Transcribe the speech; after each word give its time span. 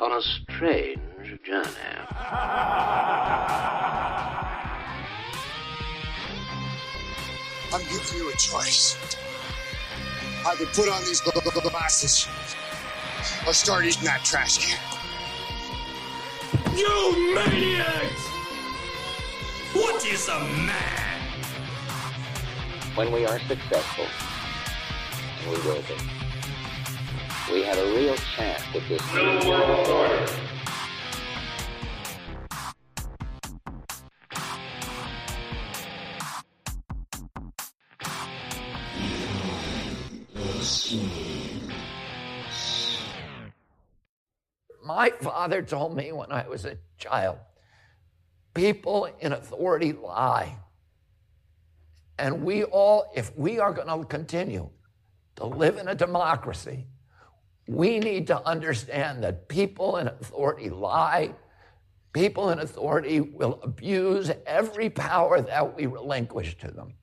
on 0.00 0.12
a 0.12 0.22
strange 0.22 0.98
journey. 1.42 1.66
I'm 7.72 7.82
giving 7.82 8.18
you 8.18 8.30
a 8.30 8.36
choice. 8.36 8.96
Either 10.46 10.66
put 10.66 10.88
on 10.88 11.04
these 11.04 11.20
gl- 11.20 11.32
gl- 11.32 11.70
glasses 11.70 12.28
or 13.46 13.52
start 13.52 13.84
eating 13.86 14.04
that 14.04 14.24
trash 14.24 14.58
can. 14.58 14.78
You 16.76 17.34
maniacs! 17.34 18.22
What 19.74 20.06
is 20.06 20.28
a 20.28 20.40
man? 20.40 21.20
When 22.94 23.10
we 23.12 23.26
are 23.26 23.38
successful, 23.40 24.06
and 25.42 25.50
we 25.50 25.56
will 25.68 25.82
be, 25.82 26.17
we 27.52 27.62
have 27.62 27.78
a 27.78 27.96
real 27.96 28.14
chance 28.36 28.62
at 28.74 28.88
this 28.88 29.14
new 29.14 29.50
world 29.50 29.88
order. 29.88 30.26
My 44.84 45.10
father 45.20 45.62
told 45.62 45.96
me 45.96 46.12
when 46.12 46.32
I 46.32 46.48
was 46.48 46.64
a 46.64 46.78
child 46.98 47.38
people 48.58 49.08
in 49.20 49.32
authority 49.32 49.92
lie. 49.92 50.56
And 52.18 52.42
we 52.42 52.64
all, 52.64 53.12
if 53.14 53.36
we 53.38 53.60
are 53.60 53.72
going 53.72 53.86
to 53.86 54.04
continue 54.04 54.70
to 55.36 55.46
live 55.46 55.76
in 55.76 55.86
a 55.86 55.94
democracy, 55.94 56.86
we 57.68 57.98
need 57.98 58.26
to 58.28 58.46
understand 58.46 59.22
that 59.22 59.46
people 59.46 59.98
in 59.98 60.08
authority 60.08 60.70
lie. 60.70 61.34
People 62.14 62.48
in 62.48 62.58
authority 62.60 63.20
will 63.20 63.60
abuse 63.62 64.30
every 64.46 64.88
power 64.88 65.42
that 65.42 65.76
we 65.76 65.84
relinquish 65.84 66.56
to 66.58 66.70
them. 66.70 66.94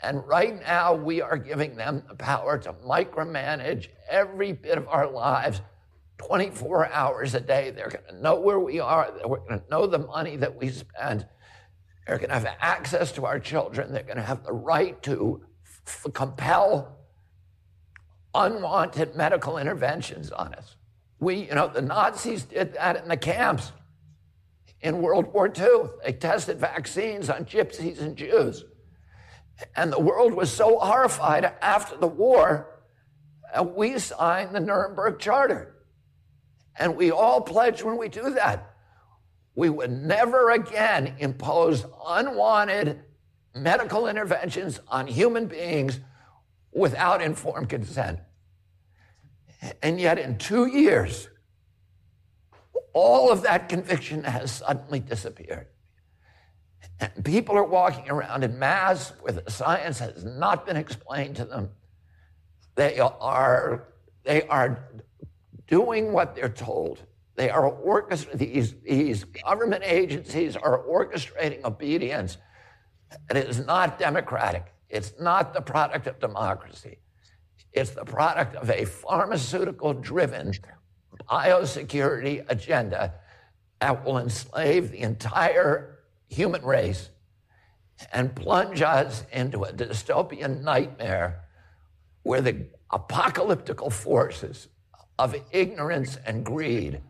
And 0.00 0.26
right 0.26 0.58
now, 0.60 0.94
we 0.94 1.20
are 1.20 1.36
giving 1.36 1.74
them 1.74 2.04
the 2.08 2.14
power 2.14 2.56
to 2.58 2.72
micromanage 2.72 3.88
every 4.08 4.52
bit 4.52 4.78
of 4.78 4.88
our 4.88 5.10
lives 5.10 5.60
24 6.18 6.92
hours 6.92 7.34
a 7.34 7.40
day. 7.40 7.70
They're 7.70 7.88
going 7.88 8.04
to 8.08 8.22
know 8.22 8.38
where 8.38 8.60
we 8.60 8.78
are. 8.78 9.10
They're 9.10 9.26
going 9.26 9.60
to 9.60 9.62
know 9.70 9.88
the 9.88 9.98
money 9.98 10.36
that 10.36 10.54
we 10.54 10.68
spend. 10.70 11.26
They're 12.06 12.18
going 12.18 12.28
to 12.28 12.34
have 12.34 12.56
access 12.60 13.10
to 13.12 13.26
our 13.26 13.40
children. 13.40 13.92
They're 13.92 14.04
going 14.04 14.16
to 14.16 14.22
have 14.22 14.44
the 14.44 14.52
right 14.52 15.02
to 15.02 15.42
f- 15.86 16.06
compel 16.14 16.96
unwanted 18.34 19.14
medical 19.14 19.58
interventions 19.58 20.30
on 20.30 20.54
us. 20.54 20.76
We, 21.18 21.46
you 21.46 21.54
know, 21.54 21.68
the 21.68 21.82
Nazis 21.82 22.44
did 22.44 22.74
that 22.74 22.96
in 22.96 23.08
the 23.08 23.16
camps 23.16 23.72
in 24.80 25.02
World 25.02 25.32
War 25.32 25.48
II. 25.48 25.90
They 26.04 26.12
tested 26.12 26.58
vaccines 26.58 27.28
on 27.28 27.44
gypsies 27.44 28.00
and 28.00 28.16
Jews. 28.16 28.64
And 29.76 29.92
the 29.92 30.00
world 30.00 30.32
was 30.32 30.50
so 30.50 30.78
horrified 30.78 31.44
after 31.60 31.96
the 31.96 32.06
war, 32.06 32.80
uh, 33.54 33.62
we 33.62 33.98
signed 33.98 34.54
the 34.54 34.60
Nuremberg 34.60 35.18
Charter. 35.18 35.74
And 36.78 36.96
we 36.96 37.10
all 37.10 37.42
pledged 37.42 37.82
when 37.82 37.98
we 37.98 38.08
do 38.08 38.30
that, 38.30 38.74
we 39.54 39.68
would 39.68 39.90
never 39.90 40.50
again 40.50 41.16
impose 41.18 41.84
unwanted 42.06 43.00
medical 43.54 44.06
interventions 44.06 44.80
on 44.88 45.06
human 45.06 45.46
beings 45.46 46.00
without 46.72 47.20
informed 47.20 47.68
consent. 47.68 48.20
And 49.82 50.00
yet, 50.00 50.18
in 50.18 50.38
two 50.38 50.66
years, 50.66 51.28
all 52.92 53.30
of 53.30 53.42
that 53.42 53.68
conviction 53.68 54.24
has 54.24 54.50
suddenly 54.50 55.00
disappeared. 55.00 55.68
And 56.98 57.24
people 57.24 57.56
are 57.56 57.64
walking 57.64 58.10
around 58.10 58.44
in 58.44 58.58
mass 58.58 59.12
where 59.20 59.32
the 59.32 59.50
science 59.50 59.98
has 59.98 60.24
not 60.24 60.66
been 60.66 60.76
explained 60.76 61.36
to 61.36 61.44
them. 61.44 61.70
They 62.74 62.98
are, 62.98 63.88
they 64.24 64.42
are 64.48 64.88
doing 65.66 66.12
what 66.12 66.34
they're 66.34 66.48
told. 66.48 67.00
They 67.36 67.50
are 67.50 67.70
orchestrating, 67.70 68.38
these, 68.38 68.74
these 68.82 69.24
government 69.24 69.82
agencies 69.84 70.56
are 70.56 70.82
orchestrating 70.84 71.64
obedience. 71.64 72.36
It 73.30 73.36
is 73.36 73.64
not 73.64 73.98
democratic. 73.98 74.74
It's 74.88 75.14
not 75.20 75.54
the 75.54 75.62
product 75.62 76.06
of 76.06 76.18
democracy. 76.18 76.98
It's 77.72 77.90
the 77.90 78.04
product 78.04 78.56
of 78.56 78.70
a 78.70 78.84
pharmaceutical 78.84 79.94
driven 79.94 80.52
biosecurity 81.30 82.44
agenda 82.48 83.14
that 83.80 84.04
will 84.04 84.18
enslave 84.18 84.90
the 84.90 85.00
entire 85.00 85.98
human 86.28 86.62
race 86.62 87.10
and 88.12 88.34
plunge 88.34 88.82
us 88.82 89.24
into 89.32 89.62
a 89.62 89.72
dystopian 89.72 90.62
nightmare 90.62 91.44
where 92.22 92.40
the 92.40 92.66
apocalyptical 92.90 93.92
forces 93.92 94.68
of 95.18 95.36
ignorance 95.52 96.16
and 96.26 96.44
greed 96.44 97.00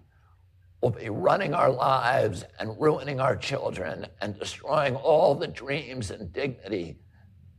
will 0.82 0.90
be 0.90 1.08
running 1.08 1.54
our 1.54 1.70
lives 1.70 2.44
and 2.58 2.80
ruining 2.80 3.20
our 3.20 3.36
children 3.36 4.06
and 4.20 4.38
destroying 4.38 4.96
all 4.96 5.34
the 5.34 5.46
dreams 5.46 6.10
and 6.10 6.32
dignity 6.32 6.96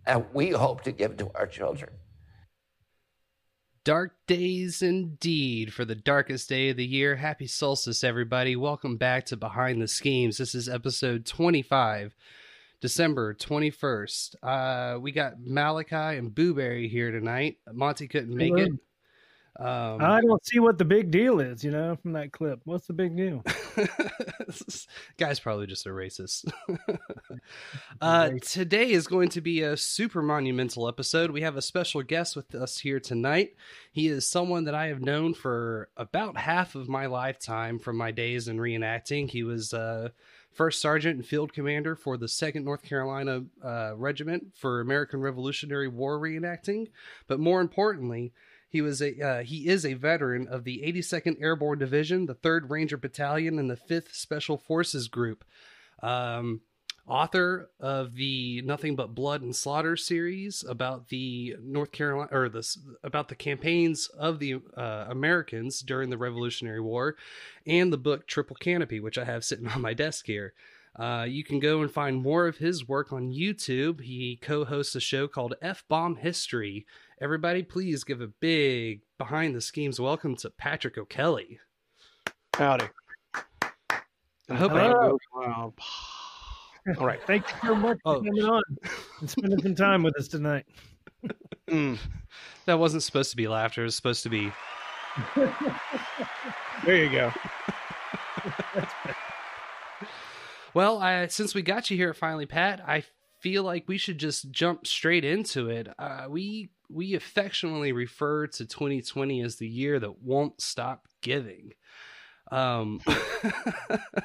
that 0.06 0.34
we 0.34 0.50
hope 0.50 0.82
to 0.82 0.92
give 0.92 1.18
to 1.18 1.30
our 1.36 1.46
children. 1.46 1.92
Dark 3.84 4.14
days 4.28 4.84
indeed 4.84 5.74
for 5.74 5.86
the 5.86 5.96
darkest 5.96 6.48
day 6.48 6.70
of 6.70 6.78
the 6.78 6.86
year. 6.86 7.16
Happy 7.16 7.48
solstice, 7.48 8.04
everybody. 8.04 8.56
Welcome 8.56 8.98
back 8.98 9.26
to 9.26 9.38
Behind 9.38 9.82
the 9.82 9.88
Schemes. 9.88 10.38
This 10.38 10.54
is 10.54 10.70
episode 10.70 11.26
25, 11.26 12.16
December 12.80 13.34
21st. 13.34 14.36
Uh, 14.44 15.00
we 15.00 15.12
got 15.12 15.42
Malachi 15.44 15.96
and 15.96 16.30
Booberry 16.30 16.92
here 16.92 17.10
tonight. 17.10 17.58
Monty 17.74 18.08
couldn't 18.08 18.36
make 18.36 18.52
Hello. 18.52 18.66
it. 18.66 18.72
Um, 19.60 20.02
I 20.02 20.22
don't 20.22 20.46
see 20.46 20.60
what 20.60 20.78
the 20.78 20.86
big 20.86 21.12
deal 21.12 21.40
is, 21.42 21.64
you 21.64 21.72
know, 21.72 21.98
from 21.98 22.14
that 22.14 22.32
clip. 22.32 22.62
What's 22.64 22.88
the 22.88 22.94
big 22.94 23.18
deal? 23.18 23.44
Guy's 25.18 25.40
probably 25.40 25.68
just 25.68 25.86
a 25.86 25.90
racist. 25.90 26.50
uh, 28.02 28.32
today 28.42 28.92
is 28.92 29.08
going 29.08 29.30
to 29.30 29.42
be 29.42 29.62
a 29.62 29.76
super 29.76 30.22
monumental 30.22 30.88
episode. 30.88 31.32
We 31.32 31.42
have 31.42 31.58
a 31.58 31.62
special 31.62 32.02
guest 32.02 32.36
with 32.36 32.56
us 32.56 32.78
here 32.80 33.00
tonight. 33.00 33.56
He 33.92 34.08
is 34.08 34.26
someone 34.26 34.64
that 34.64 34.76
I 34.76 34.88
have 34.88 35.02
known 35.02 35.34
for 35.34 35.90
about 35.98 36.38
half 36.38 36.76
of 36.76 36.88
my 36.88 37.08
lifetime 37.08 37.78
from 37.78 37.98
my 37.98 38.12
days 38.12 38.48
in 38.48 38.58
reenacting. 38.58 39.30
He 39.30 39.44
was 39.44 39.74
uh, 39.74 40.10
first 40.54 40.82
sergeant 40.82 41.18
and 41.18 41.26
field 41.26 41.52
commander 41.52 41.96
for 41.96 42.18
the 42.18 42.26
2nd 42.26 42.64
North 42.64 42.84
Carolina 42.84 43.44
uh, 43.64 43.96
Regiment 43.96 44.54
for 44.56 44.80
American 44.80 45.20
Revolutionary 45.20 45.90
War 45.90 46.20
reenacting. 46.20 46.88
But 47.28 47.40
more 47.40 47.60
importantly, 47.62 48.34
he 48.72 48.82
was 48.82 49.02
a 49.02 49.22
uh, 49.22 49.44
he 49.44 49.68
is 49.68 49.86
a 49.86 49.94
veteran 49.94 50.48
of 50.48 50.64
the 50.64 50.82
82nd 50.86 51.42
Airborne 51.42 51.78
Division, 51.78 52.26
the 52.26 52.36
3rd 52.36 52.70
Ranger 52.70 52.98
Battalion, 52.98 53.60
and 53.60 53.70
the 53.70 53.76
5th 53.76 54.16
Special 54.16 54.58
Forces 54.58 55.10
Group. 55.10 55.44
Um, 56.02 56.62
author 57.06 57.70
of 57.82 58.16
the 58.16 58.62
Nothing 58.62 58.96
But 58.96 59.14
Blood 59.14 59.42
and 59.42 59.54
Slaughter 59.54 59.98
series 59.98 60.64
about 60.68 61.10
the 61.10 61.58
North 61.62 61.92
Carolina 61.92 62.30
or 62.32 62.48
this 62.48 62.80
about 63.04 63.28
the 63.28 63.36
campaigns 63.36 64.08
of 64.18 64.40
the 64.40 64.62
uh, 64.78 65.06
Americans 65.10 65.82
during 65.82 66.10
the 66.10 66.18
Revolutionary 66.18 66.80
War, 66.80 67.18
and 67.68 67.92
the 67.92 67.98
book 67.98 68.26
Triple 68.26 68.56
Canopy, 68.56 69.02
which 69.02 69.18
I 69.18 69.26
have 69.26 69.44
sitting 69.44 69.68
on 69.76 69.82
my 69.82 69.94
desk 69.94 70.28
here. 70.28 70.54
Uh, 70.96 71.26
you 71.28 71.44
can 71.44 71.60
go 71.60 71.82
and 71.82 71.92
find 71.92 72.22
more 72.22 72.48
of 72.48 72.58
his 72.58 72.88
work 72.88 73.12
on 73.12 73.34
YouTube. 73.34 74.02
He 74.02 74.40
co 74.42 74.66
hosts 74.66 74.96
a 74.96 75.00
show 75.00 75.28
called 75.28 75.56
F 75.62 75.84
Bomb 75.88 76.16
History. 76.18 76.86
Everybody, 77.22 77.62
please 77.62 78.04
give 78.04 78.20
a 78.20 78.28
big 78.28 79.02
behind 79.20 79.56
the 79.56 79.62
schemes 79.62 80.00
welcome 80.00 80.36
to 80.38 80.50
Patrick 80.50 80.98
O'Kelly. 80.98 81.60
Howdy. 82.56 82.86
I 83.36 84.56
hope 84.56 84.72
Hello. 84.72 85.20
Wow. 85.36 85.74
All 86.98 87.06
right. 87.06 87.20
Thank 87.28 87.48
you 87.48 87.56
so 87.64 87.76
much 87.76 88.00
for 88.04 88.16
Oh, 88.16 88.24
coming 88.24 88.44
on 88.44 88.64
and 89.20 89.30
spending 89.30 89.62
some 89.62 89.76
time 89.76 90.02
with 90.02 90.18
us 90.18 90.28
tonight. 90.28 90.66
Mm, 91.70 91.98
that 92.66 92.80
wasn't 92.80 93.02
supposed 93.02 93.30
to 93.32 93.38
be 93.38 93.48
laughter. 93.48 93.82
It 93.82 93.86
was 93.86 93.96
supposed 93.96 94.24
to 94.24 94.30
be. 94.30 94.52
there 96.86 97.06
you 97.06 97.10
go. 97.10 97.32
Well, 100.74 101.00
I, 101.00 101.28
since 101.28 101.56
we 101.56 101.62
got 101.62 101.90
you 101.90 101.96
here 101.96 102.14
finally, 102.14 102.46
Pat, 102.46 102.82
I 102.86 103.06
feel 103.42 103.64
like 103.64 103.88
we 103.88 103.98
should 103.98 104.18
just 104.18 104.52
jump 104.52 104.88
straight 104.88 105.26
into 105.26 105.70
it. 105.70 105.90
Uh, 106.00 106.28
we 106.30 106.70
we 106.90 107.16
affectionately 107.16 107.92
refer 107.92 108.48
to 108.48 108.66
2020 108.66 109.42
as 109.42 109.58
the 109.58 109.68
year 109.68 110.00
that 110.00 110.22
won't 110.22 110.62
stop 110.62 111.08
giving. 111.22 111.74
Um, 112.52 113.00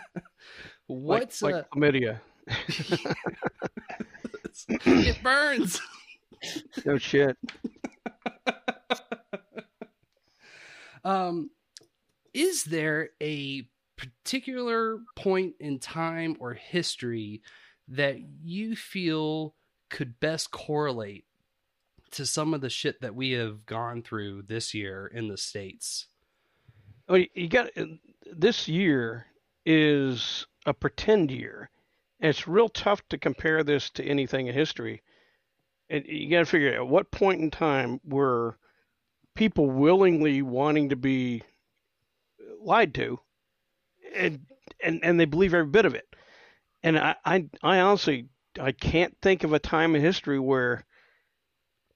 what's 0.87 1.43
like, 1.43 1.55
uh, 1.55 1.59
like 1.59 1.71
chlamydia? 1.71 2.21
it 4.69 5.23
burns. 5.23 5.81
No 6.85 6.99
shit. 6.99 7.37
Um, 11.05 11.51
is 12.35 12.65
there 12.65 13.11
a 13.23 13.69
particular 13.97 14.99
point 15.15 15.55
in 15.61 15.79
time 15.79 16.37
or 16.41 16.53
history 16.53 17.43
that 17.89 18.17
you 18.43 18.77
feel 18.77 19.55
could 19.91 20.19
best 20.21 20.51
correlate 20.51 21.25
to 22.13 22.27
some 22.27 22.55
of 22.55 22.61
the 22.61 22.71
shit 22.71 23.01
that 23.01 23.15
we 23.15 23.33
have 23.33 23.67
gone 23.67 24.03
through 24.03 24.43
this 24.43 24.75
year 24.75 25.07
in 25.07 25.29
the 25.29 25.37
states? 25.37 26.07
Oh, 27.09 27.15
well, 27.15 27.25
you 27.35 27.49
got 27.49 27.71
uh, 27.77 27.87
this 28.35 28.69
year 28.69 29.27
is 29.65 30.47
a 30.65 30.75
pretend 30.75 31.31
year. 31.31 31.71
And 32.21 32.31
it's 32.31 32.49
real 32.49 32.69
tough 32.69 33.07
to 33.11 33.19
compare 33.19 33.63
this 33.63 33.91
to 33.91 34.05
anything 34.05 34.47
in 34.47 34.55
history. 34.55 35.03
And 35.91 36.05
you 36.07 36.31
got 36.31 36.41
to 36.41 36.47
figure 36.47 36.71
out 36.71 36.87
at 36.87 36.89
what 36.89 37.11
point 37.11 37.41
in 37.41 37.51
time 37.51 38.01
were 38.05 38.57
people 39.35 39.71
willingly 39.71 40.43
wanting 40.43 40.89
to 40.89 40.97
be 40.97 41.43
uh, 42.41 42.55
lied 42.61 42.95
to, 42.95 43.21
and 44.15 44.41
and 44.83 44.99
and 45.05 45.21
they 45.21 45.27
believe 45.27 45.55
every 45.55 45.71
bit 45.71 45.85
of 45.85 45.95
it. 45.95 46.16
And 46.87 46.97
I 46.97 47.17
I, 47.25 47.49
I 47.65 47.81
honestly 47.81 48.29
I 48.61 48.71
can't 48.71 49.15
think 49.21 49.43
of 49.43 49.53
a 49.53 49.59
time 49.59 49.97
in 49.97 50.01
history 50.03 50.39
where 50.39 50.87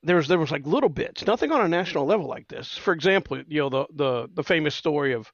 there 0.02 0.16
was 0.16 0.26
there 0.26 0.38
was 0.38 0.50
like 0.50 0.66
little 0.66 0.88
bits, 0.88 1.24
nothing 1.24 1.52
on 1.52 1.60
a 1.64 1.68
national 1.68 2.06
level 2.06 2.26
like 2.26 2.48
this. 2.48 2.76
For 2.76 2.92
example, 2.92 3.40
you 3.46 3.60
know 3.60 3.68
the 3.68 3.86
the 3.94 4.28
the 4.34 4.42
famous 4.42 4.74
story 4.74 5.12
of 5.12 5.30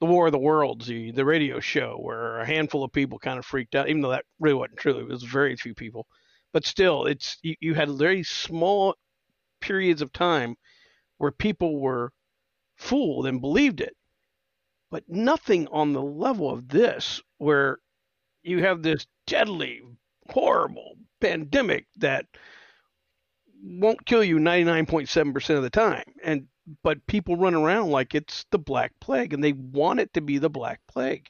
the 0.00 0.06
War 0.06 0.26
of 0.26 0.32
the 0.32 0.38
Worlds, 0.38 0.86
the 0.86 1.10
the 1.10 1.26
radio 1.26 1.60
show 1.60 1.98
where 2.00 2.38
a 2.38 2.46
handful 2.46 2.84
of 2.84 2.92
people 2.92 3.18
kind 3.18 3.38
of 3.38 3.44
freaked 3.44 3.74
out, 3.74 3.90
even 3.90 4.00
though 4.00 4.12
that 4.12 4.24
really 4.40 4.54
wasn't 4.54 4.78
true. 4.78 4.98
It 4.98 5.08
was 5.08 5.22
very 5.22 5.56
few 5.56 5.74
people, 5.74 6.06
but 6.54 6.64
still, 6.64 7.04
it's 7.04 7.36
you, 7.42 7.54
you 7.60 7.74
had 7.74 7.90
very 7.90 8.22
small 8.22 8.96
periods 9.60 10.00
of 10.00 10.10
time 10.10 10.56
where 11.18 11.32
people 11.32 11.80
were 11.80 12.12
fooled 12.76 13.26
and 13.26 13.42
believed 13.42 13.82
it, 13.82 13.94
but 14.90 15.04
nothing 15.06 15.68
on 15.68 15.92
the 15.92 16.02
level 16.02 16.50
of 16.50 16.68
this 16.68 17.20
where 17.36 17.78
you 18.46 18.62
have 18.62 18.82
this 18.82 19.06
deadly, 19.26 19.82
horrible 20.30 20.96
pandemic 21.20 21.86
that 21.96 22.26
won't 23.62 24.06
kill 24.06 24.22
you 24.22 24.36
99.7% 24.36 25.56
of 25.56 25.62
the 25.62 25.70
time. 25.70 26.04
And 26.24 26.46
but 26.82 27.06
people 27.06 27.36
run 27.36 27.54
around 27.54 27.90
like 27.90 28.14
it's 28.14 28.44
the 28.50 28.58
black 28.58 28.92
plague 29.00 29.32
and 29.32 29.42
they 29.42 29.52
want 29.52 30.00
it 30.00 30.12
to 30.14 30.20
be 30.20 30.38
the 30.38 30.50
black 30.50 30.80
plague. 30.88 31.28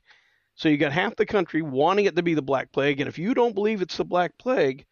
So 0.55 0.71
you 0.71 0.79
got 0.79 0.93
half 0.93 1.15
the 1.17 1.27
country 1.27 1.61
wanting 1.61 2.07
it 2.07 2.17
to 2.17 2.23
be 2.23 2.33
the 2.33 2.43
black 2.43 2.73
plague 2.73 3.01
and 3.01 3.09
if 3.09 3.19
you 3.19 3.35
don't 3.35 3.55
believe 3.55 3.83
it's 3.83 3.99
the 3.99 4.05
black 4.05 4.33
plague 4.39 4.87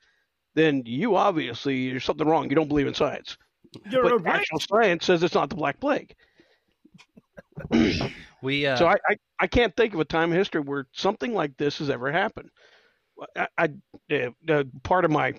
then 0.55 0.83
you 0.85 1.17
obviously 1.17 1.91
there's 1.91 2.05
something 2.05 2.29
wrong. 2.29 2.49
You 2.49 2.57
don't 2.57 2.69
believe 2.69 2.87
in 2.87 2.95
science. 2.95 3.39
You're 3.91 4.03
but 4.03 4.23
right. 4.23 4.37
actual 4.37 4.61
science 4.61 5.07
says 5.07 5.23
it's 5.23 5.35
not 5.35 5.49
the 5.49 5.57
black 5.57 5.81
plague 5.81 6.15
We 8.45 8.67
uh, 8.67 8.77
so 8.77 8.87
I, 8.87 8.97
I 9.09 9.17
i 9.41 9.47
can't 9.47 9.75
think 9.75 9.95
of 9.95 10.01
a 10.01 10.05
time 10.05 10.31
in 10.31 10.39
history 10.39 10.61
where 10.61 10.87
something 10.93 11.35
like 11.35 11.57
this 11.57 11.79
has 11.79 11.91
ever 11.91 12.13
happened 12.13 12.51
i, 13.37 13.49
I 13.59 14.33
uh, 14.49 14.65
part 14.83 15.05
of 15.05 15.11
my 15.11 15.35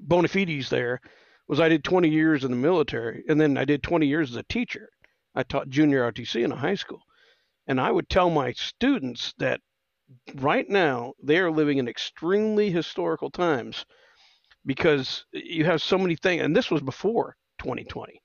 bona 0.00 0.28
fides 0.28 0.70
there 0.70 1.00
was 1.48 1.60
I 1.60 1.68
did 1.68 1.84
20 1.84 2.08
years 2.08 2.44
in 2.44 2.50
the 2.50 2.56
military, 2.56 3.22
and 3.28 3.40
then 3.40 3.56
I 3.56 3.64
did 3.64 3.82
20 3.82 4.06
years 4.06 4.30
as 4.30 4.36
a 4.36 4.42
teacher. 4.44 4.88
I 5.34 5.42
taught 5.42 5.68
junior 5.68 6.10
ROTC 6.10 6.44
in 6.44 6.52
a 6.52 6.56
high 6.56 6.74
school, 6.74 7.02
and 7.66 7.80
I 7.80 7.90
would 7.90 8.08
tell 8.08 8.30
my 8.30 8.52
students 8.52 9.32
that 9.38 9.60
right 10.36 10.68
now 10.68 11.14
they 11.22 11.38
are 11.38 11.50
living 11.50 11.78
in 11.78 11.88
extremely 11.88 12.70
historical 12.70 13.30
times 13.30 13.84
because 14.64 15.24
you 15.32 15.64
have 15.64 15.82
so 15.82 15.98
many 15.98 16.16
things, 16.16 16.42
and 16.42 16.56
this 16.56 16.70
was 16.70 16.82
before 16.82 17.36
2020. 17.58 18.20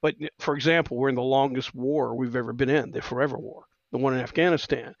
But 0.00 0.14
for 0.38 0.54
example, 0.54 0.96
we're 0.96 1.08
in 1.08 1.14
the 1.14 1.22
longest 1.22 1.74
war 1.74 2.14
we've 2.14 2.36
ever 2.36 2.52
been 2.52 2.70
in, 2.70 2.90
the 2.90 3.02
Forever 3.02 3.38
War, 3.38 3.64
the 3.92 3.98
one 3.98 4.14
in 4.14 4.20
Afghanistan. 4.20 4.94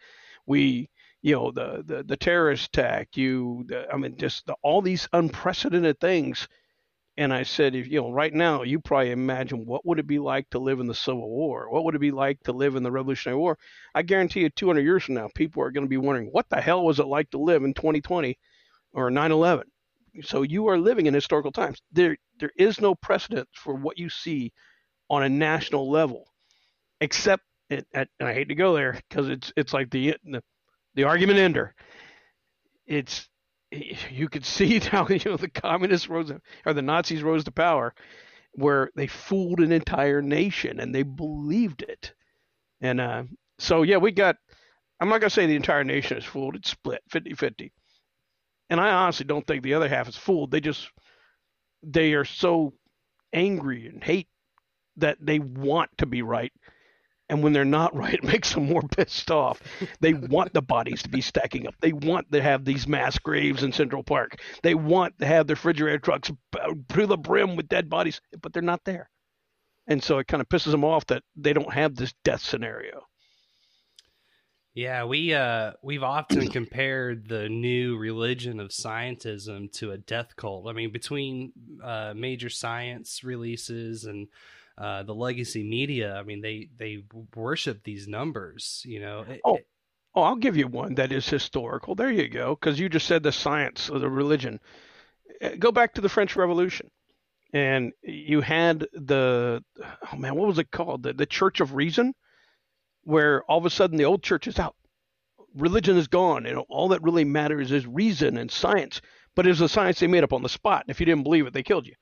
We, 0.46 0.90
you 1.22 1.34
know, 1.34 1.50
the 1.52 1.82
the, 1.84 2.02
the 2.04 2.16
terrorist 2.16 2.68
attack. 2.68 3.16
You, 3.16 3.64
the, 3.68 3.88
I 3.92 3.96
mean, 3.96 4.16
just 4.16 4.46
the, 4.46 4.56
all 4.62 4.82
these 4.82 5.08
unprecedented 5.12 6.00
things 6.00 6.48
and 7.18 7.34
I 7.34 7.42
said, 7.42 7.74
if 7.74 7.88
you 7.88 8.00
know, 8.00 8.12
right 8.12 8.32
now, 8.32 8.62
you 8.62 8.78
probably 8.78 9.10
imagine 9.10 9.66
what 9.66 9.84
would 9.84 9.98
it 9.98 10.06
be 10.06 10.20
like 10.20 10.48
to 10.50 10.60
live 10.60 10.78
in 10.78 10.86
the 10.86 10.94
Civil 10.94 11.28
War? 11.28 11.68
What 11.68 11.82
would 11.82 11.96
it 11.96 12.00
be 12.00 12.12
like 12.12 12.40
to 12.44 12.52
live 12.52 12.76
in 12.76 12.84
the 12.84 12.92
Revolutionary 12.92 13.36
War? 13.36 13.58
I 13.92 14.02
guarantee 14.02 14.42
you, 14.42 14.50
200 14.50 14.82
years 14.82 15.02
from 15.02 15.16
now, 15.16 15.28
people 15.34 15.60
are 15.64 15.72
going 15.72 15.84
to 15.84 15.90
be 15.90 15.96
wondering, 15.96 16.28
what 16.28 16.48
the 16.48 16.60
hell 16.60 16.84
was 16.84 17.00
it 17.00 17.08
like 17.08 17.28
to 17.30 17.38
live 17.38 17.64
in 17.64 17.74
2020 17.74 18.38
or 18.92 19.10
9/11? 19.10 19.64
So 20.22 20.42
you 20.42 20.68
are 20.68 20.78
living 20.78 21.06
in 21.06 21.14
historical 21.14 21.50
times. 21.50 21.82
There, 21.90 22.16
there 22.38 22.52
is 22.56 22.80
no 22.80 22.94
precedent 22.94 23.48
for 23.52 23.74
what 23.74 23.98
you 23.98 24.08
see 24.08 24.52
on 25.10 25.22
a 25.22 25.28
national 25.28 25.90
level, 25.90 26.26
except, 27.00 27.44
and 27.70 27.84
I 28.20 28.32
hate 28.34 28.48
to 28.48 28.54
go 28.54 28.74
there 28.74 29.00
because 29.08 29.28
it's 29.28 29.52
it's 29.56 29.72
like 29.72 29.90
the 29.90 30.16
the, 30.24 30.42
the 30.94 31.04
argument 31.04 31.38
ender. 31.38 31.74
It's 32.86 33.28
you 34.10 34.28
could 34.28 34.44
see 34.46 34.78
how 34.80 35.06
you 35.08 35.20
know 35.24 35.36
the 35.36 35.50
communists 35.50 36.08
rose 36.08 36.32
or 36.66 36.72
the 36.74 36.82
Nazis 36.82 37.22
rose 37.22 37.44
to 37.44 37.52
power, 37.52 37.94
where 38.52 38.90
they 38.96 39.06
fooled 39.06 39.60
an 39.60 39.72
entire 39.72 40.22
nation 40.22 40.80
and 40.80 40.94
they 40.94 41.02
believed 41.02 41.82
it, 41.82 42.14
and 42.80 43.00
uh, 43.00 43.24
so 43.58 43.82
yeah, 43.82 43.98
we 43.98 44.12
got. 44.12 44.36
I'm 45.00 45.08
not 45.08 45.20
gonna 45.20 45.30
say 45.30 45.46
the 45.46 45.56
entire 45.56 45.84
nation 45.84 46.18
is 46.18 46.24
fooled; 46.24 46.56
it's 46.56 46.70
split 46.70 47.02
50-50. 47.12 47.70
and 48.70 48.80
I 48.80 48.90
honestly 48.90 49.26
don't 49.26 49.46
think 49.46 49.62
the 49.62 49.74
other 49.74 49.88
half 49.88 50.08
is 50.08 50.16
fooled. 50.16 50.50
They 50.50 50.60
just 50.60 50.88
they 51.82 52.14
are 52.14 52.24
so 52.24 52.74
angry 53.32 53.86
and 53.86 54.02
hate 54.02 54.28
that 54.98 55.18
they 55.20 55.38
want 55.38 55.90
to 55.98 56.06
be 56.06 56.22
right 56.22 56.52
and 57.28 57.42
when 57.42 57.52
they're 57.52 57.64
not 57.64 57.94
right, 57.96 58.14
it 58.14 58.24
makes 58.24 58.54
them 58.54 58.66
more 58.66 58.82
pissed 58.82 59.30
off. 59.30 59.60
They 60.00 60.14
want 60.14 60.52
the 60.52 60.62
bodies 60.62 61.02
to 61.02 61.08
be 61.08 61.20
stacking 61.20 61.66
up. 61.66 61.74
They 61.80 61.92
want 61.92 62.30
to 62.32 62.42
have 62.42 62.64
these 62.64 62.88
mass 62.88 63.18
graves 63.18 63.62
in 63.62 63.72
Central 63.72 64.02
Park. 64.02 64.40
They 64.62 64.74
want 64.74 65.18
to 65.18 65.26
have 65.26 65.46
the 65.46 65.54
refrigerator 65.54 65.98
trucks 65.98 66.30
to 66.30 67.06
the 67.06 67.16
brim 67.16 67.56
with 67.56 67.68
dead 67.68 67.88
bodies, 67.88 68.20
but 68.40 68.52
they're 68.52 68.62
not 68.62 68.84
there. 68.84 69.10
And 69.86 70.02
so 70.02 70.18
it 70.18 70.28
kind 70.28 70.40
of 70.40 70.48
pisses 70.48 70.70
them 70.70 70.84
off 70.84 71.06
that 71.06 71.22
they 71.34 71.52
don't 71.52 71.72
have 71.72 71.94
this 71.94 72.12
death 72.22 72.42
scenario. 72.42 73.04
Yeah, 74.74 75.04
we 75.06 75.34
uh 75.34 75.72
we've 75.82 76.04
often 76.04 76.48
compared 76.52 77.26
the 77.26 77.48
new 77.48 77.96
religion 77.96 78.60
of 78.60 78.68
scientism 78.68 79.72
to 79.72 79.90
a 79.90 79.98
death 79.98 80.36
cult. 80.36 80.68
I 80.68 80.72
mean, 80.72 80.92
between 80.92 81.52
uh, 81.82 82.12
major 82.14 82.50
science 82.50 83.24
releases 83.24 84.04
and 84.04 84.28
uh, 84.78 85.02
the 85.02 85.14
legacy 85.14 85.62
media, 85.64 86.14
I 86.14 86.22
mean, 86.22 86.40
they 86.40 86.68
they 86.78 87.04
worship 87.34 87.82
these 87.82 88.06
numbers. 88.06 88.82
You 88.86 89.00
know. 89.00 89.24
It, 89.28 89.40
oh, 89.44 89.58
oh, 90.14 90.22
I'll 90.22 90.36
give 90.36 90.56
you 90.56 90.68
one 90.68 90.94
that 90.94 91.12
is 91.12 91.28
historical. 91.28 91.94
There 91.94 92.10
you 92.10 92.28
go, 92.28 92.54
because 92.54 92.78
you 92.78 92.88
just 92.88 93.06
said 93.06 93.22
the 93.22 93.32
science 93.32 93.88
of 93.88 94.00
the 94.00 94.08
religion. 94.08 94.60
Go 95.58 95.72
back 95.72 95.94
to 95.94 96.00
the 96.00 96.08
French 96.08 96.36
Revolution, 96.36 96.90
and 97.52 97.92
you 98.02 98.40
had 98.40 98.86
the 98.92 99.62
oh 100.12 100.16
man, 100.16 100.34
what 100.34 100.48
was 100.48 100.58
it 100.58 100.70
called? 100.70 101.02
The, 101.02 101.12
the 101.12 101.26
Church 101.26 101.60
of 101.60 101.74
Reason, 101.74 102.14
where 103.02 103.42
all 103.44 103.58
of 103.58 103.66
a 103.66 103.70
sudden 103.70 103.96
the 103.96 104.04
old 104.04 104.22
church 104.22 104.46
is 104.46 104.58
out, 104.58 104.76
religion 105.54 105.96
is 105.96 106.08
gone, 106.08 106.46
and 106.46 106.58
all 106.68 106.88
that 106.88 107.02
really 107.02 107.24
matters 107.24 107.72
is 107.72 107.86
reason 107.86 108.36
and 108.38 108.50
science. 108.50 109.00
But 109.34 109.46
it 109.46 109.50
was 109.50 109.60
a 109.60 109.68
science 109.68 110.00
they 110.00 110.08
made 110.08 110.24
up 110.24 110.32
on 110.32 110.42
the 110.42 110.48
spot. 110.48 110.82
And 110.82 110.90
if 110.90 110.98
you 110.98 111.06
didn't 111.06 111.22
believe 111.22 111.46
it, 111.46 111.52
they 111.52 111.62
killed 111.62 111.86
you. 111.86 111.94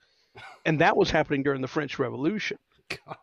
And 0.65 0.81
that 0.81 0.97
was 0.97 1.11
happening 1.11 1.43
during 1.43 1.61
the 1.61 1.69
French 1.69 1.99
Revolution. 1.99 2.59
God. 2.89 3.17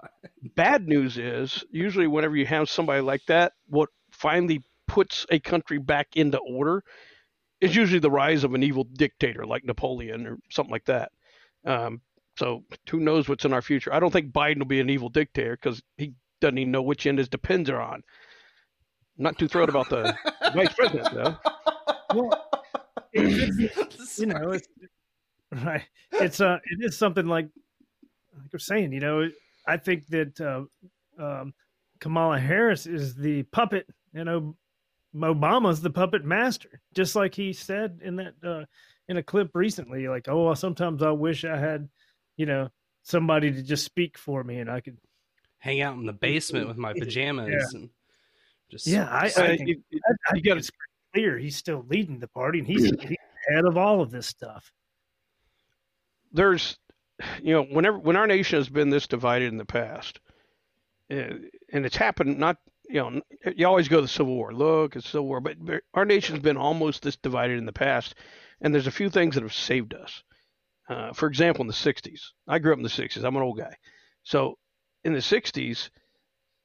Bad 0.55 0.87
news 0.87 1.17
is 1.17 1.63
usually 1.71 2.07
whenever 2.07 2.35
you 2.35 2.45
have 2.45 2.69
somebody 2.69 3.01
like 3.01 3.25
that, 3.27 3.53
what 3.67 3.89
finally 4.11 4.61
puts 4.87 5.25
a 5.29 5.39
country 5.39 5.77
back 5.77 6.07
into 6.15 6.37
order 6.37 6.83
is 7.61 7.75
usually 7.75 7.99
the 7.99 8.11
rise 8.11 8.43
of 8.43 8.53
an 8.53 8.63
evil 8.63 8.83
dictator 8.83 9.45
like 9.45 9.63
Napoleon 9.63 10.27
or 10.27 10.37
something 10.49 10.71
like 10.71 10.85
that. 10.85 11.11
Um, 11.65 12.01
so 12.37 12.63
who 12.89 12.99
knows 12.99 13.29
what's 13.29 13.45
in 13.45 13.53
our 13.53 13.61
future? 13.61 13.93
I 13.93 13.99
don't 13.99 14.11
think 14.11 14.33
Biden 14.33 14.59
will 14.59 14.65
be 14.65 14.81
an 14.81 14.89
evil 14.89 15.09
dictator 15.09 15.57
because 15.61 15.81
he 15.97 16.13
doesn't 16.41 16.57
even 16.57 16.71
know 16.71 16.81
which 16.81 17.05
end 17.05 17.19
his 17.19 17.29
depends 17.29 17.69
are 17.69 17.81
on. 17.81 18.03
I'm 19.17 19.23
not 19.23 19.37
too 19.37 19.47
thrilled 19.47 19.69
about 19.69 19.89
the 19.89 20.17
vice 20.53 20.73
president 20.73 21.13
though. 21.13 21.37
Well, 22.13 22.49
it's, 23.13 24.19
you 24.19 24.25
know, 24.25 24.51
it's 24.51 24.67
right. 25.65 25.83
It's 26.11 26.41
uh, 26.41 26.57
it 26.65 26.83
is 26.83 26.97
something 26.97 27.27
like 27.27 27.47
like 28.35 28.51
you're 28.51 28.59
saying. 28.59 28.91
You 28.93 28.99
know, 28.99 29.29
I 29.67 29.77
think 29.77 30.07
that 30.07 30.39
uh, 30.41 30.63
um, 31.23 31.53
Kamala 31.99 32.39
Harris 32.39 32.85
is 32.85 33.15
the 33.15 33.43
puppet. 33.43 33.87
You 34.13 34.23
know, 34.23 34.55
Obama's 35.15 35.81
the 35.81 35.89
puppet 35.89 36.23
master, 36.25 36.81
just 36.93 37.15
like 37.15 37.35
he 37.35 37.53
said 37.53 37.99
in 38.03 38.15
that 38.17 38.33
uh, 38.43 38.65
in 39.07 39.17
a 39.17 39.23
clip 39.23 39.51
recently. 39.53 40.07
Like, 40.07 40.27
oh, 40.27 40.53
sometimes 40.53 41.03
I 41.03 41.11
wish 41.11 41.45
I 41.45 41.57
had, 41.57 41.87
you 42.37 42.45
know, 42.45 42.69
somebody 43.03 43.51
to 43.51 43.61
just 43.61 43.85
speak 43.85 44.17
for 44.17 44.43
me, 44.43 44.59
and 44.59 44.69
I 44.71 44.79
could 44.81 44.97
hang 45.59 45.81
out 45.81 45.95
in 45.95 46.05
the 46.05 46.13
basement 46.13 46.67
with 46.67 46.77
my 46.77 46.93
pajamas 46.93 47.49
Yeah. 47.49 47.79
and 47.79 47.89
just 48.69 48.85
Yeah, 48.87 49.07
I, 49.09 49.25
I 49.25 49.27
So 49.29 49.45
think, 49.47 49.67
you- 49.67 49.83
you- 49.91 49.99
I, 50.05 50.11
I 50.11 50.13
you 50.13 50.33
think 50.33 50.45
gotta- 50.45 50.57
it's 50.59 50.71
clear 51.13 51.37
he's 51.37 51.55
still 51.55 51.85
leading 51.89 52.19
the 52.19 52.27
party, 52.27 52.59
and 52.59 52.67
he's, 52.67 52.85
he's 53.01 53.17
head 53.49 53.65
of 53.65 53.77
all 53.77 54.01
of 54.01 54.09
this 54.11 54.25
stuff. 54.27 54.71
There's 56.33 56.77
you 57.41 57.53
know 57.53 57.63
whenever 57.63 57.97
when 57.97 58.15
our 58.15 58.27
nation 58.27 58.57
has 58.57 58.69
been 58.69 58.89
this 58.89 59.07
divided 59.07 59.51
in 59.51 59.57
the 59.57 59.65
past 59.65 60.19
uh, 61.11 61.35
and 61.71 61.85
it's 61.85 61.95
happened 61.95 62.37
not 62.37 62.57
you 62.89 62.95
know 62.95 63.21
you 63.55 63.65
always 63.65 63.87
go 63.87 63.97
to 63.97 64.01
the 64.01 64.07
civil 64.07 64.35
war. 64.35 64.53
Look 64.53 64.95
it's 64.95 65.09
civil 65.09 65.27
war. 65.27 65.39
But 65.39 65.57
our 65.93 66.05
nation's 66.05 66.39
been 66.39 66.57
almost 66.57 67.03
this 67.03 67.15
divided 67.17 67.57
in 67.57 67.65
the 67.65 67.73
past 67.73 68.15
and 68.61 68.73
there's 68.73 68.87
a 68.87 68.91
few 68.91 69.09
things 69.09 69.35
that 69.35 69.43
have 69.43 69.53
saved 69.53 69.93
us. 69.93 70.23
Uh, 70.89 71.13
for 71.13 71.27
example 71.27 71.61
in 71.61 71.67
the 71.67 71.73
60s 71.73 72.19
i 72.45 72.59
grew 72.59 72.73
up 72.73 72.77
in 72.77 72.83
the 72.83 72.89
60s 72.89 73.23
i'm 73.23 73.35
an 73.35 73.41
old 73.41 73.57
guy. 73.57 73.75
So 74.23 74.57
in 75.03 75.13
the 75.13 75.19
60s 75.19 75.89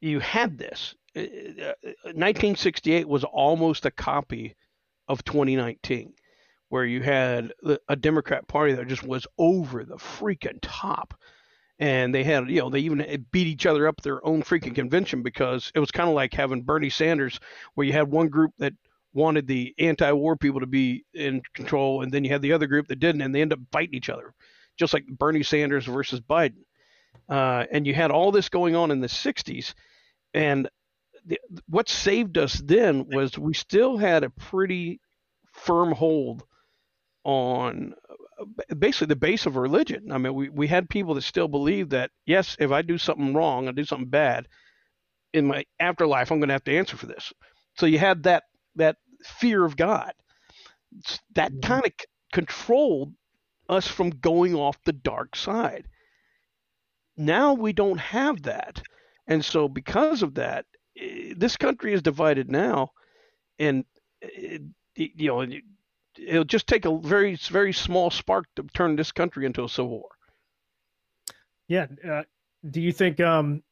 you 0.01 0.21
had 0.21 0.59
this. 0.59 0.95
Uh, 1.17 1.21
uh, 1.21 1.75
1968 2.15 3.09
was 3.09 3.25
almost 3.25 3.87
a 3.87 3.91
copy 3.91 4.57
of 5.09 5.25
2019 5.25 6.15
where 6.69 6.85
you 6.85 7.03
had 7.03 7.53
a 7.89 7.97
Democrat 7.97 8.47
Party 8.47 8.75
that 8.75 8.89
just 8.89 9.03
was 9.03 9.27
over 9.39 9.85
the 9.85 9.97
freaking 9.97 10.59
top. 10.61 11.15
And 11.79 12.15
they 12.15 12.25
had, 12.25 12.51
you 12.51 12.61
know, 12.61 12.71
they 12.71 12.81
even 12.81 13.27
beat 13.31 13.47
each 13.47 13.65
other 13.65 13.87
up 13.87 14.01
their 14.01 14.25
own 14.27 14.43
freaking 14.43 14.75
convention 14.75 15.23
because 15.23 15.71
it 15.75 15.81
was 15.81 15.93
kind 15.93 16.09
of 16.09 16.15
like 16.15 16.35
having 16.35 16.63
Bernie 16.63 16.91
Sanders, 16.91 17.39
where 17.75 17.87
you 17.87 17.93
had 17.93 18.11
one 18.11 18.29
group 18.29 18.53
that 18.59 18.75
wanted 19.15 19.47
the 19.47 19.75
anti 19.79 20.11
war 20.13 20.37
people 20.37 20.61
to 20.61 20.67
be 20.67 21.05
in 21.15 21.41
control, 21.55 22.03
and 22.03 22.13
then 22.13 22.25
you 22.25 22.31
had 22.31 22.43
the 22.43 22.53
other 22.53 22.67
group 22.67 22.89
that 22.89 22.99
didn't, 22.99 23.23
and 23.23 23.35
they 23.35 23.43
end 23.43 23.53
up 23.53 23.61
fighting 23.71 23.95
each 23.95 24.11
other, 24.11 24.35
just 24.77 24.93
like 24.93 25.07
Bernie 25.07 25.45
Sanders 25.45 25.87
versus 25.87 26.21
Biden. 26.21 26.65
Uh, 27.29 27.65
and 27.71 27.87
you 27.87 27.95
had 27.95 28.11
all 28.11 28.33
this 28.33 28.49
going 28.49 28.75
on 28.75 28.91
in 28.91 29.01
the 29.01 29.07
60s. 29.07 29.75
And 30.35 30.69
the, 31.25 31.39
what 31.69 31.89
saved 31.89 32.39
us 32.39 32.55
then 32.65 33.07
was 33.09 33.39
we 33.39 33.55
still 33.55 33.97
had 33.99 34.25
a 34.25 34.31
pretty 34.31 35.01
firm 35.53 35.93
hold 35.93 36.45
on 37.29 37.93
uh, 38.41 38.75
basically 38.75 39.09
the 39.09 39.17
base 39.17 39.45
of 39.45 39.57
religion. 39.57 40.11
I 40.11 40.17
mean, 40.17 40.35
we, 40.35 40.49
we 40.49 40.67
had 40.67 40.89
people 40.89 41.15
that 41.15 41.23
still 41.23 41.47
believed 41.49 41.91
that, 41.91 42.11
yes, 42.25 42.57
if 42.59 42.71
I 42.71 42.81
do 42.81 42.97
something 42.97 43.35
wrong, 43.35 43.69
I 43.69 43.73
do 43.73 43.85
something 43.85 44.09
bad 44.09 44.49
in 45.35 45.47
my 45.47 45.65
afterlife, 45.79 46.31
I'm 46.31 46.39
going 46.39 46.49
to 46.49 46.55
have 46.55 46.65
to 46.65 46.77
answer 46.77 46.97
for 46.97 47.07
this. 47.07 47.33
So 47.77 47.85
you 47.85 47.99
had 47.99 48.23
that, 48.23 48.45
that 48.77 48.97
fear 49.23 49.63
of 49.63 49.77
God. 49.77 50.13
That 51.35 51.53
kind 51.63 51.85
of 51.85 51.93
c- 52.01 52.07
controlled 52.33 53.13
us 53.69 53.87
from 53.87 54.09
going 54.09 54.55
off 54.55 54.83
the 54.85 54.95
dark 54.95 55.37
side. 55.37 55.87
Now 57.19 57.53
we 57.53 57.75
don't 57.75 57.99
have 57.99 58.43
that. 58.45 58.81
And 59.27 59.45
so 59.45 59.69
because 59.69 60.23
of 60.23 60.35
that, 60.37 60.65
eh, 60.99 61.35
this 61.37 61.59
country 61.59 61.93
is 61.93 62.01
divided 62.01 62.51
now 62.51 62.89
and 63.59 63.85
it, 64.23 64.63
you 64.95 65.29
know, 65.29 65.45
it'll 66.27 66.45
just 66.45 66.67
take 66.67 66.85
a 66.85 66.99
very 66.99 67.37
very 67.37 67.73
small 67.73 68.11
spark 68.11 68.47
to 68.57 68.63
turn 68.75 68.97
this 68.97 69.13
country 69.13 69.47
into 69.47 69.65
a 69.65 69.69
civil 69.69 69.91
war. 69.91 70.09
Yeah. 71.69 71.87
Uh, 72.09 72.23
do 72.69 72.81
you 72.81 72.93
think? 72.93 73.21
Um, 73.21 73.63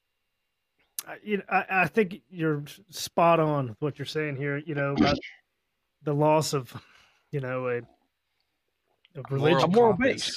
I- 1.07 1.19
you 1.23 1.37
know, 1.39 1.45
I, 1.49 1.65
I 1.71 1.87
think 1.87 2.21
you're 2.31 2.65
spot 2.91 3.41
on 3.41 3.69
with 3.69 3.77
what 3.81 3.99
you're 3.99 4.07
saying 4.07 4.37
here. 4.37 4.59
You 4.59 4.75
know 4.75 4.93
about 4.93 5.19
the 6.03 6.13
loss 6.13 6.53
of, 6.53 6.75
you 7.31 7.41
know, 7.41 7.69
a, 7.69 7.79
a 7.79 9.23
religion, 9.31 9.71
moral 9.73 9.93
compass. 9.95 10.37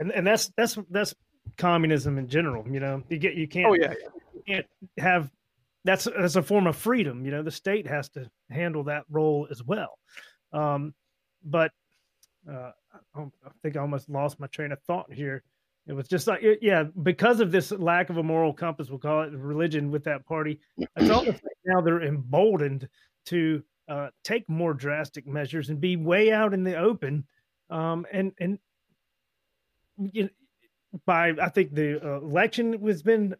and 0.00 0.10
and 0.12 0.26
that's 0.26 0.50
that's 0.56 0.78
that's 0.90 1.14
communism 1.56 2.18
in 2.18 2.28
general. 2.28 2.66
You 2.68 2.80
know, 2.80 3.02
you 3.08 3.18
get 3.18 3.34
you 3.34 3.46
can't. 3.48 3.66
Oh 3.66 3.74
yeah, 3.74 3.94
you 4.34 4.42
can't 4.46 4.66
have 4.98 5.30
that's 5.84 6.08
that's 6.16 6.36
a 6.36 6.42
form 6.42 6.66
of 6.66 6.76
freedom. 6.76 7.24
You 7.24 7.30
know, 7.32 7.42
the 7.42 7.50
state 7.50 7.86
has 7.86 8.08
to 8.10 8.30
handle 8.50 8.84
that 8.84 9.04
role 9.10 9.46
as 9.50 9.62
well. 9.62 9.98
Um, 10.52 10.94
but 11.44 11.72
uh, 12.48 12.72
I, 13.14 13.20
I 13.20 13.50
think 13.62 13.76
I 13.76 13.80
almost 13.80 14.08
lost 14.08 14.40
my 14.40 14.46
train 14.48 14.72
of 14.72 14.80
thought 14.82 15.12
here. 15.12 15.42
It 15.86 15.92
was 15.92 16.08
just 16.08 16.26
like, 16.26 16.40
yeah, 16.62 16.84
because 17.02 17.40
of 17.40 17.52
this 17.52 17.70
lack 17.70 18.08
of 18.08 18.16
a 18.16 18.22
moral 18.22 18.54
compass, 18.54 18.88
we'll 18.88 18.98
call 18.98 19.22
it 19.22 19.32
religion 19.32 19.90
with 19.90 20.04
that 20.04 20.24
party. 20.24 20.58
It's 20.78 21.10
almost 21.10 21.42
like 21.42 21.56
now 21.66 21.82
they're 21.82 22.02
emboldened 22.02 22.88
to 23.26 23.62
uh, 23.88 24.08
take 24.22 24.48
more 24.48 24.72
drastic 24.72 25.26
measures 25.26 25.68
and 25.68 25.80
be 25.80 25.96
way 25.96 26.32
out 26.32 26.54
in 26.54 26.64
the 26.64 26.76
open. 26.76 27.26
Um, 27.68 28.06
and 28.10 28.32
and 28.40 28.58
you 29.98 30.24
know, 30.24 30.28
by 31.04 31.34
I 31.40 31.50
think 31.50 31.74
the 31.74 32.02
uh, 32.02 32.20
election 32.20 32.80
has 32.86 33.02
been 33.02 33.34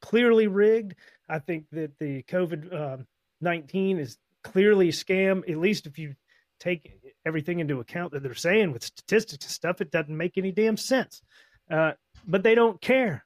clearly 0.00 0.46
rigged. 0.46 0.94
I 1.28 1.40
think 1.40 1.66
that 1.72 1.98
the 1.98 2.22
COVID 2.24 2.72
um, 2.72 3.06
nineteen 3.40 3.98
is 3.98 4.18
clearly 4.44 4.90
a 4.90 4.92
scam. 4.92 5.48
At 5.50 5.58
least 5.58 5.86
if 5.86 5.98
you 5.98 6.14
take 6.62 6.92
everything 7.26 7.58
into 7.60 7.80
account 7.80 8.12
that 8.12 8.22
they're 8.22 8.34
saying 8.34 8.72
with 8.72 8.84
statistics 8.84 9.44
and 9.44 9.52
stuff, 9.52 9.80
it 9.80 9.90
doesn't 9.90 10.16
make 10.16 10.38
any 10.38 10.52
damn 10.52 10.76
sense. 10.76 11.22
Uh, 11.70 11.92
but 12.26 12.42
they 12.42 12.54
don't 12.54 12.80
care, 12.80 13.24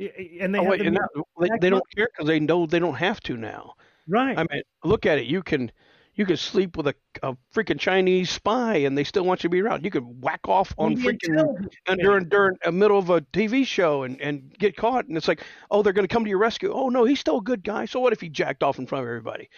and 0.00 0.54
they 0.54 0.58
oh, 0.58 0.64
wait, 0.64 0.80
and 0.80 0.94
now, 0.94 1.22
they, 1.40 1.48
they 1.60 1.70
don't 1.70 1.84
care 1.94 2.08
because 2.12 2.26
they 2.26 2.40
know 2.40 2.66
they 2.66 2.78
don't 2.78 2.94
have 2.94 3.20
to 3.20 3.36
now. 3.36 3.74
right. 4.08 4.36
I 4.36 4.44
mean, 4.50 4.62
look 4.84 5.06
at 5.06 5.18
it. 5.18 5.26
You 5.26 5.42
can 5.42 5.70
you 6.16 6.24
can 6.24 6.36
sleep 6.38 6.76
with 6.78 6.88
a, 6.88 6.94
a 7.22 7.36
freaking 7.54 7.78
Chinese 7.78 8.30
spy, 8.30 8.76
and 8.76 8.96
they 8.96 9.04
still 9.04 9.24
want 9.24 9.44
you 9.44 9.48
to 9.48 9.52
be 9.52 9.60
around. 9.60 9.84
You 9.84 9.90
can 9.90 10.20
whack 10.20 10.40
off 10.48 10.74
on 10.78 10.94
Media 10.94 11.12
freaking 11.12 11.68
and 11.86 12.00
during 12.00 12.28
during 12.28 12.56
a 12.64 12.72
middle 12.72 12.98
of 12.98 13.10
a 13.10 13.20
TV 13.20 13.66
show 13.66 14.02
and 14.02 14.20
and 14.20 14.52
get 14.58 14.76
caught, 14.76 15.06
and 15.06 15.16
it's 15.16 15.28
like, 15.28 15.44
oh, 15.70 15.82
they're 15.82 15.92
going 15.92 16.06
to 16.08 16.12
come 16.12 16.24
to 16.24 16.30
your 16.30 16.38
rescue. 16.38 16.72
Oh 16.72 16.88
no, 16.88 17.04
he's 17.04 17.20
still 17.20 17.38
a 17.38 17.42
good 17.42 17.62
guy. 17.62 17.84
So 17.84 18.00
what 18.00 18.14
if 18.14 18.20
he 18.20 18.30
jacked 18.30 18.62
off 18.62 18.78
in 18.78 18.86
front 18.86 19.04
of 19.04 19.08
everybody? 19.08 19.48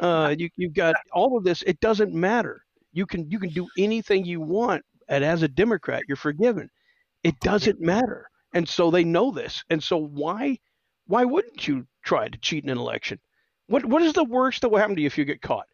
Uh, 0.00 0.34
you 0.36 0.48
you've 0.56 0.74
got 0.74 0.96
all 1.12 1.36
of 1.36 1.44
this. 1.44 1.62
It 1.62 1.80
doesn't 1.80 2.14
matter. 2.14 2.62
You 2.92 3.06
can 3.06 3.30
you 3.30 3.38
can 3.38 3.50
do 3.50 3.68
anything 3.76 4.24
you 4.24 4.40
want, 4.40 4.84
and 5.08 5.22
as 5.22 5.42
a 5.42 5.48
Democrat, 5.48 6.04
you're 6.08 6.16
forgiven. 6.16 6.70
It 7.24 7.38
doesn't 7.40 7.80
matter, 7.80 8.26
and 8.54 8.66
so 8.66 8.90
they 8.90 9.04
know 9.04 9.30
this. 9.30 9.64
And 9.68 9.82
so 9.82 9.98
why 9.98 10.58
why 11.06 11.24
wouldn't 11.24 11.68
you 11.68 11.86
try 12.02 12.28
to 12.28 12.38
cheat 12.38 12.64
in 12.64 12.70
an 12.70 12.78
election? 12.78 13.20
What 13.66 13.84
what 13.84 14.02
is 14.02 14.14
the 14.14 14.24
worst 14.24 14.62
that 14.62 14.70
will 14.70 14.78
happen 14.78 14.96
to 14.96 15.02
you 15.02 15.06
if 15.06 15.18
you 15.18 15.24
get 15.26 15.42
caught? 15.42 15.66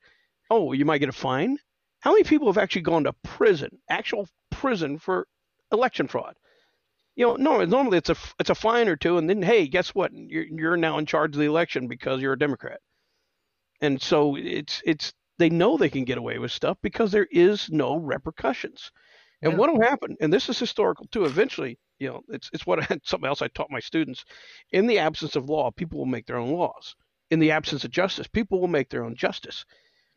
Oh, 0.53 0.73
you 0.73 0.85
might 0.85 0.99
get 0.99 1.09
a 1.09 1.13
fine. 1.13 1.59
How 2.01 2.13
many 2.13 2.25
people 2.25 2.49
have 2.49 2.59
actually 2.59 2.83
gone 2.83 3.05
to 3.05 3.15
prison, 3.25 3.81
actual 3.89 4.29
prison 4.51 4.99
for 4.99 5.27
election 5.73 6.07
fraud? 6.09 6.37
You 7.17 7.27
know, 7.27 7.37
no, 7.37 7.65
normally 7.65 7.99
it's 7.99 8.11
a 8.11 8.17
it's 8.39 8.51
a 8.51 8.55
fine 8.55 8.89
or 8.89 8.97
two, 8.97 9.19
and 9.19 9.29
then 9.29 9.43
hey, 9.43 9.69
guess 9.69 9.95
what? 9.95 10.13
You're 10.15 10.45
you're 10.45 10.77
now 10.77 10.99
in 10.99 11.07
charge 11.07 11.35
of 11.35 11.41
the 11.41 11.47
election 11.47 11.89
because 11.89 12.21
you're 12.23 12.35
a 12.35 12.39
Democrat. 12.39 12.81
And 13.83 14.01
so 14.01 14.37
it's 14.37 14.83
it's 14.87 15.13
they 15.39 15.51
know 15.51 15.77
they 15.77 15.91
can 15.91 16.05
get 16.05 16.19
away 16.19 16.39
with 16.39 16.53
stuff 16.53 16.79
because 16.83 17.13
there 17.13 17.29
is 17.31 17.71
no 17.71 17.97
repercussions. 17.97 18.91
And 19.43 19.53
Yeah. 19.53 19.59
what 19.59 19.73
will 19.73 19.83
happen? 19.83 20.17
And 20.21 20.33
this 20.33 20.49
is 20.49 20.59
historical 20.59 21.07
too. 21.09 21.25
Eventually, 21.27 21.79
you 21.99 22.09
know, 22.09 22.23
it's 22.29 22.51
it's 22.55 22.67
what 22.67 22.81
I, 22.91 22.99
something 23.05 23.29
else 23.29 23.43
I 23.43 23.49
taught 23.49 23.71
my 23.71 23.81
students. 23.81 24.25
In 24.71 24.87
the 24.87 24.99
absence 25.01 25.37
of 25.37 25.51
law, 25.51 25.71
people 25.71 25.99
will 25.99 26.07
make 26.07 26.27
their 26.27 26.39
own 26.39 26.53
laws. 26.53 26.95
In 27.31 27.41
the 27.41 27.51
absence 27.53 27.85
of 27.85 27.91
justice, 27.91 28.27
people 28.29 28.61
will 28.61 28.69
make 28.69 28.91
their 28.91 29.05
own 29.05 29.17
justice. 29.17 29.65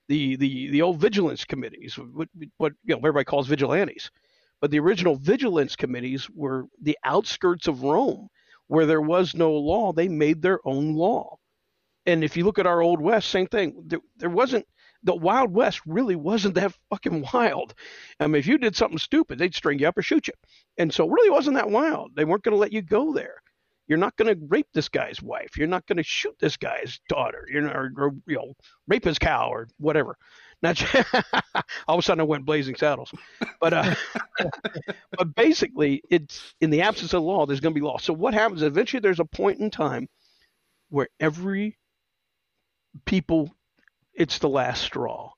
The 0.08 0.36
the 0.36 0.70
the 0.70 0.82
old 0.82 1.00
vigilance 1.00 1.46
committees, 1.46 1.96
what, 1.96 2.30
what 2.58 2.74
you 2.84 2.94
know 2.96 3.00
everybody 3.00 3.26
calls 3.26 3.48
vigilantes, 3.48 4.12
but 4.62 4.72
the 4.72 4.80
original 4.80 5.16
vigilance 5.16 5.76
committees 5.76 6.30
were 6.30 6.66
the 6.82 6.98
outskirts 7.04 7.68
of 7.68 7.84
Rome, 7.84 8.30
where 8.68 8.86
there 8.86 9.02
was 9.02 9.36
no 9.36 9.54
law. 9.54 9.94
They 9.94 10.08
made 10.08 10.42
their 10.42 10.60
own 10.66 10.94
law. 10.94 11.38
And 12.06 12.24
if 12.24 12.38
you 12.38 12.44
look 12.44 12.60
at 12.60 12.68
our 12.68 12.82
old 12.82 13.02
west, 13.02 13.30
same 13.30 13.48
thing. 13.48 13.84
There, 13.88 14.00
there 14.18 14.30
wasn't 14.30 14.68
the 15.04 15.16
Wild 15.16 15.52
West 15.54 15.82
really 15.86 16.16
wasn't 16.16 16.56
that 16.56 16.78
fucking 16.90 17.26
wild. 17.34 17.74
I 18.20 18.28
mean, 18.28 18.36
if 18.36 18.48
you 18.48 18.58
did 18.58 18.76
something 18.76 18.98
stupid, 18.98 19.40
they'd 19.40 19.56
string 19.56 19.80
you 19.80 19.88
up 19.88 19.98
or 19.98 20.02
shoot 20.02 20.28
you. 20.28 20.34
And 20.78 20.94
so, 20.94 21.06
it 21.06 21.12
really 21.12 21.30
wasn't 21.30 21.56
that 21.58 21.70
wild. 21.70 22.16
They 22.16 22.26
weren't 22.26 22.44
going 22.44 22.56
to 22.56 22.60
let 22.60 22.74
you 22.74 22.82
go 22.82 23.14
there. 23.14 23.36
You're 23.88 23.98
not 24.00 24.15
going 24.15 24.34
to 24.34 24.46
rape 24.48 24.68
this 24.74 24.89
guy's 24.89 25.22
wife. 25.22 25.58
You're 25.58 25.68
not 25.68 25.86
going 25.86 25.98
to 25.98 26.04
shoot 26.04 26.36
this 26.39 26.58
guy's 26.58 27.00
daughter. 27.08 27.46
You're 27.51 27.62
not, 27.62 27.75
or, 27.75 27.92
or 27.98 28.12
you 28.25 28.36
know, 28.36 28.54
rape 28.88 29.06
his 29.06 29.20
cow 29.20 29.50
or 29.50 29.68
whatever. 29.77 30.18
Not 30.62 30.82
all 31.88 31.96
of 31.96 32.00
a 32.00 32.01
sudden 32.01 32.22
I 32.22 32.24
went 32.24 32.46
blazing 32.46 32.75
saddles, 32.75 33.13
but 33.60 33.74
uh, 33.74 33.96
but 35.12 35.36
basically, 35.36 36.01
it's 36.10 36.56
in 36.62 36.70
the 36.70 36.82
absence 36.82 37.13
of 37.13 37.24
law, 37.24 37.46
there's 37.46 37.60
going 37.60 37.74
to 37.74 37.80
be 37.80 37.86
law. 37.86 37.98
So 37.98 38.13
what 38.13 38.34
happens? 38.34 38.63
Eventually, 38.63 39.01
there's 39.01 39.20
a 39.20 39.25
point 39.25 39.60
in 39.60 39.70
time 39.70 40.08
where 40.89 41.10
every 41.20 41.77
people, 43.06 43.54
it's 44.13 44.39
the 44.39 44.50
last 44.50 44.82
straw, 44.82 45.32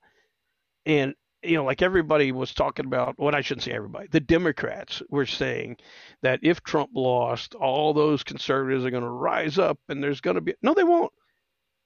and 0.86 1.16
you 1.48 1.56
know, 1.56 1.63
like 1.63 1.82
everybody 1.82 2.32
was 2.32 2.54
talking 2.54 2.86
about. 2.86 3.18
What 3.18 3.36
I 3.36 3.42
shouldn't 3.42 3.63
say 3.63 3.72
everybody. 3.72 4.08
The 4.12 4.20
Democrats 4.20 5.01
were 5.10 5.25
saying 5.25 5.77
that 6.22 6.39
if 6.44 6.62
Trump 6.63 6.92
lost, 6.94 7.56
all 7.56 7.94
those 7.94 8.24
conservatives 8.24 8.86
are 8.86 8.92
going 8.92 9.04
to 9.04 9.10
rise 9.10 9.58
up, 9.58 9.80
and 9.89 10.04
there's 10.04 10.22
going 10.22 10.36
to 10.36 10.42
be 10.42 10.56
no, 10.62 10.74
they 10.74 10.84
won't. 10.84 11.13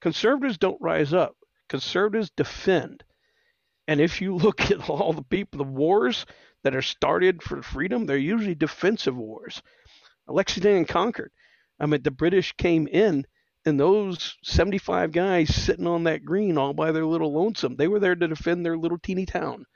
Conservatives 0.00 0.58
don't 0.58 0.80
rise 0.80 1.12
up. 1.14 1.36
conservatives 1.68 2.30
defend. 2.36 3.04
And 3.88 4.00
if 4.00 4.20
you 4.20 4.34
look 4.36 4.70
at 4.70 4.88
all 4.90 5.12
the 5.12 5.22
people, 5.22 5.58
the 5.58 5.64
wars 5.64 6.26
that 6.64 6.74
are 6.74 6.82
started 6.82 7.42
for 7.42 7.62
freedom, 7.62 8.06
they're 8.06 8.16
usually 8.16 8.54
defensive 8.54 9.16
wars. 9.16 9.62
Lexington 10.28 10.76
and 10.76 10.88
Concord. 10.88 11.32
I 11.80 11.86
mean, 11.86 12.02
the 12.02 12.10
British 12.10 12.52
came 12.52 12.86
in, 12.86 13.26
and 13.64 13.78
those 13.78 14.36
75 14.42 15.12
guys 15.12 15.54
sitting 15.54 15.86
on 15.86 16.04
that 16.04 16.24
green 16.24 16.58
all 16.58 16.72
by 16.72 16.90
their 16.90 17.06
little 17.06 17.32
lonesome, 17.32 17.76
they 17.76 17.88
were 17.88 18.00
there 18.00 18.16
to 18.16 18.28
defend 18.28 18.64
their 18.64 18.76
little 18.76 18.98
teeny 18.98 19.26
town. 19.26 19.66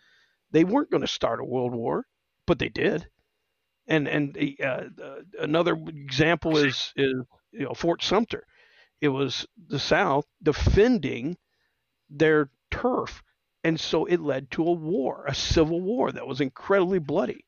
They 0.51 0.65
weren't 0.65 0.91
going 0.91 1.03
to 1.03 1.07
start 1.07 1.41
a 1.41 1.45
world 1.45 1.73
war, 1.73 2.07
but 2.47 2.59
they 2.59 2.69
did. 2.69 3.09
And 3.87 4.09
and 4.09 4.37
uh, 4.61 4.89
uh, 5.01 5.21
another 5.39 5.75
example 5.75 6.57
is 6.57 6.93
is 6.97 7.15
you 7.53 7.65
know 7.65 7.75
Fort 7.75 8.03
Sumter. 8.03 8.45
It 9.01 9.09
was 9.09 9.47
the 9.69 9.79
South 9.79 10.27
defending 10.43 11.37
their 12.11 12.51
turf, 12.71 13.23
and 13.63 13.79
so 13.79 14.07
it 14.07 14.21
led 14.21 14.51
to 14.53 14.67
a 14.67 14.73
war, 14.73 15.25
a 15.27 15.35
civil 15.35 15.81
war 15.81 16.11
that 16.11 16.27
was 16.27 16.41
incredibly 16.41 16.99
bloody. 16.99 17.45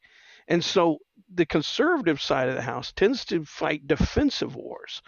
And 0.47 0.64
so 0.64 0.99
the 1.28 1.47
conservative 1.47 2.23
side 2.23 2.49
of 2.49 2.54
the 2.54 2.62
house 2.62 2.92
tends 2.92 3.25
to 3.26 3.45
fight 3.45 3.87
defensive 3.88 4.54
wars. 4.54 5.02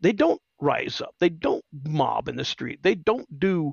They 0.00 0.12
don't 0.12 0.40
rise 0.60 1.00
up. 1.00 1.14
They 1.18 1.28
don't 1.28 1.64
mob 1.72 2.28
in 2.28 2.36
the 2.36 2.44
street. 2.44 2.82
They 2.82 2.94
don't 2.94 3.38
do, 3.38 3.72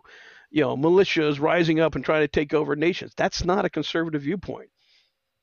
you 0.50 0.62
know, 0.62 0.78
militias 0.78 1.40
rising 1.40 1.80
up 1.80 1.96
and 1.96 2.04
trying 2.04 2.22
to 2.22 2.28
take 2.28 2.54
over 2.54 2.76
nations. 2.76 3.14
That's 3.16 3.44
not 3.44 3.66
a 3.66 3.70
conservative 3.70 4.24
viewpoint. 4.24 4.70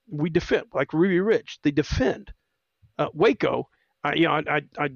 We 0.09 0.31
defend, 0.31 0.67
like 0.73 0.93
Ruby 0.93 1.21
Ridge. 1.21 1.59
They 1.63 1.71
defend. 1.71 2.33
Uh, 2.99 3.09
Waco, 3.13 3.69
I, 4.03 4.15
you 4.15 4.25
know, 4.25 4.43
I, 4.47 4.63
I, 4.79 4.89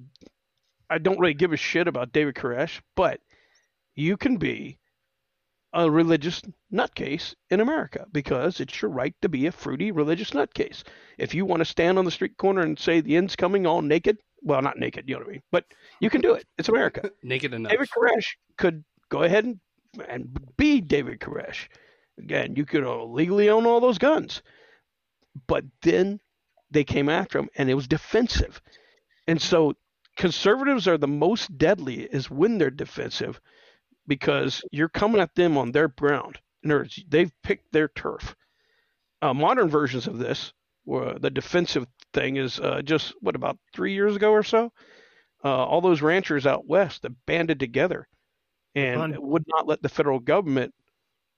I 0.91 0.99
don't 0.99 1.19
really 1.19 1.35
give 1.35 1.53
a 1.53 1.57
shit 1.57 1.89
about 1.89 2.13
David 2.13 2.35
Koresh, 2.35 2.81
but 2.95 3.21
you 3.95 4.17
can 4.17 4.37
be 4.37 4.79
a 5.73 5.91
religious 5.91 6.41
nutcase 6.73 7.35
in 7.51 7.61
America 7.61 8.07
because 8.13 8.61
it's 8.61 8.81
your 8.81 8.91
right 8.91 9.15
to 9.21 9.29
be 9.29 9.47
a 9.47 9.53
fruity 9.53 9.91
religious 9.91 10.31
nutcase. 10.31 10.83
If 11.19 11.35
you 11.35 11.45
want 11.45 11.61
to 11.61 11.67
stand 11.67 11.99
on 11.99 12.05
the 12.05 12.11
street 12.11 12.37
corner 12.37 12.63
and 12.63 12.79
say 12.79 13.01
the 13.01 13.17
end's 13.17 13.37
coming 13.37 13.67
all 13.67 13.83
naked, 13.83 14.19
well, 14.43 14.63
not 14.63 14.79
naked, 14.79 15.05
you 15.09 15.15
know 15.15 15.21
what 15.21 15.29
I 15.29 15.33
mean, 15.33 15.43
but 15.51 15.65
you 16.01 16.11
can 16.11 16.21
do 16.21 16.35
it. 16.35 16.47
It's 16.59 16.69
America. 16.69 17.11
naked 17.23 17.55
enough. 17.55 17.71
David 17.71 17.89
Koresh 17.91 18.37
could 18.57 18.85
go 19.09 19.23
ahead 19.23 19.45
and, 19.45 19.61
and 20.09 20.39
be 20.57 20.81
David 20.81 21.21
Koresh. 21.21 21.69
Again, 22.19 22.57
you 22.57 22.65
could 22.65 22.85
uh, 22.85 23.05
legally 23.05 23.49
own 23.49 23.67
all 23.67 23.81
those 23.81 23.99
guns. 23.99 24.43
But 25.47 25.65
then 25.83 26.21
they 26.71 26.85
came 26.85 27.09
after 27.09 27.39
him 27.39 27.49
and 27.57 27.71
it 27.71 27.75
was 27.75 27.89
defensive. 27.89 28.61
And 29.27 29.41
so 29.41 29.75
conservatives 30.17 30.89
are 30.89 30.99
the 30.99 31.07
most 31.09 31.57
deadly 31.57 32.03
is 32.03 32.31
when 32.31 32.59
they're 32.59 32.71
defensive 32.71 33.41
because 34.07 34.63
you're 34.73 34.89
coming 34.89 35.21
at 35.21 35.35
them 35.35 35.57
on 35.57 35.73
their 35.73 35.89
ground. 35.89 36.39
In 36.63 36.71
other 36.71 36.81
words, 36.81 37.03
they've 37.09 37.33
picked 37.43 37.73
their 37.73 37.89
turf. 37.89 38.35
Uh, 39.23 39.35
modern 39.35 39.69
versions 39.69 40.07
of 40.07 40.19
this, 40.19 40.53
where 40.85 41.19
the 41.19 41.31
defensive 41.31 41.87
thing 42.13 42.37
is 42.37 42.59
uh, 42.61 42.83
just 42.83 43.15
what 43.21 43.37
about 43.37 43.59
three 43.75 43.93
years 43.95 44.17
ago 44.17 44.31
or 44.33 44.43
so. 44.43 44.73
Uh, 45.45 45.65
all 45.65 45.81
those 45.81 46.03
ranchers 46.03 46.47
out 46.47 46.67
west 46.67 47.03
that 47.03 47.13
banded 47.27 47.61
together 47.61 48.09
and 48.75 48.99
Fun. 49.01 49.17
would 49.21 49.45
not 49.47 49.67
let 49.69 49.81
the 49.83 49.89
federal 49.89 50.19
government 50.19 50.75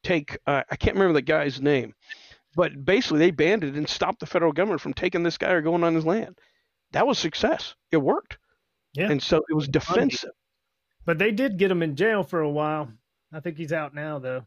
take. 0.02 0.38
Uh, 0.46 0.62
I 0.70 0.76
can't 0.76 0.96
remember 0.96 1.12
the 1.14 1.22
guy's 1.22 1.60
name, 1.60 1.94
but 2.56 2.84
basically 2.84 3.18
they 3.18 3.30
banded 3.30 3.76
and 3.76 3.88
stopped 3.88 4.20
the 4.20 4.26
federal 4.26 4.52
government 4.52 4.80
from 4.80 4.94
taking 4.94 5.22
this 5.22 5.36
guy 5.38 5.50
or 5.52 5.60
going 5.60 5.84
on 5.84 5.94
his 5.94 6.06
land. 6.06 6.38
That 6.92 7.06
was 7.06 7.18
success. 7.18 7.74
It 7.92 7.98
worked, 7.98 8.38
Yeah. 8.94 9.10
and 9.10 9.22
so 9.22 9.42
it 9.48 9.54
was 9.54 9.68
defensive. 9.68 10.30
But 11.04 11.18
they 11.18 11.30
did 11.30 11.58
get 11.58 11.70
him 11.70 11.82
in 11.82 11.94
jail 11.96 12.22
for 12.22 12.40
a 12.40 12.50
while. 12.50 12.90
I 13.32 13.40
think 13.40 13.56
he's 13.58 13.72
out 13.72 13.94
now, 13.94 14.18
though. 14.18 14.46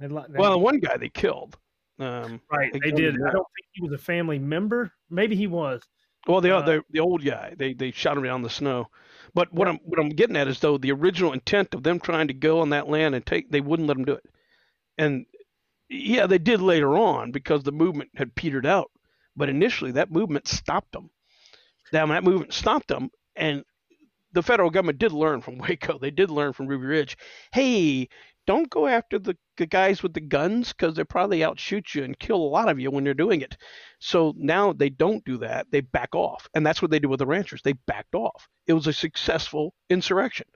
They, 0.00 0.08
they- 0.08 0.14
Well, 0.38 0.52
the 0.52 0.58
one 0.58 0.80
guy 0.80 0.96
they 0.96 1.08
killed. 1.08 1.56
Um, 1.98 2.40
right, 2.50 2.72
they 2.72 2.80
they 2.80 2.92
did. 2.92 3.14
I 3.16 3.30
don't 3.32 3.46
think 3.56 3.66
he 3.72 3.82
was 3.82 3.92
a 3.92 3.98
family 3.98 4.38
member. 4.38 4.92
Maybe 5.10 5.36
he 5.36 5.46
was. 5.46 5.82
Well, 6.26 6.40
the, 6.40 6.56
Uh, 6.56 6.62
the 6.62 6.84
the 6.90 7.00
old 7.00 7.24
guy, 7.24 7.54
they 7.56 7.72
they 7.74 7.90
shot 7.90 8.16
him 8.16 8.24
down 8.24 8.42
the 8.42 8.50
snow. 8.50 8.88
But 9.34 9.52
what 9.52 9.68
I'm 9.68 9.78
what 9.78 9.98
I'm 10.00 10.10
getting 10.10 10.36
at 10.36 10.48
is 10.48 10.60
though 10.60 10.78
the 10.78 10.92
original 10.92 11.32
intent 11.32 11.74
of 11.74 11.82
them 11.82 12.00
trying 12.00 12.28
to 12.28 12.34
go 12.34 12.60
on 12.60 12.70
that 12.70 12.88
land 12.88 13.14
and 13.14 13.24
take, 13.26 13.50
they 13.50 13.60
wouldn't 13.60 13.88
let 13.88 13.96
them 13.96 14.04
do 14.06 14.12
it. 14.14 14.24
And 14.98 15.26
yeah, 15.88 16.26
they 16.26 16.38
did 16.38 16.60
later 16.62 16.96
on 16.96 17.32
because 17.32 17.62
the 17.64 17.72
movement 17.72 18.10
had 18.16 18.34
petered 18.34 18.66
out. 18.66 18.90
But 19.36 19.48
initially, 19.50 19.92
that 19.92 20.10
movement 20.12 20.48
stopped 20.48 20.92
them. 20.92 21.10
Now 21.92 22.06
that 22.06 22.24
movement 22.24 22.52
stopped 22.54 22.88
them, 22.88 23.10
and 23.36 23.64
the 24.32 24.42
federal 24.42 24.70
government 24.70 24.98
did 24.98 25.12
learn 25.12 25.40
from 25.40 25.58
Waco. 25.60 25.98
They 25.98 26.10
did 26.10 26.30
learn 26.30 26.52
from 26.52 26.66
Ruby 26.66 26.86
Ridge. 26.86 27.16
Hey, 27.52 28.08
don't 28.46 28.70
go 28.70 28.86
after 28.86 29.18
the, 29.18 29.36
the 29.58 29.66
guys 29.66 30.02
with 30.02 30.14
the 30.14 30.20
guns 30.20 30.72
because 30.72 30.94
they 30.94 31.04
probably 31.04 31.44
outshoot 31.44 31.94
you 31.94 32.04
and 32.04 32.18
kill 32.18 32.36
a 32.36 32.48
lot 32.48 32.68
of 32.68 32.80
you 32.80 32.90
when 32.90 33.04
they're 33.04 33.14
doing 33.14 33.42
it. 33.42 33.56
So 33.98 34.34
now 34.36 34.72
they 34.72 34.88
don't 34.88 35.24
do 35.24 35.36
that. 35.38 35.66
They 35.70 35.80
back 35.82 36.14
off, 36.14 36.48
and 36.54 36.66
that's 36.66 36.80
what 36.80 36.90
they 36.90 36.98
do 36.98 37.08
with 37.08 37.18
the 37.18 37.26
ranchers. 37.26 37.60
They 37.62 37.74
backed 37.74 38.14
off. 38.14 38.48
It 38.66 38.72
was 38.72 38.86
a 38.86 38.92
successful 38.92 39.74
insurrection. 39.90 40.46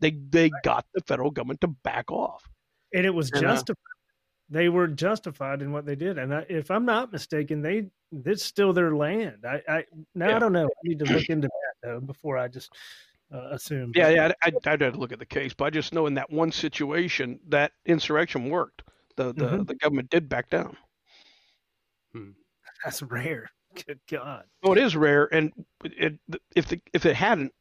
They 0.00 0.10
they 0.10 0.50
got 0.64 0.84
the 0.94 1.00
federal 1.02 1.30
government 1.30 1.60
to 1.62 1.68
back 1.68 2.10
off. 2.10 2.42
And 2.92 3.06
it 3.06 3.14
was 3.14 3.30
And, 3.30 3.44
uh, 3.44 3.48
justified. 3.54 3.76
They 4.48 4.68
were 4.68 4.88
justified 4.88 5.62
in 5.62 5.70
what 5.70 5.86
they 5.86 5.94
did. 5.94 6.18
And 6.18 6.34
I, 6.34 6.44
if 6.48 6.70
I'm 6.72 6.84
not 6.84 7.12
mistaken, 7.12 7.62
they 7.62 7.90
it's 8.26 8.44
still 8.44 8.72
their 8.72 8.94
land. 8.96 9.44
I, 9.46 9.62
I 9.68 9.84
now 10.14 10.28
Yeah. 10.30 10.36
I 10.36 10.38
don't 10.40 10.52
know. 10.52 10.66
I 10.66 10.80
need 10.82 10.98
to 10.98 11.04
look 11.04 11.28
into 11.28 11.48
that 11.48 11.88
though 11.88 12.00
before 12.00 12.36
I 12.36 12.48
just 12.48 12.74
uh, 13.32 13.48
assume. 13.50 13.92
Yeah, 13.94 14.08
yeah. 14.08 14.32
I, 14.42 14.48
I, 14.48 14.72
I'd 14.72 14.80
have 14.80 14.92
to 14.94 14.98
look 14.98 15.12
at 15.12 15.18
the 15.18 15.26
case, 15.26 15.54
but 15.54 15.64
I 15.66 15.70
just 15.70 15.92
know 15.92 16.06
in 16.06 16.14
that 16.14 16.30
one 16.30 16.52
situation 16.52 17.40
that 17.48 17.72
insurrection 17.86 18.50
worked. 18.50 18.82
The 19.16 19.32
the, 19.34 19.58
Mhm. 19.58 19.66
the 19.66 19.74
government 19.76 20.10
did 20.10 20.28
back 20.28 20.50
down. 20.50 20.76
That's 22.84 23.02
rare. 23.02 23.50
Good 23.86 24.00
God. 24.10 24.44
Oh, 24.64 24.72
it 24.72 24.78
is 24.78 24.96
rare, 24.96 25.32
and 25.32 25.52
it, 25.84 26.18
if 26.56 26.66
the 26.68 26.80
if 26.92 27.06
it 27.06 27.14
hadn't, 27.14 27.52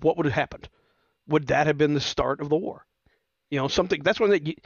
what 0.00 0.16
would 0.16 0.26
have 0.26 0.34
happened? 0.34 0.68
Would 1.28 1.46
that 1.48 1.66
have 1.66 1.78
been 1.78 1.94
the 1.94 2.00
start 2.00 2.40
of 2.40 2.48
the 2.50 2.56
war? 2.56 2.84
You 3.50 3.58
know, 3.58 3.68
something. 3.68 4.02
That's 4.02 4.20
when 4.20 4.30
they. 4.30 4.56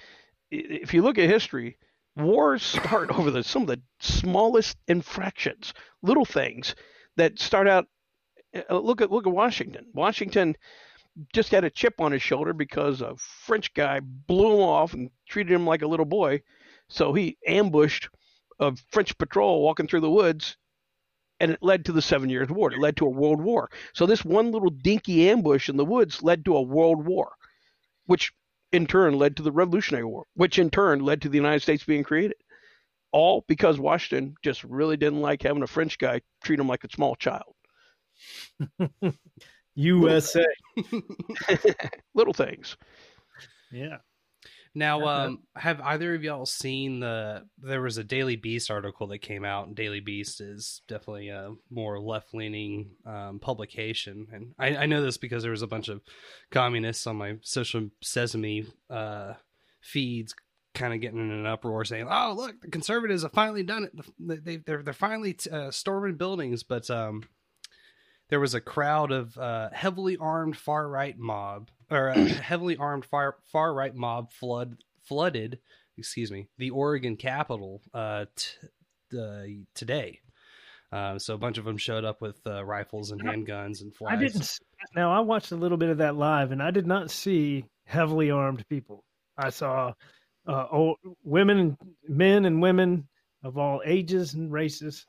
If 0.50 0.94
you 0.94 1.02
look 1.02 1.18
at 1.18 1.28
history, 1.28 1.78
wars 2.16 2.62
start 2.62 3.10
over 3.18 3.30
the 3.30 3.44
some 3.44 3.62
of 3.62 3.68
the 3.68 3.80
smallest 4.00 4.76
infractions, 4.88 5.72
little 6.02 6.24
things 6.24 6.74
that 7.16 7.38
start 7.38 7.68
out. 7.68 7.86
Uh, 8.54 8.78
Look 8.78 9.00
at 9.00 9.10
look 9.10 9.26
at 9.26 9.32
Washington. 9.32 9.86
Washington 9.92 10.56
just 11.32 11.50
had 11.50 11.64
a 11.64 11.70
chip 11.70 12.00
on 12.00 12.12
his 12.12 12.22
shoulder 12.22 12.52
because 12.52 13.00
a 13.00 13.16
French 13.16 13.74
guy 13.74 14.00
blew 14.00 14.54
him 14.54 14.60
off 14.60 14.94
and 14.94 15.10
treated 15.28 15.52
him 15.52 15.66
like 15.66 15.82
a 15.82 15.88
little 15.88 16.06
boy. 16.06 16.42
So 16.88 17.12
he 17.12 17.36
ambushed 17.46 18.08
a 18.60 18.74
French 18.90 19.16
patrol 19.18 19.62
walking 19.62 19.88
through 19.88 20.00
the 20.00 20.10
woods 20.10 20.56
and 21.40 21.52
it 21.52 21.62
led 21.62 21.84
to 21.84 21.92
the 21.92 22.02
Seven 22.02 22.30
Years' 22.30 22.50
War. 22.50 22.72
It 22.72 22.80
led 22.80 22.96
to 22.96 23.06
a 23.06 23.10
world 23.10 23.40
war. 23.40 23.70
So 23.94 24.06
this 24.06 24.24
one 24.24 24.50
little 24.50 24.70
dinky 24.70 25.28
ambush 25.28 25.68
in 25.68 25.76
the 25.76 25.84
woods 25.84 26.22
led 26.22 26.44
to 26.44 26.56
a 26.56 26.62
world 26.62 27.06
war, 27.06 27.32
which 28.06 28.32
in 28.72 28.86
turn 28.86 29.14
led 29.14 29.36
to 29.36 29.42
the 29.42 29.52
Revolutionary 29.52 30.04
War, 30.04 30.24
which 30.34 30.58
in 30.58 30.70
turn 30.70 31.00
led 31.00 31.22
to 31.22 31.28
the 31.28 31.36
United 31.36 31.60
States 31.60 31.84
being 31.84 32.04
created. 32.04 32.36
All 33.12 33.44
because 33.48 33.78
Washington 33.78 34.34
just 34.42 34.64
really 34.64 34.96
didn't 34.96 35.22
like 35.22 35.42
having 35.42 35.62
a 35.62 35.66
French 35.66 35.96
guy 35.98 36.20
treat 36.42 36.60
him 36.60 36.68
like 36.68 36.84
a 36.84 36.90
small 36.90 37.16
child. 37.16 37.54
USA. 39.74 40.44
Little 42.14 42.34
things. 42.34 42.76
Yeah. 43.70 43.98
Now, 44.74 45.06
um, 45.06 45.42
have 45.56 45.80
either 45.80 46.14
of 46.14 46.22
y'all 46.22 46.46
seen 46.46 47.00
the? 47.00 47.44
There 47.58 47.82
was 47.82 47.98
a 47.98 48.04
Daily 48.04 48.36
Beast 48.36 48.70
article 48.70 49.06
that 49.08 49.18
came 49.18 49.44
out, 49.44 49.66
and 49.66 49.74
Daily 49.74 50.00
Beast 50.00 50.40
is 50.40 50.82
definitely 50.86 51.30
a 51.30 51.54
more 51.70 51.98
left-leaning 51.98 52.90
um, 53.06 53.40
publication, 53.40 54.28
and 54.32 54.54
I, 54.58 54.76
I 54.76 54.86
know 54.86 55.02
this 55.02 55.16
because 55.16 55.42
there 55.42 55.52
was 55.52 55.62
a 55.62 55.66
bunch 55.66 55.88
of 55.88 56.00
communists 56.50 57.06
on 57.06 57.16
my 57.16 57.38
social 57.42 57.88
sesame 58.02 58.66
uh, 58.90 59.34
feeds, 59.80 60.34
kind 60.74 60.94
of 60.94 61.00
getting 61.00 61.18
in 61.20 61.30
an 61.30 61.46
uproar, 61.46 61.84
saying, 61.84 62.06
"Oh, 62.08 62.34
look, 62.36 62.60
the 62.60 62.68
conservatives 62.68 63.22
have 63.22 63.32
finally 63.32 63.62
done 63.62 63.84
it. 63.84 63.92
They, 64.18 64.36
they 64.36 64.56
they're 64.58 64.82
they're 64.82 64.92
finally 64.94 65.36
uh, 65.50 65.70
storming 65.70 66.16
buildings," 66.16 66.62
but 66.62 66.88
um, 66.90 67.24
there 68.28 68.40
was 68.40 68.54
a 68.54 68.60
crowd 68.60 69.10
of 69.12 69.36
uh, 69.38 69.70
heavily 69.72 70.16
armed 70.18 70.56
far 70.56 70.88
right 70.88 71.16
mob 71.18 71.70
or 71.90 72.08
a 72.08 72.18
heavily 72.18 72.76
armed 72.76 73.04
far 73.04 73.36
far 73.52 73.72
right 73.74 73.94
mob 73.94 74.32
flood 74.32 74.76
flooded 75.04 75.58
excuse 75.96 76.30
me 76.30 76.46
the 76.58 76.70
Oregon 76.70 77.16
Capitol 77.16 77.82
uh, 77.94 78.26
t- 78.36 79.18
uh, 79.18 79.42
today. 79.74 80.20
Uh, 80.90 81.18
so 81.18 81.34
a 81.34 81.38
bunch 81.38 81.58
of 81.58 81.64
them 81.66 81.76
showed 81.76 82.04
up 82.04 82.22
with 82.22 82.38
uh, 82.46 82.64
rifles 82.64 83.10
and 83.10 83.20
handguns 83.22 83.82
and 83.82 83.92
I 83.92 83.96
flags. 84.16 84.20
didn't. 84.22 84.40
s- 84.42 84.58
Now 84.96 85.12
I 85.12 85.20
watched 85.20 85.52
a 85.52 85.56
little 85.56 85.76
bit 85.76 85.90
of 85.90 85.98
that 85.98 86.16
live, 86.16 86.50
and 86.50 86.62
I 86.62 86.70
did 86.70 86.86
not 86.86 87.10
see 87.10 87.66
heavily 87.84 88.30
armed 88.30 88.66
people. 88.68 89.04
I 89.36 89.50
saw 89.50 89.92
uh, 90.46 90.66
old, 90.70 90.96
women, 91.24 91.76
men, 92.08 92.46
and 92.46 92.62
women 92.62 93.06
of 93.42 93.58
all 93.58 93.82
ages 93.84 94.32
and 94.32 94.50
races, 94.50 95.04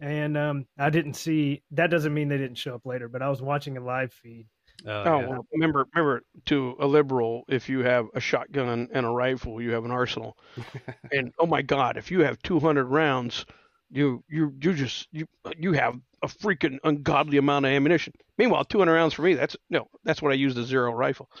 and 0.00 0.36
um, 0.36 0.66
I 0.78 0.90
didn't 0.90 1.14
see. 1.14 1.62
That 1.72 1.90
doesn't 1.90 2.12
mean 2.14 2.28
they 2.28 2.38
didn't 2.38 2.58
show 2.58 2.74
up 2.74 2.86
later, 2.86 3.08
but 3.08 3.22
I 3.22 3.28
was 3.28 3.42
watching 3.42 3.76
a 3.76 3.80
live 3.80 4.12
feed. 4.12 4.46
Oh, 4.86 4.90
Oh, 5.04 5.20
yeah. 5.20 5.26
well, 5.28 5.46
remember, 5.52 5.86
remember, 5.94 6.22
to 6.46 6.76
a 6.80 6.86
liberal, 6.86 7.44
if 7.48 7.68
you 7.68 7.80
have 7.80 8.06
a 8.14 8.20
shotgun 8.20 8.88
and 8.92 9.06
a 9.06 9.08
rifle, 9.08 9.60
you 9.62 9.70
have 9.72 9.84
an 9.84 9.90
arsenal. 9.90 10.36
and 11.12 11.32
oh 11.38 11.46
my 11.46 11.62
God, 11.62 11.96
if 11.96 12.10
you 12.10 12.20
have 12.20 12.40
200 12.42 12.84
rounds, 12.84 13.46
you 13.90 14.24
you 14.28 14.52
you 14.60 14.72
just 14.72 15.06
you 15.12 15.26
you 15.56 15.72
have 15.72 15.94
a 16.22 16.26
freaking 16.26 16.78
ungodly 16.84 17.36
amount 17.36 17.66
of 17.66 17.70
ammunition. 17.70 18.12
Meanwhile, 18.38 18.64
200 18.64 18.92
rounds 18.92 19.14
for 19.14 19.22
me, 19.22 19.34
that's 19.34 19.56
no, 19.70 19.86
that's 20.04 20.20
what 20.20 20.32
I 20.32 20.34
use 20.34 20.54
the 20.54 20.64
zero 20.64 20.92
rifle. 20.92 21.30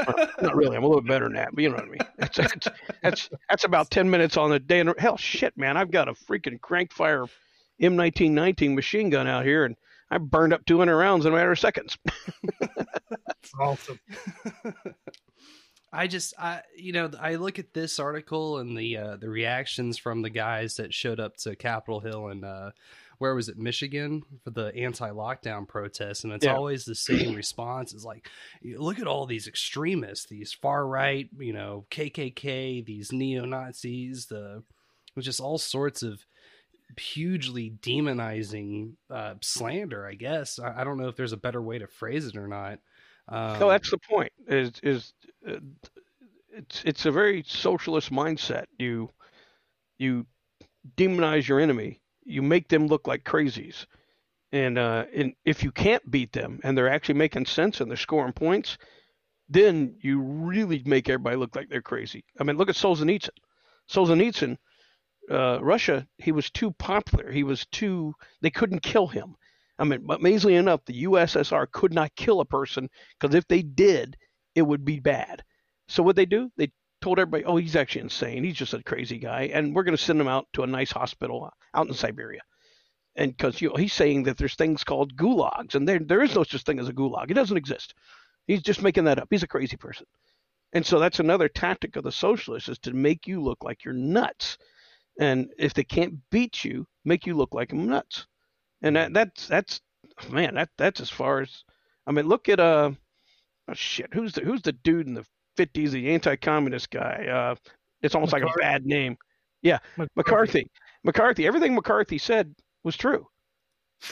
Uh, 0.00 0.26
Not 0.40 0.56
really, 0.56 0.76
I'm 0.76 0.82
a 0.82 0.86
little 0.86 1.02
bit 1.02 1.08
better 1.10 1.26
than 1.26 1.34
that, 1.34 1.50
but 1.52 1.62
you 1.62 1.68
know 1.68 1.74
what 1.76 1.84
I 1.84 1.88
mean. 1.88 2.00
That's 2.16 2.36
that's 2.38 2.68
that's, 3.02 3.30
that's 3.50 3.64
about 3.64 3.90
10 3.90 4.08
minutes 4.10 4.38
on 4.38 4.48
the 4.50 4.58
day. 4.58 4.80
And 4.80 4.94
hell, 4.98 5.18
shit, 5.18 5.56
man, 5.58 5.76
I've 5.76 5.90
got 5.90 6.08
a 6.08 6.12
freaking 6.14 6.58
crank 6.58 6.90
fire 6.92 7.26
M1919 7.80 8.74
machine 8.74 9.10
gun 9.10 9.26
out 9.26 9.44
here, 9.44 9.64
and 9.64 9.76
I 10.10 10.18
burned 10.18 10.52
up 10.52 10.64
200 10.66 10.96
rounds 10.96 11.24
in 11.26 11.32
a 11.32 11.36
matter 11.36 11.52
of 11.52 11.58
seconds. 11.58 11.96
Awesome. 13.58 13.98
I 15.92 16.06
just, 16.06 16.34
I, 16.38 16.60
you 16.76 16.92
know, 16.92 17.10
I 17.20 17.34
look 17.34 17.58
at 17.58 17.74
this 17.74 17.98
article 17.98 18.58
and 18.58 18.76
the 18.78 18.96
uh, 18.96 19.16
the 19.16 19.28
reactions 19.28 19.98
from 19.98 20.22
the 20.22 20.30
guys 20.30 20.76
that 20.76 20.94
showed 20.94 21.18
up 21.18 21.36
to 21.38 21.56
Capitol 21.56 21.98
Hill 21.98 22.28
and 22.28 22.44
uh, 22.44 22.70
where 23.18 23.34
was 23.34 23.48
it, 23.48 23.58
Michigan, 23.58 24.22
for 24.44 24.50
the 24.50 24.74
anti-lockdown 24.76 25.66
protests, 25.66 26.22
and 26.24 26.32
it's 26.32 26.46
Yeah. 26.46 26.54
always 26.54 26.84
the 26.84 26.94
same 26.94 27.34
response. 27.34 27.92
It's 27.92 28.04
like, 28.04 28.30
look 28.62 28.98
at 29.00 29.06
all 29.08 29.26
these 29.26 29.48
extremists, 29.48 30.26
these 30.26 30.52
far 30.52 30.86
right, 30.86 31.28
you 31.38 31.52
know, 31.52 31.86
KKK, 31.90 32.84
these 32.86 33.10
neo 33.12 33.44
Nazis, 33.44 34.26
the, 34.26 34.62
with 35.16 35.24
just 35.24 35.40
all 35.40 35.58
sorts 35.58 36.02
of 36.02 36.24
hugely 36.98 37.70
demonizing 37.82 38.92
uh, 39.10 39.34
slander. 39.40 40.06
I 40.06 40.14
guess 40.14 40.58
I, 40.58 40.80
I 40.80 40.84
don't 40.84 40.98
know 40.98 41.08
if 41.08 41.16
there's 41.16 41.32
a 41.32 41.38
better 41.38 41.62
way 41.62 41.78
to 41.78 41.86
phrase 41.86 42.26
it 42.26 42.36
or 42.36 42.48
not. 42.48 42.78
Um, 43.28 43.58
no, 43.60 43.68
that's 43.68 43.90
the 43.90 43.98
point. 43.98 44.32
Is 44.48 44.72
is 44.82 45.12
uh, 45.48 45.56
it's 46.52 46.82
it's 46.84 47.06
a 47.06 47.10
very 47.10 47.44
socialist 47.46 48.10
mindset. 48.10 48.64
You 48.78 49.10
you 49.98 50.26
demonize 50.96 51.46
your 51.46 51.60
enemy. 51.60 52.00
You 52.24 52.42
make 52.42 52.68
them 52.68 52.86
look 52.86 53.06
like 53.06 53.24
crazies, 53.24 53.86
and 54.52 54.78
uh, 54.78 55.04
and 55.14 55.34
if 55.44 55.62
you 55.62 55.70
can't 55.70 56.10
beat 56.10 56.32
them, 56.32 56.60
and 56.64 56.76
they're 56.76 56.90
actually 56.90 57.14
making 57.14 57.46
sense 57.46 57.80
and 57.80 57.90
they're 57.90 57.96
scoring 57.96 58.32
points, 58.32 58.78
then 59.48 59.96
you 60.00 60.20
really 60.20 60.82
make 60.84 61.08
everybody 61.08 61.36
look 61.36 61.56
like 61.56 61.68
they're 61.68 61.82
crazy. 61.82 62.24
I 62.38 62.44
mean, 62.44 62.56
look 62.56 62.68
at 62.68 62.76
Solzhenitsyn. 62.76 63.30
Solzhenitsyn, 63.90 64.56
uh, 65.30 65.58
Russia, 65.62 66.06
he 66.18 66.32
was 66.32 66.50
too 66.50 66.72
popular. 66.72 67.30
He 67.30 67.44
was 67.44 67.66
too. 67.66 68.14
They 68.40 68.50
couldn't 68.50 68.82
kill 68.82 69.06
him. 69.06 69.36
I 69.78 69.84
mean, 69.84 70.04
amazingly 70.10 70.56
enough, 70.56 70.84
the 70.84 71.04
USSR 71.04 71.70
could 71.72 71.94
not 71.94 72.14
kill 72.14 72.40
a 72.40 72.44
person 72.44 72.90
because 73.18 73.34
if 73.34 73.46
they 73.48 73.62
did, 73.62 74.16
it 74.54 74.62
would 74.62 74.84
be 74.84 75.00
bad. 75.00 75.42
So 75.88 76.02
what 76.02 76.16
they 76.16 76.26
do? 76.26 76.50
They 76.56 76.70
told 77.00 77.18
everybody, 77.18 77.44
"Oh, 77.44 77.56
he's 77.56 77.76
actually 77.76 78.02
insane. 78.02 78.44
He's 78.44 78.56
just 78.56 78.74
a 78.74 78.82
crazy 78.82 79.18
guy, 79.18 79.50
and 79.52 79.74
we're 79.74 79.84
going 79.84 79.96
to 79.96 80.02
send 80.02 80.20
him 80.20 80.28
out 80.28 80.46
to 80.52 80.62
a 80.62 80.66
nice 80.66 80.90
hospital 80.90 81.50
out 81.74 81.86
in 81.88 81.94
Siberia." 81.94 82.40
And 83.16 83.36
because 83.36 83.60
you 83.60 83.70
know, 83.70 83.76
he's 83.76 83.92
saying 83.92 84.24
that 84.24 84.36
there's 84.36 84.54
things 84.54 84.84
called 84.84 85.16
gulags, 85.16 85.74
and 85.74 85.88
there 85.88 85.98
there 85.98 86.22
is 86.22 86.34
no 86.34 86.44
such 86.44 86.62
thing 86.62 86.78
as 86.78 86.88
a 86.88 86.92
gulag. 86.92 87.30
It 87.30 87.34
doesn't 87.34 87.56
exist. 87.56 87.94
He's 88.46 88.62
just 88.62 88.82
making 88.82 89.04
that 89.04 89.18
up. 89.18 89.28
He's 89.30 89.42
a 89.42 89.48
crazy 89.48 89.76
person. 89.76 90.06
And 90.72 90.86
so 90.86 90.98
that's 90.98 91.20
another 91.20 91.48
tactic 91.48 91.96
of 91.96 92.04
the 92.04 92.12
socialists 92.12 92.68
is 92.68 92.78
to 92.80 92.92
make 92.92 93.26
you 93.26 93.42
look 93.42 93.64
like 93.64 93.84
you're 93.84 93.94
nuts. 93.94 94.56
And 95.20 95.52
if 95.58 95.74
they 95.74 95.84
can't 95.84 96.18
beat 96.30 96.64
you, 96.64 96.86
make 97.04 97.26
you 97.26 97.34
look 97.34 97.54
like 97.54 97.72
I'm 97.72 97.86
nuts. 97.86 98.26
And 98.82 98.96
that 98.96 99.12
that's 99.12 99.46
that's 99.46 99.80
man, 100.30 100.54
that 100.54 100.70
that's 100.78 101.00
as 101.00 101.10
far 101.10 101.40
as 101.40 101.62
I 102.06 102.12
mean, 102.12 102.26
look 102.26 102.48
at 102.48 102.58
uh 102.58 102.90
oh 103.68 103.74
shit, 103.74 104.12
who's 104.12 104.32
the 104.32 104.40
who's 104.40 104.62
the 104.62 104.72
dude 104.72 105.06
in 105.06 105.14
the 105.14 105.26
fifties, 105.56 105.92
the 105.92 106.10
anti 106.10 106.36
communist 106.36 106.90
guy? 106.90 107.26
Uh 107.26 107.54
it's 108.02 108.14
almost 108.14 108.32
like 108.32 108.42
a 108.42 108.58
bad 108.58 108.86
name. 108.86 109.18
Yeah, 109.60 109.78
McCarthy. 110.16 110.70
McCarthy. 111.04 111.46
Everything 111.46 111.74
McCarthy 111.74 112.16
said 112.16 112.54
was 112.82 112.96
true. 112.96 113.26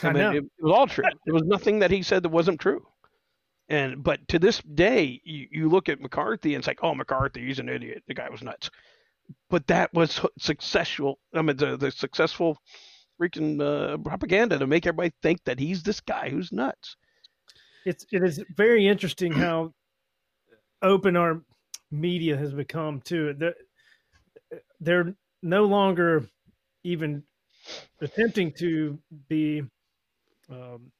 I, 0.03 0.09
I 0.09 0.13
mean, 0.13 0.21
know. 0.21 0.31
it, 0.31 0.37
it 0.37 0.63
was 0.63 0.71
all 0.71 0.85
true. 0.85 1.05
There 1.25 1.33
was 1.33 1.43
nothing 1.43 1.79
that 1.79 1.89
he 1.89 2.03
said 2.03 2.21
that 2.21 2.29
wasn't 2.29 2.59
true. 2.59 2.85
And 3.67 4.03
but 4.03 4.27
to 4.27 4.37
this 4.37 4.61
day, 4.61 5.21
you, 5.23 5.47
you 5.51 5.69
look 5.69 5.89
at 5.89 6.01
McCarthy 6.01 6.53
and 6.53 6.61
it's 6.61 6.67
like, 6.67 6.83
oh, 6.83 6.93
McCarthy, 6.93 7.47
he's 7.47 7.57
an 7.57 7.69
idiot. 7.69 8.03
The 8.07 8.13
guy 8.13 8.29
was 8.29 8.43
nuts. 8.43 8.69
But 9.49 9.67
that 9.67 9.93
was 9.93 10.19
successful. 10.37 11.19
I 11.33 11.41
mean, 11.41 11.57
the 11.57 11.77
the 11.77 11.91
successful 11.91 12.57
freaking 13.21 13.61
uh, 13.61 13.97
propaganda 13.97 14.57
to 14.57 14.67
make 14.67 14.85
everybody 14.85 15.13
think 15.21 15.43
that 15.45 15.59
he's 15.59 15.83
this 15.83 15.99
guy 15.99 16.29
who's 16.29 16.51
nuts. 16.51 16.95
it's 17.85 18.05
it 18.11 18.23
is 18.23 18.43
very 18.55 18.87
interesting 18.87 19.31
how 19.31 19.73
open 20.81 21.15
our 21.17 21.41
media 21.91 22.37
has 22.37 22.53
become 22.53 23.01
too. 23.01 23.33
They're, 23.37 23.55
they're 24.79 25.13
no 25.41 25.65
longer 25.65 26.25
even 26.83 27.23
attempting 28.01 28.53
to 28.53 28.97
be 29.27 29.63
um, 30.49 30.91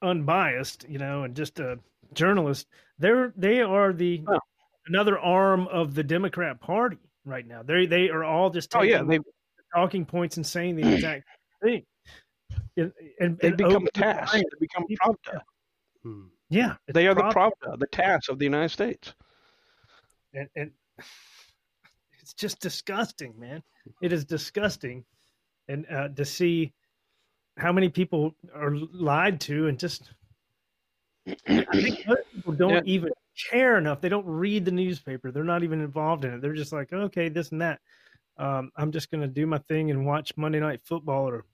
unbiased, 0.00 0.86
you 0.88 0.98
know, 0.98 1.24
and 1.24 1.34
just 1.36 1.60
a 1.60 1.78
journalist. 2.14 2.66
They're 2.98 3.32
they 3.36 3.60
are 3.60 3.92
the 3.92 4.22
Oh. 4.28 4.38
another 4.86 5.18
arm 5.18 5.68
of 5.68 5.94
the 5.94 6.02
Democrat 6.02 6.60
Party 6.60 6.98
right 7.24 7.46
now. 7.46 7.62
They 7.62 7.86
they 7.86 8.10
are 8.10 8.24
all 8.24 8.50
just 8.50 8.74
Oh 8.74 8.82
yeah, 8.82 9.02
they 9.02 9.18
talking 9.74 10.04
points 10.04 10.36
and 10.36 10.46
saying 10.46 10.76
the 10.76 10.92
exact 10.94 11.24
thing. 11.62 11.84
And, 12.76 12.92
and, 13.20 13.38
they 13.38 13.48
and 13.48 13.56
become 13.56 13.74
open- 13.74 13.88
TASS. 13.94 14.32
They 14.32 14.42
become 14.60 14.84
Pravda. 15.02 15.40
hmm. 16.02 16.22
Yeah, 16.50 16.74
They 16.92 17.06
are 17.06 17.14
the 17.14 17.30
prob- 17.30 17.52
Pravda, 17.62 17.78
the 17.78 17.86
TASS 17.86 18.28
of 18.28 18.38
the 18.38 18.44
United 18.44 18.68
States. 18.70 19.14
and, 20.34 20.48
and 20.54 20.70
it's 22.20 22.34
just 22.34 22.60
disgusting, 22.60 23.34
man. 23.38 23.62
It 24.02 24.12
is 24.12 24.24
disgusting, 24.24 25.04
and 25.68 25.86
uh, 25.90 26.08
to 26.08 26.24
see 26.24 26.72
how 27.56 27.72
many 27.72 27.88
people 27.88 28.34
are 28.54 28.74
lied 28.74 29.40
to, 29.42 29.66
and 29.68 29.78
just 29.78 30.12
I 31.26 31.64
think 31.72 32.06
most 32.06 32.22
people 32.34 32.52
don't 32.52 32.86
even 32.86 33.10
care 33.50 33.78
enough. 33.78 34.00
They 34.00 34.08
don't 34.08 34.26
read 34.26 34.64
the 34.64 34.70
newspaper. 34.72 35.30
They're 35.30 35.44
not 35.44 35.62
even 35.62 35.80
involved 35.80 36.24
in 36.24 36.34
it. 36.34 36.40
They're 36.40 36.54
just 36.54 36.72
like, 36.72 36.92
okay, 36.92 37.28
this 37.28 37.50
and 37.52 37.60
that. 37.60 37.80
Um, 38.38 38.70
I'm 38.76 38.92
just 38.92 39.10
gonna 39.10 39.28
do 39.28 39.46
my 39.46 39.58
thing 39.58 39.90
and 39.90 40.06
watch 40.06 40.32
Monday 40.36 40.60
Night 40.60 40.80
Football 40.84 41.28
or 41.28 41.44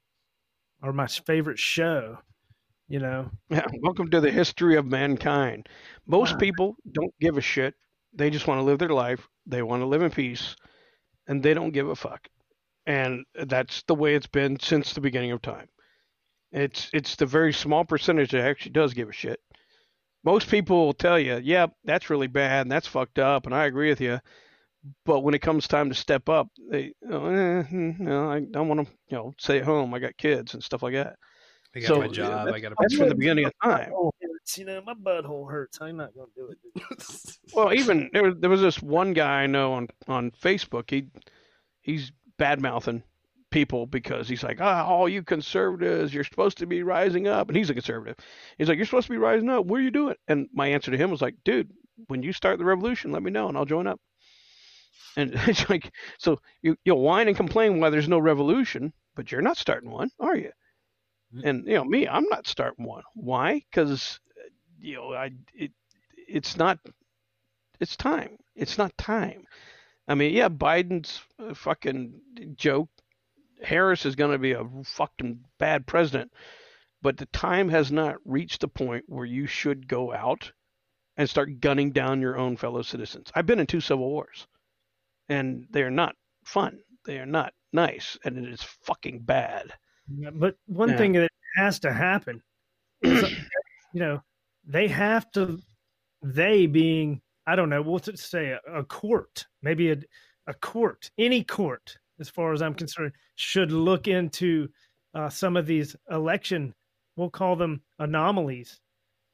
or 0.83 0.93
my 0.93 1.07
favorite 1.07 1.59
show. 1.59 2.19
You 2.89 3.01
know, 3.01 3.31
Yeah, 3.51 3.67
welcome 3.83 4.11
to 4.11 4.21
the 4.21 4.31
history 4.31 4.77
of 4.77 4.87
mankind. 4.87 5.69
Most 6.07 6.35
Wow. 6.35 6.39
people 6.39 6.77
don't 6.93 7.15
give 7.21 7.37
a 7.37 7.41
shit. 7.43 7.75
They 8.15 8.31
just 8.31 8.47
want 8.47 8.59
to 8.61 8.65
live 8.65 8.79
their 8.79 8.89
life. 8.89 9.29
They 9.47 9.63
want 9.63 9.83
to 9.83 9.87
live 9.87 10.03
in 10.03 10.11
peace, 10.11 10.57
and 11.27 11.43
they 11.43 11.55
don't 11.55 11.71
give 11.73 11.89
a 11.89 11.97
fuck. 11.97 12.29
And 12.87 13.25
that's 13.35 13.83
the 13.83 13.95
way 13.95 14.15
it's 14.15 14.27
been 14.27 14.59
since 14.61 14.95
the 14.95 15.01
beginning 15.01 15.33
of 15.33 15.43
time. 15.43 15.69
It's 16.53 16.91
it's 16.95 17.17
the 17.17 17.27
very 17.27 17.53
small 17.53 17.85
percentage 17.85 18.31
that 18.33 18.41
actually 18.45 18.73
does 18.73 18.95
give 18.95 19.09
a 19.09 19.13
shit. 19.13 19.41
Most 20.25 20.51
people 20.51 20.87
will 20.87 20.93
tell 20.93 21.19
you, 21.19 21.41
"Yeah, 21.43 21.67
that's 21.85 22.11
really 22.11 22.27
bad 22.27 22.63
and 22.63 22.73
that's 22.73 22.87
fucked 22.87 23.19
up," 23.19 23.47
and 23.47 23.55
I 23.55 23.67
agree 23.67 23.89
with 23.89 24.01
you. 24.01 24.21
But 25.05 25.21
when 25.21 25.35
it 25.35 25.41
comes 25.41 25.67
time 25.69 25.89
to 25.89 25.95
step 25.95 26.29
up, 26.29 26.49
they, 26.71 26.93
oh, 27.11 27.27
eh, 27.27 27.63
hmm, 27.65 27.91
no, 27.99 28.31
I 28.31 28.41
don't 28.41 28.69
want 28.69 28.87
to, 28.87 28.93
you 29.09 29.17
know, 29.17 29.35
stay 29.39 29.59
at 29.59 29.65
home. 29.65 29.93
I 29.93 29.99
got 29.99 30.17
kids 30.17 30.55
and 30.55 30.63
stuff 30.63 30.83
like 30.83 30.95
that. 30.95 31.17
I 31.75 31.81
got 31.81 31.89
So, 31.89 31.99
my 32.01 32.09
job. 32.09 32.47
that's- 32.47 32.55
I 32.55 32.61
got 32.61 32.73
a 32.73 32.77
That's 32.81 32.95
from 32.95 33.09
the 33.09 33.15
beginning 33.15 33.45
of 33.47 33.53
time. 33.63 33.91
hurts. 33.93 34.57
You 34.57 34.65
know, 34.65 34.81
my 34.81 34.95
butthole 34.95 35.51
hurts. 35.51 35.79
I'm 35.81 35.97
not 35.99 36.15
gonna 36.15 36.29
do 36.35 36.51
it. 36.51 36.59
Well, 37.55 37.73
even 37.75 38.09
there 38.13 38.23
was 38.23 38.35
there 38.39 38.51
was 38.51 38.61
this 38.61 38.81
one 38.83 39.13
guy 39.15 39.43
I 39.43 39.47
know 39.47 39.73
on 39.75 39.89
on 40.07 40.31
Facebook. 40.31 40.91
He 40.91 41.09
he's 41.83 42.13
bad 42.39 42.61
mouthing 42.63 43.03
people 43.51 43.87
because 43.87 44.29
he's 44.29 44.43
like, 44.43 44.61
ah, 44.61 44.85
all 44.85 45.09
you 45.09 45.23
conservatives, 45.23 46.13
you're 46.13 46.25
supposed 46.25 46.59
to 46.59 46.67
be 46.67 46.83
rising 46.83 47.27
up, 47.27 47.49
and 47.49 47.57
he's 47.57 47.71
a 47.71 47.75
conservative. 47.75 48.17
He's 48.59 48.69
like, 48.69 48.77
you're 48.77 48.87
supposed 48.87 49.07
to 49.07 49.13
be 49.13 49.19
rising 49.19 49.49
up. 49.49 49.67
What 49.67 49.81
are 49.81 49.85
you 49.85 49.91
doing? 49.91 50.17
And 50.29 50.49
my 50.53 50.69
answer 50.69 50.91
to 50.91 50.97
him 50.97 51.11
was 51.11 51.23
like, 51.23 51.37
dude, 51.45 51.71
when 52.09 52.23
you 52.23 52.33
start 52.33 52.59
the 52.59 52.65
revolution, 52.65 53.13
let 53.13 53.23
me 53.23 53.31
know 53.31 53.49
and 53.49 53.57
I'll 53.57 53.65
join 53.65 53.87
up. 53.87 54.01
And 55.17 55.33
it's 55.49 55.69
like, 55.69 55.93
so 56.19 56.41
you 56.63 56.77
you'll 56.85 57.01
whine 57.01 57.29
and 57.29 57.37
complain 57.37 57.81
why 57.81 57.91
there's 57.91 58.09
no 58.09 58.19
revolution, 58.19 58.93
but 59.15 59.31
you're 59.33 59.43
not 59.43 59.57
starting 59.57 59.91
one, 59.91 60.11
are 60.21 60.37
you? 60.37 60.53
And 61.45 61.67
you 61.67 61.75
know 61.75 61.85
me, 61.85 62.09
I'm 62.09 62.25
not 62.29 62.47
starting 62.47 62.85
one. 62.87 63.03
Why? 63.15 63.63
Because 63.71 64.21
you 64.81 64.97
know 64.97 65.13
I 65.15 65.31
it 65.55 65.73
it's 66.29 66.57
not 66.57 66.79
it's 67.81 67.97
time. 67.97 68.39
It's 68.55 68.79
not 68.79 68.97
time. 68.99 69.45
I 70.09 70.15
mean, 70.15 70.35
yeah, 70.35 70.49
Biden's 70.49 71.21
fucking 71.55 72.21
joke. 72.57 72.89
Harris 73.63 74.07
is 74.07 74.15
going 74.15 74.33
to 74.33 74.39
be 74.39 74.53
a 74.53 74.65
fucking 74.85 75.45
bad 75.59 75.87
president, 75.87 76.33
but 77.03 77.17
the 77.17 77.27
time 77.27 77.69
has 77.69 77.91
not 77.93 78.17
reached 78.25 78.61
the 78.61 78.69
point 78.69 79.05
where 79.09 79.27
you 79.27 79.47
should 79.47 79.89
go 79.89 80.13
out 80.13 80.51
and 81.17 81.29
start 81.29 81.61
gunning 81.61 81.91
down 81.93 82.21
your 82.21 82.39
own 82.39 82.57
fellow 82.57 82.83
citizens. 82.83 83.31
I've 83.35 83.47
been 83.47 83.59
in 83.61 83.67
two 83.67 83.81
civil 83.81 84.09
wars, 84.09 84.47
and 85.29 85.67
they 85.71 85.83
are 85.83 85.91
not 85.91 86.15
fun. 86.45 86.79
They 87.05 87.19
are 87.19 87.27
not 87.27 87.53
nice, 87.73 88.17
and 88.25 88.39
it 88.39 88.49
is 88.53 88.63
fucking 88.63 89.21
bad. 89.21 89.73
Yeah, 90.17 90.31
But 90.31 90.57
one 90.67 90.91
Yeah. 90.91 90.97
thing 90.97 91.13
that 91.15 91.31
has 91.57 91.81
to 91.81 91.93
happen, 91.93 92.43
is, 93.03 93.25
you 93.93 94.01
know, 94.01 94.23
they 94.65 94.89
have 94.89 95.31
to. 95.33 95.59
They 96.23 96.67
being 96.67 97.23
I 97.47 97.55
don't 97.55 97.71
know 97.71 97.81
what's 97.81 98.09
it 98.09 98.19
say 98.19 98.51
a, 98.51 98.61
a 98.75 98.85
court 98.85 99.47
maybe 99.63 99.93
a 99.93 99.97
a 100.49 100.55
court 100.55 101.13
any 101.17 101.45
court 101.45 101.97
as 102.21 102.29
far 102.29 102.53
as 102.53 102.63
I'm 102.63 102.75
concerned 102.75 103.13
should 103.37 103.73
look 103.73 104.09
into 104.09 104.69
uh, 105.15 105.29
some 105.29 105.57
of 105.57 105.67
these 105.67 105.97
election 106.11 106.75
we'll 107.17 107.31
call 107.31 107.57
them 107.57 107.83
anomalies 107.99 108.81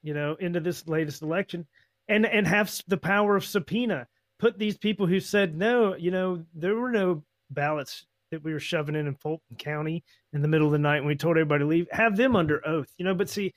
you 0.03 0.15
know 0.15 0.37
into 0.41 0.61
this 0.61 0.89
latest 0.89 1.23
election 1.23 1.67
and 2.09 2.27
and 2.27 2.47
have 2.47 2.73
the 2.89 2.97
power 2.97 3.37
of 3.37 3.45
subpoena. 3.45 4.07
Put 4.39 4.59
these 4.59 4.77
people 4.77 5.07
who 5.07 5.21
said 5.21 5.57
no 5.57 5.95
you 5.95 6.11
know 6.11 6.45
there 6.55 6.75
were 6.75 6.91
no 6.91 7.23
ballots 7.51 8.07
that 8.31 8.43
we 8.43 8.53
were 8.53 8.61
shoving 8.61 8.97
in 8.97 9.07
in 9.07 9.15
Fulton 9.15 9.57
County 9.57 10.03
in 10.33 10.43
the 10.43 10.49
middle 10.49 10.67
of 10.67 10.73
the 10.73 10.79
night 10.79 11.01
when 11.01 11.09
we 11.09 11.17
told 11.17 11.37
everybody 11.37 11.63
to 11.63 11.69
leave 11.69 11.87
have 11.93 12.17
them 12.17 12.35
under 12.35 12.67
oath 12.67 12.93
you 12.99 13.05
know 13.05 13.15
but 13.15 13.29
see 13.29 13.55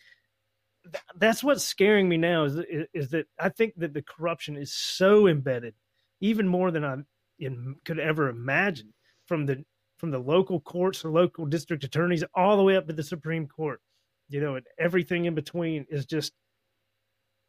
th- 0.84 1.04
that's 1.16 1.44
what's 1.44 1.64
scaring 1.64 2.08
me 2.08 2.18
now 2.18 2.44
is, 2.44 2.58
is 2.58 2.88
is 2.94 3.10
that 3.10 3.28
I 3.40 3.50
think 3.50 3.74
that 3.78 3.94
the 3.94 4.04
corruption 4.04 4.56
is 4.56 4.74
so 4.74 5.28
embedded 5.28 5.74
even 6.22 6.48
more 6.48 6.72
than 6.72 6.86
I 6.86 6.98
in, 7.40 7.76
could 7.86 8.00
ever 8.00 8.30
imagine 8.30 8.94
from 9.28 9.46
the 9.46 9.64
from 9.98 10.12
the 10.12 10.20
local 10.20 10.60
courts 10.60 11.02
the 11.02 11.10
local 11.10 11.46
district 11.46 11.84
attorneys 11.84 12.24
all 12.36 12.58
the 12.58 12.64
way 12.64 12.76
up 12.76 12.88
to 12.88 12.94
the 12.94 13.04
Supreme 13.04 13.48
Court 13.48 13.82
you 14.30 14.40
know 14.42 14.56
and 14.56 14.66
everything 14.80 15.26
in 15.26 15.36
between 15.36 15.86
is 15.90 16.06
just 16.06 16.34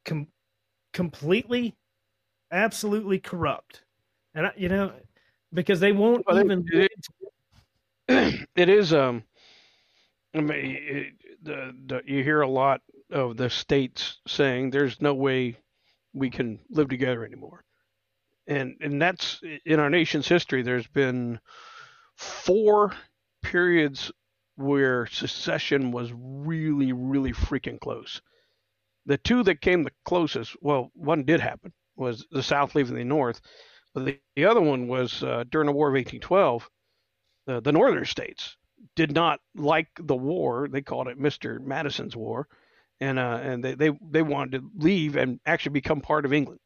com- 0.05 0.29
completely 0.93 1.75
absolutely 2.51 3.19
corrupt 3.19 3.85
and 4.35 4.47
I, 4.47 4.53
you 4.57 4.69
know 4.69 4.93
because 5.53 5.81
they 5.81 5.93
won't 5.93 6.27
Well, 6.27 6.41
even 6.41 6.67
it- 6.73 6.91
it 8.57 8.69
is 8.69 8.93
um 8.93 9.23
I 10.35 10.41
mean 10.41 10.79
it, 10.81 11.07
the, 11.43 11.75
the 11.87 12.03
you 12.07 12.23
hear 12.23 12.41
a 12.43 12.49
lot 12.49 12.81
of 13.11 13.37
the 13.37 13.49
states 13.51 14.19
saying 14.27 14.71
there's 14.71 15.01
no 15.01 15.15
way 15.15 15.57
we 16.15 16.31
can 16.31 16.59
live 16.71 16.89
together 16.89 17.25
anymore. 17.25 17.65
And 18.49 18.77
and 18.83 19.03
that's 19.03 19.43
in 19.67 19.81
our 19.81 19.91
nation's 19.91 20.29
history 20.29 20.63
there's 20.63 20.89
been 20.89 21.41
four 22.17 22.95
periods 23.43 24.13
where 24.57 25.07
secession 25.09 25.93
was 25.93 26.13
really 26.17 26.93
really 26.93 27.33
freaking 27.33 27.81
close. 27.81 28.23
The 29.07 29.19
two 29.19 29.45
that 29.45 29.63
came 29.63 29.85
the 29.85 29.93
closest, 30.07 30.57
well, 30.63 30.91
one 30.95 31.25
did 31.25 31.41
happen 31.41 31.75
was 31.97 32.27
the 32.33 32.45
South 32.45 32.75
leaving 32.77 32.97
the 32.97 33.05
North, 33.05 33.41
but 33.95 34.07
the, 34.07 34.21
the 34.37 34.47
other 34.47 34.63
one 34.63 34.89
was 34.89 35.23
uh, 35.25 35.45
during 35.51 35.67
the 35.67 35.73
War 35.75 35.89
of 35.89 35.95
1812 35.95 36.69
the, 37.47 37.61
the 37.63 37.73
northern 37.73 38.05
states 38.07 38.57
did 38.97 39.13
not 39.13 39.41
like 39.57 39.89
the 39.99 40.17
war. 40.17 40.69
They 40.71 40.83
called 40.83 41.09
it 41.09 41.21
Mr. 41.21 41.61
Madison's 41.61 42.17
War, 42.17 42.49
and 43.01 43.19
uh, 43.19 43.41
and 43.43 43.65
they, 43.65 43.75
they 43.75 43.91
they 44.11 44.23
wanted 44.23 44.61
to 44.61 44.71
leave 44.77 45.17
and 45.17 45.41
actually 45.47 45.73
become 45.73 46.01
part 46.03 46.27
of 46.27 46.33
England 46.35 46.61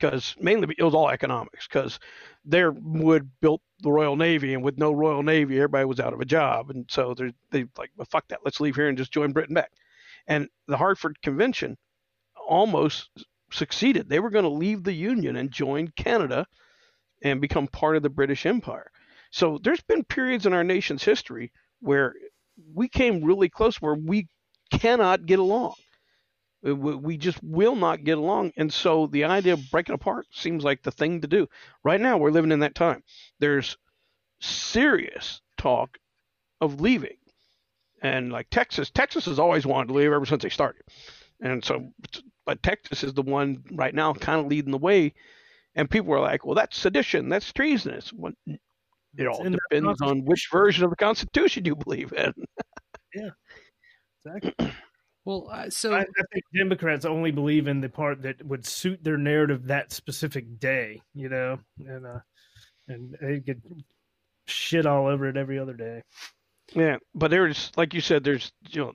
because 0.00 0.34
mainly 0.40 0.74
it 0.78 0.82
was 0.82 0.94
all 0.94 1.10
economics 1.10 1.68
because 1.68 2.00
their 2.44 2.72
wood 2.72 3.30
built 3.40 3.60
the 3.80 3.92
Royal 3.92 4.16
Navy, 4.16 4.54
and 4.54 4.62
with 4.62 4.78
no 4.78 4.92
Royal 4.92 5.22
Navy, 5.22 5.56
everybody 5.56 5.84
was 5.84 6.00
out 6.00 6.12
of 6.14 6.20
a 6.20 6.24
job, 6.24 6.70
and 6.70 6.86
so 6.90 7.14
they 7.14 7.32
they 7.50 7.66
like 7.78 7.90
well, 7.96 8.06
fuck 8.10 8.26
that, 8.28 8.40
let's 8.44 8.60
leave 8.60 8.76
here 8.76 8.88
and 8.88 8.98
just 8.98 9.12
join 9.12 9.32
Britain 9.32 9.54
back. 9.54 9.70
And 10.26 10.48
the 10.68 10.76
Hartford 10.76 11.20
Convention 11.22 11.76
almost 12.48 13.10
succeeded. 13.52 14.08
They 14.08 14.20
were 14.20 14.30
going 14.30 14.44
to 14.44 14.48
leave 14.50 14.84
the 14.84 14.92
Union 14.92 15.36
and 15.36 15.50
join 15.50 15.88
Canada 15.96 16.46
and 17.22 17.40
become 17.40 17.66
part 17.68 17.96
of 17.96 18.02
the 18.02 18.10
British 18.10 18.46
Empire. 18.46 18.90
So 19.32 19.58
there's 19.62 19.82
been 19.82 20.04
periods 20.04 20.46
in 20.46 20.52
our 20.52 20.64
nation's 20.64 21.04
history 21.04 21.52
where 21.80 22.14
we 22.74 22.88
came 22.88 23.24
really 23.24 23.48
close 23.48 23.76
where 23.76 23.94
we 23.94 24.28
cannot 24.70 25.26
get 25.26 25.38
along. 25.38 25.74
Uh, 26.66 26.74
we- 26.76 26.94
We 26.96 27.16
just 27.16 27.42
will 27.42 27.74
not 27.76 28.04
get 28.04 28.18
along. 28.18 28.52
And 28.56 28.72
so 28.72 29.06
the 29.06 29.24
idea 29.24 29.54
of 29.54 29.70
breaking 29.70 29.94
apart 29.94 30.26
seems 30.32 30.64
like 30.64 30.82
the 30.82 30.90
thing 30.90 31.20
to 31.20 31.28
do. 31.28 31.48
Right 31.84 32.00
now, 32.00 32.18
we're 32.18 32.30
living 32.30 32.52
in 32.52 32.60
that 32.60 32.74
time. 32.74 33.02
There's 33.38 33.76
serious 34.40 35.40
talk 35.56 35.98
of 36.60 36.80
leaving. 36.80 37.16
And 38.02 38.32
like 38.32 38.48
Texas, 38.50 38.90
Texas 38.90 39.26
has 39.26 39.38
always 39.38 39.66
wanted 39.66 39.88
to 39.88 39.94
leave 39.94 40.12
ever 40.12 40.26
since 40.26 40.42
they 40.42 40.48
started. 40.48 40.82
And 41.40 41.64
so, 41.64 41.92
but 42.46 42.62
Texas 42.62 43.04
is 43.04 43.14
the 43.14 43.22
one 43.22 43.62
right 43.72 43.94
now 43.94 44.12
kind 44.14 44.40
of 44.40 44.46
leading 44.46 44.72
the 44.72 44.78
way. 44.78 45.14
And 45.74 45.90
people 45.90 46.12
are 46.14 46.20
like, 46.20 46.44
well, 46.44 46.54
that's 46.54 46.76
sedition. 46.76 47.28
That's 47.28 47.52
treasonous. 47.52 48.12
Well, 48.12 48.32
it 49.16 49.26
all 49.26 49.42
depends 49.70 50.02
on 50.02 50.24
which 50.24 50.48
version 50.52 50.84
of 50.84 50.90
the 50.90 50.96
Constitution 50.96 51.64
you 51.64 51.76
believe 51.76 52.12
in. 52.12 52.32
Yeah, 53.14 53.30
exactly 54.24 54.72
Well, 55.30 55.48
uh, 55.48 55.70
so 55.70 55.94
I, 55.94 56.00
I 56.00 56.22
think 56.32 56.44
Democrats 56.52 57.04
only 57.04 57.30
believe 57.30 57.68
in 57.68 57.80
the 57.80 57.88
part 57.88 58.22
that 58.22 58.44
would 58.44 58.66
suit 58.66 59.04
their 59.04 59.16
narrative 59.16 59.68
that 59.68 59.92
specific 59.92 60.58
day, 60.58 61.00
you 61.14 61.28
know, 61.28 61.60
and 61.86 62.04
uh, 62.04 62.18
and 62.88 63.16
they 63.20 63.38
get 63.38 63.58
shit 64.46 64.86
all 64.86 65.06
over 65.06 65.28
it 65.28 65.36
every 65.36 65.56
other 65.56 65.74
day. 65.74 66.02
Yeah, 66.74 66.96
but 67.14 67.30
there's 67.30 67.70
like 67.76 67.94
you 67.94 68.00
said, 68.00 68.24
there's 68.24 68.50
you 68.70 68.80
know, 68.86 68.92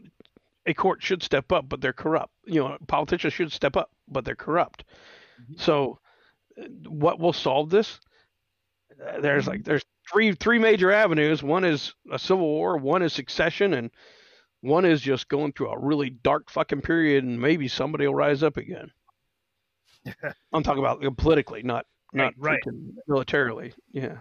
a 0.65 0.74
court 0.74 1.02
should 1.02 1.24
step 1.24 1.54
up, 1.54 1.69
but 1.69 1.80
they're 1.80 1.93
corrupt. 1.93 2.34
You 2.43 2.60
know, 2.60 2.78
politicians 2.86 3.32
should 3.32 3.54
step 3.54 3.78
up, 3.78 3.91
but 4.10 4.26
they're 4.26 4.36
corrupt. 4.36 4.84
So, 5.56 6.00
uh, 6.62 6.65
what 6.89 7.17
will 7.17 7.32
solve 7.32 7.69
this? 7.69 8.02
There's 9.21 9.48
like 9.48 9.63
there's 9.63 9.86
three 10.12 10.34
three 10.34 10.60
major 10.60 10.91
avenues. 10.91 11.41
One 11.41 11.63
is 11.63 11.93
a 12.12 12.19
civil 12.19 12.45
war, 12.45 12.76
one 12.76 13.04
is 13.04 13.13
succession, 13.13 13.74
and 13.74 13.89
one 14.65 14.86
is 14.86 15.01
just 15.01 15.28
going 15.30 15.54
through 15.54 15.69
a 15.69 15.80
really 15.80 16.10
dark 16.10 16.49
fucking 16.49 16.82
period, 16.82 17.23
and 17.23 17.39
maybe 17.39 17.67
somebody 17.67 18.08
will 18.08 18.15
rise 18.15 18.43
up 18.43 18.58
again. 18.58 18.91
I'm 20.54 20.63
talking 20.63 20.80
about 20.80 21.04
uh, 21.06 21.12
politically, 21.12 21.63
not 21.63 21.86
not 22.13 22.34
Right, 22.38 22.60
right. 22.65 22.75
militarily. 23.08 23.73
Yeah. 23.91 24.17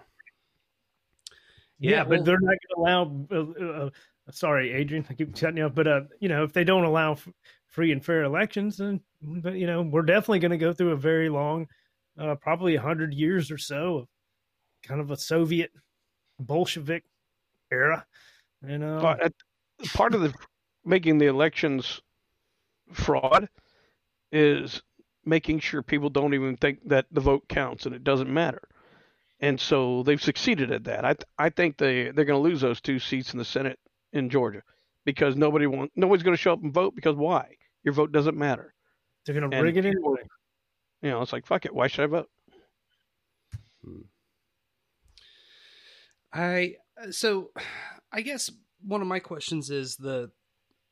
Yeah, 1.79 2.03
well- 2.05 2.19
but 2.19 2.25
they're 2.25 2.41
not 2.41 2.55
going 2.69 2.69
to 2.69 2.81
allow. 2.81 3.27
Uh, 3.31 3.87
uh, 3.87 3.91
sorry, 4.31 4.73
Adrian, 4.73 5.05
I 5.11 5.15
keep 5.15 5.37
cutting 5.37 5.59
you 5.59 5.65
off, 5.65 5.75
but 5.75 5.87
uh, 5.87 6.01
you 6.21 6.29
know, 6.29 6.45
if 6.45 6.53
they 6.53 6.65
don't 6.65 6.85
allow 6.85 7.13
f- 7.13 7.29
free 7.67 7.93
and 7.93 8.05
fair 8.05 8.23
elections, 8.23 8.77
then 8.79 9.01
but 9.21 9.55
you 9.55 9.67
know, 9.67 9.83
we're 9.83 10.03
definitely 10.03 10.39
going 10.39 10.53
to 10.53 10.59
go 10.59 10.73
through 10.73 10.93
a 10.93 10.97
very 10.97 11.29
long, 11.29 11.67
uh, 12.19 12.35
probably 12.37 12.77
a 12.77 12.81
hundred 12.81 13.13
years 13.13 13.51
or 13.51 13.59
so 13.59 13.97
of 13.99 14.09
kind 14.83 15.01
of 15.01 15.11
a 15.11 15.17
Soviet 15.17 15.73
Bolshevik 16.39 17.05
era. 17.71 18.07
You 18.67 18.79
know, 18.79 18.99
But 19.03 19.23
at, 19.23 19.33
part 19.93 20.15
of 20.15 20.21
the 20.21 20.35
making 20.85 21.19
the 21.19 21.27
elections 21.27 22.01
fraud 22.93 23.49
is 24.33 24.83
making 25.25 25.59
sure 25.61 25.83
people 25.83 26.11
don't 26.11 26.35
even 26.35 26.57
think 26.57 26.81
that 26.87 27.07
the 27.11 27.21
vote 27.21 27.49
counts 27.49 27.87
and 27.87 27.95
it 27.95 28.05
doesn't 28.05 28.33
matter. 28.33 28.63
And 29.41 29.61
so 29.61 30.03
they've 30.03 30.23
succeeded 30.23 30.71
at 30.71 30.85
that. 30.85 31.05
I 31.05 31.15
th- 31.15 31.27
I 31.39 31.51
think 31.51 31.77
they 31.77 32.11
they're 32.11 32.25
going 32.25 32.43
to 32.43 32.49
lose 32.49 32.61
those 32.61 32.81
two 32.81 32.99
seats 32.99 33.33
in 33.33 33.39
the 33.39 33.45
Senate 33.45 33.79
in 34.13 34.31
Georgia 34.31 34.63
because 35.05 35.37
nobody 35.37 35.67
want 35.67 35.93
nobody's 35.97 36.23
going 36.23 36.37
to 36.37 36.41
show 36.41 36.53
up 36.53 36.63
and 36.63 36.73
vote 36.73 36.95
because 36.95 37.17
why? 37.17 37.57
Your 37.83 37.95
vote 37.95 38.13
doesn't 38.13 38.37
matter. 38.37 38.75
they're 39.27 39.39
going 39.39 39.51
to 39.51 39.61
rig 39.61 39.77
it 39.77 39.85
people- 39.85 40.15
anyway. 40.15 40.29
You 41.03 41.11
know, 41.11 41.21
it's 41.21 41.33
like 41.33 41.47
fuck 41.47 41.67
it. 41.67 41.75
Why 41.75 41.89
should 41.89 42.05
I 42.05 42.07
vote? 42.07 42.31
Hmm. 43.85 44.01
I 46.33 46.77
so 47.11 47.51
I 48.13 48.23
guess 48.23 48.51
one 48.87 49.01
of 49.01 49.07
my 49.07 49.19
questions 49.19 49.71
is 49.71 49.97
the 49.97 50.31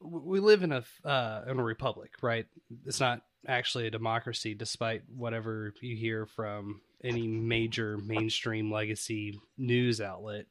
we 0.01 0.41
live 0.41 0.63
in 0.63 0.73
a 0.73 0.85
uh, 1.05 1.45
in 1.49 1.59
a 1.59 1.65
republic, 1.65 2.11
right? 2.23 2.47
It's 2.87 3.01
not 3.01 3.23
actually 3.47 3.87
a 3.87 3.91
democracy, 3.91 4.55
despite 4.55 5.03
whatever 5.15 5.73
you 5.81 5.97
hear 5.97 6.27
from 6.27 6.81
any 7.05 7.27
major 7.27 7.99
mainstream 7.99 8.71
legacy 8.71 9.41
news 9.59 10.01
outlet. 10.01 10.47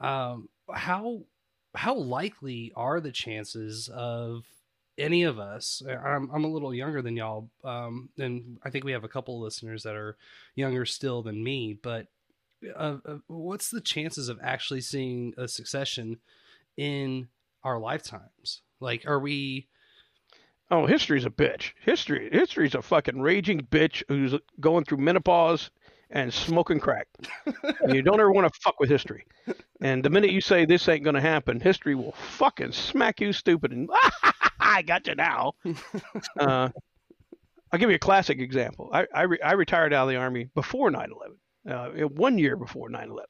Um, 0.00 0.48
how 0.72 1.22
how 1.74 1.96
likely 1.96 2.72
are 2.76 3.00
the 3.00 3.12
chances 3.12 3.88
of 3.88 4.44
any 4.96 5.24
of 5.24 5.38
us? 5.38 5.82
I'm 5.88 6.30
I'm 6.32 6.44
a 6.44 6.48
little 6.48 6.74
younger 6.74 7.02
than 7.02 7.16
y'all, 7.16 7.48
um, 7.64 8.10
and 8.18 8.58
I 8.64 8.70
think 8.70 8.84
we 8.84 8.92
have 8.92 9.04
a 9.04 9.08
couple 9.08 9.40
listeners 9.40 9.82
that 9.82 9.96
are 9.96 10.16
younger 10.54 10.86
still 10.86 11.22
than 11.22 11.42
me, 11.42 11.78
but 11.80 12.06
uh, 12.76 12.98
uh, 13.06 13.16
what's 13.26 13.70
the 13.70 13.80
chances 13.80 14.28
of 14.28 14.38
actually 14.42 14.80
seeing 14.80 15.34
a 15.36 15.48
succession 15.48 16.18
in 16.76 17.28
our 17.62 17.78
lifetimes? 17.78 18.62
Like, 18.80 19.06
are 19.06 19.20
we? 19.20 19.68
Oh, 20.70 20.86
history's 20.86 21.26
a 21.26 21.30
bitch. 21.30 21.72
History 21.80 22.28
history's 22.32 22.74
a 22.74 22.82
fucking 22.82 23.20
raging 23.20 23.60
bitch 23.60 24.02
who's 24.08 24.34
going 24.60 24.84
through 24.84 24.98
menopause 24.98 25.70
and 26.10 26.32
smoking 26.32 26.80
crack. 26.80 27.08
and 27.80 27.94
you 27.94 28.02
don't 28.02 28.20
ever 28.20 28.32
want 28.32 28.52
to 28.52 28.60
fuck 28.60 28.78
with 28.80 28.88
history. 28.88 29.26
And 29.80 30.04
the 30.04 30.10
minute 30.10 30.30
you 30.30 30.40
say 30.40 30.64
this 30.64 30.88
ain't 30.88 31.04
gonna 31.04 31.20
happen, 31.20 31.60
history 31.60 31.94
will 31.94 32.12
fucking 32.12 32.72
smack 32.72 33.20
you 33.20 33.32
stupid 33.32 33.72
and 33.72 33.90
I 34.60 34.82
got 34.82 35.06
you 35.06 35.14
now. 35.14 35.52
uh, 36.40 36.70
I'll 37.70 37.78
give 37.78 37.90
you 37.90 37.96
a 37.96 38.00
classic 38.00 38.38
example. 38.38 38.90
I 38.92 39.06
I, 39.14 39.22
re- 39.22 39.40
I 39.44 39.52
retired 39.52 39.92
out 39.92 40.04
of 40.04 40.08
the 40.08 40.16
army 40.16 40.48
before 40.54 40.90
9/11. 40.90 41.08
Uh, 41.68 42.08
one 42.08 42.38
year 42.38 42.56
before 42.56 42.88
9/11. 42.88 43.20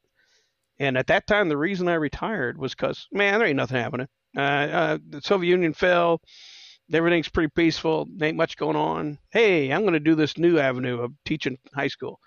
And 0.79 0.99
at 0.99 1.07
that 1.07 1.27
time, 1.27 1.49
the 1.49 1.57
reason 1.57 1.89
I 1.89 1.95
retired 1.95 2.59
was 2.59 2.75
because, 2.75 3.07
man, 3.13 3.39
there 3.39 3.49
ain't 3.49 3.57
nothing 3.57 3.77
happening. 3.77 4.09
Uh, 4.37 4.41
uh, 4.41 4.99
the 5.09 5.21
Soviet 5.21 5.51
Union 5.51 5.73
fell 5.73 6.21
everything's 6.93 7.29
pretty 7.29 7.51
peaceful. 7.55 8.07
Ain't 8.21 8.37
much 8.37 8.57
going 8.57 8.77
on. 8.77 9.19
Hey, 9.31 9.73
I'm 9.73 9.83
going 9.83 9.95
to 9.95 10.01
do 10.01 10.15
this 10.15 10.37
new 10.37 10.59
avenue 10.59 11.01
of 11.01 11.13
teaching 11.25 11.57
high 11.75 11.89
school. 11.89 12.19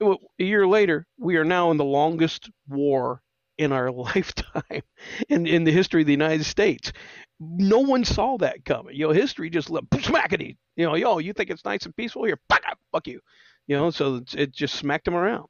Well, 0.00 0.18
a 0.38 0.44
year 0.44 0.66
later, 0.66 1.06
we 1.18 1.36
are 1.36 1.44
now 1.44 1.70
in 1.70 1.76
the 1.76 1.84
longest 1.84 2.50
war 2.68 3.22
in 3.56 3.72
our 3.72 3.90
lifetime 3.92 4.82
in, 5.28 5.46
in 5.46 5.64
the 5.64 5.72
history 5.72 6.02
of 6.02 6.06
the 6.06 6.12
United 6.12 6.44
States. 6.44 6.92
No 7.40 7.80
one 7.80 8.04
saw 8.04 8.36
that 8.38 8.64
coming. 8.64 8.96
You 8.96 9.08
know, 9.08 9.12
history 9.12 9.50
just 9.50 9.70
let 9.70 9.84
smackety. 9.90 10.56
You 10.76 10.86
know, 10.86 10.94
yo, 10.94 11.18
you 11.18 11.32
think 11.32 11.50
it's 11.50 11.64
nice 11.64 11.84
and 11.84 11.96
peaceful 11.96 12.24
here? 12.24 12.38
Fuck, 12.48 12.62
fuck 12.92 13.06
you. 13.06 13.20
You 13.66 13.76
know, 13.76 13.90
so 13.90 14.22
it 14.34 14.52
just 14.52 14.76
smacked 14.76 15.04
them 15.04 15.14
around. 15.14 15.46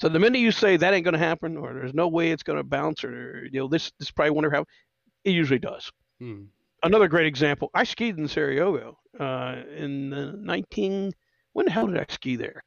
So 0.00 0.08
the 0.08 0.18
minute 0.18 0.38
you 0.38 0.52
say 0.52 0.76
that 0.76 0.94
ain't 0.94 1.04
going 1.04 1.14
to 1.14 1.18
happen, 1.18 1.56
or 1.56 1.74
there's 1.74 1.94
no 1.94 2.08
way 2.08 2.30
it's 2.30 2.44
going 2.44 2.58
to 2.58 2.64
bounce, 2.64 3.02
or 3.02 3.46
you 3.50 3.60
know, 3.60 3.68
this 3.68 3.90
this 3.98 4.10
probably 4.10 4.30
won't 4.30 4.46
ever 4.46 4.54
happen, 4.56 4.72
it 5.24 5.32
usually 5.32 5.58
does. 5.58 5.90
Hmm. 6.20 6.44
Another 6.82 7.08
great 7.08 7.26
example. 7.26 7.70
I 7.74 7.82
skied 7.82 8.16
in 8.16 8.28
Sarajevo 8.28 8.96
uh, 9.18 9.56
in 9.76 10.10
the 10.10 10.32
19. 10.32 11.12
When 11.52 11.66
the 11.66 11.72
hell 11.72 11.88
did 11.88 11.98
I 11.98 12.06
ski 12.08 12.36
there? 12.36 12.62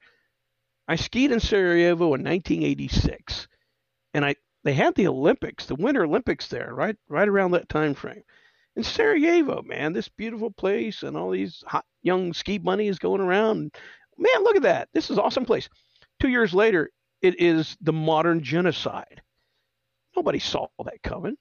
I 0.87 0.97
skied 0.97 1.31
in 1.31 1.39
Sarajevo 1.39 2.13
in 2.15 2.23
1986, 2.23 3.47
and 4.13 4.25
I 4.25 4.35
they 4.63 4.73
had 4.73 4.93
the 4.95 5.07
Olympics, 5.07 5.65
the 5.65 5.75
Winter 5.75 6.03
Olympics 6.03 6.49
there, 6.49 6.73
right 6.73 6.97
right 7.07 7.27
around 7.27 7.51
that 7.51 7.69
time 7.69 7.93
frame. 7.93 8.23
In 8.75 8.83
Sarajevo, 8.83 9.61
man, 9.61 9.93
this 9.93 10.09
beautiful 10.09 10.51
place 10.51 11.03
and 11.03 11.15
all 11.15 11.31
these 11.31 11.63
hot 11.65 11.85
young 12.01 12.33
ski 12.33 12.57
bunnies 12.57 12.99
going 12.99 13.21
around. 13.21 13.73
Man, 14.17 14.43
look 14.43 14.57
at 14.57 14.63
that! 14.63 14.89
This 14.93 15.09
is 15.09 15.17
awesome 15.17 15.45
place. 15.45 15.69
Two 16.19 16.27
years 16.29 16.53
later, 16.53 16.89
it 17.21 17.39
is 17.39 17.77
the 17.81 17.93
modern 17.93 18.41
genocide. 18.41 19.21
Nobody 20.15 20.39
saw 20.39 20.67
that 20.83 21.01
coming. 21.03 21.35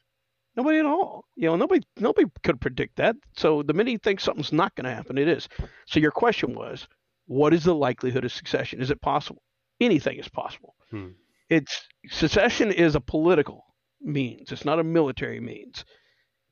Nobody 0.56 0.78
at 0.78 0.86
all. 0.86 1.24
You 1.36 1.46
know, 1.48 1.56
nobody 1.56 1.82
nobody 1.98 2.26
could 2.42 2.60
predict 2.60 2.96
that. 2.96 3.16
So 3.36 3.62
the 3.62 3.72
minute 3.72 3.92
you 3.92 3.98
think 3.98 4.20
something's 4.20 4.52
not 4.52 4.74
going 4.74 4.84
to 4.84 4.94
happen, 4.94 5.16
it 5.18 5.28
is. 5.28 5.48
So 5.86 6.00
your 6.00 6.10
question 6.10 6.54
was, 6.54 6.86
what 7.26 7.54
is 7.54 7.64
the 7.64 7.74
likelihood 7.74 8.24
of 8.24 8.32
succession? 8.32 8.80
Is 8.80 8.90
it 8.90 9.00
possible? 9.00 9.42
Anything 9.80 10.18
is 10.18 10.28
possible. 10.28 10.74
Hmm. 10.90 11.08
It's 11.48 11.82
secession 12.08 12.72
is 12.72 12.94
a 12.94 13.00
political 13.00 13.64
means. 14.00 14.52
It's 14.52 14.64
not 14.64 14.80
a 14.80 14.84
military 14.84 15.40
means. 15.40 15.84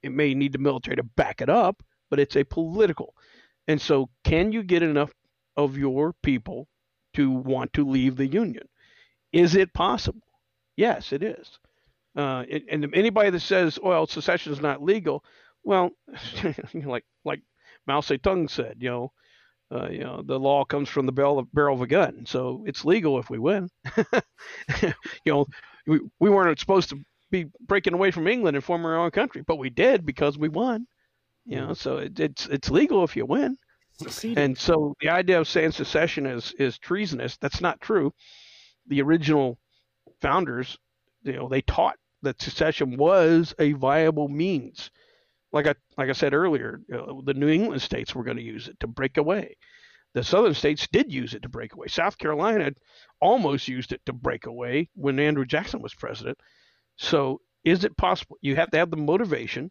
It 0.02 0.12
may 0.12 0.34
need 0.34 0.52
the 0.52 0.58
military 0.58 0.96
to 0.96 1.02
back 1.02 1.40
it 1.40 1.48
up, 1.48 1.82
but 2.10 2.20
it's 2.20 2.36
a 2.36 2.44
political. 2.44 3.14
And 3.66 3.80
so, 3.80 4.08
can 4.24 4.52
you 4.52 4.62
get 4.62 4.82
enough 4.82 5.12
of 5.56 5.76
your 5.76 6.14
people 6.22 6.68
to 7.14 7.30
want 7.30 7.72
to 7.74 7.84
leave 7.84 8.16
the 8.16 8.26
union? 8.26 8.66
Is 9.32 9.54
it 9.54 9.72
possible? 9.72 10.22
Yes, 10.76 11.12
it 11.12 11.22
is. 11.22 11.58
Uh, 12.16 12.44
it, 12.48 12.64
and 12.70 12.88
anybody 12.94 13.30
that 13.30 13.40
says, 13.40 13.78
"Well, 13.82 14.06
secession 14.06 14.52
is 14.52 14.60
not 14.60 14.82
legal," 14.82 15.22
well, 15.62 15.90
like 16.74 17.04
like 17.24 17.42
Mao 17.86 18.00
Zedong 18.00 18.50
said, 18.50 18.76
you 18.80 18.90
know, 18.90 19.12
uh, 19.70 19.88
you 19.90 20.00
know, 20.00 20.22
the 20.22 20.38
law 20.38 20.64
comes 20.64 20.88
from 20.88 21.06
the 21.06 21.12
barrel 21.12 21.38
of, 21.38 21.52
barrel 21.52 21.76
of 21.76 21.82
a 21.82 21.86
gun, 21.86 22.24
so 22.26 22.64
it's 22.66 22.84
legal 22.84 23.18
if 23.18 23.28
we 23.28 23.38
win. 23.38 23.68
you 24.82 24.92
know, 25.26 25.46
we, 25.86 26.00
we 26.20 26.30
weren't 26.30 26.58
supposed 26.58 26.88
to 26.88 26.98
be 27.30 27.46
breaking 27.60 27.92
away 27.92 28.10
from 28.10 28.26
England 28.26 28.56
and 28.56 28.64
forming 28.64 28.86
our 28.86 28.98
own 28.98 29.10
country, 29.10 29.42
but 29.46 29.56
we 29.56 29.70
did 29.70 30.06
because 30.06 30.38
we 30.38 30.48
won. 30.48 30.86
You 31.44 31.56
know, 31.56 31.74
so 31.74 31.96
it, 31.98 32.18
it's 32.20 32.46
it's 32.46 32.70
legal 32.70 33.04
if 33.04 33.16
you 33.16 33.24
win. 33.24 33.56
And 34.36 34.56
so 34.56 34.94
the 35.00 35.08
idea 35.08 35.40
of 35.40 35.48
saying 35.48 35.72
secession 35.72 36.26
is 36.26 36.52
is 36.58 36.78
treasonous, 36.78 37.36
that's 37.38 37.60
not 37.60 37.80
true. 37.80 38.12
The 38.88 39.02
original 39.02 39.58
founders, 40.20 40.78
you 41.22 41.34
know, 41.34 41.48
they 41.48 41.62
taught 41.62 41.96
that 42.22 42.42
secession 42.42 42.96
was 42.96 43.54
a 43.58 43.72
viable 43.72 44.28
means. 44.28 44.90
Like 45.52 45.66
I 45.66 45.74
like 45.96 46.08
I 46.08 46.12
said 46.12 46.34
earlier, 46.34 46.80
you 46.88 46.96
know, 46.96 47.22
the 47.24 47.34
New 47.34 47.48
England 47.48 47.80
states 47.80 48.14
were 48.14 48.24
going 48.24 48.36
to 48.36 48.42
use 48.42 48.68
it 48.68 48.78
to 48.80 48.86
break 48.86 49.16
away. 49.16 49.56
The 50.14 50.24
southern 50.24 50.54
states 50.54 50.88
did 50.90 51.12
use 51.12 51.34
it 51.34 51.42
to 51.42 51.48
break 51.48 51.74
away. 51.74 51.86
South 51.88 52.18
Carolina 52.18 52.72
almost 53.20 53.68
used 53.68 53.92
it 53.92 54.00
to 54.06 54.12
break 54.12 54.46
away 54.46 54.88
when 54.94 55.20
Andrew 55.20 55.44
Jackson 55.44 55.80
was 55.80 55.94
president. 55.94 56.38
So 56.96 57.40
is 57.64 57.84
it 57.84 57.96
possible? 57.96 58.36
You 58.40 58.56
have 58.56 58.70
to 58.70 58.78
have 58.78 58.90
the 58.90 58.96
motivation 58.96 59.70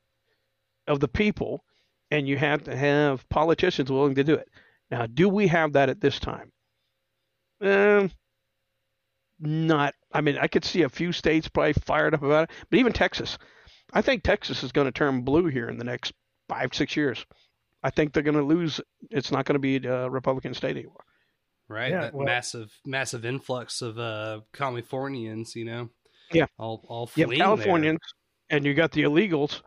of 0.88 0.99
the 0.99 1.08
people, 1.08 1.63
and 2.12 2.27
you 2.27 2.38
have 2.38 2.63
to 2.63 2.75
have 2.75 3.27
politicians 3.30 3.91
willing 3.91 4.15
to 4.15 4.23
do 4.23 4.36
it. 4.36 4.47
Now, 4.89 5.06
do 5.06 5.27
we 5.27 5.47
have 5.47 5.73
that 5.73 5.89
at 5.89 5.99
this 5.99 6.19
time? 6.19 6.51
Um, 7.62 8.12
not. 9.39 9.93
I 10.12 10.21
mean, 10.21 10.38
I 10.38 10.47
could 10.47 10.65
see 10.65 10.82
a 10.84 10.89
few 10.89 11.12
states 11.12 11.47
probably 11.47 11.73
fired 11.73 12.13
up 12.13 12.23
about 12.23 12.50
it, 12.50 12.56
but 12.69 12.80
even 12.80 12.93
Texas. 12.93 13.38
I 13.93 14.02
think 14.02 14.23
Texas 14.23 14.63
is 14.63 14.71
going 14.73 14.86
to 14.86 14.91
turn 14.91 15.21
blue 15.21 15.45
here 15.47 15.69
in 15.69 15.78
the 15.78 15.86
next 15.86 16.13
five, 16.50 16.73
six 16.73 16.95
years. 16.97 17.26
I 17.84 17.89
think 17.89 18.12
they're 18.12 18.23
going 18.23 18.36
to 18.36 18.43
lose. 18.43 18.82
It's 19.12 19.32
not 19.32 19.45
going 19.45 19.54
to 19.56 19.60
be 19.60 19.78
a 19.88 20.10
Republican 20.10 20.54
state 20.54 20.76
anymore. 20.76 21.04
Right. 21.69 21.91
Yeah, 21.91 22.02
that 22.02 22.13
well- 22.13 22.26
massive, 22.26 22.69
massive 22.86 23.26
influx 23.26 23.82
of 23.82 23.97
uh, 23.97 24.41
Californians, 24.54 25.56
you 25.56 25.65
know. 25.65 25.89
Yeah. 26.34 26.47
All, 26.58 26.84
all 26.89 27.10
You 27.15 27.26
fleeing 27.26 27.39
have 27.41 27.58
there. 27.58 27.65
Californians, 27.65 28.00
and 28.50 28.65
you 28.65 28.73
got 28.73 28.91
the 28.91 29.04
illegals, 29.04 29.62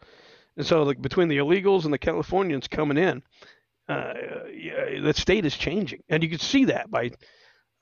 and 0.57 0.67
so 0.67 0.83
like 0.83 1.01
between 1.01 1.29
the 1.29 1.39
illegals 1.39 1.85
and 1.85 1.93
the 1.93 1.99
Californians 1.99 2.69
coming 2.69 2.99
in, 2.99 3.23
uh, 3.89 4.13
yeah, 4.55 5.01
the 5.03 5.15
state 5.15 5.47
is 5.47 5.57
changing, 5.57 6.03
and 6.11 6.23
you 6.23 6.29
can 6.29 6.39
see 6.39 6.67
that 6.67 6.91
by 6.91 7.11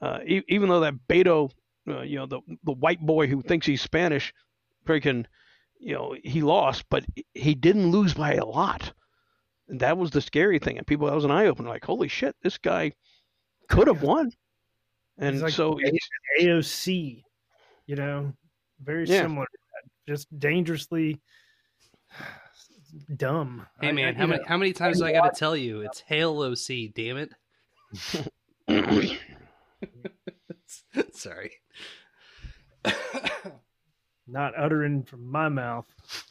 uh, 0.01 0.21
e- 0.25 0.45
even 0.49 0.69
though 0.69 0.81
that 0.81 0.95
Beto, 1.09 1.51
uh, 1.91 2.03
you 2.03 2.17
know, 2.17 2.27
the 2.27 2.41
the 2.65 2.73
white 2.73 3.01
boy 3.01 3.27
who 3.27 3.43
thinks 3.43 3.67
he's 3.67 3.83
Spanish, 3.83 4.33
freaking, 4.87 5.27
you 5.81 5.95
know, 5.95 6.15
he 6.23 6.43
lost, 6.43 6.85
but 6.91 7.05
he 7.35 7.55
didn't 7.55 7.91
lose 7.91 8.15
by 8.15 8.35
a 8.35 8.45
lot. 8.45 8.93
And 9.69 9.81
that 9.81 9.99
was 9.99 10.11
the 10.11 10.21
scary 10.21 10.59
thing, 10.59 10.79
and 10.79 10.87
people 10.87 11.07
that 11.07 11.15
was 11.15 11.25
an 11.25 11.31
eye 11.31 11.47
opener, 11.47 11.69
like, 11.69 11.85
holy 11.85 12.09
shit, 12.09 12.35
this 12.43 12.57
guy 12.59 12.93
could 13.69 13.87
have 13.87 14.03
won. 14.03 14.31
And 15.19 15.41
like 15.41 15.53
so 15.53 15.79
A- 15.81 16.43
AOC, 16.45 17.23
you 17.87 17.97
know, 17.97 18.33
very 18.83 19.05
Yeah. 19.07 19.23
similar. 19.23 19.47
Just 20.07 20.27
dangerously 20.39 21.21
dumb. 23.17 23.67
Hey 23.81 23.93
man, 23.93 24.15
I- 24.15 24.17
how 24.17 24.23
you 24.25 24.29
many 24.31 24.45
how 24.45 24.57
many 24.57 24.73
times 24.73 24.99
do 25.01 25.05
I 25.05 25.13
got 25.13 25.35
to 25.35 25.39
tell 25.39 25.57
you? 25.57 25.83
It's 25.83 26.01
Hail 26.01 26.41
OC, 26.41 26.89
damn 26.95 27.17
it. 27.19 27.33
Sorry. 31.13 31.53
not 34.27 34.53
uttering 34.57 35.03
from 35.03 35.31
my 35.31 35.49
mouth. 35.49 35.87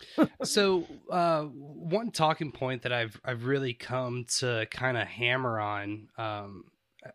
so 0.44 0.86
uh, 1.10 1.44
one 1.44 2.12
talking 2.12 2.52
point 2.52 2.84
that 2.84 2.94
I've 2.94 3.20
I've 3.26 3.46
really 3.46 3.74
come 3.74 4.26
to 4.40 4.68
kind 4.72 4.98
of 4.98 5.08
hammer 5.08 5.60
on 5.60 6.10
um, 6.18 6.66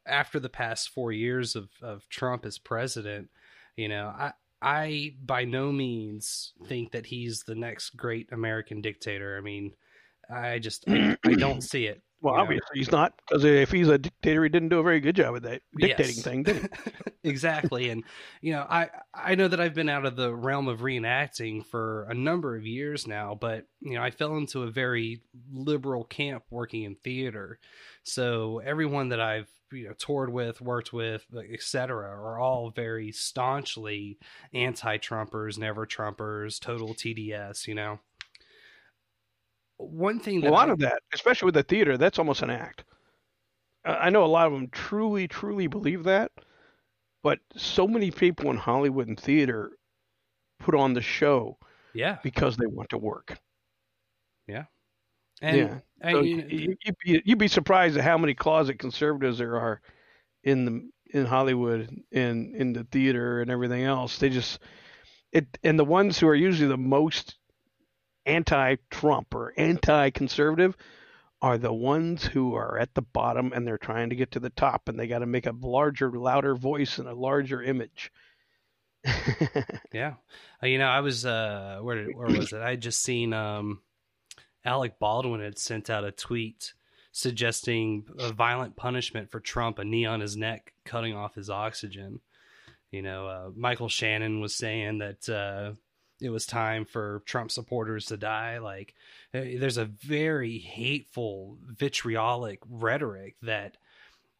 after 0.06 0.40
the 0.40 0.48
past 0.48 0.90
four 0.90 1.12
years 1.12 1.56
of, 1.56 1.68
of 1.80 2.08
Trump 2.08 2.44
as 2.44 2.58
president, 2.58 3.30
you 3.76 3.88
know, 3.88 4.08
I 4.08 4.32
I 4.60 5.14
by 5.24 5.44
no 5.44 5.72
means 5.72 6.52
think 6.66 6.92
that 6.92 7.06
he's 7.06 7.42
the 7.44 7.54
next 7.54 7.96
great 7.96 8.30
American 8.32 8.80
dictator. 8.80 9.36
I 9.36 9.40
mean, 9.40 9.72
I 10.32 10.58
just 10.58 10.84
I, 10.88 11.16
I 11.24 11.34
don't 11.34 11.62
see 11.62 11.86
it. 11.86 12.02
Well, 12.22 12.34
you 12.34 12.38
know? 12.38 12.42
obviously 12.44 12.78
he's 12.78 12.92
not, 12.92 13.12
because 13.28 13.44
if 13.44 13.70
he's 13.70 13.88
a 13.88 13.98
dictator, 13.98 14.42
he 14.44 14.48
didn't 14.48 14.68
do 14.70 14.78
a 14.78 14.82
very 14.82 15.00
good 15.00 15.16
job 15.16 15.34
of 15.34 15.42
that 15.42 15.62
dictating 15.76 16.16
Yes. 16.16 16.24
thing, 16.24 16.42
did 16.44 16.56
he? 16.56 16.68
exactly 17.24 17.88
and 17.90 18.02
you 18.40 18.52
know 18.52 18.66
i 18.68 18.88
i 19.14 19.36
know 19.36 19.46
that 19.46 19.60
i've 19.60 19.74
been 19.74 19.88
out 19.88 20.04
of 20.04 20.16
the 20.16 20.34
realm 20.34 20.66
of 20.66 20.80
reenacting 20.80 21.64
for 21.64 22.04
a 22.10 22.14
number 22.14 22.56
of 22.56 22.66
years 22.66 23.06
now 23.06 23.32
but 23.40 23.64
you 23.80 23.94
know 23.94 24.02
i 24.02 24.10
fell 24.10 24.36
into 24.36 24.64
a 24.64 24.70
very 24.70 25.20
liberal 25.52 26.02
camp 26.02 26.42
working 26.50 26.82
in 26.82 26.96
theater 26.96 27.60
so 28.02 28.58
everyone 28.64 29.08
that 29.10 29.20
i've 29.20 29.48
you 29.72 29.86
know 29.86 29.94
toured 29.94 30.32
with 30.32 30.60
worked 30.60 30.92
with 30.92 31.24
etc 31.52 32.08
are 32.08 32.40
all 32.40 32.70
very 32.70 33.12
staunchly 33.12 34.18
anti-trumpers 34.52 35.58
never 35.58 35.86
trumpers 35.86 36.58
total 36.60 36.92
tds 36.92 37.68
you 37.68 37.74
know 37.74 38.00
one 39.78 40.18
thing 40.20 40.40
that 40.40 40.50
a 40.50 40.52
lot 40.52 40.68
I- 40.68 40.72
of 40.72 40.78
that, 40.80 41.02
especially 41.12 41.46
with 41.46 41.54
the 41.54 41.62
theater, 41.62 41.96
that's 41.96 42.18
almost 42.18 42.42
an 42.42 42.50
act. 42.50 42.84
I 43.84 44.10
know 44.10 44.24
a 44.24 44.26
lot 44.26 44.46
of 44.46 44.52
them 44.52 44.68
truly, 44.70 45.26
truly 45.26 45.66
believe 45.66 46.04
that, 46.04 46.30
but 47.24 47.40
so 47.56 47.88
many 47.88 48.10
people 48.12 48.50
in 48.50 48.56
Hollywood 48.56 49.08
and 49.08 49.18
theater 49.18 49.72
put 50.60 50.74
on 50.76 50.94
the 50.94 51.00
show 51.02 51.58
yeah 51.94 52.18
because 52.22 52.56
they 52.56 52.66
want 52.66 52.88
to 52.90 52.98
work. 52.98 53.38
yeah 54.46 54.64
and 55.40 55.56
yeah, 55.56 55.78
I- 56.02 56.12
so 56.12 56.20
you- 56.20 56.36
you, 56.36 56.58
you, 56.58 56.76
you'd, 56.84 56.96
be, 57.04 57.22
you'd 57.24 57.38
be 57.38 57.48
surprised 57.48 57.96
at 57.96 58.04
how 58.04 58.16
many 58.18 58.34
closet 58.34 58.78
conservatives 58.78 59.38
there 59.38 59.58
are 59.58 59.80
in 60.44 60.64
the 60.64 60.90
in 61.18 61.26
Hollywood 61.26 61.94
and 62.12 62.54
in 62.56 62.72
the 62.72 62.84
theater 62.84 63.40
and 63.42 63.50
everything 63.50 63.82
else. 63.84 64.18
They 64.18 64.30
just 64.30 64.60
it 65.32 65.46
and 65.64 65.76
the 65.78 65.84
ones 65.84 66.18
who 66.18 66.28
are 66.28 66.34
usually 66.34 66.68
the 66.68 66.76
most 66.78 67.36
anti-Trump 68.26 69.34
or 69.34 69.52
anti-conservative 69.56 70.76
are 71.40 71.58
the 71.58 71.72
ones 71.72 72.24
who 72.24 72.54
are 72.54 72.78
at 72.78 72.94
the 72.94 73.02
bottom 73.02 73.52
and 73.52 73.66
they're 73.66 73.78
trying 73.78 74.10
to 74.10 74.16
get 74.16 74.30
to 74.32 74.40
the 74.40 74.50
top 74.50 74.88
and 74.88 74.98
they 74.98 75.08
got 75.08 75.18
to 75.18 75.26
make 75.26 75.46
a 75.46 75.54
larger, 75.60 76.10
louder 76.10 76.54
voice 76.54 76.98
and 76.98 77.08
a 77.08 77.14
larger 77.14 77.62
image. 77.62 78.12
Yeah, 79.92 80.14
uh, 80.62 80.66
you 80.68 80.78
know, 80.78 80.86
I 80.86 81.00
was 81.00 81.26
uh, 81.26 81.80
where 81.82 82.06
where 82.12 82.28
was 82.28 82.52
it? 82.54 82.62
I 82.62 82.76
just 82.76 83.02
seen 83.02 83.34
um, 83.34 83.82
Alec 84.64 84.98
Baldwin 84.98 85.42
had 85.42 85.58
sent 85.58 85.90
out 85.90 86.04
a 86.04 86.12
tweet 86.12 86.72
suggesting 87.12 88.06
a 88.18 88.32
violent 88.32 88.74
punishment 88.74 89.30
for 89.30 89.38
Trump, 89.38 89.78
a 89.78 89.84
knee 89.84 90.06
on 90.06 90.20
his 90.20 90.34
neck, 90.34 90.72
cutting 90.86 91.14
off 91.14 91.34
his 91.34 91.50
oxygen. 91.50 92.20
You 92.90 93.02
know, 93.02 93.26
uh, 93.26 93.50
Michael 93.54 93.90
Shannon 93.90 94.40
was 94.40 94.56
saying 94.56 94.98
that 94.98 95.28
uh, 95.28 95.72
it 96.22 96.30
was 96.30 96.46
time 96.46 96.84
for 96.84 97.22
Trump 97.26 97.50
supporters 97.50 98.06
to 98.06 98.16
die. 98.16 98.58
Like, 98.58 98.94
uh, 99.34 99.40
there's 99.58 99.78
a 99.78 99.84
very 99.84 100.58
hateful, 100.58 101.58
vitriolic 101.66 102.60
rhetoric 102.68 103.36
that, 103.42 103.76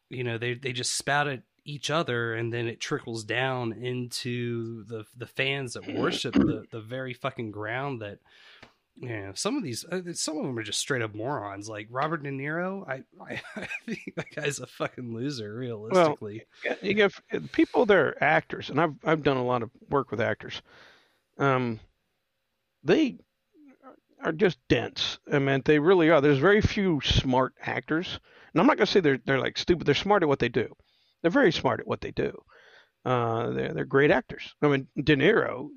you 0.09 0.23
know, 0.23 0.37
they 0.37 0.53
they 0.53 0.71
just 0.71 0.95
spout 0.95 1.27
at 1.27 1.43
each 1.65 1.89
other, 1.89 2.33
and 2.33 2.53
then 2.53 2.67
it 2.67 2.79
trickles 2.79 3.23
down 3.23 3.73
into 3.73 4.83
the 4.85 5.05
the 5.17 5.27
fans 5.27 5.73
that 5.73 5.93
worship 5.93 6.33
the 6.33 6.65
the 6.71 6.81
very 6.81 7.13
fucking 7.13 7.51
ground 7.51 8.01
that 8.01 8.19
yeah, 8.97 9.31
some 9.33 9.57
of 9.57 9.63
these, 9.63 9.83
uh, 9.85 10.01
some 10.13 10.37
of 10.37 10.43
them 10.43 10.57
are 10.57 10.63
just 10.63 10.79
straight 10.79 11.01
up 11.01 11.15
morons. 11.15 11.67
Like 11.67 11.87
Robert 11.89 12.21
De 12.21 12.29
Niro, 12.29 12.87
I, 12.87 13.03
I, 13.19 13.41
I 13.55 13.67
think 13.85 14.13
that 14.15 14.35
guy's 14.35 14.59
a 14.59 14.67
fucking 14.67 15.13
loser, 15.13 15.53
realistically. 15.53 16.43
Well, 16.63 16.77
you 16.81 16.93
get 16.93 17.11
people 17.51 17.85
they're 17.85 18.21
actors, 18.23 18.69
and 18.69 18.79
I've 18.79 18.93
I've 19.03 19.23
done 19.23 19.37
a 19.37 19.43
lot 19.43 19.63
of 19.63 19.71
work 19.89 20.11
with 20.11 20.21
actors. 20.21 20.61
Um, 21.37 21.79
they 22.83 23.17
are 24.23 24.31
just 24.31 24.59
dense. 24.69 25.19
I 25.31 25.39
mean, 25.39 25.61
they 25.65 25.79
really 25.79 26.09
are. 26.09 26.21
There's 26.21 26.37
very 26.37 26.61
few 26.61 27.01
smart 27.01 27.53
actors, 27.61 28.19
and 28.53 28.61
I'm 28.61 28.67
not 28.67 28.77
gonna 28.77 28.87
say 28.87 28.99
they're 28.99 29.19
they're 29.25 29.39
like 29.39 29.57
stupid. 29.57 29.87
They're 29.87 29.95
smart 29.95 30.23
at 30.23 30.29
what 30.29 30.39
they 30.39 30.49
do. 30.49 30.73
They're 31.21 31.31
very 31.31 31.51
smart 31.51 31.79
at 31.79 31.87
what 31.87 32.01
they 32.01 32.11
do. 32.11 32.37
Uh, 33.05 33.49
they're 33.51 33.73
they're 33.73 33.85
great 33.85 34.11
actors. 34.11 34.53
I 34.61 34.67
mean, 34.67 34.87
De 35.03 35.15
Niro 35.15 35.69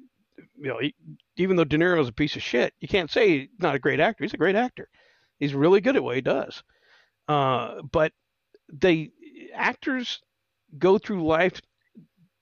you 0.58 0.68
know, 0.68 0.78
he, 0.78 0.94
even 1.36 1.56
though 1.56 1.64
De 1.64 1.76
Niro 1.76 2.00
is 2.00 2.08
a 2.08 2.12
piece 2.12 2.36
of 2.36 2.42
shit, 2.42 2.74
you 2.80 2.88
can't 2.88 3.10
say 3.10 3.40
he's 3.40 3.48
not 3.58 3.74
a 3.74 3.80
great 3.80 4.00
actor. 4.00 4.24
He's 4.24 4.34
a 4.34 4.38
great 4.38 4.56
actor. 4.56 4.88
He's 5.38 5.54
really 5.54 5.80
good 5.80 5.96
at 5.96 6.02
what 6.02 6.16
he 6.16 6.22
does. 6.22 6.62
Uh, 7.28 7.82
but 7.82 8.12
they 8.72 9.10
actors 9.54 10.20
go 10.78 10.98
through 10.98 11.26
life 11.26 11.60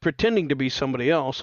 pretending 0.01 0.49
to 0.49 0.57
be 0.57 0.69
somebody 0.69 1.11
else, 1.11 1.43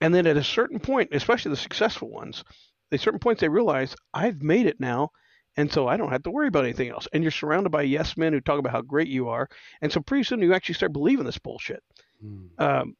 and 0.00 0.14
then 0.14 0.26
at 0.26 0.36
a 0.36 0.44
certain 0.44 0.80
point, 0.80 1.10
especially 1.12 1.50
the 1.50 1.56
successful 1.56 2.10
ones, 2.10 2.44
at 2.92 3.00
certain 3.00 3.20
points 3.20 3.40
they 3.40 3.48
realize 3.48 3.94
I've 4.12 4.42
made 4.42 4.66
it 4.66 4.80
now, 4.80 5.10
and 5.56 5.70
so 5.70 5.88
I 5.88 5.96
don't 5.96 6.12
have 6.12 6.22
to 6.24 6.30
worry 6.30 6.48
about 6.48 6.64
anything 6.64 6.90
else. 6.90 7.08
And 7.12 7.22
you're 7.22 7.30
surrounded 7.30 7.70
by 7.70 7.82
yes 7.82 8.16
men 8.16 8.32
who 8.32 8.40
talk 8.40 8.58
about 8.58 8.72
how 8.72 8.82
great 8.82 9.08
you 9.08 9.28
are, 9.28 9.48
and 9.80 9.92
so 9.92 10.00
pretty 10.00 10.24
soon 10.24 10.42
you 10.42 10.54
actually 10.54 10.74
start 10.76 10.92
believing 10.92 11.24
this 11.24 11.38
bullshit. 11.38 11.82
Hmm. 12.20 12.46
Um, 12.58 12.96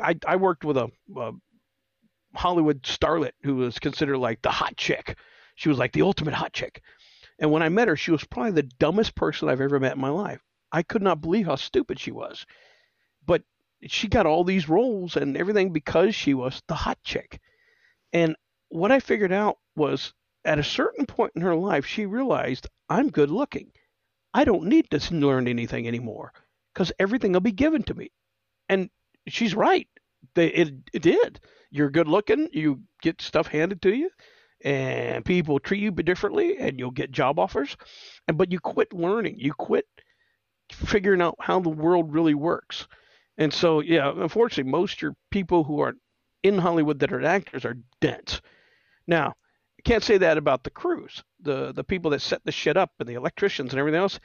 I, 0.00 0.16
I 0.26 0.36
worked 0.36 0.64
with 0.64 0.76
a, 0.76 0.90
a 1.16 1.32
Hollywood 2.34 2.82
starlet 2.82 3.32
who 3.42 3.56
was 3.56 3.78
considered 3.78 4.18
like 4.18 4.42
the 4.42 4.50
hot 4.50 4.76
chick. 4.76 5.16
She 5.54 5.68
was 5.68 5.78
like 5.78 5.92
the 5.92 6.02
ultimate 6.02 6.34
hot 6.34 6.52
chick. 6.52 6.82
And 7.38 7.50
when 7.52 7.62
I 7.62 7.68
met 7.68 7.88
her, 7.88 7.96
she 7.96 8.10
was 8.10 8.24
probably 8.24 8.52
the 8.52 8.70
dumbest 8.78 9.14
person 9.14 9.48
I've 9.48 9.60
ever 9.60 9.78
met 9.78 9.94
in 9.94 10.00
my 10.00 10.08
life. 10.08 10.40
I 10.72 10.82
could 10.82 11.02
not 11.02 11.20
believe 11.20 11.46
how 11.46 11.56
stupid 11.56 11.98
she 11.98 12.10
was. 12.10 12.44
But 13.26 13.42
she 13.86 14.08
got 14.08 14.26
all 14.26 14.44
these 14.44 14.68
roles 14.68 15.16
and 15.16 15.36
everything 15.36 15.72
because 15.72 16.14
she 16.14 16.34
was 16.34 16.62
the 16.68 16.74
hot 16.74 16.98
chick. 17.02 17.40
And 18.12 18.36
what 18.68 18.92
I 18.92 19.00
figured 19.00 19.32
out 19.32 19.58
was 19.76 20.12
at 20.44 20.58
a 20.58 20.64
certain 20.64 21.06
point 21.06 21.32
in 21.36 21.42
her 21.42 21.54
life, 21.54 21.86
she 21.86 22.06
realized 22.06 22.68
I'm 22.88 23.10
good 23.10 23.30
looking. 23.30 23.72
I 24.34 24.44
don't 24.44 24.64
need 24.64 24.90
to 24.90 25.14
learn 25.14 25.48
anything 25.48 25.86
anymore 25.86 26.32
because 26.72 26.92
everything 26.98 27.32
will 27.32 27.40
be 27.40 27.52
given 27.52 27.82
to 27.84 27.94
me. 27.94 28.10
And 28.68 28.90
she's 29.26 29.54
right. 29.54 29.88
It, 30.36 30.74
it 30.92 31.02
did 31.02 31.40
you're 31.70 31.90
good 31.90 32.08
looking, 32.08 32.48
you 32.52 32.82
get 33.02 33.20
stuff 33.20 33.46
handed 33.46 33.82
to 33.82 33.94
you, 33.94 34.10
and 34.64 35.24
people 35.24 35.58
treat 35.58 35.80
you 35.80 35.90
differently, 35.90 36.56
and 36.58 36.78
you'll 36.78 36.90
get 36.90 37.10
job 37.10 37.38
offers. 37.38 37.76
And 38.26 38.38
but 38.38 38.52
you 38.52 38.58
quit 38.60 38.92
learning, 38.92 39.38
you 39.38 39.52
quit 39.52 39.86
figuring 40.72 41.22
out 41.22 41.36
how 41.40 41.60
the 41.60 41.68
world 41.68 42.12
really 42.12 42.34
works. 42.34 42.86
And 43.38 43.54
so, 43.54 43.80
yeah, 43.80 44.12
unfortunately, 44.14 44.70
most 44.70 45.00
your 45.00 45.14
people 45.30 45.64
who 45.64 45.80
are 45.80 45.94
in 46.42 46.58
Hollywood 46.58 46.98
that 46.98 47.12
are 47.12 47.24
actors 47.24 47.64
are 47.64 47.78
dense. 48.00 48.40
Now, 49.06 49.28
I 49.78 49.82
can't 49.84 50.02
say 50.02 50.18
that 50.18 50.36
about 50.36 50.64
the 50.64 50.70
crews, 50.70 51.22
the 51.40 51.72
the 51.72 51.84
people 51.84 52.10
that 52.10 52.20
set 52.20 52.44
the 52.44 52.52
shit 52.52 52.76
up, 52.76 52.90
and 52.98 53.08
the 53.08 53.14
electricians 53.14 53.72
and 53.72 53.78
everything 53.78 54.00
else. 54.00 54.18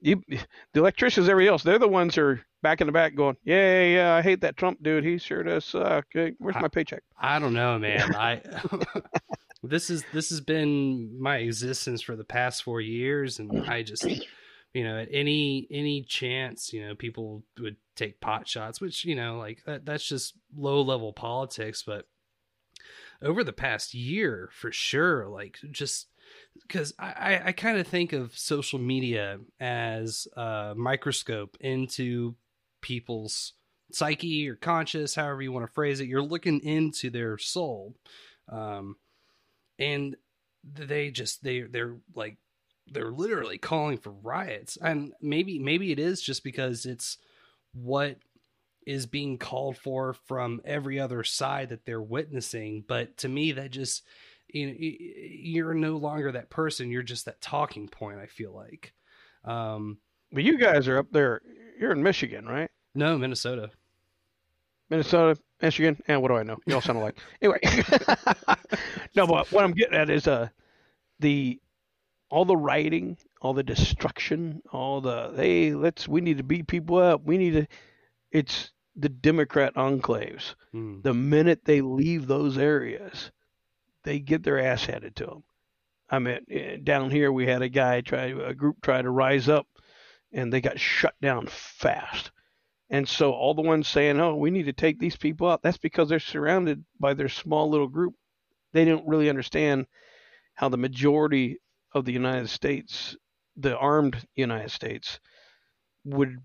You, 0.00 0.22
the 0.28 0.80
electricians, 0.80 1.28
everybody 1.28 1.48
else, 1.48 1.62
they're 1.62 1.78
the 1.78 1.88
ones 1.88 2.14
who 2.14 2.22
are 2.22 2.40
back 2.62 2.80
in 2.80 2.86
the 2.86 2.92
back 2.92 3.14
going, 3.14 3.36
yeah, 3.42 3.84
yeah, 3.84 4.14
I 4.14 4.22
hate 4.22 4.42
that 4.42 4.56
Trump 4.56 4.82
dude. 4.82 5.04
He 5.04 5.18
sure 5.18 5.42
does 5.42 5.64
suck. 5.64 6.06
Where's 6.12 6.56
my 6.56 6.68
paycheck? 6.68 7.02
I, 7.18 7.36
I 7.36 7.38
don't 7.38 7.54
know, 7.54 7.78
man. 7.78 8.14
I 8.16 8.40
this 9.62 9.90
is 9.90 10.04
this 10.12 10.30
has 10.30 10.40
been 10.40 11.20
my 11.20 11.38
existence 11.38 12.02
for 12.02 12.16
the 12.16 12.24
past 12.24 12.62
four 12.62 12.80
years, 12.80 13.38
and 13.38 13.66
I 13.66 13.82
just 13.82 14.04
you 14.04 14.84
know 14.84 14.98
at 14.98 15.08
any 15.10 15.66
any 15.70 16.02
chance 16.02 16.72
you 16.72 16.86
know 16.86 16.94
people 16.94 17.42
would 17.58 17.76
take 17.96 18.20
pot 18.20 18.48
shots, 18.48 18.80
which 18.80 19.04
you 19.04 19.14
know 19.14 19.38
like 19.38 19.62
that, 19.66 19.84
that's 19.84 20.06
just 20.06 20.34
low 20.56 20.82
level 20.82 21.12
politics, 21.12 21.82
but 21.86 22.06
over 23.22 23.44
the 23.44 23.52
past 23.52 23.94
year 23.94 24.50
for 24.52 24.70
sure, 24.72 25.28
like 25.28 25.58
just 25.70 26.08
because 26.62 26.92
I, 26.98 27.40
I 27.46 27.52
kind 27.52 27.78
of 27.78 27.86
think 27.86 28.12
of 28.12 28.36
social 28.36 28.78
media 28.78 29.38
as 29.60 30.26
a 30.36 30.74
microscope 30.76 31.56
into 31.60 32.36
people's 32.80 33.54
psyche 33.92 34.48
or 34.48 34.56
conscious, 34.56 35.14
however 35.14 35.42
you 35.42 35.52
want 35.52 35.66
to 35.66 35.72
phrase 35.72 36.00
it. 36.00 36.08
You're 36.08 36.22
looking 36.22 36.60
into 36.60 37.10
their 37.10 37.38
soul, 37.38 37.94
um, 38.50 38.96
and 39.78 40.16
they 40.64 41.10
just 41.10 41.42
they 41.42 41.62
they're 41.62 41.96
like 42.14 42.38
they're 42.86 43.12
literally 43.12 43.58
calling 43.58 43.98
for 43.98 44.10
riots, 44.10 44.76
and 44.80 45.12
maybe 45.20 45.58
maybe 45.58 45.92
it 45.92 45.98
is 45.98 46.20
just 46.20 46.44
because 46.44 46.86
it's 46.86 47.18
what 47.74 48.16
is 48.86 49.06
being 49.06 49.38
called 49.38 49.76
for 49.76 50.14
from 50.26 50.60
every 50.64 51.00
other 51.00 51.24
side 51.24 51.70
that 51.70 51.84
they're 51.84 52.02
witnessing. 52.02 52.84
But 52.86 53.16
to 53.18 53.28
me, 53.28 53.52
that 53.52 53.70
just 53.70 54.02
you 54.48 54.66
know, 54.66 54.74
you're 54.78 55.74
no 55.74 55.96
longer 55.96 56.32
that 56.32 56.50
person. 56.50 56.90
You're 56.90 57.02
just 57.02 57.24
that 57.24 57.40
talking 57.40 57.88
point. 57.88 58.18
I 58.18 58.26
feel 58.26 58.54
like. 58.54 58.92
Um, 59.44 59.98
but 60.32 60.44
you 60.44 60.58
guys 60.58 60.88
are 60.88 60.98
up 60.98 61.10
there. 61.12 61.40
You're 61.78 61.92
in 61.92 62.02
Michigan, 62.02 62.46
right? 62.46 62.70
No, 62.94 63.18
Minnesota. 63.18 63.70
Minnesota, 64.90 65.40
Michigan, 65.62 66.00
and 66.06 66.20
what 66.20 66.28
do 66.28 66.36
I 66.36 66.42
know? 66.42 66.58
You 66.66 66.74
all 66.74 66.80
sound 66.80 66.98
alike. 66.98 67.18
anyway, 67.40 67.58
no, 69.16 69.26
but 69.26 69.50
what 69.50 69.64
I'm 69.64 69.72
getting 69.72 69.96
at 69.96 70.10
is 70.10 70.28
uh, 70.28 70.48
the 71.20 71.58
all 72.34 72.44
the 72.44 72.56
rioting, 72.56 73.16
all 73.40 73.54
the 73.54 73.62
destruction, 73.62 74.60
all 74.72 75.00
the 75.00 75.32
hey, 75.36 75.72
let's 75.72 76.08
we 76.08 76.20
need 76.20 76.38
to 76.38 76.42
beat 76.42 76.66
people 76.66 76.96
up. 76.96 77.22
We 77.24 77.38
need 77.38 77.52
to. 77.52 77.66
It's 78.32 78.72
the 78.96 79.08
Democrat 79.08 79.72
enclaves. 79.76 80.56
Hmm. 80.72 81.00
The 81.02 81.14
minute 81.14 81.60
they 81.64 81.80
leave 81.80 82.26
those 82.26 82.58
areas, 82.58 83.30
they 84.02 84.18
get 84.18 84.42
their 84.42 84.58
ass 84.58 84.84
handed 84.84 85.14
to 85.16 85.26
them. 85.26 85.44
I 86.10 86.18
mean, 86.18 86.40
eh, 86.50 86.78
down 86.82 87.12
here 87.12 87.30
we 87.30 87.46
had 87.46 87.62
a 87.62 87.68
guy 87.68 88.00
try, 88.00 88.24
a 88.24 88.52
group 88.52 88.82
try 88.82 89.00
to 89.00 89.10
rise 89.10 89.48
up, 89.48 89.68
and 90.32 90.52
they 90.52 90.60
got 90.60 90.80
shut 90.80 91.14
down 91.22 91.46
fast. 91.46 92.32
And 92.90 93.08
so 93.08 93.30
all 93.30 93.54
the 93.54 93.62
ones 93.62 93.86
saying, 93.86 94.18
"Oh, 94.18 94.34
we 94.34 94.50
need 94.50 94.66
to 94.66 94.72
take 94.72 94.98
these 94.98 95.16
people 95.16 95.48
out," 95.48 95.62
that's 95.62 95.78
because 95.78 96.08
they're 96.08 96.18
surrounded 96.18 96.84
by 96.98 97.14
their 97.14 97.28
small 97.28 97.70
little 97.70 97.86
group. 97.86 98.16
They 98.72 98.84
don't 98.84 99.06
really 99.06 99.30
understand 99.30 99.86
how 100.54 100.68
the 100.68 100.76
majority 100.76 101.60
of 101.94 102.04
the 102.04 102.12
United 102.12 102.48
States, 102.48 103.16
the 103.56 103.76
armed 103.76 104.16
United 104.34 104.70
States, 104.70 105.20
would 106.04 106.36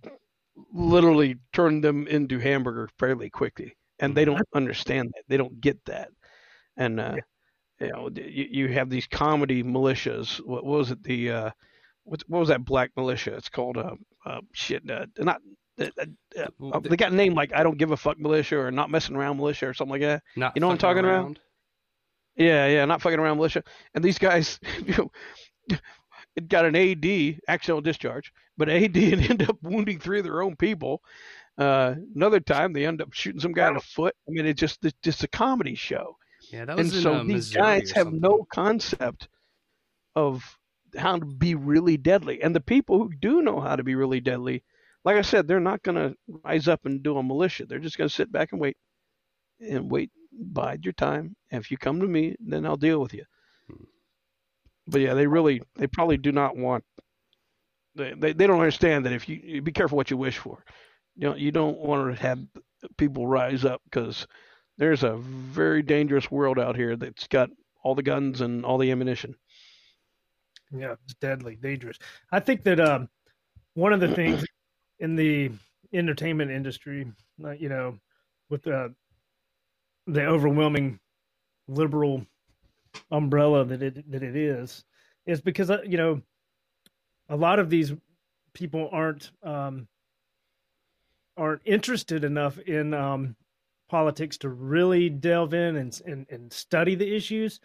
literally 0.74 1.38
turn 1.54 1.82
them 1.82 2.08
into 2.08 2.40
hamburger 2.40 2.90
fairly 2.98 3.30
quickly, 3.30 3.76
and 4.00 4.16
they 4.16 4.26
don't 4.26 4.36
mm-hmm. 4.36 4.58
understand 4.58 5.12
that. 5.16 5.24
They 5.28 5.38
don't 5.38 5.60
get 5.60 5.84
that. 5.86 6.10
And 6.78 7.00
uh, 7.00 7.18
you 7.80 7.92
know, 7.92 8.10
you, 8.16 8.48
you 8.50 8.68
have 8.70 8.90
these 8.90 9.08
comedy 9.08 9.64
militias. 9.64 10.38
What, 10.46 10.66
what 10.66 10.78
was 10.78 10.92
it? 10.92 11.04
The 11.04 11.32
uh, 11.32 11.52
what, 12.04 12.24
what 12.28 12.40
was 12.40 12.50
that 12.50 12.66
black 12.66 12.92
militia? 12.96 13.36
It's 13.36 13.50
called 13.50 13.78
uh, 13.78 13.96
uh 14.26 14.42
shit. 14.54 14.90
Uh, 14.90 15.06
not 15.18 15.42
uh, 15.80 15.88
uh, 16.38 16.80
they 16.80 16.98
got 16.98 17.12
a 17.12 17.16
name 17.16 17.34
like 17.34 17.54
I 17.54 17.64
don't 17.64 17.78
give 17.78 17.92
a 17.92 17.98
fuck 17.98 18.20
militia 18.20 18.60
or 18.60 18.72
not 18.72 18.90
messing 18.90 19.16
around 19.16 19.38
militia 19.38 19.68
or 19.68 19.74
something 19.74 19.94
like 19.94 20.02
that. 20.02 20.24
Not 20.36 20.54
you 20.56 20.62
know 20.62 20.68
what 20.68 20.74
I'm 20.74 20.80
talking 20.80 21.06
around. 21.06 21.32
about? 21.32 21.40
Yeah, 22.40 22.68
yeah, 22.68 22.86
not 22.86 23.02
fucking 23.02 23.20
around 23.20 23.38
militia. 23.38 23.64
And 23.94 24.04
these 24.04 24.18
guys, 24.18 24.60
you 24.86 24.96
know, 24.98 25.78
it 26.36 26.48
got 26.48 26.66
an 26.66 26.76
AD, 26.76 27.42
accidental 27.48 27.82
discharge, 27.82 28.34
but 28.58 28.70
AD 28.70 28.96
and 28.98 29.30
end 29.30 29.50
up 29.50 29.58
wounding 29.62 30.00
three 30.00 30.20
of 30.20 30.26
their 30.26 30.42
own 30.42 30.56
people. 30.56 31.02
Uh, 31.58 31.96
another 32.16 32.40
time 32.40 32.74
they 32.74 32.86
end 32.86 33.02
up 33.02 33.14
shooting 33.14 33.42
some 33.42 33.52
guy 33.52 33.68
in 33.68 33.74
the 33.76 33.82
foot. 33.82 34.16
I 34.28 34.32
mean, 34.32 34.46
it's 34.46 34.60
just 34.60 34.84
it's 34.84 34.98
just 35.04 35.24
a 35.24 35.28
comedy 35.28 35.76
show. 35.76 36.16
Yeah, 36.52 36.66
that 36.66 36.78
was 36.78 36.88
and 36.88 36.98
in, 36.98 37.04
so 37.04 37.14
uh, 37.14 37.24
these 37.24 37.36
Missouri 37.36 37.62
guys 37.62 37.92
have 37.92 38.14
no 38.14 38.48
concept 38.52 39.28
of 40.16 40.58
how 40.98 41.20
to 41.20 41.26
be 41.26 41.54
really 41.54 41.98
deadly. 41.98 42.42
And 42.42 42.56
the 42.56 42.62
people 42.62 42.98
who 42.98 43.12
do 43.20 43.42
know 43.42 43.60
how 43.60 43.76
to 43.76 43.84
be 43.84 43.94
really 43.94 44.22
deadly 44.22 44.64
like 45.06 45.16
I 45.16 45.22
said, 45.22 45.48
they're 45.48 45.60
not 45.60 45.84
going 45.84 45.96
to 45.96 46.16
rise 46.44 46.68
up 46.68 46.86
and 46.86 47.02
do 47.02 47.18
a 47.18 47.24
militia. 47.24 47.66
They're 47.66 47.80
just 47.80 47.98
going 47.98 48.10
to 48.10 48.14
sit 48.14 48.32
back 48.32 48.52
and 48.52 48.60
wait 48.60 48.78
and 49.60 49.90
wait, 49.90 50.12
bide 50.32 50.86
your 50.86 50.94
time. 50.94 51.36
If 51.52 51.72
you 51.72 51.78
come 51.78 52.00
to 52.00 52.08
me, 52.08 52.36
then 52.40 52.66
I'll 52.66 52.78
deal 52.78 53.00
with 53.00 53.14
you. 53.14 53.26
but 54.88 55.02
yeah, 55.02 55.14
they 55.14 55.28
really 55.28 55.62
they 55.76 55.88
probably 55.88 56.18
do 56.18 56.32
not 56.32 56.58
want. 56.58 56.84
They, 57.96 58.14
they, 58.14 58.34
they 58.34 58.48
don't 58.48 58.60
understand 58.60 59.06
that 59.06 59.14
if 59.14 59.28
you, 59.28 59.40
you 59.44 59.62
be 59.62 59.72
careful 59.72 59.98
what 59.98 60.12
you 60.12 60.18
wish 60.18 60.38
for. 60.38 60.64
You 61.16 61.30
know, 61.30 61.36
you 61.36 61.52
don't 61.52 61.78
want 61.80 62.16
to 62.16 62.22
have 62.22 62.40
people 62.98 63.28
rise 63.28 63.66
up 63.66 63.82
because 63.86 64.26
there's 64.78 65.04
a 65.04 65.18
very 65.18 65.84
dangerous 65.84 66.32
world 66.32 66.58
out 66.58 66.76
here 66.76 66.96
that's 66.96 67.28
got 67.28 67.50
all 67.84 67.96
the 67.96 68.04
guns 68.04 68.42
and 68.42 68.64
all 68.64 68.78
the 68.78 68.92
ammunition. 68.92 69.36
Yeah, 70.72 70.96
it's 71.04 71.16
deadly, 71.16 71.56
dangerous. 71.56 71.98
I 72.32 72.40
think 72.40 72.64
that 72.64 72.80
um, 72.80 73.10
one 73.74 73.92
of 73.92 74.00
the 74.00 74.14
things 74.14 74.46
in 75.00 75.16
the 75.16 75.52
entertainment 75.94 76.52
industry, 76.52 77.12
uh, 77.44 77.52
you 77.52 77.70
know, 77.70 77.98
with 78.50 78.64
the 78.64 78.94
the 80.14 80.26
overwhelming 80.26 81.00
liberal 81.68 82.26
umbrella 83.12 83.66
that 83.66 83.84
it 83.84 84.12
that 84.12 84.24
it 84.24 84.36
is, 84.36 84.84
is 85.26 85.42
because 85.42 85.70
uh, 85.70 85.82
you 85.86 85.98
know, 85.98 86.22
a 87.30 87.36
lot 87.36 87.60
of 87.60 87.70
these 87.70 87.94
people 88.54 88.90
aren't 88.92 89.32
um, 89.44 89.88
aren't 91.38 91.62
interested 91.66 92.24
enough 92.24 92.58
in 92.60 92.94
um, 92.94 93.36
politics 93.90 94.38
to 94.40 94.50
really 94.50 95.10
delve 95.10 95.54
in 95.54 95.76
and, 95.76 96.02
and 96.06 96.26
and 96.30 96.54
study 96.54 96.96
the 96.96 97.16
issues, 97.16 97.60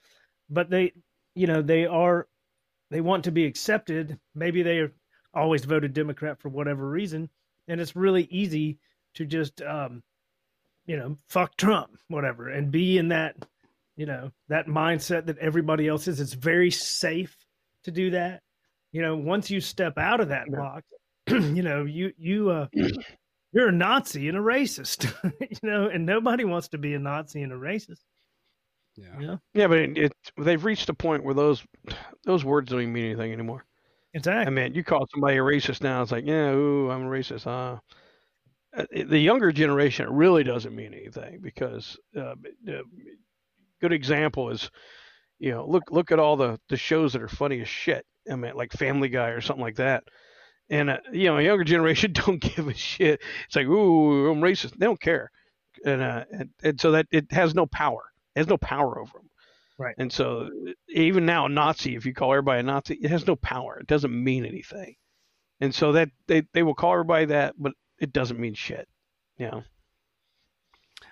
but 0.49 0.70
they, 0.70 0.92
you 1.34 1.47
know, 1.47 1.62
they 1.62 1.86
are 1.86 2.26
they 2.90 3.01
want 3.01 3.24
to 3.24 3.32
be 3.32 3.45
accepted. 3.45 4.18
Maybe 4.34 4.62
they 4.62 4.88
always 5.32 5.64
voted 5.64 5.92
Democrat 5.95 6.40
for 6.40 6.49
whatever 6.49 6.88
reason, 6.88 7.28
and 7.66 7.80
it's 7.80 7.97
really 7.97 8.24
easy 8.30 8.78
to 9.14 9.24
just, 9.24 9.62
um, 9.62 10.03
you 10.87 10.97
know, 10.97 11.16
fuck 11.28 11.57
Trump, 11.57 11.91
whatever, 12.09 12.49
and 12.49 12.70
be 12.70 12.99
in 12.99 13.09
that, 13.09 13.37
you 13.97 14.07
know, 14.07 14.30
that 14.49 14.66
mindset 14.66 15.26
that 15.26 15.39
everybody 15.39 15.89
else 15.89 16.09
is. 16.09 16.20
It's 16.20 16.35
very 16.35 16.70
safe 16.70 17.37
to 17.85 17.91
do 17.91 18.11
that. 18.11 18.43
You 18.93 19.03
know, 19.03 19.16
once 19.16 19.51
you 19.51 19.61
step 19.61 19.99
out 19.99 20.20
of 20.20 20.28
that 20.28 20.51
box, 20.51 20.85
you 21.26 21.62
know, 21.62 21.85
you 21.85 22.12
you 22.16 22.51
uh, 22.51 22.66
you're 23.53 23.68
a 23.68 23.72
Nazi 23.72 24.28
and 24.28 24.39
a 24.39 24.41
racist, 24.41 25.12
you 25.41 25.59
know, 25.62 25.89
and 25.89 26.07
nobody 26.07 26.45
wants 26.45 26.68
to 26.68 26.78
be 26.78 26.95
a 26.95 26.99
Nazi 26.99 27.43
and 27.43 27.53
a 27.53 27.57
racist. 27.57 28.03
Yeah. 28.97 29.20
Yeah. 29.20 29.37
Yeah, 29.55 29.66
but 29.66 29.78
it, 29.78 29.99
it 29.99 30.12
they've 30.39 30.64
reached 30.64 30.89
a 30.89 30.95
point 30.95 31.24
where 31.24 31.35
those 31.35 31.64
those 32.24 32.45
words 32.45 32.70
don't 32.70 32.82
even 32.82 32.93
mean 32.93 33.07
anything 33.07 33.32
anymore. 33.32 33.64
Exactly. 34.14 34.47
I 34.47 34.51
mean, 34.51 34.74
you 34.74 34.85
call 34.85 35.07
somebody 35.12 35.39
a 35.39 35.41
racist 35.41 35.82
now, 35.82 36.01
it's 36.01 36.12
like, 36.12 36.24
yeah, 36.24 36.51
ooh, 36.53 36.89
I'm 36.91 37.07
a 37.07 37.11
racist. 37.11 37.47
Uh, 37.47 37.51
uh, 37.51 37.78
the 38.93 39.18
younger 39.18 39.53
generation, 39.53 40.07
it 40.07 40.12
really 40.12 40.45
doesn't 40.45 40.75
mean 40.75 40.95
anything 40.95 41.41
because 41.41 41.97
uh, 42.16 42.35
uh, 42.68 42.83
good 43.81 43.93
example 43.93 44.51
is, 44.51 44.70
you 45.39 45.53
know, 45.53 45.66
look 45.66 45.91
look 45.91 46.11
at 46.12 46.18
all 46.18 46.37
the 46.37 46.59
the 46.68 46.77
shows 46.77 47.12
that 47.12 47.22
are 47.22 47.29
funny 47.29 47.61
as 47.61 47.68
shit. 47.68 48.07
I 48.31 48.37
mean, 48.37 48.55
like 48.55 48.72
Family 48.72 49.09
Guy 49.09 49.29
or 49.29 49.41
something 49.41 49.62
like 49.62 49.77
that. 49.77 50.05
And 50.70 50.91
uh, 50.91 50.99
you 51.12 51.27
know, 51.27 51.39
a 51.39 51.43
younger 51.51 51.64
generation 51.64 52.12
don't 52.14 52.41
give 52.41 52.68
a 52.68 52.75
shit. 52.75 53.20
It's 53.47 53.57
like, 53.57 53.66
ooh, 53.66 54.31
I'm 54.31 54.41
racist. 54.41 54.77
They 54.77 54.87
don't 54.87 55.01
care, 55.01 55.31
and 55.85 56.03
uh, 56.03 56.25
and, 56.33 56.51
and 56.62 56.81
so 56.81 56.93
that 56.93 57.07
it 57.11 57.27
has 57.31 57.55
no 57.55 57.66
power. 57.66 58.03
It 58.35 58.41
has 58.41 58.49
no 58.49 58.59
power 58.59 58.99
over 58.99 59.18
them. 59.18 59.31
Right. 59.79 59.95
And 59.99 60.12
so 60.12 60.49
even 60.89 61.27
now, 61.27 61.49
Nazi, 61.49 61.97
if 61.97 62.07
you 62.07 62.14
call 62.14 62.33
everybody 62.33 62.61
a 62.61 62.62
Nazi, 62.62 62.95
it 62.95 63.11
has 63.11 63.27
no 63.27 63.35
power. 63.35 63.79
It 63.81 63.89
doesn't 63.89 64.25
mean 64.25 64.45
anything. 64.45 64.95
And 65.61 65.75
so 65.75 65.93
that 65.93 66.11
they, 66.27 66.43
they 66.53 66.62
will 66.62 66.75
call 66.75 66.93
everybody 66.93 67.27
that, 67.27 67.55
but 67.59 67.72
it 67.99 68.12
doesn't 68.12 68.40
mean 68.40 68.55
shit. 68.55 68.88
You 69.38 69.51
know. 69.51 69.62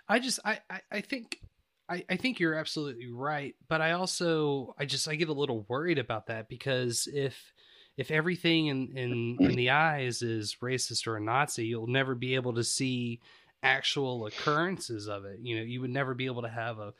I 0.08 0.18
just 0.18 0.40
I 0.44 0.60
I, 0.70 0.80
I 0.90 1.00
think 1.00 1.40
I, 1.88 2.04
I 2.08 2.16
think 2.16 2.40
you're 2.40 2.54
absolutely 2.54 3.10
right, 3.10 3.54
but 3.68 3.80
I 3.80 3.92
also 3.92 4.74
I 4.78 4.84
just 4.84 5.08
I 5.08 5.14
get 5.16 5.28
a 5.28 5.34
little 5.34 5.66
worried 5.68 5.98
about 5.98 6.26
that 6.26 6.48
because 6.48 7.08
if 7.12 7.52
if 7.96 8.10
everything 8.10 8.68
in 8.68 8.96
in, 8.96 9.36
in 9.40 9.56
the 9.56 9.70
eyes 9.70 10.22
is 10.22 10.56
racist 10.62 11.06
or 11.06 11.16
a 11.16 11.20
Nazi, 11.20 11.66
you'll 11.66 11.86
never 11.86 12.14
be 12.14 12.34
able 12.34 12.54
to 12.54 12.64
see 12.64 13.20
actual 13.62 14.26
occurrences 14.26 15.08
of 15.08 15.24
it. 15.24 15.40
You 15.42 15.56
know, 15.56 15.62
you 15.62 15.80
would 15.80 15.90
never 15.90 16.14
be 16.14 16.26
able 16.26 16.42
to 16.42 16.48
have 16.48 16.78
a, 16.78 16.94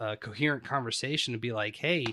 a 0.00 0.16
coherent 0.16 0.64
conversation 0.64 1.32
to 1.34 1.38
be 1.38 1.52
like, 1.52 1.76
hey, 1.76 2.06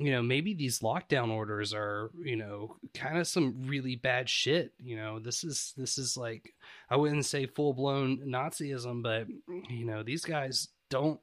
you 0.00 0.12
know, 0.12 0.22
maybe 0.22 0.54
these 0.54 0.78
lockdown 0.78 1.30
orders 1.30 1.74
are, 1.74 2.10
you 2.22 2.36
know, 2.36 2.76
kind 2.94 3.18
of 3.18 3.26
some 3.26 3.64
really 3.66 3.96
bad 3.96 4.28
shit. 4.28 4.72
You 4.78 4.96
know, 4.96 5.18
this 5.18 5.42
is 5.42 5.74
this 5.76 5.98
is 5.98 6.16
like 6.16 6.54
I 6.88 6.96
wouldn't 6.96 7.26
say 7.26 7.46
full 7.46 7.72
blown 7.72 8.20
Nazism, 8.26 9.02
but 9.02 9.26
you 9.68 9.84
know, 9.84 10.04
these 10.04 10.24
guys 10.24 10.68
don't 10.88 11.18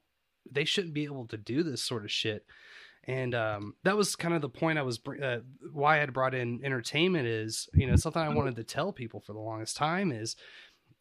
they 0.52 0.66
shouldn't 0.66 0.94
be 0.94 1.06
able 1.06 1.26
to 1.28 1.38
do 1.38 1.64
this 1.64 1.82
sort 1.82 2.04
of 2.04 2.12
shit. 2.12 2.46
And 3.08 3.34
um, 3.34 3.76
that 3.84 3.96
was 3.96 4.16
kind 4.16 4.34
of 4.34 4.42
the 4.42 4.50
point 4.50 4.78
I 4.78 4.82
was 4.82 5.00
uh, 5.24 5.38
why 5.72 5.96
I 5.96 6.00
had 6.00 6.12
brought 6.14 6.36
in 6.36 6.60
entertainment 6.64 7.28
is 7.28 7.70
you 7.74 7.88
know 7.88 7.96
something 7.96 8.22
I 8.22 8.30
wanted 8.30 8.58
to 8.58 8.64
tell 8.66 8.92
people 8.92 9.22
for 9.22 9.32
the 9.32 9.40
longest 9.40 9.78
time 9.78 10.12
is 10.12 10.36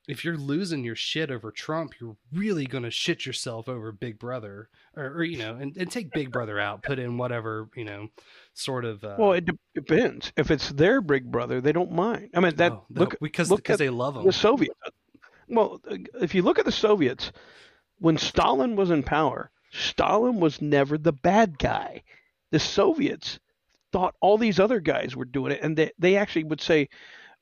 if 0.06 0.24
you're 0.24 0.36
losing 0.36 0.84
your 0.84 0.94
shit 0.94 1.30
over 1.30 1.50
Trump, 1.50 1.94
you're 2.00 2.16
really 2.32 2.66
going 2.66 2.84
to 2.84 2.90
shit 2.90 3.24
yourself 3.24 3.68
over 3.68 3.90
Big 3.90 4.18
Brother, 4.18 4.68
or, 4.96 5.06
or 5.06 5.24
you 5.24 5.38
know, 5.38 5.56
and, 5.56 5.76
and, 5.76 5.90
take 5.90 6.12
Big 6.12 6.30
Brother 6.30 6.60
out, 6.60 6.82
put 6.82 6.98
in 6.98 7.16
whatever 7.16 7.68
you 7.74 7.84
know, 7.84 8.08
sort 8.52 8.84
of. 8.84 9.02
Uh, 9.02 9.16
well, 9.18 9.32
it 9.32 9.46
de- 9.46 9.58
depends. 9.74 10.32
If 10.36 10.50
it's 10.50 10.68
their 10.70 11.00
Big 11.00 11.30
Brother, 11.30 11.60
they 11.60 11.72
don't 11.72 11.92
mind. 11.92 12.30
I 12.34 12.40
mean, 12.40 12.54
that 12.56 12.72
oh, 12.72 12.84
no, 12.90 13.00
look 13.00 13.16
because 13.20 13.50
look 13.50 13.62
because 13.62 13.78
they 13.78 13.90
love 13.90 14.14
them. 14.14 14.24
The 14.24 14.32
Soviets. 14.32 14.74
Well, 15.48 15.80
if 16.20 16.34
you 16.34 16.42
look 16.42 16.58
at 16.58 16.64
the 16.64 16.72
Soviets, 16.72 17.32
when 17.98 18.18
Stalin 18.18 18.76
was 18.76 18.90
in 18.90 19.02
power, 19.02 19.50
Stalin 19.72 20.40
was 20.40 20.60
never 20.60 20.98
the 20.98 21.12
bad 21.12 21.58
guy. 21.58 22.02
The 22.50 22.58
Soviets 22.58 23.38
thought 23.92 24.14
all 24.20 24.38
these 24.38 24.60
other 24.60 24.80
guys 24.80 25.16
were 25.16 25.24
doing 25.24 25.52
it, 25.52 25.60
and 25.62 25.76
they 25.76 25.92
they 25.98 26.16
actually 26.16 26.44
would 26.44 26.60
say 26.60 26.88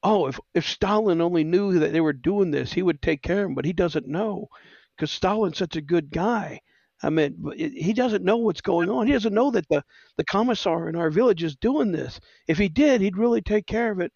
oh, 0.03 0.27
if 0.27 0.39
if 0.55 0.69
Stalin 0.69 1.21
only 1.21 1.45
knew 1.45 1.79
that 1.79 1.93
they 1.93 2.01
were 2.01 2.13
doing 2.13 2.51
this, 2.51 2.73
he 2.73 2.83
would 2.83 3.03
take 3.03 3.23
care 3.23 3.43
of 3.43 3.47
them. 3.47 3.55
But 3.55 3.65
he 3.65 3.73
doesn't 3.73 4.07
know 4.09 4.49
because 4.97 5.11
Stalin's 5.11 5.59
such 5.59 5.77
a 5.77 5.83
good 5.83 6.11
guy. 6.11 6.61
I 7.03 7.11
mean, 7.11 7.37
he 7.57 7.93
doesn't 7.93 8.25
know 8.25 8.37
what's 8.37 8.61
going 8.61 8.89
on. 8.89 9.07
He 9.07 9.13
doesn't 9.13 9.35
know 9.35 9.51
that 9.51 9.69
the 9.69 9.83
the 10.17 10.25
commissar 10.25 10.89
in 10.89 10.97
our 10.97 11.11
village 11.11 11.43
is 11.43 11.57
doing 11.57 11.91
this. 11.91 12.21
If 12.47 12.59
he 12.59 12.69
did, 12.69 13.01
he'd 13.01 13.17
really 13.17 13.43
take 13.43 13.67
care 13.67 13.91
of 13.91 14.01
it 14.01 14.13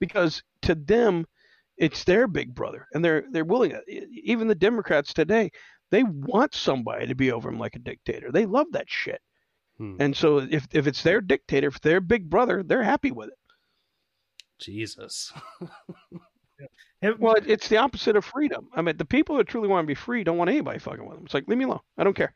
because 0.00 0.42
to 0.62 0.74
them, 0.74 1.26
it's 1.76 2.04
their 2.04 2.26
big 2.26 2.54
brother, 2.54 2.86
and 2.94 3.04
they're 3.04 3.24
they're 3.30 3.44
willing. 3.44 3.78
Even 4.24 4.48
the 4.48 4.54
Democrats 4.54 5.12
today, 5.12 5.50
they 5.90 6.04
want 6.04 6.54
somebody 6.54 7.06
to 7.06 7.14
be 7.14 7.32
over 7.32 7.50
them 7.50 7.58
like 7.58 7.76
a 7.76 7.80
dictator. 7.80 8.32
They 8.32 8.46
love 8.46 8.66
that 8.72 8.88
shit. 8.88 9.20
Hmm. 9.76 9.96
And 10.00 10.16
so 10.16 10.38
if 10.38 10.66
if 10.72 10.86
it's 10.86 11.02
their 11.02 11.20
dictator, 11.20 11.68
if 11.68 11.80
their 11.80 12.00
big 12.00 12.30
brother, 12.30 12.62
they're 12.62 12.82
happy 12.82 13.10
with 13.10 13.28
it. 13.28 13.38
Jesus. 14.62 15.32
well, 17.18 17.36
it's 17.46 17.68
the 17.68 17.76
opposite 17.76 18.16
of 18.16 18.24
freedom. 18.24 18.68
I 18.74 18.82
mean, 18.82 18.96
the 18.96 19.04
people 19.04 19.36
that 19.36 19.48
truly 19.48 19.68
want 19.68 19.84
to 19.84 19.86
be 19.86 19.94
free 19.94 20.24
don't 20.24 20.38
want 20.38 20.50
anybody 20.50 20.78
fucking 20.78 21.04
with 21.04 21.16
them. 21.16 21.24
It's 21.24 21.34
like, 21.34 21.48
leave 21.48 21.58
me 21.58 21.64
alone. 21.64 21.80
I 21.98 22.04
don't 22.04 22.16
care. 22.16 22.32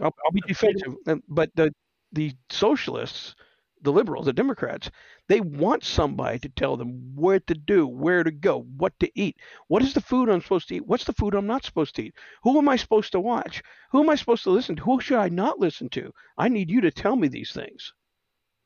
I'll, 0.00 0.14
I'll, 0.24 0.32
be 0.32 0.42
defensive. 0.46 0.94
But 1.28 1.50
the 1.56 1.74
the 2.12 2.32
socialists, 2.50 3.34
the 3.80 3.92
liberals, 3.92 4.26
the 4.26 4.32
Democrats, 4.32 4.90
they 5.28 5.40
want 5.40 5.82
somebody 5.82 6.38
to 6.40 6.48
tell 6.50 6.76
them 6.76 7.12
what 7.14 7.46
to 7.46 7.54
do, 7.54 7.86
where 7.86 8.22
to 8.22 8.30
go, 8.30 8.62
what 8.76 8.92
to 9.00 9.10
eat. 9.14 9.36
What 9.68 9.82
is 9.82 9.94
the 9.94 10.00
food 10.00 10.28
I'm 10.28 10.42
supposed 10.42 10.68
to 10.68 10.76
eat? 10.76 10.86
What's 10.86 11.04
the 11.04 11.14
food 11.14 11.34
I'm 11.34 11.46
not 11.46 11.64
supposed 11.64 11.96
to 11.96 12.02
eat? 12.04 12.14
Who 12.42 12.58
am 12.58 12.68
I 12.68 12.76
supposed 12.76 13.12
to 13.12 13.20
watch? 13.20 13.62
Who 13.90 14.00
am 14.00 14.10
I 14.10 14.14
supposed 14.14 14.44
to 14.44 14.50
listen 14.50 14.76
to? 14.76 14.82
Who 14.82 15.00
should 15.00 15.18
I 15.18 15.28
not 15.28 15.58
listen 15.58 15.88
to? 15.90 16.12
I 16.38 16.48
need 16.48 16.70
you 16.70 16.80
to 16.82 16.90
tell 16.90 17.16
me 17.16 17.28
these 17.28 17.52
things. 17.52 17.92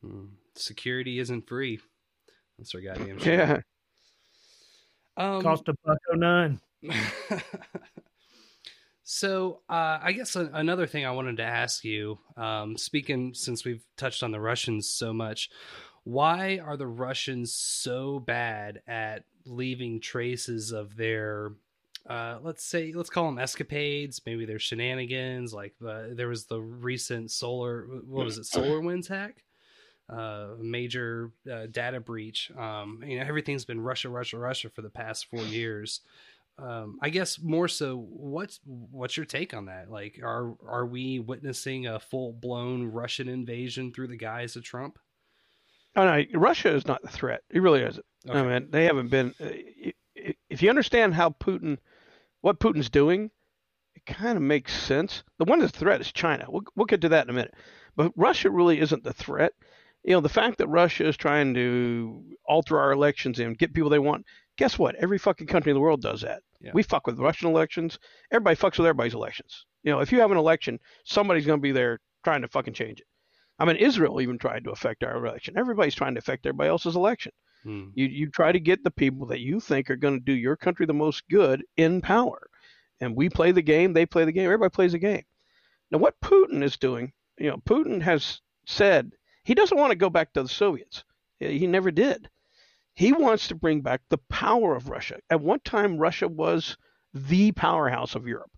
Hmm. 0.02 0.26
Security 0.54 1.18
isn't 1.18 1.48
free. 1.48 1.80
That's 2.58 2.74
our 2.74 2.80
goddamn 2.80 3.18
show. 3.18 3.30
Yeah. 3.30 3.60
Um, 5.16 5.42
Cost 5.42 5.68
a 5.68 5.74
buck 5.84 5.98
oh 6.12 6.16
nine. 6.16 6.60
so 9.02 9.60
uh, 9.68 9.98
I 10.02 10.12
guess 10.12 10.36
a, 10.36 10.50
another 10.52 10.86
thing 10.86 11.06
I 11.06 11.10
wanted 11.10 11.38
to 11.38 11.42
ask 11.42 11.84
you, 11.84 12.18
um, 12.36 12.76
speaking 12.76 13.32
since 13.34 13.64
we've 13.64 13.84
touched 13.96 14.22
on 14.22 14.30
the 14.30 14.40
Russians 14.40 14.88
so 14.88 15.12
much, 15.12 15.50
why 16.04 16.60
are 16.64 16.76
the 16.76 16.86
Russians 16.86 17.52
so 17.52 18.20
bad 18.20 18.82
at 18.86 19.24
leaving 19.44 20.00
traces 20.00 20.72
of 20.72 20.96
their 20.96 21.52
uh, 22.08 22.38
let's 22.42 22.64
say 22.64 22.92
let's 22.92 23.10
call 23.10 23.26
them 23.26 23.38
escapades 23.38 24.20
maybe 24.26 24.44
their 24.44 24.58
shenanigans 24.58 25.52
like 25.52 25.74
the, 25.80 26.12
there 26.14 26.28
was 26.28 26.46
the 26.46 26.60
recent 26.60 27.30
solar 27.30 27.86
what 28.06 28.24
was 28.24 28.38
it 28.38 28.42
SolarWinds 28.54 29.08
hack 29.08 29.42
uh, 30.08 30.48
major 30.60 31.32
uh, 31.50 31.66
data 31.70 32.00
breach. 32.00 32.50
Um, 32.56 33.02
you 33.06 33.18
know, 33.18 33.26
everything's 33.26 33.64
been 33.64 33.80
Russia, 33.80 34.08
Russia, 34.08 34.38
Russia 34.38 34.70
for 34.70 34.82
the 34.82 34.90
past 34.90 35.26
four 35.26 35.42
years. 35.44 36.00
Um, 36.58 36.98
I 37.02 37.10
guess 37.10 37.38
more 37.38 37.68
so, 37.68 37.96
what's 37.98 38.60
what's 38.64 39.16
your 39.16 39.26
take 39.26 39.52
on 39.52 39.66
that? 39.66 39.90
Like, 39.90 40.18
are 40.22 40.54
are 40.66 40.86
we 40.86 41.18
witnessing 41.18 41.86
a 41.86 42.00
full 42.00 42.32
blown 42.32 42.84
Russian 42.84 43.28
invasion 43.28 43.92
through 43.92 44.08
the 44.08 44.16
guise 44.16 44.56
of 44.56 44.64
Trump? 44.64 44.98
Oh 45.96 46.04
no, 46.04 46.22
Russia 46.34 46.74
is 46.74 46.86
not 46.86 47.02
the 47.02 47.08
threat. 47.08 47.42
It 47.50 47.60
really 47.60 47.82
isn't. 47.82 48.04
Okay. 48.28 48.38
I 48.38 48.42
mean, 48.42 48.68
they 48.70 48.84
haven't 48.84 49.08
been. 49.08 49.34
Uh, 49.38 49.50
if 50.48 50.62
you 50.62 50.70
understand 50.70 51.14
how 51.14 51.30
Putin, 51.30 51.78
what 52.40 52.58
Putin's 52.58 52.88
doing, 52.90 53.30
it 53.94 54.06
kind 54.06 54.36
of 54.36 54.42
makes 54.42 54.74
sense. 54.74 55.22
The 55.38 55.44
one 55.44 55.58
that's 55.58 55.72
the 55.72 55.78
threat 55.78 56.00
is 56.00 56.12
China. 56.12 56.46
We'll, 56.48 56.62
we'll 56.74 56.86
get 56.86 57.02
to 57.02 57.10
that 57.10 57.26
in 57.26 57.30
a 57.30 57.34
minute. 57.34 57.54
But 57.96 58.12
Russia 58.16 58.50
really 58.50 58.80
isn't 58.80 59.04
the 59.04 59.12
threat. 59.12 59.52
You 60.06 60.12
know, 60.12 60.20
the 60.20 60.28
fact 60.28 60.58
that 60.58 60.68
Russia 60.68 61.06
is 61.08 61.16
trying 61.16 61.52
to 61.54 62.22
alter 62.46 62.78
our 62.78 62.92
elections 62.92 63.40
and 63.40 63.58
get 63.58 63.74
people 63.74 63.90
they 63.90 63.98
want. 63.98 64.24
Guess 64.56 64.78
what? 64.78 64.94
Every 64.94 65.18
fucking 65.18 65.48
country 65.48 65.70
in 65.70 65.74
the 65.74 65.80
world 65.80 66.00
does 66.00 66.20
that. 66.22 66.42
Yeah. 66.60 66.70
We 66.72 66.84
fuck 66.84 67.06
with 67.08 67.18
Russian 67.18 67.48
elections. 67.48 67.98
Everybody 68.30 68.56
fucks 68.56 68.78
with 68.78 68.86
everybody's 68.86 69.14
elections. 69.14 69.66
You 69.82 69.90
know, 69.90 69.98
if 69.98 70.12
you 70.12 70.20
have 70.20 70.30
an 70.30 70.38
election, 70.38 70.78
somebody's 71.04 71.44
going 71.44 71.58
to 71.58 71.62
be 71.62 71.72
there 71.72 71.98
trying 72.24 72.42
to 72.42 72.48
fucking 72.48 72.74
change 72.74 73.00
it. 73.00 73.06
I 73.58 73.64
mean, 73.64 73.76
Israel 73.76 74.20
even 74.20 74.38
tried 74.38 74.62
to 74.64 74.70
affect 74.70 75.02
our 75.02 75.16
election. 75.24 75.58
Everybody's 75.58 75.94
trying 75.96 76.14
to 76.14 76.20
affect 76.20 76.46
everybody 76.46 76.68
else's 76.68 76.94
election. 76.94 77.32
Hmm. 77.64 77.88
You 77.94 78.06
you 78.06 78.30
try 78.30 78.52
to 78.52 78.60
get 78.60 78.84
the 78.84 78.92
people 78.92 79.26
that 79.26 79.40
you 79.40 79.58
think 79.58 79.90
are 79.90 79.96
going 79.96 80.18
to 80.18 80.24
do 80.24 80.32
your 80.32 80.56
country 80.56 80.86
the 80.86 80.94
most 80.94 81.28
good 81.28 81.64
in 81.76 82.00
power, 82.00 82.46
and 83.00 83.16
we 83.16 83.28
play 83.28 83.50
the 83.50 83.62
game. 83.62 83.92
They 83.92 84.06
play 84.06 84.24
the 84.24 84.32
game. 84.32 84.46
Everybody 84.46 84.70
plays 84.70 84.92
the 84.92 84.98
game. 84.98 85.24
Now, 85.90 85.98
what 85.98 86.20
Putin 86.22 86.62
is 86.62 86.76
doing, 86.76 87.12
you 87.38 87.50
know, 87.50 87.56
Putin 87.66 88.00
has 88.02 88.40
said 88.66 89.10
he 89.46 89.54
doesn't 89.54 89.78
want 89.78 89.92
to 89.92 89.96
go 89.96 90.10
back 90.10 90.32
to 90.32 90.42
the 90.42 90.48
Soviets. 90.48 91.04
He 91.38 91.68
never 91.68 91.92
did. 91.92 92.28
He 92.94 93.12
wants 93.12 93.46
to 93.48 93.54
bring 93.54 93.80
back 93.80 94.02
the 94.08 94.18
power 94.28 94.74
of 94.74 94.88
Russia. 94.88 95.20
At 95.30 95.40
one 95.40 95.60
time, 95.60 95.98
Russia 95.98 96.26
was 96.26 96.76
the 97.14 97.52
powerhouse 97.52 98.16
of 98.16 98.26
Europe. 98.26 98.50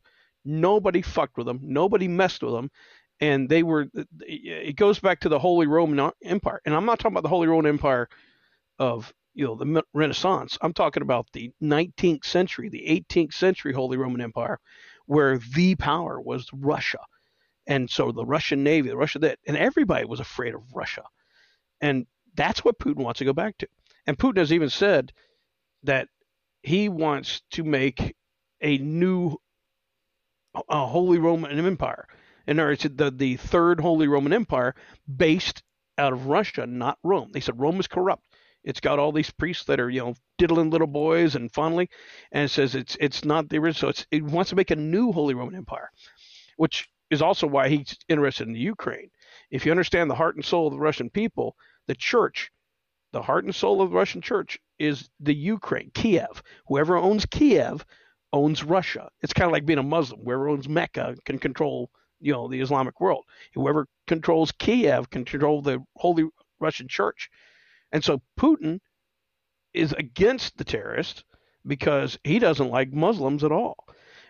Nobody 0.47 1.03
fucked 1.03 1.37
with 1.37 1.47
them. 1.47 1.61
Nobody 1.63 2.09
messed 2.09 2.43
with 2.43 2.55
them. 2.55 2.71
And 3.21 3.51
they 3.51 3.63
were, 3.63 3.89
it 4.21 4.77
goes 4.77 4.99
back 4.99 5.21
to 5.21 5.29
the 5.29 5.39
Holy 5.39 5.67
Roman 5.67 6.11
Empire. 6.25 6.63
And 6.65 6.75
I'm 6.75 6.87
not 6.87 6.99
talking 6.99 7.13
about 7.13 7.25
the 7.25 7.29
Holy 7.29 7.49
Roman 7.49 7.67
Empire 7.67 8.09
of, 8.79 9.13
you 9.35 9.45
know, 9.45 9.57
the 9.57 9.85
Renaissance. 9.93 10.57
I'm 10.63 10.73
talking 10.73 11.03
about 11.03 11.27
the 11.35 11.51
19th 11.63 12.25
century, 12.25 12.71
the 12.71 13.05
18th 13.11 13.35
century 13.35 13.75
Holy 13.75 13.99
Roman 13.99 14.23
Empire, 14.23 14.59
where 15.05 15.39
the 15.55 15.75
power 15.75 16.19
was 16.19 16.49
Russia. 16.55 17.01
And 17.69 17.89
so 17.89 18.11
the 18.11 18.25
Russian 18.25 18.65
Navy, 18.65 18.89
the 18.89 18.97
Russia 18.97 19.19
that, 19.21 19.39
and 19.47 19.57
everybody 19.57 20.07
was 20.07 20.21
afraid 20.21 20.55
of 20.55 20.63
Russia. 20.75 21.05
And 21.81 22.07
that's 22.35 22.65
what 22.65 22.79
Putin 22.79 23.05
wants 23.05 23.19
to 23.19 23.25
go 23.25 23.35
back 23.35 23.59
to. 23.59 23.69
And 24.07 24.19
Putin 24.19 24.39
has 24.39 24.53
even 24.53 24.71
said 24.71 25.13
that 25.83 26.09
he 26.63 26.89
wants 26.89 27.43
to 27.53 27.63
make 27.63 28.17
a 28.63 28.79
new 28.79 29.37
uh, 30.69 30.87
Holy 30.87 31.19
Roman 31.19 31.65
Empire. 31.65 32.09
Other 32.49 32.65
words, 32.65 32.87
the, 32.95 33.11
the 33.11 33.37
third 33.37 33.81
Holy 33.81 34.09
Roman 34.09 34.33
Empire 34.33 34.75
based 35.15 35.63
out 35.99 36.15
of 36.15 36.27
Russia, 36.27 36.67
not 36.67 36.99
Rome. 37.05 37.31
They 37.33 37.41
said 37.41 37.61
Rome 37.61 37.79
is 37.81 37.87
corrupt. 37.87 38.25
It's 38.65 38.81
got 38.81 38.99
all 38.99 39.13
these 39.13 39.31
priests 39.31 39.65
that 39.67 39.79
are, 39.79 39.91
you 39.91 40.01
know, 40.01 40.15
diddling 40.39 40.71
little 40.71 40.87
boys 40.87 41.37
and 41.37 41.53
fondling, 41.53 41.89
and 42.33 42.45
it 42.45 42.49
says 42.49 42.75
it's 42.75 42.97
it's 43.01 43.25
not 43.25 43.49
the 43.49 43.59
original. 43.59 43.75
So 43.75 43.89
it's, 43.89 44.07
it 44.11 44.23
wants 44.23 44.51
to 44.51 44.57
make 44.57 44.71
a 44.71 44.77
new 44.77 45.13
Holy 45.13 45.35
Roman 45.35 45.55
Empire, 45.55 45.91
which 46.57 46.89
is 47.11 47.23
also 47.23 47.47
why 47.47 47.69
he's 47.69 47.97
interested 48.09 48.47
in 48.47 48.53
the 48.53 48.61
Ukraine. 48.61 49.11
If 49.51 49.65
you 49.65 49.73
understand 49.73 50.11
the 50.11 50.15
heart 50.15 50.37
and 50.37 50.45
soul 50.45 50.67
of 50.67 50.75
the 50.75 50.79
Russian 50.79 51.11
people, 51.11 51.57
the 51.87 51.95
church, 51.95 52.51
the 53.13 53.23
heart 53.23 53.45
and 53.45 53.55
soul 53.55 53.81
of 53.81 53.91
the 53.91 53.97
Russian 53.97 54.21
church 54.21 54.59
is 54.79 55.09
the 55.21 55.35
Ukraine, 55.35 55.91
Kiev. 55.95 56.43
Whoever 56.67 56.97
owns 56.97 57.25
Kiev 57.27 57.85
owns 58.33 58.63
Russia. 58.63 59.09
It's 59.23 59.33
kind 59.33 59.47
of 59.47 59.53
like 59.53 59.65
being 59.65 59.79
a 59.79 59.83
Muslim. 59.83 60.21
Whoever 60.23 60.49
owns 60.49 60.69
Mecca 60.69 61.17
can 61.25 61.39
control, 61.39 61.91
you 62.21 62.33
know, 62.33 62.49
the 62.49 62.61
Islamic 62.61 63.01
world. 63.01 63.25
Whoever 63.55 63.87
controls 64.07 64.53
Kiev 64.53 65.09
can 65.09 65.25
control 65.25 65.63
the 65.63 65.83
Holy 65.97 66.29
Russian 66.61 66.89
Church. 66.89 67.31
And 67.93 68.05
so 68.05 68.21
Putin 68.39 68.81
is 69.73 69.93
against 69.93 70.59
the 70.59 70.65
terrorists 70.65 71.25
because 71.67 72.19
he 72.25 72.39
doesn't 72.39 72.71
like 72.71 72.93
Muslims 72.93 73.45
at 73.45 73.53
all. 73.53 73.77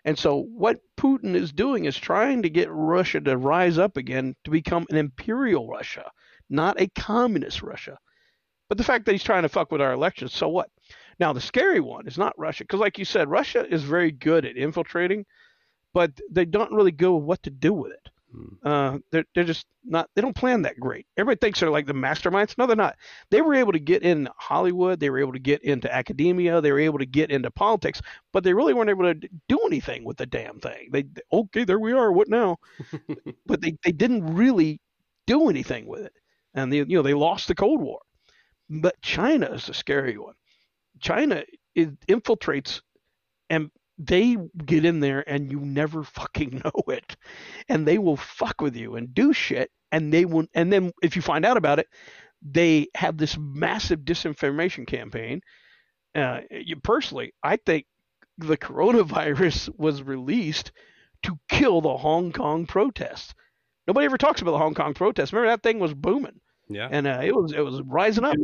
And 0.04 0.18
so 0.18 0.42
what 0.42 0.80
Putin 0.96 1.34
is 1.34 1.52
doing 1.52 1.84
is 1.84 1.96
trying 1.96 2.42
to 2.42 2.50
get 2.50 2.68
Russia 2.70 3.20
to 3.20 3.36
rise 3.36 3.78
up 3.78 3.96
again 3.96 4.34
to 4.44 4.50
become 4.50 4.86
an 4.90 4.96
imperial 4.96 5.68
Russia, 5.68 6.10
not 6.48 6.80
a 6.80 6.88
communist 6.88 7.62
Russia. 7.62 7.98
But 8.68 8.78
the 8.78 8.84
fact 8.84 9.06
that 9.06 9.12
he's 9.12 9.24
trying 9.24 9.42
to 9.42 9.48
fuck 9.48 9.72
with 9.72 9.80
our 9.80 9.92
elections, 9.92 10.34
so 10.34 10.48
what? 10.48 10.70
Now 11.18 11.32
the 11.32 11.40
scary 11.40 11.80
one 11.80 12.06
is 12.06 12.18
not 12.18 12.38
Russia, 12.38 12.64
because 12.64 12.80
like 12.80 12.98
you 12.98 13.04
said, 13.04 13.28
Russia 13.28 13.66
is 13.68 13.82
very 13.82 14.12
good 14.12 14.44
at 14.44 14.56
infiltrating, 14.56 15.24
but 15.94 16.12
they 16.30 16.44
don't 16.44 16.72
really 16.72 16.92
go 16.92 17.16
what 17.16 17.42
to 17.44 17.50
do 17.50 17.72
with 17.72 17.92
it. 17.92 18.08
Uh, 18.62 18.98
they're 19.10 19.24
they're 19.34 19.44
just 19.44 19.66
not. 19.84 20.10
They 20.14 20.20
don't 20.20 20.36
plan 20.36 20.62
that 20.62 20.78
great. 20.78 21.06
Everybody 21.16 21.38
thinks 21.46 21.60
they're 21.60 21.70
like 21.70 21.86
the 21.86 21.94
masterminds. 21.94 22.58
No, 22.58 22.66
they're 22.66 22.76
not. 22.76 22.96
They 23.30 23.40
were 23.40 23.54
able 23.54 23.72
to 23.72 23.78
get 23.78 24.02
in 24.02 24.28
Hollywood. 24.36 25.00
They 25.00 25.10
were 25.10 25.18
able 25.20 25.32
to 25.32 25.38
get 25.38 25.62
into 25.62 25.92
academia. 25.94 26.60
They 26.60 26.72
were 26.72 26.80
able 26.80 26.98
to 26.98 27.06
get 27.06 27.30
into 27.30 27.50
politics, 27.50 28.02
but 28.32 28.44
they 28.44 28.52
really 28.52 28.74
weren't 28.74 28.90
able 28.90 29.14
to 29.14 29.28
do 29.48 29.58
anything 29.66 30.04
with 30.04 30.16
the 30.18 30.26
damn 30.26 30.60
thing. 30.60 30.88
They 30.92 31.04
okay, 31.32 31.64
there 31.64 31.78
we 31.78 31.92
are. 31.92 32.12
What 32.12 32.28
now? 32.28 32.58
but 33.46 33.60
they 33.60 33.76
they 33.84 33.92
didn't 33.92 34.34
really 34.34 34.80
do 35.26 35.48
anything 35.48 35.86
with 35.86 36.04
it, 36.04 36.12
and 36.54 36.72
they 36.72 36.78
you 36.78 36.86
know 36.96 37.02
they 37.02 37.14
lost 37.14 37.48
the 37.48 37.54
Cold 37.54 37.80
War. 37.80 38.00
But 38.70 39.00
China 39.02 39.46
is 39.52 39.66
the 39.66 39.74
scary 39.74 40.18
one. 40.18 40.34
China 41.00 41.44
it 41.74 42.00
infiltrates 42.08 42.82
and 43.50 43.70
they 43.98 44.36
get 44.64 44.84
in 44.84 45.00
there 45.00 45.28
and 45.28 45.50
you 45.50 45.60
never 45.60 46.02
fucking 46.04 46.62
know 46.64 46.82
it. 46.88 47.16
And 47.68 47.86
they 47.86 47.98
will 47.98 48.16
fuck 48.16 48.60
with 48.60 48.76
you 48.76 48.96
and 48.96 49.12
do 49.12 49.32
shit 49.32 49.70
and 49.90 50.12
they 50.12 50.24
will 50.24 50.46
and 50.54 50.72
then 50.72 50.92
if 51.02 51.16
you 51.16 51.22
find 51.22 51.44
out 51.44 51.56
about 51.56 51.78
it 51.78 51.86
they 52.42 52.86
have 52.94 53.16
this 53.16 53.36
massive 53.38 54.00
disinformation 54.00 54.86
campaign. 54.86 55.40
Uh, 56.14 56.40
you 56.50 56.74
personally 56.76 57.32
i 57.42 57.56
think 57.56 57.84
the 58.38 58.56
coronavirus 58.56 59.68
was 59.76 60.02
released 60.02 60.72
to 61.22 61.38
kill 61.48 61.80
the 61.80 61.96
hong 61.96 62.32
kong 62.32 62.66
protests. 62.66 63.34
Nobody 63.86 64.04
ever 64.06 64.18
talks 64.18 64.40
about 64.40 64.52
the 64.52 64.58
hong 64.58 64.74
kong 64.74 64.94
protests. 64.94 65.32
Remember 65.32 65.50
that 65.50 65.62
thing 65.62 65.78
was 65.78 65.94
booming? 65.94 66.40
Yeah. 66.68 66.88
and 66.90 67.06
uh, 67.06 67.20
it 67.22 67.34
was 67.34 67.52
it 67.52 67.60
was 67.60 67.80
rising 67.82 68.24
up 68.24 68.36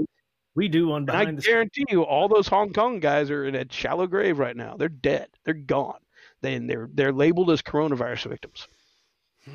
We 0.55 0.69
do 0.69 0.89
one 0.89 1.03
and 1.03 1.11
I 1.11 1.25
behind 1.25 1.43
guarantee 1.43 1.85
you, 1.89 2.03
all 2.03 2.29
those 2.29 2.47
Hong 2.47 2.73
Kong 2.73 3.01
guys 3.01 3.31
are 3.31 3.45
in 3.45 3.57
a 3.57 3.67
shallow 3.71 4.07
grave 4.07 4.39
right 4.39 4.57
now. 4.57 4.77
They're 4.77 4.89
dead. 4.89 5.29
They're 5.45 5.55
gone. 5.55 5.99
They 6.43 6.55
and 6.55 6.71
they're 6.71 6.89
they're 6.93 7.13
labeled 7.13 7.51
as 7.51 7.63
coronavirus 7.63 8.29
victims. 8.29 8.69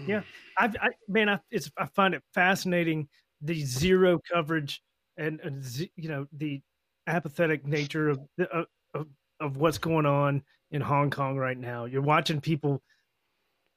Yeah, 0.06 0.22
I, 0.58 0.66
I 0.66 0.90
man, 1.08 1.30
I 1.30 1.40
it's 1.52 1.72
I 1.78 1.86
find 1.86 2.14
it 2.14 2.24
fascinating 2.34 3.08
the 3.42 3.64
zero 3.64 4.20
coverage 4.32 4.82
and, 5.18 5.40
and 5.42 5.64
z- 5.64 5.92
you 5.96 6.10
know 6.10 6.28
the 6.34 6.62
apathetic 7.08 7.66
nature 7.66 8.10
of, 8.10 8.20
the, 8.38 8.66
of 8.94 9.08
of 9.40 9.58
what's 9.58 9.78
going 9.78 10.06
on 10.06 10.44
in 10.72 10.82
Hong 10.82 11.10
Kong 11.10 11.38
right 11.38 11.58
now. 11.58 11.86
You're 11.86 12.02
watching 12.02 12.42
people 12.42 12.82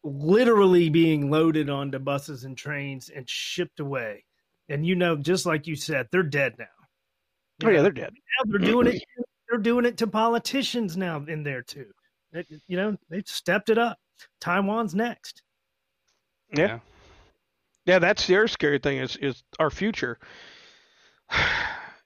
literally 0.05 0.89
being 0.89 1.31
loaded 1.31 1.71
onto 1.71 1.99
buses 1.99 2.45
and 2.45 2.59
trains 2.59 3.09
and 3.09 3.29
shipped 3.29 3.79
away, 3.79 4.25
and 4.69 4.85
you 4.85 4.97
know, 4.97 5.17
just 5.17 5.47
like 5.47 5.67
you 5.67 5.77
said, 5.77 6.09
they're 6.11 6.23
dead 6.23 6.57
now. 6.59 6.67
You 7.63 7.69
Oh 7.69 7.71
yeah, 7.71 7.77
know, 7.79 7.83
they're 7.85 7.93
dead. 7.93 8.13
now 8.15 8.51
they're 8.51 8.59
doing 8.59 8.87
it. 8.89 9.03
They're 9.49 9.61
doing 9.61 9.85
it 9.85 9.99
to 9.99 10.07
politicians 10.07 10.97
now 10.97 11.23
in 11.29 11.43
there 11.43 11.63
too. 11.63 11.87
It- 12.33 12.47
you 12.67 12.77
know, 12.77 12.97
they've 13.11 13.27
stepped 13.27 13.69
it 13.71 13.79
up. 13.79 13.99
Taiwan's 14.41 14.95
next. 14.95 15.43
Yeah. 16.57 16.81
Yeah, 17.85 17.99
that's 17.99 18.27
the 18.27 18.37
other 18.37 18.49
scary 18.49 18.79
thing 18.79 18.99
is 18.99 19.17
is 19.17 19.43
our 19.59 19.71
future. 19.71 20.19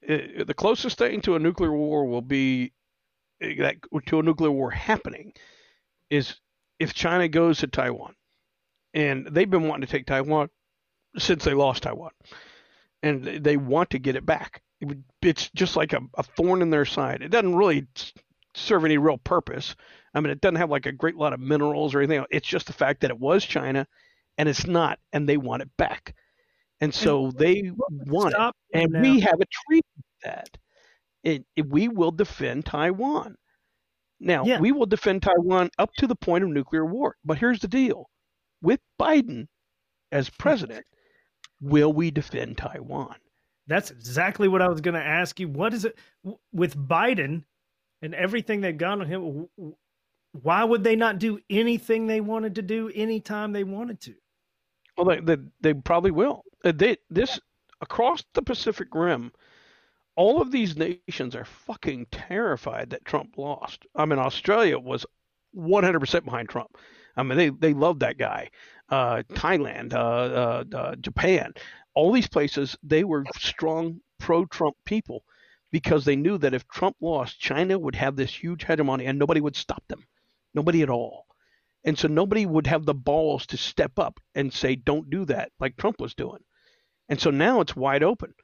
It- 0.02 0.46
the 0.46 0.54
closest 0.54 0.98
thing 0.98 1.20
to 1.22 1.34
a 1.34 1.38
nuclear 1.40 1.72
war 1.72 2.06
will 2.06 2.22
be 2.22 2.72
eh, 3.40 3.56
that 3.58 3.76
to 4.06 4.18
a 4.20 4.22
nuclear 4.22 4.52
war 4.52 4.70
happening 4.70 5.32
is 6.10 6.40
if 6.78 6.94
China 6.94 7.26
goes 7.26 7.58
to 7.58 7.66
Taiwan, 7.66 8.14
and 8.94 9.26
they've 9.26 9.50
been 9.50 9.66
wanting 9.66 9.84
to 9.86 9.90
take 9.90 10.06
Taiwan 10.06 10.48
since 11.18 11.42
they 11.44 11.54
lost 11.54 11.82
Taiwan, 11.82 12.12
and 13.02 13.24
they- 13.24 13.38
they 13.38 13.56
want 13.56 13.90
to 13.90 13.98
get 13.98 14.14
it 14.14 14.24
back. 14.24 14.62
It 14.80 14.86
would- 14.88 15.04
It's 15.22 15.50
just 15.50 15.76
like 15.76 15.92
a, 15.92 16.00
a 16.16 16.22
thorn 16.22 16.62
in 16.62 16.70
their 16.70 16.84
side. 16.84 17.22
It 17.22 17.28
doesn't 17.30 17.54
really 17.56 17.86
serve 18.54 18.84
any 18.84 18.98
real 18.98 19.18
purpose. 19.18 19.74
I 20.14 20.20
mean, 20.20 20.30
it 20.30 20.40
doesn't 20.40 20.56
have 20.56 20.70
like 20.70 20.86
a 20.86 20.92
great 20.92 21.16
lot 21.16 21.32
of 21.32 21.40
minerals 21.40 21.94
or 21.94 22.00
anything. 22.00 22.24
It's 22.30 22.46
just 22.48 22.66
the 22.66 22.72
fact 22.72 23.00
that 23.00 23.10
it 23.10 23.18
was 23.18 23.44
China, 23.44 23.86
and 24.38 24.48
it's 24.48 24.66
not, 24.66 24.98
and 25.12 25.28
they 25.28 25.36
want 25.36 25.62
it 25.62 25.70
back, 25.76 26.14
and 26.80 26.94
so 26.94 27.30
they 27.32 27.70
want 27.90 28.34
it 28.34 28.54
and 28.72 28.92
now. 28.92 29.00
we 29.02 29.20
have 29.20 29.40
a 29.40 29.46
treaty 29.66 29.86
that. 30.22 30.48
It, 31.22 31.44
it- 31.56 31.68
we 31.68 31.88
will 31.88 32.12
defend 32.12 32.64
Taiwan. 32.66 33.36
Now, 34.20 34.44
Yeah. 34.46 34.60
we 34.60 34.72
will 34.72 34.86
defend 34.86 35.22
Taiwan 35.22 35.70
up 35.78 35.92
to 35.98 36.06
the 36.06 36.16
point 36.16 36.44
of 36.44 36.50
nuclear 36.50 36.86
war. 36.86 37.16
But 37.24 37.38
here's 37.38 37.60
the 37.60 37.68
deal 37.68 38.08
with 38.62 38.80
Biden 38.98 39.48
as 40.12 40.30
president, 40.30 40.86
will 41.60 41.92
we 41.92 42.10
defend 42.10 42.56
Taiwan? 42.56 43.16
That's 43.66 43.90
exactly 43.90 44.48
what 44.48 44.62
I 44.62 44.68
was 44.68 44.80
going 44.80 44.94
to 44.94 45.02
ask 45.02 45.40
you. 45.40 45.48
What 45.48 45.74
is 45.74 45.84
it 45.84 45.98
with 46.52 46.76
Biden 46.76 47.44
and 48.02 48.14
everything 48.14 48.60
they've 48.60 48.76
gone 48.76 49.00
on 49.00 49.06
him? 49.06 49.48
Why 50.32 50.64
would 50.64 50.84
they 50.84 50.96
not 50.96 51.18
do 51.18 51.40
anything 51.50 52.06
they 52.06 52.20
wanted 52.20 52.54
to 52.56 52.62
do 52.62 52.90
anytime 52.94 53.52
they 53.52 53.64
wanted 53.64 54.00
to? 54.02 54.14
Well, 54.96 55.06
they, 55.06 55.20
they, 55.20 55.42
they 55.60 55.74
probably 55.74 56.10
will. 56.10 56.44
Uh, 56.64 56.72
They, 56.72 56.96
this 57.10 57.40
across 57.80 58.24
the 58.34 58.42
Pacific 58.42 58.88
Rim, 58.94 59.32
all 60.16 60.40
of 60.40 60.50
these 60.50 60.76
nations 60.76 61.36
are 61.36 61.44
fucking 61.44 62.06
terrified 62.10 62.90
that 62.90 63.04
Trump 63.04 63.36
lost. 63.36 63.86
I 63.94 64.04
mean, 64.06 64.18
Australia 64.18 64.78
was 64.78 65.04
100% 65.54 66.24
behind 66.24 66.48
Trump. 66.48 66.76
I 67.16 67.22
mean, 67.22 67.38
they 67.38 67.48
they 67.48 67.74
love 67.74 68.00
that 68.00 68.18
guy. 68.18 68.50
Uh, 68.90 69.22
Thailand, 69.32 69.94
uh, 69.94 69.98
uh, 69.98 70.64
uh, 70.76 70.96
Japan, 70.96 71.52
all 71.96 72.12
these 72.12 72.28
places, 72.28 72.76
they 72.82 73.02
were 73.02 73.24
strong 73.38 74.00
pro-Trump 74.20 74.76
people 74.84 75.24
because 75.72 76.04
they 76.04 76.14
knew 76.14 76.38
that 76.38 76.54
if 76.54 76.68
Trump 76.68 76.94
lost, 77.00 77.40
China 77.40 77.78
would 77.78 77.96
have 77.96 78.14
this 78.14 78.32
huge 78.32 78.64
hegemony 78.64 79.06
and 79.06 79.18
nobody 79.18 79.40
would 79.40 79.56
stop 79.56 79.82
them, 79.88 80.06
nobody 80.54 80.82
at 80.82 80.90
all. 80.90 81.26
And 81.84 81.98
so 81.98 82.06
nobody 82.06 82.44
would 82.44 82.66
have 82.66 82.84
the 82.84 82.94
balls 82.94 83.46
to 83.46 83.56
step 83.56 83.98
up 83.98 84.20
and 84.34 84.52
say, 84.52 84.76
"Don't 84.76 85.08
do 85.08 85.24
that," 85.24 85.52
like 85.58 85.76
Trump 85.76 86.00
was 86.00 86.14
doing. 86.14 86.42
And 87.08 87.20
so 87.20 87.30
now 87.30 87.60
it's 87.60 87.76
wide 87.76 88.02
open, 88.02 88.34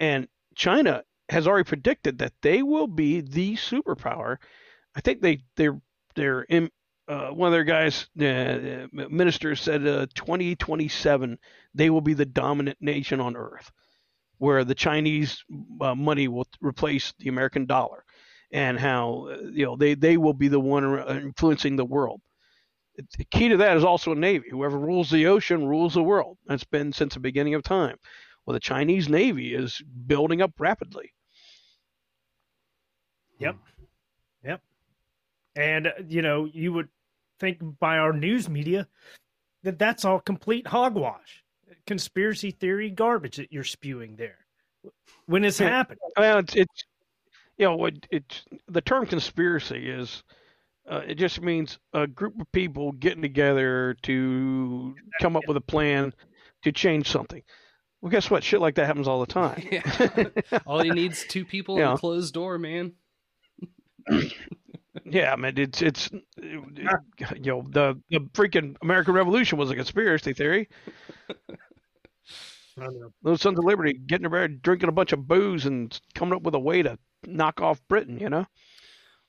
and 0.00 0.26
China 0.54 1.04
has 1.28 1.46
already 1.46 1.68
predicted 1.68 2.18
that 2.18 2.32
they 2.42 2.62
will 2.62 2.88
be 2.88 3.20
the 3.20 3.54
superpower. 3.54 4.38
I 4.96 5.00
think 5.00 5.20
they 5.20 5.42
they're 5.56 5.80
they're 6.16 6.42
in, 6.42 6.70
uh, 7.10 7.30
one 7.30 7.48
of 7.48 7.52
their 7.52 7.64
guys 7.64 8.06
uh, 8.20 8.86
ministers 8.92 9.60
said 9.60 9.84
uh, 9.86 10.06
2027 10.14 11.38
they 11.74 11.90
will 11.90 12.00
be 12.00 12.14
the 12.14 12.24
dominant 12.24 12.78
nation 12.80 13.20
on 13.20 13.36
earth, 13.36 13.72
where 14.38 14.64
the 14.64 14.74
Chinese 14.74 15.42
uh, 15.80 15.94
money 15.94 16.28
will 16.28 16.46
replace 16.60 17.12
the 17.18 17.28
American 17.28 17.66
dollar, 17.66 18.04
and 18.52 18.78
how 18.78 19.28
uh, 19.30 19.42
you 19.50 19.64
know 19.64 19.76
they 19.76 19.94
they 19.94 20.16
will 20.16 20.34
be 20.34 20.48
the 20.48 20.60
one 20.60 20.84
influencing 21.08 21.76
the 21.76 21.84
world. 21.84 22.20
The 22.96 23.24
key 23.24 23.48
to 23.48 23.56
that 23.56 23.76
is 23.76 23.84
also 23.84 24.12
a 24.12 24.16
navy. 24.16 24.48
Whoever 24.50 24.78
rules 24.78 25.10
the 25.10 25.26
ocean 25.26 25.66
rules 25.66 25.94
the 25.94 26.02
world. 26.02 26.38
That's 26.46 26.64
been 26.64 26.92
since 26.92 27.14
the 27.14 27.20
beginning 27.20 27.54
of 27.54 27.62
time. 27.62 27.96
Well, 28.46 28.54
the 28.54 28.60
Chinese 28.60 29.08
navy 29.08 29.54
is 29.54 29.82
building 30.06 30.42
up 30.42 30.52
rapidly. 30.58 31.12
Yep. 33.38 33.56
Yep. 34.44 34.60
And, 35.56 35.86
uh, 35.86 35.92
you 36.08 36.22
know, 36.22 36.44
you 36.44 36.72
would 36.72 36.88
think 37.40 37.58
by 37.80 37.96
our 37.98 38.12
news 38.12 38.48
media 38.48 38.86
that 39.62 39.78
that's 39.78 40.04
all 40.04 40.20
complete 40.20 40.66
hogwash, 40.66 41.42
conspiracy 41.86 42.50
theory 42.50 42.90
garbage 42.90 43.36
that 43.36 43.52
you're 43.52 43.64
spewing 43.64 44.16
there. 44.16 44.38
When 45.26 45.44
it's 45.44 45.58
happened. 45.58 45.98
Well, 46.16 46.38
it's, 46.38 46.54
it's 46.54 46.84
you 47.58 47.66
know, 47.66 47.84
it, 47.86 48.06
it's 48.10 48.44
the 48.68 48.80
term 48.80 49.06
conspiracy 49.06 49.90
is 49.90 50.22
uh, 50.90 51.02
it 51.06 51.16
just 51.16 51.42
means 51.42 51.78
a 51.92 52.06
group 52.06 52.40
of 52.40 52.50
people 52.52 52.92
getting 52.92 53.22
together 53.22 53.96
to 54.02 54.94
come 55.20 55.36
up 55.36 55.42
with 55.46 55.56
a 55.56 55.60
plan 55.62 56.14
to 56.62 56.72
change 56.72 57.08
something. 57.10 57.42
Well, 58.00 58.10
guess 58.10 58.30
what? 58.30 58.42
Shit 58.42 58.60
like 58.62 58.76
that 58.76 58.86
happens 58.86 59.06
all 59.08 59.20
the 59.20 59.26
time. 59.26 59.62
Yeah. 59.70 60.24
All 60.66 60.84
you 60.84 60.94
need 60.94 61.12
is 61.12 61.24
two 61.28 61.44
people 61.44 61.76
in 61.76 61.82
Yeah. 61.82 61.94
a 61.94 61.98
closed 61.98 62.32
door, 62.32 62.58
man. 62.58 62.92
Yeah, 65.04 65.32
I 65.32 65.36
mean 65.36 65.56
it's 65.56 65.82
it's 65.82 66.10
you 67.36 67.52
know 67.52 67.64
the 67.68 68.00
the 68.10 68.20
freaking 68.32 68.76
American 68.82 69.14
Revolution 69.14 69.58
was 69.58 69.70
a 69.70 69.74
conspiracy 69.74 70.32
theory. 70.32 70.68
Those 73.22 73.42
Sons 73.42 73.58
of 73.58 73.64
Liberty 73.64 73.92
getting 73.92 74.24
together, 74.24 74.48
drinking 74.48 74.88
a 74.88 74.92
bunch 74.92 75.12
of 75.12 75.28
booze, 75.28 75.66
and 75.66 75.98
coming 76.14 76.34
up 76.34 76.42
with 76.42 76.54
a 76.54 76.58
way 76.58 76.82
to 76.82 76.98
knock 77.26 77.60
off 77.60 77.80
Britain. 77.88 78.18
You 78.18 78.30
know. 78.30 78.46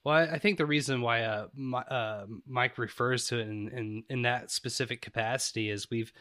Well, 0.03 0.15
I 0.15 0.23
I 0.23 0.39
think 0.39 0.57
the 0.57 0.65
reason 0.65 1.01
why 1.01 1.23
uh, 1.23 1.47
Mi- 1.53 1.77
uh, 1.89 2.25
Mike 2.47 2.77
refers 2.77 3.27
to 3.27 3.39
it 3.39 3.47
in, 3.47 3.69
in 3.69 4.03
in 4.09 4.21
that 4.23 4.51
specific 4.51 5.01
capacity 5.01 5.69
is 5.69 5.89
we've 5.89 6.11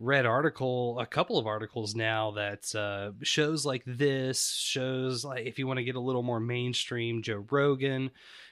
read 0.00 0.26
article 0.26 0.98
a 1.00 1.06
couple 1.06 1.38
of 1.38 1.46
articles 1.46 1.94
now 1.94 2.30
that 2.32 2.74
uh, 2.74 3.12
shows 3.22 3.66
like 3.66 3.82
this 3.84 4.52
shows 4.52 5.24
like 5.24 5.44
if 5.46 5.58
you 5.58 5.66
want 5.66 5.78
to 5.78 5.84
get 5.84 5.96
a 5.96 6.00
little 6.00 6.22
more 6.22 6.40
mainstream, 6.40 7.22
Joe 7.22 7.44
Rogan, 7.50 8.10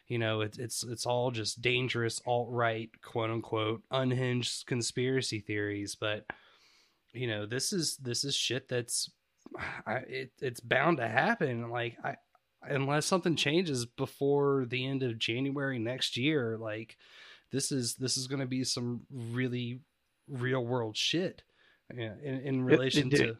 you 0.08 0.18
know, 0.18 0.40
it's 0.40 0.58
it's 0.58 0.84
it's 0.84 1.06
all 1.06 1.30
just 1.30 1.62
dangerous 1.62 2.20
alt 2.26 2.48
right 2.50 2.90
quote 3.02 3.30
unquote 3.30 3.82
unhinged 3.90 4.66
conspiracy 4.66 5.40
theories, 5.40 5.96
but 5.96 6.26
you 7.12 7.26
know 7.26 7.46
this 7.46 7.72
is 7.72 7.96
this 7.96 8.24
is 8.24 8.34
shit 8.34 8.68
that's 8.68 9.10
I, 9.86 9.94
it, 10.08 10.32
it's 10.40 10.60
bound 10.60 10.98
to 10.98 11.08
happen. 11.08 11.70
Like 11.70 11.96
I 12.04 12.16
unless 12.62 13.06
something 13.06 13.36
changes 13.36 13.86
before 13.86 14.66
the 14.68 14.86
end 14.86 15.02
of 15.02 15.18
January 15.18 15.78
next 15.78 16.16
year, 16.16 16.56
like 16.58 16.96
this 17.52 17.72
is 17.72 17.94
this 17.94 18.16
is 18.16 18.26
going 18.26 18.40
to 18.40 18.46
be 18.46 18.64
some 18.64 19.02
really 19.10 19.80
real 20.28 20.64
world 20.64 20.96
shit. 20.96 21.42
Yeah, 21.94 22.14
in, 22.22 22.40
in 22.40 22.64
relation 22.64 23.12
it- 23.12 23.16
to 23.18 23.36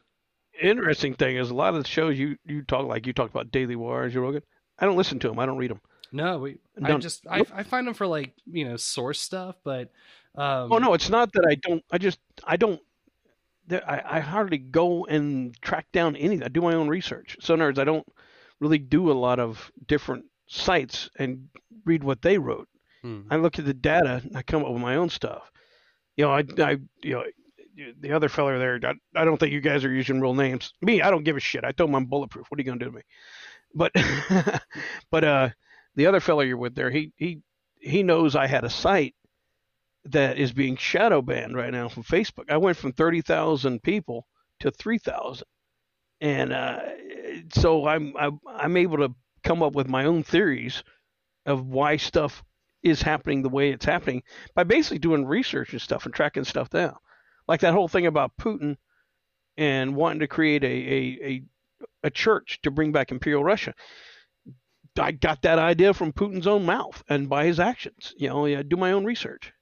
Interesting 0.61 1.15
thing 1.15 1.37
is 1.37 1.51
a 1.51 1.55
lot 1.55 1.75
of 1.75 1.83
the 1.83 1.89
shows 1.89 2.19
you 2.19 2.37
you 2.45 2.63
talk 2.63 2.87
like 2.87 3.07
you 3.07 3.13
talked 3.13 3.31
about 3.31 3.51
Daily 3.51 3.77
Wire, 3.77 4.09
Joe 4.09 4.21
Rogan. 4.21 4.43
I 4.79 4.87
don't 4.87 4.97
listen 4.97 5.19
to 5.19 5.29
them. 5.29 5.39
I 5.39 5.47
don't 5.47 5.59
read 5.59 5.71
them. 5.71 5.81
No, 6.13 6.39
we 6.39 6.59
I 6.83 6.89
Don't- 6.89 7.01
just 7.01 7.27
I. 7.27 7.45
I 7.53 7.63
find 7.63 7.87
them 7.87 7.95
for 7.95 8.07
like 8.07 8.33
you 8.47 8.69
know 8.69 8.77
source 8.77 9.21
stuff, 9.21 9.57
but 9.65 9.91
um, 10.35 10.73
Oh 10.73 10.79
no, 10.79 10.95
it's 10.95 11.09
not 11.11 11.33
that 11.33 11.47
I 11.49 11.55
don't. 11.57 11.85
I 11.91 11.99
just 11.99 12.19
I 12.45 12.57
don't. 12.57 12.81
I, 13.71 14.03
I 14.05 14.21
hardly 14.21 14.59
go 14.59 15.07
and 15.07 15.61
track 15.61 15.87
down 15.93 16.15
anything. 16.15 16.45
I 16.45 16.49
do 16.49 16.61
my 16.61 16.75
own 16.75 16.89
research. 16.89 17.37
So 17.41 17.55
in 17.55 17.61
other 17.61 17.69
words, 17.71 17.79
I 17.81 17.85
don't 17.85 18.07
really 18.61 18.79
do 18.79 19.11
a 19.11 19.13
lot 19.15 19.41
of 19.41 19.73
different 19.87 20.25
sites 20.47 21.11
and 21.19 21.49
read 21.85 22.05
what 22.05 22.23
they 22.23 22.39
wrote. 22.39 22.69
hmm. 23.03 23.23
I 23.29 23.37
look 23.37 23.59
at 23.59 23.65
the 23.65 23.75
data 23.75 24.23
and 24.25 24.37
I 24.37 24.43
come 24.43 24.65
up 24.65 24.71
with 24.73 24.81
my 24.81 24.95
own 24.97 25.09
stuff. 25.09 25.51
You 26.17 26.25
know, 26.27 26.31
I, 26.33 26.45
I 26.59 26.79
you 27.03 27.15
know, 27.15 27.25
the 28.01 28.13
other 28.13 28.29
fella 28.29 28.57
there. 28.59 28.79
I, 28.85 29.21
I 29.21 29.25
don't 29.25 29.37
think 29.39 29.53
you 29.53 29.61
guys 29.61 29.85
are 29.85 29.93
using 29.93 30.21
real 30.21 30.35
names. 30.35 30.73
Me, 30.81 31.03
I 31.03 31.11
don't 31.11 31.25
give 31.25 31.37
a 31.37 31.41
shit. 31.41 31.65
I 31.65 31.73
told 31.73 31.91
him 31.91 31.97
I'm 31.97 32.07
bulletproof. 32.07 32.47
What 32.49 32.59
are 32.59 32.63
you 32.63 32.67
gonna 32.67 32.79
do 32.79 32.91
to 32.91 32.97
me? 32.97 33.03
But, 33.75 33.93
but 35.11 35.25
uh, 35.25 35.49
the 35.97 36.07
other 36.07 36.21
fellow 36.21 36.43
you're 36.43 36.57
with 36.57 36.75
there, 36.75 36.91
he 36.91 37.13
he 37.17 37.41
he 37.81 38.03
knows 38.03 38.37
I 38.37 38.47
had 38.47 38.65
a 38.65 38.71
site 38.71 39.15
that 40.05 40.39
is 40.39 40.53
being 40.53 40.77
shadow 40.77 41.21
banned 41.23 41.57
right 41.57 41.73
now 41.73 41.89
from 41.89 42.05
Facebook. 42.05 42.51
I 42.51 42.59
went 42.59 42.77
from 42.77 42.93
thirty 42.93 43.23
thousand 43.23 43.83
people 43.83 44.27
to 44.61 44.71
three 44.71 44.99
thousand, 44.99 45.49
and 46.21 46.53
uh, 46.53 46.81
so 47.53 47.87
I'm 47.87 48.15
I'm 48.17 48.41
I'm 48.47 48.77
able 48.77 48.99
to 48.99 49.15
come 49.43 49.63
up 49.63 49.75
with 49.75 49.89
my 49.89 50.05
own 50.05 50.23
theories 50.23 50.83
of 51.47 51.67
why 51.67 51.97
stuff 51.97 52.45
is 52.83 53.03
happening 53.03 53.43
the 53.43 53.49
way 53.49 53.71
it's 53.71 53.85
happening 53.85 54.23
by 54.55 54.65
basically 54.65 54.99
doing 54.99 55.25
research 55.27 55.73
and 55.73 55.83
stuff 55.83 56.05
and 56.05 56.15
tracking 56.15 56.45
stuff 56.45 56.71
down. 56.71 56.95
Like 57.49 57.61
that 57.61 57.75
whole 57.75 57.89
thing 57.89 58.07
about 58.07 58.37
Putin 58.41 58.77
and 59.57 59.97
wanting 59.97 60.21
to 60.21 60.29
create 60.29 60.63
a 60.63 60.67
a, 60.67 61.19
a, 61.25 61.43
a 62.05 62.11
church 62.11 62.61
to 62.63 62.71
bring 62.71 62.93
back 62.93 63.11
Imperial 63.11 63.45
Russia. 63.45 63.75
I 64.99 65.13
got 65.13 65.43
that 65.43 65.59
idea 65.59 65.95
from 65.95 66.13
Putin's 66.13 66.47
own 66.47 66.65
mouth 66.65 67.03
and 67.09 67.29
by 67.29 67.45
his 67.47 67.61
actions. 67.61 68.15
You 68.17 68.29
know, 68.29 68.47
yeah, 68.47 68.63
do 68.63 68.77
my 68.77 68.93
own 68.93 69.05
research. 69.05 69.53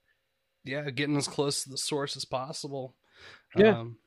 yeah, 0.65 0.89
getting 0.91 1.17
as 1.17 1.29
close 1.29 1.65
to 1.65 1.71
the 1.71 1.79
source 1.79 2.17
as 2.17 2.25
possible. 2.25 2.95
Yeah. 3.57 3.81
Um, 3.81 3.99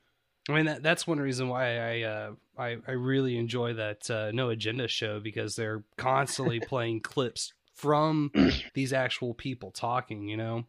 I 0.48 0.52
mean 0.52 0.66
that 0.66 0.82
that's 0.82 1.06
one 1.06 1.20
reason 1.20 1.48
why 1.48 1.78
I 1.78 2.02
uh, 2.02 2.30
I 2.56 2.76
I 2.86 2.92
really 2.92 3.36
enjoy 3.36 3.74
that 3.74 4.10
uh, 4.10 4.30
No 4.32 4.48
Agenda 4.48 4.88
show 4.88 5.20
because 5.20 5.56
they're 5.56 5.84
constantly 5.96 6.58
playing 6.66 7.00
clips 7.00 7.52
from 7.74 8.30
these 8.74 8.92
actual 8.92 9.34
people 9.34 9.70
talking. 9.70 10.28
You 10.28 10.36
know. 10.38 10.64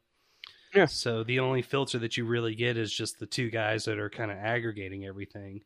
Yeah. 0.75 0.85
So 0.85 1.23
the 1.23 1.39
only 1.39 1.61
filter 1.61 1.97
that 1.99 2.17
you 2.17 2.25
really 2.25 2.53
get 2.55 2.77
is 2.77 2.93
just 2.93 3.19
the 3.19 3.25
two 3.25 3.49
guys 3.49 3.85
that 3.85 3.97
are 3.97 4.09
kind 4.09 4.29
of 4.31 4.37
aggregating 4.37 5.05
everything. 5.05 5.61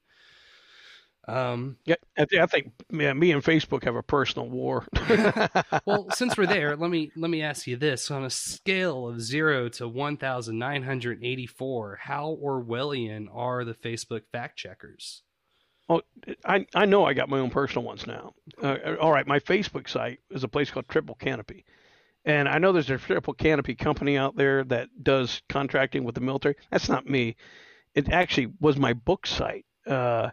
Um, 1.28 1.78
Yeah, 1.86 1.96
I, 2.18 2.26
thi- 2.26 2.40
I 2.40 2.46
think 2.46 2.72
yeah, 2.92 3.14
me 3.14 3.32
and 3.32 3.44
Facebook 3.44 3.84
have 3.86 3.96
a 3.96 4.04
personal 4.04 4.50
war. 4.50 4.86
well, 5.86 6.08
since 6.12 6.38
we're 6.38 6.46
there, 6.48 6.76
let 6.76 6.90
me 6.90 7.12
let 7.16 7.30
me 7.32 7.42
ask 7.42 7.66
you 7.68 7.78
this: 7.78 8.12
on 8.12 8.26
a 8.26 8.30
scale 8.30 9.08
of 9.08 9.22
zero 9.22 9.70
to 9.70 9.88
one 9.88 10.18
thousand 10.18 10.58
nine 10.60 10.84
hundred 10.84 11.24
eighty-four, 11.24 12.00
how 12.02 12.38
Orwellian 12.44 13.28
are 13.34 13.64
the 13.64 13.74
Facebook 13.74 14.24
fact 14.32 14.58
checkers? 14.58 15.24
Oh, 15.90 16.02
I 16.46 16.66
I 16.74 16.86
know 16.86 17.06
I 17.06 17.14
got 17.14 17.30
my 17.30 17.40
own 17.40 17.50
personal 17.50 17.84
ones 17.84 18.08
now. 18.08 18.34
Uh, 18.62 18.96
all 19.00 19.12
right, 19.12 19.28
my 19.28 19.40
Facebook 19.40 19.90
site 19.90 20.20
is 20.30 20.44
a 20.44 20.48
place 20.48 20.72
called 20.72 20.88
Triple 20.88 21.16
Canopy, 21.16 21.66
and 22.26 22.48
I 22.50 22.58
know 22.58 22.72
there's 22.72 22.90
a 22.90 22.98
Triple 22.98 23.34
Canopy 23.34 23.76
company 23.76 24.18
out 24.18 24.36
there 24.36 24.64
that 24.66 24.90
does 25.02 25.42
contracting 25.50 26.04
with 26.04 26.16
the 26.16 26.22
military. 26.22 26.56
That's 26.72 26.90
not 26.90 27.06
me. 27.10 27.36
It 27.96 28.10
actually 28.10 28.54
was 28.60 28.78
my 28.78 28.94
book 28.94 29.28
site. 29.28 29.66
Uh, 29.86 30.30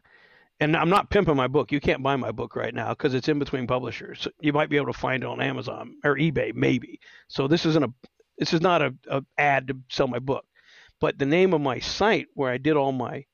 and 0.60 0.76
I'm 0.76 0.90
not 0.90 1.10
pimping 1.10 1.36
my 1.36 1.48
book. 1.48 1.72
You 1.72 1.80
can't 1.80 2.02
buy 2.02 2.16
my 2.16 2.30
book 2.30 2.54
right 2.54 2.74
now 2.74 2.90
because 2.90 3.14
it's 3.14 3.28
in 3.28 3.38
between 3.38 3.66
publishers. 3.66 4.28
You 4.40 4.52
might 4.52 4.68
be 4.68 4.76
able 4.76 4.92
to 4.92 4.98
find 4.98 5.22
it 5.22 5.26
on 5.26 5.40
Amazon 5.40 5.96
or 6.04 6.16
eBay, 6.16 6.54
maybe. 6.54 7.00
So 7.28 7.48
this 7.48 7.64
isn't 7.64 7.84
a 7.84 7.92
this 8.38 8.52
is 8.52 8.60
not 8.60 8.82
a, 8.82 8.94
a 9.10 9.22
ad 9.38 9.68
to 9.68 9.76
sell 9.90 10.08
my 10.08 10.18
book, 10.18 10.44
but 11.00 11.18
the 11.18 11.26
name 11.26 11.52
of 11.54 11.60
my 11.60 11.78
site 11.78 12.26
where 12.34 12.50
I 12.50 12.58
did 12.58 12.76
all 12.76 12.92
my 12.92 13.24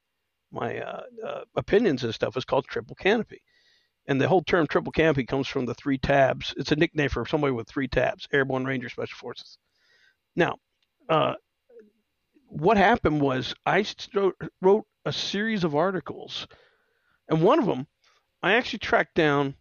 my 0.53 0.79
uh, 0.79 1.03
uh, 1.25 1.41
opinions 1.57 2.05
and 2.05 2.15
stuff 2.15 2.37
is 2.37 2.45
called 2.45 2.67
Triple 2.67 2.97
Canopy. 2.97 3.43
And 4.09 4.21
the 4.21 4.29
whole 4.29 4.43
term 4.43 4.69
Triple 4.69 4.93
Canopy 4.93 5.25
comes 5.25 5.49
from 5.49 5.67
the 5.67 5.75
three 5.75 5.99
tabs. 5.99 6.55
It's 6.57 6.71
a 6.71 6.77
nickname 6.77 7.09
for 7.09 7.27
somebody 7.27 7.53
with 7.53 7.69
three 7.69 7.89
tabs: 7.89 8.29
Airborne, 8.33 8.65
Ranger, 8.65 8.89
Special 8.89 9.17
Forces. 9.19 9.59
Now, 10.37 10.59
uh, 11.09 11.35
what 12.49 12.77
happened 12.77 13.21
was 13.21 13.55
I 13.65 13.85
wrote 14.63 14.87
a 15.05 15.13
series 15.13 15.65
of 15.65 15.75
articles, 15.75 16.47
and 17.29 17.43
one 17.43 17.59
of 17.59 17.67
them 17.67 17.87
I 18.43 18.55
actually 18.55 18.81
tracked 18.81 19.15
down. 19.15 19.55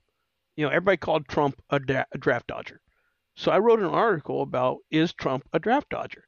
You 0.55 0.65
know, 0.65 0.69
everybody 0.71 0.97
called 0.97 1.27
Trump 1.27 1.61
a, 1.69 1.79
da- 1.79 2.05
a 2.13 2.17
draft 2.17 2.47
dodger, 2.47 2.81
so 3.35 3.51
I 3.51 3.59
wrote 3.59 3.79
an 3.79 3.85
article 3.85 4.41
about 4.41 4.79
is 4.91 5.13
Trump 5.13 5.47
a 5.53 5.59
draft 5.59 5.89
dodger, 5.89 6.25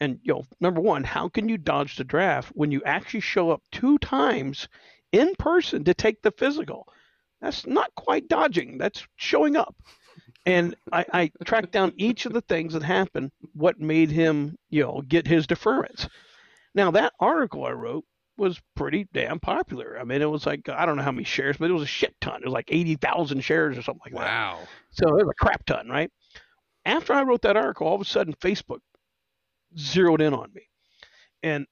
And 0.00 0.18
you 0.22 0.34
know, 0.34 0.44
number 0.60 0.80
one, 0.80 1.04
how 1.04 1.28
can 1.28 1.48
you 1.48 1.56
dodge 1.58 1.96
the 1.96 2.04
draft 2.04 2.50
when 2.54 2.72
you 2.72 2.82
actually 2.84 3.20
show 3.20 3.50
up 3.50 3.62
two 3.72 3.98
times 3.98 4.68
in 5.12 5.34
person 5.36 5.84
to 5.84 5.94
take 5.94 6.22
the 6.22 6.32
physical? 6.32 6.88
That's 7.40 7.66
not 7.66 7.94
quite 7.94 8.28
dodging. 8.28 8.78
That's 8.78 9.06
showing 9.16 9.56
up. 9.56 9.76
And 10.46 10.74
I, 10.92 11.04
I 11.12 11.32
tracked 11.44 11.72
down 11.72 11.92
each 11.96 12.26
of 12.26 12.32
the 12.32 12.42
things 12.42 12.72
that 12.74 12.82
happened, 12.82 13.32
what 13.54 13.80
made 13.80 14.10
him, 14.10 14.56
you 14.70 14.82
know, 14.84 15.02
get 15.06 15.26
his 15.26 15.46
deferments. 15.46 16.08
Now 16.74 16.90
that 16.92 17.12
article 17.20 17.64
I 17.66 17.72
wrote 17.72 18.04
was 18.38 18.60
pretty 18.76 19.08
damn 19.12 19.40
popular. 19.40 19.98
I 20.00 20.04
mean, 20.04 20.22
it 20.22 20.30
was 20.30 20.46
like 20.46 20.68
I 20.68 20.86
don't 20.86 20.96
know 20.96 21.02
how 21.02 21.12
many 21.12 21.24
shares, 21.24 21.56
but 21.56 21.70
it 21.70 21.74
was 21.74 21.82
a 21.82 21.86
shit 21.86 22.14
ton. 22.20 22.42
It 22.42 22.46
was 22.46 22.52
like 22.52 22.68
eighty 22.68 22.96
thousand 22.96 23.42
shares 23.42 23.76
or 23.76 23.82
something 23.82 24.12
like 24.12 24.14
that. 24.14 24.28
Wow. 24.28 24.60
So 24.90 25.08
it 25.08 25.26
was 25.26 25.28
a 25.30 25.44
crap 25.44 25.64
ton, 25.66 25.88
right? 25.88 26.10
After 26.84 27.12
I 27.12 27.22
wrote 27.22 27.42
that 27.42 27.56
article, 27.56 27.86
all 27.86 27.96
of 27.96 28.00
a 28.00 28.04
sudden 28.04 28.34
Facebook 28.34 28.80
zeroed 29.76 30.20
in 30.20 30.32
on 30.32 30.50
me, 30.54 30.62
and 31.42 31.66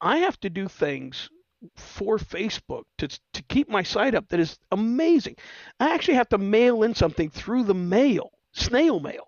I 0.00 0.18
have 0.18 0.38
to 0.40 0.50
do 0.50 0.68
things 0.68 1.28
for 1.76 2.18
Facebook 2.18 2.84
to 2.98 3.08
to 3.08 3.42
keep 3.48 3.68
my 3.68 3.82
site 3.82 4.14
up 4.14 4.28
that 4.28 4.40
is 4.40 4.58
amazing. 4.70 5.36
I 5.80 5.94
actually 5.94 6.14
have 6.14 6.28
to 6.30 6.38
mail 6.38 6.82
in 6.82 6.94
something 6.94 7.30
through 7.30 7.64
the 7.64 7.74
mail, 7.74 8.30
snail 8.52 9.00
mail. 9.00 9.26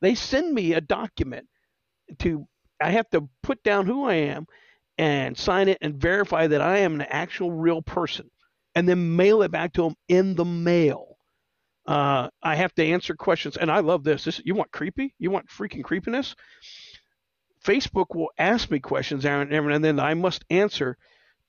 They 0.00 0.14
send 0.14 0.52
me 0.52 0.72
a 0.72 0.80
document 0.80 1.46
to 2.20 2.46
I 2.80 2.90
have 2.90 3.08
to 3.10 3.28
put 3.42 3.62
down 3.62 3.86
who 3.86 4.04
I 4.04 4.14
am 4.14 4.46
and 4.98 5.36
sign 5.36 5.68
it 5.68 5.78
and 5.80 5.94
verify 5.94 6.46
that 6.46 6.60
I 6.60 6.78
am 6.78 6.94
an 6.94 7.02
actual 7.02 7.50
real 7.50 7.82
person 7.82 8.30
and 8.74 8.88
then 8.88 9.16
mail 9.16 9.42
it 9.42 9.50
back 9.50 9.72
to 9.74 9.82
them 9.82 9.96
in 10.08 10.34
the 10.34 10.44
mail. 10.44 11.16
Uh, 11.86 12.28
I 12.42 12.54
have 12.54 12.74
to 12.76 12.84
answer 12.84 13.14
questions, 13.14 13.56
and 13.56 13.70
I 13.70 13.80
love 13.80 14.04
this. 14.04 14.24
This 14.24 14.40
you 14.44 14.54
want 14.54 14.72
creepy? 14.72 15.14
You 15.18 15.30
want 15.30 15.48
freaking 15.48 15.84
creepiness? 15.84 16.34
Facebook 17.62 18.14
will 18.14 18.30
ask 18.38 18.70
me 18.70 18.78
questions, 18.78 19.24
Aaron, 19.24 19.52
and 19.52 19.84
then 19.84 19.98
I 19.98 20.14
must 20.14 20.44
answer 20.50 20.96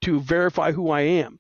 to 0.02 0.20
verify 0.20 0.72
who 0.72 0.89
I 0.89 1.02
am. 1.02 1.39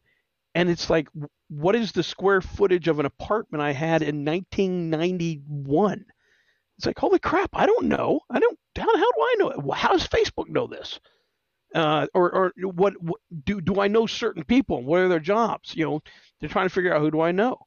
And 0.53 0.69
it's 0.69 0.89
like, 0.89 1.07
what 1.49 1.75
is 1.75 1.91
the 1.91 2.03
square 2.03 2.41
footage 2.41 2.87
of 2.87 2.99
an 2.99 3.05
apartment 3.05 3.61
I 3.61 3.73
had 3.73 4.01
in 4.01 4.23
1991? 4.25 6.05
It's 6.77 6.85
like, 6.85 6.99
holy 6.99 7.19
crap, 7.19 7.49
I 7.53 7.65
don't 7.65 7.87
know. 7.87 8.21
I 8.29 8.39
don't. 8.39 8.57
How, 8.77 8.83
how 8.83 9.11
do 9.11 9.21
I 9.21 9.35
know 9.39 9.49
it? 9.49 9.75
How 9.75 9.93
does 9.93 10.07
Facebook 10.07 10.49
know 10.49 10.67
this? 10.67 10.99
Uh, 11.75 12.07
or, 12.13 12.33
or 12.33 12.53
what, 12.61 12.93
what 13.01 13.19
do 13.43 13.59
do 13.59 13.81
I 13.81 13.89
know 13.89 14.07
certain 14.07 14.45
people? 14.45 14.81
What 14.81 15.01
are 15.01 15.09
their 15.09 15.19
jobs? 15.19 15.75
You 15.75 15.85
know, 15.85 16.01
they're 16.39 16.49
trying 16.49 16.67
to 16.69 16.73
figure 16.73 16.95
out 16.95 17.01
who 17.01 17.11
do 17.11 17.19
I 17.19 17.33
know. 17.33 17.57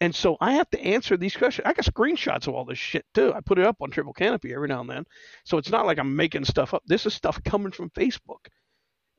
And 0.00 0.14
so 0.14 0.36
I 0.40 0.52
have 0.52 0.70
to 0.70 0.80
answer 0.80 1.16
these 1.16 1.36
questions. 1.36 1.66
I 1.66 1.72
got 1.72 1.84
screenshots 1.84 2.46
of 2.46 2.54
all 2.54 2.66
this 2.66 2.78
shit 2.78 3.06
too. 3.14 3.32
I 3.34 3.40
put 3.40 3.58
it 3.58 3.66
up 3.66 3.78
on 3.80 3.90
Triple 3.90 4.12
Canopy 4.12 4.54
every 4.54 4.68
now 4.68 4.82
and 4.82 4.90
then. 4.90 5.04
So 5.44 5.58
it's 5.58 5.70
not 5.70 5.86
like 5.86 5.98
I'm 5.98 6.14
making 6.14 6.44
stuff 6.44 6.74
up. 6.74 6.82
This 6.86 7.06
is 7.06 7.14
stuff 7.14 7.42
coming 7.42 7.72
from 7.72 7.90
Facebook. 7.90 8.46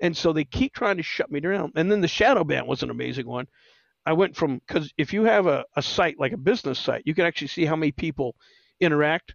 And 0.01 0.15
so 0.15 0.31
they 0.31 0.45
keep 0.45 0.73
trying 0.73 0.97
to 0.97 1.03
shut 1.03 1.31
me 1.31 1.41
down. 1.41 1.73
And 1.75 1.91
then 1.91 1.99
the 1.99 2.07
shadow 2.07 2.43
ban 2.43 2.67
was 2.67 2.83
an 2.83 2.91
amazing 2.91 3.27
one. 3.27 3.47
I 4.05 4.13
went 4.13 4.37
from 4.37 4.59
because 4.59 4.93
if 4.97 5.11
you 5.11 5.25
have 5.25 5.47
a, 5.47 5.65
a 5.75 5.81
site 5.81 6.19
like 6.19 6.31
a 6.31 6.37
business 6.37 6.79
site, 6.79 7.03
you 7.05 7.13
can 7.13 7.25
actually 7.25 7.47
see 7.49 7.65
how 7.65 7.75
many 7.75 7.91
people 7.91 8.35
interact. 8.79 9.33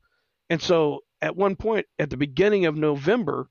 And 0.49 0.63
so 0.63 1.01
at 1.21 1.37
one 1.37 1.57
point 1.57 1.87
at 1.99 2.11
the 2.11 2.17
beginning 2.17 2.65
of 2.65 2.77
November, 2.77 3.49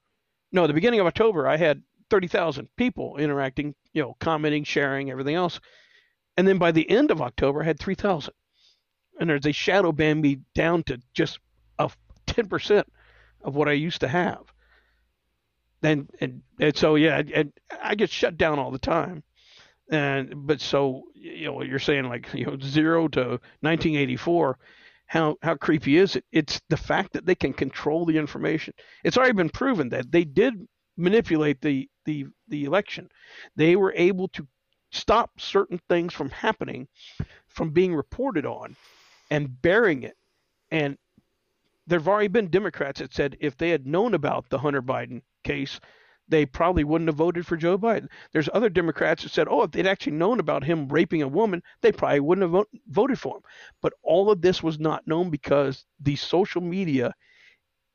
no, 0.53 0.67
the 0.67 0.73
beginning 0.73 0.99
of 0.99 1.07
October, 1.07 1.47
I 1.47 1.57
had 1.57 1.81
30,000 2.09 2.69
people 2.77 3.17
interacting, 3.17 3.73
you 3.91 4.03
know, 4.03 4.15
commenting, 4.19 4.63
sharing, 4.63 5.09
everything 5.09 5.35
else. 5.35 5.59
And 6.37 6.47
then 6.47 6.59
by 6.59 6.71
the 6.71 6.89
end 6.89 7.11
of 7.11 7.21
October, 7.21 7.61
I 7.61 7.65
had 7.65 7.79
3,000. 7.79 8.33
And 9.19 9.29
there's 9.29 9.45
a 9.45 9.51
shadow 9.51 9.91
ban 9.91 10.21
me 10.21 10.39
down 10.55 10.83
to 10.83 11.01
just 11.13 11.39
a 11.79 11.89
10% 12.27 12.83
of 13.41 13.55
what 13.55 13.67
I 13.67 13.73
used 13.73 14.01
to 14.01 14.07
have. 14.07 14.41
And, 15.81 16.09
and, 16.21 16.41
and 16.59 16.77
so, 16.77 16.95
yeah, 16.95 17.21
and 17.33 17.51
I 17.81 17.95
get 17.95 18.09
shut 18.09 18.37
down 18.37 18.59
all 18.59 18.71
the 18.71 18.79
time. 18.79 19.23
And, 19.91 20.47
but 20.47 20.61
so, 20.61 21.03
you 21.13 21.45
know, 21.45 21.61
you're 21.61 21.79
saying 21.79 22.05
like, 22.05 22.29
you 22.33 22.45
know, 22.45 22.57
zero 22.59 23.07
to 23.09 23.19
1984 23.61 24.57
how 25.13 25.37
how 25.43 25.53
creepy 25.53 25.97
is 25.97 26.15
it? 26.15 26.25
It's 26.31 26.59
the 26.69 26.77
fact 26.77 27.13
that 27.13 27.23
they 27.23 27.35
can 27.35 27.53
control 27.53 28.03
the 28.03 28.17
information. 28.17 28.73
It's 29.03 29.15
already 29.15 29.33
been 29.33 29.49
proven 29.49 29.89
that 29.89 30.11
they 30.11 30.23
did 30.23 30.67
manipulate 30.97 31.61
the 31.61 31.87
the 32.05 32.25
the 32.47 32.65
election. 32.65 33.09
They 33.55 33.75
were 33.75 33.93
able 33.95 34.27
to 34.29 34.47
stop 34.91 35.39
certain 35.39 35.79
things 35.87 36.15
from 36.15 36.31
happening, 36.31 36.87
from 37.47 37.69
being 37.69 37.93
reported 37.93 38.47
on, 38.47 38.75
and 39.29 39.61
burying 39.61 40.01
it. 40.01 40.17
And 40.71 40.97
there 41.85 41.99
have 41.99 42.07
already 42.07 42.29
been 42.29 42.47
Democrats 42.47 42.99
that 42.99 43.13
said 43.13 43.37
if 43.39 43.55
they 43.55 43.69
had 43.69 43.85
known 43.85 44.15
about 44.15 44.49
the 44.49 44.57
Hunter 44.57 44.81
Biden 44.81 45.21
case, 45.43 45.79
they 46.27 46.45
probably 46.45 46.83
wouldn't 46.83 47.09
have 47.09 47.15
voted 47.15 47.45
for 47.45 47.57
Joe 47.57 47.77
Biden. 47.77 48.07
There's 48.31 48.49
other 48.53 48.69
Democrats 48.69 49.23
that 49.23 49.29
said, 49.29 49.47
oh, 49.49 49.63
if 49.63 49.71
they'd 49.71 49.87
actually 49.87 50.13
known 50.13 50.39
about 50.39 50.63
him 50.63 50.87
raping 50.87 51.21
a 51.21 51.27
woman, 51.27 51.61
they 51.81 51.91
probably 51.91 52.21
wouldn't 52.21 52.43
have 52.43 52.51
vote, 52.51 52.69
voted 52.87 53.19
for 53.19 53.37
him. 53.37 53.43
But 53.81 53.93
all 54.01 54.31
of 54.31 54.41
this 54.41 54.63
was 54.63 54.79
not 54.79 55.07
known 55.07 55.29
because 55.29 55.85
the 55.99 56.15
social 56.15 56.61
media 56.61 57.13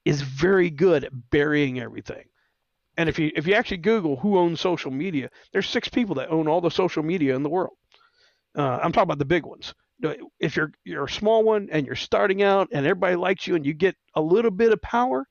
is 0.04 0.22
very 0.22 0.70
good 0.70 1.04
at 1.04 1.30
burying 1.30 1.80
everything. 1.80 2.24
And 2.96 3.08
if 3.08 3.18
you 3.18 3.30
if 3.36 3.46
you 3.46 3.54
actually 3.54 3.76
Google 3.78 4.16
who 4.16 4.38
owns 4.38 4.60
social 4.60 4.90
media, 4.90 5.30
there's 5.52 5.68
six 5.68 5.88
people 5.88 6.16
that 6.16 6.30
own 6.30 6.48
all 6.48 6.60
the 6.60 6.70
social 6.70 7.02
media 7.02 7.36
in 7.36 7.42
the 7.42 7.48
world. 7.48 7.76
Uh, 8.56 8.78
I'm 8.82 8.90
talking 8.90 9.04
about 9.04 9.18
the 9.18 9.24
big 9.24 9.46
ones. 9.46 9.72
If 10.40 10.56
you're 10.56 10.72
you're 10.84 11.04
a 11.04 11.10
small 11.10 11.44
one 11.44 11.68
and 11.70 11.86
you're 11.86 11.96
starting 11.96 12.42
out 12.42 12.68
and 12.72 12.86
everybody 12.86 13.16
likes 13.16 13.46
you 13.46 13.54
and 13.54 13.64
you 13.64 13.72
get 13.72 13.96
a 14.14 14.20
little 14.20 14.50
bit 14.50 14.72
of 14.72 14.82
power, 14.82 15.26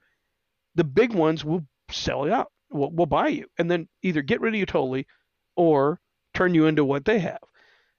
the 0.75 0.83
big 0.83 1.13
ones 1.13 1.43
will 1.43 1.65
sell 1.89 2.25
it 2.25 2.31
out 2.31 2.51
will, 2.69 2.91
will 2.91 3.05
buy 3.05 3.27
you 3.27 3.47
and 3.57 3.69
then 3.69 3.87
either 4.01 4.21
get 4.21 4.41
rid 4.41 4.53
of 4.53 4.59
you 4.59 4.65
totally 4.65 5.07
or 5.55 5.99
turn 6.33 6.53
you 6.53 6.67
into 6.67 6.85
what 6.85 7.05
they 7.05 7.19
have. 7.19 7.39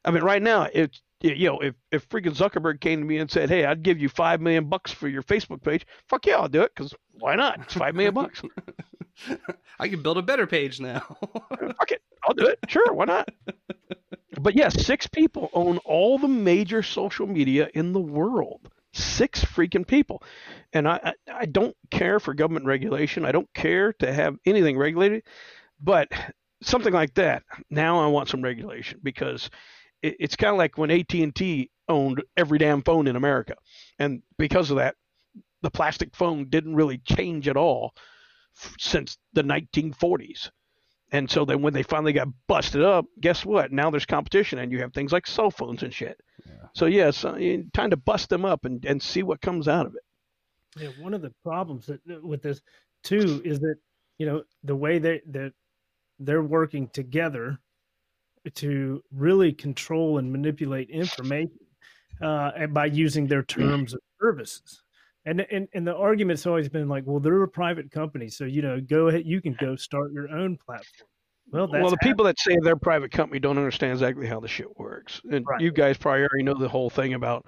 I 0.04 0.10
mean, 0.10 0.22
right 0.22 0.42
now, 0.42 0.68
it's 0.72 1.02
you 1.20 1.48
know, 1.48 1.58
if 1.58 1.74
if 1.90 2.08
freaking 2.08 2.36
Zuckerberg 2.36 2.80
came 2.80 3.00
to 3.00 3.04
me 3.04 3.18
and 3.18 3.30
said, 3.30 3.48
"Hey, 3.48 3.64
I'd 3.64 3.82
give 3.82 3.98
you 3.98 4.08
five 4.08 4.40
million 4.40 4.68
bucks 4.68 4.92
for 4.92 5.08
your 5.08 5.22
Facebook 5.22 5.62
page," 5.62 5.84
fuck 6.08 6.24
yeah, 6.26 6.36
I'll 6.36 6.48
do 6.48 6.62
it 6.62 6.72
because 6.74 6.94
why 7.18 7.34
not? 7.34 7.60
It's 7.62 7.74
five 7.74 7.94
million 7.94 8.14
bucks. 8.14 8.40
I 9.80 9.88
can 9.88 10.00
build 10.00 10.16
a 10.16 10.22
better 10.22 10.46
page 10.46 10.80
now. 10.80 11.00
fuck 11.32 11.90
it, 11.90 12.02
I'll 12.24 12.34
do 12.34 12.46
it. 12.46 12.60
Sure, 12.68 12.92
why 12.92 13.06
not? 13.06 13.28
But 14.40 14.54
yes, 14.54 14.76
yeah, 14.76 14.82
six 14.82 15.08
people 15.08 15.50
own 15.52 15.78
all 15.78 16.18
the 16.18 16.28
major 16.28 16.84
social 16.84 17.26
media 17.26 17.68
in 17.74 17.92
the 17.92 18.00
world 18.00 18.70
six 18.98 19.44
freaking 19.44 19.86
people. 19.86 20.22
And 20.72 20.88
I, 20.88 21.14
I 21.32 21.46
don't 21.46 21.76
care 21.90 22.20
for 22.20 22.34
government 22.34 22.66
regulation. 22.66 23.24
I 23.24 23.32
don't 23.32 23.52
care 23.54 23.92
to 23.94 24.12
have 24.12 24.36
anything 24.44 24.76
regulated, 24.76 25.22
but 25.80 26.08
something 26.62 26.92
like 26.92 27.14
that. 27.14 27.42
Now 27.70 28.00
I 28.00 28.06
want 28.08 28.28
some 28.28 28.42
regulation 28.42 29.00
because 29.02 29.50
it, 30.02 30.16
it's 30.20 30.36
kind 30.36 30.52
of 30.52 30.58
like 30.58 30.78
when 30.78 30.90
AT&T 30.90 31.70
owned 31.88 32.22
every 32.36 32.58
damn 32.58 32.82
phone 32.82 33.06
in 33.06 33.16
America. 33.16 33.54
And 33.98 34.22
because 34.36 34.70
of 34.70 34.76
that, 34.76 34.94
the 35.62 35.70
plastic 35.70 36.14
phone 36.14 36.48
didn't 36.48 36.76
really 36.76 36.98
change 36.98 37.48
at 37.48 37.56
all 37.56 37.92
f- 38.56 38.76
since 38.78 39.18
the 39.32 39.42
1940s. 39.42 40.50
And 41.10 41.30
so 41.30 41.44
then 41.44 41.62
when 41.62 41.72
they 41.72 41.82
finally 41.82 42.12
got 42.12 42.28
busted 42.46 42.82
up, 42.82 43.06
guess 43.20 43.44
what? 43.44 43.72
Now 43.72 43.90
there's 43.90 44.04
competition 44.04 44.58
and 44.58 44.70
you 44.70 44.80
have 44.80 44.92
things 44.92 45.12
like 45.12 45.26
cell 45.26 45.50
phones 45.50 45.82
and 45.82 45.92
shit. 45.92 46.20
So 46.74 46.86
yes, 46.86 47.24
uh, 47.24 47.38
time 47.72 47.90
to 47.90 47.96
bust 47.96 48.28
them 48.28 48.44
up 48.44 48.64
and, 48.64 48.84
and 48.84 49.02
see 49.02 49.22
what 49.22 49.40
comes 49.40 49.68
out 49.68 49.86
of 49.86 49.94
it. 49.94 50.02
Yeah, 50.78 50.90
one 51.00 51.14
of 51.14 51.22
the 51.22 51.32
problems 51.42 51.86
that, 51.86 52.00
with 52.22 52.42
this 52.42 52.60
too 53.02 53.40
is 53.44 53.58
that 53.60 53.76
you 54.18 54.26
know 54.26 54.42
the 54.64 54.76
way 54.76 54.98
they 54.98 55.22
that 55.30 55.52
they're 56.18 56.42
working 56.42 56.88
together 56.88 57.58
to 58.54 59.02
really 59.12 59.52
control 59.52 60.18
and 60.18 60.30
manipulate 60.30 60.90
information 60.90 61.58
uh, 62.20 62.66
by 62.68 62.86
using 62.86 63.26
their 63.26 63.42
terms 63.42 63.94
of 63.94 64.00
services. 64.20 64.82
And, 65.28 65.46
and 65.50 65.68
and 65.74 65.86
the 65.86 65.94
argument's 65.94 66.46
always 66.46 66.68
been 66.68 66.88
like, 66.88 67.04
well, 67.06 67.20
they're 67.20 67.42
a 67.42 67.48
private 67.48 67.90
company, 67.90 68.28
so 68.28 68.44
you 68.44 68.62
know, 68.62 68.80
go 68.80 69.08
ahead, 69.08 69.22
you 69.26 69.42
can 69.42 69.56
go 69.60 69.76
start 69.76 70.12
your 70.12 70.30
own 70.30 70.56
platform. 70.56 71.08
Well, 71.50 71.68
well, 71.70 71.70
the 71.70 71.78
happened. 71.78 72.00
people 72.00 72.24
that 72.26 72.38
say 72.38 72.56
they're 72.62 72.76
private 72.76 73.10
company 73.10 73.38
don't 73.38 73.56
understand 73.56 73.92
exactly 73.92 74.26
how 74.26 74.40
the 74.40 74.48
shit 74.48 74.68
works. 74.78 75.20
And 75.30 75.46
right. 75.46 75.60
you 75.60 75.70
guys 75.70 75.96
probably 75.96 76.22
already 76.22 76.44
know 76.44 76.54
the 76.54 76.68
whole 76.68 76.90
thing 76.90 77.14
about. 77.14 77.46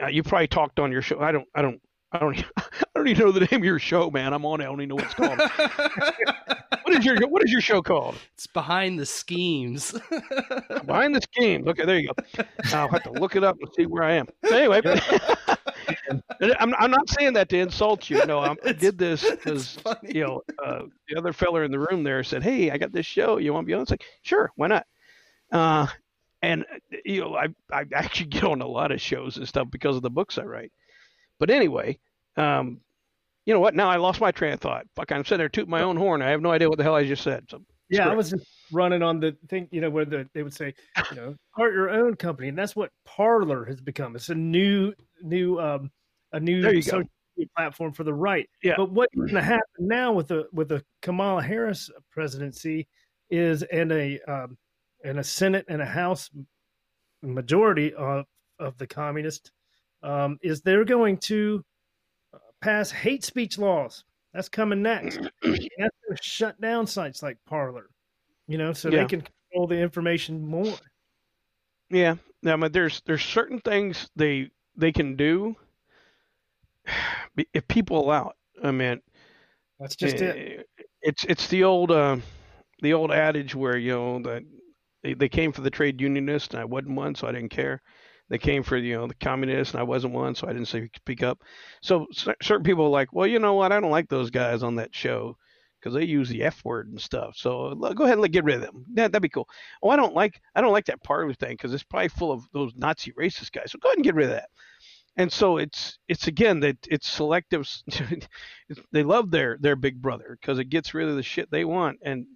Uh, 0.00 0.06
you 0.08 0.22
probably 0.22 0.48
talked 0.48 0.78
on 0.78 0.92
your 0.92 1.02
show. 1.02 1.20
I 1.20 1.32
don't. 1.32 1.46
I 1.54 1.62
don't. 1.62 1.80
I 2.12 2.18
don't. 2.18 2.44
I 2.56 2.62
don't 2.94 3.08
even 3.08 3.26
know 3.26 3.32
the 3.32 3.40
name 3.40 3.60
of 3.60 3.64
your 3.64 3.78
show, 3.78 4.10
man. 4.10 4.32
I'm 4.32 4.44
on. 4.44 4.60
It. 4.60 4.64
I 4.64 4.66
don't 4.66 4.80
even 4.80 4.88
know 4.88 4.94
what 4.96 5.04
it's 5.04 5.14
called. 5.14 5.38
what 6.82 6.94
is 6.96 7.04
your 7.04 7.28
What 7.28 7.44
is 7.44 7.52
your 7.52 7.60
show 7.60 7.82
called? 7.82 8.16
It's 8.34 8.46
behind 8.46 8.98
the 8.98 9.06
schemes. 9.06 9.92
behind 10.86 11.14
the 11.14 11.20
schemes. 11.20 11.66
Okay, 11.68 11.84
there 11.84 11.98
you 11.98 12.08
go. 12.08 12.44
I'll 12.72 12.88
have 12.88 13.02
to 13.04 13.12
look 13.12 13.36
it 13.36 13.44
up 13.44 13.56
and 13.60 13.70
see 13.74 13.86
where 13.86 14.02
I 14.02 14.14
am. 14.14 14.26
Anyway. 14.50 14.80
I'm, 16.58 16.74
I'm 16.78 16.90
not 16.90 17.08
saying 17.10 17.34
that 17.34 17.48
to 17.50 17.58
insult 17.58 18.08
you. 18.08 18.24
No, 18.26 18.40
I'm, 18.40 18.56
i 18.64 18.72
did 18.72 18.96
this 18.98 19.28
because 19.28 19.78
you 20.02 20.24
know 20.24 20.42
uh, 20.64 20.82
the 21.08 21.16
other 21.16 21.32
fella 21.32 21.62
in 21.62 21.70
the 21.70 21.78
room 21.78 22.04
there 22.04 22.22
said, 22.24 22.42
"Hey, 22.42 22.70
I 22.70 22.78
got 22.78 22.92
this 22.92 23.06
show. 23.06 23.38
You 23.38 23.52
want 23.52 23.64
to 23.64 23.66
be 23.66 23.74
on?" 23.74 23.82
It's 23.82 23.90
like, 23.90 24.04
sure, 24.22 24.50
why 24.56 24.68
not? 24.68 24.86
Uh, 25.52 25.86
and 26.42 26.64
you 27.04 27.20
know, 27.20 27.36
I 27.36 27.48
I 27.72 27.84
actually 27.94 28.26
get 28.26 28.44
on 28.44 28.62
a 28.62 28.66
lot 28.66 28.92
of 28.92 29.00
shows 29.00 29.36
and 29.36 29.48
stuff 29.48 29.68
because 29.70 29.96
of 29.96 30.02
the 30.02 30.10
books 30.10 30.38
I 30.38 30.44
write. 30.44 30.72
But 31.38 31.50
anyway, 31.50 31.98
um, 32.36 32.80
you 33.46 33.54
know 33.54 33.60
what? 33.60 33.74
Now 33.74 33.88
I 33.88 33.96
lost 33.96 34.20
my 34.20 34.30
train 34.30 34.52
of 34.52 34.60
thought. 34.60 34.86
Fuck, 34.94 35.12
I'm 35.12 35.24
sitting 35.24 35.38
there 35.38 35.48
tooting 35.48 35.70
my 35.70 35.82
own 35.82 35.96
horn. 35.96 36.20
I 36.20 36.30
have 36.30 36.42
no 36.42 36.50
idea 36.50 36.68
what 36.68 36.78
the 36.78 36.84
hell 36.84 36.94
I 36.94 37.04
just 37.04 37.22
said. 37.22 37.46
So 37.48 37.62
Yeah, 37.88 38.08
I 38.08 38.14
was 38.14 38.30
just 38.30 38.46
running 38.70 39.02
on 39.02 39.20
the 39.20 39.36
thing, 39.48 39.68
you 39.70 39.80
know, 39.80 39.88
where 39.88 40.04
the, 40.04 40.28
they 40.34 40.42
would 40.42 40.52
say, 40.54 40.74
you 41.10 41.16
know, 41.16 41.34
start 41.54 41.72
your 41.72 41.90
own 41.90 42.14
company, 42.14 42.48
and 42.48 42.58
that's 42.58 42.76
what 42.76 42.90
Parler 43.06 43.64
has 43.64 43.80
become. 43.80 44.16
It's 44.16 44.28
a 44.28 44.34
new, 44.34 44.92
new, 45.22 45.58
um, 45.58 45.90
a 46.32 46.40
new 46.40 46.60
go. 46.60 46.80
social 46.80 47.08
media 47.36 47.48
platform 47.56 47.92
for 47.92 48.04
the 48.04 48.12
right. 48.12 48.48
Yeah. 48.62 48.74
But 48.76 48.90
what's 48.90 49.14
going 49.14 49.34
to 49.34 49.42
happen 49.42 49.62
now 49.78 50.12
with 50.12 50.28
the 50.28 50.46
with 50.52 50.68
the 50.68 50.84
Kamala 51.00 51.42
Harris 51.42 51.90
presidency 52.10 52.86
is 53.30 53.62
and 53.62 53.92
a 53.92 54.20
um, 54.28 54.58
and 55.04 55.18
a 55.18 55.24
Senate 55.24 55.64
and 55.68 55.80
a 55.80 55.86
House 55.86 56.28
majority 57.22 57.94
of 57.94 58.26
of 58.58 58.76
the 58.78 58.86
communist 58.86 59.52
um, 60.02 60.38
is 60.42 60.60
they're 60.60 60.84
going 60.84 61.16
to 61.18 61.62
uh, 62.34 62.38
pass 62.60 62.90
hate 62.90 63.24
speech 63.24 63.58
laws. 63.58 64.04
That's 64.34 64.48
coming 64.48 64.82
next. 64.82 65.18
That's 65.42 65.66
going 65.78 66.16
to 66.16 66.22
shut 66.22 66.60
down 66.60 66.86
sites 66.86 67.22
like 67.22 67.38
Parler, 67.46 67.86
you 68.46 68.58
know, 68.58 68.72
so 68.72 68.90
Yeah. 68.90 69.02
they 69.02 69.08
can 69.08 69.22
control 69.22 69.66
the 69.66 69.78
information 69.78 70.44
more. 70.46 70.74
Yeah, 71.90 72.16
I 72.44 72.56
mean, 72.56 72.70
there's 72.72 73.00
there's 73.06 73.24
certain 73.24 73.60
things 73.60 74.10
they 74.14 74.50
they 74.76 74.92
can 74.92 75.16
do 75.16 75.56
if 77.54 77.66
people 77.68 77.98
allow 78.00 78.28
it. 78.30 78.66
I 78.66 78.70
mean, 78.70 79.00
That's 79.78 79.96
just 79.96 80.20
it. 80.20 80.60
eh, 80.78 80.84
It's 81.02 81.24
it's 81.24 81.48
the 81.48 81.64
old 81.64 81.90
uh, 81.90 82.18
the 82.82 82.92
old 82.92 83.10
adage 83.12 83.54
where 83.54 83.76
you 83.78 83.92
know 83.92 84.22
that 84.22 84.42
they, 85.02 85.14
they 85.14 85.28
came 85.28 85.52
for 85.52 85.62
the 85.62 85.70
trade 85.70 86.00
unionist 86.00 86.52
and 86.54 86.60
I 86.60 86.64
wasn't 86.64 86.96
one, 86.96 87.14
so 87.14 87.26
I 87.26 87.32
didn't 87.32 87.50
care. 87.50 87.80
They 88.28 88.38
came 88.38 88.62
for 88.62 88.76
you 88.76 88.94
know 88.94 89.06
the 89.06 89.14
communists 89.14 89.74
and 89.74 89.80
I 89.80 89.84
wasn't 89.84 90.14
one, 90.14 90.34
so 90.34 90.46
I 90.46 90.52
didn't 90.52 90.68
say 90.68 90.90
speak 90.96 91.22
up. 91.22 91.42
So 91.82 92.06
certain 92.42 92.64
people 92.64 92.84
are 92.84 92.90
like, 92.90 93.12
well, 93.12 93.26
you 93.26 93.38
know 93.38 93.54
what? 93.54 93.72
I 93.72 93.80
don't 93.80 93.90
like 93.90 94.08
those 94.08 94.30
guys 94.30 94.62
on 94.62 94.76
that 94.76 94.94
show 94.94 95.36
because 95.80 95.94
they 95.94 96.04
use 96.04 96.28
the 96.28 96.42
F 96.42 96.64
word 96.64 96.88
and 96.88 97.00
stuff. 97.00 97.36
So 97.36 97.74
go 97.74 98.04
ahead 98.04 98.18
and 98.18 98.32
get 98.32 98.44
rid 98.44 98.56
of 98.56 98.62
them. 98.62 98.84
That 98.94 99.12
that'd 99.12 99.22
be 99.22 99.28
cool. 99.28 99.48
Oh, 99.82 99.90
I 99.90 99.96
don't 99.96 100.14
like 100.14 100.40
I 100.54 100.60
don't 100.60 100.72
like 100.72 100.86
that 100.86 101.02
Parler 101.02 101.34
thing 101.34 101.52
because 101.52 101.72
it's 101.72 101.84
probably 101.84 102.08
full 102.08 102.32
of 102.32 102.44
those 102.52 102.72
Nazi 102.76 103.12
racist 103.12 103.52
guys. 103.52 103.72
So 103.72 103.78
go 103.78 103.88
ahead 103.88 103.98
and 103.98 104.04
get 104.04 104.14
rid 104.14 104.26
of 104.26 104.32
that. 104.32 104.50
And 105.16 105.32
so 105.32 105.56
it's 105.56 105.98
it's 106.08 106.26
again 106.26 106.60
that 106.60 106.76
it's 106.88 107.08
selective. 107.08 107.68
they 108.92 109.02
love 109.02 109.30
their 109.30 109.58
their 109.60 109.76
big 109.76 110.00
brother 110.00 110.38
because 110.40 110.58
it 110.58 110.66
gets 110.68 110.94
rid 110.94 111.08
of 111.08 111.16
the 111.16 111.22
shit 111.22 111.50
they 111.50 111.64
want, 111.64 111.98
and 112.02 112.26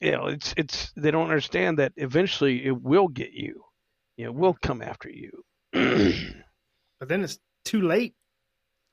you 0.00 0.12
know 0.12 0.26
it's 0.26 0.52
it's 0.56 0.92
they 0.96 1.10
don't 1.10 1.28
understand 1.30 1.78
that 1.78 1.92
eventually 1.96 2.66
it 2.66 2.82
will 2.82 3.08
get 3.08 3.32
you. 3.32 3.64
You 4.20 4.26
know, 4.26 4.32
will 4.32 4.58
come 4.62 4.82
after 4.82 5.10
you. 5.10 5.44
But 7.00 7.08
then 7.08 7.24
it's 7.24 7.38
too 7.64 7.82
late. 7.82 8.14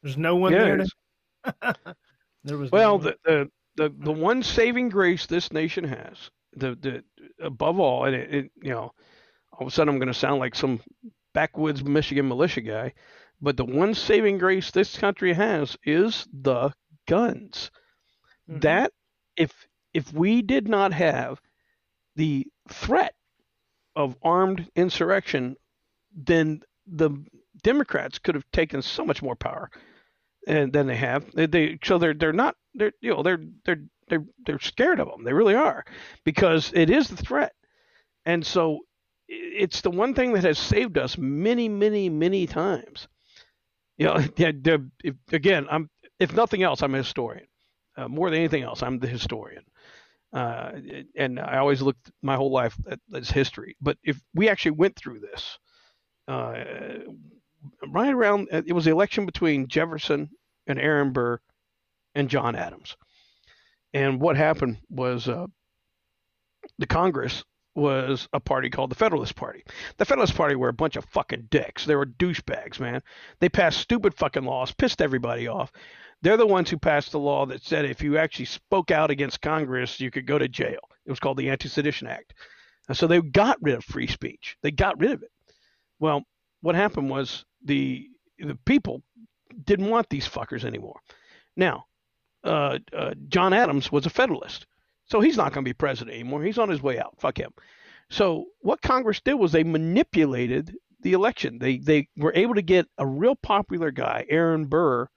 There's 0.03 0.17
no 0.17 0.36
one 0.38 0.53
Yeah, 0.53 0.59
there. 0.59 0.78
To... 0.78 1.75
there 2.45 2.57
was 2.57 2.71
Well, 2.71 2.99
one. 2.99 3.03
the, 3.03 3.17
the 3.25 3.51
the 3.75 3.95
the 3.97 4.11
one 4.13 4.43
saving 4.43 4.89
grace 4.89 5.25
this 5.25 5.51
nation 5.51 5.84
has, 5.86 6.32
the 6.53 6.75
the 6.75 7.03
above 7.41 7.80
all, 7.80 8.05
and 8.05 8.15
it, 8.15 8.34
it 8.36 8.51
you 8.61 8.71
know, 8.71 8.93
all 9.53 9.61
of 9.61 9.67
a 9.67 9.71
sudden 9.71 9.93
I'm 9.93 9.99
going 9.99 10.07
to 10.07 10.13
sound 10.13 10.39
like 10.39 10.55
some 10.55 10.82
backwoods 11.34 11.84
Michigan 11.84 12.28
militia 12.28 12.61
guy, 12.61 12.93
but 13.41 13.57
the 13.57 13.65
one 13.65 13.93
saving 13.93 14.38
grace 14.39 14.71
this 14.71 14.97
country 14.97 15.34
has 15.34 15.78
is 15.84 16.28
the 16.34 16.73
guns. 17.07 17.71
Mhm. 18.49 18.61
That 18.61 18.93
if 19.36 19.67
if 19.93 20.13
we 20.13 20.41
did 20.41 20.67
not 20.67 20.93
have 20.93 21.41
the 22.15 22.47
threat 22.69 23.15
of 23.97 24.17
armed 24.23 24.69
insurrection, 24.77 25.57
then 26.15 26.61
the 26.87 27.11
Democrats 27.63 28.19
could 28.19 28.35
have 28.35 28.49
taken 28.51 28.81
so 28.83 29.05
much 29.05 29.21
more 29.23 29.35
power 29.35 29.71
and 30.47 30.73
than 30.73 30.87
they 30.87 30.95
have. 30.95 31.31
They, 31.33 31.45
they 31.47 31.79
so 31.83 31.97
they're 31.97 32.13
they're 32.13 32.33
not 32.33 32.55
they're 32.75 32.93
you 33.01 33.13
know 33.13 33.23
they're 33.23 33.43
they're 33.65 33.83
they're 34.09 34.25
they're 34.45 34.59
scared 34.59 34.99
of 34.99 35.09
them. 35.09 35.23
They 35.23 35.33
really 35.33 35.55
are 35.55 35.85
because 36.25 36.71
it 36.73 36.89
is 36.89 37.09
the 37.09 37.17
threat, 37.17 37.53
and 38.25 38.45
so 38.45 38.79
it's 39.27 39.81
the 39.81 39.91
one 39.91 40.13
thing 40.13 40.33
that 40.33 40.43
has 40.45 40.59
saved 40.59 40.97
us 40.97 41.17
many 41.17 41.69
many 41.69 42.09
many 42.09 42.47
times. 42.47 43.07
You 43.97 44.07
know, 44.07 44.17
yeah, 44.37 44.51
the- 44.53 44.89
if, 45.03 45.15
again, 45.31 45.67
I'm 45.69 45.89
if 46.19 46.33
nothing 46.33 46.63
else, 46.63 46.81
I'm 46.83 46.95
a 46.95 46.99
historian. 46.99 47.47
Uh, 47.97 48.07
more 48.07 48.29
than 48.29 48.39
anything 48.39 48.63
else, 48.63 48.83
I'm 48.83 48.99
the 48.99 49.07
historian. 49.07 49.63
Uh, 50.34 50.71
and 51.15 51.39
I 51.39 51.57
always 51.57 51.82
looked 51.82 52.11
my 52.21 52.36
whole 52.36 52.51
life 52.51 52.78
at 52.89 52.99
as 53.13 53.32
history. 53.32 53.75
But 53.82 53.97
if 54.03 54.21
we 54.36 54.49
actually 54.49 54.71
went 54.71 54.95
through 54.95 55.19
this, 55.19 55.57
uh, 56.28 56.63
right 57.88 58.13
around 58.13 58.49
it 58.51 58.73
was 58.73 58.86
the 58.86 58.91
election 58.91 59.25
between 59.25 59.67
Jefferson 59.67 60.30
and 60.67 60.80
Aaron 60.80 61.13
Burr 61.13 61.39
and 62.15 62.30
John 62.30 62.55
Adams. 62.55 62.97
And 63.93 64.19
what 64.19 64.36
happened 64.36 64.78
was 64.89 65.28
uh, 65.28 65.47
the 66.78 66.88
Congress 66.88 67.43
was 67.78 68.28
a 68.34 68.39
party 68.39 68.71
called 68.71 68.89
the 68.89 68.95
Federalist 68.95 69.36
Party. 69.36 69.63
The 69.97 70.05
Federalist 70.05 70.36
Party 70.36 70.55
were 70.55 70.69
a 70.69 70.73
bunch 70.73 70.95
of 70.95 71.05
fucking 71.05 71.47
dicks. 71.51 71.86
They 71.86 71.95
were 71.95 72.07
douchebags, 72.07 72.80
man. 72.80 73.03
They 73.39 73.49
passed 73.49 73.80
stupid 73.80 74.15
fucking 74.15 74.43
laws, 74.43 74.73
pissed 74.73 74.99
everybody 74.99 75.47
off. 75.47 75.71
They're 76.23 76.38
the 76.38 76.47
ones 76.47 76.71
who 76.71 76.78
passed 76.78 77.11
the 77.11 77.19
law 77.19 77.45
that 77.45 77.63
said 77.63 77.86
if 77.86 78.01
you 78.01 78.17
actually 78.17 78.45
spoke 78.45 78.89
out 78.89 79.11
against 79.11 79.41
Congress, 79.41 79.99
you 79.99 80.09
could 80.09 80.25
go 80.25 80.39
to 80.39 80.47
jail. 80.47 80.80
It 81.05 81.11
was 81.11 81.19
called 81.19 81.38
the 81.38 81.51
Anti-Sedition 81.51 82.07
Act. 82.07 82.34
And 82.88 82.97
so 82.97 83.05
they 83.05 83.21
got 83.21 83.61
rid 83.61 83.75
of 83.75 83.86
free 83.86 84.07
speech. 84.07 84.57
They 84.63 84.71
got 84.71 84.99
rid 84.99 85.11
of 85.11 85.21
it. 85.21 85.32
Well, 85.99 86.23
what 86.61 86.73
happened 86.73 87.11
was 87.11 87.45
the 87.63 88.07
the 88.39 88.57
people 88.65 89.03
didn't 89.63 89.89
want 89.89 90.09
these 90.09 90.28
fuckers 90.28 90.63
anymore. 90.63 90.99
Now, 91.55 91.86
uh, 92.43 92.80
uh, 92.95 93.13
John 93.28 93.53
Adams 93.53 93.91
was 93.91 94.05
a 94.05 94.11
Federalist, 94.11 94.65
so 95.08 95.22
he's 95.22 95.38
not 95.38 95.53
going 95.53 95.64
to 95.64 95.70
be 95.70 95.74
president 95.74 96.16
anymore. 96.16 96.43
He's 96.43 96.58
on 96.58 96.70
his 96.70 96.82
way 96.82 96.99
out. 96.99 97.16
Fuck 97.20 97.39
him. 97.39 97.51
So 98.10 98.45
what 98.62 98.82
Congress 98.82 99.22
did 99.22 99.34
was 99.34 99.51
they 99.51 99.64
manipulated 99.64 100.76
the 101.01 101.14
election. 101.14 101.60
They 101.60 101.78
they 101.78 102.10
were 102.18 102.34
able 102.36 102.55
to 102.55 102.62
get 102.62 102.88
a 102.97 103.05
real 103.05 103.36
popular 103.36 103.91
guy, 103.91 104.26
Aaron 104.30 104.66
Burr, 104.66 105.08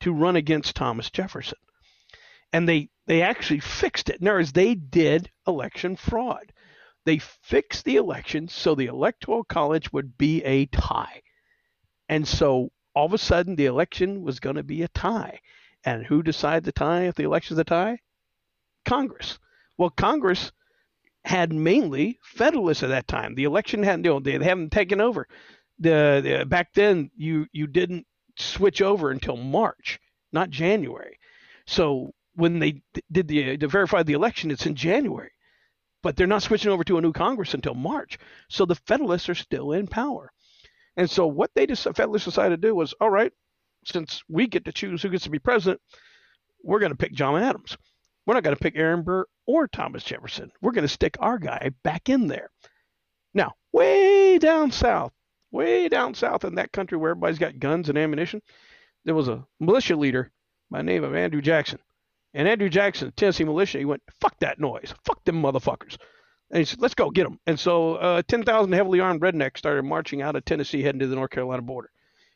to 0.00 0.12
run 0.12 0.36
against 0.36 0.76
Thomas 0.76 1.10
Jefferson, 1.10 1.58
and 2.52 2.68
they 2.68 2.88
they 3.06 3.22
actually 3.22 3.60
fixed 3.60 4.08
it. 4.08 4.20
In 4.20 4.28
other 4.28 4.38
words, 4.38 4.52
they 4.52 4.74
did 4.74 5.30
election 5.46 5.96
fraud. 5.96 6.52
They 7.04 7.18
fixed 7.18 7.84
the 7.84 7.96
election 7.96 8.48
so 8.48 8.74
the 8.74 8.86
electoral 8.86 9.42
college 9.44 9.92
would 9.92 10.18
be 10.18 10.44
a 10.44 10.66
tie. 10.66 11.22
And 12.08 12.26
so 12.26 12.70
all 12.94 13.06
of 13.06 13.14
a 13.14 13.18
sudden 13.18 13.56
the 13.56 13.66
election 13.66 14.22
was 14.22 14.40
going 14.40 14.56
to 14.56 14.62
be 14.62 14.82
a 14.82 14.88
tie. 14.88 15.40
And 15.84 16.04
who 16.04 16.22
decides 16.22 16.66
the 16.66 16.72
tie 16.72 17.06
if 17.06 17.14
the 17.14 17.24
election's 17.24 17.58
a 17.58 17.64
tie? 17.64 18.00
Congress. 18.84 19.38
Well, 19.78 19.90
Congress 19.90 20.52
had 21.24 21.52
mainly 21.52 22.18
Federalists 22.22 22.82
at 22.82 22.88
that 22.88 23.08
time. 23.08 23.34
The 23.34 23.44
election 23.44 23.82
hadn't, 23.82 24.04
you 24.04 24.10
know, 24.12 24.20
they 24.20 24.32
haven't 24.32 24.72
taken 24.72 25.00
over. 25.00 25.26
The, 25.78 26.20
the 26.22 26.46
back 26.46 26.72
then 26.74 27.10
you 27.16 27.46
you 27.52 27.66
didn't 27.66 28.06
switch 28.36 28.82
over 28.82 29.10
until 29.10 29.36
March, 29.36 29.98
not 30.32 30.50
January. 30.50 31.18
So 31.66 32.12
when 32.34 32.58
they 32.58 32.82
did 33.10 33.28
the 33.28 33.56
to 33.56 33.68
verify 33.68 34.02
the 34.02 34.12
election, 34.12 34.50
it's 34.50 34.66
in 34.66 34.74
January 34.74 35.30
but 36.02 36.16
they're 36.16 36.26
not 36.26 36.42
switching 36.42 36.70
over 36.70 36.84
to 36.84 36.98
a 36.98 37.00
new 37.00 37.12
Congress 37.12 37.54
until 37.54 37.74
March. 37.74 38.18
So 38.48 38.64
the 38.64 38.74
Federalists 38.74 39.28
are 39.28 39.34
still 39.34 39.72
in 39.72 39.86
power. 39.86 40.32
And 40.96 41.10
so 41.10 41.26
what 41.26 41.50
they 41.54 41.66
just 41.66 41.84
Federalists 41.84 42.24
decided 42.24 42.60
to 42.60 42.68
do 42.68 42.74
was, 42.74 42.94
all 43.00 43.10
right, 43.10 43.32
since 43.84 44.22
we 44.28 44.46
get 44.46 44.64
to 44.64 44.72
choose 44.72 45.02
who 45.02 45.08
gets 45.08 45.24
to 45.24 45.30
be 45.30 45.38
president, 45.38 45.80
we're 46.62 46.78
going 46.78 46.92
to 46.92 46.98
pick 46.98 47.12
John 47.12 47.40
Adams. 47.42 47.76
We're 48.26 48.34
not 48.34 48.44
going 48.44 48.56
to 48.56 48.62
pick 48.62 48.76
Aaron 48.76 49.02
Burr 49.02 49.24
or 49.46 49.66
Thomas 49.66 50.04
Jefferson. 50.04 50.52
We're 50.60 50.72
going 50.72 50.82
to 50.82 50.88
stick 50.88 51.16
our 51.20 51.38
guy 51.38 51.70
back 51.82 52.08
in 52.08 52.26
there. 52.26 52.50
Now, 53.34 53.54
way 53.72 54.38
down 54.38 54.70
south, 54.70 55.12
way 55.50 55.88
down 55.88 56.14
south 56.14 56.44
in 56.44 56.56
that 56.56 56.72
country 56.72 56.98
where 56.98 57.12
everybody's 57.12 57.38
got 57.38 57.58
guns 57.58 57.88
and 57.88 57.98
ammunition, 57.98 58.42
there 59.04 59.14
was 59.14 59.28
a 59.28 59.46
militia 59.58 59.96
leader 59.96 60.30
by 60.70 60.78
the 60.78 60.84
name 60.84 61.04
of 61.04 61.14
Andrew 61.14 61.40
Jackson. 61.40 61.78
And 62.34 62.46
Andrew 62.46 62.68
Jackson, 62.68 63.12
Tennessee 63.16 63.44
militia, 63.44 63.78
he 63.78 63.84
went, 63.84 64.02
fuck 64.20 64.38
that 64.40 64.60
noise. 64.60 64.94
Fuck 65.04 65.24
them 65.24 65.42
motherfuckers. 65.42 65.96
And 66.50 66.58
he 66.58 66.64
said, 66.64 66.80
let's 66.80 66.94
go 66.94 67.10
get 67.10 67.24
them. 67.24 67.40
And 67.46 67.58
so 67.58 67.96
uh, 67.96 68.22
10,000 68.26 68.72
heavily 68.72 69.00
armed 69.00 69.20
rednecks 69.20 69.58
started 69.58 69.84
marching 69.84 70.22
out 70.22 70.36
of 70.36 70.44
Tennessee 70.44 70.82
heading 70.82 71.00
to 71.00 71.06
the 71.06 71.16
North 71.16 71.30
Carolina 71.30 71.62
border. 71.62 71.90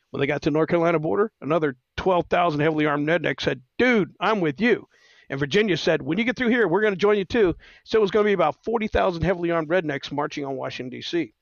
When 0.09 0.19
they 0.19 0.27
got 0.27 0.41
to 0.43 0.49
the 0.49 0.53
North 0.53 0.69
Carolina 0.69 0.99
border, 0.99 1.31
another 1.41 1.75
12,000 1.97 2.59
heavily 2.59 2.85
armed 2.85 3.07
rednecks 3.07 3.41
said, 3.41 3.61
dude, 3.77 4.13
I'm 4.19 4.41
with 4.41 4.61
you. 4.61 4.87
And 5.29 5.39
Virginia 5.39 5.77
said, 5.77 6.01
when 6.01 6.17
you 6.17 6.23
get 6.23 6.35
through 6.35 6.49
here, 6.49 6.67
we're 6.67 6.81
going 6.81 6.93
to 6.93 6.99
join 6.99 7.17
you 7.17 7.25
too. 7.25 7.55
So 7.83 7.97
it 7.97 8.01
was 8.01 8.11
going 8.11 8.25
to 8.25 8.29
be 8.29 8.33
about 8.33 8.63
40,000 8.63 9.23
heavily 9.23 9.51
armed 9.51 9.69
rednecks 9.69 10.11
marching 10.11 10.45
on 10.45 10.55
Washington, 10.55 10.97
D.C. 10.97 11.33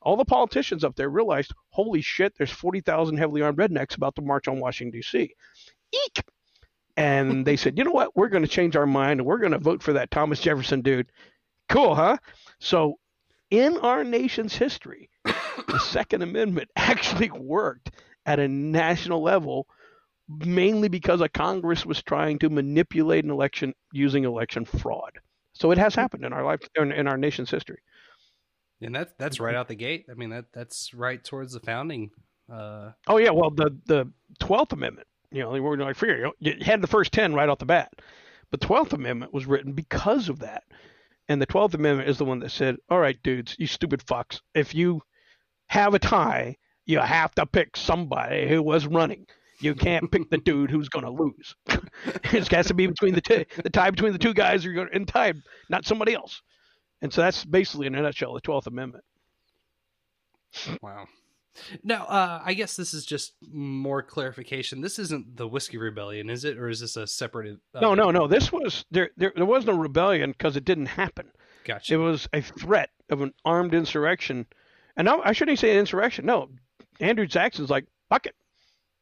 All 0.00 0.16
the 0.16 0.24
politicians 0.24 0.84
up 0.84 0.96
there 0.96 1.10
realized, 1.10 1.52
holy 1.70 2.00
shit, 2.00 2.34
there's 2.36 2.50
40,000 2.50 3.16
heavily 3.16 3.42
armed 3.42 3.58
rednecks 3.58 3.96
about 3.96 4.14
to 4.16 4.22
march 4.22 4.48
on 4.48 4.60
Washington, 4.60 4.98
D.C. 4.98 5.34
Eek! 5.92 6.24
and 6.98 7.46
they 7.46 7.56
said, 7.56 7.78
you 7.78 7.84
know 7.84 7.92
what? 7.92 8.16
We're 8.16 8.28
going 8.28 8.42
to 8.42 8.48
change 8.48 8.74
our 8.74 8.86
mind 8.86 9.20
and 9.20 9.26
we're 9.26 9.38
going 9.38 9.52
to 9.52 9.58
vote 9.58 9.84
for 9.84 9.92
that 9.92 10.10
Thomas 10.10 10.40
Jefferson 10.40 10.80
dude. 10.80 11.12
Cool, 11.68 11.94
huh? 11.94 12.16
So, 12.58 12.94
in 13.50 13.78
our 13.78 14.02
nation's 14.02 14.56
history, 14.56 15.08
the 15.24 15.78
Second 15.78 16.22
Amendment 16.22 16.70
actually 16.76 17.30
worked 17.30 17.92
at 18.26 18.40
a 18.40 18.48
national 18.48 19.22
level 19.22 19.68
mainly 20.28 20.88
because 20.88 21.20
a 21.20 21.28
Congress 21.28 21.86
was 21.86 22.02
trying 22.02 22.38
to 22.40 22.50
manipulate 22.50 23.24
an 23.24 23.30
election 23.30 23.74
using 23.92 24.24
election 24.24 24.64
fraud. 24.64 25.18
So 25.54 25.70
it 25.70 25.78
has 25.78 25.94
happened 25.94 26.24
in 26.24 26.32
our 26.32 26.44
life 26.44 26.60
in, 26.76 26.92
in 26.92 27.06
our 27.08 27.16
nation's 27.16 27.50
history. 27.50 27.78
And 28.80 28.94
that's 28.94 29.12
that's 29.18 29.40
right 29.40 29.56
out 29.56 29.68
the 29.68 29.74
gate. 29.74 30.06
I 30.10 30.14
mean 30.14 30.30
that 30.30 30.46
that's 30.52 30.94
right 30.94 31.22
towards 31.22 31.52
the 31.52 31.60
founding. 31.60 32.10
Uh, 32.52 32.92
Oh 33.06 33.16
yeah, 33.16 33.30
well 33.30 33.50
the 33.50 33.76
the 33.86 34.12
Twelfth 34.38 34.72
Amendment, 34.72 35.08
you 35.32 35.42
know, 35.42 35.50
we're 35.50 35.76
like 35.76 35.96
figure 35.96 36.30
you, 36.38 36.54
had 36.62 36.80
the 36.80 36.86
first 36.86 37.12
ten 37.12 37.34
right 37.34 37.48
off 37.48 37.58
the 37.58 37.66
bat, 37.66 37.92
but 38.50 38.60
Twelfth 38.60 38.92
Amendment 38.92 39.34
was 39.34 39.46
written 39.46 39.72
because 39.72 40.28
of 40.28 40.38
that, 40.40 40.62
and 41.28 41.42
the 41.42 41.46
Twelfth 41.46 41.74
Amendment 41.74 42.08
is 42.08 42.18
the 42.18 42.24
one 42.24 42.38
that 42.38 42.52
said, 42.52 42.76
"All 42.88 43.00
right, 43.00 43.20
dudes, 43.24 43.56
you 43.58 43.66
stupid 43.66 44.04
fucks, 44.06 44.40
if 44.54 44.74
you 44.74 45.02
have 45.66 45.94
a 45.94 45.98
tie, 45.98 46.56
you 46.86 46.98
have 47.00 47.34
to 47.34 47.46
pick 47.46 47.76
somebody 47.76 48.48
who 48.48 48.62
was 48.62 48.86
running. 48.86 49.26
You 49.60 49.74
can't 49.74 50.10
pick 50.10 50.30
the 50.30 50.38
dude 50.38 50.70
who's 50.70 50.88
going 50.88 51.04
to 51.04 51.10
lose. 51.10 51.56
it 52.32 52.48
has 52.48 52.66
to 52.66 52.74
be 52.74 52.86
between 52.86 53.14
the 53.14 53.20
two, 53.20 53.44
the 53.62 53.70
tie 53.70 53.90
between 53.90 54.12
the 54.12 54.18
two 54.18 54.34
guys 54.34 54.64
who 54.64 54.70
are 54.70 54.74
going 54.74 54.88
in 54.92 55.06
tie, 55.06 55.32
not 55.68 55.84
somebody 55.84 56.14
else." 56.14 56.42
And 57.02 57.12
so 57.12 57.22
that's 57.22 57.44
basically 57.44 57.86
in 57.86 57.94
a 57.94 58.02
nutshell 58.02 58.34
the 58.34 58.40
Twelfth 58.40 58.66
Amendment. 58.66 59.04
wow. 60.82 61.06
Now, 61.82 62.04
uh, 62.04 62.42
I 62.44 62.54
guess 62.54 62.76
this 62.76 62.94
is 62.94 63.04
just 63.04 63.34
more 63.52 64.02
clarification. 64.02 64.80
This 64.80 64.98
isn't 64.98 65.36
the 65.36 65.48
Whiskey 65.48 65.76
Rebellion, 65.76 66.30
is 66.30 66.44
it, 66.44 66.56
or 66.56 66.68
is 66.68 66.80
this 66.80 66.96
a 66.96 67.06
separate? 67.06 67.58
Uh, 67.74 67.80
No, 67.80 67.94
no, 67.94 68.10
no. 68.10 68.26
This 68.26 68.52
was 68.52 68.84
there. 68.90 69.10
There, 69.16 69.32
there 69.34 69.44
was 69.44 69.64
no 69.64 69.76
rebellion 69.76 70.32
because 70.32 70.56
it 70.56 70.64
didn't 70.64 70.86
happen. 70.86 71.30
Gotcha. 71.64 71.94
It 71.94 71.96
was 71.96 72.28
a 72.32 72.40
threat 72.40 72.90
of 73.10 73.22
an 73.22 73.32
armed 73.44 73.74
insurrection, 73.74 74.46
and 74.96 75.06
no, 75.06 75.20
I 75.24 75.32
shouldn't 75.32 75.58
say 75.58 75.72
an 75.72 75.78
insurrection. 75.78 76.26
No, 76.26 76.48
Andrew 77.00 77.26
Jackson's 77.26 77.70
like, 77.70 77.86
fuck 78.08 78.26
it. 78.26 78.34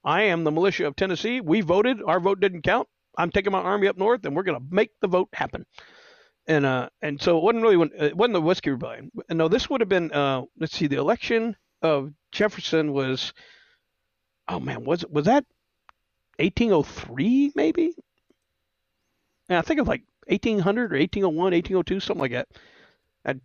I 0.07 0.23
am 0.23 0.45
the 0.45 0.53
militia 0.53 0.87
of 0.87 0.95
Tennessee. 0.95 1.41
We 1.41 1.61
voted. 1.63 2.01
Our 2.07 2.21
vote 2.21 2.39
didn't 2.39 2.63
count. 2.63 2.89
I'm 3.19 3.31
taking 3.31 3.51
my 3.51 3.61
army 3.61 3.89
up 3.89 3.99
north, 3.99 4.25
and 4.25 4.37
we're 4.37 4.45
gonna 4.45 4.61
make 4.71 4.93
the 5.01 5.09
vote 5.09 5.29
happen. 5.33 5.67
And 6.47 6.65
uh, 6.65 6.91
and 7.03 7.21
so 7.21 7.37
it 7.37 7.43
wasn't 7.43 7.65
really 7.65 7.77
when 7.77 7.91
it 7.99 8.17
wasn't 8.17 8.35
the 8.35 8.41
Whiskey 8.41 8.71
Rebellion. 8.71 9.11
No, 9.31 9.49
this 9.49 9.69
would 9.69 9.81
have 9.81 9.89
been 9.89 10.13
uh, 10.13 10.43
let's 10.59 10.77
see, 10.77 10.87
the 10.87 10.97
election 10.97 11.57
of 11.83 12.13
Jefferson 12.31 12.93
was, 12.93 13.33
oh 14.47 14.61
man, 14.61 14.85
was 14.85 15.05
was 15.07 15.25
that 15.25 15.45
1803 16.39 17.53
maybe? 17.57 17.95
I 19.49 19.63
think 19.63 19.81
of 19.81 19.89
like 19.89 20.03
1800 20.29 20.93
or 20.93 20.99
1801, 20.99 21.53
1802, 21.53 22.01
something 22.01 22.21
like 22.21 22.33
that. 22.33 22.49
I'd 23.25 23.41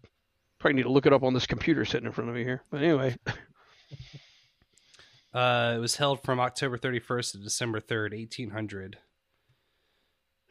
probably 0.59 0.75
need 0.75 0.83
to 0.83 0.91
look 0.91 1.05
it 1.07 1.13
up 1.13 1.23
on 1.23 1.33
this 1.33 1.47
computer 1.47 1.85
sitting 1.85 2.05
in 2.05 2.11
front 2.11 2.29
of 2.29 2.35
me 2.35 2.43
here. 2.43 2.61
But 2.69 2.83
anyway, 2.83 3.15
Uh, 5.33 5.73
it 5.77 5.79
was 5.79 5.95
held 5.95 6.21
from 6.23 6.39
October 6.39 6.77
31st 6.77 7.31
to 7.33 7.37
December 7.37 7.79
3rd, 7.79 8.11
1800. 8.17 8.97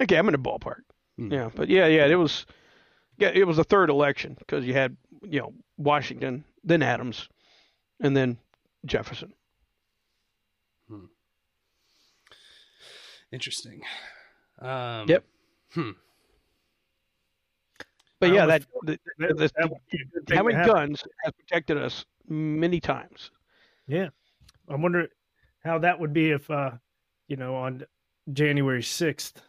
okay, 0.03 0.17
I'm 0.17 0.29
in 0.29 0.35
a 0.35 0.39
ballpark. 0.39 0.81
Hmm. 1.19 1.33
Yeah, 1.33 1.51
but 1.55 1.69
yeah, 1.69 1.87
yeah, 1.87 2.07
it 2.07 2.15
was, 2.15 2.47
yeah, 3.19 3.29
it 3.35 3.47
was 3.47 3.59
the 3.59 3.65
third 3.65 3.91
election 3.91 4.35
because 4.39 4.65
you 4.65 4.73
had, 4.73 4.97
you 5.23 5.41
know, 5.41 5.53
Washington, 5.77 6.45
then 6.65 6.83
Adams, 6.83 7.29
and 8.01 8.17
then 8.17 8.39
Jefferson. 8.87 9.35
Hmm. 10.89 11.05
Interesting. 13.33 13.83
Um, 14.61 15.09
Yep. 15.09 15.25
Hmm. 15.75 15.91
But 18.19 18.31
I 18.31 18.35
yeah, 18.35 18.41
almost 18.43 18.49
that, 18.49 18.63
feel 18.71 18.81
the, 19.19 19.35
that- 19.39 19.53
that 19.57 19.71
would 19.71 19.81
be 19.91 19.99
a 19.99 20.05
good 20.07 20.27
thing 20.27 20.37
to 20.37 20.37
having 20.37 20.63
guns 20.67 21.03
has 21.25 21.33
protected 21.33 21.79
us 21.79 22.05
many 22.29 22.81
times. 22.81 23.31
Yeah. 23.87 24.09
I 24.71 24.77
wonder 24.77 25.09
how 25.65 25.79
that 25.81 26.01
would 26.01 26.13
be 26.13 26.31
if, 26.31 26.51
uh, 26.51 26.73
you 27.29 27.37
know, 27.37 27.57
on 27.57 27.85
January 28.33 28.83
6th, 28.83 29.43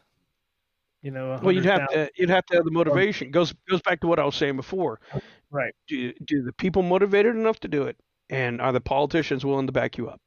you 1.01 1.11
know, 1.11 1.39
Well, 1.41 1.53
you'd 1.53 1.65
have 1.65 1.82
100,000 1.89 2.05
to 2.07 2.11
you'd 2.17 2.30
have 2.30 2.45
to 2.47 2.55
have 2.55 2.65
the 2.65 2.72
motivation. 2.72 3.32
Goes 3.32 3.53
goes 3.69 3.82
back 3.82 4.01
to 4.01 4.07
what 4.07 4.19
I 4.19 4.26
was 4.26 4.36
saying 4.36 4.55
before. 4.55 4.99
Right. 5.49 5.74
Do 5.88 6.13
do 6.26 6.43
the 6.43 6.53
people 6.53 6.84
motivated 6.84 7.36
enough 7.36 7.59
to 7.61 7.67
do 7.67 7.84
it, 7.84 7.97
and 8.30 8.61
are 8.61 8.72
the 8.72 8.82
politicians 8.82 9.43
willing 9.45 9.67
to 9.67 9.74
back 9.74 9.97
you 9.97 10.09
up? 10.09 10.22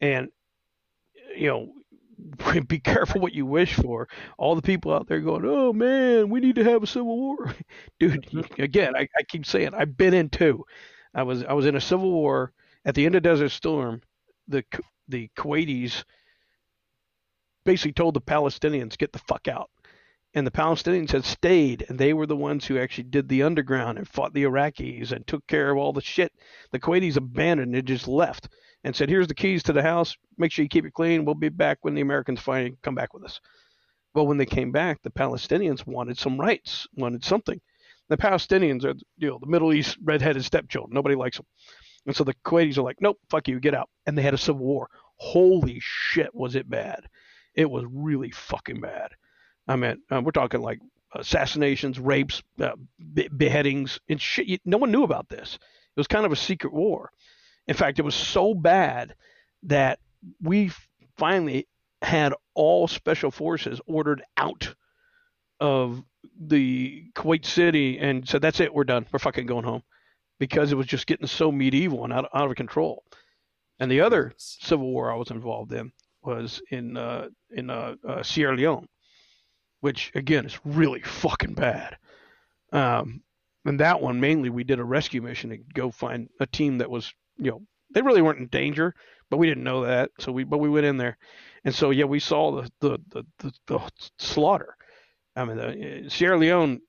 And 0.00 0.28
you 1.36 1.48
know, 1.48 1.72
be 2.68 2.78
careful 2.78 3.20
what 3.20 3.34
you 3.34 3.46
wish 3.46 3.74
for. 3.74 4.08
All 4.38 4.54
the 4.54 4.62
people 4.62 4.92
out 4.92 5.08
there 5.08 5.20
going, 5.20 5.44
"Oh 5.44 5.72
man, 5.72 6.30
we 6.30 6.40
need 6.40 6.54
to 6.56 6.64
have 6.64 6.82
a 6.82 6.86
civil 6.86 7.16
war," 7.16 7.54
dude. 8.00 8.26
Again, 8.58 8.96
I, 8.96 9.08
I 9.18 9.22
keep 9.28 9.44
saying 9.44 9.74
I've 9.74 9.96
been 9.96 10.14
in 10.14 10.30
two. 10.30 10.64
I 11.14 11.24
was 11.24 11.44
I 11.44 11.52
was 11.52 11.66
in 11.66 11.76
a 11.76 11.80
civil 11.80 12.12
war 12.12 12.52
at 12.84 12.94
the 12.94 13.06
end 13.06 13.16
of 13.16 13.22
Desert 13.22 13.50
Storm. 13.50 14.02
The 14.48 14.64
the 15.08 15.28
Kuwaitis 15.36 16.04
basically 17.64 17.92
told 17.92 18.14
the 18.14 18.20
Palestinians, 18.20 18.98
"Get 18.98 19.12
the 19.12 19.18
fuck 19.20 19.48
out." 19.48 19.70
and 20.36 20.46
the 20.46 20.50
Palestinians 20.50 21.12
had 21.12 21.24
stayed, 21.24 21.86
and 21.88 21.98
they 21.98 22.12
were 22.12 22.26
the 22.26 22.36
ones 22.36 22.66
who 22.66 22.78
actually 22.78 23.04
did 23.04 23.26
the 23.26 23.42
underground 23.42 23.96
and 23.96 24.06
fought 24.06 24.34
the 24.34 24.42
Iraqis 24.42 25.10
and 25.10 25.26
took 25.26 25.46
care 25.46 25.70
of 25.70 25.78
all 25.78 25.94
the 25.94 26.02
shit. 26.02 26.30
The 26.72 26.78
Kuwaitis 26.78 27.16
abandoned 27.16 27.74
and 27.74 27.88
just 27.88 28.06
left 28.06 28.50
and 28.84 28.94
said, 28.94 29.08
"Here's 29.08 29.28
the 29.28 29.34
keys 29.34 29.62
to 29.62 29.72
the 29.72 29.82
house. 29.82 30.14
Make 30.36 30.52
sure 30.52 30.62
you 30.62 30.68
keep 30.68 30.84
it 30.84 30.92
clean. 30.92 31.24
We'll 31.24 31.36
be 31.36 31.48
back 31.48 31.78
when 31.80 31.94
the 31.94 32.02
Americans 32.02 32.38
finally 32.38 32.76
come 32.82 32.94
back 32.94 33.14
with 33.14 33.24
us." 33.24 33.40
Well, 34.14 34.26
when 34.26 34.36
they 34.36 34.44
came 34.44 34.72
back, 34.72 35.00
the 35.00 35.10
Palestinians 35.10 35.86
wanted 35.86 36.18
some 36.18 36.38
rights, 36.38 36.86
wanted 36.94 37.24
something. 37.24 37.58
The 38.08 38.18
Palestinians 38.18 38.84
are, 38.84 38.94
you 39.16 39.28
know, 39.28 39.38
the 39.40 39.46
Middle 39.46 39.72
East 39.72 39.96
redheaded 40.02 40.44
stepchildren. 40.44 40.92
Nobody 40.92 41.14
likes 41.14 41.38
them, 41.38 41.46
and 42.06 42.14
so 42.14 42.24
the 42.24 42.34
Kuwaitis 42.44 42.78
are 42.78 42.82
like, 42.82 43.00
"Nope, 43.00 43.18
fuck 43.28 43.48
you, 43.48 43.60
get 43.60 43.74
out." 43.74 43.90
And 44.06 44.16
they 44.16 44.22
had 44.22 44.34
a 44.34 44.38
civil 44.38 44.64
war. 44.64 44.88
Holy 45.16 45.78
shit, 45.80 46.34
was 46.34 46.54
it 46.54 46.68
bad? 46.68 47.08
It 47.54 47.70
was 47.70 47.84
really 47.90 48.30
fucking 48.30 48.80
bad. 48.80 49.12
I 49.66 49.76
mean, 49.76 50.02
uh, 50.10 50.20
we're 50.22 50.30
talking 50.30 50.60
like 50.60 50.78
assassinations, 51.14 51.98
rapes, 51.98 52.42
uh, 52.60 52.72
be- 53.14 53.28
beheadings, 53.28 53.98
and 54.08 54.20
shit. 54.20 54.46
You, 54.46 54.58
no 54.64 54.78
one 54.78 54.92
knew 54.92 55.02
about 55.02 55.28
this. 55.28 55.54
It 55.54 56.00
was 56.00 56.06
kind 56.06 56.26
of 56.26 56.32
a 56.32 56.36
secret 56.36 56.72
war. 56.72 57.10
In 57.66 57.74
fact, 57.74 57.98
it 57.98 58.04
was 58.04 58.14
so 58.14 58.54
bad 58.54 59.14
that 59.64 59.98
we 60.40 60.70
finally 61.16 61.66
had 62.02 62.34
all 62.54 62.86
special 62.86 63.30
forces 63.30 63.80
ordered 63.86 64.22
out 64.36 64.74
of 65.58 66.02
the 66.38 67.04
Kuwait 67.14 67.44
City 67.46 67.98
and 67.98 68.28
said, 68.28 68.42
"That's 68.42 68.60
it, 68.60 68.74
we're 68.74 68.84
done. 68.84 69.06
We're 69.10 69.18
fucking 69.18 69.46
going 69.46 69.64
home," 69.64 69.82
because 70.38 70.72
it 70.72 70.76
was 70.76 70.86
just 70.86 71.06
getting 71.06 71.26
so 71.26 71.50
medieval 71.50 72.04
and 72.04 72.12
out, 72.12 72.28
out 72.34 72.50
of 72.50 72.56
control. 72.56 73.04
And 73.78 73.90
the 73.90 74.00
other 74.00 74.32
civil 74.36 74.90
war 74.90 75.12
I 75.12 75.16
was 75.16 75.30
involved 75.30 75.72
in 75.72 75.92
was 76.22 76.60
in 76.70 76.96
uh, 76.96 77.28
in 77.50 77.70
uh, 77.70 77.94
uh, 78.06 78.22
Sierra 78.22 78.56
Leone 78.56 78.88
which 79.86 80.10
again 80.14 80.44
is 80.44 80.58
really 80.64 81.00
fucking 81.02 81.54
bad. 81.54 81.96
Um, 82.72 83.22
and 83.64 83.80
that 83.80 84.00
one 84.00 84.20
mainly 84.20 84.50
we 84.50 84.64
did 84.64 84.80
a 84.80 84.84
rescue 84.84 85.22
mission 85.22 85.50
to 85.50 85.58
go 85.58 85.90
find 85.90 86.28
a 86.40 86.46
team 86.46 86.78
that 86.78 86.90
was, 86.90 87.12
you 87.38 87.50
know, 87.50 87.62
they 87.92 88.02
really 88.02 88.22
weren't 88.22 88.40
in 88.40 88.48
danger, 88.48 88.94
but 89.30 89.36
we 89.36 89.46
didn't 89.46 89.64
know 89.64 89.84
that. 89.84 90.10
So 90.18 90.32
we, 90.32 90.44
but 90.44 90.58
we 90.58 90.68
went 90.68 90.86
in 90.86 90.96
there, 90.96 91.16
and 91.64 91.74
so 91.74 91.90
yeah, 91.90 92.04
we 92.04 92.18
saw 92.18 92.60
the 92.60 92.70
the 92.80 92.98
the, 93.10 93.24
the, 93.38 93.52
the 93.66 93.80
slaughter. 94.18 94.76
I 95.36 95.44
mean, 95.44 95.56
the, 95.56 96.10
Sierra 96.10 96.38
Leone. 96.38 96.80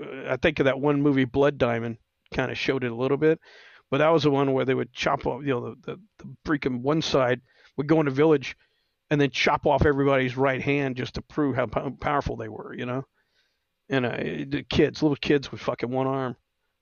uh, 0.00 0.32
I 0.32 0.36
think 0.36 0.58
of 0.58 0.64
that 0.64 0.80
one 0.80 1.02
movie, 1.02 1.24
Blood 1.24 1.58
Diamond, 1.58 1.98
kind 2.34 2.50
of 2.50 2.58
showed 2.58 2.84
it 2.84 2.92
a 2.92 2.96
little 2.96 3.16
bit, 3.16 3.40
but 3.90 3.98
that 3.98 4.08
was 4.08 4.24
the 4.24 4.30
one 4.30 4.52
where 4.52 4.64
they 4.64 4.74
would 4.74 4.92
chop 4.92 5.26
off, 5.26 5.42
you 5.42 5.48
know, 5.48 5.70
the 5.70 5.76
the, 5.92 6.00
the 6.18 6.36
freaking 6.44 6.80
one 6.80 7.02
side 7.02 7.40
would 7.76 7.86
go 7.86 8.00
in 8.00 8.08
a 8.08 8.12
village 8.12 8.56
and 9.10 9.20
then 9.20 9.30
chop 9.30 9.66
off 9.66 9.86
everybody's 9.86 10.36
right 10.36 10.60
hand 10.60 10.96
just 10.96 11.14
to 11.14 11.22
prove 11.22 11.56
how 11.56 11.66
pow- 11.66 11.90
powerful 12.00 12.36
they 12.36 12.48
were, 12.48 12.74
you 12.74 12.86
know. 12.86 13.04
And 13.88 14.04
uh, 14.04 14.16
the 14.48 14.64
kids, 14.68 15.02
little 15.02 15.16
kids 15.16 15.52
with 15.52 15.60
fucking 15.60 15.90
one 15.90 16.08
arm, 16.08 16.36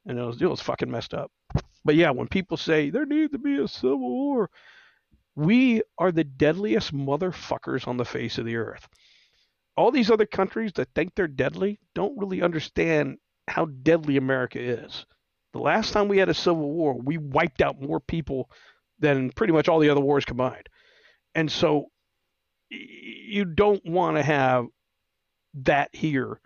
and 0.07 0.19
it 0.19 0.23
was 0.23 0.41
it 0.41 0.49
was 0.49 0.61
fucking 0.61 0.91
messed 0.91 1.13
up. 1.15 1.31
But 1.85 1.97
yeah, 1.97 2.11
when 2.11 2.29
people 2.29 2.57
say 2.57 2.89
there 2.89 3.05
needs 3.05 3.33
to 3.33 3.39
be 3.39 3.59
a 3.59 3.69
civil 3.69 3.99
war, 3.99 4.51
we 5.37 5.83
are 5.99 6.13
the 6.13 6.25
deadliest 6.25 6.95
motherfuckers 6.95 7.87
on 7.87 7.99
the 7.99 8.05
face 8.05 8.39
of 8.39 8.47
the 8.47 8.57
earth. 8.57 8.89
All 9.77 9.91
these 9.91 10.11
other 10.11 10.27
countries 10.27 10.73
that 10.75 10.89
think 10.95 11.15
they're 11.15 11.27
deadly 11.27 11.79
don't 11.95 12.19
really 12.19 12.41
understand 12.41 13.19
how 13.49 13.67
deadly 13.67 14.17
America 14.17 14.59
is. 14.59 15.05
The 15.55 15.61
last 15.61 15.93
time 15.93 16.09
we 16.09 16.19
had 16.19 16.29
a 16.29 16.35
civil 16.35 16.73
war, 16.73 16.99
we 17.01 17.17
wiped 17.17 17.63
out 17.63 17.81
more 17.81 18.01
people 18.01 18.51
than 18.99 19.31
pretty 19.31 19.53
much 19.53 19.69
all 19.69 19.79
the 19.79 19.89
other 19.89 20.01
wars 20.01 20.25
combined. 20.25 20.69
And 21.33 21.51
so 21.51 21.93
you 22.69 23.45
don't 23.45 23.87
want 23.87 24.17
to 24.17 24.25
have 24.25 24.67
that 25.63 25.91
here 25.93 26.41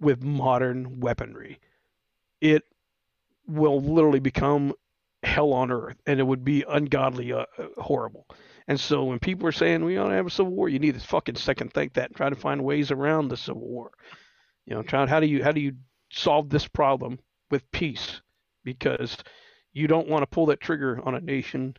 with 0.00 0.22
modern 0.22 0.98
weaponry. 1.00 1.60
It 2.40 2.62
will 3.46 3.82
literally 3.82 4.20
become 4.20 4.72
hell 5.22 5.52
on 5.52 5.70
earth 5.70 6.00
and 6.06 6.18
it 6.18 6.26
would 6.26 6.42
be 6.42 6.64
ungodly 6.66 7.34
uh, 7.34 7.44
uh, 7.58 7.66
horrible. 7.76 8.26
And 8.66 8.80
so 8.80 9.04
when 9.04 9.18
people 9.18 9.46
are 9.46 9.52
saying 9.52 9.84
we 9.84 9.98
ought 9.98 10.08
to 10.08 10.14
have 10.14 10.26
a 10.26 10.30
civil 10.30 10.52
war, 10.52 10.70
you 10.70 10.78
need 10.78 10.94
to 10.94 11.00
fucking 11.00 11.36
second 11.36 11.74
think 11.74 11.92
that 11.94 12.08
and 12.08 12.16
try 12.16 12.30
to 12.30 12.36
find 12.36 12.64
ways 12.64 12.90
around 12.90 13.28
the 13.28 13.36
civil 13.36 13.68
war. 13.68 13.90
You 14.64 14.74
know, 14.74 14.82
try 14.82 15.06
how 15.06 15.20
do 15.20 15.26
you 15.26 15.44
how 15.44 15.52
do 15.52 15.60
you 15.60 15.74
solve 16.10 16.48
this 16.48 16.66
problem 16.66 17.18
with 17.52 17.70
peace? 17.70 18.20
Because 18.64 19.16
you 19.72 19.86
don't 19.86 20.08
want 20.08 20.22
to 20.22 20.26
pull 20.26 20.46
that 20.46 20.60
trigger 20.60 21.00
on 21.04 21.14
a 21.14 21.20
nation 21.20 21.76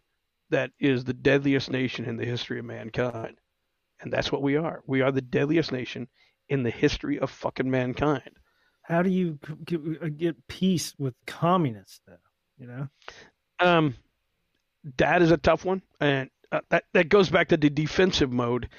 that 0.51 0.71
is 0.79 1.03
the 1.03 1.13
deadliest 1.13 1.69
nation 1.69 2.05
in 2.05 2.15
the 2.15 2.25
history 2.25 2.59
of 2.59 2.65
mankind. 2.65 3.35
and 4.01 4.11
that's 4.13 4.31
what 4.31 4.41
we 4.41 4.55
are. 4.57 4.83
We 4.87 5.01
are 5.01 5.11
the 5.11 5.21
deadliest 5.21 5.71
nation 5.71 6.07
in 6.49 6.63
the 6.63 6.69
history 6.69 7.19
of 7.19 7.29
fucking 7.31 7.69
mankind. 7.69 8.31
How 8.83 9.01
do 9.01 9.09
you 9.09 9.39
uh, 10.01 10.09
get 10.15 10.47
peace 10.47 10.93
with 10.97 11.15
communists, 11.25 12.01
though? 12.05 12.17
You 12.57 12.67
know, 12.67 12.87
Um, 13.59 13.95
that 14.97 15.21
is 15.21 15.31
a 15.31 15.37
tough 15.37 15.65
one, 15.65 15.81
and 16.01 16.29
uh, 16.51 16.61
that 16.69 16.83
that 16.93 17.09
goes 17.09 17.29
back 17.29 17.47
to 17.49 17.57
the 17.57 17.69
defensive 17.69 18.31
mode. 18.31 18.69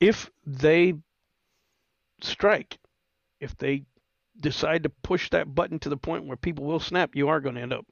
If 0.00 0.30
they 0.44 0.94
strike, 2.20 2.78
if 3.40 3.56
they 3.56 3.84
decide 4.38 4.82
to 4.82 4.88
push 5.02 5.30
that 5.30 5.54
button 5.54 5.78
to 5.80 5.88
the 5.88 5.96
point 5.96 6.26
where 6.26 6.36
people 6.36 6.64
will 6.64 6.80
snap, 6.80 7.14
you 7.14 7.28
are 7.28 7.40
going 7.40 7.54
to 7.54 7.60
end 7.60 7.72
up. 7.72 7.86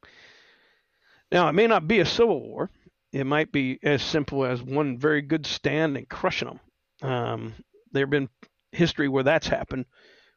Now, 1.31 1.49
it 1.49 1.53
may 1.53 1.67
not 1.67 1.89
be 1.89 2.01
a 2.01 2.07
civil 2.07 2.41
war. 2.41 2.71
It 3.13 3.25
might 3.25 3.53
be 3.53 3.79
as 3.83 4.03
simple 4.03 4.45
as 4.45 4.63
one 4.63 4.99
very 4.99 5.23
good 5.23 5.47
stand 5.47 5.97
and 5.97 6.09
crushing 6.09 6.49
them. 6.49 7.11
Um, 7.11 7.55
there 7.93 8.03
have 8.03 8.11
been 8.11 8.29
history 8.73 9.09
where 9.09 9.23
that's 9.23 9.47
happened, 9.47 9.87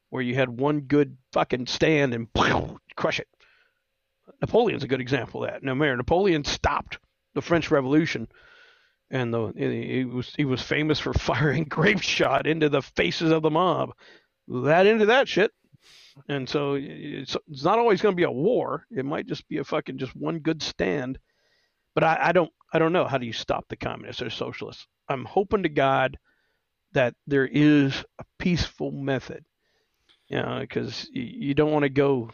where 0.09 0.21
you 0.21 0.35
had 0.35 0.49
one 0.49 0.81
good 0.81 1.17
fucking 1.31 1.67
stand 1.67 2.13
and 2.13 2.27
crush 2.95 3.19
it. 3.19 3.27
Napoleon's 4.41 4.83
a 4.83 4.87
good 4.87 5.01
example 5.01 5.43
of 5.43 5.51
that. 5.51 5.63
Now, 5.63 5.73
Mayor 5.73 5.95
Napoleon 5.95 6.43
stopped 6.43 6.99
the 7.33 7.41
French 7.41 7.71
Revolution, 7.71 8.27
and 9.09 9.33
the 9.33 9.53
he 9.55 10.05
was 10.05 10.33
he 10.35 10.45
was 10.45 10.61
famous 10.61 10.99
for 10.99 11.13
firing 11.17 11.63
grape 11.69 12.01
shot 12.01 12.47
into 12.47 12.69
the 12.69 12.81
faces 12.81 13.31
of 13.31 13.41
the 13.41 13.51
mob. 13.51 13.91
That 14.47 14.87
into 14.87 15.07
that 15.07 15.27
shit. 15.27 15.51
And 16.29 16.47
so 16.47 16.75
it's, 16.79 17.35
it's 17.49 17.63
not 17.63 17.79
always 17.79 18.01
going 18.01 18.13
to 18.13 18.17
be 18.17 18.23
a 18.23 18.31
war. 18.31 18.85
It 18.91 19.05
might 19.05 19.27
just 19.27 19.47
be 19.47 19.57
a 19.57 19.63
fucking 19.63 19.97
just 19.97 20.15
one 20.15 20.39
good 20.39 20.61
stand. 20.61 21.19
But 21.93 22.03
I, 22.03 22.17
I 22.21 22.31
don't 22.31 22.51
I 22.73 22.79
don't 22.79 22.93
know 22.93 23.05
how 23.05 23.17
do 23.17 23.25
you 23.25 23.33
stop 23.33 23.65
the 23.69 23.75
communists 23.77 24.21
or 24.21 24.29
socialists. 24.29 24.87
I'm 25.07 25.25
hoping 25.25 25.63
to 25.63 25.69
God 25.69 26.17
that 26.93 27.13
there 27.27 27.47
is 27.47 28.03
a 28.19 28.23
peaceful 28.39 28.91
method. 28.91 29.45
You 30.27 30.37
know, 30.41 30.59
because 30.61 31.07
you, 31.11 31.23
you 31.23 31.53
don't 31.53 31.71
want 31.71 31.83
to 31.83 31.89
go 31.89 32.31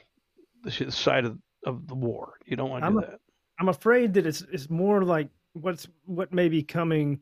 the 0.64 0.92
side 0.92 1.26
of, 1.26 1.38
of 1.66 1.88
the 1.88 1.96
war. 1.96 2.34
You 2.46 2.56
don't 2.56 2.70
want 2.70 2.84
to 2.84 2.88
I'm 2.88 2.94
do 2.94 3.00
a- 3.00 3.02
that. 3.02 3.20
I'm 3.60 3.70
afraid 3.70 4.14
that 4.16 4.26
it's 4.26 4.42
it's 4.52 4.70
more 4.70 5.04
like 5.04 5.30
what's 5.54 5.88
what 6.06 6.34
may 6.34 6.50
be 6.50 6.64
coming 6.64 7.20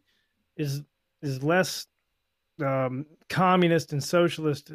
is 0.56 0.84
is 1.22 1.44
less 1.44 1.88
um, 2.64 3.06
communist 3.28 3.92
and 3.92 4.02
socialist 4.04 4.72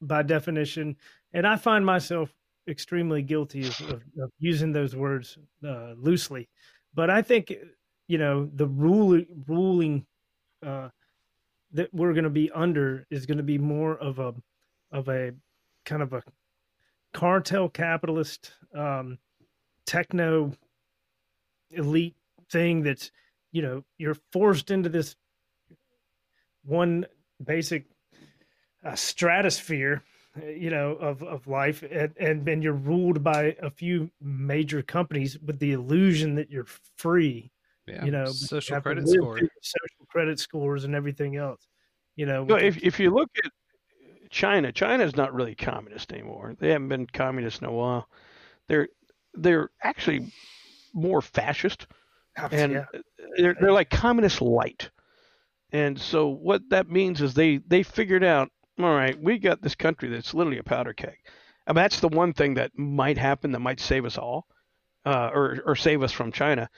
by 0.00 0.22
definition, 0.22 0.96
and 1.32 1.46
I 1.46 1.56
find 1.56 1.84
myself 1.84 2.34
extremely 2.68 3.22
guilty 3.22 3.66
of, 3.66 3.80
of, 3.80 4.02
of 4.20 4.30
using 4.38 4.72
those 4.72 4.94
words 4.94 5.38
uh, 5.66 5.94
loosely. 5.96 6.48
But 6.94 7.10
I 7.10 7.22
think 7.22 7.54
you 8.08 8.18
know 8.18 8.48
the 8.52 8.66
ruling 8.66 9.26
ruling 9.46 10.06
uh, 10.64 10.88
that 11.72 11.92
we're 11.92 12.12
going 12.12 12.24
to 12.24 12.30
be 12.30 12.50
under 12.50 13.06
is 13.10 13.26
going 13.26 13.38
to 13.38 13.44
be 13.44 13.58
more 13.58 13.96
of 13.96 14.18
a 14.18 14.34
of 14.92 15.08
a 15.08 15.32
kind 15.84 16.02
of 16.02 16.12
a 16.12 16.22
cartel 17.12 17.68
capitalist 17.68 18.52
um, 18.74 19.18
techno 19.86 20.52
elite 21.70 22.16
thing 22.50 22.82
that's 22.82 23.10
you 23.52 23.62
know 23.62 23.84
you're 23.98 24.16
forced 24.32 24.70
into 24.70 24.88
this 24.88 25.16
one 26.64 27.06
basic 27.44 27.86
uh, 28.86 28.94
stratosphere 28.94 30.02
uh, 30.40 30.46
you 30.46 30.70
know 30.70 30.92
of 30.92 31.22
of 31.22 31.46
life 31.46 31.82
and, 31.90 32.12
and 32.18 32.44
then 32.44 32.62
you're 32.62 32.72
ruled 32.72 33.22
by 33.22 33.56
a 33.62 33.70
few 33.70 34.10
major 34.20 34.82
companies 34.82 35.38
with 35.40 35.58
the 35.58 35.72
illusion 35.72 36.34
that 36.34 36.50
you're 36.50 36.66
free 36.96 37.50
Yeah. 37.86 38.04
you 38.04 38.10
know 38.10 38.26
social 38.26 38.80
credit 38.80 39.04
live 39.04 39.14
score. 39.14 39.38
social 39.38 40.06
credit 40.08 40.38
scores 40.38 40.84
and 40.84 40.94
everything 40.94 41.36
else 41.36 41.66
you 42.14 42.26
know 42.26 42.44
No, 42.44 42.56
if 42.56 42.76
if 42.82 42.98
you 43.00 43.10
look 43.10 43.30
at 43.44 43.50
China, 44.30 44.72
China's 44.72 45.14
not 45.16 45.32
really 45.32 45.54
communist 45.54 46.12
anymore. 46.12 46.56
They 46.58 46.70
haven't 46.70 46.88
been 46.88 47.06
communist 47.06 47.62
in 47.62 47.68
a 47.68 47.72
while. 47.72 48.08
They're 48.68 48.88
they're 49.34 49.70
actually 49.82 50.32
more 50.92 51.22
fascist, 51.22 51.86
and 52.50 52.72
yeah. 52.72 52.84
they're 53.38 53.56
they're 53.60 53.72
like 53.72 53.88
communist 53.90 54.42
light. 54.42 54.90
And 55.72 55.98
so 55.98 56.28
what 56.28 56.62
that 56.70 56.90
means 56.90 57.22
is 57.22 57.34
they 57.34 57.58
they 57.58 57.82
figured 57.82 58.24
out, 58.24 58.50
all 58.78 58.94
right, 58.94 59.20
we 59.20 59.38
got 59.38 59.62
this 59.62 59.74
country 59.74 60.08
that's 60.08 60.34
literally 60.34 60.58
a 60.58 60.64
powder 60.64 60.92
keg. 60.92 61.16
I 61.66 61.72
mean, 61.72 61.76
that's 61.76 62.00
the 62.00 62.08
one 62.08 62.32
thing 62.32 62.54
that 62.54 62.78
might 62.78 63.18
happen 63.18 63.52
that 63.52 63.60
might 63.60 63.80
save 63.80 64.04
us 64.04 64.18
all, 64.18 64.46
uh, 65.04 65.30
or 65.32 65.62
or 65.64 65.76
save 65.76 66.02
us 66.02 66.12
from 66.12 66.32
China, 66.32 66.68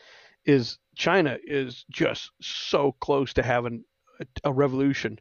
is 0.45 0.79
China 0.97 1.39
is 1.45 1.85
just 1.91 2.31
so 2.41 2.93
close 3.01 3.33
to 3.35 3.43
having 3.43 3.85
a, 4.21 4.27
a 4.45 4.53
revolution 4.53 5.19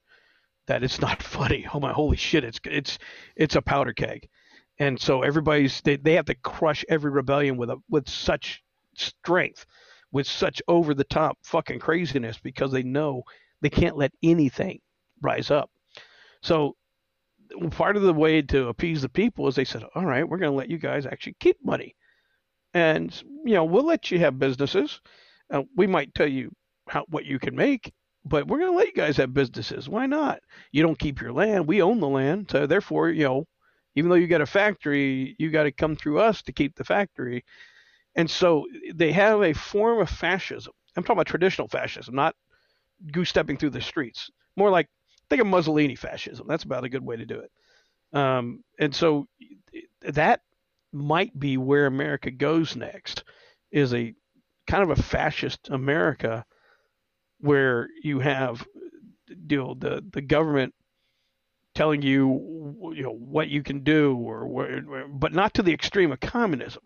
that 0.68 0.84
it's 0.84 1.02
not 1.02 1.24
funny. 1.38 1.68
Oh 1.74 1.80
my 1.80 1.92
holy 1.94 2.18
shit, 2.18 2.44
it's 2.44 2.60
it's 2.66 3.00
it's 3.36 3.56
a 3.56 3.62
powder 3.62 3.94
keg. 3.94 4.30
And 4.80 5.00
so 5.00 5.24
everybody's 5.24 5.82
they, 5.82 5.96
they 5.96 6.14
have 6.14 6.26
to 6.26 6.36
crush 6.36 6.86
every 6.88 7.12
rebellion 7.12 7.58
with 7.58 7.72
a 7.72 7.78
with 7.90 8.08
such 8.08 8.64
strength, 8.96 9.66
with 10.12 10.28
such 10.28 10.62
over 10.68 10.94
the 10.94 11.04
top 11.04 11.40
fucking 11.44 11.80
craziness 11.80 12.38
because 12.38 12.72
they 12.72 12.84
know 12.84 13.24
they 13.62 13.70
can't 13.70 13.98
let 13.98 14.12
anything 14.22 14.80
rise 15.22 15.50
up. 15.50 15.72
So 16.48 16.78
part 17.72 17.98
of 17.98 18.04
the 18.04 18.14
way 18.14 18.42
to 18.42 18.70
appease 18.70 19.02
the 19.02 19.10
people 19.10 19.50
is 19.50 19.56
they 19.56 19.66
said, 19.66 19.84
"All 19.96 20.06
right, 20.06 20.28
we're 20.28 20.38
going 20.38 20.52
to 20.54 20.58
let 20.58 20.70
you 20.70 20.78
guys 20.78 21.06
actually 21.06 21.36
keep 21.42 21.58
money, 21.62 21.94
and 22.74 23.14
you 23.44 23.56
know 23.56 23.66
we'll 23.66 23.86
let 23.86 24.12
you 24.12 24.20
have 24.20 24.40
businesses. 24.40 25.02
Uh, 25.52 25.64
we 25.76 25.88
might 25.88 26.16
tell 26.16 26.28
you 26.28 26.50
how 26.88 27.04
what 27.10 27.26
you 27.26 27.38
can 27.38 27.54
make, 27.54 27.92
but 28.24 28.48
we're 28.48 28.60
going 28.60 28.72
to 28.72 28.78
let 28.78 28.88
you 28.88 28.94
guys 28.94 29.18
have 29.18 29.34
businesses. 29.34 29.90
Why 29.90 30.06
not? 30.06 30.40
You 30.72 30.84
don't 30.84 30.98
keep 30.98 31.20
your 31.20 31.34
land. 31.34 31.68
We 31.68 31.82
own 31.82 32.00
the 32.00 32.08
land, 32.08 32.48
so 32.50 32.66
therefore, 32.66 33.10
you 33.10 33.26
know, 33.26 33.46
even 33.96 34.10
though 34.10 34.16
you 34.16 34.28
got 34.28 34.40
a 34.40 34.46
factory, 34.46 35.36
you 35.38 35.50
got 35.50 35.64
to 35.64 35.74
come 35.74 35.98
through 35.98 36.20
us 36.20 36.42
to 36.44 36.54
keep 36.54 36.76
the 36.76 36.86
factory. 36.86 37.44
And 38.16 38.32
so 38.32 38.66
they 38.96 39.12
have 39.12 39.44
a 39.44 39.52
form 39.52 40.00
of 40.00 40.10
fascism. 40.10 40.72
I'm 40.96 41.04
talking 41.04 41.18
about 41.18 41.28
traditional 41.28 41.68
fascism, 41.68 42.16
not 42.16 42.36
goose 43.12 43.30
stepping 43.30 43.58
through 43.58 43.72
the 43.72 43.82
streets. 43.82 44.32
More 44.56 44.70
like 44.72 44.88
think 45.30 45.42
of 45.42 45.48
Mussolini 45.48 45.96
fascism. 45.96 46.48
That's 46.48 46.64
about 46.64 46.84
a 46.84 46.90
good 46.90 47.04
way 47.04 47.18
to 47.18 47.26
do 47.26 47.40
it. 47.40 47.52
Um, 48.18 48.64
and 48.80 48.96
so 48.96 49.28
that 50.02 50.42
might 50.94 51.38
be 51.38 51.58
where 51.58 51.86
America 51.86 52.32
goes 52.32 52.76
next, 52.76 53.24
is 53.72 53.94
a 53.94 54.14
kind 54.68 54.84
of 54.84 54.98
a 54.98 55.02
fascist 55.02 55.70
America 55.70 56.46
where 57.40 57.88
you 58.04 58.20
have 58.20 58.66
you 59.50 59.58
know 59.58 59.76
the 59.78 60.04
the 60.12 60.22
government 60.22 60.74
telling 61.76 62.02
you 62.02 62.92
you 62.96 63.04
know 63.04 63.14
what 63.14 63.50
you 63.50 63.62
can 63.62 63.84
do 63.84 64.16
or 64.16 64.48
where, 64.48 65.08
but 65.08 65.34
not 65.34 65.54
to 65.54 65.62
the 65.62 65.74
extreme 65.74 66.12
of 66.12 66.20
communism 66.20 66.82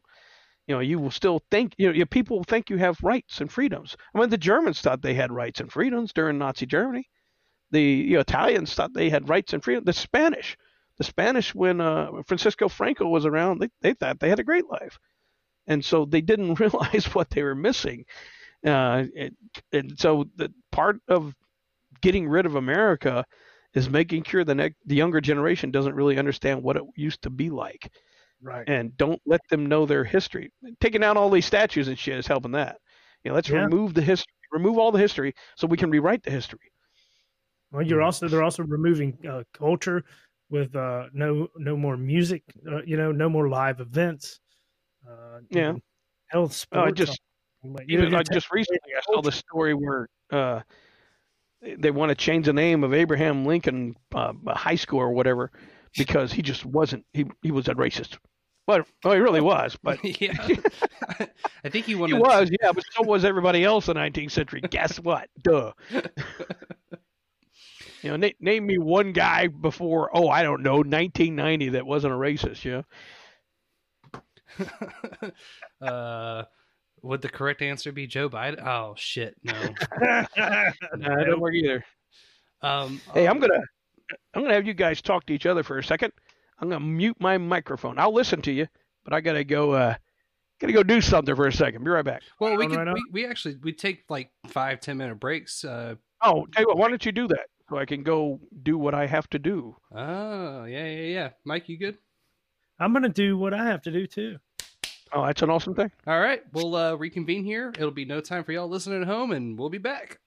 you 0.68 0.76
know 0.76 0.82
you 0.82 1.00
will 1.00 1.12
still 1.12 1.42
think 1.50 1.74
you 1.78 1.92
know 1.92 2.06
people 2.06 2.38
will 2.38 2.44
think 2.44 2.70
you 2.70 2.78
have 2.78 2.98
rights 3.02 3.40
and 3.42 3.52
freedoms 3.52 3.96
i 4.14 4.20
mean 4.20 4.30
the 4.30 4.38
germans 4.38 4.82
thought 4.82 5.02
they 5.02 5.14
had 5.14 5.32
rights 5.32 5.60
and 5.60 5.72
freedoms 5.72 6.12
during 6.14 6.38
nazi 6.38 6.66
germany 6.66 7.08
the 7.72 7.82
you 7.82 8.14
know, 8.16 8.20
italians 8.22 8.74
thought 8.74 8.94
they 8.94 9.10
had 9.10 9.30
rights 9.30 9.54
and 9.54 9.64
freedom 9.64 9.84
the 9.84 9.94
spanish 9.94 10.58
the 10.98 11.04
spanish 11.04 11.56
when 11.56 11.82
uh, 11.82 12.10
francisco 12.28 12.68
franco 12.68 13.08
was 13.08 13.26
around 13.26 13.60
they, 13.60 13.70
they 13.82 13.94
thought 13.94 14.20
they 14.20 14.30
had 14.30 14.40
a 14.40 14.44
great 14.44 14.70
life 14.70 15.00
and 15.68 15.84
so 15.84 16.06
they 16.06 16.22
didn't 16.22 16.56
realize 16.60 17.06
what 17.14 17.30
they 17.30 17.44
were 17.44 17.56
missing 17.56 18.06
uh, 18.66 19.06
and, 19.18 19.36
and 19.74 20.00
so 20.00 20.26
the 20.36 20.52
part 20.72 20.98
of 21.08 21.34
getting 22.02 22.28
rid 22.28 22.46
of 22.46 22.56
America 22.56 23.26
is 23.74 23.90
making 23.90 24.24
sure 24.24 24.44
the 24.44 24.56
next, 24.56 24.78
the 24.86 24.96
younger 24.96 25.22
generation 25.22 25.72
doesn't 25.72 25.96
really 25.96 26.18
understand 26.18 26.62
what 26.62 26.78
it 26.78 26.84
used 26.96 27.22
to 27.24 27.30
be 27.30 27.50
like, 27.50 27.92
right 28.42 28.68
and 28.68 28.96
don't 28.98 29.22
let 29.26 29.42
them 29.50 29.66
know 29.66 29.86
their 29.86 30.04
history. 30.04 30.52
Taking 30.80 31.04
out 31.04 31.18
all 31.18 31.30
these 31.30 31.46
statues 31.46 31.88
and 31.88 31.98
shit 31.98 32.18
is 32.18 32.28
helping 32.28 32.52
that. 32.54 32.78
You 33.24 33.32
know, 33.32 33.36
let's 33.36 33.50
Yeah. 33.50 33.64
remove 33.64 33.94
the 33.94 34.02
history, 34.02 34.34
remove 34.52 34.78
all 34.78 34.92
the 34.92 35.00
history, 35.00 35.34
so 35.56 35.68
we 35.68 35.78
can 35.78 35.90
rewrite 35.92 36.24
the 36.24 36.32
history. 36.32 36.72
Well, 37.72 37.86
you're 37.86 38.02
also 38.02 38.28
they're 38.28 38.44
also 38.44 38.64
removing 38.64 39.18
uh, 39.30 39.44
culture 39.54 40.04
with 40.50 40.76
uh, 40.76 41.06
no 41.14 41.48
no 41.58 41.78
more 41.78 41.96
music, 41.98 42.44
uh, 42.70 42.82
you 42.84 42.98
know, 42.98 43.12
no 43.12 43.30
more 43.30 43.48
live 43.50 43.80
events. 43.80 44.40
Uh, 45.08 45.40
Yeah. 45.50 45.74
health 46.28 46.66
Oh, 46.72 46.82
I 46.82 46.92
just 46.92 47.20
Like, 47.64 47.86
Even 47.88 48.10
you're 48.10 48.20
uh, 48.20 48.24
gonna 48.24 48.34
just 48.34 48.52
recently, 48.52 48.92
I 48.98 49.02
saw 49.02 49.22
the 49.22 49.32
story 49.32 49.74
where 49.74 50.10
uh, 50.32 50.62
they- 51.62 51.76
they 51.76 51.92
want 51.92 52.10
to 52.10 52.16
change 52.16 52.46
the 52.48 52.54
name 52.54 52.84
of 52.84 52.94
Abraham 52.94 53.46
Lincoln 53.46 53.96
uh, 54.14 54.34
High 54.48 54.76
School 54.76 55.00
or 55.00 55.12
whatever 55.12 55.52
because 55.98 56.32
he 56.34 56.42
just 56.42 56.66
wasn't 56.66 57.06
he 57.14 57.26
he 57.42 57.52
was 57.52 57.68
a 57.68 57.76
racist. 57.76 58.18
Well, 58.68 58.84
well, 59.04 59.14
he 59.14 59.20
really 59.20 59.42
was, 59.42 59.78
but 59.82 60.00
yeah. 60.22 60.34
I 61.64 61.70
think 61.70 61.86
he 61.86 61.94
he 61.96 62.14
was, 62.14 62.50
yeah, 62.62 62.72
but 62.74 62.84
so 62.92 63.04
was 63.04 63.24
everybody 63.26 63.64
else 63.64 63.88
in 63.88 63.94
the 63.96 64.00
19th 64.02 64.32
century. 64.32 64.62
Guess 64.62 65.00
what? 65.00 65.30
Duh. 65.44 65.72
You 68.02 68.10
know, 68.12 68.16
na- 68.18 68.30
name 68.40 68.66
me 68.66 68.78
one 68.78 69.12
guy 69.14 69.48
before, 69.48 70.10
oh, 70.14 70.28
I 70.30 70.44
don't 70.44 70.64
know, 70.64 70.78
1990 70.78 71.70
that 71.70 71.86
wasn't 71.86 72.14
a 72.14 72.18
racist, 72.18 72.64
yeah? 72.64 72.82
uh, 75.82 76.44
would 77.02 77.22
the 77.22 77.30
correct 77.30 77.62
answer 77.62 77.92
be 77.92 78.08
Joe 78.08 78.30
Biden? 78.30 78.66
Oh 78.66 78.94
shit, 78.98 79.36
no. 79.44 79.54
No, 80.38 81.14
I 81.14 81.24
don't 81.24 81.40
work 81.40 81.54
either. 81.54 81.84
Um, 82.62 83.02
Hey, 83.14 83.28
I'm 83.28 83.40
gonna 83.40 83.62
I'm 84.34 84.42
gonna 84.44 84.54
have 84.54 84.68
you 84.68 84.74
guys 84.74 85.02
talk 85.02 85.26
to 85.28 85.34
each 85.34 85.46
other 85.46 85.64
for 85.64 85.78
a 85.78 85.84
second. 85.84 86.14
I'm 86.60 86.70
gonna 86.70 86.86
mute 86.86 87.18
my 87.20 87.38
microphone. 87.38 87.98
I'll 87.98 88.14
listen 88.14 88.42
to 88.44 88.52
you, 88.52 88.68
but 89.04 89.14
I 89.14 89.22
gotta 89.22 89.44
go. 89.44 89.72
uh 89.72 89.96
Gotta 90.60 90.74
go 90.74 90.84
do 90.84 91.02
something 91.02 91.36
for 91.36 91.48
a 91.48 91.52
second. 91.52 91.84
Be 91.84 91.90
right 91.90 92.06
back. 92.06 92.22
well, 92.40 92.52
we 92.52 92.68
Going 92.68 92.70
could 92.78 92.86
right 92.86 92.94
we, 92.94 93.24
we 93.24 93.26
actually 93.26 93.56
we 93.64 93.74
take 93.74 94.04
like 94.10 94.30
five 94.50 94.80
ten 94.80 94.96
minute 94.98 95.20
breaks. 95.20 95.64
Uh, 95.66 95.96
Oh, 96.22 96.46
tell 96.54 96.62
you 96.62 96.68
what, 96.68 96.78
why 96.78 96.88
don't 96.88 97.04
you 97.04 97.12
do 97.12 97.28
that 97.30 97.48
so 97.72 97.78
I 97.78 97.86
can 97.86 98.04
go 98.04 98.42
do 98.64 98.78
what 98.78 98.94
I 98.94 99.08
have 99.08 99.30
to 99.30 99.40
do? 99.40 99.78
oh 99.96 100.66
yeah 100.66 100.86
yeah 100.86 101.08
yeah. 101.18 101.30
Mike, 101.46 101.70
you 101.70 101.78
good? 101.78 101.98
I'm 102.80 102.92
going 102.92 103.04
to 103.04 103.10
do 103.10 103.38
what 103.38 103.54
I 103.54 103.64
have 103.66 103.82
to 103.84 103.92
do 103.92 104.06
too. 104.08 104.38
Oh, 105.14 105.26
that's 105.26 105.42
an 105.42 105.50
awesome 105.50 105.76
thing. 105.76 105.92
All 106.08 106.20
right, 106.20 106.42
we'll 106.52 106.76
uh, 106.76 106.96
reconvene 106.96 107.44
here. 107.44 107.72
It'll 107.78 107.92
be 107.92 108.06
no 108.06 108.20
time 108.22 108.44
for 108.44 108.52
y'all 108.52 108.68
listening 108.68 109.02
at 109.02 109.08
home, 109.08 109.32
and 109.32 109.58
we'll 109.58 109.70
be 109.70 109.78
back. 109.78 110.20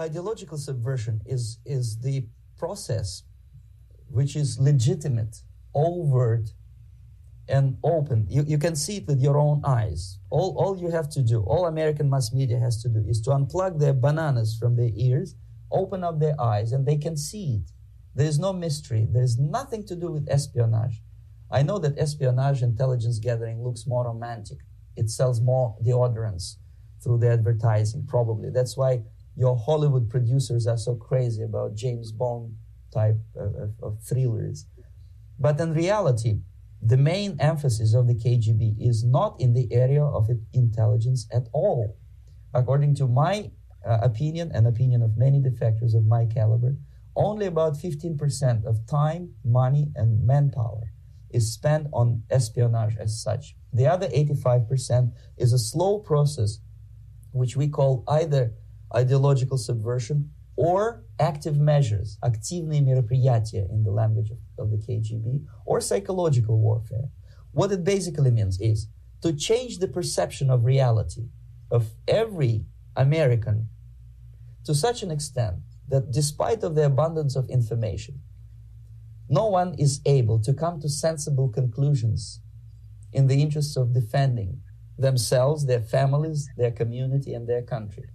ideological 0.00 0.56
subversion 0.56 1.20
is 1.26 1.58
is 1.66 1.98
the 1.98 2.26
process 2.56 3.24
which 4.08 4.34
is 4.34 4.58
legitimate 4.58 5.34
overt 5.74 6.46
and 7.48 7.76
open 7.84 8.26
you, 8.34 8.42
you 8.52 8.58
can 8.58 8.74
see 8.74 8.96
it 9.00 9.06
with 9.06 9.20
your 9.20 9.36
own 9.36 9.60
eyes 9.78 10.18
all, 10.30 10.50
all 10.58 10.74
you 10.82 10.90
have 10.98 11.08
to 11.16 11.22
do 11.22 11.38
all 11.52 11.66
american 11.66 12.08
mass 12.08 12.32
media 12.32 12.58
has 12.58 12.80
to 12.82 12.88
do 12.88 13.00
is 13.12 13.20
to 13.20 13.30
unplug 13.30 13.78
their 13.78 13.92
bananas 13.92 14.56
from 14.60 14.72
their 14.76 14.92
ears 14.94 15.34
open 15.72 16.04
up 16.04 16.20
their 16.20 16.40
eyes 16.40 16.72
and 16.72 16.86
they 16.86 16.96
can 16.96 17.16
see 17.16 17.60
it. 17.62 17.70
There 18.14 18.26
is 18.26 18.38
no 18.38 18.52
mystery. 18.52 19.06
There 19.10 19.22
is 19.22 19.38
nothing 19.38 19.86
to 19.86 19.96
do 19.96 20.10
with 20.10 20.28
espionage. 20.28 21.02
I 21.50 21.62
know 21.62 21.78
that 21.78 21.98
espionage 21.98 22.62
intelligence 22.62 23.18
gathering 23.18 23.62
looks 23.62 23.86
more 23.86 24.04
romantic. 24.06 24.58
It 24.96 25.10
sells 25.10 25.40
more 25.40 25.76
deodorants 25.84 26.56
through 27.02 27.18
the 27.18 27.30
advertising 27.30 28.06
probably. 28.06 28.50
That's 28.50 28.76
why 28.76 29.02
your 29.36 29.56
Hollywood 29.56 30.10
producers 30.10 30.66
are 30.66 30.76
so 30.76 30.94
crazy 30.94 31.42
about 31.42 31.74
James 31.74 32.12
Bond 32.12 32.56
type 32.92 33.18
of, 33.36 33.72
of, 33.82 34.02
thrillers. 34.02 34.66
But 35.38 35.60
in 35.60 35.72
reality, 35.72 36.40
the 36.82 36.96
main 36.96 37.36
emphasis 37.40 37.94
of 37.94 38.06
the 38.06 38.14
KGB 38.14 38.76
is 38.78 39.04
not 39.04 39.40
in 39.40 39.54
the 39.54 39.72
area 39.72 40.04
of 40.04 40.28
intelligence 40.52 41.26
at 41.32 41.48
all. 41.52 41.96
According 42.52 42.96
to 42.96 43.06
my 43.06 43.50
uh, 43.85 43.99
opinion 44.01 44.51
and 44.53 44.67
opinion 44.67 45.01
of 45.01 45.17
many 45.17 45.39
defectors 45.39 45.93
of 45.93 46.05
my 46.05 46.25
caliber, 46.25 46.75
only 47.15 47.45
about 47.45 47.75
15% 47.75 48.65
of 48.65 48.85
time, 48.87 49.33
money, 49.43 49.91
and 49.95 50.25
manpower 50.25 50.91
is 51.29 51.53
spent 51.53 51.87
on 51.91 52.23
espionage 52.29 52.95
as 52.97 53.21
such. 53.21 53.55
The 53.73 53.87
other 53.87 54.07
85% 54.07 55.11
is 55.37 55.53
a 55.53 55.59
slow 55.59 55.99
process 55.99 56.59
which 57.31 57.57
we 57.57 57.67
call 57.67 58.03
either 58.07 58.53
ideological 58.95 59.57
subversion 59.57 60.31
or 60.55 61.03
active 61.19 61.57
measures, 61.57 62.17
активные 62.23 62.81
мероприятия 62.81 63.67
in 63.69 63.83
the 63.83 63.91
language 63.91 64.31
of, 64.31 64.37
of 64.57 64.71
the 64.71 64.77
KGB, 64.77 65.43
or 65.65 65.81
psychological 65.81 66.57
warfare. 66.57 67.09
What 67.51 67.71
it 67.71 67.83
basically 67.83 68.31
means 68.31 68.59
is 68.61 68.87
to 69.21 69.33
change 69.33 69.79
the 69.79 69.87
perception 69.87 70.49
of 70.49 70.63
reality 70.63 71.27
of 71.69 71.91
every 72.07 72.65
American 72.96 73.68
to 74.64 74.74
such 74.74 75.02
an 75.02 75.10
extent 75.10 75.56
that 75.88 76.10
despite 76.10 76.62
of 76.62 76.74
the 76.74 76.86
abundance 76.86 77.36
of 77.36 77.48
information, 77.48 78.20
no 79.28 79.46
one 79.46 79.74
is 79.78 80.00
able 80.04 80.38
to 80.40 80.52
come 80.52 80.80
to 80.80 80.88
sensible 80.88 81.48
conclusions 81.48 82.40
in 83.12 83.26
the 83.26 83.40
interests 83.42 83.76
of 83.76 83.92
defending 83.92 84.60
themselves, 84.98 85.66
their 85.66 85.80
families, 85.80 86.48
their 86.56 86.70
community, 86.70 87.32
and 87.32 87.48
their 87.48 87.62
country. 87.62 88.08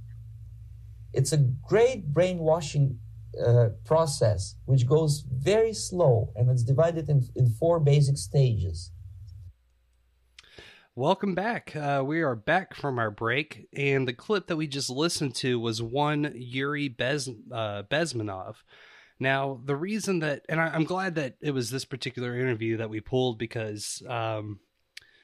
It's 1.14 1.32
a 1.34 1.38
great 1.38 2.14
brainwashing 2.14 3.00
uh, 3.44 3.70
process 3.84 4.56
which 4.66 4.88
goes 4.88 5.26
very 5.30 5.74
slow 5.74 6.32
and 6.36 6.50
it's 6.50 6.64
divided 6.64 7.10
in, 7.10 7.28
in 7.36 7.50
four 7.50 7.80
basic 7.80 8.18
stages. 8.18 8.92
Welcome 10.98 11.36
back. 11.36 11.76
Uh, 11.76 12.04
we 12.06 12.22
are 12.22 12.38
back 12.38 12.74
from 12.74 13.00
our 13.00 13.12
break, 13.12 13.68
and 13.74 14.08
the 14.08 14.14
clip 14.14 14.48
that 14.48 14.56
we 14.56 14.66
just 14.66 14.90
listened 14.90 15.36
to 15.36 15.60
was 15.60 15.82
one 15.82 16.32
Yuri 16.34 16.88
Bez, 16.88 17.28
uh, 17.52 17.84
Bezmenov. 17.84 18.56
Now, 19.20 19.60
the 19.66 19.76
reason 19.76 20.20
that, 20.20 20.46
and 20.48 20.62
I, 20.62 20.68
I'm 20.68 20.86
glad 20.86 21.16
that 21.16 21.36
it 21.42 21.52
was 21.52 21.70
this 21.70 21.84
particular 21.84 22.40
interview 22.40 22.78
that 22.78 22.90
we 22.90 23.02
pulled 23.02 23.38
because 23.38 24.02
um, 24.08 24.62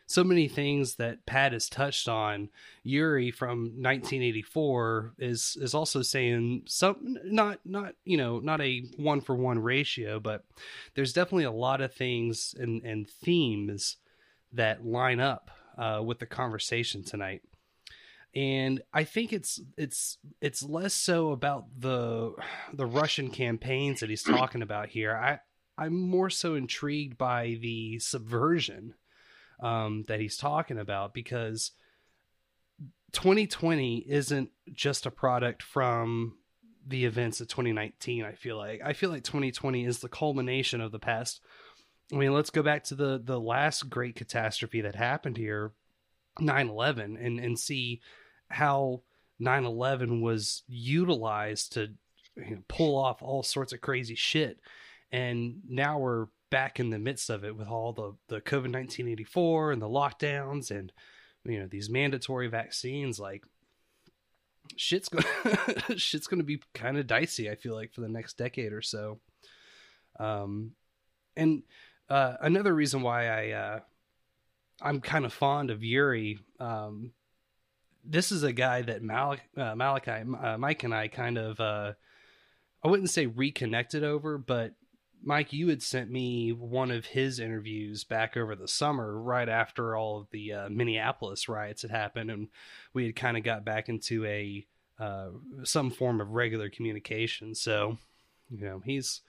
so 0.08 0.26
many 0.26 0.50
things 0.50 0.96
that 0.96 1.26
Pat 1.26 1.54
has 1.54 1.70
touched 1.70 2.10
on, 2.10 2.50
Yuri 2.84 3.32
from 3.32 3.60
1984 3.60 5.14
is 5.20 5.58
is 5.62 5.74
also 5.74 6.02
saying 6.02 6.64
some 6.66 7.18
not 7.24 7.62
not 7.64 7.94
you 8.04 8.18
know 8.18 8.40
not 8.40 8.60
a 8.60 8.82
one 8.98 9.22
for 9.22 9.36
one 9.36 9.60
ratio, 9.60 10.20
but 10.20 10.44
there's 10.96 11.14
definitely 11.14 11.46
a 11.46 11.52
lot 11.52 11.80
of 11.80 11.94
things 11.94 12.54
and 12.60 12.84
and 12.84 13.10
themes 13.10 13.96
that 14.52 14.86
line 14.86 15.22
up 15.22 15.50
uh, 15.78 16.02
with 16.04 16.20
the 16.20 16.26
conversation 16.26 17.04
tonight. 17.04 17.42
And 18.34 18.82
I 18.94 19.04
think 19.04 19.34
it's 19.34 19.60
it's 19.78 20.18
it's 20.40 20.64
less 20.64 20.94
so 20.94 21.32
about 21.32 21.66
the 21.78 22.34
the 22.72 22.86
Russian 22.86 23.30
campaigns 23.30 24.00
that 24.00 24.10
he's 24.10 24.24
talking 24.24 24.62
about 24.62 24.90
here. 24.90 25.16
I 25.16 25.40
I'm 25.78 26.00
more 26.00 26.30
so 26.30 26.56
intrigued 26.56 27.18
by 27.18 27.58
the 27.62 28.00
subversion 28.00 28.94
um, 29.62 30.06
that 30.08 30.20
he's 30.20 30.38
talking 30.38 30.78
about 30.78 31.14
because 31.14 31.72
2020 33.14 34.06
isn't 34.08 34.50
just 34.72 35.06
a 35.06 35.12
product 35.12 35.62
from 35.62 36.38
the 36.86 37.06
events 37.06 37.42
of 37.42 37.48
2019. 37.48 38.24
I 38.24 38.34
feel 38.34 38.58
like 38.58 38.82
I 38.84 38.94
feel 38.94 39.10
like 39.10 39.24
2020 39.24 39.86
is 39.86 40.00
the 40.00 40.10
culmination 40.10 40.82
of 40.82 40.92
the 40.92 41.00
past. 41.00 41.42
I 42.12 42.16
mean, 42.16 42.34
let's 42.34 42.50
go 42.50 42.62
back 42.62 42.84
to 42.86 42.96
the 42.96 43.22
the 43.24 43.40
last 43.40 43.90
great 43.90 44.16
catastrophe 44.16 44.82
that 44.82 44.96
happened 44.96 45.38
here, 45.38 45.72
9/11, 46.40 47.18
and 47.24 47.40
and 47.40 47.58
see 47.58 48.02
how 48.50 49.04
9/11 49.40 50.22
was 50.22 50.64
utilized 50.68 51.74
to 51.74 51.94
you 52.36 52.56
know, 52.56 52.64
pull 52.68 52.98
off 52.98 53.22
all 53.22 53.44
sorts 53.44 53.74
of 53.74 53.82
crazy 53.82 54.16
shit, 54.16 54.60
and 55.12 55.62
now 55.68 56.00
we're 56.00 56.28
back 56.50 56.82
in 56.82 56.90
the 56.90 57.00
midst 57.00 57.30
of 57.30 57.46
it 57.46 57.56
with 57.56 57.68
all 57.68 57.94
the 57.94 58.14
the 58.28 58.42
COVID 58.42 58.74
1984 58.74 59.72
and 59.72 59.82
the 59.82 59.88
lockdowns 59.88 60.70
and 60.70 60.92
you 61.46 61.60
know 61.60 61.68
these 61.68 61.90
mandatory 61.90 62.48
vaccines. 62.48 63.20
Like 63.20 63.46
shit's 64.76 65.10
going 65.10 65.26
shit's 65.98 66.28
going 66.28 66.40
to 66.40 66.46
be 66.46 66.62
kind 66.74 66.98
of 66.98 67.08
dicey 67.08 67.50
i 67.50 67.56
feel 67.56 67.74
like 67.74 67.92
for 67.94 68.02
the 68.02 68.10
next 68.10 68.38
decade 68.38 68.74
or 68.74 68.82
so. 68.82 69.20
Um 70.20 70.72
and 71.38 71.64
uh 72.12 72.36
another 72.42 72.74
reason 72.74 73.02
why 73.02 73.28
i 73.28 73.52
uh 73.52 73.80
i'm 74.82 75.02
kind 75.02 75.26
of 75.26 75.34
fond 75.34 75.72
of 75.72 75.84
yuri 75.84 76.40
um 76.60 77.12
this 78.04 78.32
is 78.32 78.44
a 78.44 78.54
guy 78.54 78.82
that 78.82 79.04
Malik, 79.04 79.42
uh, 79.58 79.76
Malachi, 79.76 80.24
uh, 80.42 80.58
Mike, 80.58 80.84
and 80.84 80.94
I 80.94 81.08
kind 81.08 81.38
of, 81.38 81.60
uh, 81.60 81.94
I 82.84 82.88
wouldn't 82.88 83.10
say 83.10 83.28
reconnected 83.28 84.04
over, 84.04 84.38
but 84.38 84.74
Mike, 85.24 85.54
you 85.54 85.68
had 85.68 85.84
sent 85.84 86.10
me 86.10 86.52
one 86.52 86.90
of 86.90 87.06
his 87.06 87.40
interviews 87.40 88.04
back 88.04 88.36
over 88.36 88.56
the 88.56 88.68
summer, 88.68 89.20
right 89.20 89.48
after 89.48 89.96
all 89.96 90.20
of 90.20 90.28
the 90.32 90.54
uh, 90.54 90.70
Minneapolis 90.70 91.48
riots 91.48 91.84
had 91.84 91.92
happened, 91.92 92.32
and 92.32 92.48
we 92.94 93.06
had 93.06 93.16
kind 93.16 93.38
of 93.38 93.44
got 93.44 93.64
back 93.64 93.88
into 93.88 94.26
a 94.26 94.66
uh, 95.00 95.30
some 95.64 95.92
form 95.92 96.22
of 96.22 96.32
regular 96.32 96.70
communication. 96.70 97.54
So, 97.54 97.98
you 98.50 98.66
know, 98.66 98.82
he's 98.84 99.22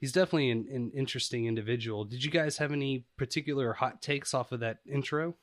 he's 0.00 0.12
definitely 0.12 0.50
an, 0.50 0.66
an 0.72 0.90
interesting 0.94 1.46
individual. 1.46 2.04
Did 2.04 2.24
you 2.24 2.30
guys 2.30 2.58
have 2.58 2.72
any 2.72 3.04
particular 3.16 3.74
hot 3.74 4.02
takes 4.02 4.34
off 4.34 4.50
of 4.50 4.60
that 4.60 4.78
intro? 4.90 5.36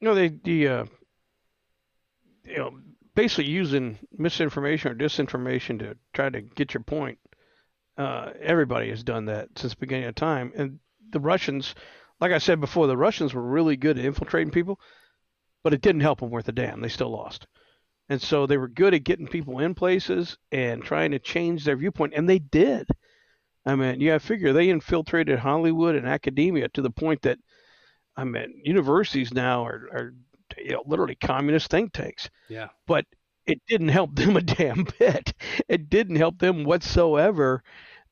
No, 0.00 0.14
they 0.14 0.28
the 0.28 0.68
uh, 0.68 0.84
you 2.44 2.58
know 2.58 2.78
basically 3.14 3.46
using 3.46 3.98
misinformation 4.12 4.92
or 4.92 4.94
disinformation 4.94 5.78
to 5.78 5.96
try 6.12 6.28
to 6.28 6.42
get 6.42 6.74
your 6.74 6.82
point. 6.82 7.18
Uh, 7.96 8.30
everybody 8.42 8.90
has 8.90 9.02
done 9.02 9.24
that 9.24 9.48
since 9.56 9.72
the 9.72 9.80
beginning 9.80 10.04
of 10.04 10.14
time, 10.14 10.52
and 10.54 10.78
the 11.10 11.20
Russians, 11.20 11.74
like 12.20 12.30
I 12.30 12.38
said 12.38 12.60
before, 12.60 12.86
the 12.86 12.96
Russians 12.96 13.32
were 13.32 13.42
really 13.42 13.76
good 13.76 13.98
at 13.98 14.04
infiltrating 14.04 14.50
people, 14.50 14.78
but 15.64 15.72
it 15.72 15.80
didn't 15.80 16.02
help 16.02 16.20
them 16.20 16.28
worth 16.28 16.46
a 16.48 16.52
damn. 16.52 16.82
They 16.82 16.90
still 16.90 17.10
lost, 17.10 17.46
and 18.08 18.20
so 18.20 18.46
they 18.46 18.56
were 18.56 18.68
good 18.68 18.94
at 18.94 19.04
getting 19.04 19.26
people 19.26 19.58
in 19.58 19.74
places 19.74 20.38
and 20.52 20.82
trying 20.82 21.10
to 21.10 21.18
change 21.18 21.64
their 21.64 21.76
viewpoint, 21.76 22.14
and 22.14 22.28
they 22.28 22.38
did. 22.38 22.86
I 23.64 23.74
mean, 23.74 24.00
yeah, 24.00 24.14
I 24.14 24.18
figure 24.18 24.52
they 24.52 24.70
infiltrated 24.70 25.40
Hollywood 25.40 25.96
and 25.96 26.06
academia 26.06 26.68
to 26.68 26.82
the 26.82 26.90
point 26.90 27.22
that 27.22 27.38
I 28.16 28.24
mean, 28.24 28.62
universities 28.64 29.32
now 29.34 29.66
are, 29.66 29.88
are 29.92 30.14
you 30.56 30.72
know, 30.72 30.82
literally 30.86 31.16
communist 31.16 31.70
think 31.70 31.92
tanks. 31.92 32.30
Yeah. 32.48 32.68
But 32.86 33.04
it 33.46 33.60
didn't 33.68 33.88
help 33.88 34.14
them 34.14 34.36
a 34.36 34.40
damn 34.40 34.86
bit. 34.98 35.32
It 35.68 35.90
didn't 35.90 36.16
help 36.16 36.38
them 36.38 36.64
whatsoever. 36.64 37.62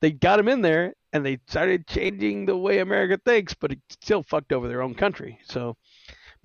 They 0.01 0.11
got 0.11 0.37
them 0.37 0.47
in 0.47 0.61
there 0.61 0.93
and 1.13 1.25
they 1.25 1.39
started 1.47 1.87
changing 1.87 2.45
the 2.45 2.57
way 2.57 2.79
America 2.79 3.19
thinks, 3.23 3.53
but 3.53 3.71
it 3.71 3.79
still 3.89 4.23
fucked 4.23 4.51
over 4.51 4.67
their 4.67 4.81
own 4.81 4.93
country. 4.93 5.39
So, 5.45 5.77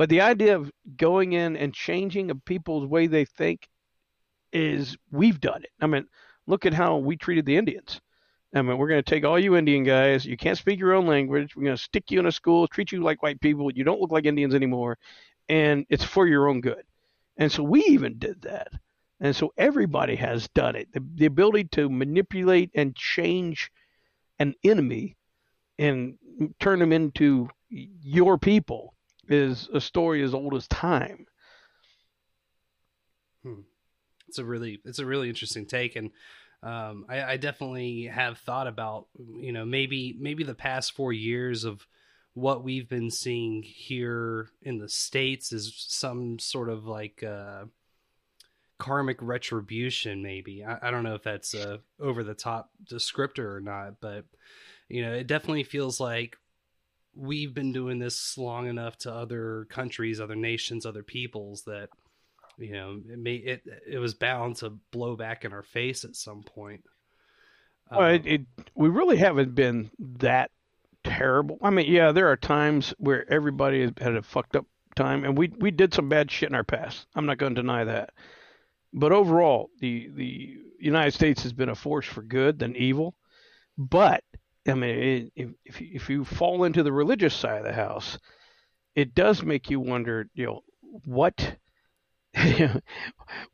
but 0.00 0.08
the 0.08 0.22
idea 0.22 0.56
of 0.56 0.72
going 0.96 1.34
in 1.34 1.58
and 1.58 1.74
changing 1.74 2.30
a 2.30 2.34
people's 2.34 2.86
way 2.86 3.06
they 3.06 3.26
think 3.26 3.68
is 4.50 4.96
we've 5.10 5.38
done 5.38 5.62
it. 5.62 5.72
I 5.78 5.88
mean, 5.88 6.06
look 6.46 6.64
at 6.64 6.72
how 6.72 6.96
we 6.96 7.18
treated 7.18 7.44
the 7.44 7.58
Indians. 7.58 8.00
I 8.54 8.62
mean, 8.62 8.78
we're 8.78 8.88
going 8.88 9.04
to 9.04 9.10
take 9.10 9.26
all 9.26 9.38
you 9.38 9.56
Indian 9.56 9.84
guys. 9.84 10.24
You 10.24 10.38
can't 10.38 10.56
speak 10.56 10.80
your 10.80 10.94
own 10.94 11.06
language. 11.06 11.54
We're 11.54 11.64
going 11.64 11.76
to 11.76 11.82
stick 11.82 12.10
you 12.10 12.18
in 12.18 12.24
a 12.24 12.32
school, 12.32 12.66
treat 12.66 12.92
you 12.92 13.02
like 13.02 13.22
white 13.22 13.42
people. 13.42 13.70
You 13.70 13.84
don't 13.84 14.00
look 14.00 14.10
like 14.10 14.24
Indians 14.24 14.54
anymore, 14.54 14.96
and 15.50 15.84
it's 15.90 16.02
for 16.02 16.26
your 16.26 16.48
own 16.48 16.62
good. 16.62 16.82
And 17.36 17.52
so 17.52 17.62
we 17.62 17.82
even 17.82 18.16
did 18.18 18.40
that. 18.40 18.68
And 19.20 19.36
so 19.36 19.52
everybody 19.58 20.16
has 20.16 20.48
done 20.54 20.76
it. 20.76 20.90
The, 20.94 21.04
the 21.16 21.26
ability 21.26 21.64
to 21.72 21.90
manipulate 21.90 22.70
and 22.74 22.96
change 22.96 23.70
an 24.38 24.54
enemy 24.64 25.18
and 25.78 26.16
turn 26.58 26.78
them 26.78 26.94
into 26.94 27.50
your 27.68 28.38
people 28.38 28.94
is 29.30 29.68
a 29.72 29.80
story 29.80 30.22
as 30.22 30.34
old 30.34 30.54
as 30.54 30.66
time. 30.68 31.26
Hmm. 33.42 33.60
It's 34.28 34.38
a 34.38 34.44
really 34.44 34.80
it's 34.84 34.98
a 34.98 35.06
really 35.06 35.28
interesting 35.28 35.66
take, 35.66 35.96
and 35.96 36.10
um, 36.62 37.06
I, 37.08 37.22
I 37.22 37.36
definitely 37.36 38.04
have 38.04 38.38
thought 38.38 38.66
about 38.66 39.06
you 39.18 39.52
know 39.52 39.64
maybe 39.64 40.16
maybe 40.18 40.44
the 40.44 40.54
past 40.54 40.92
four 40.94 41.12
years 41.12 41.64
of 41.64 41.86
what 42.34 42.62
we've 42.62 42.88
been 42.88 43.10
seeing 43.10 43.62
here 43.62 44.48
in 44.62 44.78
the 44.78 44.88
states 44.88 45.52
is 45.52 45.74
some 45.88 46.38
sort 46.38 46.68
of 46.68 46.86
like 46.86 47.22
uh, 47.22 47.64
karmic 48.78 49.18
retribution. 49.20 50.22
Maybe 50.22 50.64
I, 50.64 50.88
I 50.88 50.90
don't 50.90 51.02
know 51.02 51.14
if 51.14 51.22
that's 51.22 51.54
a 51.54 51.80
over 51.98 52.22
the 52.22 52.34
top 52.34 52.70
descriptor 52.84 53.56
or 53.56 53.60
not, 53.60 54.00
but 54.00 54.26
you 54.88 55.02
know 55.02 55.12
it 55.12 55.26
definitely 55.26 55.64
feels 55.64 55.98
like 55.98 56.36
we've 57.20 57.52
been 57.52 57.72
doing 57.72 57.98
this 57.98 58.38
long 58.38 58.66
enough 58.66 58.96
to 58.98 59.12
other 59.12 59.66
countries, 59.68 60.20
other 60.20 60.36
nations, 60.36 60.86
other 60.86 61.02
peoples 61.02 61.62
that 61.64 61.90
you 62.58 62.72
know 62.72 63.00
it 63.08 63.18
may 63.18 63.34
it 63.34 63.62
it 63.86 63.98
was 63.98 64.14
bound 64.14 64.56
to 64.56 64.70
blow 64.90 65.16
back 65.16 65.44
in 65.44 65.52
our 65.52 65.62
face 65.62 66.04
at 66.04 66.16
some 66.16 66.42
point. 66.42 66.82
Well, 67.90 68.08
it, 68.08 68.20
um, 68.20 68.26
it, 68.26 68.40
we 68.74 68.88
really 68.88 69.16
haven't 69.16 69.54
been 69.54 69.90
that 70.18 70.50
terrible. 71.04 71.58
I 71.62 71.70
mean, 71.70 71.90
yeah, 71.90 72.12
there 72.12 72.28
are 72.28 72.36
times 72.36 72.94
where 72.98 73.30
everybody 73.30 73.82
has 73.82 73.92
had 73.98 74.14
a 74.14 74.22
fucked 74.22 74.56
up 74.56 74.66
time, 74.96 75.24
and 75.24 75.36
we 75.36 75.52
we 75.58 75.70
did 75.70 75.92
some 75.92 76.08
bad 76.08 76.30
shit 76.30 76.48
in 76.48 76.54
our 76.54 76.64
past. 76.64 77.06
I'm 77.14 77.26
not 77.26 77.38
going 77.38 77.54
to 77.54 77.62
deny 77.62 77.84
that. 77.84 78.10
But 78.92 79.12
overall, 79.12 79.70
the 79.80 80.08
the 80.14 80.56
United 80.78 81.12
States 81.12 81.42
has 81.42 81.52
been 81.52 81.68
a 81.68 81.74
force 81.74 82.06
for 82.06 82.22
good 82.22 82.58
than 82.58 82.76
evil. 82.76 83.14
But 83.76 84.24
I 84.68 84.74
mean, 84.74 85.30
if 85.34 85.50
if 85.64 85.80
you, 85.80 85.88
if 85.92 86.10
you 86.10 86.24
fall 86.24 86.64
into 86.64 86.82
the 86.82 86.92
religious 86.92 87.34
side 87.34 87.58
of 87.58 87.64
the 87.64 87.72
house, 87.72 88.18
it 88.94 89.14
does 89.14 89.42
make 89.42 89.70
you 89.70 89.80
wonder, 89.80 90.26
you 90.34 90.46
know, 90.46 90.60
what 91.04 91.56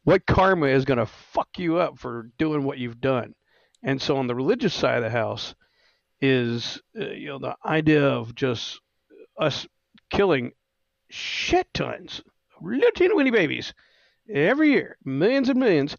what 0.04 0.26
karma 0.26 0.66
is 0.66 0.84
going 0.84 0.98
to 0.98 1.06
fuck 1.06 1.48
you 1.58 1.76
up 1.78 1.98
for 1.98 2.30
doing 2.38 2.64
what 2.64 2.78
you've 2.78 3.00
done. 3.00 3.34
And 3.82 4.00
so 4.00 4.16
on 4.16 4.26
the 4.26 4.34
religious 4.34 4.74
side 4.74 4.98
of 4.98 5.04
the 5.04 5.10
house 5.10 5.54
is 6.20 6.80
uh, 6.98 7.10
you 7.10 7.28
know 7.28 7.38
the 7.38 7.54
idea 7.64 8.04
of 8.04 8.34
just 8.34 8.80
us 9.38 9.66
killing 10.10 10.52
shit 11.10 11.68
tons 11.74 12.22
little 12.60 12.90
teeny 12.92 13.30
babies 13.30 13.74
every 14.32 14.70
year, 14.72 14.96
millions 15.04 15.48
and 15.48 15.58
millions. 15.58 15.96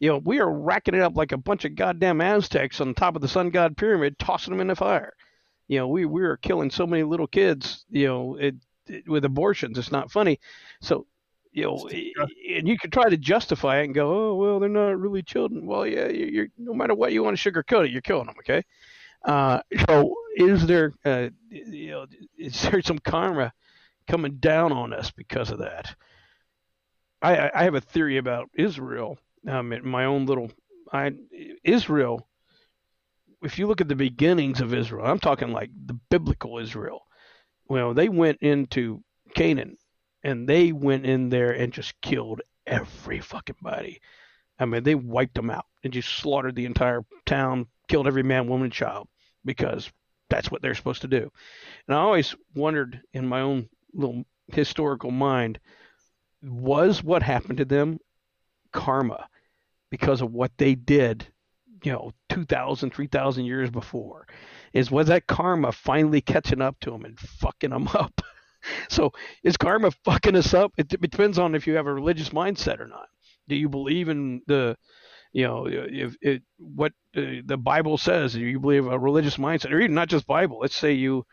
You 0.00 0.10
know, 0.10 0.18
we 0.18 0.40
are 0.40 0.50
racking 0.50 0.94
it 0.94 1.00
up 1.00 1.16
like 1.16 1.32
a 1.32 1.38
bunch 1.38 1.64
of 1.64 1.76
goddamn 1.76 2.20
Aztecs 2.20 2.80
on 2.80 2.94
top 2.94 3.16
of 3.16 3.22
the 3.22 3.28
sun 3.28 3.50
god 3.50 3.76
pyramid, 3.76 4.18
tossing 4.18 4.52
them 4.52 4.60
in 4.60 4.66
the 4.66 4.76
fire. 4.76 5.12
You 5.68 5.78
know, 5.78 5.88
we 5.88 6.04
we 6.04 6.22
are 6.22 6.36
killing 6.36 6.70
so 6.70 6.86
many 6.86 7.02
little 7.02 7.26
kids. 7.26 7.84
You 7.88 8.06
know, 8.06 8.36
it, 8.36 8.54
it, 8.86 9.08
with 9.08 9.24
abortions, 9.24 9.78
it's 9.78 9.92
not 9.92 10.10
funny. 10.10 10.40
So 10.80 11.06
you 11.52 11.64
know, 11.64 11.88
and 11.88 12.66
you 12.66 12.76
can 12.76 12.90
try 12.90 13.08
to 13.08 13.16
justify 13.16 13.80
it 13.80 13.84
and 13.84 13.94
go, 13.94 14.12
oh 14.12 14.34
well, 14.34 14.58
they're 14.58 14.68
not 14.68 14.98
really 14.98 15.22
children. 15.22 15.66
Well, 15.66 15.86
yeah, 15.86 16.08
you're, 16.08 16.48
no 16.58 16.74
matter 16.74 16.94
what 16.94 17.12
you 17.12 17.22
want 17.22 17.38
to 17.38 17.52
sugarcoat 17.52 17.86
it, 17.86 17.92
you're 17.92 18.02
killing 18.02 18.26
them. 18.26 18.34
Okay. 18.40 18.64
Uh, 19.24 19.60
so 19.88 20.16
is 20.36 20.66
there, 20.66 20.92
uh, 21.04 21.28
you 21.48 21.90
know, 21.92 22.06
is 22.36 22.60
there 22.62 22.82
some 22.82 22.98
karma 22.98 23.52
coming 24.08 24.36
down 24.38 24.72
on 24.72 24.92
us 24.92 25.12
because 25.12 25.50
of 25.50 25.60
that? 25.60 25.94
I, 27.22 27.50
I 27.54 27.62
have 27.62 27.74
a 27.74 27.80
theory 27.80 28.18
about 28.18 28.50
Israel. 28.54 29.16
Um, 29.46 29.74
my 29.84 30.04
own 30.06 30.26
little, 30.26 30.50
I 30.92 31.12
Israel. 31.62 32.26
If 33.42 33.58
you 33.58 33.66
look 33.66 33.80
at 33.80 33.88
the 33.88 33.94
beginnings 33.94 34.60
of 34.60 34.72
Israel, 34.72 35.06
I'm 35.06 35.18
talking 35.18 35.52
like 35.52 35.70
the 35.86 35.98
biblical 36.10 36.58
Israel. 36.58 37.02
Well, 37.68 37.92
they 37.92 38.08
went 38.08 38.38
into 38.40 39.02
Canaan 39.34 39.76
and 40.22 40.48
they 40.48 40.72
went 40.72 41.04
in 41.04 41.28
there 41.28 41.52
and 41.52 41.72
just 41.72 42.00
killed 42.00 42.40
every 42.66 43.20
fucking 43.20 43.56
body. 43.60 44.00
I 44.58 44.64
mean, 44.64 44.82
they 44.82 44.94
wiped 44.94 45.34
them 45.34 45.50
out 45.50 45.66
and 45.82 45.92
just 45.92 46.08
slaughtered 46.08 46.54
the 46.54 46.64
entire 46.64 47.04
town, 47.26 47.66
killed 47.88 48.06
every 48.06 48.22
man, 48.22 48.46
woman, 48.46 48.64
and 48.64 48.72
child 48.72 49.08
because 49.44 49.90
that's 50.30 50.50
what 50.50 50.62
they're 50.62 50.74
supposed 50.74 51.02
to 51.02 51.08
do. 51.08 51.30
And 51.86 51.96
I 51.96 52.00
always 52.00 52.34
wondered 52.54 53.02
in 53.12 53.26
my 53.26 53.40
own 53.40 53.68
little 53.92 54.24
historical 54.48 55.10
mind 55.10 55.58
was 56.42 57.02
what 57.02 57.22
happened 57.22 57.58
to 57.58 57.64
them 57.64 57.98
karma 58.72 59.28
because 59.94 60.22
of 60.22 60.32
what 60.32 60.50
they 60.58 60.74
did, 60.74 61.24
you 61.84 61.92
know, 61.92 62.10
2,000, 62.28 62.92
3,000 62.92 63.44
years 63.44 63.70
before? 63.70 64.26
Is 64.72 64.90
was 64.90 65.06
that 65.06 65.28
karma 65.28 65.70
finally 65.70 66.20
catching 66.20 66.60
up 66.60 66.80
to 66.80 66.90
them 66.90 67.04
and 67.04 67.16
fucking 67.16 67.70
them 67.70 67.86
up? 67.94 68.20
so 68.88 69.12
is 69.44 69.56
karma 69.56 69.92
fucking 70.04 70.34
us 70.34 70.52
up? 70.52 70.72
It, 70.76 70.92
it 70.92 71.00
depends 71.00 71.38
on 71.38 71.54
if 71.54 71.68
you 71.68 71.76
have 71.76 71.86
a 71.86 71.94
religious 71.94 72.30
mindset 72.30 72.80
or 72.80 72.88
not. 72.88 73.06
Do 73.46 73.54
you 73.54 73.68
believe 73.68 74.08
in 74.08 74.42
the 74.48 74.76
you 75.32 75.44
know, 75.46 75.66
if 75.68 76.16
it, 76.20 76.42
what 76.58 76.92
uh, 77.16 77.42
the 77.44 77.56
Bible 77.56 77.98
says, 77.98 78.32
Do 78.34 78.40
you 78.40 78.60
believe 78.60 78.86
a 78.86 78.98
religious 78.98 79.36
mindset, 79.36 79.72
or 79.72 79.80
even 79.80 79.94
not 79.94 80.08
just 80.08 80.28
Bible. 80.28 80.58
Let's 80.60 80.76
say 80.76 80.92
you, 80.92 81.24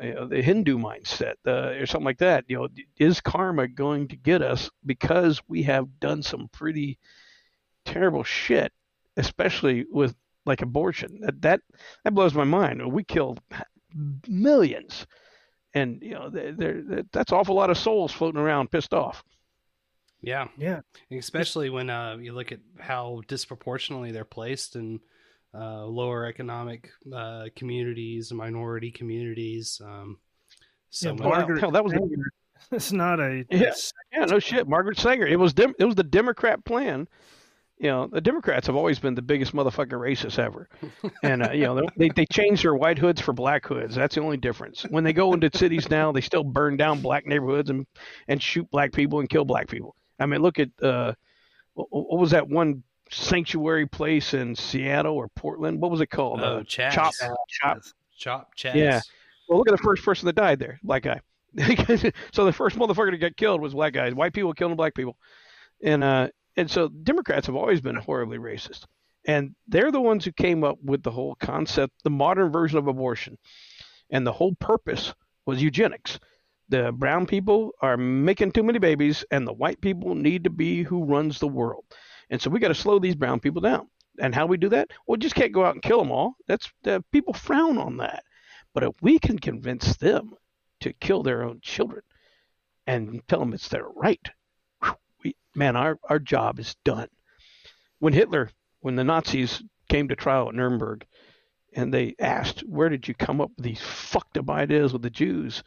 you 0.00 0.14
know, 0.14 0.26
the 0.26 0.40
Hindu 0.42 0.78
mindset 0.78 1.34
uh, 1.46 1.78
or 1.78 1.86
something 1.86 2.06
like 2.06 2.18
that. 2.18 2.44
You 2.48 2.56
know, 2.56 2.68
is 2.98 3.20
karma 3.20 3.68
going 3.68 4.08
to 4.08 4.16
get 4.16 4.40
us 4.42 4.70
because 4.84 5.42
we 5.46 5.62
have 5.64 6.00
done 6.00 6.22
some 6.22 6.48
pretty 6.52 6.98
terrible 7.84 8.24
shit, 8.24 8.72
especially 9.16 9.86
with 9.90 10.14
like 10.46 10.62
abortion? 10.62 11.20
That 11.20 11.42
that, 11.42 11.60
that 12.04 12.14
blows 12.14 12.34
my 12.34 12.44
mind. 12.44 12.92
We 12.92 13.04
killed 13.04 13.40
millions, 14.28 15.06
and 15.72 16.02
you 16.02 16.14
know, 16.14 16.30
they're, 16.30 16.52
they're, 16.52 17.02
that's 17.12 17.32
an 17.32 17.38
awful 17.38 17.54
lot 17.54 17.70
of 17.70 17.78
souls 17.78 18.12
floating 18.12 18.40
around 18.40 18.70
pissed 18.70 18.94
off. 18.94 19.22
Yeah, 20.24 20.48
yeah. 20.56 20.80
Especially 21.10 21.68
when 21.68 21.90
uh, 21.90 22.16
you 22.16 22.32
look 22.32 22.50
at 22.50 22.60
how 22.80 23.20
disproportionately 23.28 24.10
they're 24.10 24.24
placed 24.24 24.74
in 24.74 25.00
uh, 25.54 25.84
lower 25.84 26.26
economic 26.26 26.90
uh, 27.14 27.44
communities, 27.54 28.32
minority 28.32 28.90
communities. 28.90 29.80
Um, 29.84 30.18
so 30.88 31.10
yeah, 31.10 31.22
Margaret, 31.22 31.60
hell, 31.60 31.72
that 31.72 31.84
was 31.84 31.92
Sanger. 31.92 32.32
it's 32.72 32.92
not 32.92 33.20
a 33.20 33.44
yeah, 33.50 33.72
yeah, 34.12 34.24
no 34.24 34.38
shit. 34.38 34.66
Margaret 34.66 34.98
Sanger. 34.98 35.26
It 35.26 35.38
was 35.38 35.52
dem- 35.52 35.74
it 35.78 35.84
was 35.84 35.94
the 35.94 36.02
Democrat 36.02 36.64
plan. 36.64 37.06
You 37.84 37.90
know, 37.90 38.06
the 38.06 38.22
Democrats 38.22 38.66
have 38.66 38.76
always 38.76 38.98
been 38.98 39.14
the 39.14 39.20
biggest 39.20 39.54
motherfucking 39.54 39.88
racists 39.88 40.38
ever, 40.38 40.70
and 41.22 41.46
uh, 41.46 41.52
you 41.52 41.64
know 41.64 41.86
they 41.98 42.08
they 42.08 42.24
change 42.24 42.62
their 42.62 42.74
white 42.74 42.98
hoods 42.98 43.20
for 43.20 43.34
black 43.34 43.66
hoods. 43.66 43.94
That's 43.94 44.14
the 44.14 44.22
only 44.22 44.38
difference. 44.38 44.86
When 44.88 45.04
they 45.04 45.12
go 45.12 45.34
into 45.34 45.50
cities 45.54 45.90
now, 45.90 46.10
they 46.10 46.22
still 46.22 46.44
burn 46.44 46.78
down 46.78 47.02
black 47.02 47.26
neighborhoods 47.26 47.68
and 47.68 47.86
and 48.26 48.42
shoot 48.42 48.66
black 48.70 48.92
people 48.94 49.20
and 49.20 49.28
kill 49.28 49.44
black 49.44 49.68
people. 49.68 49.94
I 50.18 50.24
mean, 50.24 50.40
look 50.40 50.58
at 50.58 50.70
uh, 50.82 51.12
what, 51.74 51.88
what 51.90 52.18
was 52.18 52.30
that 52.30 52.48
one 52.48 52.84
sanctuary 53.10 53.86
place 53.86 54.32
in 54.32 54.56
Seattle 54.56 55.14
or 55.14 55.28
Portland? 55.36 55.78
What 55.78 55.90
was 55.90 56.00
it 56.00 56.06
called? 56.06 56.40
Oh, 56.40 56.44
uh, 56.44 56.62
Chaz. 56.62 56.90
Chop, 56.90 57.12
Chop, 57.50 57.82
Chop, 58.16 58.56
Chaz. 58.56 58.76
Yeah. 58.76 59.02
Well, 59.46 59.58
look 59.58 59.68
at 59.68 59.76
the 59.76 59.82
first 59.82 60.02
person 60.02 60.24
that 60.24 60.36
died 60.36 60.58
there, 60.58 60.80
black 60.82 61.02
guy. 61.02 61.20
so 62.32 62.46
the 62.46 62.52
first 62.54 62.78
motherfucker 62.78 63.10
to 63.10 63.18
get 63.18 63.36
killed 63.36 63.60
was 63.60 63.74
black 63.74 63.92
guys. 63.92 64.14
White 64.14 64.32
people 64.32 64.54
killing 64.54 64.74
black 64.74 64.94
people, 64.94 65.18
and 65.82 66.02
uh, 66.02 66.28
and 66.56 66.70
so 66.70 66.88
Democrats 66.88 67.46
have 67.46 67.56
always 67.56 67.80
been 67.80 67.96
horribly 67.96 68.38
racist, 68.38 68.84
and 69.26 69.54
they're 69.66 69.92
the 69.92 70.00
ones 70.00 70.24
who 70.24 70.32
came 70.32 70.64
up 70.64 70.78
with 70.82 71.02
the 71.02 71.10
whole 71.10 71.34
concept, 71.36 71.94
the 72.02 72.10
modern 72.10 72.52
version 72.52 72.78
of 72.78 72.86
abortion, 72.86 73.38
and 74.10 74.26
the 74.26 74.32
whole 74.32 74.54
purpose 74.56 75.14
was 75.46 75.62
eugenics. 75.62 76.18
The 76.68 76.92
brown 76.92 77.26
people 77.26 77.72
are 77.80 77.96
making 77.96 78.52
too 78.52 78.62
many 78.62 78.78
babies 78.78 79.24
and 79.30 79.46
the 79.46 79.52
white 79.52 79.80
people 79.80 80.14
need 80.14 80.44
to 80.44 80.50
be 80.50 80.82
who 80.82 81.04
runs 81.04 81.38
the 81.38 81.48
world. 81.48 81.84
And 82.30 82.40
so 82.40 82.48
we 82.48 82.58
got 82.58 82.68
to 82.68 82.74
slow 82.74 82.98
these 82.98 83.14
brown 83.14 83.40
people 83.40 83.60
down. 83.60 83.88
And 84.18 84.34
how 84.34 84.46
we 84.46 84.56
do 84.56 84.70
that? 84.70 84.90
Well 85.06 85.18
just 85.18 85.34
can't 85.34 85.52
go 85.52 85.64
out 85.64 85.74
and 85.74 85.82
kill 85.82 85.98
them 85.98 86.10
all. 86.10 86.36
That's 86.46 86.72
uh, 86.86 87.00
people 87.12 87.34
frown 87.34 87.76
on 87.76 87.98
that. 87.98 88.24
But 88.72 88.84
if 88.84 88.94
we 89.02 89.18
can 89.18 89.38
convince 89.38 89.96
them 89.96 90.32
to 90.80 90.92
kill 90.94 91.22
their 91.22 91.42
own 91.42 91.60
children 91.60 92.02
and 92.86 93.20
tell 93.28 93.40
them 93.40 93.52
it's 93.52 93.68
their 93.68 93.86
right 93.88 94.26
we, 95.24 95.34
man 95.54 95.76
our, 95.76 95.98
our 96.08 96.18
job 96.18 96.58
is 96.58 96.76
done 96.84 97.08
when 97.98 98.12
hitler 98.12 98.50
when 98.80 98.96
the 98.96 99.04
nazis 99.04 99.62
came 99.88 100.08
to 100.08 100.16
trial 100.16 100.48
at 100.48 100.54
nuremberg 100.54 101.04
and 101.74 101.92
they 101.92 102.14
asked 102.20 102.60
where 102.60 102.88
did 102.88 103.08
you 103.08 103.14
come 103.14 103.40
up 103.40 103.50
with 103.56 103.64
these 103.64 103.80
fucked 103.80 104.38
up 104.38 104.50
ideas 104.50 104.92
with 104.92 105.02
the 105.02 105.10
jews 105.10 105.62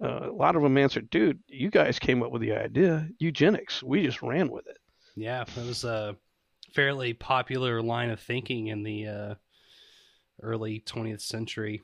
uh, 0.00 0.28
a 0.30 0.32
lot 0.32 0.54
of 0.54 0.62
them 0.62 0.78
answered, 0.78 1.10
"Dude, 1.10 1.40
you 1.48 1.72
guys 1.72 1.98
came 1.98 2.22
up 2.22 2.30
with 2.30 2.40
the 2.40 2.52
idea, 2.52 3.08
eugenics. 3.18 3.82
We 3.82 4.04
just 4.04 4.22
ran 4.22 4.48
with 4.48 4.64
it." 4.68 4.78
Yeah, 5.16 5.42
it 5.42 5.66
was 5.66 5.82
a 5.82 6.14
fairly 6.72 7.14
popular 7.14 7.82
line 7.82 8.10
of 8.10 8.20
thinking 8.20 8.68
in 8.68 8.84
the 8.84 9.06
uh, 9.08 9.34
early 10.40 10.84
20th 10.86 11.22
century. 11.22 11.82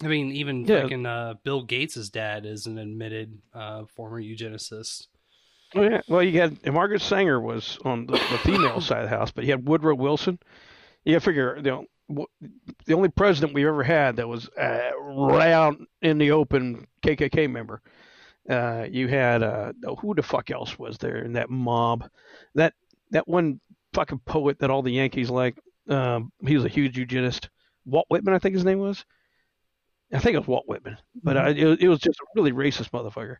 I 0.00 0.06
mean, 0.06 0.30
even 0.30 0.64
Yeah. 0.64 0.82
fucking 0.82 1.06
uh, 1.06 1.34
Bill 1.42 1.64
Gates' 1.64 2.08
dad 2.08 2.46
is 2.46 2.66
an 2.66 2.78
admitted 2.78 3.36
uh, 3.52 3.86
former 3.86 4.22
eugenicist. 4.22 5.08
Oh 5.74 5.82
yeah. 5.82 6.00
Well, 6.08 6.22
you 6.22 6.40
had 6.40 6.72
Margaret 6.72 7.02
Sanger 7.02 7.40
was 7.40 7.78
on 7.84 8.06
the, 8.06 8.12
the 8.12 8.38
female 8.38 8.80
side 8.80 9.04
of 9.04 9.10
the 9.10 9.16
house, 9.16 9.30
but 9.30 9.44
you 9.44 9.50
had 9.50 9.68
Woodrow 9.68 9.94
Wilson. 9.94 10.38
You 11.04 11.20
figure, 11.20 11.56
you 11.56 11.62
know, 11.62 11.86
the 12.86 12.94
only 12.94 13.08
president 13.08 13.54
we've 13.54 13.66
ever 13.66 13.82
had 13.82 14.16
that 14.16 14.28
was 14.28 14.48
uh, 14.50 14.90
right 15.00 15.52
out 15.52 15.76
in 16.02 16.18
the 16.18 16.32
open 16.32 16.86
KKK 17.02 17.50
member. 17.50 17.82
Uh, 18.48 18.86
you 18.90 19.08
had 19.08 19.42
uh, 19.42 19.72
oh, 19.84 19.96
who 19.96 20.14
the 20.14 20.22
fuck 20.22 20.50
else 20.50 20.78
was 20.78 20.96
there 20.98 21.18
in 21.18 21.34
that 21.34 21.50
mob? 21.50 22.08
That 22.54 22.72
that 23.10 23.28
one 23.28 23.60
fucking 23.92 24.20
poet 24.20 24.58
that 24.60 24.70
all 24.70 24.82
the 24.82 24.92
Yankees 24.92 25.30
like. 25.30 25.58
Um, 25.88 26.32
he 26.46 26.54
was 26.54 26.64
a 26.64 26.68
huge 26.68 26.96
eugenist. 26.96 27.48
Walt 27.84 28.06
Whitman, 28.08 28.34
I 28.34 28.38
think 28.38 28.54
his 28.54 28.64
name 28.64 28.78
was. 28.78 29.04
I 30.12 30.18
think 30.18 30.34
it 30.34 30.38
was 30.38 30.48
Walt 30.48 30.64
Whitman, 30.66 30.96
but 31.22 31.36
uh, 31.36 31.44
it, 31.48 31.82
it 31.82 31.88
was 31.88 31.98
just 31.98 32.20
a 32.20 32.26
really 32.34 32.52
racist 32.52 32.90
motherfucker. 32.90 33.36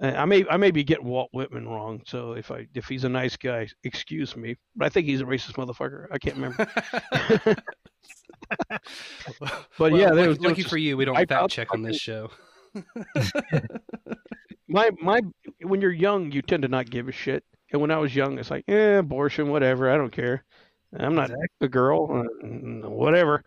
Uh, 0.00 0.12
I 0.16 0.24
may 0.26 0.44
I 0.50 0.56
may 0.58 0.70
be 0.70 0.84
getting 0.84 1.06
Walt 1.06 1.30
Whitman 1.32 1.66
wrong, 1.66 2.02
so 2.06 2.32
if 2.32 2.50
I 2.50 2.66
if 2.74 2.86
he's 2.86 3.04
a 3.04 3.08
nice 3.08 3.36
guy, 3.36 3.66
excuse 3.82 4.36
me. 4.36 4.56
But 4.74 4.86
I 4.86 4.88
think 4.90 5.06
he's 5.06 5.22
a 5.22 5.24
racist 5.24 5.54
motherfucker. 5.54 6.06
I 6.10 6.18
can't 6.18 6.36
remember. 6.36 6.66
but 8.68 9.66
Well, 9.78 9.90
yeah, 9.90 10.06
lucky, 10.06 10.16
there 10.16 10.28
was 10.28 10.40
lucky 10.40 10.56
just 10.56 10.68
for 10.68 10.76
you, 10.76 10.96
we 10.96 11.06
don't 11.06 11.14
wipe 11.14 11.30
fact 11.30 11.42
out 11.42 11.50
check 11.50 11.72
on 11.72 11.82
this 11.82 11.96
show. 11.96 12.30
my 14.68 14.90
my 15.00 15.20
when 15.62 15.80
you're 15.80 15.92
young, 15.92 16.30
you 16.30 16.42
tend 16.42 16.62
to 16.62 16.68
not 16.68 16.90
give 16.90 17.08
a 17.08 17.12
shit. 17.12 17.42
And 17.72 17.80
when 17.80 17.90
I 17.90 17.96
was 17.96 18.14
young, 18.14 18.38
it's 18.38 18.50
like, 18.50 18.64
eh, 18.68 18.98
abortion, 18.98 19.48
whatever. 19.48 19.90
I 19.90 19.96
don't 19.96 20.12
care. 20.12 20.44
I'm 20.96 21.14
not 21.14 21.30
a 21.60 21.68
girl, 21.68 22.24
uh, 22.44 22.88
whatever. 22.88 23.42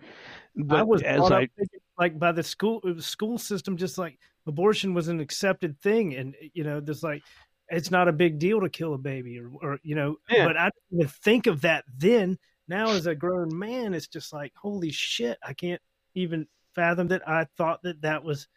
But 0.56 0.80
I 0.80 0.84
was 0.84 1.02
as 1.04 1.32
I 1.32 1.44
up 1.44 1.50
like 1.98 2.18
by 2.18 2.32
the 2.32 2.44
school 2.44 2.82
the 2.84 3.02
school 3.02 3.38
system, 3.38 3.78
just 3.78 3.98
like 3.98 4.18
abortion 4.50 4.94
was 4.94 5.08
an 5.08 5.20
accepted 5.22 5.80
thing, 5.80 6.16
and 6.16 6.36
you 6.54 6.64
know, 6.64 6.82
there's 6.82 7.04
like 7.04 7.24
it's 7.70 7.92
not 7.92 8.08
a 8.08 8.14
big 8.14 8.40
deal 8.40 8.60
to 8.62 8.70
kill 8.70 8.94
a 8.94 8.98
baby, 8.98 9.40
or, 9.40 9.52
or 9.62 9.80
you 9.84 9.96
know, 9.96 10.18
Yeah. 10.30 10.46
but 10.46 10.58
I 10.58 10.66
didn't 10.66 11.00
even 11.02 11.08
think 11.24 11.48
of 11.48 11.62
that 11.62 11.86
then. 11.96 12.38
Now, 12.68 12.90
as 12.90 13.08
a 13.08 13.16
grown 13.16 13.58
man, 13.58 13.94
it's 13.94 14.08
just 14.08 14.34
like, 14.34 14.54
holy 14.56 14.92
shit, 14.92 15.38
I 15.44 15.54
can't 15.54 15.82
even 16.14 16.48
fathom 16.76 17.08
that 17.08 17.28
I 17.28 17.48
thought 17.58 17.82
that 17.84 18.02
that 18.02 18.24
was 18.24 18.48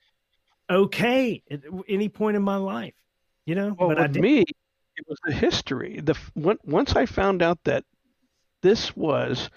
okay 0.69 1.43
at 1.51 1.61
any 1.89 2.09
point 2.09 2.37
in 2.37 2.43
my 2.43 2.57
life, 2.57 2.95
you 3.47 3.55
know. 3.55 3.75
Well, 3.79 3.89
but 3.89 3.99
I 3.99 4.03
with 4.03 4.17
me, 4.17 4.41
it 4.41 5.07
was 5.07 5.19
the 5.25 5.33
history. 5.33 6.01
The 6.01 6.17
once 6.35 6.97
I 6.97 7.07
found 7.07 7.43
out 7.43 7.59
that 7.65 7.85
this 8.63 8.97
was 8.97 9.51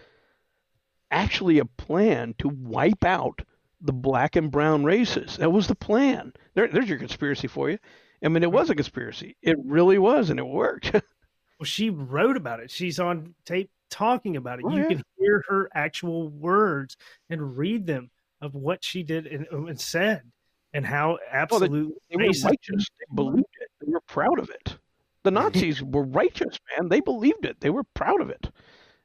actually 1.12 1.60
a 1.60 1.66
plan 1.66 2.34
to 2.40 2.50
wipe 2.50 3.04
out 3.06 3.42
the 3.82 3.94
black 3.94 4.36
and 4.36 4.52
brown 4.52 4.84
races. 4.84 5.38
That 5.38 5.52
was 5.52 5.68
the 5.68 5.76
plan. 5.76 6.34
There, 6.54 6.68
there's 6.68 6.90
your 6.90 7.00
conspiracy 7.00 7.48
for 7.48 7.70
you. 7.70 7.78
I 8.24 8.30
mean, 8.30 8.44
it 8.44 8.52
was 8.52 8.70
a 8.70 8.76
conspiracy. 8.76 9.36
It 9.42 9.58
really 9.64 9.98
was, 9.98 10.30
and 10.30 10.40
it 10.40 10.48
worked. 10.48 10.92
Well, 11.58 11.66
she 11.66 11.90
wrote 11.90 12.36
about 12.36 12.60
it. 12.60 12.70
She's 12.70 13.00
on 13.00 13.34
tape 13.46 13.72
talking 13.90 14.36
about 14.36 14.60
it. 14.60 14.66
Oh, 14.68 14.72
you 14.72 14.82
yeah. 14.82 14.88
can 14.90 15.04
hear 15.18 15.42
her 15.48 15.70
actual 15.74 16.28
words 16.28 16.98
and 17.30 17.58
read 17.58 17.88
them 17.88 18.10
of 18.42 18.56
what 18.56 18.84
she 18.84 19.04
did 19.04 19.26
and, 19.28 19.48
uh, 19.52 19.64
and 19.64 19.80
said, 19.80 20.24
and 20.74 20.86
how 20.86 21.18
Well, 21.50 21.62
they, 21.62 21.68
they 21.70 22.26
were 22.26 22.50
righteous. 22.50 22.88
They 23.00 23.16
believed 23.16 23.46
it. 23.62 23.70
They 23.80 23.92
were 23.92 24.02
proud 24.02 24.40
of 24.40 24.50
it. 24.50 24.78
The 25.24 25.32
Nazis 25.32 25.82
were 25.82 26.04
righteous, 26.04 26.60
man. 26.76 26.90
They 26.90 27.00
believed 27.00 27.46
it. 27.46 27.62
They 27.62 27.70
were 27.70 27.86
proud 27.96 28.22
of 28.22 28.30
it. 28.30 28.52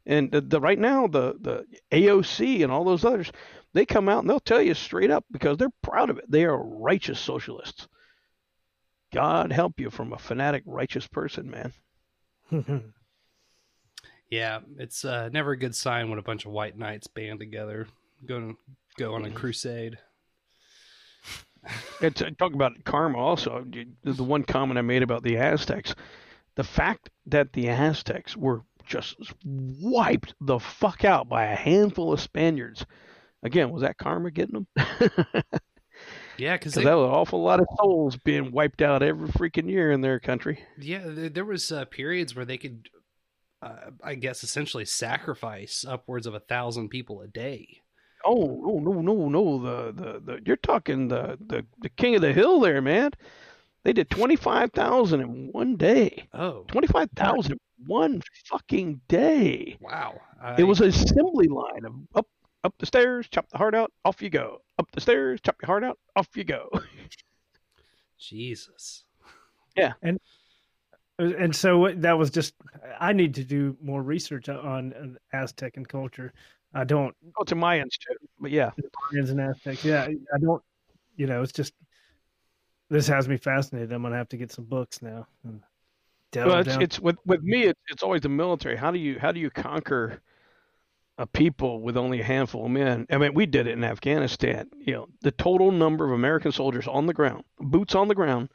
And 0.06 0.32
the, 0.32 0.40
the 0.40 0.60
right 0.60 0.78
now, 0.78 1.06
the 1.06 1.36
the 1.40 1.66
AOC 1.92 2.62
and 2.62 2.72
all 2.72 2.84
those 2.84 3.04
others, 3.04 3.30
they 3.72 3.86
come 3.86 4.08
out 4.08 4.20
and 4.20 4.30
they'll 4.30 4.40
tell 4.40 4.62
you 4.62 4.74
straight 4.74 5.10
up 5.10 5.24
because 5.30 5.56
they're 5.56 5.68
proud 5.82 6.10
of 6.10 6.18
it. 6.18 6.30
They 6.30 6.44
are 6.44 6.62
righteous 6.62 7.20
socialists. 7.20 7.88
God 9.12 9.52
help 9.52 9.80
you 9.80 9.90
from 9.90 10.12
a 10.12 10.18
fanatic 10.18 10.62
righteous 10.66 11.06
person, 11.06 11.50
man. 11.50 11.72
Yeah, 14.30 14.60
it's 14.78 15.04
uh, 15.04 15.28
never 15.32 15.52
a 15.52 15.58
good 15.58 15.74
sign 15.74 16.08
when 16.08 16.20
a 16.20 16.22
bunch 16.22 16.46
of 16.46 16.52
white 16.52 16.78
knights 16.78 17.08
band 17.08 17.40
together, 17.40 17.88
go 18.24 18.54
go 18.96 19.14
on 19.14 19.24
a 19.24 19.30
crusade. 19.30 19.98
And 22.00 22.14
to 22.16 22.30
talk 22.30 22.54
about 22.54 22.84
karma 22.84 23.18
also, 23.18 23.66
the 24.04 24.24
one 24.24 24.44
comment 24.44 24.78
I 24.78 24.82
made 24.82 25.02
about 25.02 25.24
the 25.24 25.36
Aztecs, 25.36 25.94
the 26.54 26.64
fact 26.64 27.10
that 27.26 27.52
the 27.52 27.68
Aztecs 27.68 28.36
were 28.36 28.62
just 28.86 29.16
wiped 29.44 30.34
the 30.40 30.58
fuck 30.58 31.04
out 31.04 31.28
by 31.28 31.46
a 31.46 31.56
handful 31.56 32.12
of 32.12 32.20
Spaniards. 32.20 32.86
Again, 33.42 33.70
was 33.70 33.82
that 33.82 33.96
karma 33.98 34.30
getting 34.30 34.66
them? 34.76 35.42
Yeah, 36.38 36.56
because 36.56 36.72
that 36.74 36.84
was 36.94 37.04
an 37.08 37.14
awful 37.14 37.42
lot 37.42 37.60
of 37.60 37.66
souls 37.78 38.16
being 38.16 38.50
wiped 38.52 38.80
out 38.80 39.02
every 39.02 39.28
freaking 39.28 39.68
year 39.68 39.92
in 39.92 40.00
their 40.00 40.18
country. 40.18 40.64
yeah, 40.78 41.02
there, 41.04 41.28
there 41.28 41.44
was 41.44 41.70
uh, 41.70 41.84
periods 41.84 42.34
where 42.34 42.46
they 42.46 42.56
could, 42.56 42.88
uh, 43.60 43.90
I 44.02 44.14
guess, 44.14 44.42
essentially 44.42 44.86
sacrifice 44.86 45.84
upwards 45.86 46.26
of 46.26 46.34
a 46.34 46.40
thousand 46.40 46.88
people 46.88 47.20
a 47.20 47.28
day. 47.28 47.82
Oh 48.24 48.80
no 48.82 48.92
no 48.92 49.00
no 49.00 49.28
no 49.28 49.58
the 49.62 49.92
the, 49.92 50.20
the 50.20 50.40
you're 50.46 50.56
talking 50.56 51.08
the, 51.08 51.38
the 51.46 51.66
the 51.80 51.88
king 51.90 52.14
of 52.14 52.22
the 52.22 52.32
hill 52.32 52.60
there, 52.60 52.80
man. 52.80 53.10
They 53.84 53.92
did 53.92 54.08
twenty 54.10 54.36
five 54.36 54.72
thousand 54.72 55.20
in 55.20 55.48
one 55.52 55.76
day. 55.76 56.28
Oh, 56.32 56.64
Twenty 56.68 56.86
five 56.86 57.08
thousand 57.16 57.58
one 57.86 58.22
fucking 58.46 59.00
day. 59.08 59.76
wow! 59.80 60.18
It 60.58 60.64
was 60.64 60.80
an 60.80 60.88
assembly 60.88 61.48
line 61.48 61.84
of 61.86 61.94
up 62.14 62.26
up 62.64 62.74
the 62.78 62.86
stairs, 62.86 63.26
chop 63.30 63.48
the 63.50 63.58
heart 63.58 63.74
out, 63.74 63.92
off 64.04 64.20
you 64.22 64.30
go. 64.30 64.62
Up 64.78 64.90
the 64.92 65.00
stairs, 65.00 65.40
chop 65.42 65.56
your 65.62 65.66
heart 65.66 65.84
out, 65.84 65.98
off 66.16 66.28
you 66.36 66.44
go. 66.44 66.68
Jesus. 68.18 69.04
Yeah. 69.76 69.92
And 70.02 70.18
uh, 71.18 71.32
and 71.38 71.54
so 71.54 71.92
that 71.96 72.18
was 72.18 72.30
just 72.30 72.54
I 72.98 73.12
need 73.12 73.34
to 73.36 73.44
do 73.44 73.76
more 73.82 74.02
research 74.02 74.48
on 74.48 74.92
on 74.94 75.16
Aztec 75.32 75.76
and 75.76 75.88
culture. 75.88 76.32
I 76.74 76.84
don't 76.84 77.14
Oh, 77.36 77.44
to 77.44 77.54
Mayans 77.54 77.98
too, 77.98 78.14
but 78.38 78.50
yeah. 78.50 78.70
Mayans 79.12 79.30
and 79.30 79.40
Aztecs. 79.40 79.84
Yeah, 79.84 80.04
I 80.34 80.38
don't. 80.38 80.62
You 81.16 81.26
know, 81.26 81.42
it's 81.42 81.52
just 81.52 81.72
this 82.88 83.06
has 83.06 83.28
me 83.28 83.36
fascinated. 83.36 83.92
I'm 83.92 84.02
gonna 84.02 84.16
have 84.16 84.28
to 84.30 84.36
get 84.36 84.52
some 84.52 84.64
books 84.64 85.02
now. 85.02 85.26
And 85.44 85.60
delve 86.32 86.48
Well, 86.48 86.58
it's, 86.60 86.68
down. 86.68 86.82
it's 86.82 87.00
with 87.00 87.16
with 87.26 87.42
me. 87.42 87.64
It's, 87.64 87.80
it's 87.88 88.02
always 88.02 88.20
the 88.22 88.28
military. 88.28 88.76
How 88.76 88.90
do 88.90 88.98
you 88.98 89.18
how 89.18 89.32
do 89.32 89.40
you 89.40 89.50
conquer 89.50 90.20
a 91.20 91.26
people 91.26 91.82
with 91.82 91.98
only 91.98 92.20
a 92.20 92.24
handful 92.24 92.64
of 92.64 92.70
men? 92.70 93.06
I 93.10 93.18
mean, 93.18 93.34
we 93.34 93.44
did 93.44 93.66
it 93.66 93.74
in 93.76 93.84
Afghanistan. 93.84 94.70
You 94.78 94.94
know, 94.94 95.06
the 95.20 95.30
total 95.30 95.70
number 95.70 96.06
of 96.06 96.12
American 96.12 96.50
soldiers 96.50 96.88
on 96.88 97.04
the 97.06 97.12
ground, 97.12 97.44
boots 97.58 97.94
on 97.94 98.08
the 98.08 98.14
ground, 98.14 98.48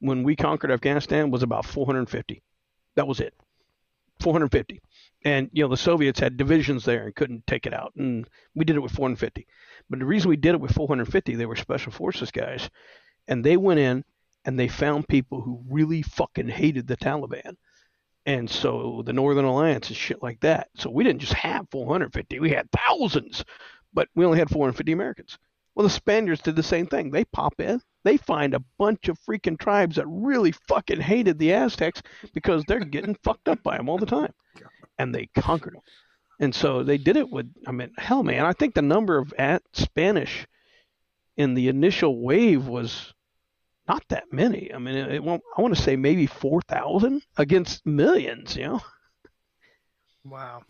when 0.00 0.22
we 0.22 0.36
conquered 0.36 0.70
Afghanistan 0.70 1.30
was 1.30 1.42
about 1.42 1.64
450. 1.64 2.42
That 2.96 3.08
was 3.08 3.20
it, 3.20 3.32
450. 4.20 4.82
And 5.24 5.48
you 5.54 5.64
know, 5.64 5.70
the 5.70 5.78
Soviets 5.78 6.20
had 6.20 6.36
divisions 6.36 6.84
there 6.84 7.04
and 7.04 7.14
couldn't 7.14 7.46
take 7.46 7.64
it 7.64 7.72
out, 7.72 7.94
and 7.96 8.28
we 8.54 8.66
did 8.66 8.76
it 8.76 8.82
with 8.82 8.92
450. 8.92 9.46
But 9.88 9.98
the 9.98 10.04
reason 10.04 10.28
we 10.28 10.36
did 10.36 10.54
it 10.54 10.60
with 10.60 10.72
450, 10.72 11.36
they 11.36 11.46
were 11.46 11.56
special 11.56 11.90
forces 11.90 12.30
guys, 12.30 12.68
and 13.26 13.42
they 13.42 13.56
went 13.56 13.80
in 13.80 14.04
and 14.44 14.60
they 14.60 14.68
found 14.68 15.08
people 15.08 15.40
who 15.40 15.64
really 15.70 16.02
fucking 16.02 16.48
hated 16.48 16.86
the 16.86 16.98
Taliban. 16.98 17.56
And 18.26 18.48
so 18.48 19.02
the 19.04 19.12
Northern 19.12 19.44
Alliance 19.44 19.88
and 19.88 19.96
shit 19.96 20.22
like 20.22 20.40
that. 20.40 20.68
So 20.76 20.90
we 20.90 21.04
didn't 21.04 21.20
just 21.20 21.34
have 21.34 21.68
450, 21.70 22.40
we 22.40 22.50
had 22.50 22.68
thousands, 22.70 23.44
but 23.92 24.08
we 24.14 24.24
only 24.24 24.38
had 24.38 24.50
450 24.50 24.92
Americans. 24.92 25.38
Well, 25.74 25.84
the 25.84 25.90
Spaniards 25.90 26.40
did 26.40 26.56
the 26.56 26.62
same 26.62 26.86
thing. 26.86 27.10
They 27.10 27.24
pop 27.24 27.60
in, 27.60 27.80
they 28.04 28.16
find 28.16 28.54
a 28.54 28.64
bunch 28.78 29.08
of 29.08 29.18
freaking 29.20 29.58
tribes 29.58 29.96
that 29.96 30.06
really 30.06 30.52
fucking 30.52 31.00
hated 31.00 31.38
the 31.38 31.52
Aztecs 31.52 32.00
because 32.32 32.64
they're 32.66 32.80
getting 32.80 33.16
fucked 33.24 33.48
up 33.48 33.62
by 33.62 33.76
them 33.76 33.88
all 33.88 33.98
the 33.98 34.06
time. 34.06 34.32
And 34.96 35.12
they 35.12 35.26
conquered 35.36 35.74
them. 35.74 35.82
And 36.38 36.54
so 36.54 36.84
they 36.84 36.98
did 36.98 37.16
it 37.16 37.28
with, 37.28 37.52
I 37.66 37.72
mean, 37.72 37.90
hell, 37.98 38.22
man, 38.22 38.46
I 38.46 38.52
think 38.52 38.74
the 38.74 38.82
number 38.82 39.18
of 39.18 39.34
at 39.36 39.62
Spanish 39.72 40.46
in 41.36 41.54
the 41.54 41.66
initial 41.66 42.22
wave 42.22 42.68
was 42.68 43.12
not 43.88 44.02
that 44.08 44.32
many. 44.32 44.72
I 44.72 44.78
mean, 44.78 44.94
it, 44.94 45.12
it 45.14 45.24
won't, 45.24 45.42
I 45.56 45.62
want 45.62 45.76
to 45.76 45.82
say 45.82 45.96
maybe 45.96 46.26
4,000 46.26 47.22
against 47.36 47.84
millions, 47.86 48.56
you 48.56 48.64
know? 48.64 48.80
wow, 50.24 50.62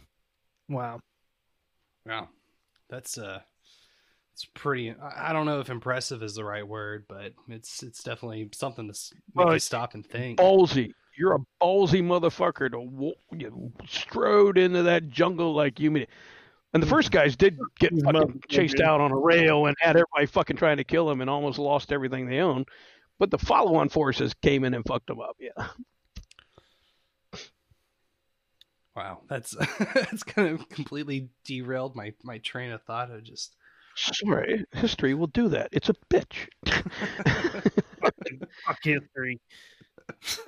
wow. 0.69 1.01
Wow, 2.07 2.29
that's 2.91 3.17
uh, 3.17 3.41
it's 4.35 4.45
pretty. 4.55 4.91
I 4.91 5.31
I 5.31 5.33
don't 5.33 5.47
know 5.47 5.61
if 5.61 5.71
impressive 5.71 6.23
is 6.23 6.35
the 6.35 6.45
right 6.45 6.67
word, 6.67 7.05
but 7.09 7.33
it's 7.49 7.83
it's 7.83 8.03
definitely 8.03 8.51
something 8.53 8.93
to 8.93 8.99
make 9.35 9.47
Well, 9.47 9.55
you 9.55 9.61
stop 9.61 9.95
and 9.95 10.07
think. 10.07 10.39
Ballsy. 10.39 10.93
You're 11.17 11.37
a 11.37 11.39
ballsy 11.63 12.03
motherfucker 12.03 12.71
to 12.73 13.15
you 13.37 13.73
strode 13.87 14.59
into 14.59 14.83
that 14.83 15.09
jungle 15.09 15.55
like 15.55 15.79
you 15.79 15.91
mean. 15.91 16.07
And 16.75 16.83
the 16.83 16.89
first 16.89 17.13
guys 17.13 17.37
did 17.37 17.57
get 17.79 17.93
fucking 18.03 18.43
chased 18.49 18.81
out 18.81 19.01
on 19.01 19.13
a 19.13 19.17
rail 19.17 19.67
and 19.67 19.77
had 19.79 19.91
everybody 19.91 20.27
fucking 20.27 20.57
trying 20.57 20.79
to 20.79 20.85
kill 20.85 21.07
them 21.07 21.21
and 21.21 21.31
almost 21.31 21.57
lost 21.57 21.93
everything 21.93 22.27
they 22.27 22.41
owned. 22.41 22.67
But 23.19 23.31
the 23.31 23.39
follow-on 23.39 23.89
forces 23.89 24.35
came 24.35 24.65
in 24.65 24.75
and 24.75 24.85
fucked 24.85 25.07
them 25.07 25.21
up. 25.21 25.37
Yeah. 25.39 25.69
Wow, 28.97 29.23
that's 29.29 29.57
that's 29.95 30.23
kind 30.23 30.49
of 30.49 30.69
completely 30.69 31.29
derailed 31.45 31.97
my 31.97 32.13
my 32.23 32.39
train 32.39 32.71
of 32.71 32.83
thought. 32.83 33.11
I 33.11 33.21
just 33.21 33.57
Sorry, 33.97 34.65
history 34.73 35.15
will 35.15 35.29
do 35.29 35.49
that. 35.51 35.69
It's 35.73 35.89
a 35.89 35.95
bitch. 36.11 36.49
Fuck 38.67 38.79
history. 38.83 39.41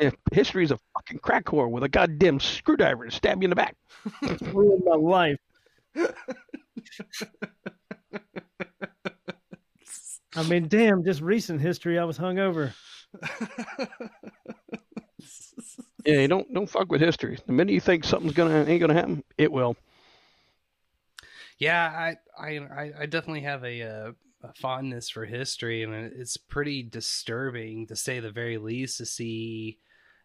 Yeah, 0.01 0.11
history 0.33 0.65
is 0.65 0.73
a 0.73 0.79
fucking 0.95 1.21
crack 1.21 1.45
whore 1.45 1.71
with 1.71 1.85
a 1.85 1.89
goddamn 1.89 2.41
screwdriver 2.41 3.05
to 3.05 3.11
stab 3.11 3.41
you 3.41 3.47
in 3.47 3.51
the 3.51 3.57
back. 3.57 3.77
It's 4.23 4.43
ruined 4.43 4.83
my 4.85 4.97
life. 4.97 5.39
I 10.37 10.43
mean, 10.45 10.69
damn, 10.69 11.05
just 11.05 11.21
recent 11.21 11.61
history, 11.61 11.99
I 11.99 12.05
was 12.05 12.19
hungover. 12.19 12.73
Yeah, 16.05 16.21
you 16.21 16.29
don't 16.29 16.53
don't 16.55 16.71
fuck 16.71 16.89
with 16.91 17.01
history. 17.01 17.37
The 17.47 17.53
minute 17.53 17.73
you 17.73 17.81
think 17.81 18.05
something's 18.05 18.35
gonna 18.35 18.65
ain't 18.65 18.81
gonna 18.81 18.95
happen, 18.95 19.25
it 19.37 19.51
will. 19.51 19.77
Yeah, 21.59 21.85
I 21.85 22.17
I 22.39 22.59
I- 22.59 22.93
I 23.01 23.07
definitely 23.07 23.41
have 23.41 23.65
a, 23.65 23.83
uh, 23.83 24.13
a 24.43 24.53
fondness 24.55 25.11
for 25.11 25.25
history, 25.25 25.83
and 25.83 25.93
it's 25.93 26.37
pretty 26.37 26.85
disturbing 26.85 27.89
to 27.89 27.97
say 27.97 28.21
the 28.21 28.31
very 28.31 28.57
least 28.59 28.99
to 28.99 29.07
see 29.07 29.79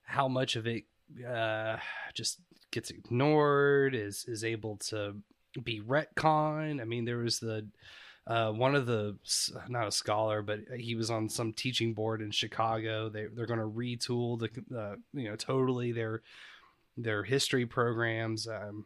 how 0.04 0.28
much 0.28 0.56
of 0.56 0.68
it 0.68 0.84
uh, 1.28 1.78
just 2.14 2.42
gets 2.72 2.92
ignored, 2.92 3.96
is 3.96 4.26
is 4.28 4.44
able 4.44 4.78
to 4.90 5.16
be 5.64 5.82
retcon. 5.82 6.80
I 6.80 6.84
mean, 6.84 7.06
there 7.06 7.18
was 7.18 7.40
the 7.40 7.68
uh, 8.32 8.52
one 8.54 8.76
of 8.76 8.86
the 8.86 9.18
not 9.68 9.88
a 9.88 9.92
scholar, 9.92 10.42
but 10.42 10.62
he 10.78 10.96
was 10.96 11.12
on 11.12 11.28
some 11.28 11.52
teaching 11.52 11.94
board 11.94 12.22
in 12.22 12.32
Chicago. 12.32 13.10
They 13.10 13.26
they're 13.26 13.46
going 13.46 13.60
to 13.60 13.66
retool 13.66 14.40
the 14.40 14.78
uh, 14.78 14.96
you 15.14 15.30
know 15.30 15.36
totally 15.36 15.92
their 15.92 16.22
their 16.96 17.24
history 17.24 17.66
programs. 17.66 18.48
Um, 18.48 18.86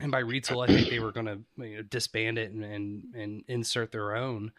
and 0.00 0.10
by 0.10 0.22
retool, 0.22 0.64
I 0.64 0.72
think 0.72 0.88
they 0.88 0.98
were 0.98 1.12
going 1.12 1.26
to 1.26 1.40
you 1.58 1.76
know, 1.76 1.82
disband 1.82 2.38
it 2.38 2.52
and, 2.52 2.64
and 2.64 3.02
and 3.14 3.44
insert 3.48 3.92
their 3.92 4.16
own. 4.16 4.50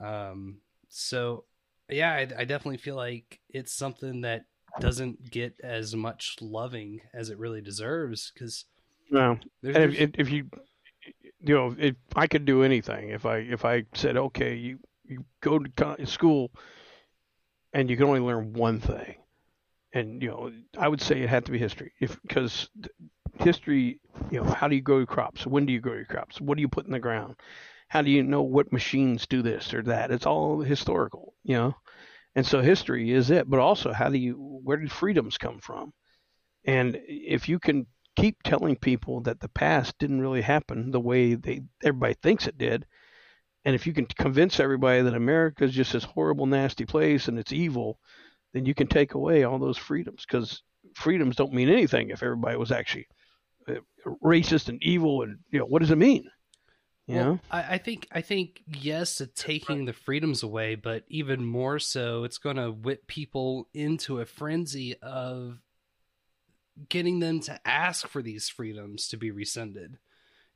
Um, 0.00 0.56
so 0.88 1.44
yeah, 1.88 2.12
I, 2.12 2.20
I 2.38 2.44
definitely 2.44 2.78
feel 2.78 2.96
like 2.96 3.38
it's 3.48 3.72
something 3.72 4.22
that 4.22 4.46
doesn't 4.80 5.30
get 5.30 5.54
as 5.62 5.94
much 5.94 6.36
loving 6.40 7.00
as 7.14 7.30
it 7.30 7.38
really 7.38 7.60
deserves 7.60 8.32
because 8.34 8.64
No, 9.10 9.38
if, 9.62 10.10
if 10.18 10.30
you, 10.30 10.48
you 11.44 11.54
know, 11.54 11.74
if 11.78 11.96
I 12.16 12.26
could 12.26 12.44
do 12.44 12.62
anything, 12.62 13.10
if 13.10 13.26
I 13.26 13.38
if 13.38 13.64
I 13.64 13.84
said, 13.94 14.16
okay, 14.16 14.54
you 14.54 14.78
you 15.04 15.24
go 15.40 15.58
to 15.58 16.06
school, 16.06 16.52
and 17.72 17.90
you 17.90 17.96
can 17.96 18.06
only 18.06 18.20
learn 18.20 18.52
one 18.52 18.80
thing, 18.80 19.16
and 19.94 20.22
you 20.22 20.28
know, 20.30 20.52
I 20.78 20.88
would 20.88 21.00
say 21.00 21.22
it 21.22 21.28
had 21.28 21.46
to 21.46 21.52
be 21.52 21.58
history, 21.58 21.92
if 22.00 22.20
because 22.22 22.68
history, 23.40 24.00
you 24.30 24.42
know, 24.42 24.50
how 24.50 24.68
do 24.68 24.76
you 24.76 24.82
grow 24.82 24.98
your 24.98 25.06
crops? 25.06 25.46
When 25.46 25.66
do 25.66 25.72
you 25.72 25.80
grow 25.80 25.94
your 25.94 26.06
crops? 26.06 26.40
What 26.40 26.56
do 26.56 26.62
you 26.62 26.68
put 26.68 26.86
in 26.86 26.92
the 26.92 27.00
ground? 27.00 27.36
How 27.88 28.02
do 28.02 28.10
you 28.10 28.22
know 28.22 28.42
what 28.42 28.72
machines 28.72 29.26
do 29.26 29.42
this 29.42 29.74
or 29.74 29.82
that? 29.84 30.10
It's 30.10 30.26
all 30.26 30.60
historical, 30.60 31.34
you 31.44 31.56
know, 31.56 31.76
and 32.36 32.46
so 32.46 32.60
history 32.62 33.12
is 33.12 33.30
it. 33.30 33.48
But 33.50 33.60
also, 33.60 33.92
how 33.92 34.10
do 34.10 34.18
you? 34.18 34.34
Where 34.64 34.78
did 34.78 34.92
freedoms 34.92 35.38
come 35.38 35.60
from? 35.60 35.92
And 36.64 37.00
if 37.06 37.48
you 37.48 37.58
can 37.58 37.86
keep 38.16 38.42
telling 38.42 38.76
people 38.76 39.20
that 39.22 39.40
the 39.40 39.48
past 39.48 39.98
didn't 39.98 40.20
really 40.20 40.42
happen 40.42 40.90
the 40.90 41.00
way 41.00 41.34
they 41.34 41.62
everybody 41.82 42.14
thinks 42.14 42.46
it 42.46 42.58
did, 42.58 42.86
and 43.64 43.74
if 43.74 43.86
you 43.86 43.92
can 43.92 44.06
convince 44.06 44.60
everybody 44.60 45.02
that 45.02 45.14
America 45.14 45.64
is 45.64 45.72
just 45.72 45.92
this 45.92 46.04
horrible, 46.04 46.46
nasty 46.46 46.84
place 46.84 47.28
and 47.28 47.38
it's 47.38 47.52
evil, 47.52 47.98
then 48.52 48.66
you 48.66 48.74
can 48.74 48.86
take 48.86 49.14
away 49.14 49.44
all 49.44 49.58
those 49.58 49.78
freedoms 49.78 50.24
because 50.26 50.62
freedoms 50.94 51.36
don't 51.36 51.52
mean 51.54 51.68
anything 51.68 52.10
if 52.10 52.22
everybody 52.22 52.56
was 52.56 52.72
actually 52.72 53.06
uh, 53.68 53.74
racist 54.22 54.68
and 54.68 54.82
evil 54.82 55.22
and 55.22 55.38
you 55.50 55.58
know 55.58 55.64
what 55.64 55.80
does 55.80 55.90
it 55.90 55.96
mean? 55.96 56.28
You 57.06 57.16
Well, 57.16 57.24
know? 57.24 57.40
I, 57.50 57.74
I 57.74 57.78
think 57.78 58.08
I 58.12 58.20
think 58.20 58.62
yes, 58.66 59.16
to 59.16 59.26
taking 59.26 59.84
the 59.84 59.92
freedoms 59.92 60.42
away, 60.42 60.74
but 60.74 61.04
even 61.08 61.44
more 61.44 61.78
so, 61.78 62.24
it's 62.24 62.38
going 62.38 62.56
to 62.56 62.70
whip 62.70 63.06
people 63.06 63.68
into 63.74 64.20
a 64.20 64.26
frenzy 64.26 64.96
of 65.02 65.58
getting 66.88 67.20
them 67.20 67.40
to 67.40 67.60
ask 67.66 68.06
for 68.08 68.22
these 68.22 68.48
freedoms 68.48 69.08
to 69.08 69.16
be 69.16 69.30
rescinded. 69.30 69.98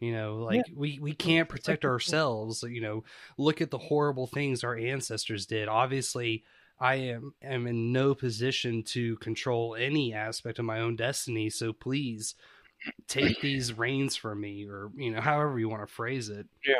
You 0.00 0.12
know, 0.12 0.36
like 0.36 0.66
we 0.74 0.98
we 1.00 1.12
can't 1.14 1.48
protect 1.48 1.84
ourselves. 1.84 2.62
You 2.62 2.80
know, 2.82 3.04
look 3.38 3.60
at 3.62 3.70
the 3.70 3.78
horrible 3.78 4.26
things 4.26 4.62
our 4.62 4.76
ancestors 4.76 5.46
did. 5.46 5.68
Obviously, 5.68 6.44
I 6.78 6.96
am 6.96 7.34
am 7.40 7.66
in 7.66 7.92
no 7.92 8.14
position 8.14 8.82
to 8.84 9.16
control 9.16 9.74
any 9.74 10.12
aspect 10.12 10.58
of 10.58 10.66
my 10.66 10.80
own 10.80 10.96
destiny. 10.96 11.48
So 11.48 11.72
please 11.72 12.34
take 13.08 13.40
these 13.40 13.72
reins 13.78 14.16
from 14.16 14.40
me, 14.42 14.66
or 14.66 14.90
you 14.96 15.12
know, 15.12 15.20
however 15.22 15.58
you 15.58 15.68
want 15.70 15.86
to 15.86 15.92
phrase 15.92 16.28
it. 16.28 16.46
Yeah. 16.66 16.74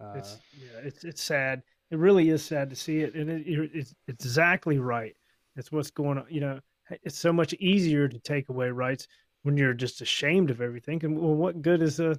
Uh, 0.00 0.12
It's 0.16 0.38
yeah, 0.58 0.80
it's 0.82 1.04
it's 1.04 1.22
sad. 1.22 1.62
It 1.90 1.98
really 1.98 2.30
is 2.30 2.44
sad 2.44 2.70
to 2.70 2.76
see 2.76 3.00
it, 3.00 3.14
and 3.14 3.30
it, 3.30 3.46
it- 3.46 3.70
it's 3.74 3.94
it's 4.08 4.24
exactly 4.24 4.78
right. 4.78 5.14
It's 5.56 5.70
what's 5.72 5.90
going 5.90 6.18
on. 6.18 6.26
You 6.30 6.40
know, 6.40 6.60
it's 7.02 7.18
so 7.18 7.32
much 7.32 7.52
easier 7.54 8.08
to 8.08 8.18
take 8.18 8.48
away 8.48 8.70
rights 8.70 9.08
when 9.42 9.56
you're 9.56 9.74
just 9.74 10.00
ashamed 10.00 10.50
of 10.50 10.60
everything. 10.60 11.04
And 11.04 11.18
well, 11.18 11.34
what 11.34 11.62
good 11.62 11.82
is 11.82 12.00
a, 12.00 12.18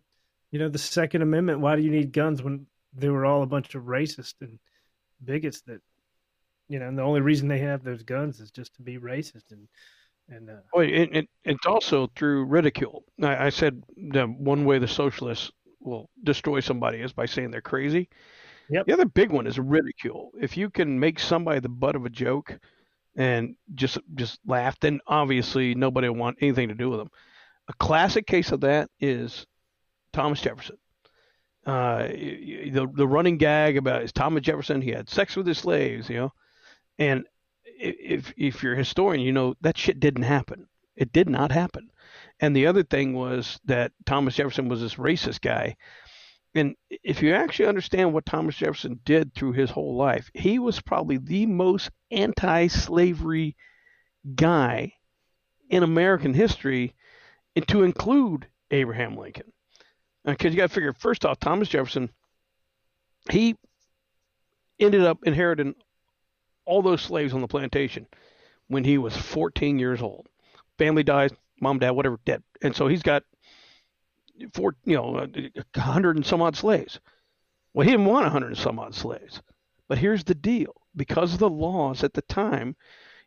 you 0.51 0.59
know, 0.59 0.69
the 0.69 0.77
Second 0.77 1.21
Amendment? 1.21 1.59
Why 1.59 1.75
do 1.75 1.81
you 1.81 1.91
need 1.91 2.13
guns 2.13 2.41
when 2.41 2.65
they 2.93 3.09
were 3.09 3.25
all 3.25 3.43
a 3.43 3.47
bunch 3.47 3.75
of 3.75 3.83
racist 3.83 4.35
and 4.41 4.59
bigots 5.23 5.61
that, 5.61 5.81
you 6.69 6.79
know, 6.79 6.87
and 6.87 6.97
the 6.97 7.03
only 7.03 7.21
reason 7.21 7.47
they 7.47 7.59
have 7.59 7.83
those 7.83 8.03
guns 8.03 8.39
is 8.39 8.51
just 8.51 8.73
to 8.75 8.81
be 8.81 8.97
racist 8.97 9.51
and 9.51 9.67
and 10.29 10.49
uh, 10.49 10.53
Well, 10.73 10.85
it, 10.85 11.09
it, 11.13 11.29
it's 11.45 11.65
also 11.65 12.09
through 12.15 12.45
ridicule. 12.45 13.03
I, 13.21 13.45
I 13.45 13.49
said 13.49 13.81
the 13.95 14.25
one 14.25 14.65
way 14.65 14.79
the 14.79 14.87
socialists 14.87 15.51
will 15.79 16.09
destroy 16.23 16.59
somebody 16.59 16.99
is 16.99 17.13
by 17.13 17.25
saying 17.25 17.51
they're 17.51 17.61
crazy. 17.61 18.09
Yep. 18.69 18.85
The 18.87 18.93
other 18.93 19.05
big 19.05 19.31
one 19.31 19.47
is 19.47 19.57
ridicule. 19.57 20.31
If 20.39 20.57
you 20.57 20.69
can 20.69 20.99
make 20.99 21.19
somebody 21.19 21.61
the 21.61 21.69
butt 21.69 21.95
of 21.95 22.05
a 22.05 22.09
joke 22.09 22.59
and 23.17 23.55
just 23.73 23.97
just 24.15 24.39
laugh, 24.45 24.79
then 24.79 25.01
obviously 25.07 25.75
nobody 25.75 26.07
will 26.07 26.15
want 26.15 26.37
anything 26.39 26.69
to 26.69 26.75
do 26.75 26.89
with 26.89 26.99
them. 26.99 27.09
A 27.67 27.73
classic 27.73 28.25
case 28.27 28.51
of 28.51 28.61
that 28.61 28.89
is 28.99 29.45
Thomas 30.13 30.39
Jefferson. 30.39 30.77
Uh, 31.65 32.07
the 32.07 32.87
the 32.95 33.07
running 33.07 33.37
gag 33.37 33.75
about 33.75 34.03
is 34.03 34.13
Thomas 34.13 34.43
Jefferson. 34.43 34.81
He 34.81 34.91
had 34.91 35.09
sex 35.09 35.35
with 35.35 35.47
his 35.47 35.57
slaves, 35.57 36.09
you 36.09 36.17
know, 36.17 36.33
and 36.97 37.25
if 37.65 38.33
if 38.37 38.63
you're 38.63 38.73
a 38.73 38.77
historian, 38.77 39.25
you 39.25 39.33
know 39.33 39.55
that 39.61 39.77
shit 39.77 39.99
didn't 39.99 40.23
happen. 40.23 40.67
It 40.95 41.11
did 41.11 41.27
not 41.27 41.51
happen. 41.51 41.89
And 42.39 42.55
the 42.55 42.67
other 42.67 42.83
thing 42.83 43.13
was 43.13 43.59
that 43.65 43.91
Thomas 44.05 44.35
Jefferson 44.35 44.69
was 44.69 44.81
this 44.81 44.95
racist 44.95 45.41
guy. 45.41 45.75
And 46.57 46.75
if 46.89 47.21
you 47.21 47.33
actually 47.33 47.67
understand 47.67 48.13
what 48.13 48.25
Thomas 48.25 48.55
Jefferson 48.55 48.99
did 49.05 49.33
through 49.33 49.53
his 49.53 49.69
whole 49.69 49.95
life, 49.95 50.29
he 50.33 50.59
was 50.59 50.81
probably 50.81 51.17
the 51.17 51.45
most 51.45 51.91
anti-slavery 52.11 53.55
guy 54.35 54.93
in 55.69 55.83
American 55.83 56.33
history, 56.33 56.95
and 57.55 57.67
to 57.67 57.83
include 57.83 58.47
Abraham 58.71 59.15
Lincoln. 59.15 59.51
Uh, 60.25 60.31
because 60.31 60.53
you 60.53 60.57
got 60.57 60.69
to 60.69 60.73
figure, 60.73 60.93
first 60.93 61.25
off, 61.25 61.39
Thomas 61.39 61.69
Jefferson, 61.69 62.09
he 63.29 63.55
ended 64.79 65.03
up 65.03 65.19
inheriting 65.23 65.75
all 66.65 66.81
those 66.81 67.01
slaves 67.01 67.33
on 67.33 67.41
the 67.41 67.47
plantation 67.47 68.07
when 68.67 68.83
he 68.83 68.97
was 68.97 69.15
14 69.15 69.79
years 69.79 70.01
old. 70.01 70.27
Family 70.77 71.03
dies, 71.03 71.31
mom, 71.61 71.79
dad, 71.79 71.91
whatever, 71.91 72.19
dead, 72.25 72.43
and 72.61 72.75
so 72.75 72.87
he's 72.87 73.03
got 73.03 73.23
four, 74.53 74.75
you 74.85 74.95
know, 74.95 75.27
a 75.75 75.79
hundred 75.79 76.15
and 76.15 76.25
some 76.25 76.41
odd 76.41 76.55
slaves. 76.55 76.99
Well, 77.73 77.85
he 77.85 77.91
didn't 77.91 78.05
want 78.05 78.25
a 78.25 78.29
hundred 78.29 78.49
and 78.49 78.57
some 78.57 78.79
odd 78.79 78.95
slaves, 78.95 79.41
but 79.87 79.97
here's 79.97 80.23
the 80.23 80.35
deal: 80.35 80.73
because 80.95 81.33
of 81.33 81.39
the 81.39 81.49
laws 81.49 82.03
at 82.03 82.13
the 82.13 82.21
time, 82.23 82.75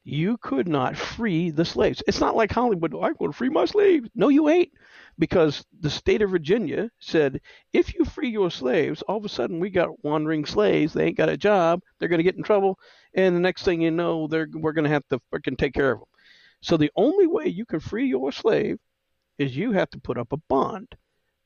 you 0.05 0.39
could 0.39 0.66
not 0.66 0.97
free 0.97 1.51
the 1.51 1.65
slaves. 1.65 2.03
It's 2.07 2.20
not 2.20 2.37
like 2.37 2.51
Hollywood. 2.51 2.95
I 2.95 2.97
want 2.99 3.19
to 3.20 3.32
free 3.32 3.49
my 3.49 3.65
slaves. 3.65 4.09
No, 4.15 4.28
you 4.28 4.49
ain't, 4.49 4.73
because 5.19 5.65
the 5.81 5.91
state 5.91 6.23
of 6.23 6.31
Virginia 6.31 6.91
said 6.99 7.41
if 7.73 7.95
you 7.95 8.05
free 8.05 8.31
your 8.31 8.51
slaves, 8.51 9.03
all 9.03 9.19
of 9.19 9.24
a 9.24 9.28
sudden 9.28 9.61
we 9.61 9.70
got 9.70 10.03
wandering 10.05 10.47
slaves. 10.47 10.93
They 10.93 11.05
ain't 11.05 11.16
got 11.16 11.28
a 11.28 11.37
job. 11.37 11.81
They're 11.99 12.09
going 12.09 12.19
to 12.19 12.24
get 12.24 12.37
in 12.37 12.43
trouble, 12.43 12.78
and 13.15 13.37
the 13.37 13.41
next 13.41 13.62
thing 13.65 13.81
you 13.81 13.91
know, 13.91 14.27
they're 14.27 14.49
we're 14.53 14.73
going 14.73 14.85
to 14.85 14.91
have 14.91 15.07
to 15.09 15.20
freaking 15.32 15.59
take 15.59 15.74
care 15.74 15.93
of 15.93 16.01
them. 16.01 16.09
So 16.62 16.77
the 16.77 16.93
only 16.97 17.27
way 17.27 17.47
you 17.47 17.65
can 17.65 17.81
free 17.81 18.07
your 18.07 18.32
slave 18.32 18.78
is 19.41 19.57
you 19.57 19.73
have 19.73 19.91
to 19.91 19.99
put 19.99 20.19
up 20.19 20.33
a 20.33 20.37
bond, 20.37 20.95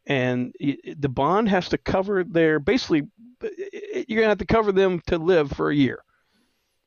and 0.06 0.52
the 0.58 1.08
bond 1.08 1.48
has 1.48 1.68
to 1.68 1.78
cover 1.78 2.24
their 2.24 2.58
basically 2.58 3.02
uh, 3.42 3.46
uh, 3.46 4.02
you're 4.08 4.20
gonna 4.20 4.30
have 4.30 4.38
to 4.38 4.46
cover 4.46 4.72
them 4.72 5.00
to 5.06 5.16
live 5.16 5.50
for 5.52 5.70
a 5.70 5.74
year, 5.74 6.02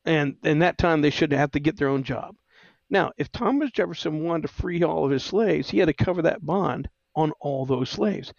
and 0.06 0.36
in 0.44 0.60
that 0.60 0.78
time 0.78 1.02
they 1.02 1.10
should 1.10 1.32
have 1.32 1.52
to 1.52 1.62
get 1.62 1.78
their 1.78 1.88
own 1.88 2.04
job. 2.04 2.36
Now, 2.90 3.12
if 3.18 3.32
Thomas 3.32 3.72
Jefferson 3.72 4.24
wanted 4.24 4.44
to 4.44 4.54
free 4.54 4.84
all 4.84 5.06
of 5.06 5.12
his 5.12 5.24
slaves, 5.24 5.70
he 5.70 5.80
had 5.80 5.88
to 5.88 5.94
cover 5.94 6.22
that 6.24 6.46
bond 6.46 6.90
on 7.16 7.32
all 7.40 7.66
those 7.66 7.90
slaves. 7.90 8.34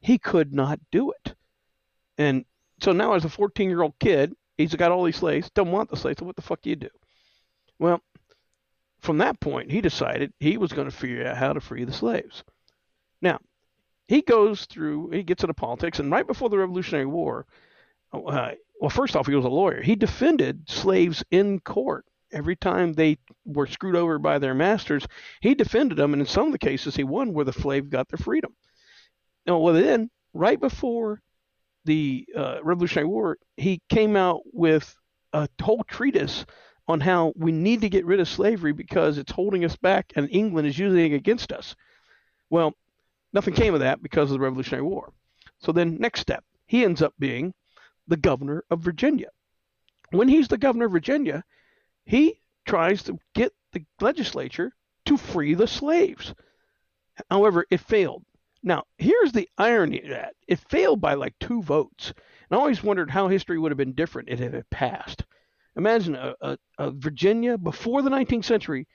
He 0.00 0.16
could 0.16 0.52
not 0.52 0.80
do 0.92 1.10
it, 1.10 1.34
and 2.18 2.44
so 2.80 2.92
now 2.92 3.14
as 3.14 3.24
a 3.24 3.28
14 3.28 3.68
year 3.68 3.82
old 3.82 3.98
kid, 3.98 4.32
he's 4.56 4.74
got 4.76 4.92
all 4.92 5.04
these 5.04 5.16
slaves, 5.16 5.50
don't 5.54 5.72
want 5.72 5.90
the 5.90 5.96
slaves. 5.96 6.20
So 6.20 6.24
what 6.26 6.36
the 6.36 6.42
fuck 6.42 6.62
do 6.62 6.70
you 6.70 6.76
do? 6.76 6.90
Well, 7.80 8.00
from 9.02 9.18
that 9.18 9.40
point, 9.40 9.70
he 9.70 9.80
decided 9.80 10.32
he 10.38 10.56
was 10.56 10.72
going 10.72 10.88
to 10.88 10.96
figure 10.96 11.26
out 11.26 11.36
how 11.36 11.52
to 11.52 11.60
free 11.60 11.84
the 11.84 11.92
slaves. 11.92 12.44
Now, 13.20 13.40
he 14.06 14.22
goes 14.22 14.64
through, 14.66 15.10
he 15.10 15.22
gets 15.22 15.42
into 15.42 15.54
politics, 15.54 15.98
and 15.98 16.10
right 16.10 16.26
before 16.26 16.48
the 16.48 16.58
Revolutionary 16.58 17.06
War, 17.06 17.46
uh, 18.12 18.52
well, 18.80 18.90
first 18.90 19.16
off, 19.16 19.26
he 19.26 19.34
was 19.34 19.44
a 19.44 19.48
lawyer. 19.48 19.80
He 19.80 19.96
defended 19.96 20.68
slaves 20.68 21.24
in 21.30 21.60
court 21.60 22.04
every 22.32 22.56
time 22.56 22.92
they 22.92 23.18
were 23.44 23.66
screwed 23.66 23.96
over 23.96 24.18
by 24.18 24.38
their 24.38 24.54
masters. 24.54 25.06
He 25.40 25.54
defended 25.54 25.98
them, 25.98 26.12
and 26.12 26.22
in 26.22 26.26
some 26.26 26.46
of 26.46 26.52
the 26.52 26.58
cases, 26.58 26.96
he 26.96 27.04
won 27.04 27.32
where 27.32 27.44
the 27.44 27.52
slave 27.52 27.90
got 27.90 28.08
their 28.08 28.18
freedom. 28.18 28.54
Now, 29.46 29.58
well, 29.58 29.74
then, 29.74 30.10
right 30.32 30.60
before 30.60 31.20
the 31.84 32.26
uh, 32.36 32.58
Revolutionary 32.62 33.08
War, 33.08 33.38
he 33.56 33.80
came 33.88 34.16
out 34.16 34.42
with 34.52 34.94
a 35.32 35.48
whole 35.60 35.84
treatise 35.88 36.44
on 36.88 37.00
how 37.00 37.32
we 37.36 37.52
need 37.52 37.80
to 37.80 37.88
get 37.88 38.04
rid 38.04 38.20
of 38.20 38.28
slavery 38.28 38.72
because 38.72 39.18
it's 39.18 39.32
holding 39.32 39.64
us 39.64 39.76
back 39.76 40.12
and 40.16 40.28
England 40.30 40.66
is 40.66 40.78
using 40.78 41.12
it 41.12 41.16
against 41.16 41.52
us. 41.52 41.76
Well, 42.50 42.74
nothing 43.32 43.54
came 43.54 43.74
of 43.74 43.80
that 43.80 44.02
because 44.02 44.30
of 44.30 44.34
the 44.34 44.44
Revolutionary 44.44 44.82
War. 44.82 45.12
So 45.60 45.72
then, 45.72 45.96
next 45.98 46.20
step, 46.20 46.44
he 46.66 46.84
ends 46.84 47.02
up 47.02 47.14
being 47.18 47.54
the 48.08 48.16
governor 48.16 48.64
of 48.70 48.80
Virginia. 48.80 49.28
When 50.10 50.28
he's 50.28 50.48
the 50.48 50.58
governor 50.58 50.86
of 50.86 50.92
Virginia, 50.92 51.44
he 52.04 52.40
tries 52.66 53.02
to 53.04 53.18
get 53.34 53.52
the 53.72 53.84
legislature 54.00 54.72
to 55.06 55.16
free 55.16 55.54
the 55.54 55.66
slaves. 55.66 56.34
However, 57.30 57.64
it 57.70 57.80
failed. 57.80 58.24
Now, 58.62 58.84
here's 58.98 59.32
the 59.32 59.48
irony 59.58 60.00
of 60.02 60.08
that 60.10 60.34
it 60.46 60.58
failed 60.68 61.00
by 61.00 61.14
like 61.14 61.38
two 61.38 61.62
votes. 61.62 62.12
And 62.50 62.56
I 62.56 62.60
always 62.60 62.82
wondered 62.82 63.10
how 63.10 63.28
history 63.28 63.58
would 63.58 63.72
have 63.72 63.78
been 63.78 63.94
different 63.94 64.28
if 64.28 64.40
it 64.40 64.52
had 64.52 64.70
passed. 64.70 65.24
Imagine 65.76 66.16
a, 66.16 66.34
a, 66.40 66.58
a 66.78 66.90
Virginia 66.90 67.56
before 67.56 68.02
the 68.02 68.10
19th 68.10 68.44
century 68.44 68.86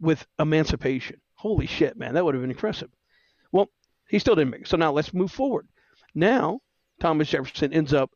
with 0.00 0.26
emancipation. 0.38 1.20
Holy 1.34 1.66
shit, 1.66 1.96
man, 1.96 2.14
that 2.14 2.24
would 2.24 2.34
have 2.34 2.42
been 2.42 2.50
impressive. 2.50 2.90
Well, 3.52 3.68
he 4.08 4.18
still 4.18 4.34
didn't 4.34 4.50
make 4.50 4.62
it. 4.62 4.68
So 4.68 4.76
now 4.76 4.92
let's 4.92 5.12
move 5.12 5.30
forward. 5.30 5.68
Now, 6.14 6.60
Thomas 7.00 7.28
Jefferson 7.28 7.72
ends 7.72 7.92
up 7.92 8.10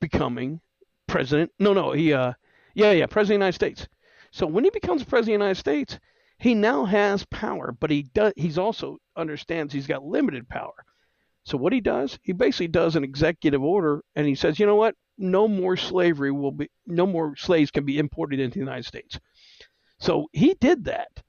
becoming 0.00 0.60
president. 1.06 1.52
No, 1.58 1.72
no, 1.72 1.92
he, 1.92 2.12
uh, 2.12 2.32
yeah, 2.74 2.92
yeah, 2.92 3.06
president 3.06 3.20
of 3.20 3.28
the 3.28 3.34
United 3.34 3.54
States. 3.54 3.88
So 4.32 4.46
when 4.46 4.64
he 4.64 4.70
becomes 4.70 5.02
president 5.02 5.36
of 5.36 5.38
the 5.40 5.44
United 5.44 5.60
States, 5.60 5.98
he 6.38 6.54
now 6.54 6.84
has 6.84 7.24
power, 7.26 7.72
but 7.72 7.90
he 7.90 8.02
does. 8.02 8.34
He's 8.36 8.58
also 8.58 8.98
understands 9.16 9.72
he's 9.72 9.86
got 9.86 10.04
limited 10.04 10.48
power. 10.48 10.74
So 11.44 11.56
what 11.56 11.72
he 11.72 11.80
does, 11.80 12.18
he 12.22 12.32
basically 12.32 12.68
does 12.68 12.96
an 12.96 13.04
executive 13.04 13.62
order, 13.62 14.02
and 14.14 14.26
he 14.26 14.34
says, 14.34 14.58
you 14.58 14.66
know 14.66 14.74
what? 14.74 14.94
No 15.18 15.48
more 15.48 15.76
slavery 15.76 16.30
will 16.30 16.52
be, 16.52 16.68
no 16.86 17.06
more 17.06 17.36
slaves 17.36 17.70
can 17.70 17.84
be 17.84 17.98
imported 17.98 18.40
into 18.40 18.54
the 18.54 18.64
United 18.64 18.84
States. 18.84 19.18
So 19.98 20.28
he 20.32 20.54
did 20.54 20.84
that. 20.84 21.22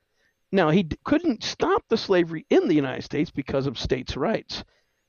Now 0.51 0.69
he 0.69 0.87
couldn't 1.03 1.43
stop 1.43 1.83
the 1.87 1.97
slavery 1.97 2.45
in 2.49 2.67
the 2.67 2.75
United 2.75 3.03
States 3.03 3.31
because 3.31 3.67
of 3.67 3.77
states' 3.77 4.17
rights, 4.17 4.63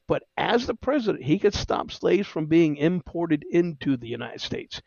but 0.06 0.22
as 0.36 0.66
the 0.66 0.74
president, 0.74 1.24
he 1.24 1.38
could 1.38 1.54
stop 1.54 1.90
slaves 1.90 2.26
from 2.26 2.46
being 2.46 2.76
imported 2.76 3.44
into 3.50 3.96
the 3.96 4.08
United 4.08 4.40
States. 4.40 4.80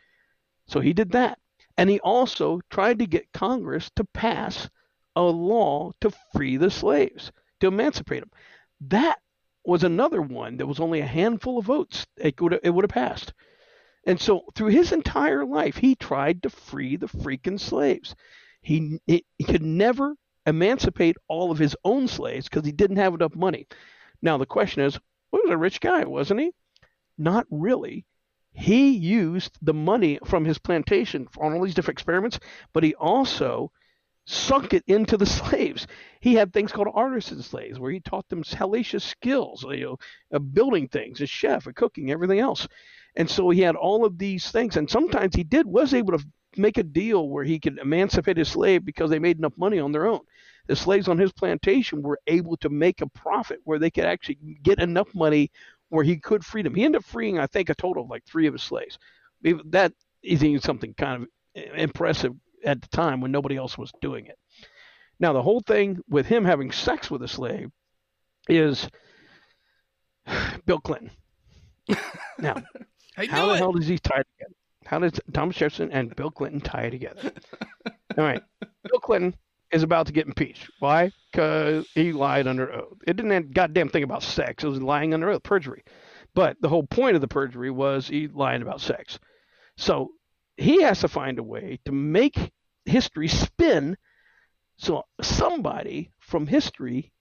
So 0.68 0.80
he 0.80 0.94
did 0.94 1.12
that, 1.12 1.40
and 1.78 1.90
he 1.90 2.00
also 2.00 2.60
tried 2.70 3.00
to 3.00 3.06
get 3.06 3.32
Congress 3.34 3.90
to 3.96 4.04
pass 4.04 4.70
a 5.16 5.22
law 5.22 5.92
to 6.02 6.12
free 6.34 6.58
the 6.58 6.72
slaves, 6.72 7.32
to 7.60 7.68
emancipate 7.68 8.22
them. 8.22 8.32
That 8.82 9.20
was 9.64 9.84
another 9.84 10.22
one 10.22 10.58
that 10.58 10.68
was 10.68 10.80
only 10.80 11.02
a 11.02 11.06
handful 11.06 11.60
of 11.60 11.66
votes. 11.66 12.06
It 12.18 12.40
would 12.42 12.60
it 12.64 12.70
would 12.72 12.84
have 12.84 12.90
passed. 12.90 13.34
And 14.06 14.19
so 14.19 14.45
through 14.56 14.69
his 14.69 14.91
entire 14.91 15.45
life, 15.45 15.78
he 15.78 15.95
tried 15.95 16.44
to 16.44 16.49
free 16.49 16.95
the 16.95 17.07
freaking 17.07 17.60
slaves. 17.60 18.15
He, 18.61 18.99
he, 19.06 19.26
he 19.38 19.44
could 19.44 19.61
never 19.61 20.15
emancipate 20.45 21.18
all 21.28 21.52
of 21.52 21.60
his 21.60 21.76
own 21.84 22.07
slaves 22.07 22.49
because 22.49 22.65
he 22.65 22.72
didn't 22.72 22.98
have 22.98 23.14
enough 23.14 23.36
money. 23.36 23.68
Now 24.22 24.38
the 24.38 24.45
question 24.45 24.84
is, 24.84 24.99
well, 25.32 25.41
he 25.41 25.49
was 25.49 25.53
a 25.53 25.57
rich 25.57 25.80
guy, 25.80 26.03
wasn't 26.03 26.41
he? 26.41 26.52
Not 27.18 27.45
really. 27.49 28.06
He 28.53 28.90
used 28.90 29.57
the 29.61 29.73
money 29.73 30.19
from 30.26 30.45
his 30.45 30.57
plantation 30.57 31.28
on 31.40 31.53
all 31.53 31.64
these 31.64 31.73
different 31.73 31.95
experiments, 31.95 32.40
but 32.73 32.84
he 32.84 32.95
also 32.95 33.72
sunk 34.26 34.73
it 34.73 34.84
into 34.88 35.18
the 35.18 35.26
slaves. 35.38 35.88
He 36.19 36.34
had 36.36 36.52
things 36.52 36.72
called 36.72 36.90
artisan 36.94 37.41
slaves, 37.41 37.80
where 37.80 37.91
he 37.91 37.99
taught 37.99 38.28
them 38.30 38.44
hellacious 38.44 39.03
skills, 39.03 39.64
you 39.64 39.80
know, 39.82 39.98
of 40.32 40.53
building 40.53 40.88
things, 40.88 41.22
a 41.22 41.28
chef, 41.28 41.68
a 41.68 41.73
cooking, 41.73 42.11
everything 42.11 42.40
else. 42.40 42.68
And 43.16 43.30
so 43.30 43.50
he 43.50 43.62
had 43.62 43.76
all 43.76 44.06
of 44.06 44.18
these 44.18 44.52
things, 44.52 44.78
and 44.78 44.90
sometimes 44.90 45.36
he 45.36 45.44
did 45.44 45.66
was 45.66 45.94
able 45.94 46.18
to 46.18 46.26
make 46.58 46.78
a 46.78 46.84
deal 46.84 47.30
where 47.30 47.44
he 47.44 47.60
could 47.60 47.78
emancipate 47.80 48.38
his 48.38 48.50
slave 48.50 48.86
because 48.86 49.10
they 49.10 49.20
made 49.20 49.38
enough 49.38 49.58
money 49.58 49.80
on 49.80 49.92
their 49.92 50.08
own. 50.08 50.22
The 50.68 50.76
slaves 50.76 51.08
on 51.08 51.18
his 51.18 51.32
plantation 51.32 52.02
were 52.02 52.20
able 52.28 52.58
to 52.58 52.70
make 52.70 53.02
a 53.02 53.10
profit 53.10 53.60
where 53.64 53.80
they 53.80 53.90
could 53.90 54.06
actually 54.06 54.38
get 54.64 54.80
enough 54.80 55.14
money 55.14 55.52
where 55.90 56.04
he 56.04 56.18
could 56.18 56.46
free 56.46 56.62
them. 56.62 56.76
He 56.76 56.86
ended 56.86 57.00
up 57.00 57.06
freeing, 57.06 57.40
I 57.40 57.48
think, 57.48 57.70
a 57.70 57.76
total 57.76 58.04
of 58.04 58.10
like 58.10 58.24
three 58.26 58.48
of 58.48 58.54
his 58.54 58.64
slaves. 58.64 58.98
That 59.66 59.94
is 60.24 60.64
something 60.64 60.94
kind 60.94 61.24
of 61.24 61.30
impressive 61.76 62.34
at 62.64 62.82
the 62.82 62.88
time 62.90 63.22
when 63.22 63.32
nobody 63.32 63.58
else 63.58 63.78
was 63.78 63.92
doing 64.02 64.28
it. 64.28 64.38
Now, 65.20 65.34
the 65.34 65.44
whole 65.44 65.62
thing 65.62 66.00
with 66.10 66.26
him 66.26 66.46
having 66.46 66.72
sex 66.72 67.12
with 67.12 67.22
a 67.24 67.28
slave 67.28 67.70
is 68.48 68.90
Bill 70.66 70.80
Clinton. 70.80 71.12
Now, 72.40 72.56
how 73.30 73.48
the 73.48 73.53
it. 73.53 73.57
hell 73.57 73.72
does 73.73 73.88
he 73.88 73.98
tie 73.98 74.23
together? 74.38 74.56
How 74.85 74.99
does 74.99 75.19
Thomas 75.34 75.56
Jefferson 75.56 75.91
and 75.91 76.15
Bill 76.15 76.31
Clinton 76.31 76.61
tie 76.61 76.89
together? 76.89 77.31
All 78.18 78.23
right, 78.23 78.41
Bill 78.60 78.99
Clinton 78.99 79.35
is 79.72 79.84
about 79.84 80.07
to 80.07 80.14
get 80.14 80.27
impeached. 80.27 80.69
Why? 80.80 81.11
Because 81.31 81.88
he 81.95 82.11
lied 82.11 82.48
under 82.48 82.72
oath. 82.73 82.98
It 83.07 83.15
didn't 83.15 83.31
have 83.31 83.43
a 83.43 83.48
goddamn 83.48 83.89
thing 83.89 84.03
about 84.03 84.23
sex. 84.23 84.64
It 84.64 84.68
was 84.68 84.81
lying 84.81 85.14
under 85.14 85.30
oath, 85.30 85.43
perjury. 85.43 85.84
But 86.34 86.57
the 86.61 86.69
whole 86.69 86.84
point 86.84 87.15
of 87.15 87.22
the 87.22 87.27
perjury 87.27 87.72
was 87.72 88.07
he 88.07 88.27
lying 88.27 88.61
about 88.61 88.81
sex. 88.81 89.19
So 89.77 90.11
he 90.57 90.81
has 90.81 90.99
to 91.02 91.07
find 91.07 91.39
a 91.39 91.43
way 91.43 91.80
to 91.85 91.91
make 91.91 92.52
history 92.85 93.27
spin 93.27 93.98
so 94.81 95.03
somebody 95.22 96.11
from 96.19 96.48
history 96.48 97.11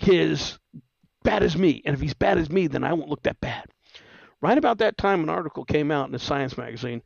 is 0.00 0.58
bad 1.22 1.44
as 1.44 1.56
me. 1.56 1.82
And 1.84 1.94
if 1.94 2.00
he's 2.00 2.14
bad 2.14 2.36
as 2.36 2.50
me, 2.50 2.66
then 2.66 2.82
I 2.82 2.92
won't 2.94 3.10
look 3.10 3.22
that 3.22 3.40
bad. 3.40 3.66
Right 4.42 4.58
about 4.58 4.78
that 4.78 4.98
time, 4.98 5.22
an 5.22 5.28
article 5.28 5.64
came 5.64 5.92
out 5.92 6.08
in 6.08 6.14
a 6.16 6.18
science 6.18 6.58
magazine 6.58 7.02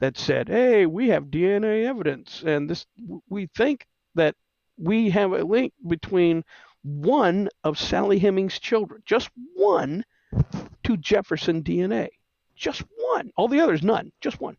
that 0.00 0.16
said, 0.16 0.48
"Hey, 0.48 0.86
we 0.86 1.08
have 1.08 1.30
DNA 1.30 1.84
evidence, 1.86 2.42
and 2.42 2.68
this 2.68 2.86
we 3.28 3.46
think 3.54 3.86
that 4.14 4.34
we 4.78 5.10
have 5.10 5.32
a 5.32 5.44
link 5.44 5.74
between 5.86 6.44
one 6.82 7.50
of 7.62 7.78
Sally 7.78 8.18
Hemings' 8.18 8.58
children, 8.58 9.02
just 9.04 9.28
one, 9.54 10.02
to 10.84 10.96
Jefferson 10.96 11.62
DNA, 11.62 12.08
just 12.56 12.82
one. 12.96 13.32
All 13.36 13.48
the 13.48 13.60
others, 13.60 13.82
none, 13.82 14.10
just 14.22 14.40
one. 14.40 14.56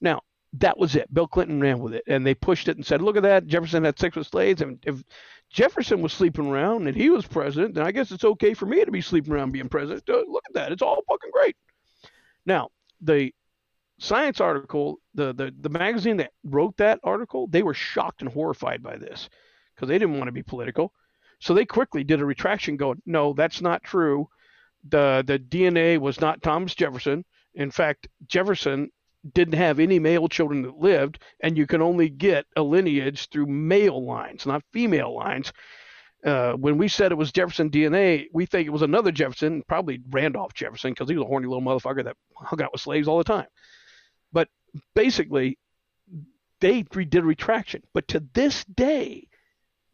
Now 0.00 0.22
that 0.52 0.78
was 0.78 0.94
it. 0.94 1.12
Bill 1.12 1.26
Clinton 1.26 1.60
ran 1.60 1.80
with 1.80 1.94
it, 1.94 2.04
and 2.06 2.24
they 2.24 2.34
pushed 2.34 2.68
it 2.68 2.76
and 2.76 2.86
said, 2.86 3.02
"Look 3.02 3.16
at 3.16 3.24
that, 3.24 3.46
Jefferson 3.46 3.82
had 3.82 3.98
sex 3.98 4.14
with 4.14 4.28
slaves, 4.28 4.62
and 4.62 4.78
if 4.86 5.02
Jefferson 5.50 6.00
was 6.00 6.12
sleeping 6.12 6.46
around 6.46 6.86
and 6.86 6.96
he 6.96 7.10
was 7.10 7.26
president, 7.26 7.74
then 7.74 7.86
I 7.86 7.92
guess 7.92 8.12
it's 8.12 8.24
okay 8.24 8.54
for 8.54 8.66
me 8.66 8.84
to 8.84 8.90
be 8.90 9.00
sleeping 9.00 9.32
around 9.32 9.52
being 9.52 9.68
president. 9.68 10.08
Look 10.08 10.44
at 10.48 10.54
that, 10.54 10.72
it's 10.72 10.82
all 10.82 11.02
fucking 11.08 11.30
great." 11.32 11.56
Now 12.46 12.70
the 13.00 13.34
science 13.98 14.40
article, 14.40 14.98
the, 15.14 15.32
the, 15.34 15.54
the 15.60 15.68
magazine 15.68 16.16
that 16.16 16.32
wrote 16.44 16.76
that 16.78 16.98
article, 17.04 17.46
they 17.48 17.62
were 17.62 17.74
shocked 17.74 18.22
and 18.22 18.32
horrified 18.32 18.82
by 18.82 18.96
this 18.96 19.28
because 19.74 19.88
they 19.88 19.98
didn't 19.98 20.16
want 20.16 20.28
to 20.28 20.32
be 20.32 20.42
political. 20.42 20.92
So 21.38 21.54
they 21.54 21.66
quickly 21.66 22.02
did 22.02 22.20
a 22.20 22.24
retraction 22.24 22.76
going, 22.76 23.02
no, 23.06 23.32
that's 23.32 23.60
not 23.60 23.82
true. 23.82 24.28
The, 24.88 25.22
the 25.26 25.38
DNA 25.38 25.98
was 25.98 26.20
not 26.20 26.42
Thomas 26.42 26.74
Jefferson. 26.74 27.24
In 27.54 27.70
fact, 27.70 28.08
Jefferson 28.26 28.90
didn't 29.34 29.54
have 29.54 29.78
any 29.78 29.98
male 29.98 30.28
children 30.28 30.62
that 30.62 30.76
lived, 30.76 31.22
and 31.40 31.56
you 31.56 31.66
can 31.66 31.82
only 31.82 32.08
get 32.08 32.46
a 32.56 32.62
lineage 32.62 33.28
through 33.28 33.46
male 33.46 34.04
lines, 34.04 34.46
not 34.46 34.62
female 34.72 35.14
lines. 35.14 35.52
Uh, 36.24 36.52
when 36.52 36.76
we 36.76 36.88
said 36.88 37.12
it 37.12 37.18
was 37.18 37.32
Jefferson 37.32 37.70
DNA, 37.70 38.26
we 38.32 38.44
think 38.46 38.66
it 38.66 38.70
was 38.70 38.82
another 38.82 39.10
Jefferson, 39.10 39.62
probably 39.66 40.00
Randolph 40.10 40.54
Jefferson, 40.54 40.92
because 40.92 41.08
he 41.08 41.16
was 41.16 41.24
a 41.24 41.28
horny 41.28 41.46
little 41.46 41.62
motherfucker 41.62 42.04
that 42.04 42.16
hung 42.36 42.60
out 42.60 42.72
with 42.72 42.80
slaves 42.80 43.08
all 43.08 43.18
the 43.18 43.24
time. 43.24 43.46
But 44.32 44.48
basically, 44.94 45.58
they 46.60 46.82
did 46.82 47.24
retraction. 47.24 47.82
But 47.94 48.08
to 48.08 48.22
this 48.34 48.64
day, 48.64 49.28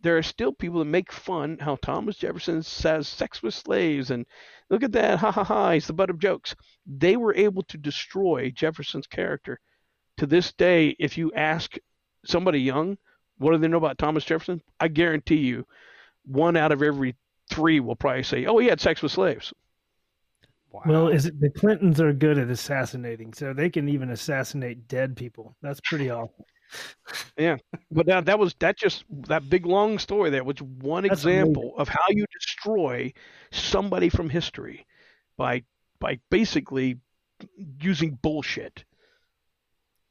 there 0.07 0.17
are 0.17 0.23
still 0.23 0.53
people 0.53 0.79
that 0.79 0.85
make 0.85 1.11
fun 1.11 1.59
how 1.59 1.75
Thomas 1.83 2.17
Jefferson 2.17 2.63
says 2.63 3.09
sex 3.09 3.43
with 3.43 3.55
slaves 3.55 4.13
and 4.13 4.25
look 4.71 4.85
at 4.85 4.93
that, 4.93 5.19
ha 5.19 5.33
ha 5.33 5.43
ha, 5.43 5.73
he's 5.73 5.89
the 5.89 5.93
butt 5.93 6.11
of 6.11 6.21
jokes. 6.21 6.55
They 6.87 7.17
were 7.17 7.35
able 7.35 7.65
to 7.65 7.77
destroy 7.77 8.53
Jefferson's 8.53 9.09
character. 9.09 9.59
To 10.19 10.27
this 10.27 10.53
day, 10.53 10.95
if 11.01 11.19
you 11.19 11.33
ask 11.33 11.75
somebody 12.25 12.61
young, 12.61 12.99
what 13.39 13.51
do 13.51 13.59
they 13.59 13.67
know 13.67 13.79
about 13.79 13.99
Thomas 13.99 14.25
Jefferson? 14.25 14.63
I 14.79 14.87
guarantee 14.87 15.39
you, 15.39 15.67
one 16.25 16.57
out 16.57 16.71
of 16.71 16.85
every 16.85 17.17
three 17.51 17.81
will 17.81 17.97
probably 17.97 18.23
say, 18.23 18.47
"Oh, 18.47 18.59
he 18.59 18.69
had 18.69 18.81
sex 18.81 19.03
with 19.03 19.11
slaves." 19.11 19.53
Wow. 20.71 20.83
Well, 20.87 21.09
is 21.09 21.27
it 21.27 21.41
the 21.41 21.51
Clintons 21.51 22.01
are 22.01 22.13
good 22.13 22.39
at 22.39 22.49
assassinating, 22.49 23.35
so 23.35 23.53
they 23.53 23.71
can 23.71 23.89
even 23.89 24.11
assassinate 24.11 24.87
dead 24.87 25.17
people. 25.17 25.57
That's 25.63 25.81
pretty 25.81 26.11
awful. 26.11 26.47
Yeah, 27.37 27.57
but 27.91 28.07
that 28.07 28.27
that 28.27 28.39
was 28.39 28.55
that 28.61 28.79
just 28.79 29.05
that 29.29 29.49
big 29.49 29.67
long 29.67 29.99
story 29.99 30.31
there 30.31 30.45
was 30.45 30.61
one 30.61 31.05
That's 31.05 31.21
example 31.21 31.75
of 31.79 31.89
how 31.89 32.05
you 32.11 32.25
destroy 32.33 33.13
somebody 33.51 34.09
from 34.09 34.31
history 34.31 34.87
by 35.37 35.63
by 36.01 36.19
basically 36.31 36.99
using 37.81 38.19
bullshit. 38.23 38.85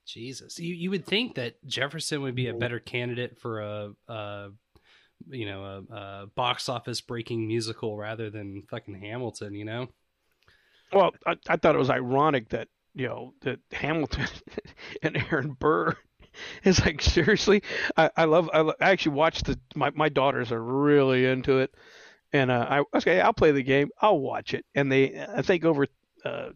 Jesus, 0.05 0.59
you 0.59 0.75
you 0.75 0.89
would 0.91 1.05
think 1.05 1.35
that 1.35 1.55
Jefferson 1.65 2.21
would 2.21 2.35
be 2.35 2.47
a 2.47 2.53
better 2.53 2.79
candidate 2.79 3.39
for 3.39 3.61
a, 3.61 3.91
a 4.07 4.49
you 5.29 5.45
know 5.47 5.63
a, 5.63 5.93
a 5.93 6.27
box 6.35 6.69
office 6.69 7.01
breaking 7.01 7.47
musical 7.47 7.97
rather 7.97 8.29
than 8.29 8.63
fucking 8.69 8.95
Hamilton. 8.95 9.55
You 9.55 9.65
know. 9.65 9.87
Well, 10.93 11.11
I, 11.25 11.35
I 11.49 11.57
thought 11.57 11.75
it 11.75 11.79
was 11.79 11.89
ironic 11.89 12.49
that 12.49 12.67
you 12.93 13.07
know 13.07 13.33
that 13.41 13.59
Hamilton 13.71 14.27
and 15.01 15.17
Aaron 15.17 15.53
Burr 15.59 15.95
is 16.63 16.79
like 16.81 17.01
seriously. 17.01 17.63
I, 17.97 18.09
I 18.15 18.25
love. 18.25 18.49
I, 18.53 18.59
I 18.59 18.91
actually 18.91 19.15
watched 19.15 19.45
the. 19.45 19.59
My 19.75 19.91
my 19.91 20.09
daughters 20.09 20.51
are 20.51 20.63
really 20.63 21.25
into 21.25 21.59
it, 21.59 21.73
and 22.33 22.51
uh, 22.51 22.65
I 22.69 22.97
okay. 22.97 23.21
I'll 23.21 23.33
play 23.33 23.51
the 23.51 23.63
game. 23.63 23.89
I'll 24.01 24.19
watch 24.19 24.53
it, 24.53 24.65
and 24.75 24.91
they. 24.91 25.25
I 25.35 25.41
think 25.41 25.65
over 25.65 25.87
uh, 26.23 26.49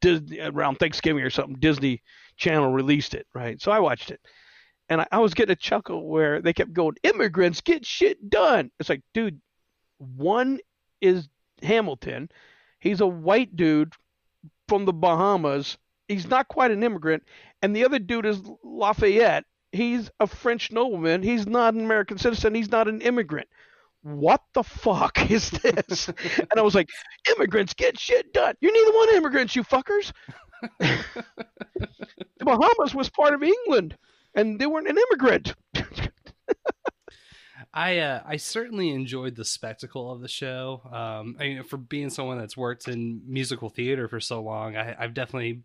Disney, 0.00 0.40
around 0.40 0.78
Thanksgiving 0.78 1.22
or 1.22 1.30
something, 1.30 1.56
Disney 1.58 2.02
Channel 2.36 2.72
released 2.72 3.14
it. 3.14 3.26
Right, 3.34 3.60
so 3.60 3.72
I 3.72 3.80
watched 3.80 4.10
it, 4.10 4.20
and 4.88 5.00
I, 5.00 5.06
I 5.12 5.18
was 5.18 5.34
getting 5.34 5.52
a 5.52 5.56
chuckle 5.56 6.08
where 6.08 6.42
they 6.42 6.52
kept 6.52 6.72
going, 6.72 6.96
"Immigrants 7.02 7.60
get 7.60 7.86
shit 7.86 8.30
done." 8.30 8.70
It's 8.78 8.88
like, 8.88 9.02
dude, 9.14 9.40
one 9.98 10.58
is 11.00 11.28
Hamilton. 11.62 12.28
He's 12.80 13.00
a 13.00 13.06
white 13.06 13.54
dude 13.56 13.92
from 14.68 14.84
the 14.84 14.92
Bahamas. 14.92 15.76
He's 16.08 16.28
not 16.28 16.48
quite 16.48 16.70
an 16.70 16.82
immigrant. 16.82 17.22
And 17.62 17.74
the 17.74 17.84
other 17.84 17.98
dude 17.98 18.26
is 18.26 18.40
Lafayette. 18.64 19.44
He's 19.72 20.10
a 20.18 20.26
French 20.26 20.72
nobleman. 20.72 21.22
He's 21.22 21.46
not 21.46 21.74
an 21.74 21.80
American 21.80 22.18
citizen. 22.18 22.54
He's 22.54 22.70
not 22.70 22.88
an 22.88 23.00
immigrant. 23.02 23.48
What 24.02 24.42
the 24.54 24.62
fuck 24.62 25.30
is 25.30 25.50
this? 25.50 26.08
and 26.08 26.52
I 26.56 26.62
was 26.62 26.74
like, 26.74 26.88
immigrants 27.36 27.74
get 27.74 27.98
shit 27.98 28.32
done. 28.32 28.54
You're 28.60 28.72
neither 28.72 28.96
one 28.96 29.14
immigrants, 29.16 29.54
you 29.54 29.62
fuckers. 29.62 30.12
the 30.80 32.44
Bahamas 32.44 32.94
was 32.94 33.08
part 33.10 33.34
of 33.34 33.42
England, 33.42 33.96
and 34.34 34.58
they 34.58 34.66
weren't 34.66 34.88
an 34.88 34.98
immigrant. 34.98 35.54
I 37.72 37.98
uh, 37.98 38.22
I 38.26 38.36
certainly 38.36 38.90
enjoyed 38.90 39.36
the 39.36 39.44
spectacle 39.44 40.10
of 40.10 40.20
the 40.20 40.28
show. 40.28 40.80
Um, 40.86 41.36
I 41.38 41.44
mean, 41.44 41.62
for 41.62 41.76
being 41.76 42.10
someone 42.10 42.38
that's 42.38 42.56
worked 42.56 42.88
in 42.88 43.22
musical 43.26 43.68
theater 43.68 44.08
for 44.08 44.18
so 44.18 44.42
long, 44.42 44.76
I, 44.76 44.96
I've 44.98 45.14
definitely, 45.14 45.62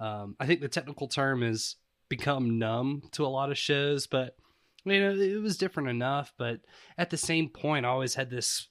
um, 0.00 0.34
I 0.40 0.46
think 0.46 0.60
the 0.60 0.68
technical 0.68 1.08
term 1.08 1.42
is 1.42 1.76
become 2.08 2.58
numb 2.58 3.02
to 3.12 3.24
a 3.24 3.28
lot 3.28 3.50
of 3.50 3.58
shows, 3.58 4.06
but 4.06 4.34
you 4.84 4.98
know 4.98 5.12
it 5.12 5.42
was 5.42 5.58
different 5.58 5.90
enough. 5.90 6.32
But 6.38 6.60
at 6.98 7.10
the 7.10 7.18
same 7.18 7.50
point, 7.50 7.84
I 7.84 7.90
always 7.90 8.14
had 8.14 8.30
this 8.30 8.66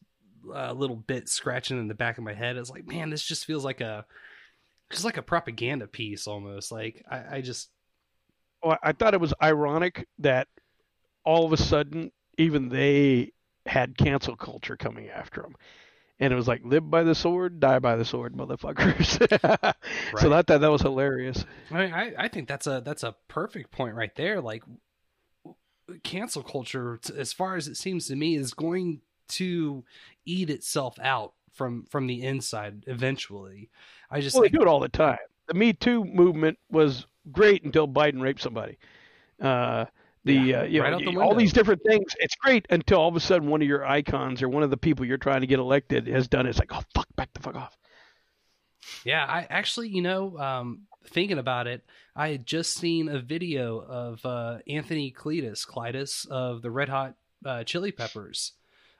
uh, 0.54 0.74
little 0.74 0.96
bit 0.96 1.30
scratching 1.30 1.80
in 1.80 1.88
the 1.88 1.94
back 1.94 2.18
of 2.18 2.24
my 2.24 2.34
head. 2.34 2.58
It's 2.58 2.72
like, 2.72 2.88
man, 2.88 3.12
this 3.12 3.24
just 3.24 3.46
feels 3.46 3.64
like 3.64 3.80
a, 3.80 4.06
just 4.92 5.06
like 5.06 5.18
a 5.18 5.22
propaganda 5.22 5.88
piece 5.88 6.28
almost. 6.28 6.72
Like 6.72 7.06
I, 7.10 7.38
I 7.38 7.42
just 7.42 7.70
Well, 8.64 8.78
I 8.82 8.94
thought 8.94 9.14
it 9.14 9.22
was 9.22 9.34
ironic 9.42 10.08
that 10.20 10.48
all 11.24 11.46
of 11.46 11.54
a 11.54 11.58
sudden, 11.58 12.12
even 12.38 12.70
they 12.70 13.34
had 13.66 13.98
cancel 13.98 14.36
culture 14.36 14.78
coming 14.78 15.10
after 15.10 15.42
them. 15.44 15.56
And 16.22 16.34
it 16.34 16.36
was 16.36 16.48
like, 16.48 16.62
live 16.66 16.90
by 16.90 17.04
the 17.04 17.16
sword, 17.16 17.60
die 17.60 17.80
by 17.80 17.96
the 17.96 18.04
sword, 18.04 18.36
motherfuckers. 18.36 19.74
So 20.20 20.34
I 20.34 20.42
thought 20.42 20.62
that 20.62 20.72
was 20.72 20.82
hilarious. 20.82 21.46
I 21.72 21.74
mean, 21.74 21.94
I, 21.94 22.14
I 22.18 22.28
think 22.28 22.48
that's 22.48 22.68
a 22.68 22.82
that's 22.84 23.04
a 23.04 23.16
perfect 23.28 23.72
point 23.72 23.96
right 23.96 24.14
there. 24.16 24.42
Like 24.42 24.64
cancel 26.04 26.44
culture, 26.44 27.00
as 27.16 27.34
far 27.34 27.56
as 27.56 27.68
it 27.68 27.76
seems 27.78 28.08
to 28.08 28.16
me, 28.16 28.36
is 28.36 28.54
going 28.54 29.02
to 29.30 29.84
eat 30.26 30.50
itself 30.50 30.98
out 31.00 31.34
from 31.54 31.86
from 31.86 32.08
the 32.08 32.22
inside 32.22 32.84
eventually. 32.88 33.70
I 34.10 34.22
just 34.22 34.36
Well, 34.36 34.44
they 34.44 34.50
do 34.50 34.62
it 34.62 34.68
all 34.68 34.80
the 34.80 34.90
time. 34.90 35.18
The 35.48 35.54
Me 35.54 35.74
Too 35.74 36.04
movement 36.04 36.58
was 36.70 37.06
great 37.32 37.64
until 37.64 37.88
Biden 37.88 38.22
raped 38.22 38.42
somebody. 38.42 38.78
Uh, 39.42 39.86
the 40.26 40.34
Yeah, 40.34 40.62
uh, 40.62 40.64
you 40.64 40.82
right 40.82 40.92
know 40.92 41.12
the 41.12 41.20
all 41.20 41.36
these 41.36 41.54
different 41.54 41.82
things. 41.86 42.14
It's 42.20 42.36
great 42.36 42.66
until 42.70 43.00
all 43.00 43.10
of 43.10 43.16
a 43.16 43.20
sudden 43.20 43.50
one 43.50 43.62
of 43.62 43.68
your 43.68 43.86
icons 43.86 44.42
or 44.42 44.50
one 44.50 44.64
of 44.64 44.70
the 44.70 44.78
people 44.78 45.06
you're 45.06 45.18
trying 45.18 45.42
to 45.42 45.48
get 45.48 45.60
elected 45.60 46.08
has 46.08 46.28
done 46.28 46.46
it. 46.46 46.50
It's 46.50 46.60
like, 46.60 46.74
oh 46.74 46.84
fuck, 46.94 47.08
back 47.16 47.34
the 47.34 47.42
fuck 47.42 47.56
off. 47.56 47.78
yeah, 49.04 49.26
I 49.26 49.48
actually, 49.50 49.90
you 49.90 50.02
know, 50.02 50.38
um, 50.38 50.82
thinking 51.08 51.38
about 51.38 51.68
it, 51.68 51.84
I 52.16 52.30
had 52.30 52.46
just 52.46 52.76
seen 52.76 53.10
a 53.10 53.20
video 53.20 53.80
of 53.80 54.26
uh, 54.26 54.58
Anthony 54.68 55.12
Cletus, 55.12 55.66
Clytus 55.66 56.28
of 56.28 56.62
the 56.62 56.72
Red 56.72 56.90
Hot 56.90 57.16
uh, 57.46 57.64
Chili 57.64 57.92
Peppers, 57.92 58.54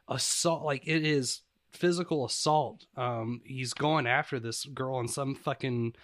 assault. 0.08 0.64
Like 0.64 0.88
it 0.88 1.06
is 1.06 1.42
physical 1.72 2.26
assault. 2.26 2.86
Um, 2.96 3.42
he's 3.46 3.74
going 3.74 4.08
after 4.08 4.40
this 4.40 4.66
girl 4.66 4.96
on 4.96 5.08
some 5.08 5.36
fucking 5.36 5.96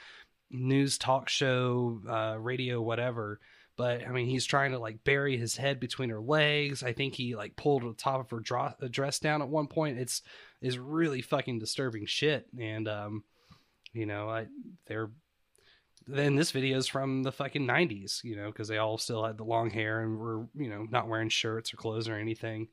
news 0.51 0.97
talk 0.97 1.29
show, 1.29 2.01
uh, 2.07 2.37
radio, 2.39 2.81
whatever. 2.81 3.39
But 3.77 4.07
I 4.07 4.11
mean, 4.11 4.27
he's 4.27 4.45
trying 4.45 4.71
to 4.71 4.79
like 4.79 5.03
bury 5.03 5.37
his 5.37 5.57
head 5.57 5.79
between 5.79 6.09
her 6.09 6.21
legs. 6.21 6.83
I 6.83 6.93
think 6.93 7.13
he 7.13 7.35
like 7.35 7.55
pulled 7.55 7.83
the 7.83 7.93
top 7.93 8.21
of 8.21 8.29
her 8.29 8.57
uh, 8.57 8.87
dress 8.89 9.19
down 9.19 9.41
at 9.41 9.49
one 9.49 9.67
point. 9.67 9.99
It's 9.99 10.21
is 10.61 10.77
really 10.77 11.21
fucking 11.21 11.59
disturbing 11.59 12.05
shit. 12.05 12.47
And 12.57 12.87
um, 12.87 13.23
you 13.93 14.05
know, 14.05 14.29
I 14.29 14.47
they're 14.87 15.11
then 16.07 16.35
this 16.35 16.51
video 16.51 16.77
is 16.77 16.87
from 16.87 17.23
the 17.23 17.31
fucking 17.31 17.65
90s, 17.65 18.23
you 18.23 18.35
know, 18.35 18.47
because 18.47 18.67
they 18.67 18.77
all 18.77 18.97
still 18.97 19.25
had 19.25 19.37
the 19.37 19.43
long 19.43 19.71
hair 19.71 20.01
and 20.01 20.19
were, 20.19 20.47
you 20.55 20.69
know, 20.69 20.85
not 20.89 21.07
wearing 21.07 21.29
shirts 21.29 21.73
or 21.73 21.77
clothes 21.77 22.07
or 22.07 22.15
anything. 22.15 22.67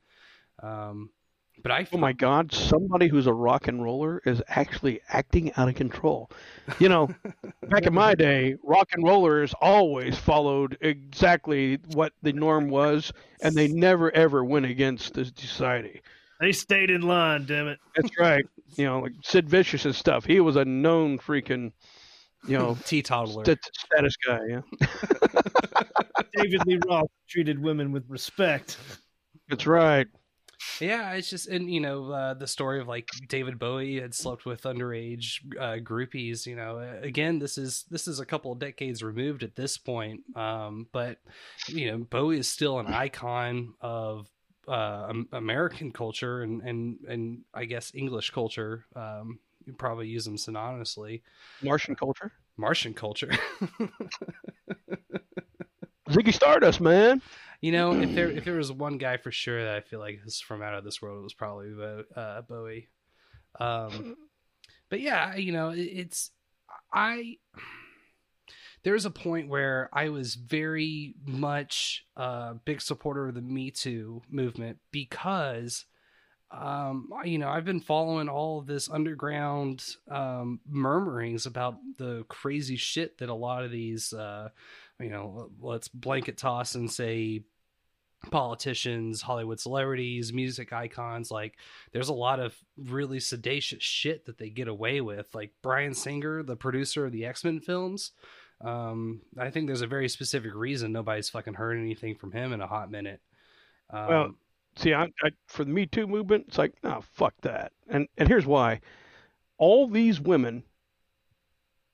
Um, 0.62 1.11
but 1.62 1.72
I, 1.72 1.86
Oh 1.93 1.98
my 1.98 2.12
God! 2.12 2.52
Somebody 2.52 3.09
who's 3.09 3.26
a 3.26 3.32
rock 3.32 3.68
and 3.68 3.82
roller 3.82 4.20
is 4.24 4.43
actually 4.48 5.01
acting 5.09 5.52
out 5.56 5.68
of 5.68 5.74
control. 5.74 6.30
You 6.78 6.89
know, 6.89 7.09
back 7.68 7.84
in 7.86 7.94
my 7.94 8.14
day, 8.14 8.56
rock 8.62 8.89
and 8.93 9.05
rollers 9.05 9.55
always 9.60 10.18
followed 10.18 10.76
exactly 10.80 11.78
what 11.94 12.12
the 12.22 12.32
norm 12.32 12.68
was, 12.68 13.12
and 13.43 13.55
they 13.55 13.68
never 13.68 14.10
ever 14.14 14.44
went 14.44 14.66
against 14.66 15.14
the 15.14 15.24
society. 15.36 16.02
They 16.40 16.52
stayed 16.52 16.90
in 16.90 17.02
line, 17.02 17.47
damn 17.47 17.68
it. 17.68 17.78
That's 17.94 18.18
right. 18.18 18.44
You 18.76 18.86
know, 18.86 19.01
like 19.01 19.12
Sid 19.22 19.48
Vicious 19.48 19.84
and 19.84 19.94
stuff. 19.94 20.24
He 20.24 20.40
was 20.40 20.56
a 20.56 20.64
known 20.64 21.18
freaking, 21.18 21.72
you 22.48 22.59
know, 22.59 22.76
teetotaler. 22.84 23.44
st- 23.44 23.60
status 23.72 24.16
guy. 24.26 24.40
Yeah, 24.48 24.60
David 26.34 26.66
Lee 26.66 26.80
Roth 26.89 27.10
treated 27.28 27.62
women 27.62 27.93
with 27.93 28.05
respect. 28.09 28.76
that's 29.48 29.66
right. 29.66 30.09
Yeah, 30.80 31.12
it's 31.12 31.30
just 31.30 31.48
and 31.48 31.72
you 31.72 31.80
know 31.80 32.10
uh, 32.10 32.34
the 32.34 32.47
story 32.47 32.80
of 32.80 32.89
like 32.89 33.09
David 33.28 33.59
Bowie 33.59 34.01
had 34.01 34.14
slept 34.14 34.44
with 34.44 34.62
underage 34.62 35.39
uh, 35.59 35.78
groupies. 35.82 36.47
You 36.47 36.56
know, 36.56 36.78
again, 37.02 37.39
this 37.39 37.59
is 37.59 37.84
this 37.90 38.09
is 38.09 38.20
a 38.20 38.26
couple 38.26 38.52
of 38.52 38.59
decades 38.59 39.02
removed 39.02 39.43
at 39.43 39.55
this 39.55 39.78
point, 39.78 40.20
um, 40.36 40.89
but 40.93 41.18
you 41.68 41.90
know 41.90 41.98
Bowie 41.98 42.39
is 42.39 42.48
still 42.48 42.78
an 42.78 42.86
icon 42.86 43.74
of 43.80 44.28
uh, 44.68 45.12
American 45.32 45.90
culture 45.90 46.43
and 46.43 46.62
and 46.62 46.98
and 47.09 47.43
I 47.55 47.64
guess 47.64 47.93
English 47.94 48.30
culture. 48.30 48.84
Um, 48.94 49.39
you 49.64 49.72
probably 49.72 50.09
use 50.09 50.24
them 50.24 50.36
synonymously. 50.36 51.22
Martian 51.62 51.94
culture. 51.94 52.32
Martian 52.56 52.94
culture. 52.94 53.30
Ziggy 56.10 56.34
Stardust, 56.34 56.80
man. 56.80 57.22
You 57.62 57.70
know, 57.70 57.94
if 57.94 58.14
there 58.14 58.28
if 58.36 58.44
there 58.44 58.56
was 58.56 58.70
one 58.70 58.98
guy 58.98 59.16
for 59.16 59.30
sure 59.30 59.64
that 59.64 59.74
I 59.74 59.80
feel 59.80 60.01
like 60.01 60.20
is 60.26 60.40
from 60.40 60.62
out 60.62 60.74
of 60.74 60.84
this 60.84 61.01
world, 61.01 61.20
it 61.20 61.22
was 61.22 61.32
probably 61.32 61.70
Bo- 61.70 62.05
uh, 62.14 62.43
Bowie. 62.43 62.89
Um, 63.59 64.16
but 64.90 65.01
yeah, 65.01 65.36
you 65.36 65.52
know, 65.52 65.70
it, 65.70 65.80
it's 65.80 66.30
I. 66.93 67.36
There's 68.84 69.05
a 69.06 69.10
point 69.10 69.48
where 69.48 69.89
I 69.93 70.09
was 70.09 70.34
very 70.34 71.14
much 71.24 72.05
a 72.16 72.55
big 72.64 72.80
supporter 72.80 73.28
of 73.28 73.36
the 73.36 73.40
Me 73.40 73.70
Too 73.70 74.22
movement 74.28 74.78
because, 74.90 75.84
um, 76.51 77.09
you 77.24 77.39
know, 77.39 77.48
I've 77.48 77.64
been 77.64 77.78
following 77.78 78.28
all 78.28 78.59
of 78.59 78.66
this 78.66 78.90
underground 78.90 79.84
um, 80.10 80.59
murmurings 80.68 81.47
about 81.47 81.76
the 81.97 82.24
crazy 82.28 82.74
shit 82.74 83.18
that 83.18 83.28
a 83.28 83.34
lot 83.34 83.62
of 83.62 83.70
these, 83.70 84.12
uh, 84.12 84.48
you 84.98 85.10
know, 85.10 85.51
let's 85.60 85.86
blanket 85.86 86.36
toss 86.36 86.74
and 86.74 86.90
say 86.90 87.44
politicians, 88.31 89.23
Hollywood 89.23 89.61
celebrities, 89.61 90.32
music 90.32 90.73
icons. 90.73 91.31
Like, 91.31 91.57
there's 91.93 92.09
a 92.09 92.15
lot 92.15 92.40
of 92.40 92.57
really 92.77 93.19
sedacious 93.19 93.82
shit 93.82 94.27
that 94.27 94.39
they 94.39 94.51
get 94.51 94.69
away 94.69 95.01
with. 95.01 95.35
Like 95.35 95.53
Bryan 95.62 95.94
Singer, 95.94 96.43
the 96.43 96.57
producer 96.57 97.07
of 97.07 97.12
the 97.12 97.24
X 97.24 97.44
Men 97.44 97.61
films. 97.61 98.12
Um, 98.61 99.23
I 99.39 99.51
think 99.51 99.66
there's 99.66 99.82
a 99.82 99.89
very 99.89 100.09
specific 100.09 100.55
reason 100.55 100.93
nobody's 100.93 101.28
fucking 101.28 101.55
heard 101.55 101.78
anything 101.78 102.15
from 102.15 102.32
him 102.32 102.53
in 102.53 102.61
a 102.61 102.66
hot 102.66 102.90
minute. 102.90 103.20
Um, 103.90 104.07
Well, 104.07 104.35
see, 104.77 104.94
I, 104.94 105.05
I 105.05 105.31
for 105.49 105.65
the 105.65 105.73
Me 105.73 105.86
Too 105.86 106.07
movement, 106.07 106.44
it's 106.49 106.59
like, 106.59 106.74
no, 106.85 107.03
fuck 107.12 107.35
that. 107.43 107.73
And 107.89 108.07
and 108.16 108.28
here's 108.28 108.47
why: 108.47 108.81
all 109.59 109.89
these 109.89 110.20
women 110.20 110.62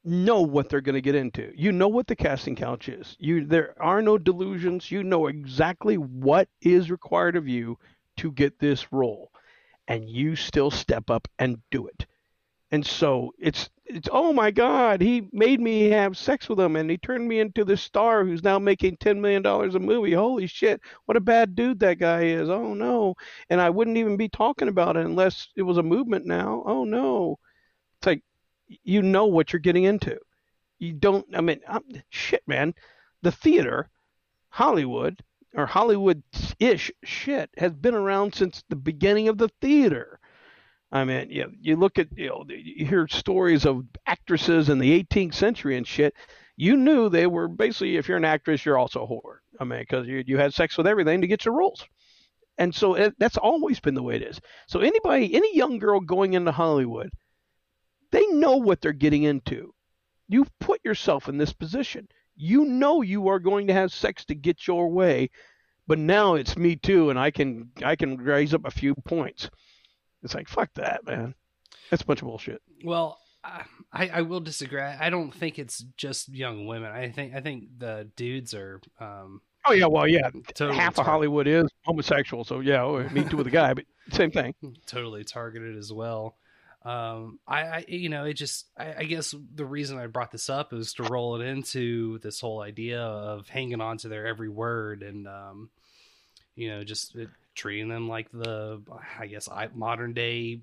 know 0.08 0.42
what 0.42 0.68
they're 0.68 0.80
going 0.80 0.94
to 0.94 1.00
get 1.00 1.14
into. 1.14 1.52
You 1.56 1.72
know 1.72 1.88
what 1.88 2.06
the 2.06 2.16
casting 2.16 2.56
couch 2.56 2.88
is. 2.88 3.16
You 3.18 3.44
there 3.46 3.74
are 3.80 4.02
no 4.02 4.18
delusions. 4.18 4.90
You 4.90 5.02
know 5.04 5.26
exactly 5.26 5.96
what 5.96 6.48
is 6.60 6.90
required 6.90 7.36
of 7.36 7.48
you 7.48 7.78
to 8.18 8.32
get 8.32 8.58
this 8.58 8.92
role, 8.92 9.30
and 9.86 10.08
you 10.08 10.36
still 10.36 10.70
step 10.70 11.10
up 11.10 11.28
and 11.38 11.62
do 11.70 11.86
it. 11.86 12.06
And 12.70 12.84
so 12.84 13.32
it's 13.38 13.70
it's 13.86 14.08
oh 14.12 14.32
my 14.32 14.50
god, 14.50 15.00
he 15.00 15.28
made 15.32 15.60
me 15.60 15.88
have 15.90 16.16
sex 16.16 16.48
with 16.48 16.60
him 16.60 16.76
and 16.76 16.90
he 16.90 16.98
turned 16.98 17.26
me 17.26 17.40
into 17.40 17.64
this 17.64 17.80
star 17.82 18.24
who's 18.24 18.42
now 18.42 18.58
making 18.58 18.98
10 18.98 19.20
million 19.20 19.42
dollars 19.42 19.74
a 19.74 19.78
movie. 19.78 20.12
Holy 20.12 20.46
shit, 20.46 20.80
what 21.06 21.16
a 21.16 21.20
bad 21.20 21.54
dude 21.54 21.80
that 21.80 21.98
guy 21.98 22.24
is. 22.24 22.48
Oh 22.50 22.74
no. 22.74 23.14
And 23.50 23.60
I 23.60 23.70
wouldn't 23.70 23.96
even 23.96 24.16
be 24.18 24.28
talking 24.28 24.68
about 24.68 24.96
it 24.96 25.06
unless 25.06 25.48
it 25.56 25.62
was 25.62 25.78
a 25.78 25.82
movement 25.82 26.26
now. 26.26 26.62
Oh 26.66 26.84
no. 26.84 27.38
It's 28.00 28.06
like 28.06 28.22
you 28.68 29.02
know 29.02 29.26
what 29.26 29.52
you're 29.52 29.60
getting 29.60 29.84
into. 29.84 30.18
You 30.78 30.92
don't 30.92 31.26
I 31.34 31.40
mean 31.40 31.60
I'm, 31.68 31.82
shit 32.10 32.42
man. 32.46 32.74
The 33.22 33.32
theater, 33.32 33.90
Hollywood 34.50 35.20
or 35.54 35.66
Hollywood-ish 35.66 36.92
shit 37.04 37.50
has 37.56 37.72
been 37.72 37.94
around 37.94 38.34
since 38.34 38.62
the 38.68 38.76
beginning 38.76 39.28
of 39.28 39.38
the 39.38 39.48
theater. 39.60 40.20
I 40.90 41.04
mean, 41.04 41.30
you 41.30 41.52
you 41.60 41.76
look 41.76 41.98
at 41.98 42.08
you 42.16 42.28
know 42.28 42.44
you 42.48 42.86
hear 42.86 43.06
stories 43.08 43.66
of 43.66 43.84
actresses 44.06 44.68
in 44.68 44.78
the 44.78 45.04
18th 45.04 45.34
century 45.34 45.76
and 45.76 45.86
shit. 45.86 46.14
You 46.56 46.76
knew 46.76 47.08
they 47.08 47.26
were 47.26 47.46
basically 47.48 47.96
if 47.96 48.08
you're 48.08 48.16
an 48.16 48.24
actress, 48.24 48.64
you're 48.64 48.78
also 48.78 49.04
a 49.04 49.06
whore. 49.06 49.38
I 49.60 49.64
mean, 49.64 49.80
because 49.80 50.06
you 50.06 50.24
you 50.26 50.38
had 50.38 50.54
sex 50.54 50.78
with 50.78 50.86
everything 50.86 51.20
to 51.20 51.26
get 51.26 51.44
your 51.44 51.54
roles, 51.54 51.86
and 52.56 52.74
so 52.74 52.94
it, 52.94 53.14
that's 53.18 53.36
always 53.36 53.80
been 53.80 53.94
the 53.94 54.02
way 54.02 54.16
it 54.16 54.22
is. 54.22 54.40
So 54.66 54.80
anybody, 54.80 55.34
any 55.34 55.54
young 55.54 55.78
girl 55.78 56.00
going 56.00 56.32
into 56.32 56.52
Hollywood, 56.52 57.10
they 58.10 58.26
know 58.26 58.56
what 58.56 58.80
they're 58.80 58.92
getting 58.92 59.24
into. 59.24 59.74
You've 60.28 60.56
put 60.58 60.84
yourself 60.84 61.28
in 61.28 61.38
this 61.38 61.52
position. 61.52 62.08
You 62.36 62.64
know 62.64 63.02
you 63.02 63.28
are 63.28 63.38
going 63.38 63.66
to 63.66 63.72
have 63.72 63.92
sex 63.92 64.24
to 64.26 64.34
get 64.34 64.66
your 64.66 64.88
way, 64.88 65.30
but 65.86 65.98
now 65.98 66.34
it's 66.34 66.56
me 66.56 66.76
too, 66.76 67.10
and 67.10 67.18
I 67.18 67.30
can 67.30 67.70
I 67.84 67.96
can 67.96 68.16
raise 68.16 68.54
up 68.54 68.64
a 68.64 68.70
few 68.70 68.94
points. 68.94 69.50
It's 70.22 70.34
like 70.34 70.48
fuck 70.48 70.70
that, 70.74 71.06
man. 71.06 71.34
That's 71.90 72.02
a 72.02 72.06
bunch 72.06 72.22
of 72.22 72.28
bullshit. 72.28 72.62
Well, 72.84 73.18
I, 73.92 74.08
I 74.08 74.22
will 74.22 74.40
disagree. 74.40 74.82
I 74.82 75.10
don't 75.10 75.32
think 75.32 75.58
it's 75.58 75.84
just 75.96 76.28
young 76.28 76.66
women. 76.66 76.92
I 76.92 77.10
think 77.10 77.34
I 77.34 77.40
think 77.40 77.64
the 77.78 78.10
dudes 78.16 78.54
are. 78.54 78.80
Um, 79.00 79.40
Oh 79.66 79.72
yeah, 79.72 79.86
well 79.86 80.06
yeah, 80.06 80.30
Totally 80.54 80.78
half 80.78 80.98
of 80.98 81.04
Hollywood 81.04 81.46
is 81.46 81.68
homosexual, 81.84 82.44
so 82.44 82.60
yeah, 82.60 82.82
oh, 82.82 83.06
me 83.10 83.24
too 83.24 83.36
with 83.36 83.48
a 83.48 83.50
guy, 83.50 83.74
but 83.74 83.84
same 84.12 84.30
thing. 84.30 84.54
totally 84.86 85.24
targeted 85.24 85.76
as 85.76 85.92
well. 85.92 86.36
Um, 86.84 87.40
I, 87.46 87.60
I, 87.60 87.84
you 87.88 88.08
know, 88.08 88.24
it 88.24 88.34
just, 88.34 88.66
I, 88.76 88.94
I 88.98 89.04
guess 89.04 89.34
the 89.54 89.66
reason 89.66 89.98
I 89.98 90.06
brought 90.06 90.30
this 90.30 90.48
up 90.48 90.72
is 90.72 90.92
to 90.94 91.02
roll 91.02 91.40
it 91.40 91.44
into 91.44 92.18
this 92.20 92.40
whole 92.40 92.60
idea 92.60 93.00
of 93.00 93.48
hanging 93.48 93.80
on 93.80 93.98
to 93.98 94.08
their 94.08 94.26
every 94.26 94.48
word 94.48 95.02
and, 95.02 95.26
um, 95.26 95.70
you 96.54 96.68
know, 96.68 96.84
just 96.84 97.14
it, 97.16 97.28
treating 97.54 97.88
them 97.88 98.08
like 98.08 98.30
the, 98.32 98.80
I 99.18 99.26
guess, 99.26 99.48
I, 99.48 99.68
modern 99.74 100.12
day 100.12 100.60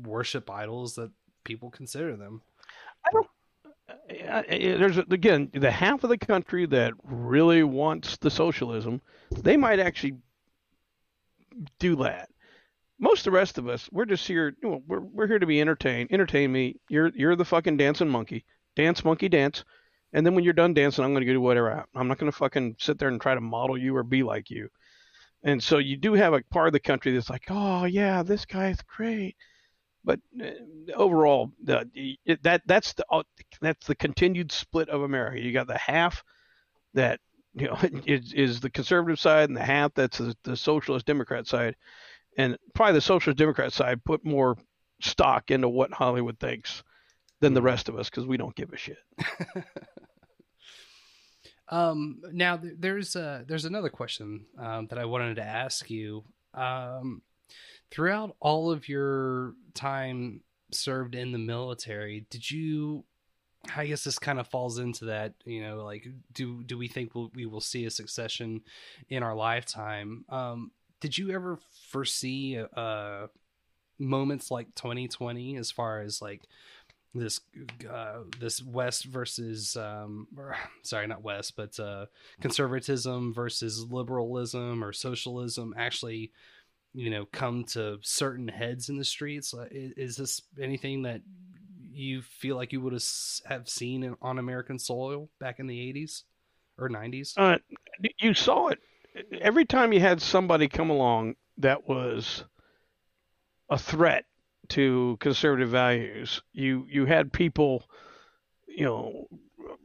worship 0.00 0.48
idols 0.50 0.94
that 0.94 1.10
people 1.42 1.70
consider 1.70 2.16
them. 2.16 2.40
I 3.04 3.10
don't 3.12 3.26
uh, 3.88 4.42
there's 4.48 4.98
again 4.98 5.50
the 5.52 5.70
half 5.70 6.04
of 6.04 6.10
the 6.10 6.18
country 6.18 6.66
that 6.66 6.92
really 7.04 7.62
wants 7.62 8.16
the 8.18 8.30
socialism, 8.30 9.00
they 9.30 9.56
might 9.56 9.78
actually 9.78 10.16
do 11.78 11.96
that. 11.96 12.28
Most 13.04 13.18
of 13.20 13.24
the 13.24 13.32
rest 13.32 13.58
of 13.58 13.68
us, 13.68 13.86
we're 13.92 14.06
just 14.06 14.26
here. 14.26 14.56
We're 14.62 15.00
we're 15.00 15.26
here 15.26 15.38
to 15.38 15.44
be 15.44 15.60
entertained. 15.60 16.08
Entertain 16.10 16.50
me. 16.50 16.76
You're 16.88 17.10
you're 17.14 17.36
the 17.36 17.44
fucking 17.44 17.76
dancing 17.76 18.08
monkey. 18.08 18.46
Dance 18.76 19.04
monkey 19.04 19.28
dance. 19.28 19.62
And 20.14 20.24
then 20.24 20.34
when 20.34 20.42
you're 20.42 20.54
done 20.54 20.72
dancing, 20.72 21.04
I'm 21.04 21.12
going 21.12 21.26
to 21.26 21.30
do 21.30 21.38
whatever. 21.38 21.70
I- 21.70 22.00
I'm 22.00 22.08
not 22.08 22.16
going 22.16 22.32
to 22.32 22.38
fucking 22.38 22.76
sit 22.78 22.98
there 22.98 23.10
and 23.10 23.20
try 23.20 23.34
to 23.34 23.42
model 23.42 23.76
you 23.76 23.94
or 23.94 24.04
be 24.04 24.22
like 24.22 24.48
you. 24.48 24.70
And 25.42 25.62
so 25.62 25.76
you 25.76 25.98
do 25.98 26.14
have 26.14 26.32
a 26.32 26.40
part 26.50 26.68
of 26.68 26.72
the 26.72 26.80
country 26.80 27.12
that's 27.12 27.28
like, 27.28 27.44
oh 27.50 27.84
yeah, 27.84 28.22
this 28.22 28.46
guy's 28.46 28.80
great. 28.96 29.36
But 30.02 30.20
uh, 30.42 30.52
overall, 30.94 31.52
the, 31.62 31.86
it, 32.24 32.42
that 32.42 32.62
that's 32.64 32.94
the 32.94 33.04
uh, 33.10 33.22
that's 33.60 33.86
the 33.86 33.96
continued 33.96 34.50
split 34.50 34.88
of 34.88 35.02
America. 35.02 35.42
You 35.42 35.52
got 35.52 35.66
the 35.66 35.76
half 35.76 36.24
that 36.94 37.20
you 37.52 37.66
know 37.66 37.76
is, 38.06 38.32
is 38.32 38.60
the 38.60 38.70
conservative 38.70 39.20
side, 39.20 39.50
and 39.50 39.56
the 39.58 39.62
half 39.62 39.92
that's 39.92 40.16
the, 40.16 40.34
the 40.44 40.56
socialist 40.56 41.04
Democrat 41.04 41.46
side. 41.46 41.76
And 42.36 42.58
probably 42.74 42.94
the 42.94 43.00
socialist 43.00 43.38
Democrat 43.38 43.72
side 43.72 44.04
put 44.04 44.24
more 44.24 44.56
stock 45.00 45.50
into 45.50 45.68
what 45.68 45.92
Hollywood 45.92 46.38
thinks 46.38 46.82
than 47.40 47.54
the 47.54 47.62
rest 47.62 47.88
of 47.88 47.98
us 47.98 48.10
because 48.10 48.26
we 48.26 48.36
don't 48.36 48.54
give 48.54 48.72
a 48.72 48.76
shit. 48.76 48.98
Um, 51.68 52.20
now 52.32 52.60
there's 52.62 53.16
uh 53.16 53.42
there's 53.46 53.64
another 53.64 53.88
question 53.88 54.46
um, 54.58 54.86
that 54.88 54.98
I 54.98 55.06
wanted 55.06 55.36
to 55.36 55.42
ask 55.42 55.90
you. 55.90 56.24
Um, 56.52 57.22
throughout 57.90 58.36
all 58.40 58.70
of 58.70 58.88
your 58.88 59.54
time 59.74 60.42
served 60.70 61.14
in 61.14 61.32
the 61.32 61.38
military, 61.38 62.26
did 62.30 62.50
you? 62.50 63.04
I 63.74 63.86
guess 63.86 64.04
this 64.04 64.18
kind 64.18 64.38
of 64.38 64.46
falls 64.48 64.78
into 64.78 65.06
that. 65.06 65.34
You 65.46 65.62
know, 65.62 65.84
like 65.84 66.06
do 66.32 66.62
do 66.64 66.76
we 66.76 66.86
think 66.86 67.14
we'll, 67.14 67.30
we 67.34 67.46
will 67.46 67.62
see 67.62 67.86
a 67.86 67.90
succession 67.90 68.60
in 69.08 69.22
our 69.22 69.34
lifetime? 69.34 70.26
Um, 70.28 70.70
did 71.04 71.18
you 71.18 71.30
ever 71.32 71.58
foresee 71.90 72.58
uh 72.74 73.26
moments 73.98 74.50
like 74.50 74.74
2020 74.74 75.58
as 75.58 75.70
far 75.70 76.00
as 76.00 76.22
like 76.22 76.40
this 77.14 77.40
uh, 77.92 78.20
this 78.40 78.62
West 78.62 79.04
versus 79.04 79.76
um, 79.76 80.26
or, 80.36 80.56
sorry, 80.82 81.06
not 81.06 81.22
West, 81.22 81.56
but 81.56 81.78
uh, 81.78 82.06
conservatism 82.40 83.34
versus 83.34 83.84
liberalism 83.84 84.82
or 84.82 84.94
socialism 84.94 85.74
actually, 85.76 86.32
you 86.94 87.10
know, 87.10 87.26
come 87.26 87.64
to 87.64 87.98
certain 88.00 88.48
heads 88.48 88.88
in 88.88 88.96
the 88.96 89.04
streets. 89.04 89.54
Is 89.70 90.16
this 90.16 90.40
anything 90.58 91.02
that 91.02 91.20
you 91.92 92.22
feel 92.22 92.56
like 92.56 92.72
you 92.72 92.80
would 92.80 92.94
have 92.94 93.04
have 93.46 93.68
seen 93.68 94.16
on 94.22 94.38
American 94.38 94.78
soil 94.78 95.28
back 95.38 95.60
in 95.60 95.66
the 95.66 95.78
'80s 95.92 96.22
or 96.78 96.88
'90s? 96.88 97.34
Uh, 97.36 97.58
you 98.18 98.32
saw 98.32 98.68
it 98.68 98.80
every 99.40 99.64
time 99.64 99.92
you 99.92 100.00
had 100.00 100.20
somebody 100.20 100.68
come 100.68 100.90
along 100.90 101.36
that 101.58 101.88
was 101.88 102.44
a 103.70 103.78
threat 103.78 104.24
to 104.68 105.16
conservative 105.20 105.70
values. 105.70 106.42
You 106.52 106.86
you 106.88 107.04
had 107.06 107.32
people, 107.32 107.84
you 108.66 108.84
know, 108.84 109.28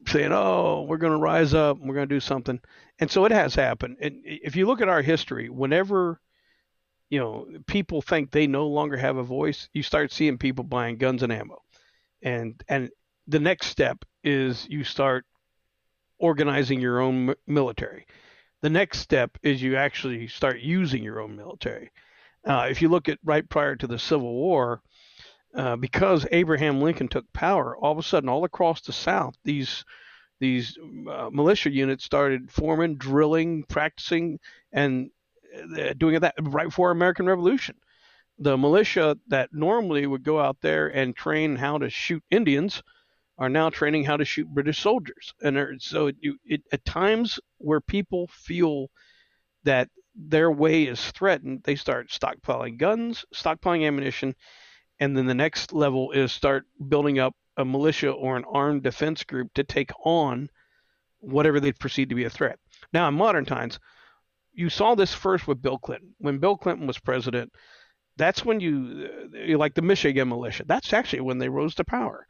saying, 0.07 0.31
"Oh, 0.31 0.85
we're 0.87 0.97
going 0.97 1.13
to 1.13 1.19
rise 1.19 1.53
up, 1.53 1.77
we're 1.79 1.95
going 1.95 2.09
to 2.09 2.15
do 2.15 2.19
something," 2.19 2.59
and 2.99 3.09
so 3.09 3.25
it 3.25 3.31
has 3.31 3.55
happened. 3.55 3.97
And 4.01 4.21
if 4.23 4.55
you 4.55 4.65
look 4.65 4.81
at 4.81 4.89
our 4.89 5.01
history, 5.01 5.49
whenever 5.49 6.19
you 7.09 7.19
know 7.19 7.47
people 7.67 8.01
think 8.01 8.31
they 8.31 8.47
no 8.47 8.67
longer 8.67 8.97
have 8.97 9.17
a 9.17 9.23
voice, 9.23 9.69
you 9.73 9.83
start 9.83 10.11
seeing 10.11 10.37
people 10.37 10.63
buying 10.63 10.97
guns 10.97 11.23
and 11.23 11.31
ammo, 11.33 11.61
and 12.21 12.61
and 12.67 12.89
the 13.27 13.39
next 13.39 13.67
step 13.67 14.03
is 14.23 14.65
you 14.69 14.83
start 14.83 15.25
organizing 16.17 16.81
your 16.81 16.99
own 16.99 17.35
military. 17.47 18.05
The 18.61 18.69
next 18.69 18.99
step 18.99 19.37
is 19.41 19.61
you 19.61 19.77
actually 19.77 20.27
start 20.27 20.59
using 20.59 21.03
your 21.03 21.21
own 21.21 21.35
military. 21.35 21.91
Uh, 22.45 22.67
if 22.69 22.81
you 22.81 22.89
look 22.89 23.07
at 23.07 23.19
right 23.23 23.47
prior 23.47 23.75
to 23.77 23.87
the 23.87 23.99
Civil 23.99 24.33
War, 24.33 24.81
uh, 25.55 25.77
because 25.77 26.27
Abraham 26.31 26.81
Lincoln 26.81 27.07
took 27.07 27.31
power, 27.31 27.77
all 27.77 27.91
of 27.91 27.97
a 27.97 28.03
sudden, 28.03 28.29
all 28.29 28.43
across 28.43 28.81
the 28.81 28.93
South, 28.93 29.35
these 29.43 29.85
these 30.39 30.77
uh, 31.09 31.29
militia 31.31 31.69
units 31.69 32.05
started 32.05 32.49
forming, 32.49 32.95
drilling, 32.95 33.63
practicing, 33.63 34.39
and 34.71 35.09
uh, 35.77 35.93
doing 35.97 36.19
that 36.19 36.35
right 36.39 36.67
before 36.67 36.91
American 36.91 37.25
Revolution. 37.25 37.75
The 38.37 38.57
militia 38.57 39.17
that 39.27 39.49
normally 39.53 40.07
would 40.07 40.23
go 40.23 40.39
out 40.39 40.61
there 40.61 40.87
and 40.87 41.13
train 41.13 41.57
how 41.57 41.77
to 41.77 41.89
shoot 41.89 42.23
Indians 42.31 42.81
are 43.39 43.49
now 43.49 43.69
training 43.69 44.03
how 44.03 44.17
to 44.17 44.25
shoot 44.25 44.53
British 44.53 44.79
soldiers. 44.79 45.33
And 45.41 45.81
so 45.81 46.11
you, 46.19 46.37
it, 46.45 46.61
at 46.71 46.83
times 46.83 47.39
where 47.57 47.79
people 47.79 48.27
feel 48.27 48.87
that 49.63 49.87
their 50.13 50.51
way 50.51 50.83
is 50.83 51.11
threatened, 51.11 51.61
they 51.63 51.75
start 51.75 52.09
stockpiling 52.09 52.77
guns, 52.77 53.23
stockpiling 53.33 53.87
ammunition, 53.87 54.35
and 54.99 55.15
then 55.15 55.25
the 55.25 55.33
next 55.33 55.71
level 55.71 56.11
is 56.11 56.33
start 56.33 56.65
building 56.89 57.17
up 57.17 57.33
a 57.55 57.63
militia 57.63 58.11
or 58.11 58.35
an 58.35 58.43
armed 58.51 58.83
defense 58.83 59.23
group 59.23 59.53
to 59.53 59.63
take 59.63 59.91
on 60.05 60.49
whatever 61.19 61.61
they 61.61 61.71
perceive 61.71 62.09
to 62.09 62.15
be 62.15 62.25
a 62.25 62.29
threat. 62.29 62.59
Now, 62.91 63.07
in 63.07 63.13
modern 63.13 63.45
times, 63.45 63.79
you 64.51 64.69
saw 64.69 64.95
this 64.95 65.13
first 65.13 65.47
with 65.47 65.61
Bill 65.61 65.77
Clinton. 65.77 66.13
When 66.17 66.39
Bill 66.39 66.57
Clinton 66.57 66.87
was 66.87 66.99
president, 66.99 67.53
that's 68.17 68.43
when 68.43 68.59
you, 68.59 69.07
you 69.33 69.57
like 69.57 69.75
the 69.75 69.81
Michigan 69.81 70.27
militia. 70.27 70.65
That's 70.67 70.91
actually 70.91 71.21
when 71.21 71.37
they 71.37 71.47
rose 71.47 71.75
to 71.75 71.85
power. 71.85 72.27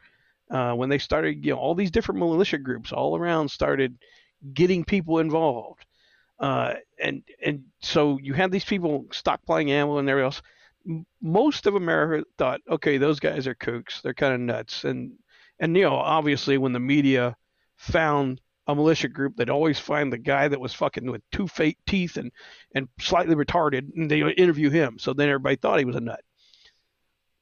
Uh, 0.49 0.73
when 0.73 0.89
they 0.89 0.97
started, 0.97 1.45
you 1.45 1.51
know, 1.51 1.59
all 1.59 1.75
these 1.75 1.91
different 1.91 2.19
militia 2.19 2.57
groups 2.57 2.91
all 2.91 3.15
around 3.17 3.49
started 3.49 3.97
getting 4.53 4.83
people 4.83 5.19
involved. 5.19 5.85
Uh, 6.39 6.73
and 7.03 7.23
and 7.45 7.63
so 7.81 8.17
you 8.21 8.33
had 8.33 8.51
these 8.51 8.65
people 8.65 9.05
stockpiling 9.11 9.69
ammo 9.69 9.97
and 9.97 10.09
everything 10.09 10.25
else. 10.25 10.41
Most 11.21 11.67
of 11.67 11.75
America 11.75 12.25
thought, 12.37 12.61
okay, 12.69 12.97
those 12.97 13.19
guys 13.19 13.47
are 13.47 13.55
kooks. 13.55 14.01
They're 14.01 14.13
kind 14.13 14.33
of 14.33 14.39
nuts, 14.39 14.85
and 14.85 15.11
And 15.59 15.75
you 15.75 15.83
know, 15.83 15.95
obviously, 15.95 16.57
when 16.57 16.73
the 16.73 16.79
media 16.79 17.35
found 17.75 18.41
a 18.67 18.75
militia 18.75 19.09
group, 19.09 19.35
they'd 19.35 19.49
always 19.49 19.79
find 19.79 20.11
the 20.11 20.17
guy 20.17 20.47
that 20.47 20.59
was 20.59 20.73
fucking 20.73 21.09
with 21.11 21.21
two 21.31 21.47
fake 21.47 21.77
teeth 21.85 22.17
and 22.17 22.31
and 22.75 22.87
slightly 22.99 23.35
retarded, 23.35 23.89
and 23.95 24.09
they 24.09 24.21
interview 24.21 24.69
him. 24.69 24.97
So 24.99 25.13
then 25.13 25.29
everybody 25.29 25.57
thought 25.57 25.79
he 25.79 25.85
was 25.85 25.95
a 25.95 26.01
nut. 26.01 26.21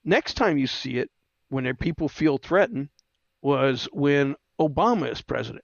Next 0.04 0.34
time 0.36 0.58
you 0.58 0.68
see 0.68 0.98
it, 0.98 1.12
when 1.50 1.76
people 1.76 2.10
feel 2.10 2.38
threatened, 2.38 2.90
was 3.48 3.88
when 3.94 4.36
Obama 4.60 5.10
is 5.10 5.22
president. 5.22 5.64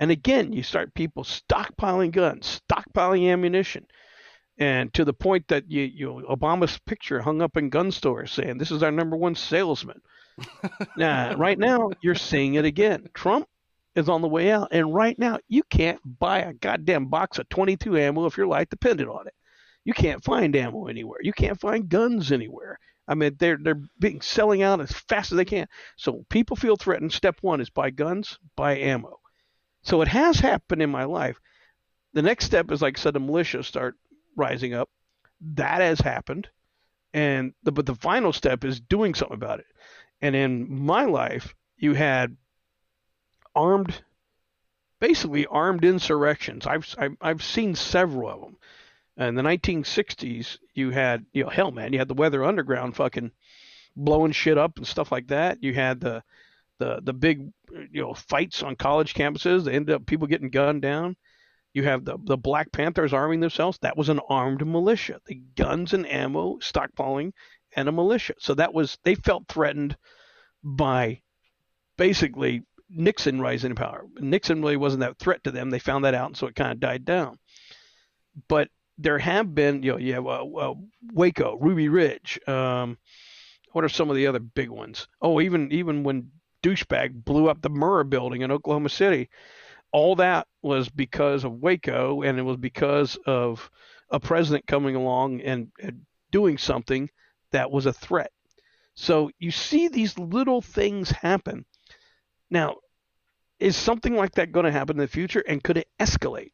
And 0.00 0.10
again, 0.10 0.50
you 0.50 0.62
start 0.62 0.94
people 0.94 1.24
stockpiling 1.24 2.10
guns, 2.10 2.62
stockpiling 2.70 3.30
ammunition, 3.30 3.86
and 4.56 4.92
to 4.94 5.04
the 5.04 5.12
point 5.12 5.46
that 5.48 5.70
you, 5.70 5.82
you 5.82 6.26
Obama's 6.30 6.78
picture 6.86 7.20
hung 7.20 7.42
up 7.42 7.58
in 7.58 7.68
gun 7.68 7.90
stores 7.90 8.32
saying 8.32 8.56
this 8.56 8.70
is 8.70 8.82
our 8.82 8.90
number 8.90 9.14
one 9.14 9.34
salesman. 9.34 10.00
now, 10.96 11.34
right 11.34 11.58
now, 11.58 11.90
you're 12.00 12.14
seeing 12.14 12.54
it 12.54 12.64
again. 12.64 13.06
Trump 13.12 13.46
is 13.94 14.08
on 14.08 14.22
the 14.22 14.28
way 14.28 14.50
out, 14.50 14.68
and 14.70 14.94
right 14.94 15.18
now, 15.18 15.38
you 15.48 15.62
can't 15.64 16.00
buy 16.18 16.38
a 16.38 16.54
goddamn 16.54 17.08
box 17.08 17.38
of 17.38 17.48
22 17.50 17.98
ammo 17.98 18.24
if 18.24 18.38
your 18.38 18.46
life 18.46 18.70
depended 18.70 19.06
on 19.06 19.26
it. 19.26 19.34
You 19.84 19.92
can't 19.92 20.24
find 20.24 20.56
ammo 20.56 20.86
anywhere. 20.86 21.18
You 21.22 21.34
can't 21.34 21.60
find 21.60 21.90
guns 21.90 22.32
anywhere. 22.32 22.78
I 23.08 23.14
mean, 23.14 23.36
they're 23.38 23.58
they're 23.60 23.80
being 23.98 24.20
selling 24.20 24.62
out 24.62 24.80
as 24.80 24.92
fast 24.92 25.32
as 25.32 25.36
they 25.36 25.44
can. 25.46 25.66
So 25.96 26.26
people 26.28 26.56
feel 26.56 26.76
threatened. 26.76 27.12
Step 27.12 27.38
one 27.40 27.60
is 27.60 27.70
buy 27.70 27.90
guns, 27.90 28.38
buy 28.54 28.76
ammo. 28.76 29.18
So 29.82 30.02
it 30.02 30.08
has 30.08 30.38
happened 30.38 30.82
in 30.82 30.90
my 30.90 31.04
life. 31.04 31.40
The 32.12 32.22
next 32.22 32.44
step 32.44 32.70
is, 32.70 32.82
like 32.82 32.98
said, 32.98 33.14
the 33.14 33.20
militia 33.20 33.62
start 33.62 33.94
rising 34.36 34.74
up. 34.74 34.90
That 35.54 35.80
has 35.80 36.00
happened, 36.00 36.48
and 37.14 37.54
the, 37.62 37.72
but 37.72 37.86
the 37.86 37.94
final 37.94 38.32
step 38.32 38.64
is 38.64 38.80
doing 38.80 39.14
something 39.14 39.36
about 39.36 39.60
it. 39.60 39.66
And 40.20 40.34
in 40.36 40.66
my 40.84 41.04
life, 41.04 41.54
you 41.76 41.94
had 41.94 42.36
armed, 43.54 44.02
basically 45.00 45.46
armed 45.46 45.84
insurrections. 45.84 46.66
I've 46.66 46.94
I've, 46.98 47.16
I've 47.20 47.42
seen 47.42 47.74
several 47.74 48.28
of 48.28 48.40
them. 48.40 48.56
In 49.18 49.34
the 49.34 49.42
1960s, 49.42 50.58
you 50.74 50.90
had 50.90 51.26
you 51.32 51.42
know 51.42 51.50
hell 51.50 51.72
man, 51.72 51.92
you 51.92 51.98
had 51.98 52.08
the 52.08 52.14
Weather 52.14 52.44
Underground 52.44 52.96
fucking 52.96 53.32
blowing 53.96 54.32
shit 54.32 54.56
up 54.56 54.78
and 54.78 54.86
stuff 54.86 55.10
like 55.10 55.26
that. 55.28 55.62
You 55.62 55.74
had 55.74 56.00
the 56.00 56.22
the 56.78 57.00
the 57.02 57.12
big 57.12 57.50
you 57.90 58.02
know 58.02 58.14
fights 58.14 58.62
on 58.62 58.76
college 58.76 59.14
campuses. 59.14 59.64
They 59.64 59.74
ended 59.74 59.94
up 59.94 60.06
people 60.06 60.28
getting 60.28 60.50
gunned 60.50 60.82
down. 60.82 61.16
You 61.74 61.82
have 61.84 62.04
the 62.04 62.16
the 62.24 62.36
Black 62.36 62.70
Panthers 62.70 63.12
arming 63.12 63.40
themselves. 63.40 63.78
That 63.82 63.96
was 63.96 64.08
an 64.08 64.20
armed 64.28 64.64
militia. 64.64 65.20
The 65.26 65.40
guns 65.56 65.92
and 65.92 66.06
ammo 66.06 66.58
stockpiling 66.58 67.32
and 67.74 67.88
a 67.88 67.92
militia. 67.92 68.34
So 68.38 68.54
that 68.54 68.72
was 68.72 68.98
they 69.02 69.16
felt 69.16 69.48
threatened 69.48 69.96
by 70.62 71.22
basically 71.96 72.62
Nixon 72.88 73.40
rising 73.40 73.72
in 73.72 73.76
power. 73.76 74.06
Nixon 74.20 74.62
really 74.62 74.76
wasn't 74.76 75.00
that 75.00 75.18
threat 75.18 75.42
to 75.44 75.50
them. 75.50 75.70
They 75.70 75.78
found 75.80 76.04
that 76.04 76.14
out, 76.14 76.28
and 76.28 76.36
so 76.36 76.46
it 76.46 76.54
kind 76.54 76.72
of 76.72 76.80
died 76.80 77.04
down. 77.04 77.38
But 78.48 78.68
there 78.98 79.18
have 79.18 79.54
been, 79.54 79.82
you 79.82 79.92
know, 79.92 79.98
you 79.98 80.14
have 80.14 80.26
uh, 80.26 80.44
uh, 80.44 80.74
Waco, 81.12 81.56
Ruby 81.56 81.88
Ridge. 81.88 82.38
Um, 82.46 82.98
what 83.72 83.84
are 83.84 83.88
some 83.88 84.10
of 84.10 84.16
the 84.16 84.26
other 84.26 84.40
big 84.40 84.70
ones? 84.70 85.06
Oh, 85.22 85.40
even 85.40 85.70
even 85.72 86.02
when 86.02 86.30
douchebag 86.62 87.24
blew 87.24 87.48
up 87.48 87.62
the 87.62 87.70
Murrah 87.70 88.08
building 88.08 88.42
in 88.42 88.50
Oklahoma 88.50 88.88
City, 88.88 89.30
all 89.92 90.16
that 90.16 90.46
was 90.62 90.88
because 90.88 91.44
of 91.44 91.60
Waco, 91.60 92.22
and 92.22 92.38
it 92.38 92.42
was 92.42 92.56
because 92.56 93.16
of 93.26 93.70
a 94.10 94.18
president 94.18 94.66
coming 94.66 94.96
along 94.96 95.40
and, 95.42 95.70
and 95.80 96.02
doing 96.30 96.58
something 96.58 97.08
that 97.52 97.70
was 97.70 97.86
a 97.86 97.92
threat. 97.92 98.32
So 98.94 99.30
you 99.38 99.50
see 99.50 99.88
these 99.88 100.18
little 100.18 100.60
things 100.60 101.10
happen. 101.10 101.64
Now, 102.50 102.76
is 103.60 103.76
something 103.76 104.14
like 104.14 104.32
that 104.32 104.52
going 104.52 104.66
to 104.66 104.72
happen 104.72 104.96
in 104.96 105.00
the 105.00 105.08
future, 105.08 105.42
and 105.46 105.62
could 105.62 105.76
it 105.76 105.88
escalate? 106.00 106.52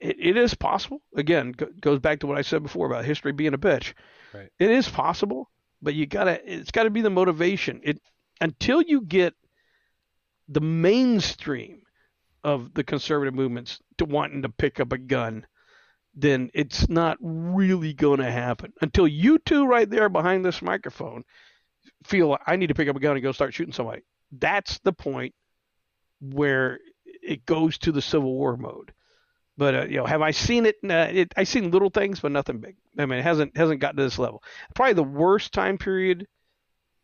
It 0.00 0.16
it, 0.18 0.36
is 0.36 0.54
possible. 0.54 1.02
Again, 1.14 1.52
go, 1.52 1.66
goes 1.80 1.98
back 1.98 2.20
to 2.20 2.26
what 2.26 2.38
I 2.38 2.42
said 2.42 2.62
before 2.62 2.86
about 2.86 3.04
history 3.04 3.32
being 3.32 3.54
a 3.54 3.58
bitch. 3.58 3.92
Right. 4.32 4.48
It 4.58 4.70
is 4.70 4.88
possible, 4.88 5.50
but 5.82 5.94
you 5.94 6.06
gotta 6.06 6.40
it's 6.50 6.70
got 6.70 6.84
to 6.84 6.90
be 6.90 7.02
the 7.02 7.10
motivation. 7.10 7.80
It 7.84 8.00
until 8.40 8.80
you 8.82 9.02
get 9.02 9.34
the 10.48 10.60
mainstream 10.60 11.82
of 12.42 12.74
the 12.74 12.84
conservative 12.84 13.34
movements 13.34 13.80
to 13.98 14.04
wanting 14.04 14.42
to 14.42 14.48
pick 14.48 14.80
up 14.80 14.92
a 14.92 14.98
gun, 14.98 15.46
then 16.14 16.50
it's 16.54 16.88
not 16.88 17.18
really 17.20 17.92
going 17.92 18.20
to 18.20 18.30
happen. 18.30 18.72
Until 18.80 19.06
you 19.06 19.38
two 19.38 19.66
right 19.66 19.88
there 19.88 20.08
behind 20.08 20.44
this 20.44 20.62
microphone 20.62 21.24
feel 22.04 22.36
I 22.46 22.56
need 22.56 22.68
to 22.68 22.74
pick 22.74 22.88
up 22.88 22.96
a 22.96 23.00
gun 23.00 23.16
and 23.16 23.22
go 23.22 23.32
start 23.32 23.54
shooting 23.54 23.72
somebody. 23.72 24.02
That's 24.32 24.78
the 24.78 24.92
point 24.92 25.34
where 26.20 26.78
it 27.22 27.46
goes 27.46 27.78
to 27.78 27.92
the 27.92 28.02
Civil 28.02 28.32
War 28.34 28.56
mode. 28.56 28.92
But 29.60 29.74
uh, 29.74 29.84
you 29.90 29.98
know, 29.98 30.06
have 30.06 30.22
I 30.22 30.30
seen 30.30 30.64
it? 30.64 30.76
Uh, 30.82 31.08
it? 31.12 31.34
I've 31.36 31.46
seen 31.46 31.70
little 31.70 31.90
things, 31.90 32.18
but 32.20 32.32
nothing 32.32 32.60
big. 32.60 32.76
I 32.96 33.04
mean, 33.04 33.18
it 33.18 33.22
hasn't 33.22 33.58
hasn't 33.58 33.80
gotten 33.80 33.98
to 33.98 34.04
this 34.04 34.18
level. 34.18 34.42
Probably 34.74 34.94
the 34.94 35.02
worst 35.02 35.52
time 35.52 35.76
period 35.76 36.26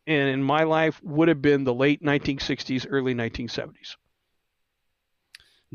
in, 0.07 0.27
in 0.27 0.41
my 0.41 0.63
life 0.63 0.99
would 1.03 1.27
have 1.27 1.39
been 1.39 1.65
the 1.65 1.73
late 1.73 2.01
1960s, 2.01 2.87
early 2.89 3.13
1970s. 3.13 3.97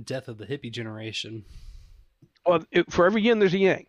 Death 0.02 0.26
of 0.26 0.38
the 0.38 0.44
hippie 0.44 0.72
generation. 0.72 1.44
Well, 2.44 2.64
it, 2.72 2.90
for 2.90 3.06
every 3.06 3.22
yin, 3.22 3.38
there's 3.38 3.54
a 3.54 3.58
yang. 3.58 3.86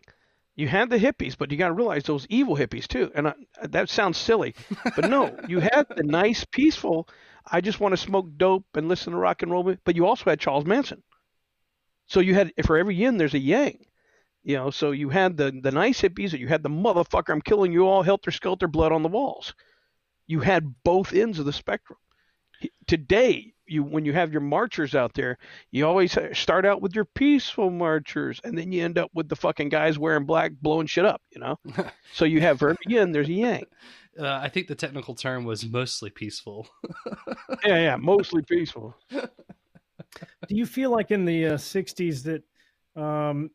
You 0.54 0.68
had 0.68 0.88
the 0.88 0.98
hippies, 0.98 1.36
but 1.36 1.50
you 1.50 1.56
got 1.56 1.68
to 1.68 1.74
realize 1.74 2.04
those 2.04 2.28
evil 2.30 2.56
hippies 2.56 2.86
too. 2.86 3.10
And 3.16 3.26
I, 3.26 3.34
that 3.70 3.88
sounds 3.88 4.18
silly, 4.18 4.54
but 4.94 5.10
no, 5.10 5.36
you 5.48 5.58
had 5.58 5.86
the 5.96 6.04
nice, 6.04 6.44
peaceful. 6.44 7.08
I 7.44 7.60
just 7.60 7.80
want 7.80 7.92
to 7.92 7.96
smoke 7.96 8.28
dope 8.36 8.66
and 8.74 8.86
listen 8.86 9.14
to 9.14 9.18
rock 9.18 9.42
and 9.42 9.50
roll. 9.50 9.74
But 9.84 9.96
you 9.96 10.06
also 10.06 10.30
had 10.30 10.38
Charles 10.38 10.64
Manson. 10.64 11.02
So 12.06 12.20
you 12.20 12.34
had 12.34 12.52
for 12.64 12.76
every 12.76 12.96
yin, 12.96 13.16
there's 13.16 13.34
a 13.34 13.38
yang. 13.38 13.84
You 14.42 14.56
know, 14.56 14.70
so 14.70 14.90
you 14.90 15.08
had 15.08 15.36
the 15.36 15.58
the 15.62 15.72
nice 15.72 16.02
hippies, 16.02 16.32
and 16.32 16.40
you 16.40 16.48
had 16.48 16.62
the 16.62 16.68
motherfucker, 16.68 17.30
I'm 17.30 17.40
killing 17.40 17.72
you 17.72 17.86
all, 17.86 18.02
helter 18.02 18.30
skelter, 18.30 18.68
blood 18.68 18.92
on 18.92 19.02
the 19.02 19.08
walls. 19.08 19.54
You 20.26 20.40
had 20.40 20.74
both 20.84 21.14
ends 21.14 21.38
of 21.38 21.46
the 21.46 21.52
spectrum. 21.52 21.98
Today, 22.86 23.54
you 23.66 23.82
when 23.82 24.04
you 24.04 24.12
have 24.12 24.32
your 24.32 24.42
marchers 24.42 24.94
out 24.94 25.14
there, 25.14 25.38
you 25.70 25.86
always 25.86 26.16
start 26.32 26.66
out 26.66 26.82
with 26.82 26.94
your 26.94 27.06
peaceful 27.06 27.70
marchers, 27.70 28.40
and 28.44 28.56
then 28.56 28.70
you 28.70 28.84
end 28.84 28.98
up 28.98 29.10
with 29.14 29.28
the 29.28 29.36
fucking 29.36 29.70
guys 29.70 29.98
wearing 29.98 30.26
black, 30.26 30.52
blowing 30.60 30.86
shit 30.86 31.06
up. 31.06 31.22
You 31.30 31.40
know, 31.40 31.58
so 32.12 32.24
you 32.24 32.40
have 32.40 32.58
for 32.58 32.70
every 32.70 32.84
yin, 32.86 33.12
there's 33.12 33.28
a 33.28 33.32
yang. 33.32 33.64
Uh, 34.18 34.38
I 34.42 34.48
think 34.48 34.68
the 34.68 34.74
technical 34.74 35.14
term 35.14 35.44
was 35.44 35.64
mostly 35.64 36.10
peaceful. 36.10 36.68
yeah, 37.64 37.78
yeah, 37.78 37.96
mostly 37.96 38.42
peaceful. 38.42 38.94
Do 40.48 40.56
you 40.56 40.66
feel 40.66 40.90
like 40.90 41.10
in 41.10 41.24
the 41.24 41.46
uh, 41.46 41.52
'60s 41.54 42.22
that 42.24 43.00
um, 43.00 43.50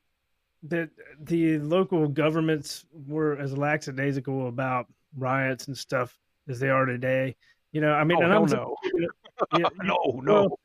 that 0.64 0.90
the 1.22 1.60
local 1.60 2.08
governments 2.08 2.86
were 3.08 3.38
as 3.38 3.58
lackadaisical 3.58 4.48
about 4.48 4.88
riots 5.18 5.68
and 5.68 5.78
stuff 5.78 6.18
as 6.48 6.60
they 6.60 6.70
are 6.70 6.86
today? 6.86 7.36
You 7.72 7.82
know, 7.82 7.94
I 7.94 8.04
mean, 8.04 8.18
oh, 8.20 8.26
and 8.26 8.34
I'm 8.34 8.46
no. 8.46 8.76
yeah, 9.58 9.70
no, 9.84 10.22
no. 10.24 10.58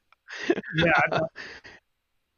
yeah, 0.76 0.92
I. 1.12 1.20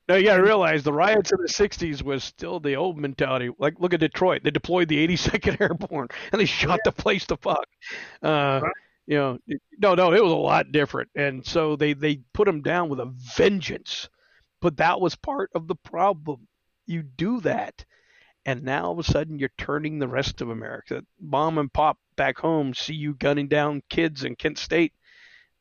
Now 0.09 0.15
you 0.15 0.25
got 0.25 0.37
to 0.37 0.43
realize 0.43 0.85
the 0.85 0.93
riots 0.93 1.33
in 1.33 1.39
the 1.41 1.49
'60s 1.49 2.03
was 2.03 2.23
still 2.23 2.61
the 2.61 2.77
old 2.77 2.97
mentality. 2.97 3.51
Like, 3.59 3.81
look 3.81 3.93
at 3.93 4.01
Detroit; 4.01 4.43
they 4.45 4.51
deployed 4.51 4.89
the 4.89 5.05
82nd 5.07 5.61
Airborne 5.61 6.09
and 6.31 6.41
they 6.41 6.45
shot 6.45 6.79
the 6.85 6.93
place 6.93 7.27
to 7.27 7.37
fuck. 7.37 7.67
Uh, 8.23 8.61
you 9.07 9.17
know, 9.17 9.39
no, 9.79 9.95
no, 9.95 10.13
it 10.13 10.23
was 10.23 10.33
a 10.33 10.37
lot 10.37 10.73
different, 10.73 11.11
and 11.15 11.47
so 11.47 11.77
they 11.77 11.93
they 11.93 12.21
put 12.33 12.47
them 12.47 12.63
down 12.63 12.89
with 12.89 13.01
a 13.01 13.15
vengeance. 13.37 14.09
But 14.61 14.79
that 14.79 15.01
was 15.01 15.15
part 15.17 15.51
of 15.55 15.69
the 15.69 15.77
problem. 15.77 16.49
You 16.87 17.03
do 17.03 17.41
that, 17.41 17.85
and 18.45 18.63
now 18.65 18.87
all 18.87 18.93
of 18.93 18.99
a 18.99 19.05
sudden 19.05 19.39
you're 19.39 19.51
turning 19.59 19.99
the 19.99 20.09
rest 20.09 20.41
of 20.41 20.51
America. 20.51 21.05
Mom 21.21 21.59
and 21.59 21.73
pop 21.73 21.99
back 22.17 22.39
home 22.39 22.75
see 22.75 22.95
you 22.95 23.15
gunning 23.15 23.49
down 23.49 23.83
kids 23.91 24.25
in 24.25 24.35
Kent 24.37 24.59
State, 24.59 24.93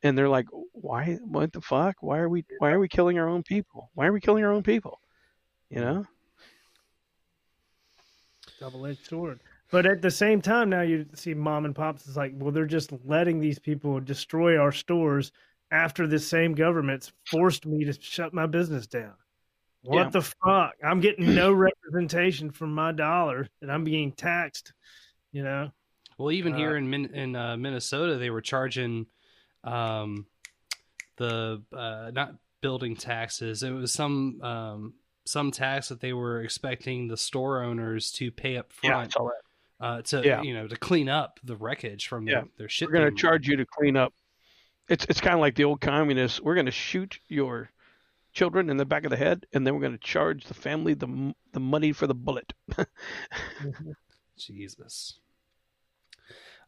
and 0.02 0.16
they're 0.18 0.28
like, 0.28 0.46
"Why? 0.72 1.18
What 1.22 1.52
the 1.52 1.60
fuck? 1.60 1.96
Why 2.00 2.18
are 2.18 2.28
we? 2.28 2.44
Why 2.58 2.72
are 2.72 2.80
we 2.80 2.88
killing 2.88 3.18
our 3.18 3.28
own 3.28 3.42
people? 3.42 3.90
Why 3.94 4.06
are 4.06 4.12
we 4.12 4.20
killing 4.20 4.44
our 4.44 4.52
own 4.52 4.62
people?" 4.62 5.00
You 5.70 5.80
know. 5.80 6.06
double-edged 8.60 9.06
sword. 9.06 9.40
But 9.70 9.84
at 9.86 10.00
the 10.00 10.10
same 10.10 10.40
time, 10.40 10.70
now 10.70 10.82
you 10.82 11.06
see 11.14 11.34
mom 11.34 11.64
and 11.64 11.74
pops 11.74 12.06
is 12.06 12.16
like, 12.16 12.32
well, 12.36 12.52
they're 12.52 12.66
just 12.66 12.92
letting 13.04 13.40
these 13.40 13.58
people 13.58 13.98
destroy 14.00 14.56
our 14.58 14.70
stores 14.72 15.32
after 15.72 16.06
this 16.06 16.26
same 16.26 16.54
government's 16.54 17.12
forced 17.30 17.66
me 17.66 17.84
to 17.84 17.92
shut 18.00 18.32
my 18.32 18.46
business 18.46 18.86
down. 18.86 19.14
What 19.82 20.04
Yeah. 20.04 20.08
the 20.10 20.22
fuck? 20.22 20.72
I'm 20.84 21.00
getting 21.00 21.34
no 21.34 21.52
representation 21.92 22.50
from 22.52 22.74
my 22.74 22.92
dollar, 22.92 23.48
and 23.60 23.70
I'm 23.72 23.82
being 23.84 24.12
taxed. 24.12 24.72
You 25.32 25.42
know, 25.42 25.70
Well, 26.16 26.30
even 26.32 26.54
Uh, 26.54 26.56
here 26.56 26.76
in 26.76 26.88
Min- 26.88 27.12
in 27.14 27.34
uh, 27.36 27.56
Minnesota, 27.56 28.16
they 28.16 28.30
were 28.30 28.40
charging 28.40 29.06
um, 29.64 30.26
the 31.16 31.62
uh, 31.72 32.10
not 32.14 32.36
building 32.62 32.96
taxes. 32.96 33.62
It 33.62 33.70
was 33.72 33.92
some 33.92 34.40
um, 34.42 34.94
some 35.24 35.50
tax 35.50 35.88
that 35.88 36.00
they 36.00 36.12
were 36.12 36.40
expecting 36.42 37.08
the 37.08 37.16
store 37.16 37.62
owners 37.62 38.12
to 38.12 38.30
pay 38.30 38.56
up 38.56 38.72
Yeah, 38.82 38.90
I 38.90 38.94
front 39.00 39.12
saw 39.12 39.24
that. 39.24 39.42
Uh, 39.80 40.02
to 40.02 40.22
Yeah. 40.24 40.42
you 40.42 40.54
know 40.54 40.66
to 40.66 40.76
clean 40.76 41.08
up 41.08 41.38
the 41.44 41.56
wreckage 41.56 42.06
from 42.08 42.26
Yeah. 42.26 42.34
their, 42.40 42.48
their 42.58 42.68
shit. 42.68 42.88
We're 42.88 42.98
going 42.98 43.14
to 43.14 43.20
charge 43.20 43.46
you 43.48 43.56
to 43.56 43.66
clean 43.66 43.96
up. 43.96 44.12
It's 44.88 45.04
it's 45.08 45.20
kind 45.20 45.34
of 45.34 45.40
like 45.40 45.54
the 45.56 45.64
old 45.64 45.80
communists. 45.80 46.40
We're 46.40 46.54
going 46.54 46.66
to 46.66 46.72
shoot 46.72 47.18
your 47.28 47.70
children 48.32 48.70
in 48.70 48.76
the 48.76 48.84
back 48.84 49.04
of 49.04 49.10
the 49.10 49.16
head, 49.16 49.46
and 49.52 49.66
then 49.66 49.74
we're 49.74 49.80
going 49.80 49.98
to 49.98 50.04
charge 50.06 50.44
the 50.44 50.54
family 50.54 50.94
the 50.94 51.34
the 51.52 51.60
money 51.60 51.92
for 51.92 52.06
the 52.06 52.14
bullet. 52.14 52.52
Jesus. 54.38 55.18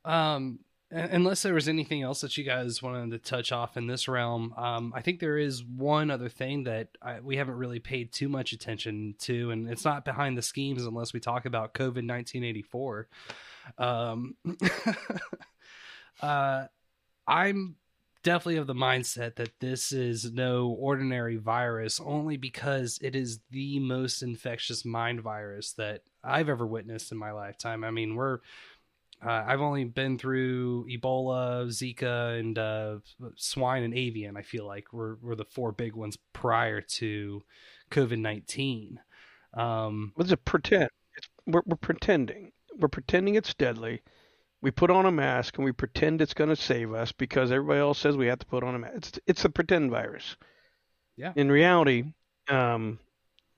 Um, 0.05 0.61
unless 0.91 1.43
there 1.43 1.55
was 1.55 1.69
anything 1.69 2.03
else 2.03 2.23
that 2.23 2.37
you 2.37 2.45
guys 2.45 2.83
wanted 2.83 3.11
to 3.11 3.19
touch 3.19 3.53
off 3.53 3.77
in 3.77 3.87
this 3.87 4.09
realm, 4.09 4.55
um, 4.57 4.93
I 4.95 5.03
think 5.03 5.21
there 5.21 5.37
is 5.37 5.65
one 5.65 6.11
other 6.11 6.29
thing 6.29 6.65
that 6.65 6.89
I, 7.03 7.21
we 7.21 7.37
haven't 7.37 7.57
really 7.57 7.79
paid 7.79 8.13
too 8.13 8.29
much 8.29 8.53
attention 8.53 9.15
to, 9.21 9.51
and 9.51 9.69
it's 9.69 9.85
not 9.85 10.05
behind 10.05 10.39
the 10.39 10.43
schemes 10.43 10.85
unless 10.85 11.13
we 11.13 11.21
talk 11.21 11.45
about 11.45 11.75
COVID 11.75 12.05
nineteen 12.05 12.45
eighty 12.45 12.63
four. 12.63 13.09
Um, 13.77 14.37
uh, 16.23 16.65
I'm 17.27 17.77
definitely 18.23 18.57
of 18.57 18.67
the 18.67 18.75
mindset 18.75 19.37
that 19.37 19.61
this 19.61 19.93
is 19.93 20.33
no 20.33 20.69
ordinary 20.69 21.37
virus 21.37 22.01
only 22.01 22.37
because 22.37 22.99
it 23.03 23.15
is 23.15 23.41
the 23.51 23.79
most 23.79 24.23
infectious 24.23 24.85
mind 24.85 25.21
virus 25.21 25.73
that 25.73 26.03
I've 26.25 26.49
ever 26.49 26.67
witnessed 26.67 27.13
in 27.13 27.19
my 27.19 27.31
lifetime. 27.31 27.85
I 27.85 27.91
mean, 27.91 28.17
we're 28.17 28.41
uh, 29.25 29.45
I've 29.47 29.61
only 29.61 29.85
been 29.85 30.19
through 30.19 30.87
Ebola, 30.87 31.67
Zika, 31.69 32.39
and 32.39 32.59
uh, 32.59 32.99
swine 33.37 33.83
and 33.83 33.95
avian. 33.95 34.37
I 34.37 34.43
feel 34.43 34.67
like 34.67 34.93
were 34.93 35.19
were 35.21 35.37
the 35.37 35.45
four 35.45 35.73
big 35.73 35.95
ones 35.95 36.17
prior 36.33 36.81
to 36.81 37.43
COVID 37.91 38.19
nineteen. 38.19 39.01
Um, 39.55 40.13
it 40.19 40.45
pretend? 40.45 40.91
It's, 41.17 41.29
we're, 41.47 41.63
we're 41.67 41.77
pretending. 41.77 42.53
We're 42.79 42.89
pretending 42.89 43.35
it's 43.35 43.55
deadly. 43.55 44.03
We 44.61 44.71
put 44.71 44.91
on 44.91 45.07
a 45.07 45.13
mask 45.13 45.57
and 45.57 45.65
we 45.65 45.73
pretend 45.73 46.21
it's 46.21 46.35
going 46.35 46.51
to 46.51 46.57
save 46.57 46.93
us 46.93 47.13
because 47.13 47.53
everybody 47.53 47.81
else 47.81 47.99
says 47.99 48.17
we 48.17 48.27
have 48.27 48.41
to 48.41 48.47
put 48.47 48.65
on 48.65 48.75
a 48.75 48.79
mask. 48.79 48.95
It's 48.97 49.21
it's 49.27 49.45
a 49.45 49.51
pretend 49.51 49.91
virus. 49.91 50.37
Yeah. 51.17 51.33
In 51.35 51.51
reality, 51.51 52.05
um, 52.49 52.99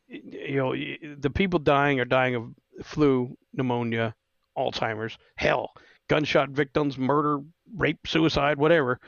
you 0.09 0.57
know, 0.57 0.74
the 1.19 1.31
people 1.31 1.59
dying 1.59 2.01
are 2.01 2.05
dying 2.07 2.35
of 2.35 2.55
flu, 2.82 3.37
pneumonia, 3.53 4.15
Alzheimer's, 4.61 5.16
hell, 5.37 5.70
gunshot 6.09 6.51
victims, 6.51 6.99
murder, 6.99 7.41
rape, 7.74 8.07
suicide, 8.07 8.59
whatever. 8.59 9.01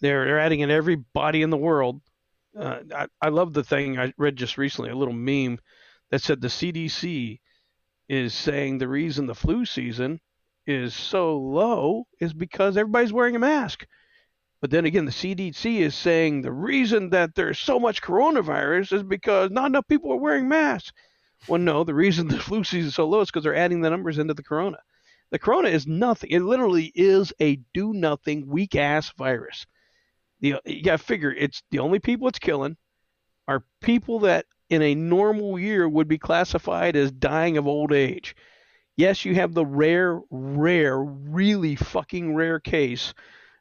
They're 0.00 0.24
they're 0.24 0.40
adding 0.40 0.60
in 0.60 0.70
every 0.70 0.96
body 0.96 1.42
in 1.42 1.50
the 1.50 1.56
world. 1.56 2.00
Uh, 2.58 2.80
I, 2.94 3.06
I 3.20 3.28
love 3.28 3.52
the 3.52 3.64
thing 3.64 3.98
I 3.98 4.12
read 4.16 4.36
just 4.36 4.58
recently, 4.58 4.90
a 4.90 4.96
little 4.96 5.14
meme 5.14 5.58
that 6.10 6.22
said 6.22 6.40
the 6.40 6.48
CDC 6.48 7.40
is 8.08 8.34
saying 8.34 8.78
the 8.78 8.88
reason 8.88 9.26
the 9.26 9.34
flu 9.34 9.64
season 9.64 10.20
is 10.66 10.94
so 10.94 11.36
low 11.38 12.04
is 12.20 12.32
because 12.32 12.76
everybody's 12.76 13.12
wearing 13.12 13.36
a 13.36 13.40
mask. 13.40 13.86
But 14.60 14.70
then 14.70 14.86
again, 14.86 15.04
the 15.04 15.10
CDC 15.10 15.80
is 15.80 15.94
saying 15.94 16.40
the 16.40 16.52
reason 16.52 17.10
that 17.10 17.34
there's 17.34 17.58
so 17.58 17.78
much 17.78 18.00
coronavirus 18.00 18.94
is 18.94 19.02
because 19.02 19.50
not 19.50 19.66
enough 19.66 19.86
people 19.88 20.12
are 20.12 20.16
wearing 20.16 20.48
masks. 20.48 20.92
Well, 21.48 21.60
no, 21.60 21.84
the 21.84 21.94
reason 21.94 22.28
the 22.28 22.38
flu 22.38 22.64
season 22.64 22.88
is 22.88 22.94
so 22.94 23.06
low 23.06 23.20
is 23.20 23.30
because 23.30 23.44
they're 23.44 23.54
adding 23.54 23.82
the 23.82 23.90
numbers 23.90 24.18
into 24.18 24.32
the 24.32 24.42
corona. 24.42 24.78
The 25.34 25.40
corona 25.40 25.68
is 25.68 25.84
nothing. 25.84 26.30
It 26.30 26.42
literally 26.42 26.92
is 26.94 27.32
a 27.40 27.56
do 27.74 27.92
nothing, 27.92 28.46
weak 28.46 28.76
ass 28.76 29.10
virus. 29.18 29.66
The, 30.38 30.60
you 30.64 30.80
got 30.84 31.00
to 31.00 31.04
figure 31.04 31.32
it's 31.32 31.60
the 31.72 31.80
only 31.80 31.98
people 31.98 32.28
it's 32.28 32.38
killing 32.38 32.76
are 33.48 33.64
people 33.80 34.20
that 34.20 34.46
in 34.70 34.80
a 34.80 34.94
normal 34.94 35.58
year 35.58 35.88
would 35.88 36.06
be 36.06 36.18
classified 36.18 36.94
as 36.94 37.10
dying 37.10 37.56
of 37.56 37.66
old 37.66 37.92
age. 37.92 38.36
Yes, 38.96 39.24
you 39.24 39.34
have 39.34 39.54
the 39.54 39.66
rare, 39.66 40.20
rare, 40.30 41.02
really 41.02 41.74
fucking 41.74 42.36
rare 42.36 42.60
case 42.60 43.12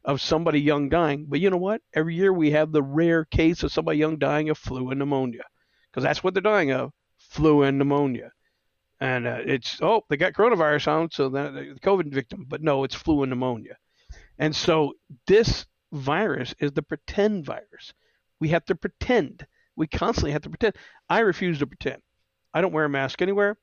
of 0.06 0.22
somebody 0.22 0.62
young 0.62 0.90
dying. 0.90 1.26
But 1.28 1.40
you 1.40 1.50
know 1.50 1.58
what? 1.58 1.82
Every 1.96 2.14
year 2.14 2.32
we 2.32 2.52
have 2.52 2.72
the 2.72 2.84
rare 2.84 3.26
case 3.26 3.64
of 3.64 3.72
somebody 3.72 3.98
young 3.98 4.20
dying 4.20 4.52
of 4.52 4.60
flu 4.60 4.92
and 4.92 5.00
pneumonia 5.00 5.46
because 5.90 6.04
that's 6.04 6.24
what 6.24 6.36
they're 6.36 6.42
dying 6.42 6.72
of 6.72 6.92
flu 7.18 7.64
and 7.64 7.80
pneumonia. 7.80 8.32
And 9.04 9.28
uh, 9.28 9.40
it's, 9.46 9.80
oh, 9.82 10.02
they 10.10 10.16
got 10.16 10.32
coronavirus 10.32 10.88
on, 10.88 11.12
so 11.12 11.28
then 11.28 11.54
the 11.54 11.80
COVID 11.82 12.10
victim. 12.14 12.46
But 12.48 12.64
no, 12.64 12.86
it's 12.86 12.96
flu 12.96 13.22
and 13.24 13.30
pneumonia. 13.30 13.76
And 14.40 14.56
so 14.56 14.94
this 15.28 15.66
virus 15.92 16.56
is 16.60 16.72
the 16.72 16.84
pretend 16.84 17.46
virus. 17.46 17.94
We 18.40 18.48
have 18.50 18.64
to 18.66 18.76
pretend. 18.76 19.46
We 19.76 19.88
constantly 19.88 20.32
have 20.32 20.44
to 20.44 20.50
pretend. 20.50 20.76
I 21.10 21.20
refuse 21.20 21.60
to 21.60 21.68
pretend. 21.68 22.02
I 22.54 22.62
don't 22.62 22.72
wear 22.72 22.86
a 22.86 22.90
mask 22.90 23.22
anywhere. 23.22 23.58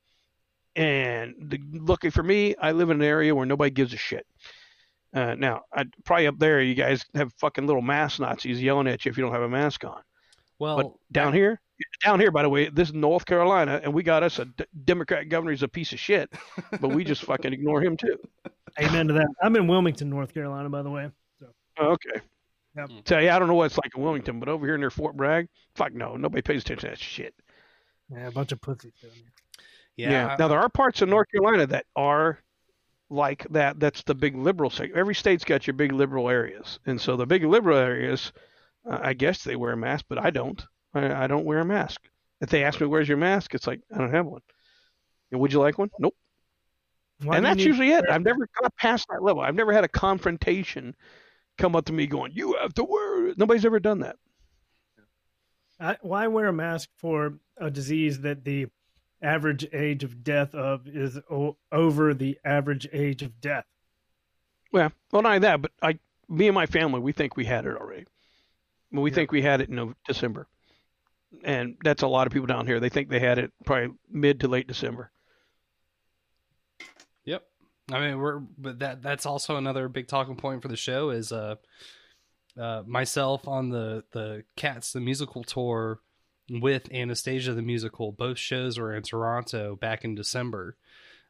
And 0.77 1.35
the, 1.41 1.59
lucky 1.73 2.11
for 2.11 2.23
me, 2.23 2.55
I 2.61 2.73
live 2.73 2.91
in 2.91 2.99
an 2.99 3.07
area 3.07 3.35
where 3.35 3.47
nobody 3.47 3.71
gives 3.71 3.95
a 3.95 3.97
shit. 3.97 4.27
Uh, 5.15 5.37
now, 5.37 5.63
I 5.75 5.87
probably 6.05 6.27
up 6.27 6.39
there, 6.39 6.61
you 6.61 6.75
guys 6.75 7.03
have 7.15 7.33
fucking 7.39 7.67
little 7.67 7.81
mask 7.81 8.21
Nazis 8.21 8.61
yelling 8.61 8.89
at 8.89 9.07
you 9.07 9.11
if 9.11 9.17
you 9.17 9.25
don't 9.25 9.33
have 9.33 9.41
a 9.41 9.49
mask 9.49 9.85
on. 9.85 10.03
well, 10.59 10.77
But 10.77 10.93
down 11.11 11.33
here, 11.33 11.63
down 12.05 12.21
here, 12.21 12.31
by 12.31 12.43
the 12.43 12.49
way, 12.49 12.69
this 12.69 12.89
is 12.89 12.95
North 12.95 13.25
Carolina, 13.27 13.81
and 13.83 13.93
we 13.95 14.03
got 14.03 14.23
us 14.23 14.39
a 14.39 14.45
d- 14.47 14.65
Democrat 14.85 15.29
governor. 15.29 15.51
He's 15.53 15.63
a 15.63 15.69
piece 15.69 15.93
of 15.93 15.99
shit, 16.01 16.31
but 16.81 16.89
we 16.95 17.05
just 17.05 17.23
fucking 17.23 17.53
ignore 17.53 17.83
him 17.83 17.97
too. 17.97 18.19
Amen 18.81 19.09
to 19.09 19.15
that. 19.15 19.29
I'm 19.43 19.57
in 19.57 19.67
Wilmington, 19.67 20.09
North 20.11 20.33
Carolina, 20.33 20.69
by 20.71 20.83
the 20.83 20.91
way. 20.91 21.11
So 21.41 21.47
Oh, 21.79 21.91
Okay. 21.93 22.21
Yep. 22.77 22.91
Tell 23.05 23.21
you, 23.21 23.31
I 23.31 23.39
don't 23.41 23.49
know 23.49 23.55
what 23.55 23.65
it's 23.65 23.79
like 23.79 23.91
in 23.97 24.03
Wilmington, 24.03 24.39
but 24.39 24.49
over 24.49 24.65
here 24.65 24.79
near 24.79 24.91
Fort 24.91 25.17
Bragg, 25.17 25.49
fuck 25.75 25.93
no, 25.93 26.17
nobody 26.17 26.41
pays 26.41 26.63
attention 26.63 26.89
to 26.89 26.91
that 26.93 26.99
shit. 27.01 27.35
yeah, 28.13 28.29
a 28.29 28.31
bunch 28.31 28.53
of 28.53 28.61
pussies 28.61 28.93
down 29.03 29.11
here. 29.13 29.33
yeah, 29.97 30.29
I- 30.29 30.37
Now 30.37 30.47
there 30.47 30.61
are 30.61 30.69
parts 30.69 31.03
of 31.03 31.09
North 31.09 31.27
Carolina 31.33 31.67
that 31.67 31.87
are 31.97 32.39
like 33.09 33.45
that. 33.51 33.81
That's 33.81 34.05
the 34.05 34.15
big 34.15 34.37
liberal 34.37 34.71
state. 34.71 34.93
Every 34.95 35.17
state's 35.17 35.43
got 35.45 35.67
your 35.67 35.75
big 35.75 35.91
liberal 35.91 36.31
areas, 36.31 36.79
and 36.87 37.01
so 37.01 37.17
the 37.17 37.27
big 37.27 37.43
liberal 37.43 37.77
areas, 37.77 38.33
uh, 38.89 39.01
I 39.03 39.15
guess 39.15 39.43
they 39.43 39.57
wear 39.57 39.73
a 39.73 39.77
mask, 39.77 40.05
but 40.09 40.19
I 40.19 40.31
don't. 40.31 40.65
I, 40.95 41.25
I 41.25 41.27
don't 41.27 41.45
wear 41.45 41.61
a 41.61 41.65
mask. 41.65 42.01
If 42.41 42.51
they 42.51 42.65
ask 42.65 42.81
me 42.81 42.87
where's 42.87 43.09
your 43.09 43.19
mask, 43.19 43.55
it's 43.55 43.67
like 43.67 43.81
I 43.95 43.99
don't 43.99 44.13
have 44.13 44.27
one. 44.27 44.41
And 45.31 45.41
would 45.41 45.53
you 45.53 45.61
like 45.61 45.79
one? 45.79 45.91
Nope. 45.99 46.17
Why 47.23 47.37
and 47.37 47.45
that's 47.45 47.63
usually 47.63 47.93
it. 47.93 48.05
I've 48.09 48.25
never 48.25 48.49
got 48.61 48.75
past 48.77 49.07
that 49.11 49.23
level. 49.23 49.43
I've 49.43 49.55
never 49.55 49.73
had 49.73 49.85
a 49.85 49.89
confrontation 49.89 50.95
come 51.59 51.77
up 51.77 51.85
to 51.87 51.93
me 51.93 52.07
going, 52.07 52.33
"You 52.35 52.57
have 52.61 52.73
to 52.75 52.85
wear 52.85 53.29
it." 53.29 53.39
Nobody's 53.39 53.67
ever 53.67 53.79
done 53.79 54.01
that. 54.01 54.17
I, 55.79 55.97
why 56.03 56.27
wear 56.27 56.49
a 56.49 56.53
mask 56.53 56.89
for 56.97 57.39
a 57.57 57.71
disease 57.71 58.21
that 58.21 58.45
the 58.45 58.67
average 59.23 59.67
age 59.73 60.05
of 60.05 60.25
death 60.25 60.55
of 60.55 60.87
is 60.87 61.19
o- 61.31 61.57
over 61.73 62.15
the 62.15 62.39
average 62.45 62.89
age 62.93 63.23
of 63.23 63.41
death? 63.41 63.67
Well, 64.73 64.93
well, 65.13 65.23
not 65.23 65.29
only 65.29 65.39
that, 65.41 65.63
but 65.63 65.73
I, 65.83 65.99
me 66.29 66.49
and 66.49 66.55
my 66.55 66.67
family, 66.67 67.01
we 67.01 67.13
think 67.13 67.37
we 67.37 67.45
had 67.45 67.67
it 67.67 67.77
already. 67.77 68.07
We 68.93 69.11
think 69.11 69.33
we 69.33 69.43
had 69.43 69.61
it 69.61 69.69
in 69.69 69.95
December, 70.07 70.49
and 71.45 71.77
that's 71.83 72.03
a 72.03 72.09
lot 72.09 72.27
of 72.27 72.33
people 72.33 72.47
down 72.47 72.67
here. 72.67 72.81
They 72.81 72.89
think 72.89 73.09
they 73.09 73.21
had 73.21 73.39
it 73.39 73.53
probably 73.65 73.95
mid 74.11 74.41
to 74.41 74.49
late 74.49 74.67
December. 74.67 75.11
Yep. 77.25 77.45
I 77.93 78.01
mean, 78.01 78.19
we're 78.19 78.39
but 78.39 78.79
that 78.81 79.03
that's 79.03 79.27
also 79.27 79.57
another 79.57 79.89
big 79.89 80.09
talking 80.09 80.37
point 80.37 80.63
for 80.63 80.69
the 80.69 80.77
show 80.77 81.11
is 81.11 81.33
uh, 81.33 81.57
uh 82.59 82.83
myself 82.87 83.47
on 83.49 83.71
the 83.71 84.05
the 84.13 84.45
Cats 84.57 84.93
the 84.93 85.01
musical 85.01 85.45
tour 85.45 86.01
with 86.51 86.93
Anastasia 86.93 87.55
the 87.55 87.63
musical. 87.63 88.13
Both 88.13 88.39
shows 88.39 88.79
were 88.79 88.95
in 88.95 89.03
Toronto 89.03 89.77
back 89.77 90.05
in 90.05 90.15
December 90.15 90.77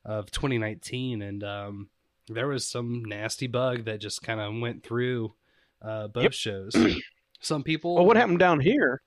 of 0.05 0.31
2019, 0.31 1.21
and 1.21 1.45
um, 1.45 1.91
there 2.29 2.49
was 2.49 2.67
some 2.67 3.05
nasty 3.05 3.47
bug 3.47 3.85
that 3.85 4.01
just 4.01 4.23
kind 4.23 4.41
of 4.41 4.59
went 4.61 4.83
through 4.83 5.35
uh, 5.83 6.09
both 6.09 6.25
Yep. 6.25 6.33
shows. 6.33 6.77
Some 7.43 7.63
people. 7.63 7.95
Well, 7.95 8.05
what 8.05 8.19
happened 8.19 8.39
down 8.39 8.61
here 8.61 9.01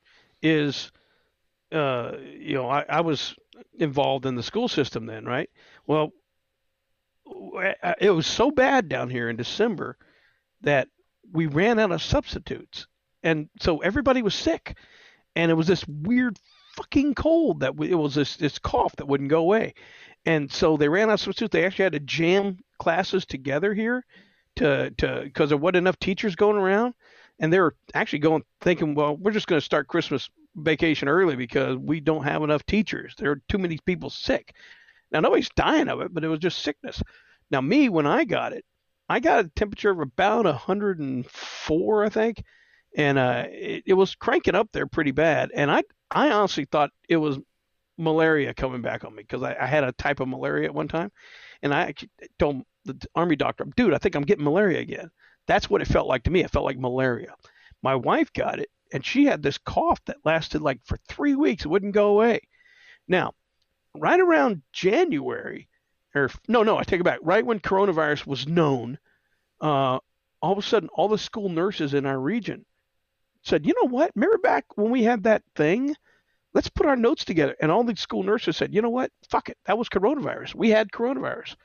is, 0.43 0.91
uh, 1.71 2.11
you 2.37 2.53
know, 2.53 2.69
I, 2.69 2.85
I 2.87 3.01
was 3.01 3.35
involved 3.79 4.25
in 4.25 4.35
the 4.35 4.43
school 4.43 4.67
system 4.67 5.05
then, 5.05 5.25
right? 5.25 5.49
Well, 5.87 6.11
it 7.99 8.13
was 8.13 8.27
so 8.27 8.51
bad 8.51 8.89
down 8.89 9.09
here 9.09 9.29
in 9.29 9.37
December 9.37 9.97
that 10.61 10.89
we 11.31 11.47
ran 11.47 11.79
out 11.79 11.91
of 11.91 12.01
substitutes, 12.01 12.85
and 13.23 13.49
so 13.59 13.77
everybody 13.79 14.21
was 14.21 14.35
sick, 14.35 14.77
and 15.35 15.49
it 15.49 15.55
was 15.55 15.67
this 15.67 15.87
weird 15.87 16.37
fucking 16.75 17.15
cold 17.15 17.61
that 17.61 17.73
it 17.81 17.95
was 17.95 18.15
this 18.15 18.35
this 18.35 18.59
cough 18.59 18.95
that 18.97 19.07
wouldn't 19.07 19.29
go 19.29 19.39
away, 19.39 19.73
and 20.25 20.51
so 20.51 20.75
they 20.75 20.89
ran 20.89 21.09
out 21.09 21.13
of 21.13 21.19
substitutes. 21.21 21.53
They 21.53 21.65
actually 21.65 21.83
had 21.83 21.93
to 21.93 21.99
jam 22.01 22.59
classes 22.77 23.25
together 23.25 23.73
here 23.73 24.05
to 24.57 24.91
to 24.97 25.21
because 25.23 25.49
there 25.49 25.57
wasn't 25.57 25.77
enough 25.77 25.99
teachers 25.99 26.35
going 26.35 26.57
around 26.57 26.93
and 27.43 27.51
they 27.51 27.59
were 27.59 27.75
actually 27.93 28.19
going 28.19 28.41
thinking, 28.61 28.95
well, 28.95 29.17
we're 29.17 29.31
just 29.31 29.47
going 29.47 29.59
to 29.59 29.65
start 29.65 29.89
Christmas 29.89 30.29
vacation 30.55 31.09
early 31.09 31.35
because 31.35 31.75
we 31.75 31.99
don't 31.99 32.23
have 32.23 32.41
enough 32.41 32.65
teachers. 32.65 33.15
There 33.17 33.31
are 33.31 33.41
too 33.49 33.57
many 33.57 33.77
people 33.85 34.09
sick. 34.09 34.55
Now 35.11 35.19
nobody's 35.19 35.49
dying 35.53 35.89
of 35.89 35.99
it, 35.99 36.13
but 36.13 36.23
it 36.23 36.29
was 36.29 36.39
just 36.39 36.59
sickness. 36.59 37.03
Now 37.51 37.59
me, 37.59 37.89
when 37.89 38.07
I 38.07 38.23
got 38.23 38.53
it, 38.53 38.63
I 39.09 39.19
got 39.19 39.43
a 39.43 39.49
temperature 39.57 39.89
of 39.89 39.99
about 39.99 40.45
104, 40.45 42.05
I 42.05 42.09
think, 42.09 42.41
and 42.95 43.17
uh, 43.17 43.43
it, 43.49 43.83
it 43.87 43.93
was 43.93 44.15
cranking 44.15 44.55
up 44.55 44.69
there 44.71 44.87
pretty 44.87 45.11
bad. 45.11 45.51
And 45.53 45.69
I, 45.69 45.83
I 46.11 46.31
honestly 46.31 46.63
thought 46.63 46.91
it 47.09 47.17
was 47.17 47.39
malaria 47.97 48.53
coming 48.53 48.81
back 48.81 49.03
on 49.03 49.13
me 49.13 49.23
because 49.23 49.43
I, 49.43 49.53
I 49.59 49.65
had 49.65 49.83
a 49.83 49.91
type 49.91 50.21
of 50.21 50.29
malaria 50.29 50.69
at 50.69 50.73
one 50.73 50.87
time, 50.87 51.11
and 51.61 51.73
I 51.73 51.93
told 52.39 52.61
the 52.85 52.97
army 53.15 53.35
doctor, 53.35 53.65
"Dude, 53.75 53.93
I 53.93 53.97
think 53.97 54.15
I'm 54.15 54.23
getting 54.23 54.45
malaria 54.45 54.79
again." 54.79 55.11
That's 55.47 55.69
what 55.69 55.81
it 55.81 55.87
felt 55.87 56.07
like 56.07 56.23
to 56.23 56.31
me. 56.31 56.41
It 56.43 56.51
felt 56.51 56.65
like 56.65 56.77
malaria. 56.77 57.35
My 57.81 57.95
wife 57.95 58.31
got 58.33 58.59
it, 58.59 58.69
and 58.93 59.05
she 59.05 59.25
had 59.25 59.43
this 59.43 59.57
cough 59.57 59.99
that 60.05 60.25
lasted 60.25 60.61
like 60.61 60.79
for 60.85 60.97
three 61.07 61.35
weeks. 61.35 61.65
It 61.65 61.67
wouldn't 61.67 61.93
go 61.93 62.09
away. 62.09 62.41
Now, 63.07 63.33
right 63.95 64.19
around 64.19 64.61
January, 64.71 65.67
or 66.15 66.29
no, 66.47 66.63
no, 66.63 66.77
I 66.77 66.83
take 66.83 67.01
it 67.01 67.03
back. 67.03 67.19
Right 67.21 67.45
when 67.45 67.59
coronavirus 67.59 68.25
was 68.25 68.47
known, 68.47 68.97
uh, 69.59 69.99
all 70.41 70.51
of 70.51 70.57
a 70.57 70.61
sudden, 70.61 70.89
all 70.93 71.09
the 71.09 71.17
school 71.17 71.49
nurses 71.49 71.93
in 71.93 72.05
our 72.05 72.19
region 72.19 72.65
said, 73.41 73.65
"You 73.65 73.73
know 73.81 73.89
what? 73.89 74.11
Remember 74.15 74.37
back 74.37 74.65
when 74.75 74.91
we 74.91 75.03
had 75.03 75.23
that 75.23 75.43
thing? 75.55 75.95
Let's 76.53 76.69
put 76.69 76.85
our 76.85 76.95
notes 76.95 77.25
together." 77.25 77.55
And 77.61 77.71
all 77.71 77.83
the 77.83 77.95
school 77.97 78.23
nurses 78.23 78.55
said, 78.55 78.73
"You 78.73 78.81
know 78.81 78.89
what? 78.89 79.11
Fuck 79.29 79.49
it. 79.49 79.57
That 79.65 79.77
was 79.77 79.89
coronavirus. 79.89 80.55
We 80.55 80.69
had 80.69 80.91
coronavirus." 80.91 81.57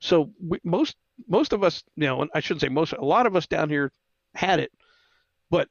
So 0.00 0.32
we, 0.42 0.58
most 0.64 0.96
most 1.28 1.52
of 1.52 1.62
us, 1.62 1.84
you 1.96 2.06
know, 2.06 2.26
I 2.34 2.40
shouldn't 2.40 2.62
say 2.62 2.68
most, 2.68 2.92
a 2.94 3.04
lot 3.04 3.26
of 3.26 3.36
us 3.36 3.46
down 3.46 3.68
here 3.68 3.92
had 4.34 4.58
it, 4.58 4.72
but 5.50 5.68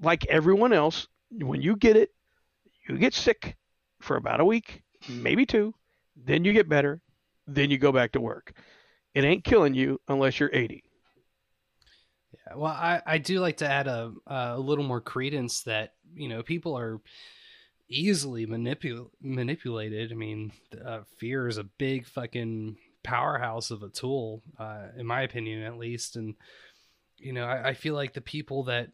like 0.00 0.26
everyone 0.26 0.72
else, 0.72 1.08
when 1.30 1.62
you 1.62 1.76
get 1.76 1.96
it, 1.96 2.10
you 2.88 2.98
get 2.98 3.14
sick 3.14 3.56
for 4.00 4.16
about 4.16 4.40
a 4.40 4.44
week, 4.44 4.82
maybe 5.08 5.46
two, 5.46 5.74
then 6.16 6.44
you 6.44 6.52
get 6.52 6.68
better, 6.68 7.00
then 7.46 7.70
you 7.70 7.78
go 7.78 7.92
back 7.92 8.12
to 8.12 8.20
work. 8.20 8.52
It 9.14 9.24
ain't 9.24 9.44
killing 9.44 9.74
you 9.74 10.00
unless 10.08 10.38
you're 10.38 10.50
80. 10.52 10.84
Yeah, 12.32 12.56
well, 12.56 12.72
I, 12.72 13.00
I 13.06 13.18
do 13.18 13.40
like 13.40 13.58
to 13.58 13.70
add 13.70 13.86
a 13.86 14.12
a 14.26 14.58
little 14.58 14.84
more 14.84 15.00
credence 15.00 15.62
that 15.62 15.94
you 16.14 16.28
know 16.28 16.42
people 16.42 16.76
are 16.76 17.00
easily 17.88 18.46
manipul- 18.46 19.10
manipulated. 19.22 20.12
I 20.12 20.14
mean, 20.14 20.52
uh, 20.84 21.00
fear 21.18 21.48
is 21.48 21.58
a 21.58 21.64
big 21.64 22.06
fucking 22.06 22.76
powerhouse 23.04 23.70
of 23.70 23.82
a 23.82 23.88
tool, 23.88 24.42
uh, 24.58 24.88
in 24.98 25.06
my 25.06 25.22
opinion, 25.22 25.62
at 25.62 25.78
least. 25.78 26.16
And 26.16 26.34
you 27.18 27.32
know, 27.32 27.44
I, 27.44 27.68
I 27.68 27.74
feel 27.74 27.94
like 27.94 28.12
the 28.12 28.20
people 28.20 28.64
that 28.64 28.88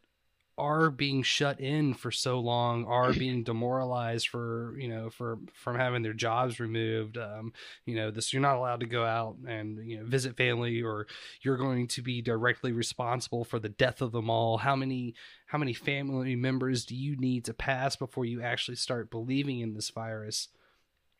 are 0.58 0.90
being 0.90 1.22
shut 1.22 1.58
in 1.58 1.94
for 1.94 2.10
so 2.10 2.38
long 2.38 2.84
are 2.84 3.14
being 3.14 3.42
demoralized 3.44 4.28
for 4.28 4.74
you 4.76 4.88
know 4.88 5.08
for 5.08 5.38
from 5.54 5.76
having 5.76 6.02
their 6.02 6.12
jobs 6.12 6.60
removed 6.60 7.16
um 7.16 7.50
you 7.86 7.94
know 7.94 8.10
this 8.10 8.30
you're 8.30 8.42
not 8.42 8.56
allowed 8.56 8.80
to 8.80 8.86
go 8.86 9.02
out 9.02 9.36
and 9.48 9.78
you 9.88 9.96
know 9.96 10.04
visit 10.04 10.36
family 10.36 10.82
or 10.82 11.06
you're 11.40 11.56
going 11.56 11.88
to 11.88 12.02
be 12.02 12.20
directly 12.20 12.72
responsible 12.72 13.42
for 13.42 13.58
the 13.58 13.70
death 13.70 14.02
of 14.02 14.12
them 14.12 14.28
all 14.28 14.58
how 14.58 14.76
many 14.76 15.14
how 15.46 15.56
many 15.56 15.72
family 15.72 16.36
members 16.36 16.84
do 16.84 16.94
you 16.94 17.16
need 17.16 17.42
to 17.42 17.54
pass 17.54 17.96
before 17.96 18.26
you 18.26 18.42
actually 18.42 18.76
start 18.76 19.10
believing 19.10 19.60
in 19.60 19.72
this 19.72 19.88
virus 19.88 20.48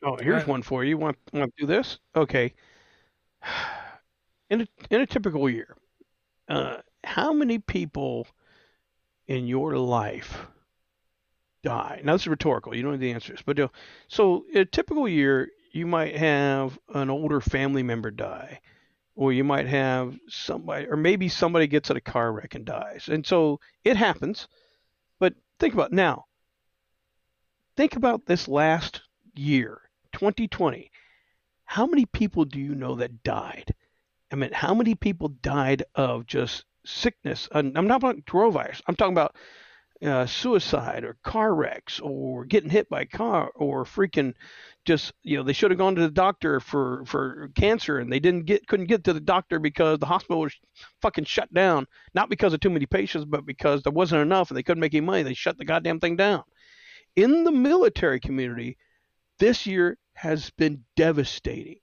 Oh, 0.03 0.17
here's 0.17 0.47
one 0.47 0.63
for 0.63 0.83
you. 0.83 0.97
Want 0.97 1.17
want 1.31 1.53
to 1.55 1.61
do 1.61 1.67
this? 1.67 1.99
Okay. 2.15 2.53
In 4.49 4.61
a 4.61 4.67
in 4.89 5.01
a 5.01 5.05
typical 5.05 5.49
year, 5.49 5.77
uh, 6.49 6.77
how 7.03 7.31
many 7.31 7.57
people 7.57 8.27
in 9.27 9.47
your 9.47 9.77
life 9.77 10.45
die? 11.63 12.01
Now 12.03 12.13
this 12.13 12.23
is 12.23 12.27
rhetorical. 12.27 12.75
You 12.75 12.83
don't 12.83 12.91
know 12.91 12.97
the 12.97 13.13
answers, 13.13 13.41
but 13.45 13.59
uh, 13.59 13.69
so 14.09 14.45
in 14.51 14.59
a 14.59 14.65
typical 14.65 15.07
year, 15.07 15.49
you 15.71 15.87
might 15.87 16.17
have 16.17 16.77
an 16.93 17.09
older 17.09 17.39
family 17.39 17.81
member 17.81 18.11
die, 18.11 18.59
or 19.15 19.31
you 19.31 19.45
might 19.45 19.67
have 19.67 20.19
somebody, 20.27 20.87
or 20.87 20.97
maybe 20.97 21.29
somebody 21.29 21.67
gets 21.67 21.89
in 21.89 21.95
a 21.95 22.01
car 22.01 22.33
wreck 22.33 22.53
and 22.53 22.65
dies, 22.65 23.07
and 23.07 23.25
so 23.25 23.59
it 23.85 23.95
happens. 23.95 24.49
But 25.17 25.35
think 25.59 25.73
about 25.73 25.93
now. 25.93 26.25
Think 27.77 27.95
about 27.95 28.25
this 28.25 28.49
last 28.49 29.01
year, 29.33 29.81
2020 30.11 30.90
how 31.71 31.85
many 31.85 32.05
people 32.05 32.43
do 32.43 32.59
you 32.59 32.75
know 32.75 32.95
that 32.95 33.23
died? 33.23 33.73
I 34.29 34.35
mean, 34.35 34.51
how 34.51 34.73
many 34.73 34.93
people 34.93 35.29
died 35.29 35.83
of 35.95 36.25
just 36.25 36.65
sickness? 36.85 37.47
I'm 37.53 37.71
not 37.71 37.87
talking 37.87 37.95
about 37.95 38.25
coronavirus. 38.25 38.81
I'm 38.87 38.95
talking 38.97 39.13
about 39.13 39.37
uh, 40.05 40.25
suicide 40.25 41.05
or 41.05 41.15
car 41.23 41.55
wrecks 41.55 42.01
or 42.01 42.43
getting 42.43 42.69
hit 42.69 42.89
by 42.89 43.01
a 43.01 43.05
car 43.05 43.51
or 43.55 43.85
freaking 43.85 44.33
just 44.83 45.13
you 45.23 45.37
know 45.37 45.43
they 45.43 45.53
should 45.53 45.71
have 45.71 45.77
gone 45.77 45.95
to 45.95 46.01
the 46.01 46.11
doctor 46.11 46.59
for 46.59 47.05
for 47.05 47.49
cancer 47.55 47.99
and 47.99 48.11
they 48.11 48.19
didn't 48.19 48.47
get 48.47 48.67
couldn't 48.67 48.87
get 48.87 49.05
to 49.05 49.13
the 49.13 49.21
doctor 49.21 49.57
because 49.57 49.97
the 49.99 50.05
hospital 50.05 50.41
was 50.41 50.53
fucking 51.01 51.23
shut 51.23 51.53
down 51.53 51.85
not 52.15 52.29
because 52.29 52.51
of 52.51 52.59
too 52.59 52.71
many 52.71 52.87
patients 52.87 53.25
but 53.25 53.45
because 53.45 53.83
there 53.83 53.93
wasn't 53.93 54.19
enough 54.19 54.49
and 54.49 54.57
they 54.57 54.63
couldn't 54.63 54.81
make 54.81 54.95
any 54.95 55.05
money 55.05 55.21
they 55.21 55.35
shut 55.35 55.55
the 55.59 55.65
goddamn 55.65 55.99
thing 55.99 56.15
down 56.15 56.43
in 57.15 57.43
the 57.43 57.51
military 57.51 58.19
community 58.19 58.75
this 59.37 59.67
year 59.67 59.99
has 60.13 60.49
been 60.51 60.85
devastating. 60.95 61.79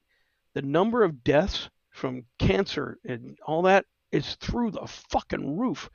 The 0.55 0.63
number 0.63 1.03
of 1.03 1.25
deaths 1.25 1.69
from 1.91 2.25
cancer 2.39 2.99
and 3.05 3.39
all 3.47 3.63
that 3.63 3.85
is 4.13 4.37
through 4.37 4.71
the 4.71 4.87
fucking 4.87 5.59
roof. 5.59 5.91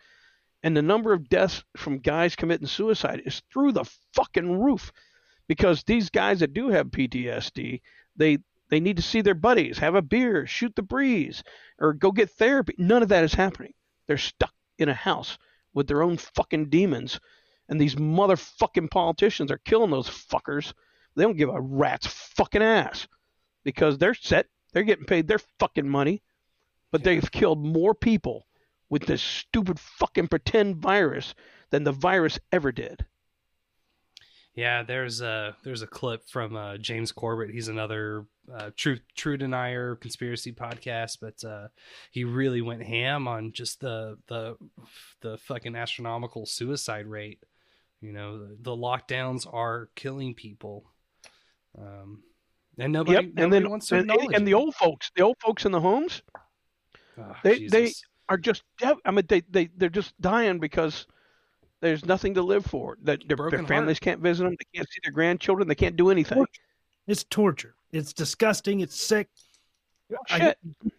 And 0.61 0.75
the 0.75 0.81
number 0.81 1.13
of 1.13 1.29
deaths 1.29 1.63
from 1.75 1.99
guys 1.99 2.35
committing 2.35 2.67
suicide 2.67 3.21
is 3.25 3.41
through 3.51 3.73
the 3.73 3.85
fucking 4.13 4.61
roof. 4.61 4.91
Because 5.47 5.83
these 5.83 6.09
guys 6.09 6.39
that 6.39 6.53
do 6.53 6.69
have 6.69 6.87
PTSD, 6.87 7.81
they 8.15 8.37
they 8.69 8.79
need 8.79 8.95
to 8.95 9.03
see 9.03 9.21
their 9.21 9.35
buddies, 9.35 9.77
have 9.79 9.93
a 9.93 10.01
beer, 10.01 10.47
shoot 10.47 10.73
the 10.75 10.81
breeze, 10.81 11.43
or 11.79 11.93
go 11.93 12.11
get 12.11 12.31
therapy. 12.31 12.73
None 12.77 13.03
of 13.03 13.09
that 13.09 13.23
is 13.23 13.33
happening. 13.33 13.73
They're 14.07 14.17
stuck 14.17 14.53
in 14.79 14.89
a 14.89 14.93
house 14.93 15.37
with 15.73 15.87
their 15.87 16.01
own 16.01 16.17
fucking 16.17 16.69
demons. 16.69 17.19
And 17.69 17.79
these 17.79 17.95
motherfucking 17.95 18.89
politicians 18.89 19.51
are 19.51 19.59
killing 19.59 19.91
those 19.91 20.09
fuckers 20.09 20.73
they 21.15 21.23
don't 21.23 21.37
give 21.37 21.49
a 21.49 21.61
rat's 21.61 22.07
fucking 22.07 22.63
ass 22.63 23.07
because 23.63 23.97
they're 23.97 24.13
set. 24.13 24.47
They're 24.71 24.83
getting 24.83 25.05
paid 25.05 25.27
their 25.27 25.39
fucking 25.59 25.87
money, 25.87 26.23
but 26.91 27.03
they've 27.03 27.31
killed 27.31 27.63
more 27.63 27.93
people 27.93 28.47
with 28.89 29.05
this 29.05 29.21
stupid 29.21 29.79
fucking 29.79 30.27
pretend 30.27 30.77
virus 30.77 31.35
than 31.69 31.83
the 31.83 31.91
virus 31.91 32.39
ever 32.51 32.71
did. 32.71 33.05
Yeah, 34.55 34.83
there's 34.83 35.21
a 35.21 35.55
there's 35.63 35.81
a 35.81 35.87
clip 35.87 36.27
from 36.29 36.55
uh, 36.55 36.77
James 36.77 37.11
Corbett. 37.11 37.49
He's 37.49 37.69
another 37.69 38.25
uh, 38.53 38.69
true 38.77 38.99
true 39.15 39.35
denier 39.35 39.95
conspiracy 39.95 40.51
podcast, 40.51 41.17
but 41.19 41.43
uh, 41.43 41.69
he 42.11 42.23
really 42.23 42.61
went 42.61 42.83
ham 42.83 43.27
on 43.27 43.51
just 43.51 43.79
the 43.79 44.19
the 44.27 44.55
the 45.21 45.39
fucking 45.39 45.75
astronomical 45.75 46.45
suicide 46.45 47.07
rate. 47.07 47.43
You 47.99 48.11
know, 48.11 48.37
the, 48.37 48.57
the 48.61 48.71
lockdowns 48.71 49.51
are 49.51 49.89
killing 49.95 50.35
people, 50.35 50.91
um, 51.77 52.23
and 52.77 52.91
nobody, 52.91 53.13
yep, 53.13 53.23
nobody 53.25 53.43
and 53.43 53.53
then 53.53 53.69
wants 53.69 53.87
to 53.87 53.95
and, 53.95 54.09
acknowledge 54.09 54.35
and 54.35 54.47
the 54.47 54.53
old 54.53 54.75
folks, 54.75 55.11
the 55.15 55.21
old 55.21 55.37
folks 55.39 55.65
in 55.65 55.71
the 55.71 55.81
homes, 55.81 56.21
Ah, 57.19 57.39
they 57.43 57.67
they 57.67 57.91
are 58.29 58.37
just 58.37 58.63
dev- 58.79 58.99
I 59.05 59.11
mean 59.11 59.25
they 59.27 59.41
they 59.41 59.69
they're 59.77 59.89
just 59.89 60.19
dying 60.19 60.59
because 60.59 61.05
there's 61.81 62.05
nothing 62.05 62.33
to 62.35 62.41
live 62.41 62.65
for. 62.65 62.97
That 63.03 63.19
their, 63.19 63.27
their 63.27 63.37
Broken 63.37 63.65
families 63.65 63.99
can't 63.99 64.21
visit 64.21 64.43
them. 64.43 64.55
They 64.57 64.77
can't 64.77 64.89
see 64.89 64.99
their 65.03 65.11
grandchildren. 65.11 65.67
They 65.67 65.75
can't 65.75 65.95
do 65.95 66.09
anything. 66.09 66.45
It's 67.07 67.25
torture. 67.25 67.75
It's 67.91 68.13
disgusting. 68.13 68.79
It's 68.79 68.99
sick. 68.99 69.29
I 70.29 70.55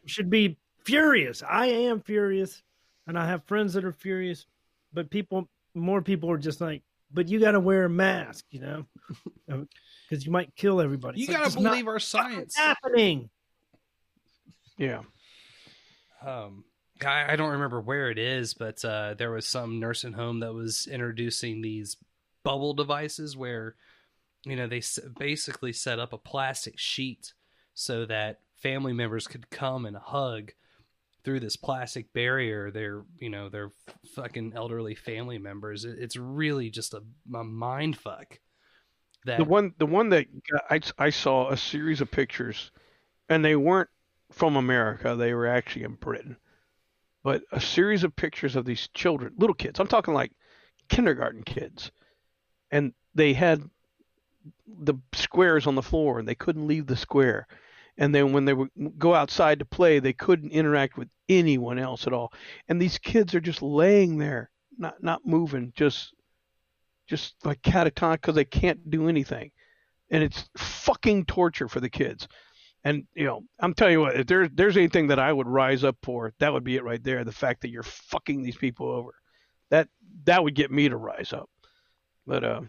should 0.07 0.29
be 0.29 0.59
furious. 0.85 1.43
I 1.49 1.67
am 1.67 2.01
furious, 2.01 2.63
and 3.07 3.19
I 3.19 3.27
have 3.27 3.45
friends 3.45 3.73
that 3.75 3.85
are 3.85 3.93
furious. 3.93 4.47
But 4.93 5.11
people, 5.11 5.49
more 5.75 6.03
people 6.03 6.31
are 6.31 6.39
just 6.39 6.61
like, 6.61 6.83
"But 7.13 7.29
you 7.29 7.41
got 7.41 7.53
to 7.53 7.61
wear 7.61 7.85
a 7.85 7.91
mask," 7.91 8.45
you 8.51 8.61
know, 8.61 8.87
because 10.15 10.27
you 10.27 10.33
might 10.33 10.55
kill 10.57 10.81
everybody. 10.81 11.19
you 11.19 11.25
It's 11.25 11.29
like, 11.33 11.39
gotta 11.39 11.47
it's 11.49 11.57
believe 11.63 11.89
our 11.89 11.99
science. 11.99 12.57
happening. 12.57 13.29
Yeah. 14.79 15.01
um 16.25 16.65
I, 17.05 17.33
I 17.33 17.37
don't 17.37 17.51
remember 17.53 17.81
where 17.81 18.11
it 18.11 18.19
is, 18.19 18.55
but 18.55 18.83
uh, 18.85 19.15
there 19.15 19.33
was 19.33 19.47
some 19.47 19.81
nursing 19.81 20.13
home 20.13 20.41
that 20.41 20.55
was 20.55 20.87
introducing 20.91 21.61
these 21.61 21.97
bubble 22.45 22.73
devices 22.73 23.37
where, 23.37 23.75
you 24.45 24.55
know, 24.55 24.69
they 24.69 24.79
s- 24.79 25.01
basically 25.19 25.73
set 25.73 25.99
up 25.99 26.13
a 26.13 26.19
plastic 26.19 26.79
sheet 26.79 27.33
so 27.75 28.07
that 28.07 28.39
family 28.63 28.93
members 28.93 29.27
could 29.27 29.51
come 29.51 29.87
and 29.87 29.97
hug 29.97 30.53
through 31.25 31.41
this 31.41 31.57
plastic 31.57 32.13
barrier. 32.13 32.71
Their, 32.71 33.03
you 33.19 33.29
know, 33.29 33.49
their 33.49 33.71
fucking 34.15 34.53
elderly 34.55 34.95
family 34.95 35.39
members. 35.39 35.85
It, 35.85 35.97
it's 35.99 36.17
really 36.17 36.71
just 36.71 36.95
a, 36.95 37.03
a 37.35 37.43
mind 37.43 37.99
fuck. 37.99 38.39
That 39.25 39.39
The 39.39 39.45
one, 39.45 39.75
the 39.79 39.87
one 39.87 40.11
that 40.11 40.27
I, 40.71 40.81
I 40.99 41.11
saw 41.11 41.51
a 41.51 41.57
series 41.57 42.01
of 42.01 42.11
pictures, 42.11 42.71
and 43.29 43.45
they 43.45 43.57
weren't 43.57 43.91
from 44.33 44.57
America. 44.57 45.15
They 45.17 45.35
were 45.35 45.47
actually 45.47 45.85
in 45.85 45.95
Britain. 45.95 46.37
But 47.23 47.43
a 47.53 47.61
series 47.61 48.05
of 48.05 48.15
pictures 48.15 48.55
of 48.55 48.67
these 48.67 48.89
children, 48.89 49.35
little 49.39 49.55
kids. 49.55 49.81
I'm 49.81 49.87
talking 49.87 50.13
like 50.13 50.33
kindergarten 50.89 51.43
kids, 51.43 51.91
and 52.71 52.93
they 53.15 53.33
had 53.33 53.63
the 54.67 54.95
squares 55.15 55.67
on 55.67 55.75
the 55.75 55.83
floor, 55.83 56.19
and 56.19 56.29
they 56.29 56.35
couldn't 56.35 56.67
leave 56.67 56.87
the 56.87 56.97
square. 56.97 57.47
And 57.97 58.15
then 58.15 58.33
when 58.33 58.45
they 58.45 58.53
would 58.53 58.71
go 58.99 59.15
outside 59.15 59.61
to 59.61 59.65
play, 59.65 60.01
they 60.01 60.13
couldn't 60.13 60.51
interact 60.51 60.99
with 60.99 61.09
anyone 61.29 61.79
else 61.79 62.07
at 62.07 62.13
all. 62.13 62.33
And 62.69 62.83
these 62.83 62.99
kids 62.99 63.35
are 63.35 63.41
just 63.41 63.63
laying 63.63 64.19
there, 64.19 64.51
not 64.77 65.03
not 65.03 65.25
moving, 65.25 65.73
just 65.77 66.13
just 67.07 67.35
like 67.45 67.63
catatonic 67.63 68.15
because 68.15 68.35
they 68.35 68.45
can't 68.45 68.91
do 68.91 69.09
anything. 69.09 69.51
and 70.11 70.23
it's 70.25 70.49
fucking 70.59 71.25
torture 71.27 71.69
for 71.69 71.81
the 71.81 71.91
kids. 71.91 72.29
And 72.85 73.05
you 73.15 73.27
know, 73.27 73.43
I'm 73.61 73.75
telling 73.75 73.95
you 73.95 74.01
what, 74.03 74.17
if 74.21 74.27
there's 74.27 74.51
there's 74.55 74.77
anything 74.77 75.09
that 75.09 75.19
I 75.19 75.33
would 75.33 75.49
rise 75.49 75.85
up 75.85 75.97
for, 76.03 76.33
that 76.41 76.53
would 76.53 76.65
be 76.65 76.77
it 76.77 76.85
right 76.85 77.03
there. 77.05 77.25
The 77.25 77.33
fact 77.33 77.63
that 77.63 77.71
you're 77.71 77.83
fucking 77.83 78.43
these 78.43 78.57
people 78.57 78.89
over, 78.91 79.15
that 79.71 79.89
that 80.25 80.45
would 80.45 80.55
get 80.55 80.71
me 80.73 80.89
to 80.89 80.97
rise 80.97 81.33
up. 81.33 81.51
But 82.27 82.45
uh, 82.45 82.61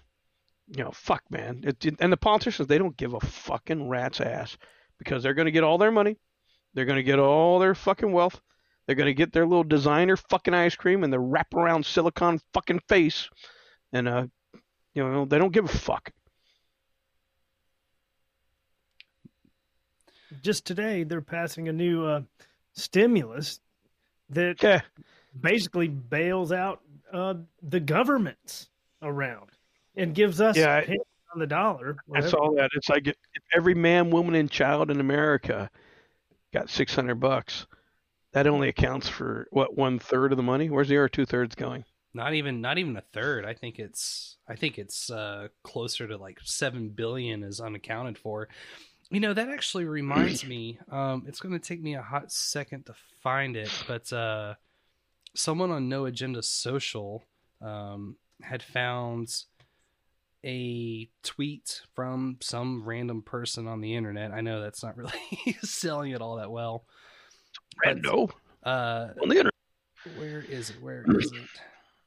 you 0.75 0.83
know, 0.83 0.91
fuck, 0.93 1.23
man. 1.29 1.63
It, 1.65 1.85
it- 1.85 1.95
and 1.99 2.11
the 2.11 2.17
politicians, 2.17 2.67
they 2.67 2.77
don't 2.77 2.97
give 2.97 3.13
a 3.13 3.19
fucking 3.19 3.87
rat's 3.89 4.21
ass 4.21 4.57
because 4.99 5.21
they're 5.23 5.33
going 5.33 5.45
to 5.47 5.51
get 5.51 5.63
all 5.63 5.77
their 5.77 5.91
money, 5.91 6.17
they're 6.73 6.85
going 6.85 6.97
to 6.97 7.03
get 7.03 7.19
all 7.19 7.59
their 7.59 7.75
fucking 7.75 8.11
wealth, 8.11 8.41
they're 8.87 8.95
going 8.95 9.07
to 9.07 9.13
get 9.13 9.33
their 9.33 9.45
little 9.47 9.63
designer 9.63 10.17
fucking 10.17 10.53
ice 10.53 10.75
cream 10.75 11.03
and 11.03 11.13
their 11.13 11.21
wraparound 11.21 11.85
silicon 11.85 12.39
fucking 12.53 12.79
face, 12.89 13.29
and 13.93 14.07
uh, 14.07 14.27
you 14.93 15.03
know, 15.03 15.25
they 15.25 15.37
don't 15.37 15.51
give 15.53 15.65
a 15.65 15.69
fuck. 15.69 16.11
Just 20.41 20.65
today, 20.65 21.03
they're 21.03 21.21
passing 21.21 21.67
a 21.69 21.73
new 21.73 22.05
uh, 22.05 22.21
stimulus 22.73 23.59
that 24.29 24.61
Yeah. 24.61 24.81
basically 25.39 25.87
bails 25.87 26.51
out 26.51 26.81
uh, 27.13 27.35
the 27.61 27.79
governments 27.79 28.69
around 29.01 29.49
and 29.95 30.13
gives 30.13 30.41
us 30.41 30.57
Yeah, 30.57 30.75
I- 30.87 30.97
on 31.33 31.39
the 31.39 31.47
dollar. 31.47 31.95
I 31.99 32.01
whatever. 32.07 32.29
saw 32.29 32.55
that. 32.55 32.71
It's 32.75 32.89
like 32.89 33.07
if 33.07 33.15
every 33.53 33.75
man, 33.75 34.09
woman, 34.09 34.35
and 34.35 34.49
child 34.49 34.89
in 34.91 34.99
America 34.99 35.69
got 36.53 36.69
six 36.69 36.95
hundred 36.95 37.15
bucks. 37.19 37.67
That 38.33 38.47
only 38.47 38.67
accounts 38.67 39.07
for 39.07 39.47
what 39.51 39.77
one 39.77 39.97
third 39.99 40.31
of 40.33 40.37
the 40.37 40.43
money. 40.43 40.69
Where's 40.69 40.89
the 40.89 40.97
other 40.97 41.07
two 41.07 41.25
thirds 41.25 41.55
going? 41.55 41.85
Not 42.15 42.33
even 42.33 42.61
not 42.61 42.77
even 42.77 42.95
a 42.95 43.01
third. 43.01 43.43
I 43.45 43.53
think 43.53 43.77
it's 43.77 44.37
I 44.47 44.55
think 44.55 44.77
it's 44.79 45.09
uh, 45.11 45.49
closer 45.63 46.07
to 46.07 46.15
like 46.17 46.39
seven 46.45 46.87
billion 46.89 47.43
is 47.43 47.59
unaccounted 47.59 48.17
for. 48.17 48.47
You 49.11 49.19
know 49.19 49.33
that 49.33 49.49
actually 49.49 49.83
reminds 49.85 50.45
me. 50.45 50.79
Um, 50.89 51.25
it's 51.27 51.41
going 51.41 51.53
to 51.53 51.59
take 51.59 51.81
me 51.83 51.95
a 51.95 52.01
hot 52.01 52.31
second 52.31 52.85
to 52.85 52.95
find 53.21 53.57
it, 53.57 53.69
but 53.85 54.11
uh, 54.13 54.55
someone 55.35 55.71
on 55.71 55.89
No 55.89 56.05
Agenda 56.05 56.41
Social 56.41 57.21
um, 57.61 58.15
had 58.41 58.63
found 58.63 59.43
a 60.45 61.09
tweet 61.21 61.81
from 61.95 62.37
some 62.39 62.83
random 62.85 63.21
person 63.23 63.67
on 63.67 63.81
the 63.81 63.93
internet. 63.93 64.31
I 64.31 64.39
know 64.41 64.61
that's 64.61 64.83
not 64.83 64.95
really 64.95 65.11
selling 65.63 66.11
it 66.11 66.21
all 66.21 66.37
that 66.37 66.49
well. 66.51 66.85
Rando 67.85 68.31
Uh, 68.63 69.09
on 69.21 69.27
the 69.27 69.35
internet. 69.35 69.53
where 70.17 70.45
is 70.47 70.69
it? 70.69 70.81
Where 70.81 71.03
is 71.19 71.31
it? 71.31 71.49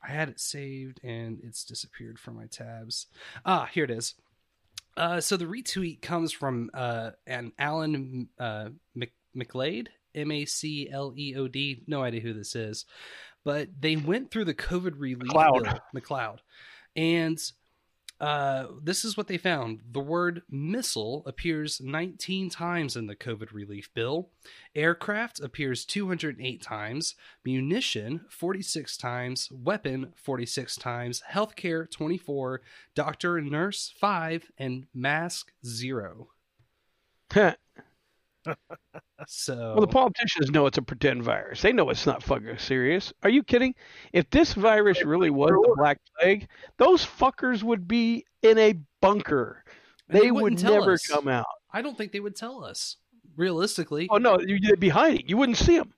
I 0.09 0.13
had 0.13 0.31
it 0.31 0.41
saved 0.41 1.01
and 1.05 1.39
it's 1.43 1.65
disappeared 1.65 2.19
from 2.19 2.37
my 2.37 2.47
tabs. 2.47 3.07
Ah, 3.45 3.69
here 3.71 3.85
it 3.85 3.91
is. 3.91 4.15
Uh, 4.97 5.21
so 5.21 5.37
the 5.37 5.45
retweet 5.45 6.01
comes 6.01 6.33
from 6.33 6.71
uh, 6.75 7.11
an 7.27 7.53
Alan 7.59 8.29
uh, 8.39 8.71
Mc- 8.95 9.13
MacLeod, 9.35 9.91
M 10.15 10.33
A 10.33 10.45
C 10.45 10.89
L 10.91 11.13
E 11.17 11.35
O 11.37 11.47
D. 11.47 11.83
No 11.87 12.03
idea 12.03 12.21
who 12.21 12.33
this 12.33 12.57
is, 12.57 12.85
but 13.45 13.69
they 13.79 13.97
went 13.97 14.31
through 14.31 14.47
the 14.47 14.55
COVID 14.55 14.95
relief 14.97 15.19
MacLeod. 15.35 15.81
MacLeod, 15.93 16.41
and 16.97 17.39
uh, 18.21 18.67
this 18.83 19.05
is 19.05 19.17
what 19.17 19.29
they 19.29 19.39
found. 19.39 19.81
The 19.93 20.01
word 20.01 20.43
missile 20.51 21.23
appears 21.27 21.81
19 21.81 22.51
times 22.51 22.97
in 22.97 23.07
the 23.07 23.15
COVID 23.15 23.53
relief 23.53 23.93
bill. 23.95 24.31
Aircraft 24.75 25.41
appears 25.41 25.85
208 25.85 26.61
times. 26.61 27.15
Munition 27.45 28.23
46 28.29 28.97
times. 28.97 29.49
Weapon 29.53 30.13
46 30.17 30.77
times. 30.77 31.23
Healthcare 31.31 31.89
24. 31.89 32.61
Doctor 32.95 33.37
and 33.37 33.51
nurse 33.51 33.93
5. 33.97 34.51
And 34.59 34.87
mask 34.93 35.53
0. 35.65 36.29
So. 39.27 39.57
Well, 39.57 39.81
the 39.81 39.87
politicians 39.89 40.51
know 40.51 40.67
it's 40.67 40.79
a 40.79 40.83
pretend 40.83 41.23
virus. 41.23 41.61
They 41.61 41.73
know 41.73 41.91
it's 41.91 42.07
not 42.07 42.23
fucking 42.23 42.59
serious. 42.59 43.13
Are 43.23 43.31
you 43.31 43.43
kidding? 43.43 43.75
If 44.13 44.31
this 44.31 44.55
virus 44.55 45.05
really 45.05 45.31
was 45.31 45.51
the 45.51 45.75
Black 45.77 46.01
Plague, 46.19 46.49
those 46.79 47.05
fuckers 47.05 47.63
would 47.63 47.89
be 47.89 48.25
in 48.43 48.59
a 48.59 48.75
bunker. 49.03 49.65
And 50.09 50.21
They, 50.21 50.31
wouldn't 50.31 50.63
would 50.63 50.71
never 50.73 50.93
us. 50.93 51.07
come 51.07 51.29
out. 51.29 51.47
I 51.73 51.83
don't 51.83 51.99
think 51.99 52.13
they 52.13 52.21
would 52.21 52.37
tell 52.37 52.65
us. 52.65 52.97
Realistically. 53.37 54.09
Oh 54.11 54.19
no, 54.19 54.39
you- 54.41 54.59
they'd 54.61 54.81
be 54.81 54.89
hiding. 54.89 55.29
You 55.29 55.37
wouldn't 55.37 55.59
see 55.59 55.77
them. 55.77 55.93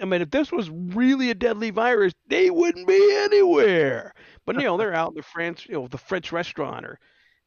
I 0.00 0.04
mean, 0.04 0.20
if 0.22 0.30
this 0.30 0.50
was 0.52 0.68
really 0.70 1.30
a 1.30 1.34
deadly 1.34 1.70
virus, 1.70 2.12
they 2.28 2.50
wouldn't 2.50 2.86
be 2.86 3.14
anywhere. 3.14 4.14
But 4.44 4.56
you 4.56 4.62
know, 4.62 4.76
they're 4.76 4.94
out 4.94 5.10
in 5.10 5.16
the 5.16 5.22
French, 5.22 5.66
you 5.66 5.74
know, 5.74 5.88
the 5.88 5.98
French 5.98 6.32
restaurant 6.32 6.84
or, 6.84 6.98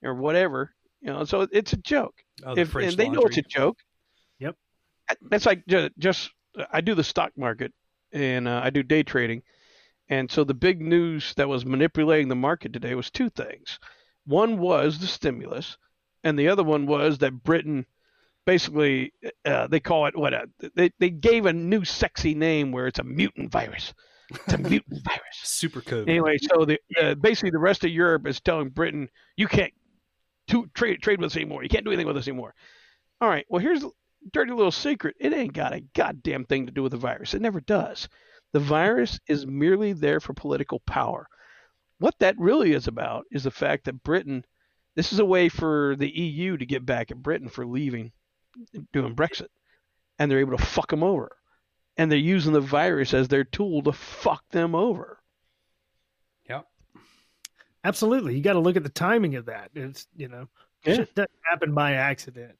or 0.03 0.15
whatever. 0.15 0.73
You 1.01 1.13
know, 1.13 1.23
so 1.25 1.47
it's 1.51 1.73
a 1.73 1.77
joke. 1.77 2.15
Oh, 2.43 2.55
the 2.55 2.61
if, 2.61 2.71
French 2.71 2.89
and 2.89 2.97
they 2.97 3.09
know 3.09 3.21
it's 3.21 3.37
a 3.37 3.41
joke. 3.41 3.77
That's 5.21 5.45
like 5.45 5.65
just, 5.67 5.91
just 5.97 6.31
I 6.71 6.81
do 6.81 6.95
the 6.95 7.03
stock 7.03 7.31
market 7.37 7.73
and 8.11 8.47
uh, 8.47 8.61
I 8.63 8.69
do 8.69 8.83
day 8.83 9.03
trading, 9.03 9.43
and 10.09 10.29
so 10.29 10.43
the 10.43 10.53
big 10.53 10.81
news 10.81 11.33
that 11.35 11.49
was 11.49 11.65
manipulating 11.65 12.27
the 12.27 12.35
market 12.35 12.73
today 12.73 12.95
was 12.95 13.09
two 13.09 13.29
things. 13.29 13.79
One 14.25 14.57
was 14.57 14.99
the 14.99 15.07
stimulus, 15.07 15.77
and 16.23 16.37
the 16.37 16.49
other 16.49 16.63
one 16.63 16.85
was 16.85 17.19
that 17.19 17.43
Britain 17.43 17.85
basically 18.45 19.13
uh, 19.45 19.67
they 19.67 19.79
call 19.79 20.07
it 20.07 20.17
what 20.17 20.33
a, 20.33 20.49
they 20.75 20.91
they 20.99 21.09
gave 21.09 21.45
a 21.45 21.53
new 21.53 21.85
sexy 21.85 22.33
name 22.33 22.71
where 22.71 22.87
it's 22.87 22.99
a 22.99 23.03
mutant 23.03 23.51
virus. 23.51 23.93
It's 24.31 24.53
a 24.53 24.57
mutant 24.69 25.03
virus. 25.03 25.37
Super 25.43 25.81
code. 25.81 26.09
Anyway, 26.09 26.37
so 26.37 26.65
the 26.65 26.79
uh, 26.99 27.15
basically 27.15 27.51
the 27.51 27.59
rest 27.59 27.83
of 27.83 27.91
Europe 27.91 28.25
is 28.27 28.39
telling 28.39 28.69
Britain 28.69 29.09
you 29.37 29.47
can't 29.47 29.73
to, 30.47 30.67
trade 30.73 31.01
trade 31.01 31.19
with 31.19 31.31
us 31.31 31.35
anymore. 31.35 31.63
You 31.63 31.69
can't 31.69 31.85
do 31.85 31.91
anything 31.91 32.07
with 32.07 32.17
us 32.17 32.27
anymore. 32.27 32.53
All 33.21 33.29
right. 33.29 33.45
Well, 33.49 33.61
here's 33.61 33.83
dirty 34.33 34.51
little 34.51 34.71
secret. 34.71 35.15
It 35.19 35.33
ain't 35.33 35.53
got 35.53 35.73
a 35.73 35.81
goddamn 35.95 36.45
thing 36.45 36.65
to 36.65 36.71
do 36.71 36.83
with 36.83 36.91
the 36.91 36.97
virus. 36.97 37.33
It 37.33 37.41
never 37.41 37.61
does. 37.61 38.07
The 38.51 38.59
virus 38.59 39.19
is 39.27 39.45
merely 39.45 39.93
there 39.93 40.19
for 40.19 40.33
political 40.33 40.79
power. 40.81 41.27
What 41.99 42.15
that 42.19 42.37
really 42.37 42.73
is 42.73 42.87
about 42.87 43.25
is 43.31 43.43
the 43.43 43.51
fact 43.51 43.85
that 43.85 44.03
Britain. 44.03 44.45
This 44.95 45.13
is 45.13 45.19
a 45.19 45.25
way 45.25 45.49
for 45.49 45.95
the 45.97 46.09
EU 46.09 46.57
to 46.57 46.65
get 46.65 46.85
back 46.85 47.11
at 47.11 47.21
Britain 47.21 47.47
for 47.47 47.65
leaving, 47.65 48.11
doing 48.91 49.15
Brexit, 49.15 49.47
and 50.17 50.29
they're 50.29 50.39
able 50.39 50.57
to 50.57 50.65
fuck 50.65 50.89
them 50.89 51.03
over, 51.03 51.37
and 51.95 52.11
they're 52.11 52.17
using 52.17 52.51
the 52.51 52.59
virus 52.59 53.13
as 53.13 53.27
their 53.27 53.43
tool 53.45 53.81
to 53.83 53.93
fuck 53.93 54.43
them 54.49 54.75
over. 54.75 55.21
Yep. 56.49 56.65
Absolutely. 57.85 58.35
You 58.35 58.41
got 58.41 58.53
to 58.53 58.59
look 58.59 58.75
at 58.75 58.83
the 58.83 58.89
timing 58.89 59.35
of 59.35 59.45
that. 59.45 59.69
It's, 59.75 60.07
you 60.17 60.27
know, 60.27 60.49
Yeah. 60.83 60.95
shit 60.95 61.15
doesn't 61.15 61.31
happen 61.49 61.73
by 61.73 61.93
accident. 61.93 62.57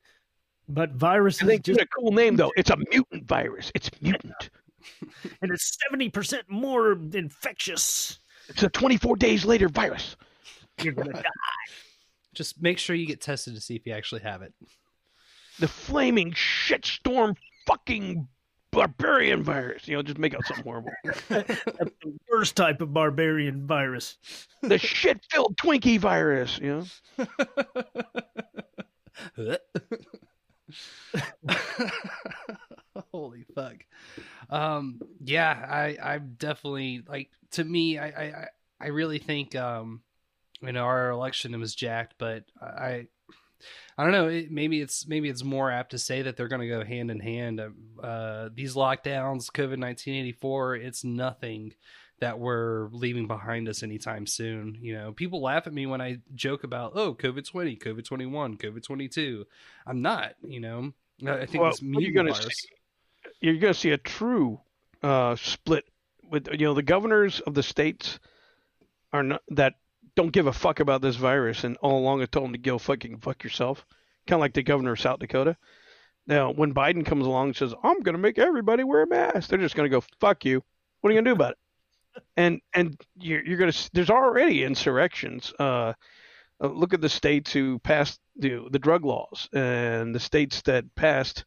But 0.69 0.91
viruses 0.91 1.41
And 1.41 1.49
they 1.49 1.57
just, 1.57 1.81
a 1.81 1.87
cool 1.87 2.11
name 2.11 2.35
though. 2.35 2.51
It's 2.57 2.69
a 2.69 2.77
mutant 2.91 3.27
virus. 3.27 3.71
It's 3.73 3.89
mutant. 4.01 4.51
and 5.41 5.51
it's 5.51 5.77
70% 5.91 6.43
more 6.47 6.93
infectious. 7.13 8.19
It's 8.47 8.63
a 8.63 8.69
24 8.69 9.15
days 9.17 9.45
later 9.45 9.67
virus. 9.67 10.15
You're 10.81 10.93
going 10.93 11.07
to 11.07 11.13
die. 11.13 11.23
Just 12.33 12.61
make 12.61 12.77
sure 12.77 12.95
you 12.95 13.07
get 13.07 13.19
tested 13.19 13.55
to 13.55 13.59
see 13.61 13.75
if 13.75 13.85
you 13.85 13.91
actually 13.91 14.21
have 14.21 14.43
it. 14.43 14.53
The 15.59 15.67
flaming 15.67 16.31
shitstorm 16.31 17.35
fucking 17.67 18.27
barbarian 18.71 19.43
virus. 19.43 19.87
You 19.87 19.97
know, 19.97 20.03
just 20.03 20.19
make 20.19 20.33
out 20.35 20.45
something 20.45 20.63
horrible. 20.63 20.91
That's 21.27 21.47
the 21.47 22.17
worst 22.31 22.55
type 22.55 22.79
of 22.81 22.93
barbarian 22.93 23.65
virus. 23.67 24.17
the 24.61 24.77
shit 24.77 25.25
filled 25.31 25.57
Twinkie 25.57 25.99
virus. 25.99 26.59
You 26.59 26.85
know. 29.37 29.57
Holy 33.11 33.45
fuck. 33.55 33.75
Um 34.49 34.99
yeah, 35.23 35.65
I 35.69 35.97
I'm 36.01 36.35
definitely 36.37 37.03
like 37.07 37.29
to 37.51 37.63
me 37.63 37.97
I 37.97 38.07
I 38.07 38.47
I- 38.81 38.87
really 38.87 39.19
think 39.19 39.55
um 39.55 40.01
you 40.61 40.71
know 40.71 40.83
our 40.83 41.09
election 41.09 41.57
was 41.59 41.75
jacked, 41.75 42.15
but 42.17 42.43
I 42.61 43.07
I 43.97 44.03
don't 44.03 44.13
know. 44.13 44.27
It, 44.29 44.51
maybe 44.51 44.79
it's 44.81 45.07
maybe 45.07 45.29
it's 45.29 45.43
more 45.43 45.69
apt 45.69 45.91
to 45.91 45.97
say 45.99 46.21
that 46.21 46.37
they're 46.37 46.47
going 46.47 46.61
to 46.61 46.67
go 46.67 46.83
hand 46.83 47.11
in 47.11 47.19
hand. 47.19 47.61
Uh, 48.01 48.49
these 48.53 48.75
lockdowns, 48.75 49.51
COVID 49.51 49.77
nineteen 49.77 50.15
eighty 50.15 50.31
four, 50.31 50.75
it's 50.75 51.03
nothing 51.03 51.73
that 52.19 52.39
we're 52.39 52.89
leaving 52.91 53.27
behind 53.27 53.67
us 53.69 53.83
anytime 53.83 54.25
soon. 54.27 54.77
You 54.81 54.93
know, 54.93 55.11
people 55.11 55.41
laugh 55.41 55.67
at 55.67 55.73
me 55.73 55.85
when 55.85 56.01
I 56.01 56.19
joke 56.35 56.63
about 56.63 56.93
oh 56.95 57.13
COVID 57.13 57.47
twenty, 57.47 57.75
COVID 57.75 58.05
twenty 58.05 58.25
one, 58.25 58.57
COVID 58.57 58.83
twenty 58.83 59.07
two. 59.07 59.45
I'm 59.85 60.01
not. 60.01 60.33
You 60.43 60.59
know, 60.59 60.93
I 61.25 61.31
I 61.39 61.45
think 61.45 61.61
Well, 61.61 61.71
this 61.71 61.81
what 61.81 62.03
you're 62.03 62.13
gonna 62.13 62.33
virus. 62.33 62.47
see, 62.47 62.69
you're 63.41 63.57
going 63.57 63.73
to 63.73 63.79
see 63.79 63.91
a 63.91 63.97
true 63.97 64.59
uh, 65.03 65.35
split 65.35 65.85
with 66.29 66.47
you 66.51 66.65
know 66.65 66.73
the 66.73 66.83
governors 66.83 67.39
of 67.41 67.53
the 67.53 67.63
states 67.63 68.19
are 69.13 69.23
not 69.23 69.41
that 69.49 69.75
don't 70.15 70.31
give 70.31 70.47
a 70.47 70.53
fuck 70.53 70.79
about 70.79 71.01
this 71.01 71.15
virus 71.15 71.63
and 71.63 71.77
all 71.77 71.99
along 71.99 72.19
have 72.19 72.31
told 72.31 72.45
them 72.45 72.53
to 72.53 72.59
go 72.59 72.77
fucking 72.77 73.19
fuck 73.19 73.43
yourself. 73.43 73.85
Kind 74.27 74.37
of 74.37 74.41
like 74.41 74.53
the 74.53 74.63
governor 74.63 74.91
of 74.91 74.99
South 74.99 75.19
Dakota. 75.19 75.55
Now, 76.27 76.51
when 76.51 76.73
Biden 76.73 77.05
comes 77.05 77.25
along 77.25 77.47
and 77.47 77.55
says, 77.55 77.73
"I'm 77.83 78.01
going 78.01 78.13
to 78.13 78.21
make 78.21 78.37
everybody 78.37 78.83
wear 78.83 79.03
a 79.03 79.07
mask," 79.07 79.49
they're 79.49 79.57
just 79.59 79.75
going 79.75 79.89
to 79.89 79.95
go, 79.95 80.03
"Fuck 80.19 80.45
you." 80.45 80.61
What 81.01 81.09
are 81.09 81.13
you 81.13 81.17
going 81.17 81.25
to 81.25 81.31
do 81.31 81.35
about 81.35 81.51
it? 81.53 81.58
And 82.37 82.61
and 82.73 82.99
you're, 83.15 83.45
you're 83.45 83.57
going 83.57 83.71
to 83.71 83.89
there's 83.93 84.09
already 84.09 84.63
insurrections. 84.63 85.53
Uh, 85.59 85.93
Uh, 86.61 86.67
look 86.67 86.93
at 86.93 86.99
the 87.01 87.09
states 87.09 87.53
who 87.53 87.79
passed 87.79 88.19
the, 88.35 88.67
the 88.71 88.79
drug 88.79 89.05
laws 89.05 89.47
and 89.53 90.13
the 90.13 90.19
states 90.19 90.61
that 90.63 90.83
passed. 90.95 91.45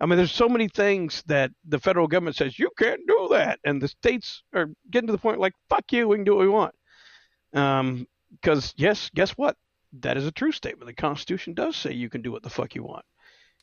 I 0.00 0.06
mean, 0.06 0.16
there's 0.16 0.32
so 0.32 0.48
many 0.48 0.68
things 0.68 1.22
that 1.26 1.50
the 1.68 1.80
federal 1.80 2.06
government 2.06 2.36
says 2.36 2.58
you 2.58 2.70
can't 2.78 3.00
do 3.08 3.28
that, 3.30 3.58
and 3.64 3.82
the 3.82 3.88
states 3.88 4.44
are 4.54 4.68
getting 4.88 5.08
to 5.08 5.12
the 5.12 5.18
point 5.18 5.40
like 5.40 5.54
fuck 5.68 5.92
you, 5.92 6.06
we 6.06 6.16
can 6.16 6.24
do 6.24 6.36
what 6.36 6.46
we 6.46 6.48
want. 6.48 6.74
Um, 7.54 8.06
because 8.30 8.72
yes, 8.76 9.10
guess 9.14 9.32
what? 9.32 9.56
That 10.00 10.16
is 10.16 10.26
a 10.26 10.32
true 10.32 10.52
statement. 10.52 10.86
The 10.86 11.02
Constitution 11.08 11.54
does 11.54 11.76
say 11.76 11.92
you 11.92 12.08
can 12.08 12.22
do 12.22 12.32
what 12.32 12.42
the 12.42 12.50
fuck 12.50 12.74
you 12.74 12.84
want. 12.84 13.04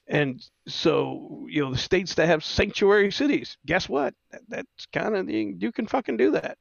And 0.10 0.44
so, 0.68 1.46
you 1.48 1.64
know, 1.64 1.72
the 1.72 1.78
states 1.78 2.16
that 2.16 2.26
have 2.26 2.44
sanctuary 2.44 3.12
cities, 3.12 3.58
guess 3.66 3.88
what? 3.88 4.16
That, 4.32 4.42
that's 4.50 4.86
kind 4.92 5.16
of 5.16 5.30
you, 5.30 5.56
you 5.60 5.72
can 5.72 5.86
fucking 5.86 6.18
do 6.18 6.32
that. 6.32 6.58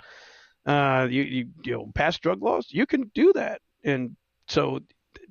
Uh, 0.66 1.08
you, 1.10 1.22
you 1.22 1.46
you 1.64 1.72
know, 1.72 1.90
pass 1.94 2.18
drug 2.18 2.42
laws, 2.42 2.66
you 2.68 2.84
can 2.84 3.10
do 3.14 3.32
that. 3.32 3.62
And 3.84 4.16
so, 4.48 4.80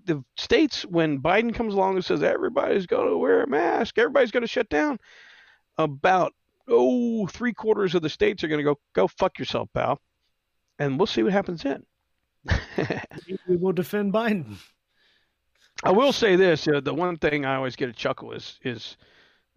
the 0.05 0.23
states 0.35 0.83
when 0.83 1.21
Biden 1.21 1.53
comes 1.53 1.75
along 1.75 1.95
and 1.95 2.03
says 2.03 2.23
everybody's 2.23 2.87
going 2.87 3.07
to 3.07 3.17
wear 3.17 3.43
a 3.43 3.47
mask, 3.47 3.99
everybody's 3.99 4.31
going 4.31 4.41
to 4.41 4.47
shut 4.47 4.69
down, 4.69 4.97
about 5.77 6.33
oh 6.67 7.27
three 7.27 7.53
quarters 7.53 7.93
of 7.93 8.01
the 8.01 8.09
states 8.09 8.43
are 8.43 8.47
going 8.47 8.59
to 8.59 8.63
go 8.63 8.79
go 8.93 9.07
fuck 9.07 9.37
yourself, 9.37 9.69
pal. 9.73 9.99
And 10.79 10.97
we'll 10.97 11.07
see 11.07 11.21
what 11.21 11.33
happens 11.33 11.61
then. 11.61 11.83
we 13.47 13.57
will 13.57 13.73
defend 13.73 14.13
Biden. 14.13 14.57
I 15.83 15.91
will 15.91 16.11
say 16.11 16.35
this: 16.35 16.67
uh, 16.67 16.79
the 16.79 16.93
one 16.93 17.17
thing 17.17 17.45
I 17.45 17.55
always 17.55 17.75
get 17.75 17.89
a 17.89 17.93
chuckle 17.93 18.31
is 18.31 18.59
is 18.63 18.97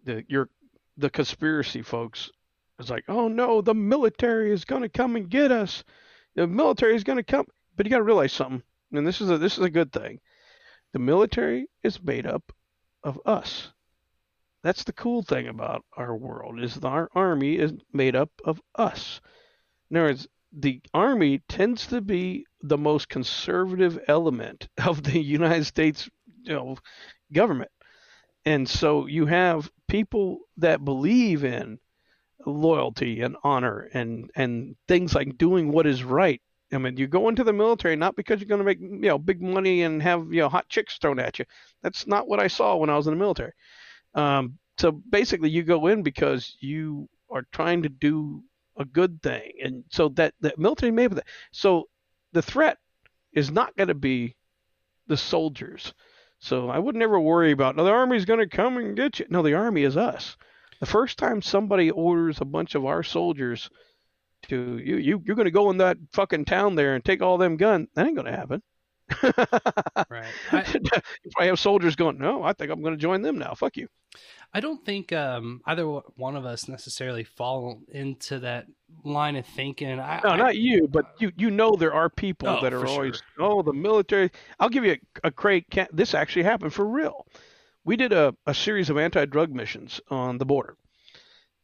the 0.03 0.23
your 0.27 0.49
the 0.97 1.09
conspiracy 1.09 1.81
folks. 1.81 2.31
It's 2.79 2.89
like, 2.89 3.05
oh 3.07 3.27
no, 3.27 3.61
the 3.61 3.73
military 3.73 4.51
is 4.51 4.65
going 4.65 4.81
to 4.81 4.89
come 4.89 5.15
and 5.15 5.29
get 5.29 5.51
us. 5.51 5.83
The 6.35 6.47
military 6.47 6.95
is 6.95 7.03
going 7.03 7.17
to 7.17 7.23
come, 7.23 7.45
but 7.75 7.85
you 7.85 7.89
got 7.89 7.97
to 7.97 8.03
realize 8.03 8.33
something, 8.33 8.63
and 8.91 9.05
this 9.05 9.21
is 9.21 9.29
a 9.29 9.37
this 9.37 9.57
is 9.57 9.63
a 9.63 9.69
good 9.69 9.91
thing. 9.91 10.19
The 10.93 10.99
military 10.99 11.67
is 11.83 12.01
made 12.01 12.25
up 12.25 12.51
of 13.03 13.19
us. 13.25 13.71
That's 14.63 14.83
the 14.83 14.93
cool 14.93 15.23
thing 15.23 15.47
about 15.47 15.85
our 15.97 16.15
world 16.15 16.61
is 16.61 16.77
our 16.83 17.09
army 17.15 17.57
is 17.57 17.73
made 17.93 18.15
up 18.15 18.29
of 18.45 18.61
us. 18.75 19.21
In 19.89 19.97
other 19.97 20.07
words, 20.07 20.27
the 20.51 20.81
army 20.93 21.41
tends 21.47 21.87
to 21.87 22.01
be 22.01 22.45
the 22.61 22.77
most 22.77 23.09
conservative 23.09 23.99
element 24.07 24.67
of 24.85 25.03
the 25.03 25.19
United 25.19 25.65
States 25.65 26.09
you 26.43 26.53
know, 26.53 26.77
government. 27.31 27.71
And 28.45 28.67
so 28.67 29.05
you 29.05 29.25
have 29.27 29.71
people 29.87 30.39
that 30.57 30.83
believe 30.83 31.43
in 31.43 31.79
loyalty 32.45 33.21
and 33.21 33.35
honor 33.43 33.87
and 33.93 34.31
and 34.35 34.75
things 34.87 35.13
like 35.13 35.37
doing 35.37 35.71
what 35.71 35.85
is 35.85 36.03
right. 36.03 36.41
I 36.73 36.77
mean, 36.77 36.97
you 36.97 37.07
go 37.07 37.29
into 37.29 37.43
the 37.43 37.53
military 37.53 37.95
not 37.95 38.15
because 38.15 38.39
you're 38.39 38.47
going 38.47 38.59
to 38.59 38.65
make 38.65 38.79
you 38.79 39.09
know 39.09 39.19
big 39.19 39.41
money 39.41 39.83
and 39.83 40.01
have 40.01 40.33
you 40.33 40.39
know 40.39 40.49
hot 40.49 40.69
chicks 40.69 40.97
thrown 40.97 41.19
at 41.19 41.37
you. 41.37 41.45
That's 41.83 42.07
not 42.07 42.27
what 42.27 42.39
I 42.39 42.47
saw 42.47 42.77
when 42.77 42.89
I 42.89 42.97
was 42.97 43.07
in 43.07 43.13
the 43.13 43.19
military. 43.19 43.51
Um, 44.15 44.57
so 44.77 44.91
basically, 44.91 45.49
you 45.49 45.63
go 45.63 45.87
in 45.87 46.01
because 46.01 46.55
you 46.59 47.07
are 47.29 47.45
trying 47.51 47.83
to 47.83 47.89
do 47.89 48.43
a 48.77 48.85
good 48.85 49.21
thing, 49.21 49.51
and 49.63 49.83
so 49.89 50.09
that 50.09 50.33
the 50.41 50.53
military 50.57 50.91
made 50.91 51.11
that. 51.11 51.27
So 51.51 51.89
the 52.33 52.41
threat 52.41 52.77
is 53.33 53.51
not 53.51 53.75
going 53.75 53.89
to 53.89 53.95
be 53.95 54.35
the 55.07 55.17
soldiers. 55.17 55.93
So 56.39 56.69
I 56.69 56.79
would 56.79 56.95
never 56.95 57.19
worry 57.19 57.51
about, 57.51 57.75
no, 57.75 57.83
the 57.83 57.91
army's 57.91 58.25
going 58.25 58.39
to 58.39 58.47
come 58.47 58.77
and 58.77 58.95
get 58.95 59.19
you. 59.19 59.27
No, 59.29 59.43
the 59.43 59.53
army 59.53 59.83
is 59.83 59.95
us. 59.95 60.37
The 60.79 60.85
first 60.87 61.19
time 61.19 61.41
somebody 61.41 61.91
orders 61.91 62.41
a 62.41 62.45
bunch 62.45 62.73
of 62.73 62.85
our 62.85 63.03
soldiers 63.03 63.69
to, 64.47 64.79
you, 64.83 64.97
you 64.97 65.23
you're 65.23 65.35
going 65.35 65.45
to 65.45 65.51
go 65.51 65.69
in 65.69 65.77
that 65.77 65.97
fucking 66.13 66.45
town 66.45 66.73
there 66.73 66.95
and 66.95 67.05
take 67.05 67.21
all 67.21 67.37
them 67.37 67.57
guns, 67.57 67.89
that 67.93 68.07
ain't 68.07 68.15
going 68.15 68.25
to 68.25 68.35
happen. 68.35 68.63
right. 70.09 70.33
I, 70.51 70.61
if 71.23 71.33
I 71.37 71.45
have 71.45 71.59
soldiers 71.59 71.95
going, 71.95 72.17
no, 72.17 72.41
I 72.41 72.53
think 72.53 72.71
I'm 72.71 72.81
going 72.81 72.95
to 72.95 73.01
join 73.01 73.21
them 73.21 73.37
now. 73.37 73.53
Fuck 73.53 73.77
you. 73.77 73.87
I 74.53 74.59
don't 74.59 74.83
think 74.83 75.13
um, 75.13 75.61
either 75.65 75.85
one 75.85 76.35
of 76.35 76.45
us 76.45 76.67
necessarily 76.67 77.23
fall 77.23 77.81
into 77.87 78.39
that 78.39 78.65
line 79.05 79.37
of 79.37 79.45
thinking. 79.45 79.99
I, 79.99 80.19
no, 80.23 80.31
I, 80.31 80.35
not 80.37 80.57
you, 80.57 80.87
but 80.89 81.15
you 81.19 81.31
you 81.37 81.49
know 81.49 81.75
there 81.75 81.93
are 81.93 82.09
people 82.09 82.49
Oh, 82.49 82.61
that 82.61 82.73
are 82.73 82.85
always 82.85 83.21
sure. 83.37 83.45
oh 83.45 83.61
the 83.61 83.71
military. 83.73 84.29
I'll 84.59 84.69
give 84.69 84.83
you 84.83 84.97
a, 85.23 85.27
a 85.27 85.31
great. 85.31 85.65
This 85.93 86.13
actually 86.13 86.43
happened 86.43 86.73
for 86.73 86.85
real. 86.85 87.25
We 87.85 87.95
did 87.95 88.11
a, 88.13 88.35
a 88.45 88.53
series 88.53 88.89
of 88.89 88.97
anti-drug 88.97 89.51
missions 89.51 90.01
on 90.09 90.37
the 90.37 90.45
border, 90.45 90.75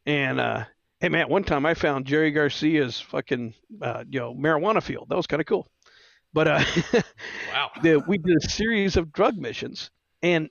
and 0.05 0.39
uh, 0.39 0.63
hey 1.01 1.09
man, 1.09 1.27
one 1.29 1.43
time 1.43 1.65
I 1.65 1.73
found 1.73 2.05
Jerry 2.05 2.31
Garcia's 2.31 2.99
fucking 3.01 3.53
uh, 3.81 4.05
you 4.09 4.19
know 4.19 4.33
marijuana 4.33 4.81
field. 4.81 5.07
That 5.09 5.17
was 5.17 5.27
kind 5.27 5.41
of 5.41 5.45
cool. 5.45 5.67
But 6.33 6.47
uh, 6.47 6.63
wow, 7.51 7.71
the, 7.81 7.99
we 8.07 8.17
did 8.17 8.37
a 8.37 8.49
series 8.49 8.95
of 8.95 9.11
drug 9.11 9.37
missions, 9.37 9.91
and 10.21 10.49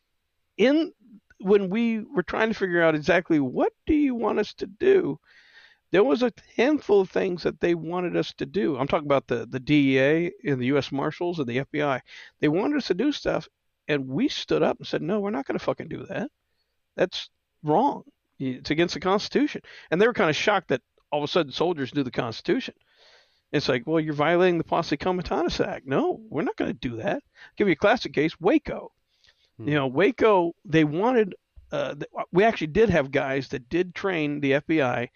in 0.56 0.92
when 1.38 1.70
we 1.70 2.00
were 2.00 2.22
trying 2.22 2.48
to 2.48 2.54
figure 2.58 2.82
out 2.82 2.94
exactly 2.94 3.40
what 3.40 3.72
do 3.86 3.94
you 3.94 4.14
want 4.14 4.38
us 4.38 4.54
to 4.54 4.66
do, 4.66 5.18
there 5.92 6.04
was 6.04 6.22
a 6.22 6.32
handful 6.56 7.00
of 7.00 7.10
things 7.10 7.42
that 7.42 7.60
they 7.60 7.74
wanted 7.74 8.16
us 8.16 8.32
to 8.34 8.46
do. 8.46 8.76
I'm 8.76 8.88
talking 8.88 9.06
about 9.06 9.26
the 9.26 9.46
the 9.46 9.60
DEA 9.60 10.32
and 10.44 10.60
the 10.60 10.66
U.S. 10.66 10.90
Marshals 10.90 11.38
and 11.38 11.48
the 11.48 11.58
FBI. 11.58 12.00
They 12.40 12.48
wanted 12.48 12.78
us 12.78 12.88
to 12.88 12.94
do 12.94 13.12
stuff, 13.12 13.48
and 13.88 14.08
we 14.08 14.28
stood 14.28 14.62
up 14.62 14.78
and 14.78 14.86
said, 14.86 15.02
"No, 15.02 15.20
we're 15.20 15.30
not 15.30 15.46
going 15.46 15.58
to 15.58 15.64
fucking 15.64 15.88
do 15.88 16.04
that. 16.06 16.30
That's 16.96 17.30
wrong. 17.62 18.02
It's 18.38 18.70
against 18.70 18.94
the 18.94 19.00
Constitution." 19.00 19.62
And 19.90 20.00
they 20.00 20.06
were 20.06 20.12
kind 20.12 20.30
of 20.30 20.36
shocked 20.36 20.68
that 20.68 20.82
all 21.12 21.22
of 21.22 21.28
a 21.28 21.32
sudden 21.32 21.52
soldiers 21.52 21.94
knew 21.94 22.02
the 22.02 22.10
Constitution. 22.10 22.74
It's 23.52 23.68
like, 23.68 23.86
well, 23.86 24.00
you're 24.00 24.12
violating 24.12 24.58
the 24.58 24.64
Posse 24.64 24.96
Comitatus 24.96 25.60
Act. 25.60 25.86
No, 25.86 26.20
we're 26.28 26.42
not 26.42 26.56
going 26.56 26.72
to 26.72 26.88
do 26.88 26.96
that. 26.96 27.22
give 27.56 27.68
you 27.68 27.72
a 27.72 27.76
classic 27.76 28.12
case, 28.12 28.38
Waco. 28.40 28.92
You 29.58 29.74
know, 29.74 29.86
Waco, 29.86 30.54
they 30.64 30.84
wanted, 30.84 31.34
uh, 31.72 31.94
we 32.30 32.44
actually 32.44 32.68
did 32.68 32.90
have 32.90 33.10
guys 33.10 33.48
that 33.48 33.68
did 33.68 33.94
train 33.94 34.40
the 34.40 34.52
FBI 34.52 35.08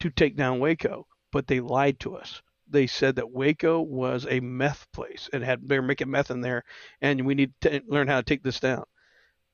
to 0.00 0.10
take 0.10 0.36
down 0.36 0.60
Waco, 0.60 1.06
but 1.32 1.46
they 1.46 1.60
lied 1.60 1.98
to 2.00 2.16
us. 2.16 2.42
They 2.68 2.86
said 2.86 3.16
that 3.16 3.30
Waco 3.30 3.80
was 3.80 4.26
a 4.28 4.40
meth 4.40 4.86
place 4.92 5.28
and 5.32 5.42
had 5.42 5.68
they 5.68 5.78
were 5.78 5.86
making 5.86 6.10
meth 6.10 6.30
in 6.30 6.40
there, 6.40 6.64
and 7.00 7.26
we 7.26 7.34
need 7.34 7.52
to 7.62 7.82
learn 7.86 8.08
how 8.08 8.16
to 8.16 8.22
take 8.22 8.42
this 8.42 8.60
down. 8.60 8.84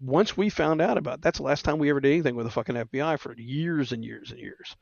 Once 0.00 0.36
we 0.36 0.48
found 0.48 0.80
out 0.80 0.98
about 0.98 1.14
it, 1.14 1.22
that's 1.22 1.38
the 1.38 1.44
last 1.44 1.64
time 1.64 1.78
we 1.78 1.90
ever 1.90 2.00
did 2.00 2.12
anything 2.12 2.36
with 2.36 2.46
the 2.46 2.52
fucking 2.52 2.76
FBI 2.76 3.18
for 3.18 3.34
years 3.36 3.92
and 3.92 4.04
years 4.04 4.30
and 4.30 4.38
years. 4.38 4.76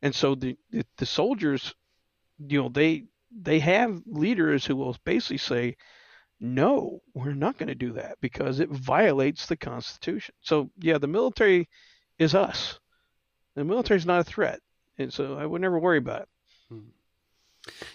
And 0.00 0.14
so 0.14 0.34
the 0.34 0.56
the, 0.70 0.86
the 0.96 1.06
soldiers, 1.06 1.74
you 2.38 2.62
know, 2.62 2.68
they 2.68 3.04
they 3.30 3.58
have 3.58 4.02
leaders 4.06 4.64
who 4.64 4.76
will 4.76 4.96
basically 5.04 5.38
say, 5.38 5.76
no, 6.40 7.00
we're 7.14 7.34
not 7.34 7.58
going 7.58 7.68
to 7.68 7.74
do 7.74 7.92
that 7.92 8.18
because 8.20 8.60
it 8.60 8.68
violates 8.70 9.46
the 9.46 9.56
Constitution. 9.56 10.34
So 10.40 10.70
yeah, 10.78 10.98
the 10.98 11.06
military 11.06 11.68
is 12.18 12.34
us. 12.34 12.78
The 13.54 13.64
military 13.64 13.98
is 13.98 14.06
not 14.06 14.20
a 14.20 14.24
threat, 14.24 14.60
and 14.98 15.12
so 15.12 15.36
I 15.38 15.46
would 15.46 15.62
never 15.62 15.78
worry 15.78 15.98
about 15.98 16.22
it. 16.22 16.28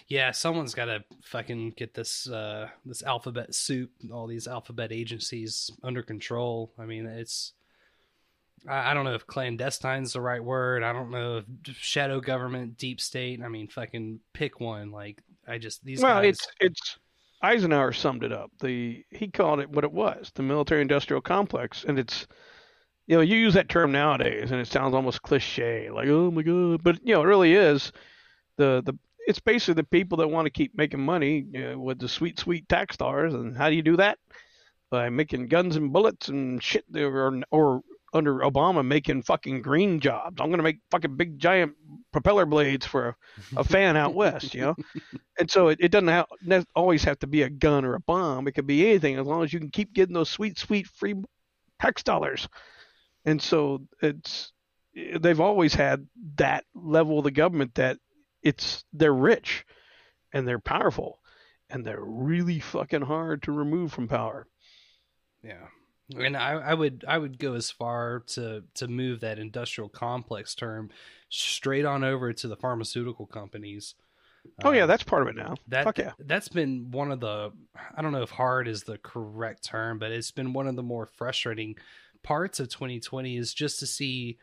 Yeah, 0.08 0.32
someone's 0.32 0.74
got 0.74 0.86
to 0.86 1.04
fucking 1.22 1.74
get 1.76 1.94
this 1.94 2.28
uh, 2.28 2.68
this 2.84 3.02
alphabet 3.02 3.54
soup, 3.54 3.90
all 4.12 4.26
these 4.26 4.46
alphabet 4.46 4.92
agencies 4.92 5.70
under 5.82 6.02
control. 6.02 6.72
I 6.78 6.84
mean, 6.84 7.06
it's 7.06 7.52
I, 8.68 8.90
I 8.90 8.94
don't 8.94 9.04
know 9.04 9.14
if 9.14 9.26
clandestine's 9.26 10.12
the 10.12 10.20
right 10.20 10.42
word. 10.42 10.82
I 10.82 10.92
don't 10.92 11.10
know 11.10 11.38
if 11.38 11.76
shadow 11.76 12.20
government, 12.20 12.76
deep 12.76 13.00
state. 13.00 13.40
I 13.42 13.48
mean, 13.48 13.68
fucking 13.68 14.20
pick 14.32 14.60
one. 14.60 14.90
Like 14.90 15.22
I 15.46 15.58
just 15.58 15.84
these 15.84 16.02
well, 16.02 16.20
guys. 16.22 16.34
it's 16.34 16.46
it's 16.60 16.98
Eisenhower 17.42 17.92
summed 17.92 18.24
it 18.24 18.32
up. 18.32 18.52
The 18.60 19.04
he 19.10 19.28
called 19.28 19.60
it 19.60 19.70
what 19.70 19.84
it 19.84 19.92
was, 19.92 20.30
the 20.34 20.42
military-industrial 20.42 21.22
complex, 21.22 21.84
and 21.84 21.98
it's 21.98 22.26
you 23.06 23.16
know 23.16 23.22
you 23.22 23.36
use 23.36 23.54
that 23.54 23.68
term 23.68 23.92
nowadays, 23.92 24.50
and 24.52 24.60
it 24.60 24.68
sounds 24.68 24.94
almost 24.94 25.22
cliche, 25.22 25.90
like 25.90 26.08
oh 26.08 26.30
my 26.30 26.42
god, 26.42 26.82
but 26.82 26.98
you 27.04 27.14
know 27.14 27.22
it 27.22 27.26
really 27.26 27.54
is 27.54 27.92
the 28.56 28.82
the 28.84 28.96
it's 29.26 29.40
basically 29.40 29.74
the 29.74 29.84
people 29.84 30.18
that 30.18 30.28
want 30.28 30.46
to 30.46 30.50
keep 30.50 30.76
making 30.76 31.00
money 31.00 31.46
you 31.52 31.60
know, 31.60 31.78
with 31.78 31.98
the 31.98 32.08
sweet 32.08 32.38
sweet 32.38 32.68
tax 32.68 32.96
dollars, 32.96 33.34
and 33.34 33.56
how 33.56 33.68
do 33.68 33.76
you 33.76 33.82
do 33.82 33.96
that? 33.96 34.18
By 34.90 35.08
making 35.08 35.48
guns 35.48 35.76
and 35.76 35.92
bullets 35.92 36.28
and 36.28 36.62
shit, 36.62 36.84
or 36.94 37.42
or 37.50 37.82
under 38.12 38.40
Obama 38.40 38.84
making 38.84 39.22
fucking 39.22 39.62
green 39.62 40.00
jobs. 40.00 40.40
I'm 40.40 40.50
gonna 40.50 40.62
make 40.62 40.80
fucking 40.90 41.16
big 41.16 41.38
giant 41.38 41.74
propeller 42.12 42.46
blades 42.46 42.86
for 42.86 43.08
a, 43.08 43.16
a 43.58 43.64
fan 43.64 43.96
out 43.96 44.14
west, 44.14 44.54
you 44.54 44.60
know. 44.60 44.76
And 45.38 45.50
so 45.50 45.68
it, 45.68 45.78
it 45.80 45.90
doesn't 45.90 46.08
have, 46.08 46.66
always 46.74 47.04
have 47.04 47.18
to 47.20 47.26
be 47.26 47.42
a 47.42 47.50
gun 47.50 47.84
or 47.84 47.94
a 47.94 48.00
bomb. 48.00 48.46
It 48.46 48.52
could 48.52 48.66
be 48.66 48.86
anything 48.86 49.16
as 49.16 49.26
long 49.26 49.42
as 49.42 49.52
you 49.52 49.60
can 49.60 49.70
keep 49.70 49.92
getting 49.92 50.14
those 50.14 50.30
sweet, 50.30 50.58
sweet 50.58 50.86
free 50.86 51.14
tax 51.80 52.02
dollars. 52.02 52.48
And 53.24 53.40
so 53.40 53.86
it's 54.02 54.52
they've 54.94 55.40
always 55.40 55.74
had 55.74 56.06
that 56.36 56.64
level 56.74 57.18
of 57.18 57.24
the 57.24 57.30
government 57.30 57.74
that 57.76 57.98
it's 58.42 58.84
they're 58.92 59.14
rich 59.14 59.64
and 60.32 60.46
they're 60.46 60.58
powerful 60.58 61.18
and 61.70 61.84
they're 61.84 62.04
really 62.04 62.60
fucking 62.60 63.02
hard 63.02 63.42
to 63.44 63.52
remove 63.52 63.92
from 63.92 64.08
power. 64.08 64.46
Yeah. 65.42 65.66
And 66.18 66.36
I, 66.36 66.52
I 66.52 66.74
would 66.74 67.04
I 67.06 67.18
would 67.18 67.38
go 67.38 67.54
as 67.54 67.70
far 67.70 68.22
to 68.28 68.64
to 68.74 68.88
move 68.88 69.20
that 69.20 69.38
industrial 69.38 69.88
complex 69.88 70.54
term 70.54 70.90
straight 71.28 71.84
on 71.84 72.04
over 72.04 72.32
to 72.32 72.48
the 72.48 72.56
pharmaceutical 72.56 73.26
companies. 73.26 73.94
Oh 74.64 74.72
yeah, 74.72 74.82
Um, 74.82 74.88
that's 74.88 75.04
part 75.04 75.22
of 75.22 75.28
it 75.28 75.36
now. 75.36 75.54
that 75.68 75.84
Fuck 75.84 75.98
yeah. 75.98 76.12
that's 76.18 76.48
been 76.48 76.90
one 76.90 77.12
of 77.12 77.20
the 77.20 77.52
I 77.96 78.02
don't 78.02 78.12
know 78.12 78.22
if 78.22 78.30
hard 78.30 78.68
is 78.68 78.84
the 78.84 78.98
correct 78.98 79.64
term, 79.64 79.98
but 79.98 80.10
it's 80.10 80.32
been 80.32 80.52
one 80.52 80.66
of 80.66 80.76
the 80.76 80.82
more 80.82 81.06
frustrating 81.06 81.76
parts 82.22 82.60
of 82.60 82.68
2020 82.68 83.36
is 83.36 83.54
just 83.54 83.78
to 83.80 83.86
see 83.86 84.38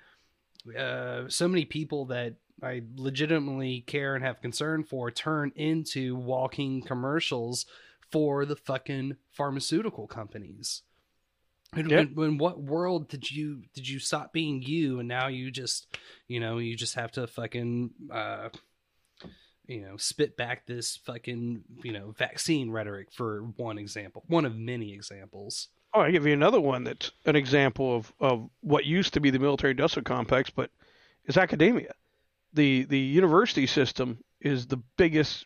uh, 0.77 1.23
so 1.27 1.47
many 1.47 1.65
people 1.65 2.05
that 2.05 2.35
I 2.61 2.81
legitimately 2.95 3.81
care 3.81 4.15
and 4.15 4.23
have 4.23 4.41
concern 4.41 4.83
for 4.83 5.11
turn 5.11 5.51
into 5.55 6.15
walking 6.15 6.81
commercials 6.81 7.65
for 8.11 8.45
the 8.45 8.55
fucking 8.55 9.15
pharmaceutical 9.31 10.07
companies. 10.07 10.83
And 11.73 11.87
when, 11.89 12.15
when 12.15 12.37
what 12.37 12.61
world 12.61 13.09
did 13.09 13.29
you 13.29 13.63
did 13.73 13.87
you 13.87 13.99
stop 13.99 14.33
being 14.33 14.61
you 14.61 14.99
and 14.99 15.07
now 15.07 15.27
you 15.27 15.51
just 15.51 15.85
you 16.27 16.39
know 16.39 16.57
you 16.57 16.75
just 16.75 16.95
have 16.95 17.11
to 17.11 17.27
fucking 17.27 17.91
uh 18.11 18.49
you 19.67 19.81
know 19.81 19.95
spit 19.97 20.35
back 20.35 20.65
this 20.65 20.97
fucking 21.05 21.63
you 21.83 21.91
know 21.91 22.11
vaccine 22.17 22.71
rhetoric 22.71 23.11
for 23.11 23.43
one 23.57 23.77
example 23.77 24.23
one 24.27 24.45
of 24.45 24.55
many 24.55 24.93
examples 24.93 25.67
Oh, 25.93 26.01
I 26.01 26.11
give 26.11 26.25
you 26.25 26.33
another 26.33 26.61
one 26.61 26.83
that's 26.83 27.11
an 27.25 27.35
example 27.35 27.95
of, 27.95 28.13
of 28.19 28.49
what 28.61 28.85
used 28.85 29.15
to 29.15 29.19
be 29.19 29.31
the 29.31 29.39
military 29.39 29.71
industrial 29.71 30.03
complex, 30.03 30.49
but 30.49 30.69
is 31.25 31.37
academia. 31.37 31.93
The 32.53 32.83
the 32.83 32.99
university 32.99 33.65
system 33.65 34.19
is 34.39 34.67
the 34.67 34.81
biggest 34.97 35.45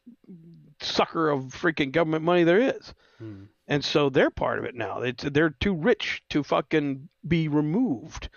sucker 0.81 1.29
of 1.29 1.45
freaking 1.45 1.91
government 1.91 2.25
money 2.25 2.43
there 2.43 2.59
is. 2.59 2.93
Hmm. 3.19 3.43
And 3.67 3.83
so 3.83 4.09
they're 4.09 4.29
part 4.29 4.59
of 4.59 4.65
it 4.65 4.75
now. 4.75 5.01
It's, 5.01 5.23
they're 5.23 5.49
too 5.49 5.73
rich 5.73 6.21
to 6.29 6.43
fucking 6.43 7.07
be 7.27 7.47
removed. 7.47 8.29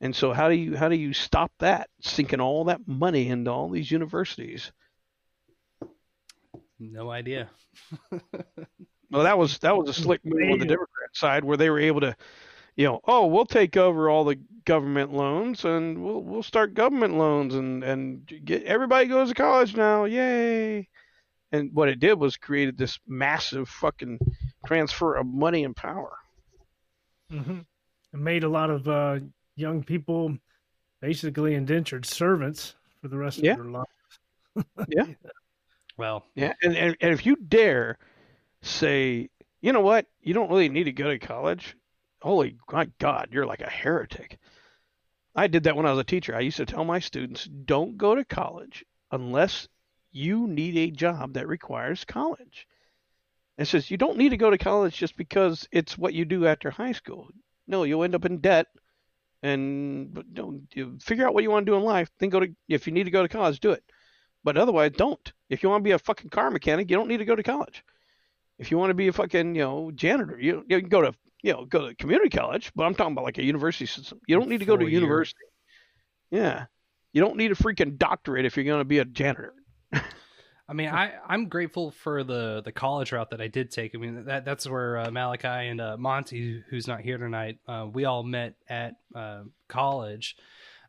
And 0.00 0.14
so 0.14 0.32
how 0.32 0.48
do 0.48 0.54
you 0.54 0.76
how 0.76 0.88
do 0.88 0.96
you 0.96 1.12
stop 1.12 1.50
that 1.58 1.90
sinking 2.00 2.40
all 2.40 2.64
that 2.64 2.86
money 2.86 3.28
into 3.28 3.50
all 3.50 3.68
these 3.68 3.90
universities? 3.90 4.70
no 6.78 7.10
idea 7.10 7.50
Well, 9.10 9.22
that 9.24 9.38
was 9.38 9.58
that 9.58 9.76
was 9.76 9.88
a 9.88 9.92
slick 9.94 10.20
move 10.24 10.52
on 10.52 10.58
the 10.58 10.66
Democrat 10.66 11.10
side 11.14 11.44
where 11.44 11.56
they 11.56 11.70
were 11.70 11.80
able 11.80 12.00
to, 12.02 12.14
you 12.76 12.84
know, 12.86 13.00
oh, 13.04 13.26
we'll 13.26 13.46
take 13.46 13.76
over 13.76 14.10
all 14.10 14.24
the 14.24 14.38
government 14.66 15.12
loans 15.14 15.64
and 15.64 16.02
we'll 16.04 16.22
we'll 16.22 16.42
start 16.42 16.74
government 16.74 17.16
loans 17.16 17.54
and 17.54 17.82
and 17.82 18.26
get 18.44 18.64
everybody 18.64 19.06
goes 19.06 19.30
to 19.30 19.34
college 19.34 19.74
now, 19.74 20.04
yay! 20.04 20.88
And 21.52 21.70
what 21.72 21.88
it 21.88 21.98
did 22.00 22.18
was 22.20 22.36
created 22.36 22.76
this 22.76 22.98
massive 23.06 23.68
fucking 23.68 24.18
transfer 24.66 25.14
of 25.14 25.26
money 25.26 25.64
and 25.64 25.74
power. 25.74 26.16
Mm-hmm. 27.32 27.58
It 28.12 28.18
made 28.20 28.44
a 28.44 28.48
lot 28.48 28.70
of 28.70 28.88
uh, 28.88 29.20
young 29.56 29.82
people 29.82 30.36
basically 31.00 31.54
indentured 31.54 32.04
servants 32.06 32.74
for 33.00 33.08
the 33.08 33.16
rest 33.16 33.38
Yeah. 33.38 33.52
of 33.52 33.58
their 33.58 33.66
life. 33.66 33.86
Yeah. 34.88 35.04
well 35.96 36.24
Yeah, 36.34 36.52
and, 36.62 36.76
and 36.76 36.96
and 37.00 37.12
if 37.12 37.24
you 37.24 37.36
dare 37.36 37.96
say, 38.62 39.28
you 39.60 39.72
know 39.72 39.80
what, 39.80 40.06
you 40.20 40.34
don't 40.34 40.50
really 40.50 40.68
need 40.68 40.84
to 40.84 40.92
go 40.92 41.08
to 41.10 41.18
college, 41.18 41.76
holy 42.20 42.56
my 42.72 42.88
God, 42.98 43.28
you're 43.30 43.46
like 43.46 43.60
a 43.60 43.70
heretic. 43.70 44.38
I 45.36 45.46
did 45.46 45.62
that 45.64 45.76
when 45.76 45.86
I 45.86 45.90
was 45.92 46.00
a 46.00 46.04
teacher. 46.04 46.34
I 46.34 46.40
used 46.40 46.56
to 46.56 46.66
tell 46.66 46.84
my 46.84 46.98
students, 46.98 47.44
don't 47.44 47.96
go 47.96 48.16
to 48.16 48.24
college 48.24 48.84
unless 49.12 49.68
you 50.12 50.46
need 50.46 50.76
a 50.76 50.90
job 50.90 51.34
that 51.34 51.48
requires 51.48 52.04
college. 52.04 52.66
It 53.58 53.66
says 53.66 53.90
you 53.90 53.96
don't 53.96 54.18
need 54.18 54.30
to 54.30 54.36
go 54.36 54.50
to 54.50 54.58
college 54.58 54.96
just 54.96 55.16
because 55.16 55.68
it's 55.72 55.98
what 55.98 56.14
you 56.14 56.24
do 56.24 56.46
after 56.46 56.70
high 56.70 56.92
school. 56.92 57.28
No, 57.66 57.82
you'll 57.82 58.04
end 58.04 58.14
up 58.14 58.24
in 58.24 58.38
debt. 58.38 58.66
And 59.42 60.12
but 60.12 60.32
don't 60.34 60.68
you 60.74 60.98
figure 61.00 61.26
out 61.26 61.34
what 61.34 61.44
you 61.44 61.50
want 61.50 61.66
to 61.66 61.72
do 61.72 61.76
in 61.76 61.82
life. 61.82 62.10
Then 62.18 62.28
go 62.28 62.40
to 62.40 62.48
if 62.68 62.86
you 62.86 62.92
need 62.92 63.04
to 63.04 63.10
go 63.10 63.22
to 63.22 63.28
college, 63.28 63.60
do 63.60 63.70
it. 63.70 63.84
But 64.42 64.56
otherwise, 64.56 64.92
don't. 64.92 65.32
If 65.48 65.62
you 65.62 65.68
want 65.68 65.82
to 65.82 65.88
be 65.88 65.92
a 65.92 65.98
fucking 65.98 66.30
car 66.30 66.50
mechanic, 66.50 66.90
you 66.90 66.96
don't 66.96 67.08
need 67.08 67.18
to 67.18 67.24
go 67.24 67.36
to 67.36 67.42
college. 67.42 67.84
If 68.58 68.70
you 68.70 68.78
want 68.78 68.90
to 68.90 68.94
be 68.94 69.08
a 69.08 69.12
fucking 69.12 69.54
you 69.54 69.62
know 69.62 69.90
janitor, 69.92 70.38
you 70.40 70.64
you 70.68 70.80
can 70.80 70.88
go 70.88 71.02
to 71.02 71.14
you 71.42 71.52
know 71.52 71.64
go 71.64 71.88
to 71.88 71.94
community 71.94 72.30
college. 72.30 72.72
But 72.74 72.84
I'm 72.84 72.94
talking 72.94 73.12
about 73.12 73.24
like 73.24 73.38
a 73.38 73.44
university 73.44 73.86
system. 73.86 74.20
You 74.26 74.38
don't 74.38 74.48
need 74.48 74.60
to 74.60 74.66
go 74.66 74.76
to 74.76 74.84
year. 74.84 75.00
university. 75.00 75.44
Yeah, 76.30 76.66
you 77.12 77.20
don't 77.20 77.36
need 77.36 77.52
a 77.52 77.56
freaking 77.56 77.96
doctorate 77.96 78.44
if 78.44 78.56
you're 78.56 78.64
going 78.64 78.80
to 78.80 78.84
be 78.84 78.98
a 78.98 79.04
janitor. 79.04 79.54
I 79.92 80.74
mean, 80.74 80.88
I 80.88 81.14
I'm 81.26 81.48
grateful 81.48 81.92
for 81.92 82.22
the 82.24 82.60
the 82.62 82.72
college 82.72 83.12
route 83.12 83.30
that 83.30 83.40
I 83.40 83.48
did 83.48 83.70
take. 83.70 83.94
I 83.94 83.98
mean, 83.98 84.24
that 84.26 84.44
that's 84.44 84.68
where 84.68 84.98
uh, 84.98 85.10
Malachi 85.10 85.48
and 85.48 85.80
uh, 85.80 85.96
Monty, 85.96 86.62
who's 86.68 86.86
not 86.86 87.00
here 87.00 87.16
tonight, 87.16 87.58
uh, 87.66 87.86
we 87.90 88.04
all 88.04 88.22
met 88.22 88.54
at 88.68 88.96
uh, 89.14 89.44
college. 89.68 90.36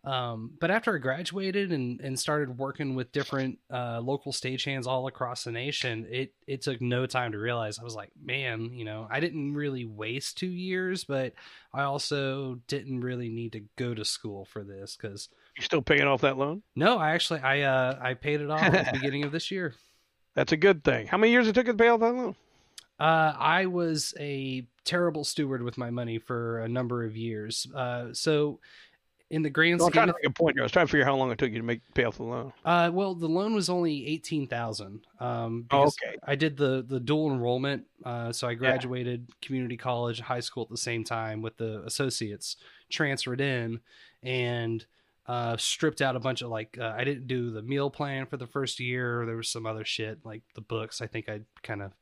Um, 0.03 0.51
but 0.59 0.71
after 0.71 0.95
I 0.95 0.97
graduated 0.97 1.73
and, 1.73 1.99
and 1.99 2.17
started 2.17 2.57
working 2.57 2.95
with 2.95 3.11
different 3.11 3.59
uh, 3.69 3.99
local 3.99 4.31
stagehands 4.31 4.87
all 4.87 5.07
across 5.07 5.43
the 5.43 5.51
nation, 5.51 6.07
it 6.09 6.33
it 6.47 6.61
took 6.61 6.79
no 6.79 7.05
time 7.05 7.33
to 7.33 7.37
realize 7.37 7.79
I 7.79 7.83
was 7.83 7.95
like, 7.95 8.11
man, 8.21 8.71
you 8.73 8.85
know, 8.85 9.07
I 9.11 9.19
didn't 9.19 9.55
really 9.55 9.85
waste 9.85 10.37
two 10.37 10.47
years, 10.47 11.03
but 11.03 11.33
I 11.73 11.83
also 11.83 12.59
didn't 12.67 13.01
really 13.01 13.29
need 13.29 13.53
to 13.53 13.63
go 13.75 13.93
to 13.93 14.05
school 14.05 14.45
for 14.45 14.63
this 14.63 14.95
because 14.95 15.27
You're 15.59 15.65
still 15.65 15.81
paying 15.81 16.03
off 16.03 16.21
that 16.21 16.37
loan. 16.37 16.63
no, 16.75 16.97
I 16.97 17.11
actually 17.11 17.41
I 17.41 17.61
uh 17.61 17.99
I 18.01 18.13
paid 18.13 18.39
it 18.39 18.49
off 18.49 18.61
at 18.61 18.85
the 18.85 18.91
beginning 18.99 19.25
of 19.25 19.31
this 19.33 19.51
year. 19.51 19.75
That's 20.33 20.53
a 20.53 20.57
good 20.57 20.83
thing. 20.85 21.05
How 21.07 21.17
many 21.17 21.33
years 21.33 21.47
it 21.49 21.53
took 21.53 21.65
to 21.65 21.73
pay 21.73 21.89
off 21.89 21.99
that 21.99 22.13
loan? 22.15 22.35
Uh, 22.97 23.33
I 23.37 23.65
was 23.65 24.13
a 24.19 24.65
terrible 24.85 25.23
steward 25.23 25.61
with 25.63 25.77
my 25.77 25.89
money 25.89 26.17
for 26.17 26.59
a 26.59 26.67
number 26.69 27.03
of 27.05 27.15
years. 27.17 27.67
Uh, 27.75 28.13
so 28.13 28.59
in 29.29 29.41
the 29.41 29.49
grand 29.49 29.79
Well, 29.79 29.87
I'm 29.87 29.91
scheme, 29.91 29.99
trying 29.99 30.07
to 30.07 30.13
of, 30.13 30.17
make 30.23 30.29
a 30.29 30.33
point 30.33 30.55
here. 30.55 30.63
I 30.63 30.65
was 30.65 30.71
trying 30.71 30.85
to 30.87 30.91
figure 30.91 31.05
out 31.05 31.09
how 31.09 31.15
long 31.17 31.31
it 31.31 31.37
took 31.37 31.51
you 31.51 31.57
to 31.59 31.63
make 31.63 31.81
pay 31.93 32.03
off 32.05 32.17
the 32.17 32.23
loan. 32.23 32.51
uh, 32.65 32.89
well, 32.93 33.13
the 33.15 33.27
loan 33.27 33.53
was 33.53 33.69
only 33.69 34.07
eighteen 34.07 34.47
thousand. 34.47 35.01
Um, 35.19 35.65
Oh, 35.71 35.83
okay. 35.83 36.15
I 36.23 36.35
did 36.35 36.55
the 36.57 36.85
the 36.87 36.99
dual 37.01 37.31
enrollment. 37.33 37.85
Uh, 38.05 38.31
so 38.31 38.47
I 38.47 38.53
graduated 38.53 39.27
community 39.41 39.75
college, 39.77 40.21
high 40.21 40.39
school 40.39 40.63
at 40.63 40.69
the 40.69 40.77
same 40.77 41.03
time 41.03 41.41
with 41.41 41.57
the 41.57 41.83
associates, 41.85 42.55
transferred 42.89 43.41
in, 43.41 43.81
and 44.23 44.85
uh, 45.29 45.55
stripped 45.57 46.01
out 46.01 46.15
a 46.15 46.19
bunch 46.19 46.41
of 46.41 46.49
like 46.49 46.75
uh, 46.81 46.91
I 46.97 47.03
didn't 47.03 47.27
do 47.27 47.51
the 47.51 47.61
meal 47.61 47.91
plan 47.91 48.25
for 48.25 48.35
the 48.35 48.47
first 48.47 48.79
year. 48.79 49.27
There 49.27 49.35
was 49.35 49.47
some 49.47 49.67
other 49.67 49.85
shit 49.85 50.25
like 50.25 50.41
the 50.55 50.61
books. 50.61 51.01
I 51.01 51.07
think 51.07 51.29
I 51.29 51.41
kind 51.61 51.83
of 51.83 51.93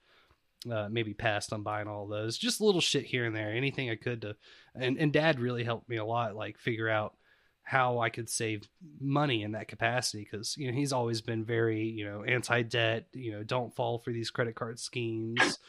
uh, 0.71 0.87
maybe 0.89 1.13
passed 1.13 1.51
on 1.51 1.61
buying 1.61 1.89
all 1.89 2.07
those. 2.07 2.37
Just 2.37 2.61
little 2.61 2.79
shit 2.79 3.03
here 3.03 3.25
and 3.25 3.35
there, 3.35 3.51
anything 3.51 3.89
I 3.89 3.95
could 3.95 4.21
to. 4.21 4.37
And 4.75 4.97
and 4.97 5.11
Dad 5.11 5.41
really 5.41 5.65
helped 5.65 5.89
me 5.89 5.97
a 5.97 6.05
lot, 6.05 6.37
like 6.37 6.57
figure 6.57 6.87
out 6.87 7.17
how 7.63 7.99
I 7.99 8.09
could 8.09 8.29
save 8.29 8.65
money 9.01 9.43
in 9.43 9.51
that 9.51 9.67
capacity 9.67 10.23
because 10.23 10.55
you 10.55 10.71
know 10.71 10.73
he's 10.73 10.93
always 10.93 11.19
been 11.19 11.43
very 11.43 11.83
you 11.83 12.05
know 12.05 12.23
anti 12.23 12.61
debt. 12.61 13.07
You 13.11 13.33
know, 13.33 13.43
don't 13.43 13.75
fall 13.75 13.99
for 13.99 14.13
these 14.13 14.31
credit 14.31 14.55
card 14.55 14.79
schemes. 14.79 15.59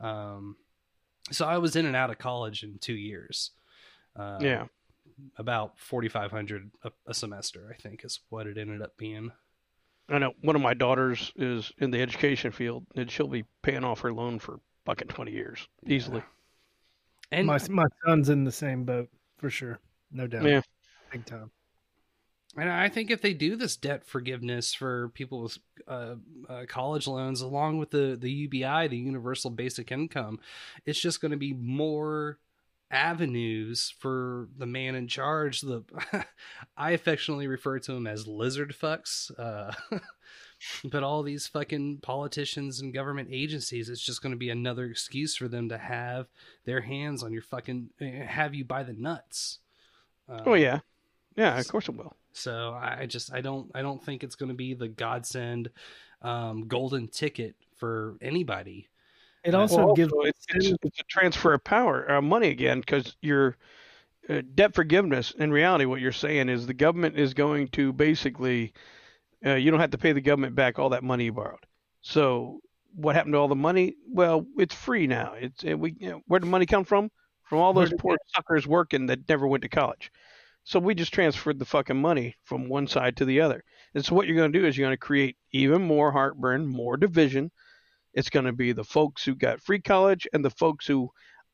Um, 0.00 0.56
so 1.30 1.46
I 1.46 1.58
was 1.58 1.76
in 1.76 1.86
and 1.86 1.94
out 1.94 2.10
of 2.10 2.18
college 2.18 2.64
in 2.64 2.78
two 2.78 2.94
years. 2.94 3.52
Uh, 4.16 4.38
Yeah. 4.40 4.66
About 5.36 5.78
forty 5.78 6.08
five 6.08 6.30
hundred 6.30 6.70
a 7.06 7.14
semester, 7.14 7.72
I 7.72 7.80
think, 7.80 8.04
is 8.04 8.20
what 8.28 8.46
it 8.46 8.58
ended 8.58 8.82
up 8.82 8.96
being. 8.96 9.30
I 10.08 10.18
know 10.18 10.32
one 10.42 10.56
of 10.56 10.62
my 10.62 10.74
daughters 10.74 11.32
is 11.36 11.72
in 11.78 11.90
the 11.90 12.00
education 12.00 12.52
field, 12.52 12.86
and 12.94 13.10
she'll 13.10 13.26
be 13.26 13.44
paying 13.62 13.84
off 13.84 14.00
her 14.00 14.12
loan 14.12 14.38
for 14.38 14.60
fucking 14.84 15.08
twenty 15.08 15.32
years 15.32 15.66
easily. 15.86 16.22
And 17.32 17.46
my 17.46 17.58
my 17.70 17.86
son's 18.04 18.28
in 18.28 18.44
the 18.44 18.52
same 18.52 18.84
boat 18.84 19.08
for 19.38 19.50
sure, 19.50 19.78
no 20.12 20.26
doubt. 20.26 20.44
Yeah. 20.44 20.60
big 21.10 21.24
time. 21.24 21.50
And 22.56 22.70
I 22.70 22.88
think 22.88 23.10
if 23.10 23.20
they 23.20 23.34
do 23.34 23.56
this 23.56 23.76
debt 23.76 24.06
forgiveness 24.06 24.74
for 24.74 25.08
people 25.08 25.42
with 25.42 25.58
uh, 25.88 26.14
uh, 26.48 26.64
college 26.68 27.08
loans, 27.08 27.40
along 27.40 27.78
with 27.78 27.90
the 27.90 28.16
the 28.20 28.30
UBI, 28.30 28.88
the 28.88 28.96
Universal 28.96 29.50
Basic 29.52 29.90
Income, 29.90 30.38
it's 30.86 31.00
just 31.00 31.20
going 31.20 31.32
to 31.32 31.36
be 31.36 31.52
more 31.52 32.38
avenues 32.94 33.92
for 33.98 34.48
the 34.56 34.66
man 34.66 34.94
in 34.94 35.08
charge. 35.08 35.60
The 35.60 35.82
I 36.76 36.92
affectionately 36.92 37.46
refer 37.48 37.78
to 37.80 37.92
him 37.92 38.06
as 38.06 38.26
lizard 38.26 38.74
fucks. 38.80 39.30
Uh, 39.38 39.72
but 40.84 41.02
all 41.02 41.22
these 41.22 41.46
fucking 41.48 41.98
politicians 42.02 42.80
and 42.80 42.94
government 42.94 43.28
agencies, 43.32 43.88
it's 43.88 44.00
just 44.04 44.22
going 44.22 44.32
to 44.32 44.38
be 44.38 44.50
another 44.50 44.86
excuse 44.86 45.36
for 45.36 45.48
them 45.48 45.68
to 45.68 45.76
have 45.78 46.28
their 46.64 46.80
hands 46.80 47.22
on 47.22 47.32
your 47.32 47.42
fucking 47.42 47.90
eh, 48.00 48.24
have 48.24 48.54
you 48.54 48.64
by 48.64 48.82
the 48.82 48.94
nuts. 48.94 49.58
Uh, 50.28 50.40
Oh 50.46 50.54
yeah, 50.54 50.78
yeah. 51.36 51.58
Of 51.58 51.68
course 51.68 51.88
it 51.88 51.96
will. 51.96 52.16
so 52.32 52.70
I 52.80 53.00
I 53.00 53.06
just 53.06 53.32
I 53.32 53.40
don't 53.40 53.70
I 53.74 53.82
don't 53.82 54.02
think 54.02 54.22
it's 54.22 54.36
going 54.36 54.50
to 54.50 54.54
be 54.54 54.72
the 54.74 54.88
godsend 54.88 55.70
um, 56.22 56.68
golden 56.68 57.08
ticket 57.08 57.56
for 57.76 58.16
anybody. 58.22 58.88
It 59.44 59.54
also 59.54 59.86
Well, 59.86 59.94
gives 59.94 60.12
also, 60.12 60.26
it's, 60.26 60.46
it's, 60.54 60.72
it's 60.82 61.00
a 61.00 61.04
transfer 61.04 61.52
of 61.52 61.62
power, 61.64 62.10
uh, 62.10 62.22
money 62.22 62.48
again, 62.48 62.80
because 62.80 63.16
your 63.20 63.56
uh, 64.28 64.40
debt 64.54 64.74
forgiveness. 64.74 65.32
In 65.32 65.52
reality, 65.52 65.84
what 65.84 66.00
you're 66.00 66.12
saying 66.12 66.48
is 66.48 66.66
the 66.66 66.74
government 66.74 67.18
is 67.18 67.34
going 67.34 67.68
to 67.68 67.92
basically, 67.92 68.72
uh, 69.44 69.54
you 69.54 69.70
don't 69.70 69.80
have 69.80 69.90
to 69.90 69.98
pay 69.98 70.12
the 70.12 70.20
government 70.22 70.54
back 70.54 70.78
all 70.78 70.90
that 70.90 71.04
money 71.04 71.26
you 71.26 71.32
borrowed. 71.32 71.66
So 72.00 72.60
what 72.94 73.16
happened 73.16 73.34
to 73.34 73.38
all 73.38 73.48
the 73.48 73.54
money? 73.54 73.96
Well, 74.08 74.46
it's 74.56 74.74
free 74.74 75.06
now. 75.06 75.34
It's 75.36 75.64
uh, 75.64 75.76
we 75.76 75.94
you 75.98 76.10
know, 76.10 76.20
where 76.26 76.40
did 76.40 76.46
the 76.46 76.50
money 76.50 76.66
come 76.66 76.84
from? 76.84 77.10
From 77.42 77.58
all 77.58 77.74
those 77.74 77.92
poor 77.98 78.16
suckers 78.34 78.66
working 78.66 79.06
that 79.06 79.28
never 79.28 79.46
went 79.46 79.62
to 79.62 79.68
college. 79.68 80.10
So 80.64 80.78
we 80.78 80.94
just 80.94 81.12
transferred 81.12 81.58
the 81.58 81.66
fucking 81.66 82.00
money 82.00 82.36
from 82.42 82.70
one 82.70 82.86
side 82.86 83.18
to 83.18 83.26
the 83.26 83.42
other. 83.42 83.62
And 83.94 84.02
so 84.02 84.14
what 84.14 84.26
you're 84.26 84.36
going 84.36 84.50
to 84.50 84.58
do 84.58 84.66
is 84.66 84.78
you're 84.78 84.86
going 84.86 84.96
to 84.96 84.98
create 84.98 85.36
even 85.52 85.82
more 85.82 86.10
heartburn, 86.10 86.66
more 86.66 86.96
division. 86.96 87.50
It's 88.14 88.30
going 88.30 88.46
to 88.46 88.52
be 88.52 88.72
the 88.72 88.84
folks 88.84 89.24
who 89.24 89.34
got 89.34 89.60
free 89.60 89.80
college 89.80 90.26
and 90.32 90.44
the 90.44 90.50
folks 90.50 90.86
who 90.86 91.10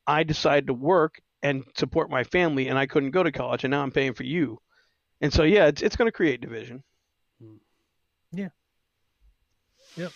I 0.07 0.23
decided 0.23 0.67
to 0.67 0.73
work 0.73 1.19
and 1.43 1.63
support 1.75 2.09
my 2.09 2.23
family 2.23 2.67
and 2.67 2.77
I 2.77 2.85
couldn't 2.85 3.11
go 3.11 3.23
to 3.23 3.31
college 3.31 3.63
and 3.63 3.71
now 3.71 3.81
I'm 3.81 3.91
paying 3.91 4.13
for 4.13 4.23
you. 4.23 4.59
And 5.21 5.33
so 5.33 5.43
yeah, 5.43 5.67
it's 5.67 5.81
it's 5.81 5.95
going 5.95 6.07
to 6.07 6.11
create 6.11 6.41
division. 6.41 6.83
Hmm. 7.41 7.57
Yeah. 8.31 8.49
Yep. 9.95 10.11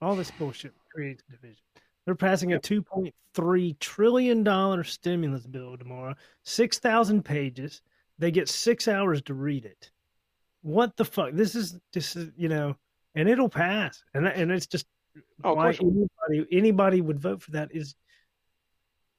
All 0.00 0.16
this 0.16 0.30
bullshit 0.32 0.72
creates 0.92 1.22
division. 1.30 1.62
They're 2.04 2.14
passing 2.14 2.52
a 2.52 2.58
two 2.58 2.82
point 2.82 3.14
three 3.34 3.74
trillion 3.80 4.44
dollar 4.44 4.84
stimulus 4.84 5.46
bill 5.46 5.76
tomorrow. 5.76 6.14
Six 6.44 6.78
thousand 6.78 7.24
pages. 7.24 7.82
They 8.18 8.30
get 8.30 8.48
six 8.48 8.88
hours 8.88 9.20
to 9.22 9.34
read 9.34 9.64
it. 9.64 9.90
What 10.62 10.96
the 10.96 11.04
fuck? 11.04 11.30
This 11.32 11.54
is 11.54 11.78
this 11.92 12.16
is 12.16 12.30
you 12.36 12.48
know, 12.48 12.76
and 13.14 13.28
it'll 13.28 13.48
pass. 13.48 14.02
And 14.14 14.26
and 14.26 14.50
it's 14.50 14.66
just 14.66 14.86
Oh, 15.44 15.54
why 15.54 15.64
course 15.64 15.76
it 15.76 15.82
will. 15.84 16.08
anybody 16.28 16.56
anybody 16.56 17.00
would 17.00 17.20
vote 17.20 17.42
for 17.42 17.52
that 17.52 17.70
is 17.74 17.94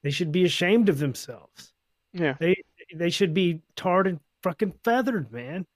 they 0.02 0.10
should 0.10 0.32
be 0.32 0.44
ashamed 0.44 0.88
of 0.88 0.98
themselves. 0.98 1.72
Yeah. 2.12 2.34
They 2.38 2.56
they 2.94 3.10
should 3.10 3.34
be 3.34 3.62
tarred 3.76 4.06
and 4.06 4.20
fucking 4.42 4.74
feathered, 4.84 5.30
man. 5.32 5.66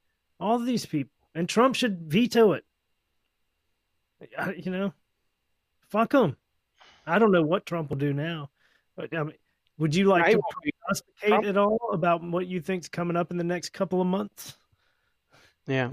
All 0.40 0.56
of 0.56 0.66
these 0.66 0.86
people, 0.86 1.12
and 1.34 1.48
Trump 1.48 1.74
should 1.76 2.00
veto 2.10 2.52
it. 2.52 2.64
I- 4.38 4.52
You 4.54 4.70
know, 4.70 4.92
fuck 5.90 6.12
him. 6.12 6.36
I 7.06 7.18
don't 7.18 7.32
know 7.32 7.42
what 7.42 7.66
Trump 7.66 7.90
will 7.90 7.96
do 7.96 8.12
now, 8.12 8.50
but 8.96 9.14
I 9.16 9.24
mean, 9.24 9.36
would 9.78 9.94
you 9.94 10.04
like 10.06 10.24
I 10.24 10.32
to 10.34 10.40
prognosticate 10.50 11.46
at 11.48 11.56
all 11.56 11.90
about 11.92 12.22
what 12.22 12.46
you 12.46 12.60
think's 12.60 12.88
coming 12.88 13.16
up 13.16 13.30
in 13.32 13.36
the 13.36 13.44
next 13.44 13.70
couple 13.72 14.00
of 14.00 14.06
months? 14.06 14.56
Yeah. 15.66 15.90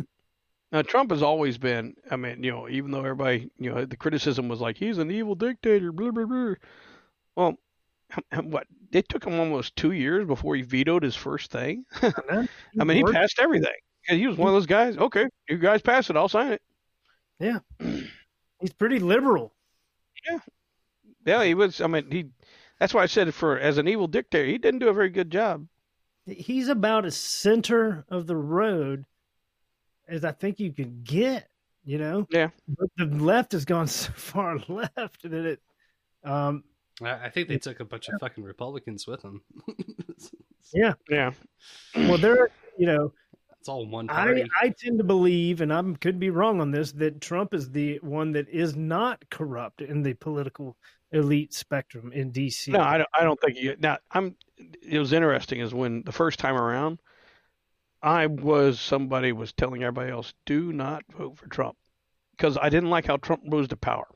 Now 0.71 0.83
Trump 0.83 1.11
has 1.11 1.23
always 1.23 1.57
been. 1.57 1.95
I 2.11 2.15
mean, 2.15 2.43
you 2.43 2.51
know, 2.51 2.69
even 2.69 2.91
though 2.91 2.99
everybody, 2.99 3.49
you 3.57 3.73
know, 3.73 3.85
the 3.85 3.97
criticism 3.97 4.47
was 4.47 4.61
like 4.61 4.77
he's 4.77 4.97
an 4.97 5.09
evil 5.09 5.35
dictator. 5.35 5.91
Blah 5.91 6.11
blah 6.11 6.25
blah. 6.25 6.53
Well, 7.35 7.55
what? 8.43 8.67
It 8.91 9.09
took 9.09 9.25
him 9.25 9.39
almost 9.39 9.75
two 9.75 9.91
years 9.91 10.25
before 10.25 10.55
he 10.55 10.61
vetoed 10.61 11.03
his 11.03 11.15
first 11.15 11.51
thing. 11.51 11.85
I 12.01 12.83
mean, 12.83 12.97
he 12.97 13.11
passed 13.11 13.39
everything. 13.39 13.73
He 14.07 14.27
was 14.27 14.37
one 14.37 14.47
of 14.47 14.53
those 14.53 14.65
guys. 14.65 14.97
Okay, 14.97 15.27
you 15.47 15.57
guys 15.57 15.81
pass 15.81 16.09
it, 16.09 16.15
I'll 16.15 16.29
sign 16.29 16.53
it. 16.53 16.61
Yeah, 17.39 17.59
he's 18.59 18.73
pretty 18.77 18.99
liberal. 18.99 19.53
Yeah, 20.29 20.39
yeah, 21.25 21.43
he 21.43 21.53
was. 21.53 21.81
I 21.81 21.87
mean, 21.87 22.09
he. 22.11 22.25
That's 22.79 22.93
why 22.93 23.03
I 23.03 23.07
said 23.07 23.33
for 23.33 23.59
as 23.59 23.77
an 23.77 23.87
evil 23.87 24.07
dictator, 24.07 24.45
he 24.45 24.57
didn't 24.57 24.79
do 24.79 24.89
a 24.89 24.93
very 24.93 25.09
good 25.09 25.31
job. 25.31 25.67
He's 26.25 26.67
about 26.67 27.05
a 27.05 27.11
center 27.11 28.05
of 28.09 28.27
the 28.27 28.35
road 28.35 29.05
as 30.09 30.25
I 30.25 30.31
think 30.31 30.59
you 30.59 30.71
can 30.71 31.01
get. 31.03 31.47
You 31.85 31.97
know, 31.97 32.27
Yeah. 32.29 32.49
but 32.67 32.89
the 32.97 33.05
left 33.05 33.53
has 33.53 33.65
gone 33.65 33.87
so 33.87 34.11
far 34.11 34.59
left 34.67 35.23
that 35.23 35.33
it. 35.45 35.61
Um, 36.23 36.63
I, 37.01 37.25
I 37.25 37.29
think 37.29 37.47
they 37.47 37.57
took 37.57 37.79
a 37.79 37.85
bunch 37.85 38.09
of 38.09 38.19
fucking 38.19 38.43
Republicans 38.43 39.07
with 39.07 39.21
them. 39.21 39.41
yeah, 40.73 40.93
Yeah. 41.09 41.31
well, 41.95 42.17
there, 42.17 42.49
you 42.77 42.85
know, 42.85 43.13
it's 43.59 43.69
all 43.69 43.85
one 43.87 44.09
I, 44.09 44.13
party. 44.25 44.45
I 44.61 44.73
tend 44.77 44.97
to 44.99 45.03
believe, 45.03 45.61
and 45.61 45.73
I 45.73 45.81
could 45.99 46.19
be 46.19 46.29
wrong 46.29 46.61
on 46.61 46.71
this, 46.71 46.91
that 46.93 47.21
Trump 47.21 47.53
is 47.53 47.71
the 47.71 47.97
one 48.01 48.31
that 48.33 48.47
is 48.49 48.75
not 48.75 49.23
corrupt 49.29 49.81
in 49.81 50.03
the 50.03 50.13
political 50.13 50.77
elite 51.11 51.53
spectrum 51.53 52.11
in 52.13 52.31
D.C. 52.31 52.71
No, 52.71 52.81
I 52.81 52.97
don't. 52.97 53.09
I 53.13 53.23
don't 53.23 53.39
think 53.41 53.57
you. 53.57 53.75
Now, 53.79 53.97
I'm. 54.11 54.35
It 54.81 54.99
was 54.99 55.11
interesting 55.11 55.59
is 55.59 55.73
when 55.73 56.03
the 56.03 56.11
first 56.11 56.39
time 56.39 56.55
around, 56.55 56.99
I 58.01 58.27
was 58.27 58.79
somebody 58.79 59.31
was 59.31 59.53
telling 59.53 59.83
everybody 59.83 60.11
else, 60.11 60.33
do 60.45 60.71
not 60.71 61.03
vote 61.17 61.37
for 61.37 61.47
Trump, 61.47 61.77
because 62.31 62.57
I 62.57 62.69
didn't 62.69 62.89
like 62.89 63.07
how 63.07 63.17
Trump 63.17 63.43
rose 63.47 63.67
to 63.69 63.77
power, 63.77 64.07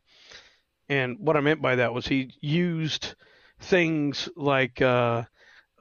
and 0.89 1.17
what 1.19 1.35
I 1.35 1.41
meant 1.41 1.61
by 1.61 1.75
that 1.75 1.93
was 1.93 2.07
he 2.07 2.31
used 2.41 3.15
things 3.59 4.29
like 4.35 4.81
uh, 4.81 5.23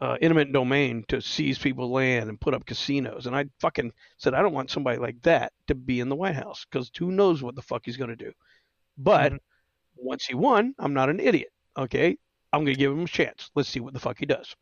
uh, 0.01 0.17
eminent 0.21 0.53
domain 0.53 1.05
to 1.09 1.21
seize 1.21 1.59
people's 1.59 1.91
land 1.91 2.29
and 2.29 2.41
put 2.41 2.55
up 2.55 2.67
casinos, 2.67 3.27
and 3.27 3.37
I 3.37 3.47
fucking 3.61 3.93
said 4.19 4.35
I 4.35 4.43
don't 4.43 4.55
want 4.55 4.71
somebody 4.71 4.99
like 4.99 5.23
that 5.23 5.53
to 5.69 5.75
be 5.75 6.01
in 6.01 6.09
the 6.09 6.17
White 6.17 6.35
House 6.35 6.67
because 6.71 6.91
who 6.99 7.13
knows 7.13 7.43
what 7.43 7.55
the 7.55 7.63
fuck 7.63 7.83
he's 7.85 7.97
going 7.97 8.11
to 8.11 8.17
do, 8.17 8.33
but 8.99 9.33
once 9.97 10.25
he 10.25 10.35
won, 10.35 10.75
I'm 10.79 10.95
not 10.95 11.09
an 11.09 11.21
idiot. 11.21 11.53
Okay, 11.77 12.19
I'm 12.53 12.65
going 12.65 12.75
to 12.75 12.79
give 12.79 12.93
him 12.93 13.05
a 13.05 13.09
chance. 13.09 13.51
Let's 13.55 13.69
see 13.69 13.81
what 13.81 13.95
the 13.95 14.01
fuck 14.01 14.19
he 14.19 14.27
does. 14.27 14.57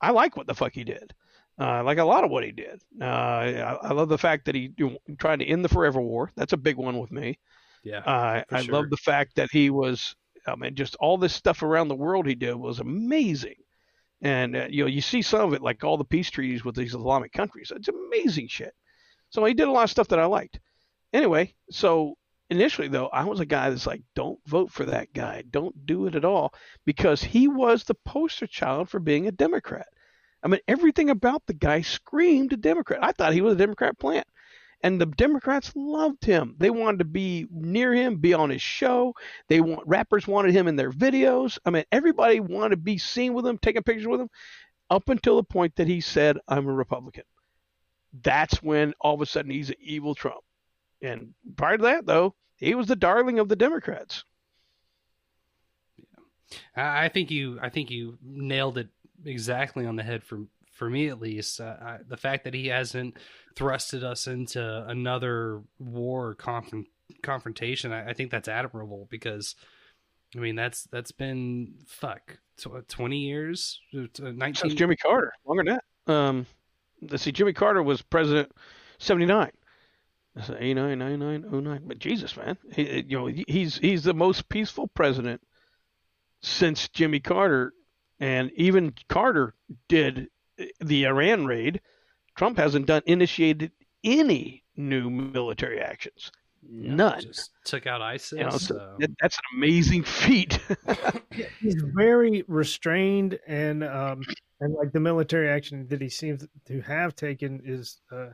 I 0.00 0.10
like 0.10 0.36
what 0.36 0.46
the 0.46 0.54
fuck 0.54 0.74
he 0.74 0.84
did. 0.84 1.14
Uh, 1.60 1.82
like 1.82 1.98
a 1.98 2.04
lot 2.04 2.22
of 2.22 2.30
what 2.30 2.44
he 2.44 2.52
did. 2.52 2.80
Uh, 3.00 3.04
I, 3.04 3.78
I 3.82 3.92
love 3.92 4.08
the 4.08 4.18
fact 4.18 4.44
that 4.44 4.54
he 4.54 4.72
tried 5.18 5.40
to 5.40 5.44
end 5.44 5.64
the 5.64 5.68
forever 5.68 6.00
war. 6.00 6.30
That's 6.36 6.52
a 6.52 6.56
big 6.56 6.76
one 6.76 6.98
with 6.98 7.10
me. 7.10 7.38
yeah. 7.82 7.98
Uh, 7.98 8.42
I 8.50 8.62
sure. 8.62 8.74
love 8.74 8.90
the 8.90 8.96
fact 8.96 9.34
that 9.36 9.50
he 9.50 9.70
was. 9.70 10.14
I 10.46 10.54
mean, 10.54 10.76
just 10.76 10.94
all 10.96 11.18
this 11.18 11.34
stuff 11.34 11.62
around 11.62 11.88
the 11.88 11.96
world 11.96 12.26
he 12.26 12.36
did 12.36 12.54
was 12.54 12.78
amazing. 12.78 13.56
And 14.22 14.56
uh, 14.56 14.66
you 14.70 14.84
know, 14.84 14.88
you 14.88 15.00
see 15.00 15.20
some 15.20 15.40
of 15.40 15.52
it, 15.52 15.62
like 15.62 15.82
all 15.82 15.96
the 15.96 16.04
peace 16.04 16.30
treaties 16.30 16.64
with 16.64 16.76
these 16.76 16.94
Islamic 16.94 17.32
countries. 17.32 17.72
It's 17.74 17.88
amazing 17.88 18.48
shit. 18.48 18.72
So 19.30 19.44
he 19.44 19.52
did 19.52 19.68
a 19.68 19.72
lot 19.72 19.84
of 19.84 19.90
stuff 19.90 20.08
that 20.08 20.18
I 20.18 20.26
liked. 20.26 20.60
Anyway, 21.12 21.54
so 21.70 22.14
initially 22.50 22.88
though, 22.88 23.08
I 23.08 23.24
was 23.24 23.40
a 23.40 23.46
guy 23.46 23.70
that's 23.70 23.86
like, 23.86 24.02
don't 24.14 24.38
vote 24.46 24.70
for 24.70 24.84
that 24.86 25.12
guy. 25.12 25.42
Don't 25.50 25.86
do 25.86 26.06
it 26.06 26.14
at 26.14 26.24
all 26.24 26.52
because 26.86 27.22
he 27.22 27.48
was 27.48 27.84
the 27.84 27.96
poster 28.06 28.46
child 28.46 28.88
for 28.88 29.00
being 29.00 29.26
a 29.26 29.32
Democrat. 29.32 29.88
I 30.48 30.50
mean, 30.50 30.60
everything 30.66 31.10
about 31.10 31.44
the 31.44 31.52
guy 31.52 31.82
screamed 31.82 32.54
a 32.54 32.56
Democrat. 32.56 33.00
I 33.04 33.12
thought 33.12 33.34
he 33.34 33.42
was 33.42 33.52
a 33.52 33.58
Democrat 33.58 33.98
plant. 33.98 34.26
And 34.82 34.98
the 34.98 35.04
Democrats 35.04 35.72
loved 35.76 36.24
him. 36.24 36.54
They 36.56 36.70
wanted 36.70 37.00
to 37.00 37.04
be 37.04 37.46
near 37.50 37.92
him, 37.92 38.16
be 38.16 38.32
on 38.32 38.48
his 38.48 38.62
show. 38.62 39.12
They 39.48 39.60
want 39.60 39.86
rappers 39.86 40.26
wanted 40.26 40.54
him 40.54 40.66
in 40.66 40.76
their 40.76 40.90
videos. 40.90 41.58
I 41.66 41.70
mean, 41.70 41.84
everybody 41.92 42.40
wanted 42.40 42.70
to 42.70 42.76
be 42.78 42.96
seen 42.96 43.34
with 43.34 43.46
him, 43.46 43.58
taking 43.58 43.82
pictures 43.82 44.06
with 44.06 44.22
him, 44.22 44.30
up 44.88 45.10
until 45.10 45.36
the 45.36 45.42
point 45.42 45.76
that 45.76 45.86
he 45.86 46.00
said, 46.00 46.38
"I'm 46.48 46.66
a 46.66 46.72
Republican." 46.72 47.24
That's 48.22 48.62
when 48.62 48.94
all 49.02 49.16
of 49.16 49.20
a 49.20 49.26
sudden 49.26 49.50
he's 49.50 49.68
an 49.68 49.76
evil 49.80 50.14
Trump. 50.14 50.40
And 51.02 51.34
prior 51.56 51.76
to 51.76 51.82
that, 51.82 52.06
though, 52.06 52.36
he 52.56 52.74
was 52.74 52.86
the 52.86 52.96
darling 52.96 53.38
of 53.38 53.50
the 53.50 53.56
Democrats. 53.56 54.24
I 56.74 57.08
think 57.08 57.30
you 57.30 57.58
I 57.60 57.68
think 57.68 57.90
you 57.90 58.16
nailed 58.22 58.78
it 58.78 58.88
exactly 59.24 59.86
on 59.86 59.96
the 59.96 60.02
head 60.02 60.22
for 60.22 60.40
for 60.72 60.88
me 60.88 61.08
at 61.08 61.20
least. 61.20 61.60
Uh, 61.60 61.76
I, 61.80 61.98
the 62.06 62.16
fact 62.16 62.44
that 62.44 62.54
he 62.54 62.68
hasn't 62.68 63.16
thrusted 63.56 64.04
us 64.04 64.26
into 64.26 64.84
another 64.86 65.62
war 65.78 66.34
confront, 66.34 66.86
confrontation, 67.22 67.92
I, 67.92 68.10
I 68.10 68.12
think 68.12 68.30
that's 68.30 68.48
admirable 68.48 69.08
because 69.10 69.54
I 70.36 70.38
mean 70.38 70.56
that's 70.56 70.84
that's 70.84 71.12
been 71.12 71.74
fuck 71.86 72.38
tw- 72.56 72.88
twenty 72.88 73.18
years, 73.18 73.80
uh, 73.94 74.06
nineteen. 74.20 74.54
Since 74.54 74.74
Jimmy 74.74 74.96
Carter, 74.96 75.32
longer 75.44 75.64
than 75.64 75.80
that. 76.06 76.12
Um, 76.12 76.46
let's 77.02 77.22
see, 77.22 77.32
Jimmy 77.32 77.52
Carter 77.52 77.82
was 77.82 78.02
president 78.02 78.52
seventy 78.98 79.26
nine. 79.26 79.50
89, 80.56 80.98
99, 80.98 81.64
09. 81.64 81.82
But 81.86 81.98
Jesus, 81.98 82.36
man, 82.36 82.56
he, 82.72 83.04
you 83.08 83.18
know, 83.18 83.26
he's 83.48 83.78
he's 83.78 84.04
the 84.04 84.14
most 84.14 84.48
peaceful 84.48 84.86
president 84.86 85.40
since 86.42 86.88
Jimmy 86.88 87.20
Carter, 87.20 87.72
and 88.20 88.50
even 88.56 88.94
Carter 89.08 89.54
did 89.88 90.28
the 90.80 91.06
Iran 91.06 91.46
raid. 91.46 91.80
Trump 92.36 92.58
hasn't 92.58 92.86
done 92.86 93.02
initiated 93.06 93.72
any 94.04 94.64
new 94.76 95.10
military 95.10 95.80
actions. 95.80 96.30
None. 96.62 97.20
Just 97.20 97.50
took 97.64 97.86
out 97.86 98.02
ISIS. 98.02 98.38
You 98.38 98.44
know, 98.44 98.50
so 98.50 98.96
that's 99.20 99.36
an 99.36 99.58
amazing 99.58 100.02
feat. 100.02 100.58
he's 101.60 101.76
very 101.94 102.44
restrained 102.48 103.38
and 103.46 103.84
um 103.84 104.22
and 104.60 104.74
like 104.74 104.92
the 104.92 105.00
military 105.00 105.48
action 105.48 105.86
that 105.88 106.00
he 106.00 106.08
seems 106.08 106.46
to 106.66 106.80
have 106.82 107.14
taken 107.14 107.60
is 107.64 108.00
uh 108.12 108.28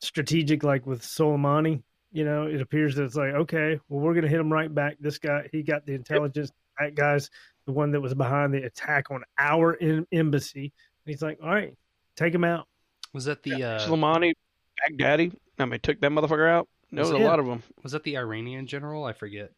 strategic 0.00 0.62
like 0.62 0.86
with 0.86 1.02
Soleimani 1.02 1.82
you 2.12 2.24
know 2.24 2.46
it 2.46 2.60
appears 2.60 2.94
that 2.94 3.04
it's 3.04 3.16
like 3.16 3.32
okay 3.32 3.80
well 3.88 4.00
we're 4.00 4.12
going 4.12 4.24
to 4.24 4.28
hit 4.28 4.40
him 4.40 4.52
right 4.52 4.72
back 4.72 4.96
this 5.00 5.18
guy 5.18 5.48
he 5.52 5.62
got 5.62 5.86
the 5.86 5.94
intelligence 5.94 6.52
that 6.78 6.94
guy's 6.94 7.30
the 7.66 7.72
one 7.72 7.90
that 7.92 8.00
was 8.00 8.14
behind 8.14 8.52
the 8.54 8.62
attack 8.64 9.10
on 9.10 9.22
our 9.38 9.76
em- 9.80 10.06
embassy 10.12 10.72
and 11.04 11.12
he's 11.12 11.22
like 11.22 11.38
all 11.42 11.48
right 11.50 11.74
take 12.16 12.34
him 12.34 12.44
out 12.44 12.66
was 13.14 13.24
that 13.26 13.42
the 13.42 13.62
uh, 13.62 13.78
Soleimani, 13.86 14.32
Baghdadi. 14.90 15.34
I 15.58 15.64
mean, 15.66 15.80
took 15.80 16.00
that 16.00 16.10
motherfucker 16.10 16.48
out. 16.48 16.66
There 16.90 17.02
was 17.04 17.10
a 17.12 17.18
Yeah. 17.18 17.26
lot 17.26 17.38
of 17.38 17.46
them. 17.46 17.62
was 17.82 17.92
that 17.92 18.02
the 18.04 18.16
Iranian 18.16 18.66
general? 18.66 19.04
I 19.04 19.12
forget. 19.12 19.50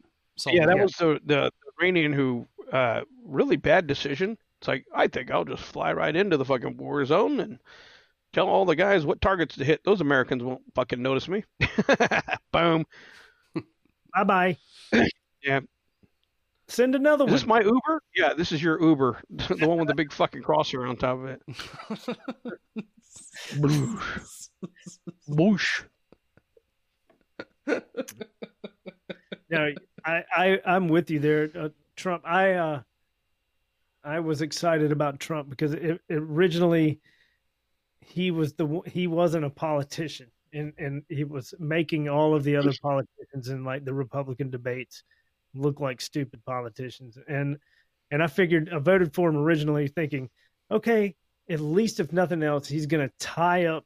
yeah, 0.46 0.66
that 0.66 0.76
Something- 0.76 0.82
was 0.82 0.92
the, 0.94 1.20
the 1.24 1.50
Iranian 1.80 2.12
who 2.12 2.46
uh, 2.72 3.02
really 3.24 3.56
bad 3.56 3.86
decision. 3.86 4.36
It's 4.60 4.66
like 4.68 4.84
I 4.94 5.06
think 5.06 5.30
I'll 5.30 5.44
just 5.44 5.62
fly 5.62 5.92
right 5.92 6.14
into 6.14 6.36
the 6.36 6.44
fucking 6.44 6.76
war 6.76 7.04
zone 7.04 7.38
and 7.40 7.58
tell 8.32 8.48
all 8.48 8.64
the 8.64 8.74
guys 8.76 9.06
what 9.06 9.20
targets 9.20 9.56
to 9.56 9.64
hit. 9.64 9.82
Those 9.84 10.00
Americans 10.00 10.42
won't 10.42 10.62
fucking 10.74 11.00
notice 11.02 11.28
me. 11.28 11.44
Boom. 12.52 12.84
bye 14.14 14.24
bye 14.24 14.56
Yeah. 15.42 15.60
Send 16.68 16.94
another 16.94 17.24
Is 17.24 17.28
one 17.28 17.34
this 17.34 17.46
my 17.46 17.60
Uber? 17.60 18.02
Yeah, 18.14 18.34
this 18.34 18.52
is 18.52 18.62
your 18.62 18.80
Uber, 18.80 19.22
the 19.30 19.66
one 19.68 19.78
with 19.78 19.88
the 19.88 19.94
big 19.94 20.12
fucking 20.12 20.42
crosser 20.42 20.86
on 20.86 20.96
top 20.96 21.18
of 21.18 21.26
it. 21.26 21.42
Boosh. 23.54 24.48
Boosh. 25.28 25.84
no, 29.50 29.72
I, 30.04 30.24
I 30.36 30.60
I'm 30.66 30.88
with 30.88 31.10
you 31.10 31.18
there, 31.18 31.50
uh, 31.54 31.68
Trump. 31.96 32.22
I 32.26 32.52
uh, 32.52 32.80
I 34.02 34.20
was 34.20 34.42
excited 34.42 34.92
about 34.92 35.20
Trump 35.20 35.48
because 35.48 35.72
it, 35.72 36.00
it 36.08 36.16
originally 36.16 37.00
he 38.00 38.30
was 38.30 38.52
the 38.54 38.80
he 38.86 39.06
wasn't 39.06 39.44
a 39.44 39.50
politician 39.50 40.30
and 40.52 40.72
and 40.78 41.02
he 41.08 41.24
was 41.24 41.54
making 41.58 42.08
all 42.08 42.34
of 42.34 42.44
the 42.44 42.56
other 42.56 42.72
politicians 42.82 43.48
in 43.48 43.64
like 43.64 43.84
the 43.84 43.94
Republican 43.94 44.50
debates 44.50 45.02
look 45.54 45.80
like 45.80 46.00
stupid 46.00 46.44
politicians 46.44 47.18
and 47.28 47.58
and 48.10 48.22
I 48.22 48.26
figured 48.26 48.70
I 48.72 48.78
voted 48.78 49.14
for 49.14 49.28
him 49.28 49.36
originally 49.36 49.88
thinking 49.88 50.30
okay 50.70 51.14
at 51.48 51.60
least 51.60 52.00
if 52.00 52.12
nothing 52.12 52.42
else 52.42 52.68
he's 52.68 52.86
going 52.86 53.06
to 53.08 53.14
tie 53.18 53.66
up 53.66 53.84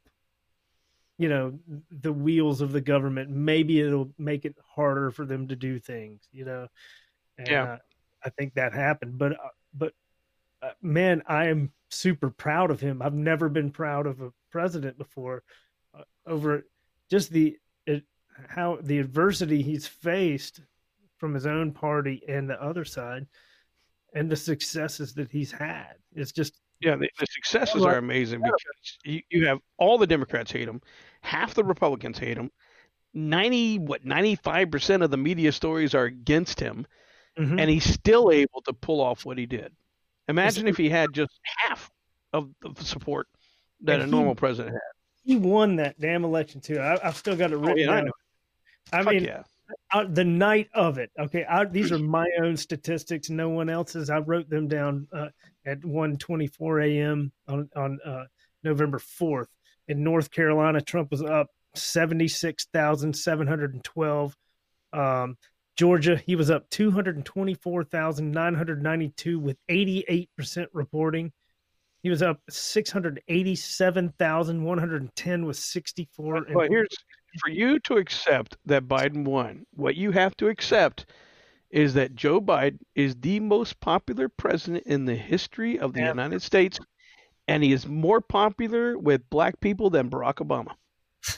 you 1.19 1.29
know 1.29 1.59
the 1.91 2.13
wheels 2.13 2.61
of 2.61 2.73
the 2.73 2.81
government 2.81 3.31
maybe 3.31 3.81
it'll 3.81 4.13
make 4.19 4.45
it 4.45 4.55
harder 4.75 5.11
for 5.11 5.25
them 5.27 5.49
to 5.49 5.57
do 5.57 5.79
things 5.79 6.27
you 6.33 6.45
know 6.45 6.67
and, 7.37 7.49
Yeah. 7.49 7.63
uh, 7.65 7.79
I 8.25 8.31
think 8.31 8.55
that 8.55 8.73
happened 8.73 9.19
but 9.19 9.33
uh, 9.33 9.49
but 9.75 9.93
uh, 10.61 10.71
man, 10.83 11.23
I 11.27 11.47
am 11.47 11.73
super 11.91 12.31
proud 12.31 12.71
of 12.73 12.81
him. 12.81 13.01
I've 13.01 13.15
never 13.15 13.49
been 13.49 13.71
proud 13.71 14.07
of 14.07 14.21
a 14.21 14.33
president 14.51 14.99
before 14.99 15.45
uh, 15.97 16.03
over 16.27 16.67
just 17.09 17.31
the 17.31 17.57
it, 17.87 18.03
how 18.49 18.79
the 18.83 18.99
adversity 18.99 19.63
he's 19.63 19.87
faced 19.87 20.61
from 21.19 21.35
his 21.35 21.47
own 21.47 21.73
party 21.73 22.23
and 22.29 22.49
the 22.49 22.61
other 22.63 22.85
side, 22.85 23.27
and 24.15 24.31
the 24.31 24.37
successes 24.37 25.13
that 25.15 25.31
he's 25.31 25.53
had. 25.53 25.95
It's 26.15 26.33
just 26.33 26.61
Yeah, 26.81 26.97
the, 26.97 27.11
the 27.19 27.27
successes 27.27 27.85
are 27.85 27.97
amazing 27.99 28.41
because 28.41 28.99
you, 29.05 29.21
you 29.31 29.47
have 29.47 29.59
all 29.77 29.99
the 29.99 30.07
Democrats 30.07 30.51
hate 30.53 30.69
him, 30.69 30.81
half 31.21 31.55
the 31.55 31.65
Republicans 31.65 32.19
hate 32.19 32.37
him, 32.39 32.51
ninety 33.15 33.79
what 33.79 34.05
ninety 34.05 34.37
five 34.37 34.71
percent 34.71 35.03
of 35.03 35.11
the 35.11 35.17
media 35.17 35.53
stories 35.53 35.95
are 35.95 36.05
against 36.05 36.61
him, 36.61 36.87
Mhm. 37.39 37.61
and 37.61 37.71
he's 37.71 37.85
still 37.85 38.31
able 38.33 38.63
to 38.63 38.73
pull 38.73 39.01
off 39.01 39.25
what 39.25 39.39
he 39.39 39.47
did. 39.47 39.73
Imagine 40.29 40.67
if 40.69 40.77
he 40.77 40.89
had 40.89 41.13
just 41.15 41.33
half 41.59 41.91
of 42.33 42.51
the 42.61 42.85
support 42.85 43.29
that 43.83 44.01
a 44.01 44.05
he- 44.05 44.11
normal 44.11 44.35
president 44.35 44.75
had. 44.75 44.81
he 45.25 45.37
won 45.37 45.77
that 45.77 45.99
damn 46.01 46.25
election 46.25 46.61
too. 46.61 46.79
I, 46.79 46.99
I've 47.07 47.17
still 47.17 47.37
got 47.37 47.51
it 47.53 47.57
written 47.57 47.89
Oh, 47.89 47.93
yeah, 47.93 47.99
I 47.99 48.01
down. 48.03 48.11
I 48.93 49.03
Fuck 49.05 49.13
mean, 49.15 49.25
yeah. 49.25 49.43
The 50.09 50.25
night 50.25 50.69
of 50.75 50.99
it. 50.99 51.11
Okay, 51.19 51.45
I, 51.45 51.65
these 51.65 51.91
are 51.93 51.99
my 51.99 52.27
own 52.41 52.57
statistics, 52.57 53.31
no 53.31 53.49
one 53.49 53.69
else's. 53.69 54.11
I 54.11 54.19
wrote 54.19 54.49
them 54.49 54.69
down 54.69 55.09
uh, 55.13 55.29
at 55.67 55.81
1:24 55.83 56.87
a.m. 56.87 57.33
on 57.47 57.69
on 57.77 57.99
uh, 58.05 58.25
November 58.63 58.99
4th 58.99 59.49
in 59.87 60.05
North 60.05 60.31
Carolina. 60.31 60.81
Trump 60.81 61.11
was 61.11 61.23
up 61.23 61.49
76,712. 61.75 64.37
Um, 64.93 65.37
Georgia, 65.77 66.17
he 66.27 66.37
was 66.37 66.51
up 66.51 66.69
224,992 66.71 69.39
with 69.39 69.59
88 69.69 70.31
percent 70.37 70.71
reporting. 70.73 71.33
He 72.03 72.11
was 72.11 72.23
up 72.23 72.41
687,110 72.49 75.47
with 75.47 75.57
64. 75.57 76.35
But, 76.35 76.55
but 76.55 76.71
here's 76.71 76.97
for 77.41 77.51
you 77.51 77.79
to 77.81 77.97
accept 77.97 78.57
that 78.67 78.89
Biden 78.89 79.25
won. 79.25 79.67
What 79.75 79.97
you 79.97 80.11
have 80.13 80.37
to 80.39 80.49
accept 80.49 81.07
is 81.71 81.95
that 81.95 82.15
Joe 82.15 82.41
Biden 82.41 82.79
is 82.95 83.15
the 83.17 83.41
most 83.41 83.79
popular 83.81 84.29
president 84.29 84.87
in 84.87 85.05
the 85.05 85.15
history 85.15 85.79
of 85.79 85.93
the 85.93 86.01
Yeah. 86.01 86.09
United 86.09 86.41
States, 86.43 86.79
and 87.47 87.63
he 87.63 87.73
is 87.73 87.87
more 87.87 88.21
popular 88.21 88.99
with 88.99 89.29
black 89.31 89.61
people 89.61 89.91
than 89.91 90.11
Barack 90.11 90.37
Obama. 90.37 90.75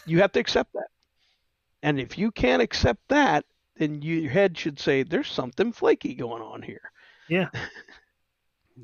You 0.07 0.21
have 0.21 0.33
to 0.33 0.41
accept 0.41 0.73
that. 0.75 0.89
And 1.83 1.99
if 1.99 2.19
you 2.19 2.31
can't 2.31 2.63
accept 2.63 3.01
that, 3.09 3.45
then 3.77 4.03
you, 4.03 4.17
your 4.17 4.31
head 4.31 4.57
should 4.57 4.79
say 4.79 5.03
there's 5.03 5.31
something 5.31 5.73
flaky 5.73 6.15
going 6.15 6.43
on 6.43 6.63
here. 6.63 6.93
Yeah. 7.29 7.49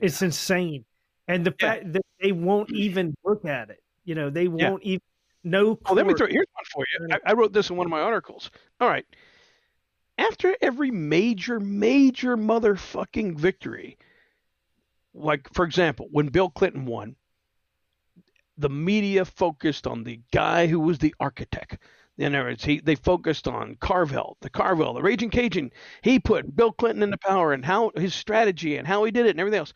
It's 0.01 0.21
insane. 0.21 0.85
And 1.29 1.45
the 1.45 1.53
fact 1.53 1.93
that 1.93 2.03
they 2.21 2.33
won't 2.33 2.71
even 2.71 3.15
look 3.25 3.45
at 3.45 3.71
it. 3.71 3.83
You 4.05 4.15
know, 4.15 4.31
they 4.31 4.47
won't 4.47 4.83
even 4.83 5.01
no 5.47 5.79
Oh, 5.87 5.95
let 5.95 6.07
me 6.07 6.13
court- 6.13 6.19
throw 6.19 6.27
here's 6.29 6.47
one 6.53 6.65
for 6.73 6.85
you. 6.93 7.09
I, 7.13 7.31
I 7.31 7.35
wrote 7.35 7.53
this 7.53 7.71
in 7.71 7.77
one 7.77 7.87
of 7.87 7.91
my 7.91 8.01
articles. 8.01 8.51
All 8.81 8.89
right. 8.89 9.07
After 10.19 10.57
every 10.61 10.91
major, 10.91 11.61
major 11.61 12.37
motherfucking 12.37 13.37
victory, 13.39 13.99
like 15.15 15.53
for 15.53 15.65
example, 15.65 16.09
when 16.11 16.29
Bill 16.29 16.51
Clinton 16.51 16.87
won, 16.87 17.17
the 18.59 18.71
media 18.71 19.25
focused 19.25 19.87
on 19.87 20.03
the 20.05 20.21
guy 20.33 20.67
who 20.67 20.81
was 20.81 20.99
the 20.99 21.15
architect. 21.21 21.79
In 22.19 22.35
other 22.35 22.45
words, 22.45 22.65
he, 22.65 22.81
they 22.81 22.95
focused 22.95 23.47
on 23.47 23.77
Carville, 23.79 24.39
the 24.41 24.49
Carville, 24.49 24.95
the 24.95 25.03
Raging 25.03 25.29
Cajun. 25.29 25.71
He 26.01 26.19
put 26.19 26.57
Bill 26.57 26.73
Clinton 26.73 27.03
into 27.03 27.19
power 27.19 27.53
and 27.53 27.63
how 27.63 27.91
his 27.95 28.15
strategy 28.15 28.79
and 28.79 28.87
how 28.87 29.05
he 29.05 29.11
did 29.11 29.27
it 29.27 29.31
and 29.31 29.41
everything 29.41 29.59
else. 29.59 29.75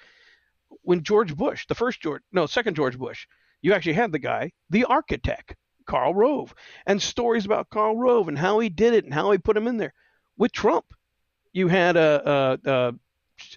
When 0.82 1.02
George 1.02 1.36
Bush, 1.36 1.66
the 1.66 1.74
first 1.74 2.00
George, 2.00 2.22
no, 2.32 2.46
second 2.46 2.76
George 2.76 2.96
Bush, 2.98 3.26
you 3.62 3.72
actually 3.72 3.94
had 3.94 4.12
the 4.12 4.18
guy, 4.18 4.52
the 4.70 4.84
architect, 4.84 5.54
Karl 5.86 6.14
Rove, 6.14 6.54
and 6.86 7.00
stories 7.00 7.44
about 7.44 7.70
Karl 7.70 7.96
Rove 7.96 8.28
and 8.28 8.38
how 8.38 8.58
he 8.58 8.68
did 8.68 8.94
it 8.94 9.04
and 9.04 9.12
how 9.12 9.30
he 9.32 9.38
put 9.38 9.56
him 9.56 9.66
in 9.66 9.76
there. 9.76 9.92
With 10.36 10.52
Trump, 10.52 10.86
you 11.52 11.68
had 11.68 11.96
a, 11.96 12.58
a, 12.64 12.70
a 12.70 12.94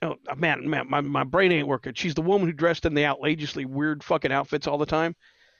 oh, 0.01 0.15
man, 0.35 0.69
man, 0.69 0.89
my, 0.89 1.01
my 1.01 1.23
brain 1.23 1.51
ain't 1.51 1.67
working. 1.67 1.93
She's 1.93 2.15
the 2.15 2.21
woman 2.21 2.47
who 2.47 2.53
dressed 2.53 2.85
in 2.85 2.93
the 2.93 3.05
outrageously 3.05 3.65
weird 3.65 4.03
fucking 4.03 4.31
outfits 4.31 4.67
all 4.67 4.77
the 4.77 4.85
time, 4.85 5.15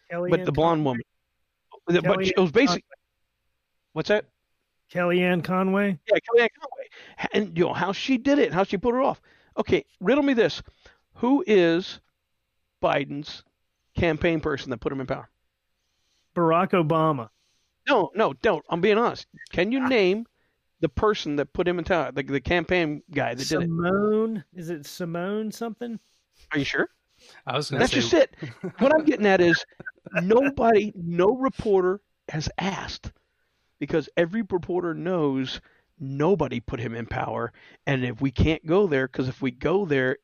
but 0.10 0.46
the 0.46 0.52
blonde 0.52 0.84
woman. 0.84 1.04
But 1.86 2.26
she- 2.26 2.34
it 2.36 2.40
was 2.40 2.52
basically 2.52 2.84
what's 3.94 4.10
that? 4.10 4.26
Kellyanne 4.92 5.44
Conway. 5.44 5.98
Yeah, 6.08 6.18
Kellyanne 6.18 6.50
Conway, 6.60 7.30
and 7.34 7.58
you 7.58 7.66
know 7.66 7.74
how 7.74 7.92
she 7.92 8.18
did 8.18 8.40
it, 8.40 8.54
how 8.54 8.64
she 8.64 8.78
put 8.78 8.96
it 8.96 9.04
off. 9.04 9.22
Okay, 9.58 9.86
riddle 10.00 10.24
me 10.24 10.34
this: 10.34 10.62
Who 11.16 11.44
is 11.48 12.00
Biden's 12.82 13.44
campaign 14.04 14.42
person 14.42 14.70
that 14.72 14.80
put 14.80 14.92
him 14.92 15.00
in 15.00 15.08
power? 15.08 15.30
Barack 16.36 16.72
Obama. 16.72 17.30
No, 17.88 18.12
no, 18.16 18.34
don't. 18.34 18.64
I'm 18.70 18.82
being 18.82 18.98
honest. 18.98 19.28
Can 19.52 19.72
you 19.72 19.82
ah. 19.82 19.88
name 19.88 20.26
the 20.82 20.90
person 20.90 21.38
that 21.38 21.54
put 21.54 21.68
him 21.68 21.80
in 21.80 21.86
power? 21.86 22.12
The, 22.12 22.24
the 22.24 22.42
campaign 22.42 23.02
guy 23.12 23.34
that 23.34 23.48
did 23.48 23.62
it. 23.62 23.62
Simone. 23.62 24.44
Is 24.54 24.70
it 24.70 24.86
Simone 24.86 25.52
something? 25.52 26.00
Are 26.52 26.60
you 26.60 26.66
sure? 26.66 26.90
I 27.46 27.56
was 27.56 27.70
That's 27.70 27.92
say 27.92 28.02
just 28.02 28.14
it. 28.14 28.36
What 28.80 28.94
I'm 28.94 29.06
getting 29.06 29.26
at 29.26 29.40
is 29.40 29.64
nobody, 30.22 30.92
no 30.96 31.38
reporter 31.38 32.02
has 32.28 32.50
asked 32.58 33.12
because 33.80 34.10
every 34.18 34.42
reporter 34.42 34.94
knows 34.94 35.62
nobody 36.00 36.60
put 36.60 36.80
him 36.82 36.96
in 36.96 37.06
power. 37.06 37.54
And 37.86 38.04
if 38.04 38.20
we 38.20 38.32
can't 38.32 38.66
go 38.66 38.88
there, 38.88 39.08
because 39.08 39.30
if 39.30 39.42
we 39.42 39.52
go 39.52 39.86
there, 39.86 40.18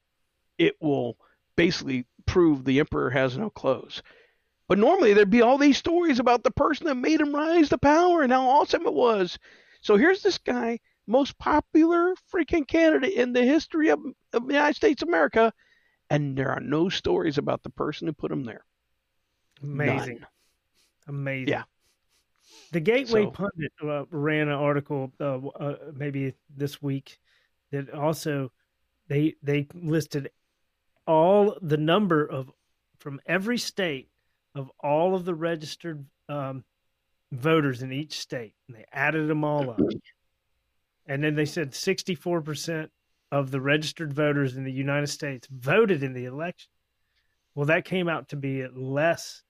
it 0.57 0.75
will 0.81 1.17
basically 1.59 2.05
prove 2.25 2.63
the 2.63 2.79
emperor 2.79 3.09
has 3.09 3.37
no 3.37 3.49
clothes. 3.49 4.01
But 4.69 4.77
normally 4.77 5.13
there'd 5.13 5.29
be 5.29 5.41
all 5.41 5.57
these 5.57 5.77
stories 5.77 6.19
about 6.19 6.41
the 6.41 6.51
person 6.51 6.85
that 6.87 6.95
made 6.95 7.19
him 7.19 7.35
rise 7.35 7.67
to 7.69 7.77
power 7.77 8.21
and 8.21 8.31
how 8.31 8.47
awesome 8.47 8.85
it 8.85 8.93
was. 8.93 9.37
So 9.81 9.97
here's 9.97 10.21
this 10.21 10.37
guy, 10.37 10.79
most 11.05 11.37
popular 11.37 12.13
freaking 12.33 12.65
candidate 12.65 13.13
in 13.13 13.33
the 13.33 13.43
history 13.43 13.89
of, 13.89 13.99
of 14.31 14.47
the 14.47 14.53
United 14.53 14.77
States 14.77 15.01
of 15.01 15.09
America, 15.09 15.51
and 16.09 16.37
there 16.37 16.49
are 16.49 16.61
no 16.61 16.87
stories 16.87 17.37
about 17.37 17.61
the 17.63 17.71
person 17.71 18.07
who 18.07 18.13
put 18.13 18.31
him 18.31 18.45
there. 18.45 18.63
Amazing. 19.61 20.19
None. 20.19 20.27
Amazing. 21.09 21.47
Yeah. 21.49 21.63
The 22.71 22.79
Gateway 22.79 23.25
So- 23.25 23.31
Pundit 23.31 23.73
uh, 23.83 24.05
ran 24.11 24.47
an 24.47 24.53
article 24.53 25.11
uh, 25.19 25.39
uh, 25.47 25.75
maybe 25.93 26.35
this 26.55 26.81
week 26.81 27.19
that 27.71 27.93
also 27.93 28.49
they 29.09 29.35
they 29.43 29.67
listed 29.73 30.29
all 31.09 31.57
the 31.59 31.75
number 31.75 32.23
of 32.23 32.51
from 32.99 33.19
every 33.25 33.57
state 33.57 34.09
of 34.53 34.71
all 34.79 35.15
of 35.15 35.25
the 35.25 35.33
registered 35.33 36.05
um, 36.29 36.63
voters 37.31 37.81
in 37.81 37.91
each 37.91 38.19
state, 38.19 38.53
and 38.67 38.77
they 38.77 38.85
added 38.93 39.27
them 39.27 39.43
all 39.43 39.71
up. 39.71 39.79
And 41.07 41.23
then 41.23 41.33
they 41.33 41.45
said 41.45 41.71
64% 41.71 42.89
of 43.31 43.49
the 43.49 43.59
registered 43.59 44.13
voters 44.13 44.55
in 44.55 44.63
the 44.63 44.71
United 44.71 45.07
States 45.07 45.47
voted 45.49 46.03
in 46.03 46.13
the 46.13 46.25
election. 46.25 46.69
Well, 47.55 47.65
that 47.65 47.85
came 47.85 48.07
out 48.07 48.29
to 48.29 48.35
be 48.35 48.67
less 48.67 49.41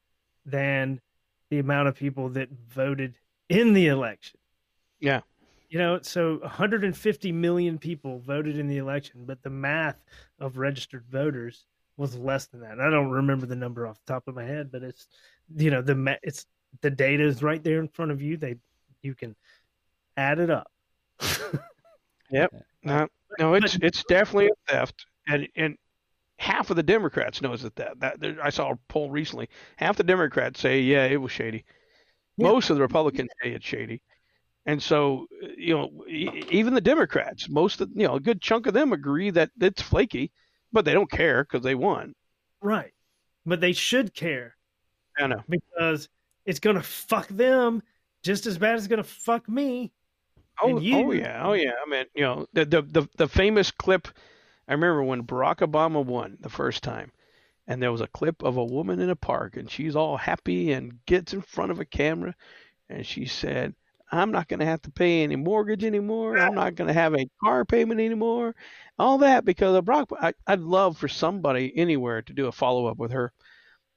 than 0.45 1.01
the 1.49 1.59
amount 1.59 1.89
of 1.89 1.95
people 1.95 2.29
that 2.29 2.49
voted 2.69 3.15
in 3.49 3.73
the 3.73 3.87
election. 3.87 4.39
Yeah. 5.01 5.21
You 5.69 5.77
know, 5.77 5.99
so 6.01 6.37
150 6.39 7.31
million 7.31 7.77
people 7.77 8.19
voted 8.19 8.57
in 8.57 8.67
the 8.67 8.77
election, 8.77 9.23
but 9.25 9.43
the 9.43 9.51
math 9.51 9.97
of 10.39 10.57
registered 10.57 11.05
voters 11.11 11.65
was 11.95 12.15
less 12.17 12.47
than 12.47 12.61
that. 12.61 12.79
I 12.79 12.89
don't 12.89 13.11
remember 13.11 13.45
the 13.45 13.55
number 13.55 13.85
off 13.85 13.99
the 14.05 14.13
top 14.13 14.27
of 14.27 14.35
my 14.35 14.43
head, 14.43 14.71
but 14.71 14.81
it's 14.83 15.07
you 15.55 15.69
know 15.69 15.81
the 15.81 15.95
ma- 15.95 16.15
it's 16.23 16.45
the 16.81 16.89
data 16.89 17.23
is 17.23 17.43
right 17.43 17.63
there 17.63 17.79
in 17.79 17.87
front 17.87 18.11
of 18.11 18.21
you. 18.21 18.37
They 18.37 18.55
you 19.03 19.13
can 19.13 19.35
add 20.17 20.39
it 20.39 20.49
up. 20.49 20.71
Yep. 22.31 22.53
No, 22.83 23.07
no, 23.39 23.53
it's 23.55 23.75
it's 23.81 24.03
definitely 24.03 24.47
a 24.49 24.71
theft, 24.71 25.05
and 25.27 25.47
and 25.55 25.75
half 26.37 26.69
of 26.69 26.75
the 26.75 26.83
Democrats 26.83 27.41
knows 27.41 27.63
that 27.63 27.75
that 27.75 27.99
that 27.99 28.19
there- 28.19 28.37
I 28.41 28.51
saw 28.51 28.71
a 28.71 28.75
poll 28.87 29.09
recently. 29.09 29.49
Half 29.77 29.97
the 29.97 30.03
Democrats 30.03 30.59
say, 30.59 30.79
yeah, 30.79 31.05
it 31.05 31.17
was 31.19 31.31
shady. 31.31 31.65
Most 32.37 32.69
of 32.69 32.75
the 32.75 32.81
Republicans 32.83 33.29
say 33.41 33.49
it's 33.51 33.65
shady, 33.65 34.01
And 34.69 34.83
so, 34.83 35.25
you 35.57 35.75
know, 35.75 36.05
even 36.07 36.75
the 36.75 36.79
Democrats, 36.79 37.49
most 37.49 37.81
of 37.81 37.89
you 37.95 38.05
know, 38.05 38.17
a 38.17 38.19
good 38.19 38.39
chunk 38.39 38.67
of 38.67 38.75
them 38.75 38.93
agree 38.93 39.31
that 39.31 39.49
it's 39.59 39.81
flaky, 39.81 40.31
but 40.71 40.85
they 40.85 40.93
don't 40.93 41.09
care 41.09 41.43
because 41.43 41.63
they 41.63 41.73
won. 41.73 42.13
Right. 42.61 42.93
But 43.47 43.61
they 43.61 43.73
should 43.73 44.13
care 44.13 44.55
I 45.17 45.25
know. 45.25 45.43
because 45.49 46.07
it's 46.45 46.59
going 46.59 46.75
to 46.75 46.83
fuck 46.83 47.27
them 47.29 47.81
just 48.21 48.45
as 48.45 48.59
bad 48.59 48.75
as 48.75 48.81
it's 48.81 48.87
going 48.87 49.01
to 49.01 49.09
fuck 49.09 49.49
me. 49.49 49.91
Oh, 50.61 50.75
oh 50.75 50.79
yeah, 50.79 51.47
oh 51.47 51.53
yeah. 51.53 51.73
I 51.83 51.89
mean, 51.89 52.05
you 52.13 52.21
know, 52.21 52.45
the, 52.53 52.65
the 52.65 52.83
the 52.83 53.07
the 53.17 53.27
famous 53.27 53.71
clip. 53.71 54.07
I 54.67 54.73
remember 54.73 55.01
when 55.01 55.23
Barack 55.23 55.67
Obama 55.67 56.05
won 56.05 56.37
the 56.41 56.49
first 56.49 56.83
time, 56.83 57.11
and 57.65 57.81
there 57.81 57.91
was 57.91 58.01
a 58.01 58.07
clip 58.07 58.43
of 58.43 58.57
a 58.57 58.63
woman 58.63 58.99
in 58.99 59.09
a 59.09 59.15
park, 59.15 59.57
and 59.57 59.67
she's 59.67 59.95
all 59.95 60.17
happy 60.17 60.73
and 60.73 61.03
gets 61.07 61.33
in 61.33 61.41
front 61.41 61.71
of 61.71 61.79
a 61.79 61.85
camera, 61.85 62.35
and 62.87 63.03
she 63.03 63.25
said, 63.25 63.73
"I'm 64.11 64.31
not 64.31 64.47
going 64.47 64.59
to 64.59 64.65
have 64.65 64.81
to 64.83 64.91
pay 64.91 65.23
any 65.23 65.35
mortgage 65.35 65.83
anymore. 65.83 66.37
I'm 66.37 66.55
not 66.55 66.75
going 66.75 66.87
to 66.87 66.93
have 66.93 67.13
a 67.15 67.27
car 67.43 67.65
payment 67.65 67.99
anymore. 67.99 68.55
All 68.97 69.17
that 69.19 69.45
because 69.45 69.75
of 69.75 69.85
Barack. 69.85 70.07
I, 70.19 70.33
I'd 70.47 70.59
love 70.59 70.97
for 70.97 71.07
somebody 71.07 71.71
anywhere 71.75 72.21
to 72.23 72.33
do 72.33 72.47
a 72.47 72.51
follow 72.51 72.87
up 72.87 72.97
with 72.97 73.11
her. 73.11 73.31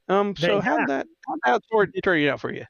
Um, 0.08 0.34
so 0.36 0.60
how'd 0.60 0.88
that 0.88 1.06
how'd 1.26 1.38
that 1.44 1.62
turn 2.02 2.26
out 2.28 2.40
for 2.40 2.52
you? 2.52 2.64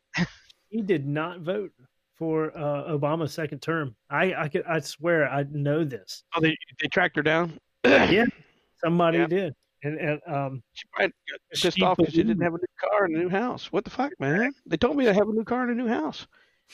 He 0.69 0.83
did 0.83 1.07
not 1.07 1.41
vote 1.41 1.71
for 2.15 2.57
uh, 2.57 2.85
Obama's 2.91 3.33
second 3.35 3.61
term. 3.61 3.97
I 4.11 4.35
I 4.35 4.49
could 4.49 4.65
I 4.65 4.81
swear 4.81 5.29
I 5.29 5.45
know 5.51 5.85
this. 5.85 6.25
Oh, 6.35 6.41
they 6.41 6.57
they 6.81 6.89
tracked 6.89 7.17
her 7.17 7.23
down. 7.23 7.59
yeah, 7.85 8.25
somebody 8.83 9.19
Yeah. 9.19 9.27
did, 9.27 9.55
and 9.83 9.99
and 9.99 10.21
um, 10.27 10.63
She 10.73 10.85
probably 10.93 11.13
got 11.31 11.41
pissed 11.61 11.83
off 11.83 11.97
because 11.97 12.15
she 12.15 12.23
didn't 12.23 12.43
have 12.43 12.55
a 12.55 12.59
new 12.59 12.89
car 12.89 13.05
and 13.07 13.17
a 13.17 13.19
new 13.19 13.29
house. 13.29 13.73
What 13.73 13.85
the 13.85 13.91
fuck, 13.91 14.13
man? 14.21 14.53
They 14.67 14.77
told 14.77 14.97
me 14.97 15.05
to 15.07 15.13
have 15.13 15.29
a 15.29 15.33
new 15.33 15.45
car 15.45 15.63
and 15.63 15.73
a 15.73 15.83
new 15.83 15.89
house. 15.89 16.27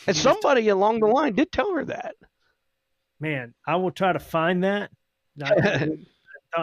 And 0.07 0.17
somebody 0.17 0.69
along 0.69 1.01
the 1.01 1.07
line 1.07 1.35
did 1.35 1.51
tell 1.53 1.75
her 1.75 1.85
that. 1.87 2.15
man, 3.21 3.55
I 3.67 3.77
will 3.77 3.91
try 3.91 4.13
to 4.13 4.19
find 4.21 4.65
that. 4.65 4.91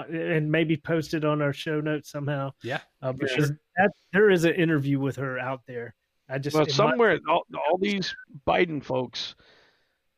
And 0.10 0.52
maybe 0.52 0.78
post 0.78 1.14
it 1.14 1.24
on 1.24 1.44
our 1.44 1.54
show 1.54 1.80
notes 1.80 2.10
somehow. 2.10 2.52
Yeah, 2.64 2.80
uh, 3.04 3.12
for 3.12 3.20
because 3.20 3.48
sure. 3.48 3.60
that 3.78 3.92
there 4.14 4.32
is 4.32 4.44
an 4.44 4.56
interview 4.56 5.00
with 5.00 5.16
her 5.18 5.38
out 5.38 5.62
there. 5.68 5.94
I 6.28 6.40
just 6.40 6.56
Well, 6.56 6.64
it 6.64 6.70
might- 6.70 6.76
somewhere, 6.76 7.20
all, 7.30 7.46
all 7.54 7.78
these 7.78 8.14
Biden 8.48 8.84
folks, 8.84 9.36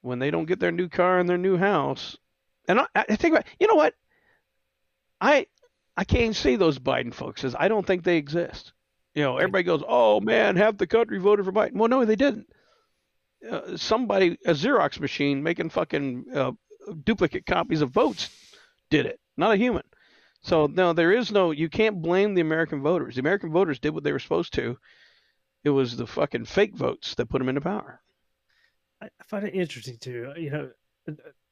when 0.02 0.20
they 0.20 0.32
don't 0.32 0.46
get 0.46 0.62
their 0.62 0.72
new 0.72 0.88
car 0.88 1.20
and 1.20 1.28
their 1.28 1.38
new 1.38 1.58
house, 1.58 2.16
and 2.70 2.80
I, 2.80 2.88
I 2.96 3.18
think 3.18 3.34
about, 3.34 3.46
you 3.60 3.68
know 3.68 3.76
what? 3.76 3.94
I 5.20 5.48
I 5.98 6.06
can't 6.06 6.36
see 6.36 6.56
those 6.56 6.80
Biden 6.80 7.14
folks 7.14 7.44
as 7.44 7.54
I 7.54 7.68
don't 7.68 7.86
think 7.86 8.04
they 8.04 8.16
exist. 8.18 8.72
You 9.16 9.24
know, 9.24 9.36
everybody 9.38 9.64
goes, 9.66 9.84
"Oh 9.86 10.22
man, 10.22 10.56
half 10.56 10.78
the 10.78 10.88
country 10.88 11.20
voted 11.20 11.44
for 11.46 11.52
Biden." 11.52 11.74
Well, 11.74 11.90
no, 11.90 12.06
they 12.06 12.16
didn't. 12.16 12.48
Uh, 13.50 13.78
somebody, 13.78 14.38
a 14.46 14.52
Xerox 14.52 15.00
machine 15.00 15.42
making 15.44 15.70
fucking 15.70 16.26
uh, 16.34 16.52
duplicate 17.04 17.46
copies 17.46 17.82
of 17.82 17.92
votes, 17.92 18.30
did 18.90 19.06
it, 19.06 19.20
not 19.38 19.52
a 19.54 19.58
human. 19.58 19.84
So 20.42 20.68
no, 20.68 20.94
there 20.94 21.12
is 21.12 21.32
no. 21.32 21.52
You 21.52 21.70
can't 21.70 22.02
blame 22.02 22.34
the 22.34 22.42
American 22.42 22.82
voters. 22.82 23.16
The 23.16 23.22
American 23.22 23.52
voters 23.52 23.80
did 23.80 23.92
what 23.94 24.04
they 24.04 24.12
were 24.12 24.20
supposed 24.20 24.54
to. 24.54 24.78
It 25.64 25.72
was 25.72 25.98
the 25.98 26.08
fucking 26.08 26.46
fake 26.46 26.76
votes 26.76 27.16
that 27.16 27.30
put 27.30 27.40
them 27.40 27.50
into 27.50 27.62
power. 27.62 28.02
I 29.02 29.10
find 29.28 29.46
it 29.46 29.54
interesting 29.54 29.98
too. 29.98 30.34
You 30.38 30.50
know, 30.50 30.70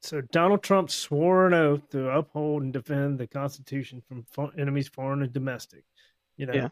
so 0.01 0.21
Donald 0.21 0.63
Trump 0.63 0.89
swore 0.89 1.47
an 1.47 1.53
oath 1.53 1.89
to 1.89 2.09
uphold 2.09 2.63
and 2.63 2.71
defend 2.71 3.19
the 3.19 3.27
Constitution 3.27 4.01
from 4.31 4.51
enemies, 4.57 4.87
foreign 4.87 5.23
and 5.23 5.33
domestic. 5.33 5.83
You 6.37 6.45
know, 6.45 6.53
Yeah. 6.53 6.69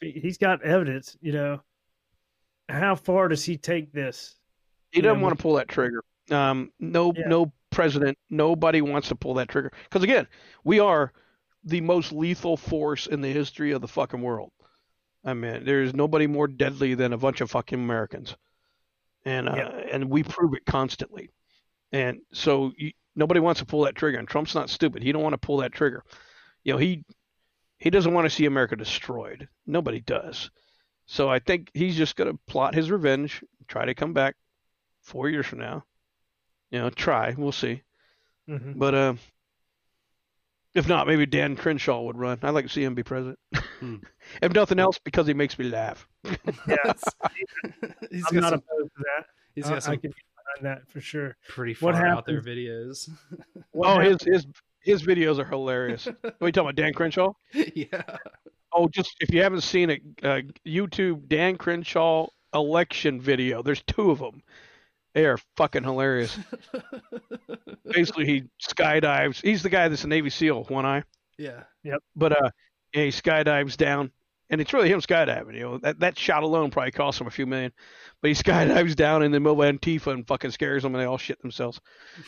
he's 0.00 0.38
got 0.38 0.62
evidence. 0.62 1.16
You 1.20 1.32
know, 1.32 1.62
how 2.68 2.94
far 2.94 3.28
does 3.28 3.44
he 3.44 3.56
take 3.56 3.92
this? 3.92 4.36
He 4.94 5.00
doesn't 5.00 5.20
want 5.20 5.36
to 5.36 5.42
pull 5.42 5.54
that 5.54 5.68
trigger. 5.68 6.02
Um, 6.30 6.70
no, 6.78 7.12
no 7.16 7.52
president, 7.70 8.16
nobody 8.30 8.80
wants 8.80 9.08
to 9.08 9.16
pull 9.16 9.34
that 9.34 9.48
trigger 9.48 9.72
because 9.84 10.02
again, 10.02 10.26
we 10.62 10.78
are 10.78 11.12
the 11.64 11.80
most 11.80 12.12
lethal 12.12 12.56
force 12.56 13.06
in 13.06 13.20
the 13.20 13.32
history 13.32 13.72
of 13.72 13.80
the 13.80 13.88
fucking 13.88 14.22
world. 14.22 14.52
I 15.24 15.34
mean, 15.34 15.64
there's 15.64 15.94
nobody 15.94 16.26
more 16.26 16.46
deadly 16.46 16.94
than 16.94 17.12
a 17.12 17.18
bunch 17.18 17.40
of 17.40 17.50
fucking 17.50 17.78
Americans, 17.78 18.36
and 19.24 19.48
uh, 19.48 19.70
and 19.90 20.08
we 20.08 20.22
prove 20.22 20.54
it 20.54 20.64
constantly. 20.64 21.30
And 21.92 22.20
so 22.32 22.72
you, 22.76 22.92
nobody 23.16 23.40
wants 23.40 23.60
to 23.60 23.66
pull 23.66 23.82
that 23.82 23.96
trigger. 23.96 24.18
And 24.18 24.28
Trump's 24.28 24.54
not 24.54 24.70
stupid. 24.70 25.02
He 25.02 25.12
don't 25.12 25.22
want 25.22 25.32
to 25.32 25.38
pull 25.46 25.58
that 25.58 25.72
trigger. 25.72 26.04
You 26.62 26.74
know, 26.74 26.78
he 26.78 27.04
he 27.78 27.90
doesn't 27.90 28.12
want 28.12 28.26
to 28.26 28.30
see 28.30 28.46
America 28.46 28.76
destroyed. 28.76 29.48
Nobody 29.66 30.00
does. 30.00 30.50
So 31.06 31.28
I 31.28 31.38
think 31.38 31.70
he's 31.74 31.96
just 31.96 32.16
going 32.16 32.30
to 32.30 32.38
plot 32.46 32.74
his 32.74 32.90
revenge, 32.90 33.42
try 33.66 33.84
to 33.84 33.94
come 33.94 34.12
back 34.12 34.36
four 35.04 35.28
years 35.30 35.46
from 35.46 35.60
now. 35.60 35.84
You 36.70 36.80
know, 36.80 36.90
try. 36.90 37.34
We'll 37.38 37.52
see. 37.52 37.82
Mhm. 38.48 38.76
But 38.78 38.94
uh, 38.94 39.14
if 40.74 40.88
not, 40.88 41.06
maybe 41.06 41.24
Dan 41.26 41.56
Crenshaw 41.56 42.02
would 42.02 42.18
run. 42.18 42.38
I'd 42.42 42.50
like 42.50 42.64
to 42.66 42.70
see 42.72 42.82
him 42.82 42.94
be 42.94 43.02
president. 43.04 43.38
if 44.42 44.52
nothing 44.52 44.78
else, 44.80 44.98
because 44.98 45.26
he 45.26 45.34
makes 45.34 45.58
me 45.58 45.66
laugh. 45.66 46.06
Yeah, 46.66 46.76
He's 48.10 48.24
I'm 48.30 48.36
not 48.36 48.50
some- 48.50 48.62
opposed 48.68 48.90
to 48.96 49.04
that. 49.04 49.26
he's 49.54 49.66
I- 49.66 49.68
got 49.70 49.76
I 49.76 49.78
some 49.80 49.98
can 49.98 50.10
get 50.10 50.16
behind 50.60 50.78
that 50.78 50.90
for 50.90 51.00
sure. 51.00 51.36
pretty 51.48 51.74
What 51.80 51.94
far 51.94 52.06
out 52.06 52.26
there 52.26 52.36
happens- 52.36 52.56
videos. 52.58 53.10
oh, 53.74 54.00
his 54.00 54.22
his 54.22 54.46
his 54.80 55.02
videos 55.02 55.38
are 55.38 55.44
hilarious. 55.44 56.06
what 56.06 56.16
are 56.40 56.46
you 56.46 56.52
talking 56.52 56.68
about, 56.70 56.74
Dan 56.76 56.92
Crenshaw? 56.92 57.32
yeah. 57.52 58.02
Oh, 58.72 58.88
just 58.88 59.14
if 59.20 59.32
you 59.32 59.42
haven't 59.42 59.60
seen 59.62 59.90
it, 59.90 60.02
uh, 60.22 60.40
YouTube 60.66 61.28
Dan 61.28 61.56
Crenshaw 61.56 62.26
election 62.52 63.20
video. 63.20 63.62
There's 63.62 63.82
two 63.82 64.10
of 64.10 64.18
them. 64.18 64.42
They 65.14 65.26
are 65.26 65.38
fucking 65.56 65.84
hilarious. 65.84 66.36
Basically, 67.84 68.26
he 68.26 68.44
skydives. 68.62 69.40
He's 69.42 69.62
the 69.62 69.70
guy 69.70 69.88
that's 69.88 70.04
a 70.04 70.08
Navy 70.08 70.30
SEAL, 70.30 70.64
one 70.64 70.84
eye. 70.84 71.04
Yeah. 71.38 71.62
Yep. 71.84 72.00
But 72.16 72.32
uh, 72.32 72.50
he 72.92 73.08
skydives 73.08 73.76
down, 73.76 74.10
and 74.50 74.60
it's 74.60 74.72
really 74.72 74.88
him 74.90 75.00
skydiving. 75.00 75.54
You 75.54 75.60
know, 75.60 75.78
that 75.78 76.00
that 76.00 76.18
shot 76.18 76.42
alone 76.42 76.70
probably 76.72 76.90
cost 76.90 77.20
him 77.20 77.28
a 77.28 77.30
few 77.30 77.46
million. 77.46 77.72
But 78.22 78.28
he 78.28 78.34
skydives 78.42 78.96
down 78.96 79.22
in 79.22 79.30
the 79.30 79.38
middle 79.40 79.62
of 79.62 79.74
Antifa 79.74 80.12
and 80.12 80.26
fucking 80.26 80.50
scares 80.50 80.82
them, 80.82 80.94
and 80.94 81.02
they 81.02 81.06
all 81.06 81.18
shit 81.18 81.40
themselves. 81.42 81.80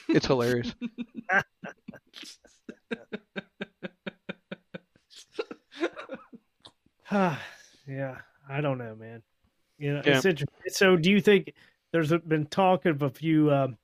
It's 0.08 0.26
hilarious. 0.26 0.72
yeah, 7.12 7.36
I 8.48 8.60
don't 8.60 8.78
know, 8.78 8.94
man. 8.94 9.22
You 9.78 9.94
know, 9.94 10.02
Yeah. 10.04 10.16
it's 10.16 10.24
interesting. 10.24 10.48
So, 10.68 10.96
do 10.96 11.10
you 11.10 11.20
think 11.20 11.52
there's 11.96 12.12
a- 12.12 12.18
been 12.18 12.44
talk 12.44 12.84
of 12.84 13.00
a 13.00 13.08
few, 13.08 13.50
um, 13.50 13.78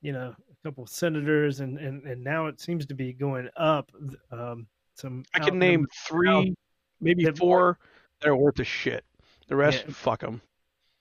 you 0.00 0.12
know, 0.12 0.34
a 0.50 0.66
couple 0.68 0.82
of 0.82 0.90
senators, 0.90 1.60
and, 1.60 1.78
and 1.78 2.02
and 2.02 2.24
now 2.24 2.46
it 2.46 2.60
seems 2.60 2.84
to 2.86 2.94
be 2.94 3.12
going 3.12 3.48
up. 3.56 3.92
Um, 4.32 4.66
some 4.96 5.24
I 5.32 5.38
can 5.38 5.60
name 5.60 5.86
three, 6.08 6.56
maybe 7.00 7.24
four 7.30 7.78
that 8.20 8.28
are 8.28 8.34
worth 8.36 8.58
a 8.58 8.64
shit. 8.64 9.04
The 9.46 9.54
rest, 9.54 9.84
Yeah. 9.86 9.92
fuck 9.94 10.22
them. 10.22 10.42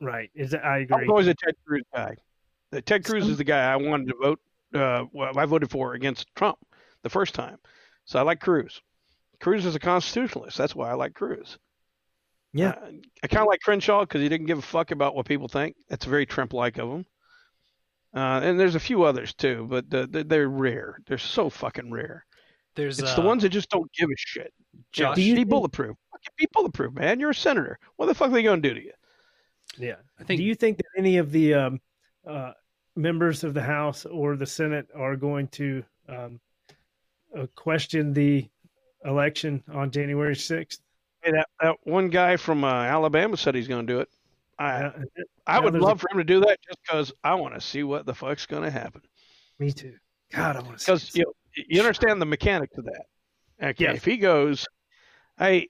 Right? 0.02 0.30
Is 0.36 0.52
that, 0.52 0.64
I 0.64 0.80
agree. 0.80 0.94
I 0.94 0.98
agree. 0.98 1.08
was 1.08 1.10
always 1.10 1.28
a 1.30 1.34
Ted 1.34 1.56
Cruz 1.66 1.84
guy. 1.96 2.16
The 2.70 2.82
Ted 2.84 3.06
Cruz 3.06 3.28
is 3.28 3.40
the 3.40 3.44
guy 3.44 3.72
I 3.74 3.76
wanted 3.76 4.10
to 4.10 4.16
vote. 4.22 4.40
Uh, 4.72 5.06
well, 5.14 5.36
I 5.36 5.46
voted 5.46 5.72
for 5.72 5.96
against 5.96 6.28
Trump 6.36 6.60
the 7.02 7.10
first 7.10 7.34
time, 7.34 7.58
so 8.06 8.20
I 8.20 8.22
like 8.22 8.40
Cruz. 8.40 8.84
Cruz 9.40 9.66
is 9.66 9.74
a 9.74 9.80
constitutionalist. 9.80 10.60
That's 10.60 10.76
why 10.76 10.92
I 10.92 10.94
like 10.94 11.16
Cruz. 11.16 11.58
Yeah. 12.54 12.70
Uh, 12.70 12.92
I 13.24 13.28
kind 13.28 13.42
of 13.42 13.48
like 13.48 13.62
Crenshaw 13.62 14.02
because 14.02 14.22
he 14.22 14.30
didn't 14.30 14.48
give 14.48 14.58
a 14.60 14.64
fuck 14.64 14.92
about 14.92 15.16
what 15.16 15.26
people 15.26 15.48
think. 15.48 15.76
That's 15.90 16.06
very 16.06 16.26
Trump-like 16.26 16.78
of 16.78 16.90
him. 16.90 17.06
Uh, 18.14 18.42
and 18.44 18.60
there's 18.60 18.76
a 18.76 18.80
few 18.80 19.04
others 19.04 19.34
too, 19.34 19.68
but 19.70 19.90
the, 19.90 20.06
the, 20.08 20.24
they're 20.24 20.50
rare. 20.50 20.98
They're 21.08 21.18
so 21.18 21.50
fucking 21.50 21.92
rare. 21.92 22.26
There's 22.76 23.00
it's 23.00 23.12
uh, 23.12 23.16
the 23.16 23.22
ones 23.22 23.44
that 23.44 23.50
just 23.50 23.70
don't 23.70 23.92
give 23.94 24.10
a 24.10 24.18
shit. 24.18 24.54
Josh- 24.92 25.16
Josh, 25.16 25.16
be 25.16 25.44
bulletproof. 25.44 25.96
Fucking 26.12 26.34
Be 26.38 26.48
bulletproof, 26.54 26.94
man. 26.94 27.20
You're 27.20 27.32
a 27.32 27.36
senator. 27.36 27.80
What 27.96 28.08
the 28.08 28.16
fuck 28.16 28.30
are 28.30 28.34
they 28.34 28.44
gonna 28.44 28.62
do 28.62 28.74
to 28.74 28.84
you? 28.84 28.92
Yeah. 29.78 29.96
I 30.20 30.24
think. 30.24 30.40
Do 30.40 30.44
you 30.44 30.56
think 30.56 30.78
that 30.78 30.86
any 30.98 31.18
of 31.18 31.32
the 31.32 31.54
um, 31.54 31.82
uh, 32.28 32.52
members 32.96 33.44
of 33.44 33.54
the 33.54 33.62
House 33.62 34.06
or 34.06 34.36
the 34.36 34.46
Senate 34.46 34.88
are 34.96 35.16
going 35.16 35.48
to 35.50 35.84
um, 36.10 36.40
uh, 37.38 37.48
question 37.56 38.14
the 38.14 38.50
election 39.06 39.64
on 39.74 39.92
January 39.92 40.36
sixth? 40.36 40.82
Hey, 41.24 41.32
that, 41.32 41.48
that 41.62 41.76
one 41.84 42.10
guy 42.10 42.38
from 42.38 42.64
uh, 42.64 42.68
Alabama 42.84 43.38
said 43.38 43.56
he's 43.56 43.68
going 43.68 43.86
to 43.86 43.94
do 43.94 44.00
it. 44.00 44.10
I 44.60 44.92
I 45.48 45.60
would 45.60 45.74
there's 45.74 45.84
a- 45.84 45.86
love 45.86 46.02
for 46.02 46.10
him 46.12 46.18
to 46.20 46.24
do 46.24 46.40
that 46.42 46.60
just 46.68 46.80
because 46.84 47.14
I 47.24 47.36
want 47.36 47.56
to 47.56 47.62
see 47.62 47.84
what 47.84 48.06
the 48.06 48.14
fuck's 48.14 48.46
going 48.46 48.64
to 48.64 48.72
happen. 48.72 49.02
Me 49.60 49.72
too. 49.72 49.96
God, 50.34 50.56
I 50.56 50.62
want 50.62 50.78
to. 50.80 50.84
See. 50.84 50.92
Because 50.92 51.16
you 51.16 51.34
you 51.68 51.80
understand 51.80 52.22
the 52.22 52.26
mechanics 52.26 52.78
of 52.78 52.86
that. 52.86 53.06
Okay, 53.62 53.84
Yes. 53.86 53.98
if 53.98 54.06
he 54.06 54.18
goes, 54.18 54.66
I 55.40 55.68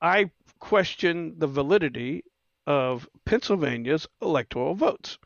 I 0.00 0.30
question 0.58 1.34
the 1.38 1.46
validity 1.46 2.24
of 2.66 3.08
Pennsylvania's 3.24 4.06
electoral 4.20 4.74
votes. 4.74 5.18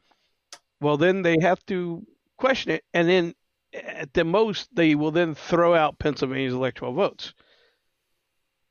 Well, 0.81 0.97
then 0.97 1.23
they 1.23 1.37
have 1.41 1.65
to 1.67 2.07
question 2.37 2.73
it, 2.73 2.85
and 2.95 3.09
then 3.09 3.35
at 3.73 4.13
the 4.15 4.25
most 4.25 4.69
they 4.75 4.95
will 4.95 5.11
then 5.11 5.35
throw 5.35 5.75
out 5.75 5.99
Pennsylvania's 5.99 6.55
electoral 6.55 6.93
votes. 6.93 7.33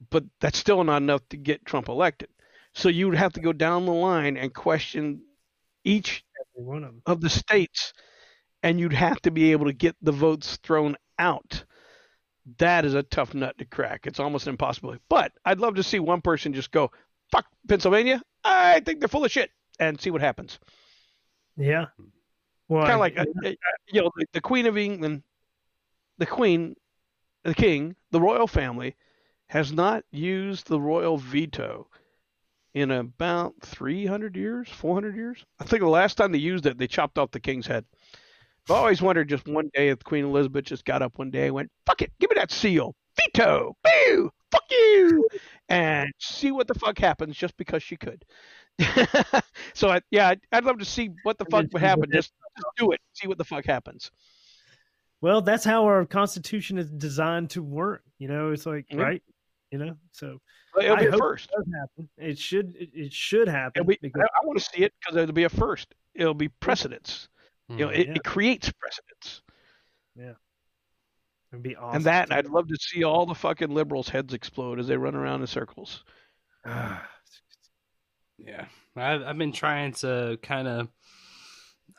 But 0.09 0.23
that's 0.39 0.57
still 0.57 0.83
not 0.83 1.01
enough 1.01 1.21
to 1.29 1.37
get 1.37 1.65
Trump 1.65 1.87
elected. 1.87 2.29
So 2.73 2.89
you 2.89 3.07
would 3.07 3.17
have 3.17 3.33
to 3.33 3.41
go 3.41 3.53
down 3.53 3.85
the 3.85 3.93
line 3.93 4.37
and 4.37 4.53
question 4.53 5.21
each 5.83 6.23
Every 6.55 6.65
one 6.65 6.83
of 6.83 6.95
of 7.05 7.21
the 7.21 7.29
states, 7.29 7.93
and 8.63 8.79
you'd 8.79 8.93
have 8.93 9.21
to 9.21 9.31
be 9.31 9.51
able 9.51 9.65
to 9.65 9.73
get 9.73 9.95
the 10.01 10.11
votes 10.11 10.57
thrown 10.57 10.97
out. 11.19 11.63
That 12.57 12.85
is 12.85 12.95
a 12.95 13.03
tough 13.03 13.33
nut 13.33 13.57
to 13.59 13.65
crack. 13.65 14.07
It's 14.07 14.19
almost 14.19 14.47
an 14.47 14.51
impossibility. 14.51 15.01
But 15.07 15.33
I'd 15.45 15.59
love 15.59 15.75
to 15.75 15.83
see 15.83 15.99
one 15.99 16.21
person 16.21 16.53
just 16.53 16.71
go, 16.71 16.91
"Fuck 17.31 17.45
Pennsylvania! 17.67 18.21
I 18.43 18.79
think 18.79 18.99
they're 18.99 19.07
full 19.07 19.25
of 19.25 19.31
shit," 19.31 19.51
and 19.79 19.99
see 19.99 20.09
what 20.09 20.21
happens. 20.21 20.59
Yeah. 21.57 21.87
Well, 22.67 22.83
kind 22.83 22.93
of 22.93 22.99
like 22.99 23.17
uh, 23.17 23.25
uh, 23.45 23.51
you 23.87 24.01
know 24.01 24.11
the, 24.15 24.25
the 24.33 24.41
Queen 24.41 24.65
of 24.65 24.77
England, 24.77 25.23
the 26.17 26.25
Queen, 26.25 26.75
the 27.43 27.53
King, 27.53 27.95
the 28.11 28.21
royal 28.21 28.47
family 28.47 28.95
has 29.51 29.73
not 29.73 30.05
used 30.11 30.67
the 30.67 30.79
royal 30.79 31.17
veto 31.17 31.85
in 32.73 32.89
about 32.89 33.53
300 33.61 34.37
years, 34.37 34.69
400 34.69 35.13
years. 35.13 35.43
I 35.59 35.65
think 35.65 35.81
the 35.81 35.89
last 35.89 36.15
time 36.15 36.31
they 36.31 36.37
used 36.37 36.65
it, 36.65 36.77
they 36.77 36.87
chopped 36.87 37.17
off 37.17 37.31
the 37.31 37.41
king's 37.41 37.67
head. 37.67 37.83
I've 38.69 38.75
always 38.75 39.01
wondered 39.01 39.27
just 39.27 39.49
one 39.49 39.69
day 39.73 39.89
if 39.89 39.99
Queen 40.05 40.23
Elizabeth 40.23 40.63
just 40.63 40.85
got 40.85 41.01
up 41.01 41.19
one 41.19 41.31
day 41.31 41.47
and 41.47 41.55
went, 41.55 41.69
"Fuck 41.85 42.01
it, 42.01 42.13
give 42.21 42.29
me 42.29 42.35
that 42.35 42.49
seal, 42.49 42.95
veto, 43.17 43.75
boo, 43.83 44.31
fuck 44.53 44.63
you," 44.71 45.27
and 45.67 46.09
see 46.17 46.51
what 46.51 46.69
the 46.69 46.75
fuck 46.75 46.97
happens 46.97 47.35
just 47.35 47.57
because 47.57 47.83
she 47.83 47.97
could. 47.97 48.23
so 49.73 49.89
I, 49.89 49.99
yeah, 50.11 50.29
I'd, 50.29 50.39
I'd 50.53 50.63
love 50.63 50.79
to 50.79 50.85
see 50.85 51.09
what 51.23 51.37
the 51.37 51.45
fuck 51.51 51.65
would 51.73 51.81
happen. 51.81 52.09
Just, 52.09 52.31
just 52.55 52.67
do 52.77 52.91
it, 52.91 53.01
see 53.11 53.27
what 53.27 53.37
the 53.37 53.43
fuck 53.43 53.65
happens. 53.65 54.11
Well, 55.19 55.41
that's 55.41 55.65
how 55.65 55.83
our 55.83 56.05
constitution 56.05 56.77
is 56.77 56.89
designed 56.89 57.49
to 57.51 57.61
work. 57.61 58.03
You 58.17 58.29
know, 58.29 58.51
it's 58.53 58.65
like 58.65 58.85
Yeah. 58.89 59.01
right. 59.01 59.23
You 59.71 59.77
know, 59.79 59.95
so 60.11 60.37
Well, 60.75 60.83
it'll 60.85 60.97
I 60.97 60.99
be 60.99 61.05
a 61.07 61.17
first. 61.17 61.49
It, 61.49 61.55
does 61.57 61.73
happen. 61.73 62.09
it 62.17 62.37
should. 62.37 62.75
It, 62.77 62.89
it 62.93 63.13
should 63.13 63.47
happen. 63.47 63.85
Be, 63.85 63.97
because 64.01 64.21
I, 64.21 64.25
I 64.41 64.45
want 64.45 64.59
to 64.59 64.65
see 64.65 64.83
it 64.83 64.93
because 64.99 65.17
it'll 65.17 65.33
be 65.33 65.45
a 65.45 65.49
first. 65.49 65.93
It'll 66.13 66.33
be 66.33 66.49
precedence. 66.49 67.29
You 67.69 67.77
know, 67.77 67.89
it, 67.89 68.07
Yeah. 68.07 68.13
it 68.15 68.23
creates 68.25 68.69
precedence. 68.69 69.41
Yeah. 70.17 70.33
It'd 71.53 71.63
be 71.63 71.75
awesome. 71.77 71.95
And 71.97 72.05
that, 72.05 72.33
I'd 72.33 72.47
love 72.47 72.67
to 72.67 72.75
see 72.77 73.05
all 73.05 73.25
the 73.25 73.33
fucking 73.35 73.69
liberals' 73.73 74.09
heads 74.09 74.33
explode 74.33 74.77
as 74.79 74.87
they 74.87 74.97
run 74.97 75.15
around 75.15 75.41
in 75.41 75.47
circles. 75.47 76.03
Yeah, 78.37 78.65
I've 78.95 79.21
I've 79.21 79.37
been 79.37 79.51
trying 79.51 79.93
to 79.93 80.39
kind 80.41 80.67
of 80.67 80.87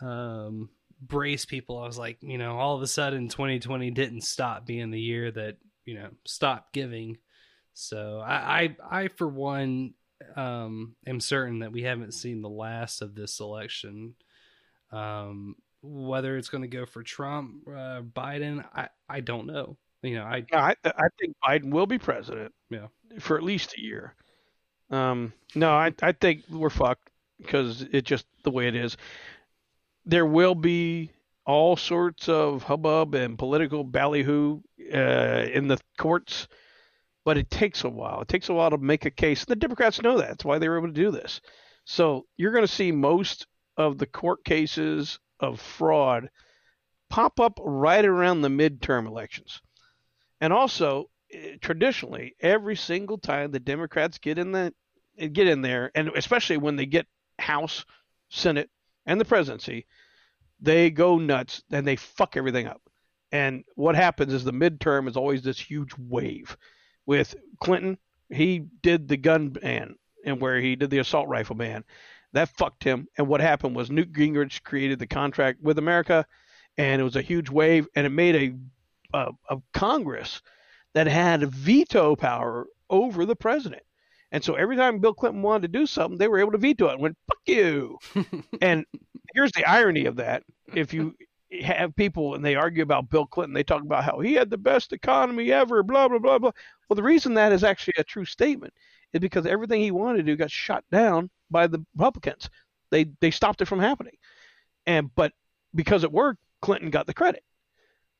um, 0.01 0.71
brace 1.01 1.45
people. 1.45 1.79
I 1.79 1.87
was 1.87 1.99
like, 1.99 2.19
you 2.21 2.37
know, 2.37 2.59
all 2.59 2.75
of 2.75 2.83
a 2.83 2.87
sudden, 2.89 3.29
2020 3.29 3.91
didn't 3.93 4.23
stop 4.23 4.67
being 4.67 4.91
the 4.91 5.01
year 5.01 5.31
that 5.31 5.59
you 5.85 5.95
know 5.95 6.09
stopped 6.27 6.73
giving. 6.73 7.19
So 7.75 8.21
I 8.25 8.63
I, 8.63 8.77
I 9.03 9.09
for 9.09 9.29
one 9.29 9.95
um, 10.37 10.95
am 11.07 11.21
certain 11.21 11.61
that 11.61 11.73
we 11.73 11.83
haven't 11.83 12.13
seen 12.13 12.43
the 12.43 12.49
last 12.49 13.03
of 13.03 13.15
this 13.15 13.41
election. 13.41 14.15
Um, 14.91 15.57
whether 15.83 16.37
it's 16.37 16.49
going 16.49 16.63
to 16.63 16.69
go 16.69 16.87
for 16.87 17.03
Trump, 17.03 17.67
uh, 17.69 18.03
Biden, 18.03 18.65
I 18.75 18.89
I 19.09 19.21
don't 19.21 19.47
know. 19.47 19.77
You 20.03 20.17
know, 20.17 20.25
I 20.25 20.45
Yeah, 20.51 20.63
I, 20.63 20.75
I 20.85 21.09
think 21.19 21.37
Biden 21.45 21.71
will 21.71 21.87
be 21.87 21.99
president. 21.99 22.53
Yeah. 22.71 22.89
For 23.21 23.37
at 23.37 23.43
least 23.43 23.75
a 23.77 23.81
year. 23.81 24.15
Um, 24.91 25.33
no, 25.55 25.71
I 25.71 25.93
I 26.03 26.13
think 26.13 26.43
we're 26.51 26.71
fucked 26.71 27.11
because 27.39 27.83
it's 27.83 28.09
just 28.09 28.27
the 28.45 28.51
way 28.51 28.69
it 28.69 28.77
is. 28.77 28.97
There 30.05 30.27
will 30.27 30.55
be 30.55 31.11
all 31.45 31.77
sorts 31.77 32.29
of 32.29 32.63
hubbub 32.63 33.15
and 33.15 33.39
political 33.39 33.85
ballyhoo 33.85 34.61
uh, 34.93 35.47
in 35.53 35.69
the 35.69 35.79
courts, 35.99 36.47
but 37.25 37.39
it 37.39 37.51
takes 37.51 37.85
a 37.85 37.89
while. 37.89 38.21
It 38.21 38.29
takes 38.29 38.49
a 38.49 38.55
while 38.55 38.71
to 38.71 38.79
make 38.79 39.05
a 39.05 39.11
case. 39.11 39.45
The 39.45 39.57
Democrats 39.57 40.03
know 40.03 40.19
that. 40.19 40.29
That's 40.29 40.45
why 40.45 40.59
they 40.59 40.69
were 40.69 40.79
able 40.79 40.89
to 40.89 40.93
do 40.93 41.11
this. 41.11 41.41
So 41.85 42.27
you're 42.37 42.53
going 42.53 42.67
to 42.67 42.73
see 42.73 42.93
most 42.93 43.47
of 43.77 43.99
the 43.99 44.07
court 44.07 44.45
cases 44.45 45.19
of 45.41 45.61
fraud 45.61 46.29
pop 47.09 47.41
up 47.41 47.59
right 47.63 48.05
around 48.05 48.41
the 48.41 48.49
midterm 48.49 49.07
elections. 49.07 49.61
And 50.41 50.53
also, 50.53 51.11
eh, 51.33 51.57
traditionally, 51.61 52.35
every 52.41 52.77
single 52.77 53.19
time 53.19 53.51
the 53.51 53.61
Democrats 53.61 54.19
get 54.19 54.39
in 54.39 54.53
the 54.53 54.73
get 55.19 55.47
in 55.47 55.61
there, 55.61 55.91
and 55.95 56.09
especially 56.17 56.57
when 56.57 56.77
they 56.77 56.87
get 56.87 57.07
House, 57.39 57.85
Senate, 58.31 58.71
and 59.05 59.21
the 59.21 59.25
presidency, 59.25 59.87
they 60.61 60.91
go 60.91 61.19
nuts 61.19 61.63
and 61.71 61.87
they 61.87 61.97
fuck 61.97 62.37
everything 62.37 62.67
up. 62.67 62.81
And 63.31 63.65
what 63.75 63.95
happens 63.95 64.33
is 64.33 64.45
the 64.45 64.53
midterm 64.53 65.09
is 65.09 65.17
always 65.17 65.43
this 65.43 65.59
huge 65.59 65.93
wave. 65.99 66.57
With 67.07 67.35
Clinton, 67.61 67.99
he 68.31 68.61
did 68.83 69.09
the 69.09 69.17
gun 69.17 69.51
ban 69.51 69.97
and 70.25 70.41
where 70.41 70.61
he 70.61 70.77
did 70.77 70.91
the 70.91 70.99
assault 70.99 71.29
rifle 71.29 71.57
ban. 71.57 71.85
That 72.33 72.49
fucked 72.57 72.85
him. 72.85 73.09
And 73.19 73.29
what 73.29 73.41
happened 73.41 73.77
was 73.77 73.91
Newt 73.91 74.13
Gingrich 74.13 74.63
created 74.63 74.99
the 74.99 75.07
contract 75.07 75.61
with 75.61 75.79
America, 75.79 76.27
and 76.79 77.01
it 77.01 77.05
was 77.05 77.17
a 77.17 77.23
huge 77.23 77.51
wave, 77.51 77.87
and 77.95 78.07
it 78.07 78.11
made 78.11 78.37
a, 79.15 79.19
a, 79.19 79.33
a 79.51 79.63
Congress 79.75 80.41
that 80.95 81.07
had 81.07 81.43
veto 81.53 82.17
power 82.17 82.67
over 82.89 83.27
the 83.27 83.37
president. 83.37 83.83
And 84.31 84.43
so 84.43 84.55
every 84.55 84.77
time 84.77 84.99
Bill 84.99 85.13
Clinton 85.13 85.43
wanted 85.43 85.73
to 85.73 85.79
do 85.79 85.87
something, 85.87 86.17
they 86.17 86.29
were 86.29 86.39
able 86.39 86.53
to 86.53 86.59
veto 86.59 86.89
it 86.89 86.95
and 86.95 87.03
went, 87.03 87.19
fuck 87.27 87.41
you. 87.47 87.99
and 88.63 88.87
here's 89.35 89.53
the 89.53 89.67
irony 89.67 90.07
of 90.07 90.17
that. 90.17 90.43
If 90.75 90.95
you 90.95 91.15
have 91.61 91.95
people 91.95 92.35
and 92.35 92.45
they 92.45 92.55
argue 92.55 92.83
about 92.83 93.11
Bill 93.11 93.27
Clinton, 93.27 93.55
they 93.55 93.63
talk 93.63 93.83
about 93.83 94.05
how 94.05 94.21
he 94.21 94.35
had 94.35 94.51
the 94.51 94.59
best 94.59 94.93
economy 94.93 95.53
ever, 95.53 95.83
blah, 95.83 96.09
blah, 96.09 96.19
blah, 96.19 96.39
blah. 96.39 96.53
Well, 96.89 96.97
the 96.97 97.03
reason 97.03 97.35
that 97.35 97.53
is 97.53 97.65
actually 97.65 97.95
a 97.99 98.05
true 98.05 98.25
statement 98.25 98.73
is 99.13 99.21
because 99.21 99.47
everything 99.47 99.81
he 99.81 99.91
wanted 99.91 100.19
to 100.19 100.23
do 100.25 100.37
got 100.37 100.51
shot 100.51 100.85
down 100.91 101.31
by 101.51 101.67
the 101.67 101.85
Republicans. 101.95 102.49
They 102.91 103.07
they 103.21 103.31
stopped 103.31 103.61
it 103.61 103.67
from 103.67 103.81
happening. 103.81 104.15
And 104.87 105.15
but 105.15 105.33
because 105.75 106.05
it 106.05 106.13
worked, 106.13 106.41
Clinton 106.61 106.91
got 106.91 107.07
the 107.07 107.15
credit. 107.15 107.45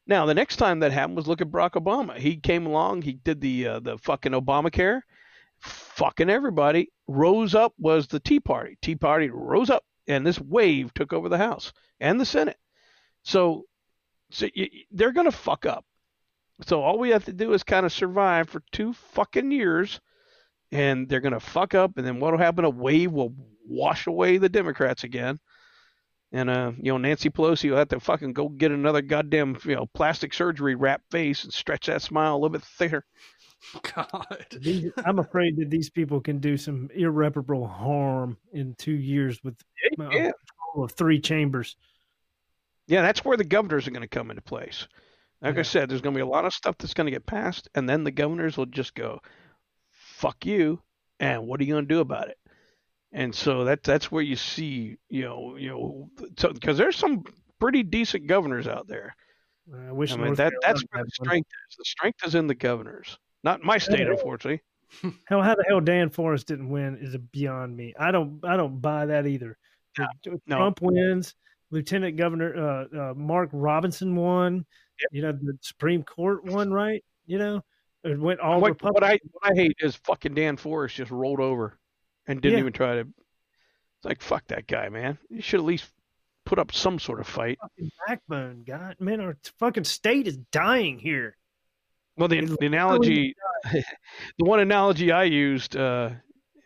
Now, 0.07 0.27
the 0.27 0.35
next 0.35 0.57
time 0.57 0.81
that 0.81 0.93
happened 0.93 1.17
was 1.17 1.29
look 1.29 1.41
at 1.41 1.51
Barack 1.51 1.73
Obama. 1.73 2.17
He 2.17 2.37
came 2.37 2.67
along, 2.67 3.03
he 3.03 3.15
did 3.15 3.41
the 3.41 3.67
uh, 3.67 3.81
the 3.81 3.99
fucking 3.99 4.33
Obamacare, 4.33 5.01
fucking 5.61 6.31
everybody. 6.31 6.91
Rose 7.07 7.55
up 7.55 7.73
was 7.79 8.07
the 8.07 8.21
Tea 8.21 8.41
Party. 8.41 8.77
Tea 8.83 8.97
Party 8.97 9.31
rose 9.31 9.71
up, 9.71 9.85
and 10.09 10.27
this 10.27 10.41
wave 10.41 10.93
took 10.95 11.13
over 11.13 11.29
the 11.29 11.39
House 11.39 11.73
and 12.01 12.21
the 12.21 12.27
Senate. 12.27 12.57
So, 13.23 13.65
so 14.31 14.49
you, 14.55 14.69
they're 14.91 15.13
gonna 15.13 15.33
fuck 15.33 15.67
up. 15.67 15.85
So 16.67 16.83
all 16.83 16.99
we 16.99 17.11
have 17.11 17.25
to 17.25 17.33
do 17.33 17.53
is 17.55 17.63
kind 17.65 17.85
of 17.87 17.93
survive 17.93 18.49
for 18.49 18.63
two 18.73 18.93
fucking 18.93 19.51
years, 19.51 20.01
and 20.71 21.09
they're 21.09 21.21
gonna 21.21 21.41
fuck 21.41 21.75
up, 21.75 21.97
and 21.97 22.07
then 22.07 22.21
what'll 22.21 22.39
happen? 22.39 22.65
A 22.65 22.71
wave 22.71 23.13
will 23.13 23.35
wash 23.67 24.07
away 24.07 24.39
the 24.39 24.49
Democrats 24.49 25.05
again. 25.05 25.39
And 26.35 26.49
uh, 26.49 26.73
you 26.79 26.91
know, 26.93 26.99
Nancy 26.99 27.29
Pelosi 27.31 27.71
will 27.71 27.77
have 27.77 27.89
to 27.89 28.01
fucking 28.01 28.33
go 28.33 28.49
get 28.49 28.71
another 28.73 29.03
goddamn, 29.03 29.59
you 29.65 29.77
know, 29.77 29.87
plastic 29.93 30.33
surgery 30.33 30.75
wrap 30.75 31.03
face 31.11 31.45
and 31.45 31.53
stretch 31.53 31.87
that 31.87 32.01
smile 32.01 32.33
a 32.33 32.39
little 32.39 32.49
bit 32.49 32.63
thicker. 32.63 33.05
God. 33.95 34.47
These, 34.61 34.91
I'm 35.05 35.19
afraid 35.19 35.57
that 35.59 35.71
these 35.71 35.91
people 35.91 36.21
can 36.21 36.39
do 36.39 36.57
some 36.57 36.89
irreparable 36.95 37.67
harm 37.67 38.39
in 38.53 38.75
two 38.79 38.95
years 38.95 39.39
with 39.45 39.55
uh, 40.01 40.05
Yeah. 40.11 40.31
control 40.33 40.85
of 40.85 40.93
three 40.93 41.21
chambers. 41.21 41.77
Yeah, 42.87 43.03
that's 43.03 43.25
where 43.25 43.37
the 43.37 43.45
governors 43.45 43.87
are 43.87 43.91
going 43.93 44.03
to 44.03 44.09
come 44.09 44.31
into 44.31 44.43
place. 44.43 44.87
Like 45.41 45.59
I 45.59 45.63
said, 45.63 45.89
there's 45.91 46.01
going 46.01 46.15
to 46.15 46.19
be 46.19 46.23
a 46.23 46.27
lot 46.27 46.45
of 46.45 46.53
stuff 46.55 46.77
that's 46.79 46.95
going 46.95 47.07
to 47.07 47.11
get 47.11 47.27
passed, 47.27 47.69
and 47.75 47.89
then 47.89 48.05
the 48.05 48.13
governors 48.13 48.57
will 48.57 48.67
just 48.67 48.95
go, 48.95 49.19
"Fuck 49.91 50.47
you," 50.47 50.81
and 51.19 51.47
what 51.49 51.61
are 51.61 51.65
you 51.65 51.73
going 51.73 51.85
to 51.85 51.95
do 51.95 52.01
about 52.01 52.29
it? 52.29 52.39
And 53.11 53.35
so 53.35 53.65
that 53.65 53.83
that's 53.83 54.11
where 54.13 54.23
you 54.23 54.37
see, 54.37 54.97
you 55.11 55.23
know, 55.25 55.57
you 55.57 55.69
know, 55.69 56.11
because 56.53 56.79
there's 56.79 56.95
some 56.97 57.25
pretty 57.59 57.83
decent 57.83 58.29
governors 58.29 58.69
out 58.69 58.87
there. 58.87 59.17
I 59.89 59.91
wish 59.93 60.13
I 60.13 60.17
mean, 60.17 60.27
North 60.27 60.39
that 60.39 60.53
that's 60.63 60.83
where 60.91 61.03
the 61.03 61.11
one. 61.19 61.27
strength 61.27 61.49
is. 61.71 61.77
The 61.77 61.85
strength 61.85 62.25
is 62.25 62.35
in 62.37 62.47
the 62.47 62.55
governors, 62.55 63.19
not 63.43 63.63
my 63.65 63.79
state, 63.79 64.01
Yeah. 64.07 64.13
unfortunately. 64.13 64.63
Hell, 65.27 65.43
how 65.43 65.55
the 65.57 65.65
hell 65.69 65.81
Dan 65.81 66.11
Forest 66.11 66.47
didn't 66.47 66.69
win 66.69 66.99
is 67.01 67.17
beyond 67.33 67.75
me. 67.77 67.95
I 67.99 68.13
don't, 68.13 68.41
I 68.45 68.57
don't 68.59 68.81
buy 68.81 69.07
that 69.07 69.27
either. 69.27 69.57
no. 69.99 70.07
Trump 70.47 70.81
wins. 70.83 71.35
Lieutenant 71.73 72.17
Governor 72.17 72.55
uh, 72.55 73.11
uh, 73.11 73.15
Mark 73.15 73.49
Robinson 73.53 74.15
won. 74.15 74.65
You 75.11 75.23
know, 75.23 75.33
the 75.33 75.59
Supreme 75.63 76.05
Court 76.05 76.45
won, 76.45 76.71
right? 76.71 77.03
You 77.27 77.39
know, 77.39 77.65
it 78.05 78.21
went 78.21 78.39
all 78.39 78.61
what, 78.61 78.81
what 78.83 79.03
I 79.03 79.19
what 79.33 79.51
I 79.51 79.55
hate 79.55 79.77
is 79.81 79.97
fucking 79.97 80.35
Dan 80.35 80.57
Forest 80.57 80.97
just 80.97 81.11
rolled 81.11 81.41
over 81.41 81.79
and 82.29 82.41
didn't 82.41 82.55
Yeah. 82.55 82.61
even 82.61 82.73
try 82.73 82.95
to. 82.97 83.01
It's 83.01 84.05
like 84.05 84.23
fuck 84.23 84.47
that 84.49 84.69
guy, 84.69 84.89
man. 84.91 85.19
You 85.29 85.41
should 85.41 85.61
at 85.61 85.67
least 85.67 85.91
put 86.45 86.59
up 86.59 86.73
some 86.73 86.99
sort 86.99 87.21
of 87.21 87.27
fight. 87.27 87.59
fucking 87.61 87.91
backbone, 88.07 88.65
God, 88.67 88.97
man, 89.01 89.21
our 89.21 89.37
fucking 89.59 89.85
state 89.85 90.29
is 90.29 90.37
dying 90.37 90.99
here. 90.99 91.37
Well, 92.17 92.29
the, 92.29 92.45
the 92.45 92.67
analogy, 92.67 93.35
the 93.73 93.85
one 94.45 94.61
analogy 94.61 95.11
I 95.11 95.25
used, 95.25 95.77
uh, 95.77 96.11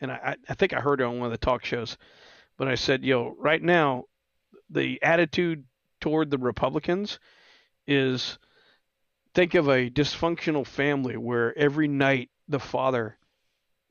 and 0.01 0.10
I, 0.10 0.35
I 0.49 0.55
think 0.55 0.73
I 0.73 0.81
heard 0.81 1.01
it 1.01 1.05
on 1.05 1.18
one 1.18 1.26
of 1.26 1.33
the 1.33 1.39
talk 1.39 1.65
shows, 1.65 1.97
but 2.59 2.67
I 2.68 2.75
said, 2.75 3.05
yo, 3.05 3.35
right 3.39 3.62
now, 3.62 4.05
the 4.70 5.02
attitude 5.02 5.64
toward 6.00 6.30
the 6.30 6.38
Republicans 6.38 7.18
is 7.86 8.38
think 9.34 9.54
of 9.54 9.68
a 9.68 9.90
dysfunctional 9.90 10.66
family 10.66 11.16
where 11.16 11.56
every 11.58 11.88
night 11.88 12.30
the 12.48 12.58
father 12.60 13.18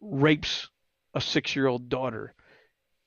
rapes 0.02 0.70
a 1.14 1.22
six 1.22 1.56
year 1.56 1.68
old 1.68 1.90
daughter 1.90 2.34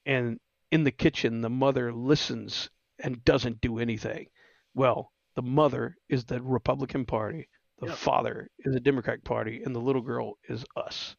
and 0.06 0.40
in 0.70 0.84
the 0.84 0.90
kitchen, 0.90 1.40
the 1.40 1.50
mother 1.50 1.92
listens 1.92 2.70
and 2.98 3.24
doesn't 3.24 3.60
do 3.60 3.78
anything. 3.78 4.26
Well, 4.74 5.12
the 5.34 5.42
mother 5.42 5.96
is 6.08 6.24
the 6.24 6.42
Republican 6.42 7.06
Party, 7.06 7.48
the 7.78 7.88
Yep. 7.88 7.96
father 7.96 8.50
is 8.58 8.74
the 8.74 8.80
Democratic 8.80 9.24
Party, 9.24 9.62
and 9.62 9.74
the 9.74 9.80
little 9.80 10.02
girl 10.02 10.34
is 10.48 10.64
us. 10.76 11.16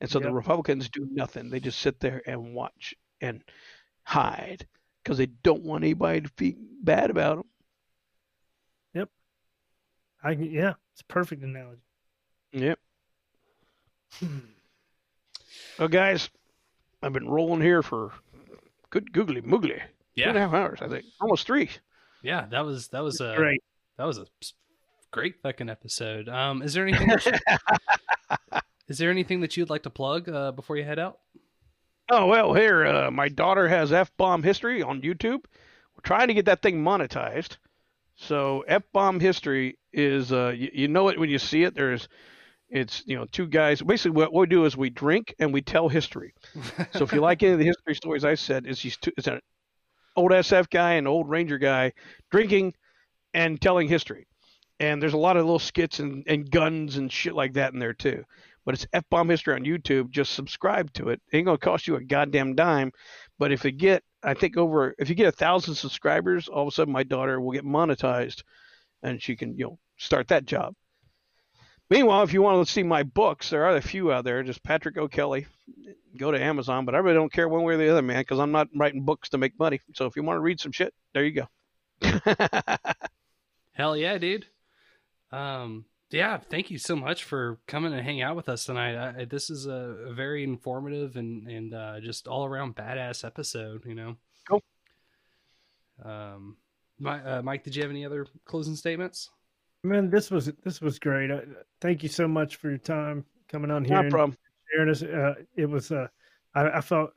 And 0.00 0.10
so 0.10 0.18
the 0.18 0.32
Republicans 0.32 0.88
do 0.90 1.06
nothing. 1.10 1.48
They 1.50 1.60
just 1.60 1.80
sit 1.80 2.00
there 2.00 2.22
and 2.26 2.54
watch 2.54 2.94
and 3.20 3.42
hide 4.04 4.66
because 5.06 5.18
they 5.18 5.26
don't 5.26 5.62
want 5.62 5.84
anybody 5.84 6.20
to 6.20 6.28
feel 6.36 6.54
bad 6.82 7.10
about 7.10 7.36
them. 7.36 7.46
Yep. 8.94 9.08
I 10.24 10.30
yeah, 10.32 10.72
it's 10.92 11.02
a 11.02 11.04
perfect 11.04 11.44
analogy. 11.44 11.80
Yep. 12.50 12.76
well, 15.78 15.86
guys, 15.88 16.28
I've 17.04 17.12
been 17.12 17.28
rolling 17.28 17.60
here 17.60 17.84
for 17.84 18.10
good 18.90 19.12
googly 19.12 19.42
moogly. 19.42 19.78
Two 20.16 20.22
and 20.24 20.36
a 20.36 20.40
Yeah, 20.40 20.46
half 20.48 20.54
hours, 20.54 20.78
I 20.82 20.88
think. 20.88 21.04
Almost 21.20 21.46
three. 21.46 21.70
yeah, 22.22 22.46
that 22.50 22.64
was 22.64 22.88
that 22.88 23.04
was 23.04 23.20
a 23.20 23.34
Great. 23.36 23.62
that 23.98 24.04
was 24.06 24.18
a 24.18 24.26
great 25.12 25.40
fucking 25.40 25.68
episode. 25.70 26.28
Um, 26.28 26.62
is 26.62 26.74
there 26.74 26.84
anything? 26.84 27.06
That 27.06 27.24
you, 27.26 28.58
is 28.88 28.98
there 28.98 29.10
anything 29.10 29.40
that 29.42 29.56
you'd 29.56 29.70
like 29.70 29.84
to 29.84 29.90
plug 29.90 30.28
uh, 30.28 30.50
before 30.50 30.76
you 30.76 30.82
head 30.84 30.98
out? 30.98 31.20
Oh 32.08 32.26
well, 32.26 32.54
here 32.54 32.86
uh, 32.86 33.10
my 33.10 33.28
daughter 33.28 33.68
has 33.68 33.92
F 33.92 34.16
bomb 34.16 34.42
history 34.42 34.82
on 34.82 35.02
YouTube. 35.02 35.44
We're 35.94 36.02
trying 36.04 36.28
to 36.28 36.34
get 36.34 36.44
that 36.46 36.62
thing 36.62 36.82
monetized. 36.82 37.56
So 38.14 38.64
F 38.68 38.84
bomb 38.92 39.18
history 39.20 39.78
is 39.92 40.32
uh, 40.32 40.52
you, 40.56 40.70
you 40.72 40.88
know 40.88 41.08
it 41.08 41.18
when 41.18 41.30
you 41.30 41.38
see 41.38 41.64
it. 41.64 41.74
There's 41.74 42.08
it's 42.68 43.02
you 43.06 43.16
know 43.16 43.26
two 43.32 43.46
guys. 43.46 43.82
Basically, 43.82 44.12
what, 44.12 44.32
what 44.32 44.42
we 44.42 44.46
do 44.46 44.64
is 44.64 44.76
we 44.76 44.90
drink 44.90 45.34
and 45.40 45.52
we 45.52 45.62
tell 45.62 45.88
history. 45.88 46.34
So 46.92 47.04
if 47.04 47.12
you 47.12 47.20
like 47.20 47.42
any 47.42 47.52
of 47.52 47.58
the 47.58 47.64
history 47.64 47.94
stories 47.94 48.24
I 48.24 48.34
said, 48.34 48.66
is 48.66 48.80
these 48.82 48.96
two, 48.96 49.12
it's 49.16 49.26
an 49.26 49.40
old 50.14 50.30
SF 50.30 50.70
guy 50.70 50.92
and 50.92 51.06
an 51.06 51.12
old 51.12 51.28
Ranger 51.28 51.58
guy 51.58 51.92
drinking 52.30 52.74
and 53.34 53.60
telling 53.60 53.88
history. 53.88 54.26
And 54.78 55.02
there's 55.02 55.14
a 55.14 55.18
lot 55.18 55.36
of 55.36 55.44
little 55.44 55.58
skits 55.58 56.00
and, 56.00 56.24
and 56.26 56.50
guns 56.50 56.96
and 56.98 57.10
shit 57.10 57.34
like 57.34 57.54
that 57.54 57.72
in 57.72 57.78
there 57.78 57.94
too. 57.94 58.24
But 58.66 58.74
it's 58.74 58.86
F 58.92 59.04
bomb 59.10 59.30
history 59.30 59.54
on 59.54 59.64
YouTube. 59.64 60.10
Just 60.10 60.32
subscribe 60.32 60.92
to 60.94 61.08
it. 61.08 61.22
It 61.32 61.38
ain't 61.38 61.46
gonna 61.46 61.56
cost 61.56 61.86
you 61.86 61.96
a 61.96 62.04
goddamn 62.04 62.56
dime. 62.56 62.92
But 63.38 63.52
if 63.52 63.64
you 63.64 63.70
get, 63.70 64.02
I 64.22 64.34
think 64.34 64.58
over, 64.58 64.94
if 64.98 65.08
you 65.08 65.14
get 65.14 65.28
a 65.28 65.32
thousand 65.32 65.76
subscribers, 65.76 66.48
all 66.48 66.62
of 66.62 66.68
a 66.68 66.70
sudden 66.72 66.92
my 66.92 67.04
daughter 67.04 67.40
will 67.40 67.52
get 67.52 67.64
monetized, 67.64 68.42
and 69.02 69.22
she 69.22 69.36
can 69.36 69.56
you 69.56 69.64
know 69.64 69.78
start 69.96 70.28
that 70.28 70.44
job. 70.44 70.74
Meanwhile, 71.88 72.24
if 72.24 72.32
you 72.32 72.42
want 72.42 72.66
to 72.66 72.72
see 72.72 72.82
my 72.82 73.04
books, 73.04 73.50
there 73.50 73.64
are 73.64 73.76
a 73.76 73.80
few 73.80 74.10
out 74.10 74.24
there. 74.24 74.42
Just 74.42 74.64
Patrick 74.64 74.98
O'Kelly. 74.98 75.46
Go 76.18 76.32
to 76.32 76.42
Amazon, 76.42 76.84
but 76.84 76.94
I 76.94 76.98
really 76.98 77.14
don't 77.14 77.32
care 77.32 77.48
one 77.48 77.62
way 77.62 77.74
or 77.74 77.76
the 77.76 77.90
other, 77.90 78.02
man, 78.02 78.20
because 78.20 78.40
I'm 78.40 78.50
not 78.50 78.68
writing 78.74 79.04
books 79.04 79.28
to 79.28 79.38
make 79.38 79.58
money. 79.58 79.80
So 79.94 80.06
if 80.06 80.16
you 80.16 80.22
want 80.22 80.38
to 80.38 80.40
read 80.40 80.58
some 80.58 80.72
shit, 80.72 80.92
there 81.14 81.24
you 81.24 81.42
go. 81.42 81.48
Hell 83.72 83.96
yeah, 83.96 84.18
dude. 84.18 84.46
Um, 85.30 85.84
yeah, 86.10 86.38
thank 86.38 86.70
you 86.70 86.78
so 86.78 86.94
much 86.96 87.24
for 87.24 87.58
coming 87.66 87.92
and 87.92 88.02
hang 88.02 88.22
out 88.22 88.36
with 88.36 88.48
us 88.48 88.64
tonight. 88.64 88.96
I, 88.96 89.24
this 89.24 89.50
is 89.50 89.66
a, 89.66 89.96
a 90.08 90.12
very 90.12 90.44
informative 90.44 91.16
and 91.16 91.48
and 91.48 91.74
uh, 91.74 92.00
just 92.00 92.28
all 92.28 92.44
around 92.44 92.76
badass 92.76 93.24
episode. 93.24 93.84
You 93.86 93.94
know. 93.94 94.16
Cool. 94.48 94.62
Um, 96.04 96.56
my, 96.98 97.22
uh, 97.22 97.42
Mike, 97.42 97.64
did 97.64 97.76
you 97.76 97.82
have 97.82 97.90
any 97.90 98.04
other 98.06 98.26
closing 98.44 98.74
statements? 98.76 99.30
Man, 99.82 100.10
this 100.10 100.30
was 100.30 100.50
this 100.64 100.80
was 100.80 100.98
great. 100.98 101.30
Uh, 101.30 101.40
thank 101.80 102.02
you 102.02 102.08
so 102.08 102.26
much 102.26 102.56
for 102.56 102.68
your 102.70 102.78
time 102.78 103.24
coming 103.48 103.70
on 103.70 103.84
here 103.84 104.02
No 104.02 104.10
problem. 104.10 104.36
sharing 104.72 104.88
this. 104.88 105.02
Uh, 105.02 105.34
it 105.56 105.66
was 105.66 105.92
uh, 105.92 106.08
I, 106.54 106.78
I 106.78 106.80
felt 106.80 107.10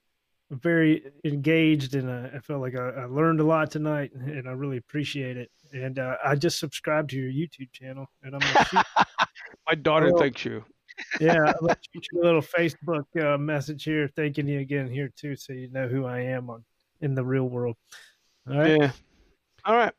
very 0.52 1.12
engaged 1.24 1.96
and 1.96 2.10
uh, 2.10 2.30
I 2.36 2.40
felt 2.40 2.62
like 2.62 2.76
I, 2.76 2.90
I 2.90 3.06
learned 3.06 3.40
a 3.40 3.46
lot 3.46 3.72
tonight, 3.72 4.12
and 4.14 4.48
I 4.48 4.52
really 4.52 4.78
appreciate 4.78 5.38
it. 5.38 5.52
And 5.74 6.00
uh, 6.00 6.16
I 6.24 6.36
just 6.36 6.60
subscribed 6.60 7.10
to 7.12 7.18
your 7.18 7.32
YouTube 7.32 7.72
channel, 7.72 8.08
and 8.24 8.34
I'm 8.36 8.40
gonna 8.42 8.66
shoot, 8.66 8.86
My 9.68 9.76
daughter 9.76 10.12
Oh. 10.14 10.18
thanks 10.18 10.44
you. 10.46 10.64
yeah, 11.22 11.38
I'll 11.46 11.54
let 11.62 11.78
you 11.94 12.02
shoot 12.02 12.20
a 12.22 12.26
little 12.26 12.42
Facebook 12.58 13.06
uh, 13.22 13.38
message 13.38 13.84
here, 13.84 14.10
thanking 14.16 14.48
you 14.48 14.60
again 14.60 14.90
here 14.90 15.12
too, 15.16 15.36
so 15.36 15.54
you 15.54 15.70
know 15.72 15.88
who 15.88 16.06
I 16.06 16.20
am 16.22 16.50
on 16.50 16.64
in 17.02 17.14
the 17.16 17.24
real 17.24 17.48
world. 17.48 17.76
All 18.50 18.58
right, 18.58 18.80
Yeah. 18.80 18.92
All 19.66 19.76
right. 19.76 19.94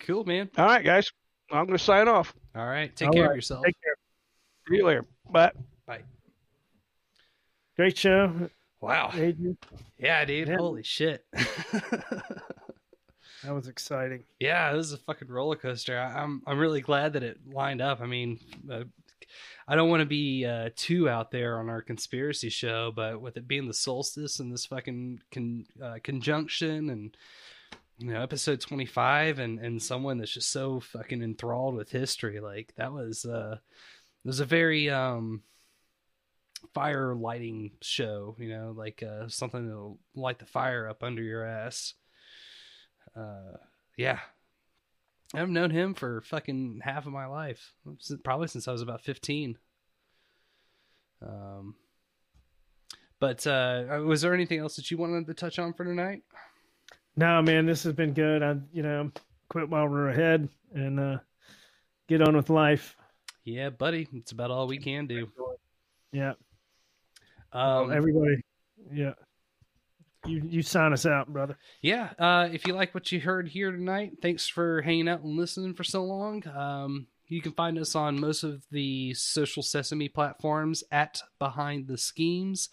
Cool, 0.00 0.24
man. 0.24 0.48
All 0.56 0.66
right, 0.66 0.84
guys. 0.84 1.10
I'm 1.50 1.66
going 1.66 1.76
to 1.78 1.82
sign 1.84 2.08
off. 2.08 2.32
All 2.54 2.66
right, 2.66 2.94
take 2.96 3.08
All 3.08 3.14
care 3.14 3.30
of 3.30 3.36
yourself. 3.36 3.64
take 3.64 3.76
care. 3.82 3.94
See 4.68 4.76
you 4.76 4.86
later. 4.86 5.04
Bye. 5.30 5.52
Bye. 5.86 6.02
Great 7.76 7.98
show, 7.98 8.48
Wow. 8.80 9.10
Adrian. 9.14 9.56
Yeah, 9.98 10.24
dude. 10.24 10.48
Yeah. 10.48 10.56
Holy 10.56 10.82
shit. 10.82 11.24
That 13.44 13.54
was 13.54 13.66
exciting. 13.66 14.24
Yeah, 14.38 14.72
this 14.72 14.86
is 14.86 14.92
a 14.92 14.98
fucking 14.98 15.28
roller 15.28 15.56
coaster. 15.56 15.98
I, 15.98 16.22
I'm 16.22 16.42
I'm 16.46 16.58
really 16.58 16.80
glad 16.80 17.14
that 17.14 17.22
it 17.22 17.38
lined 17.46 17.80
up. 17.80 18.00
I 18.00 18.06
mean, 18.06 18.38
uh, 18.70 18.84
I 19.66 19.74
don't 19.74 19.88
want 19.88 20.00
to 20.00 20.06
be 20.06 20.46
uh, 20.46 20.70
too 20.76 21.08
out 21.08 21.30
there 21.30 21.58
on 21.58 21.68
our 21.68 21.82
conspiracy 21.82 22.50
show, 22.50 22.92
but 22.94 23.20
with 23.20 23.36
it 23.36 23.48
being 23.48 23.66
the 23.66 23.74
solstice 23.74 24.38
and 24.38 24.52
this 24.52 24.66
fucking 24.66 25.20
con, 25.32 25.66
uh, 25.82 25.98
conjunction 26.02 26.90
and 26.90 27.16
you 27.98 28.12
know 28.12 28.22
episode 28.22 28.60
25 28.60 29.38
and 29.38 29.58
and 29.58 29.82
someone 29.82 30.18
that's 30.18 30.34
just 30.34 30.50
so 30.50 30.80
fucking 30.80 31.22
enthralled 31.22 31.74
with 31.74 31.90
history, 31.90 32.38
like 32.38 32.72
that 32.76 32.92
was 32.92 33.24
uh 33.24 33.56
it 34.24 34.28
was 34.28 34.40
a 34.40 34.44
very 34.44 34.88
um 34.88 35.42
fire 36.74 37.14
lighting 37.14 37.72
show, 37.80 38.36
you 38.38 38.48
know, 38.50 38.72
like 38.76 39.02
uh 39.02 39.26
something 39.28 39.66
that'll 39.66 39.98
light 40.14 40.38
the 40.38 40.46
fire 40.46 40.88
up 40.88 41.02
under 41.02 41.22
your 41.22 41.44
ass 41.44 41.94
uh 43.16 43.56
yeah 43.96 44.18
i've 45.34 45.48
known 45.50 45.70
him 45.70 45.94
for 45.94 46.20
fucking 46.22 46.80
half 46.82 47.06
of 47.06 47.12
my 47.12 47.26
life 47.26 47.72
probably 48.24 48.48
since 48.48 48.66
i 48.68 48.72
was 48.72 48.82
about 48.82 49.00
15 49.02 49.56
um 51.22 51.74
but 53.20 53.46
uh 53.46 54.00
was 54.04 54.22
there 54.22 54.34
anything 54.34 54.58
else 54.58 54.76
that 54.76 54.90
you 54.90 54.96
wanted 54.98 55.26
to 55.26 55.34
touch 55.34 55.58
on 55.58 55.72
for 55.72 55.84
tonight 55.84 56.22
No, 57.16 57.42
man, 57.42 57.66
this 57.66 57.82
has 57.84 57.92
been 57.92 58.14
good. 58.14 58.42
I, 58.42 58.56
you 58.72 58.82
know, 58.82 59.10
quit 59.50 59.68
while 59.68 59.86
we're 59.86 60.08
ahead 60.08 60.48
and 60.74 60.98
uh, 60.98 61.18
get 62.08 62.22
on 62.22 62.34
with 62.34 62.48
life. 62.48 62.96
yeah 63.44 63.68
buddy 63.68 64.08
it's 64.14 64.32
about 64.32 64.50
all 64.50 64.66
we 64.66 64.78
can 64.78 65.06
do 65.06 65.28
Yeah. 66.12 66.32
um 67.52 67.88
Well, 67.88 67.92
everybody, 67.92 68.36
yeah. 68.92 69.12
You 70.26 70.42
you 70.48 70.62
sign 70.62 70.92
us 70.92 71.04
out, 71.06 71.32
brother. 71.32 71.56
yeah 71.80 72.10
uh 72.18 72.48
if 72.52 72.66
you 72.66 72.74
like 72.74 72.94
what 72.94 73.10
you 73.10 73.18
heard 73.20 73.48
here 73.48 73.70
tonight 73.72 74.12
thanks 74.22 74.46
for 74.48 74.80
hanging 74.82 75.08
out 75.08 75.22
and 75.22 75.36
listening 75.36 75.74
for 75.74 75.84
so 75.84 76.04
long. 76.04 76.46
Um 76.48 77.06
you 77.28 77.40
can 77.40 77.52
find 77.52 77.78
us 77.78 77.94
on 77.94 78.20
most 78.20 78.42
of 78.44 78.62
the 78.70 79.14
social 79.14 79.62
sesame 79.62 80.08
platforms 80.08 80.84
at 80.92 81.22
behind 81.38 81.86
the 81.88 81.96
schemes 81.98 82.68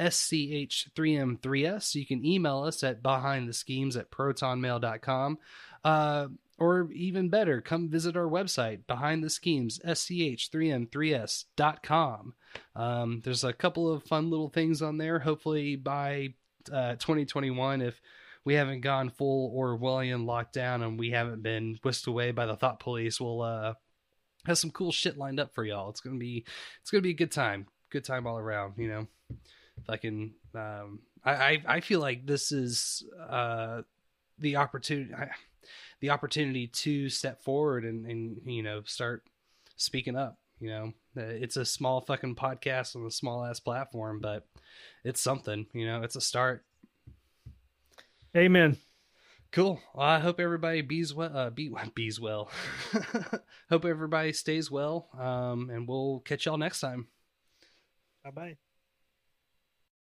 sch3m3s 0.00 1.94
you 1.94 2.06
can 2.06 2.24
email 2.24 2.62
us 2.62 2.82
at 2.84 3.02
behind 3.02 3.48
the 3.48 3.52
schemes 3.52 3.96
at 3.96 4.10
protonmail.com 4.10 5.38
uh 5.84 6.26
or 6.58 6.90
even 6.92 7.28
better 7.28 7.60
come 7.60 7.88
visit 7.90 8.16
our 8.16 8.28
website 8.28 8.86
behind 8.86 9.22
the 9.24 9.30
schemes 9.30 9.78
sch3m3s.com 9.84 12.34
um, 12.76 13.20
there's 13.24 13.42
a 13.44 13.52
couple 13.52 13.92
of 13.92 14.04
fun 14.04 14.30
little 14.30 14.48
things 14.48 14.80
on 14.80 14.96
there. 14.96 15.18
Hopefully 15.18 15.74
by 15.74 16.34
uh, 16.72 16.92
2021 16.96 17.82
if 17.82 18.00
we 18.44 18.54
haven't 18.54 18.82
gone 18.82 19.10
full 19.10 19.54
Orwellian 19.54 20.26
lockdown 20.26 20.84
and 20.84 20.98
we 20.98 21.10
haven't 21.10 21.42
been 21.42 21.78
whisked 21.82 22.06
away 22.06 22.30
by 22.30 22.46
the 22.46 22.56
thought 22.56 22.78
police, 22.78 23.20
we'll 23.20 23.40
uh, 23.40 23.74
have 24.46 24.58
some 24.58 24.70
cool 24.70 24.92
shit 24.92 25.16
lined 25.16 25.40
up 25.40 25.54
for 25.54 25.64
y'all. 25.64 25.88
It's 25.90 26.00
gonna 26.00 26.18
be 26.18 26.44
it's 26.80 26.90
gonna 26.90 27.02
be 27.02 27.10
a 27.10 27.14
good 27.14 27.32
time, 27.32 27.66
good 27.90 28.04
time 28.04 28.26
all 28.26 28.38
around. 28.38 28.74
You 28.76 28.88
know, 28.88 29.08
fucking. 29.86 30.34
Um, 30.54 31.00
I, 31.24 31.32
I 31.32 31.62
I 31.66 31.80
feel 31.80 32.00
like 32.00 32.26
this 32.26 32.52
is 32.52 33.02
uh, 33.28 33.82
the 34.38 34.56
opportunity 34.56 35.14
the 36.00 36.10
opportunity 36.10 36.66
to 36.66 37.08
step 37.08 37.42
forward 37.42 37.84
and 37.84 38.04
and 38.06 38.40
you 38.44 38.62
know 38.62 38.82
start 38.84 39.24
speaking 39.76 40.16
up. 40.16 40.38
You 40.60 40.70
know, 40.70 40.92
Uh, 41.16 41.22
it's 41.22 41.56
a 41.56 41.64
small 41.64 42.00
fucking 42.00 42.36
podcast 42.36 42.96
on 42.96 43.06
a 43.06 43.10
small 43.10 43.44
ass 43.44 43.60
platform, 43.60 44.20
but 44.20 44.46
it's 45.04 45.20
something. 45.20 45.66
You 45.72 45.86
know, 45.86 46.02
it's 46.02 46.16
a 46.16 46.20
start. 46.20 46.64
Amen. 48.36 48.78
Cool. 49.52 49.80
Well, 49.94 50.06
I 50.06 50.18
hope 50.18 50.40
everybody 50.40 50.80
bees 50.82 51.14
well. 51.14 51.36
Uh, 51.36 51.50
be, 51.50 51.72
bees 51.94 52.18
well. 52.18 52.50
hope 53.70 53.84
everybody 53.84 54.32
stays 54.32 54.70
well. 54.70 55.08
Um, 55.16 55.70
and 55.70 55.86
we'll 55.86 56.20
catch 56.20 56.46
y'all 56.46 56.58
next 56.58 56.80
time. 56.80 57.06
Bye 58.24 58.30
bye. 58.30 58.56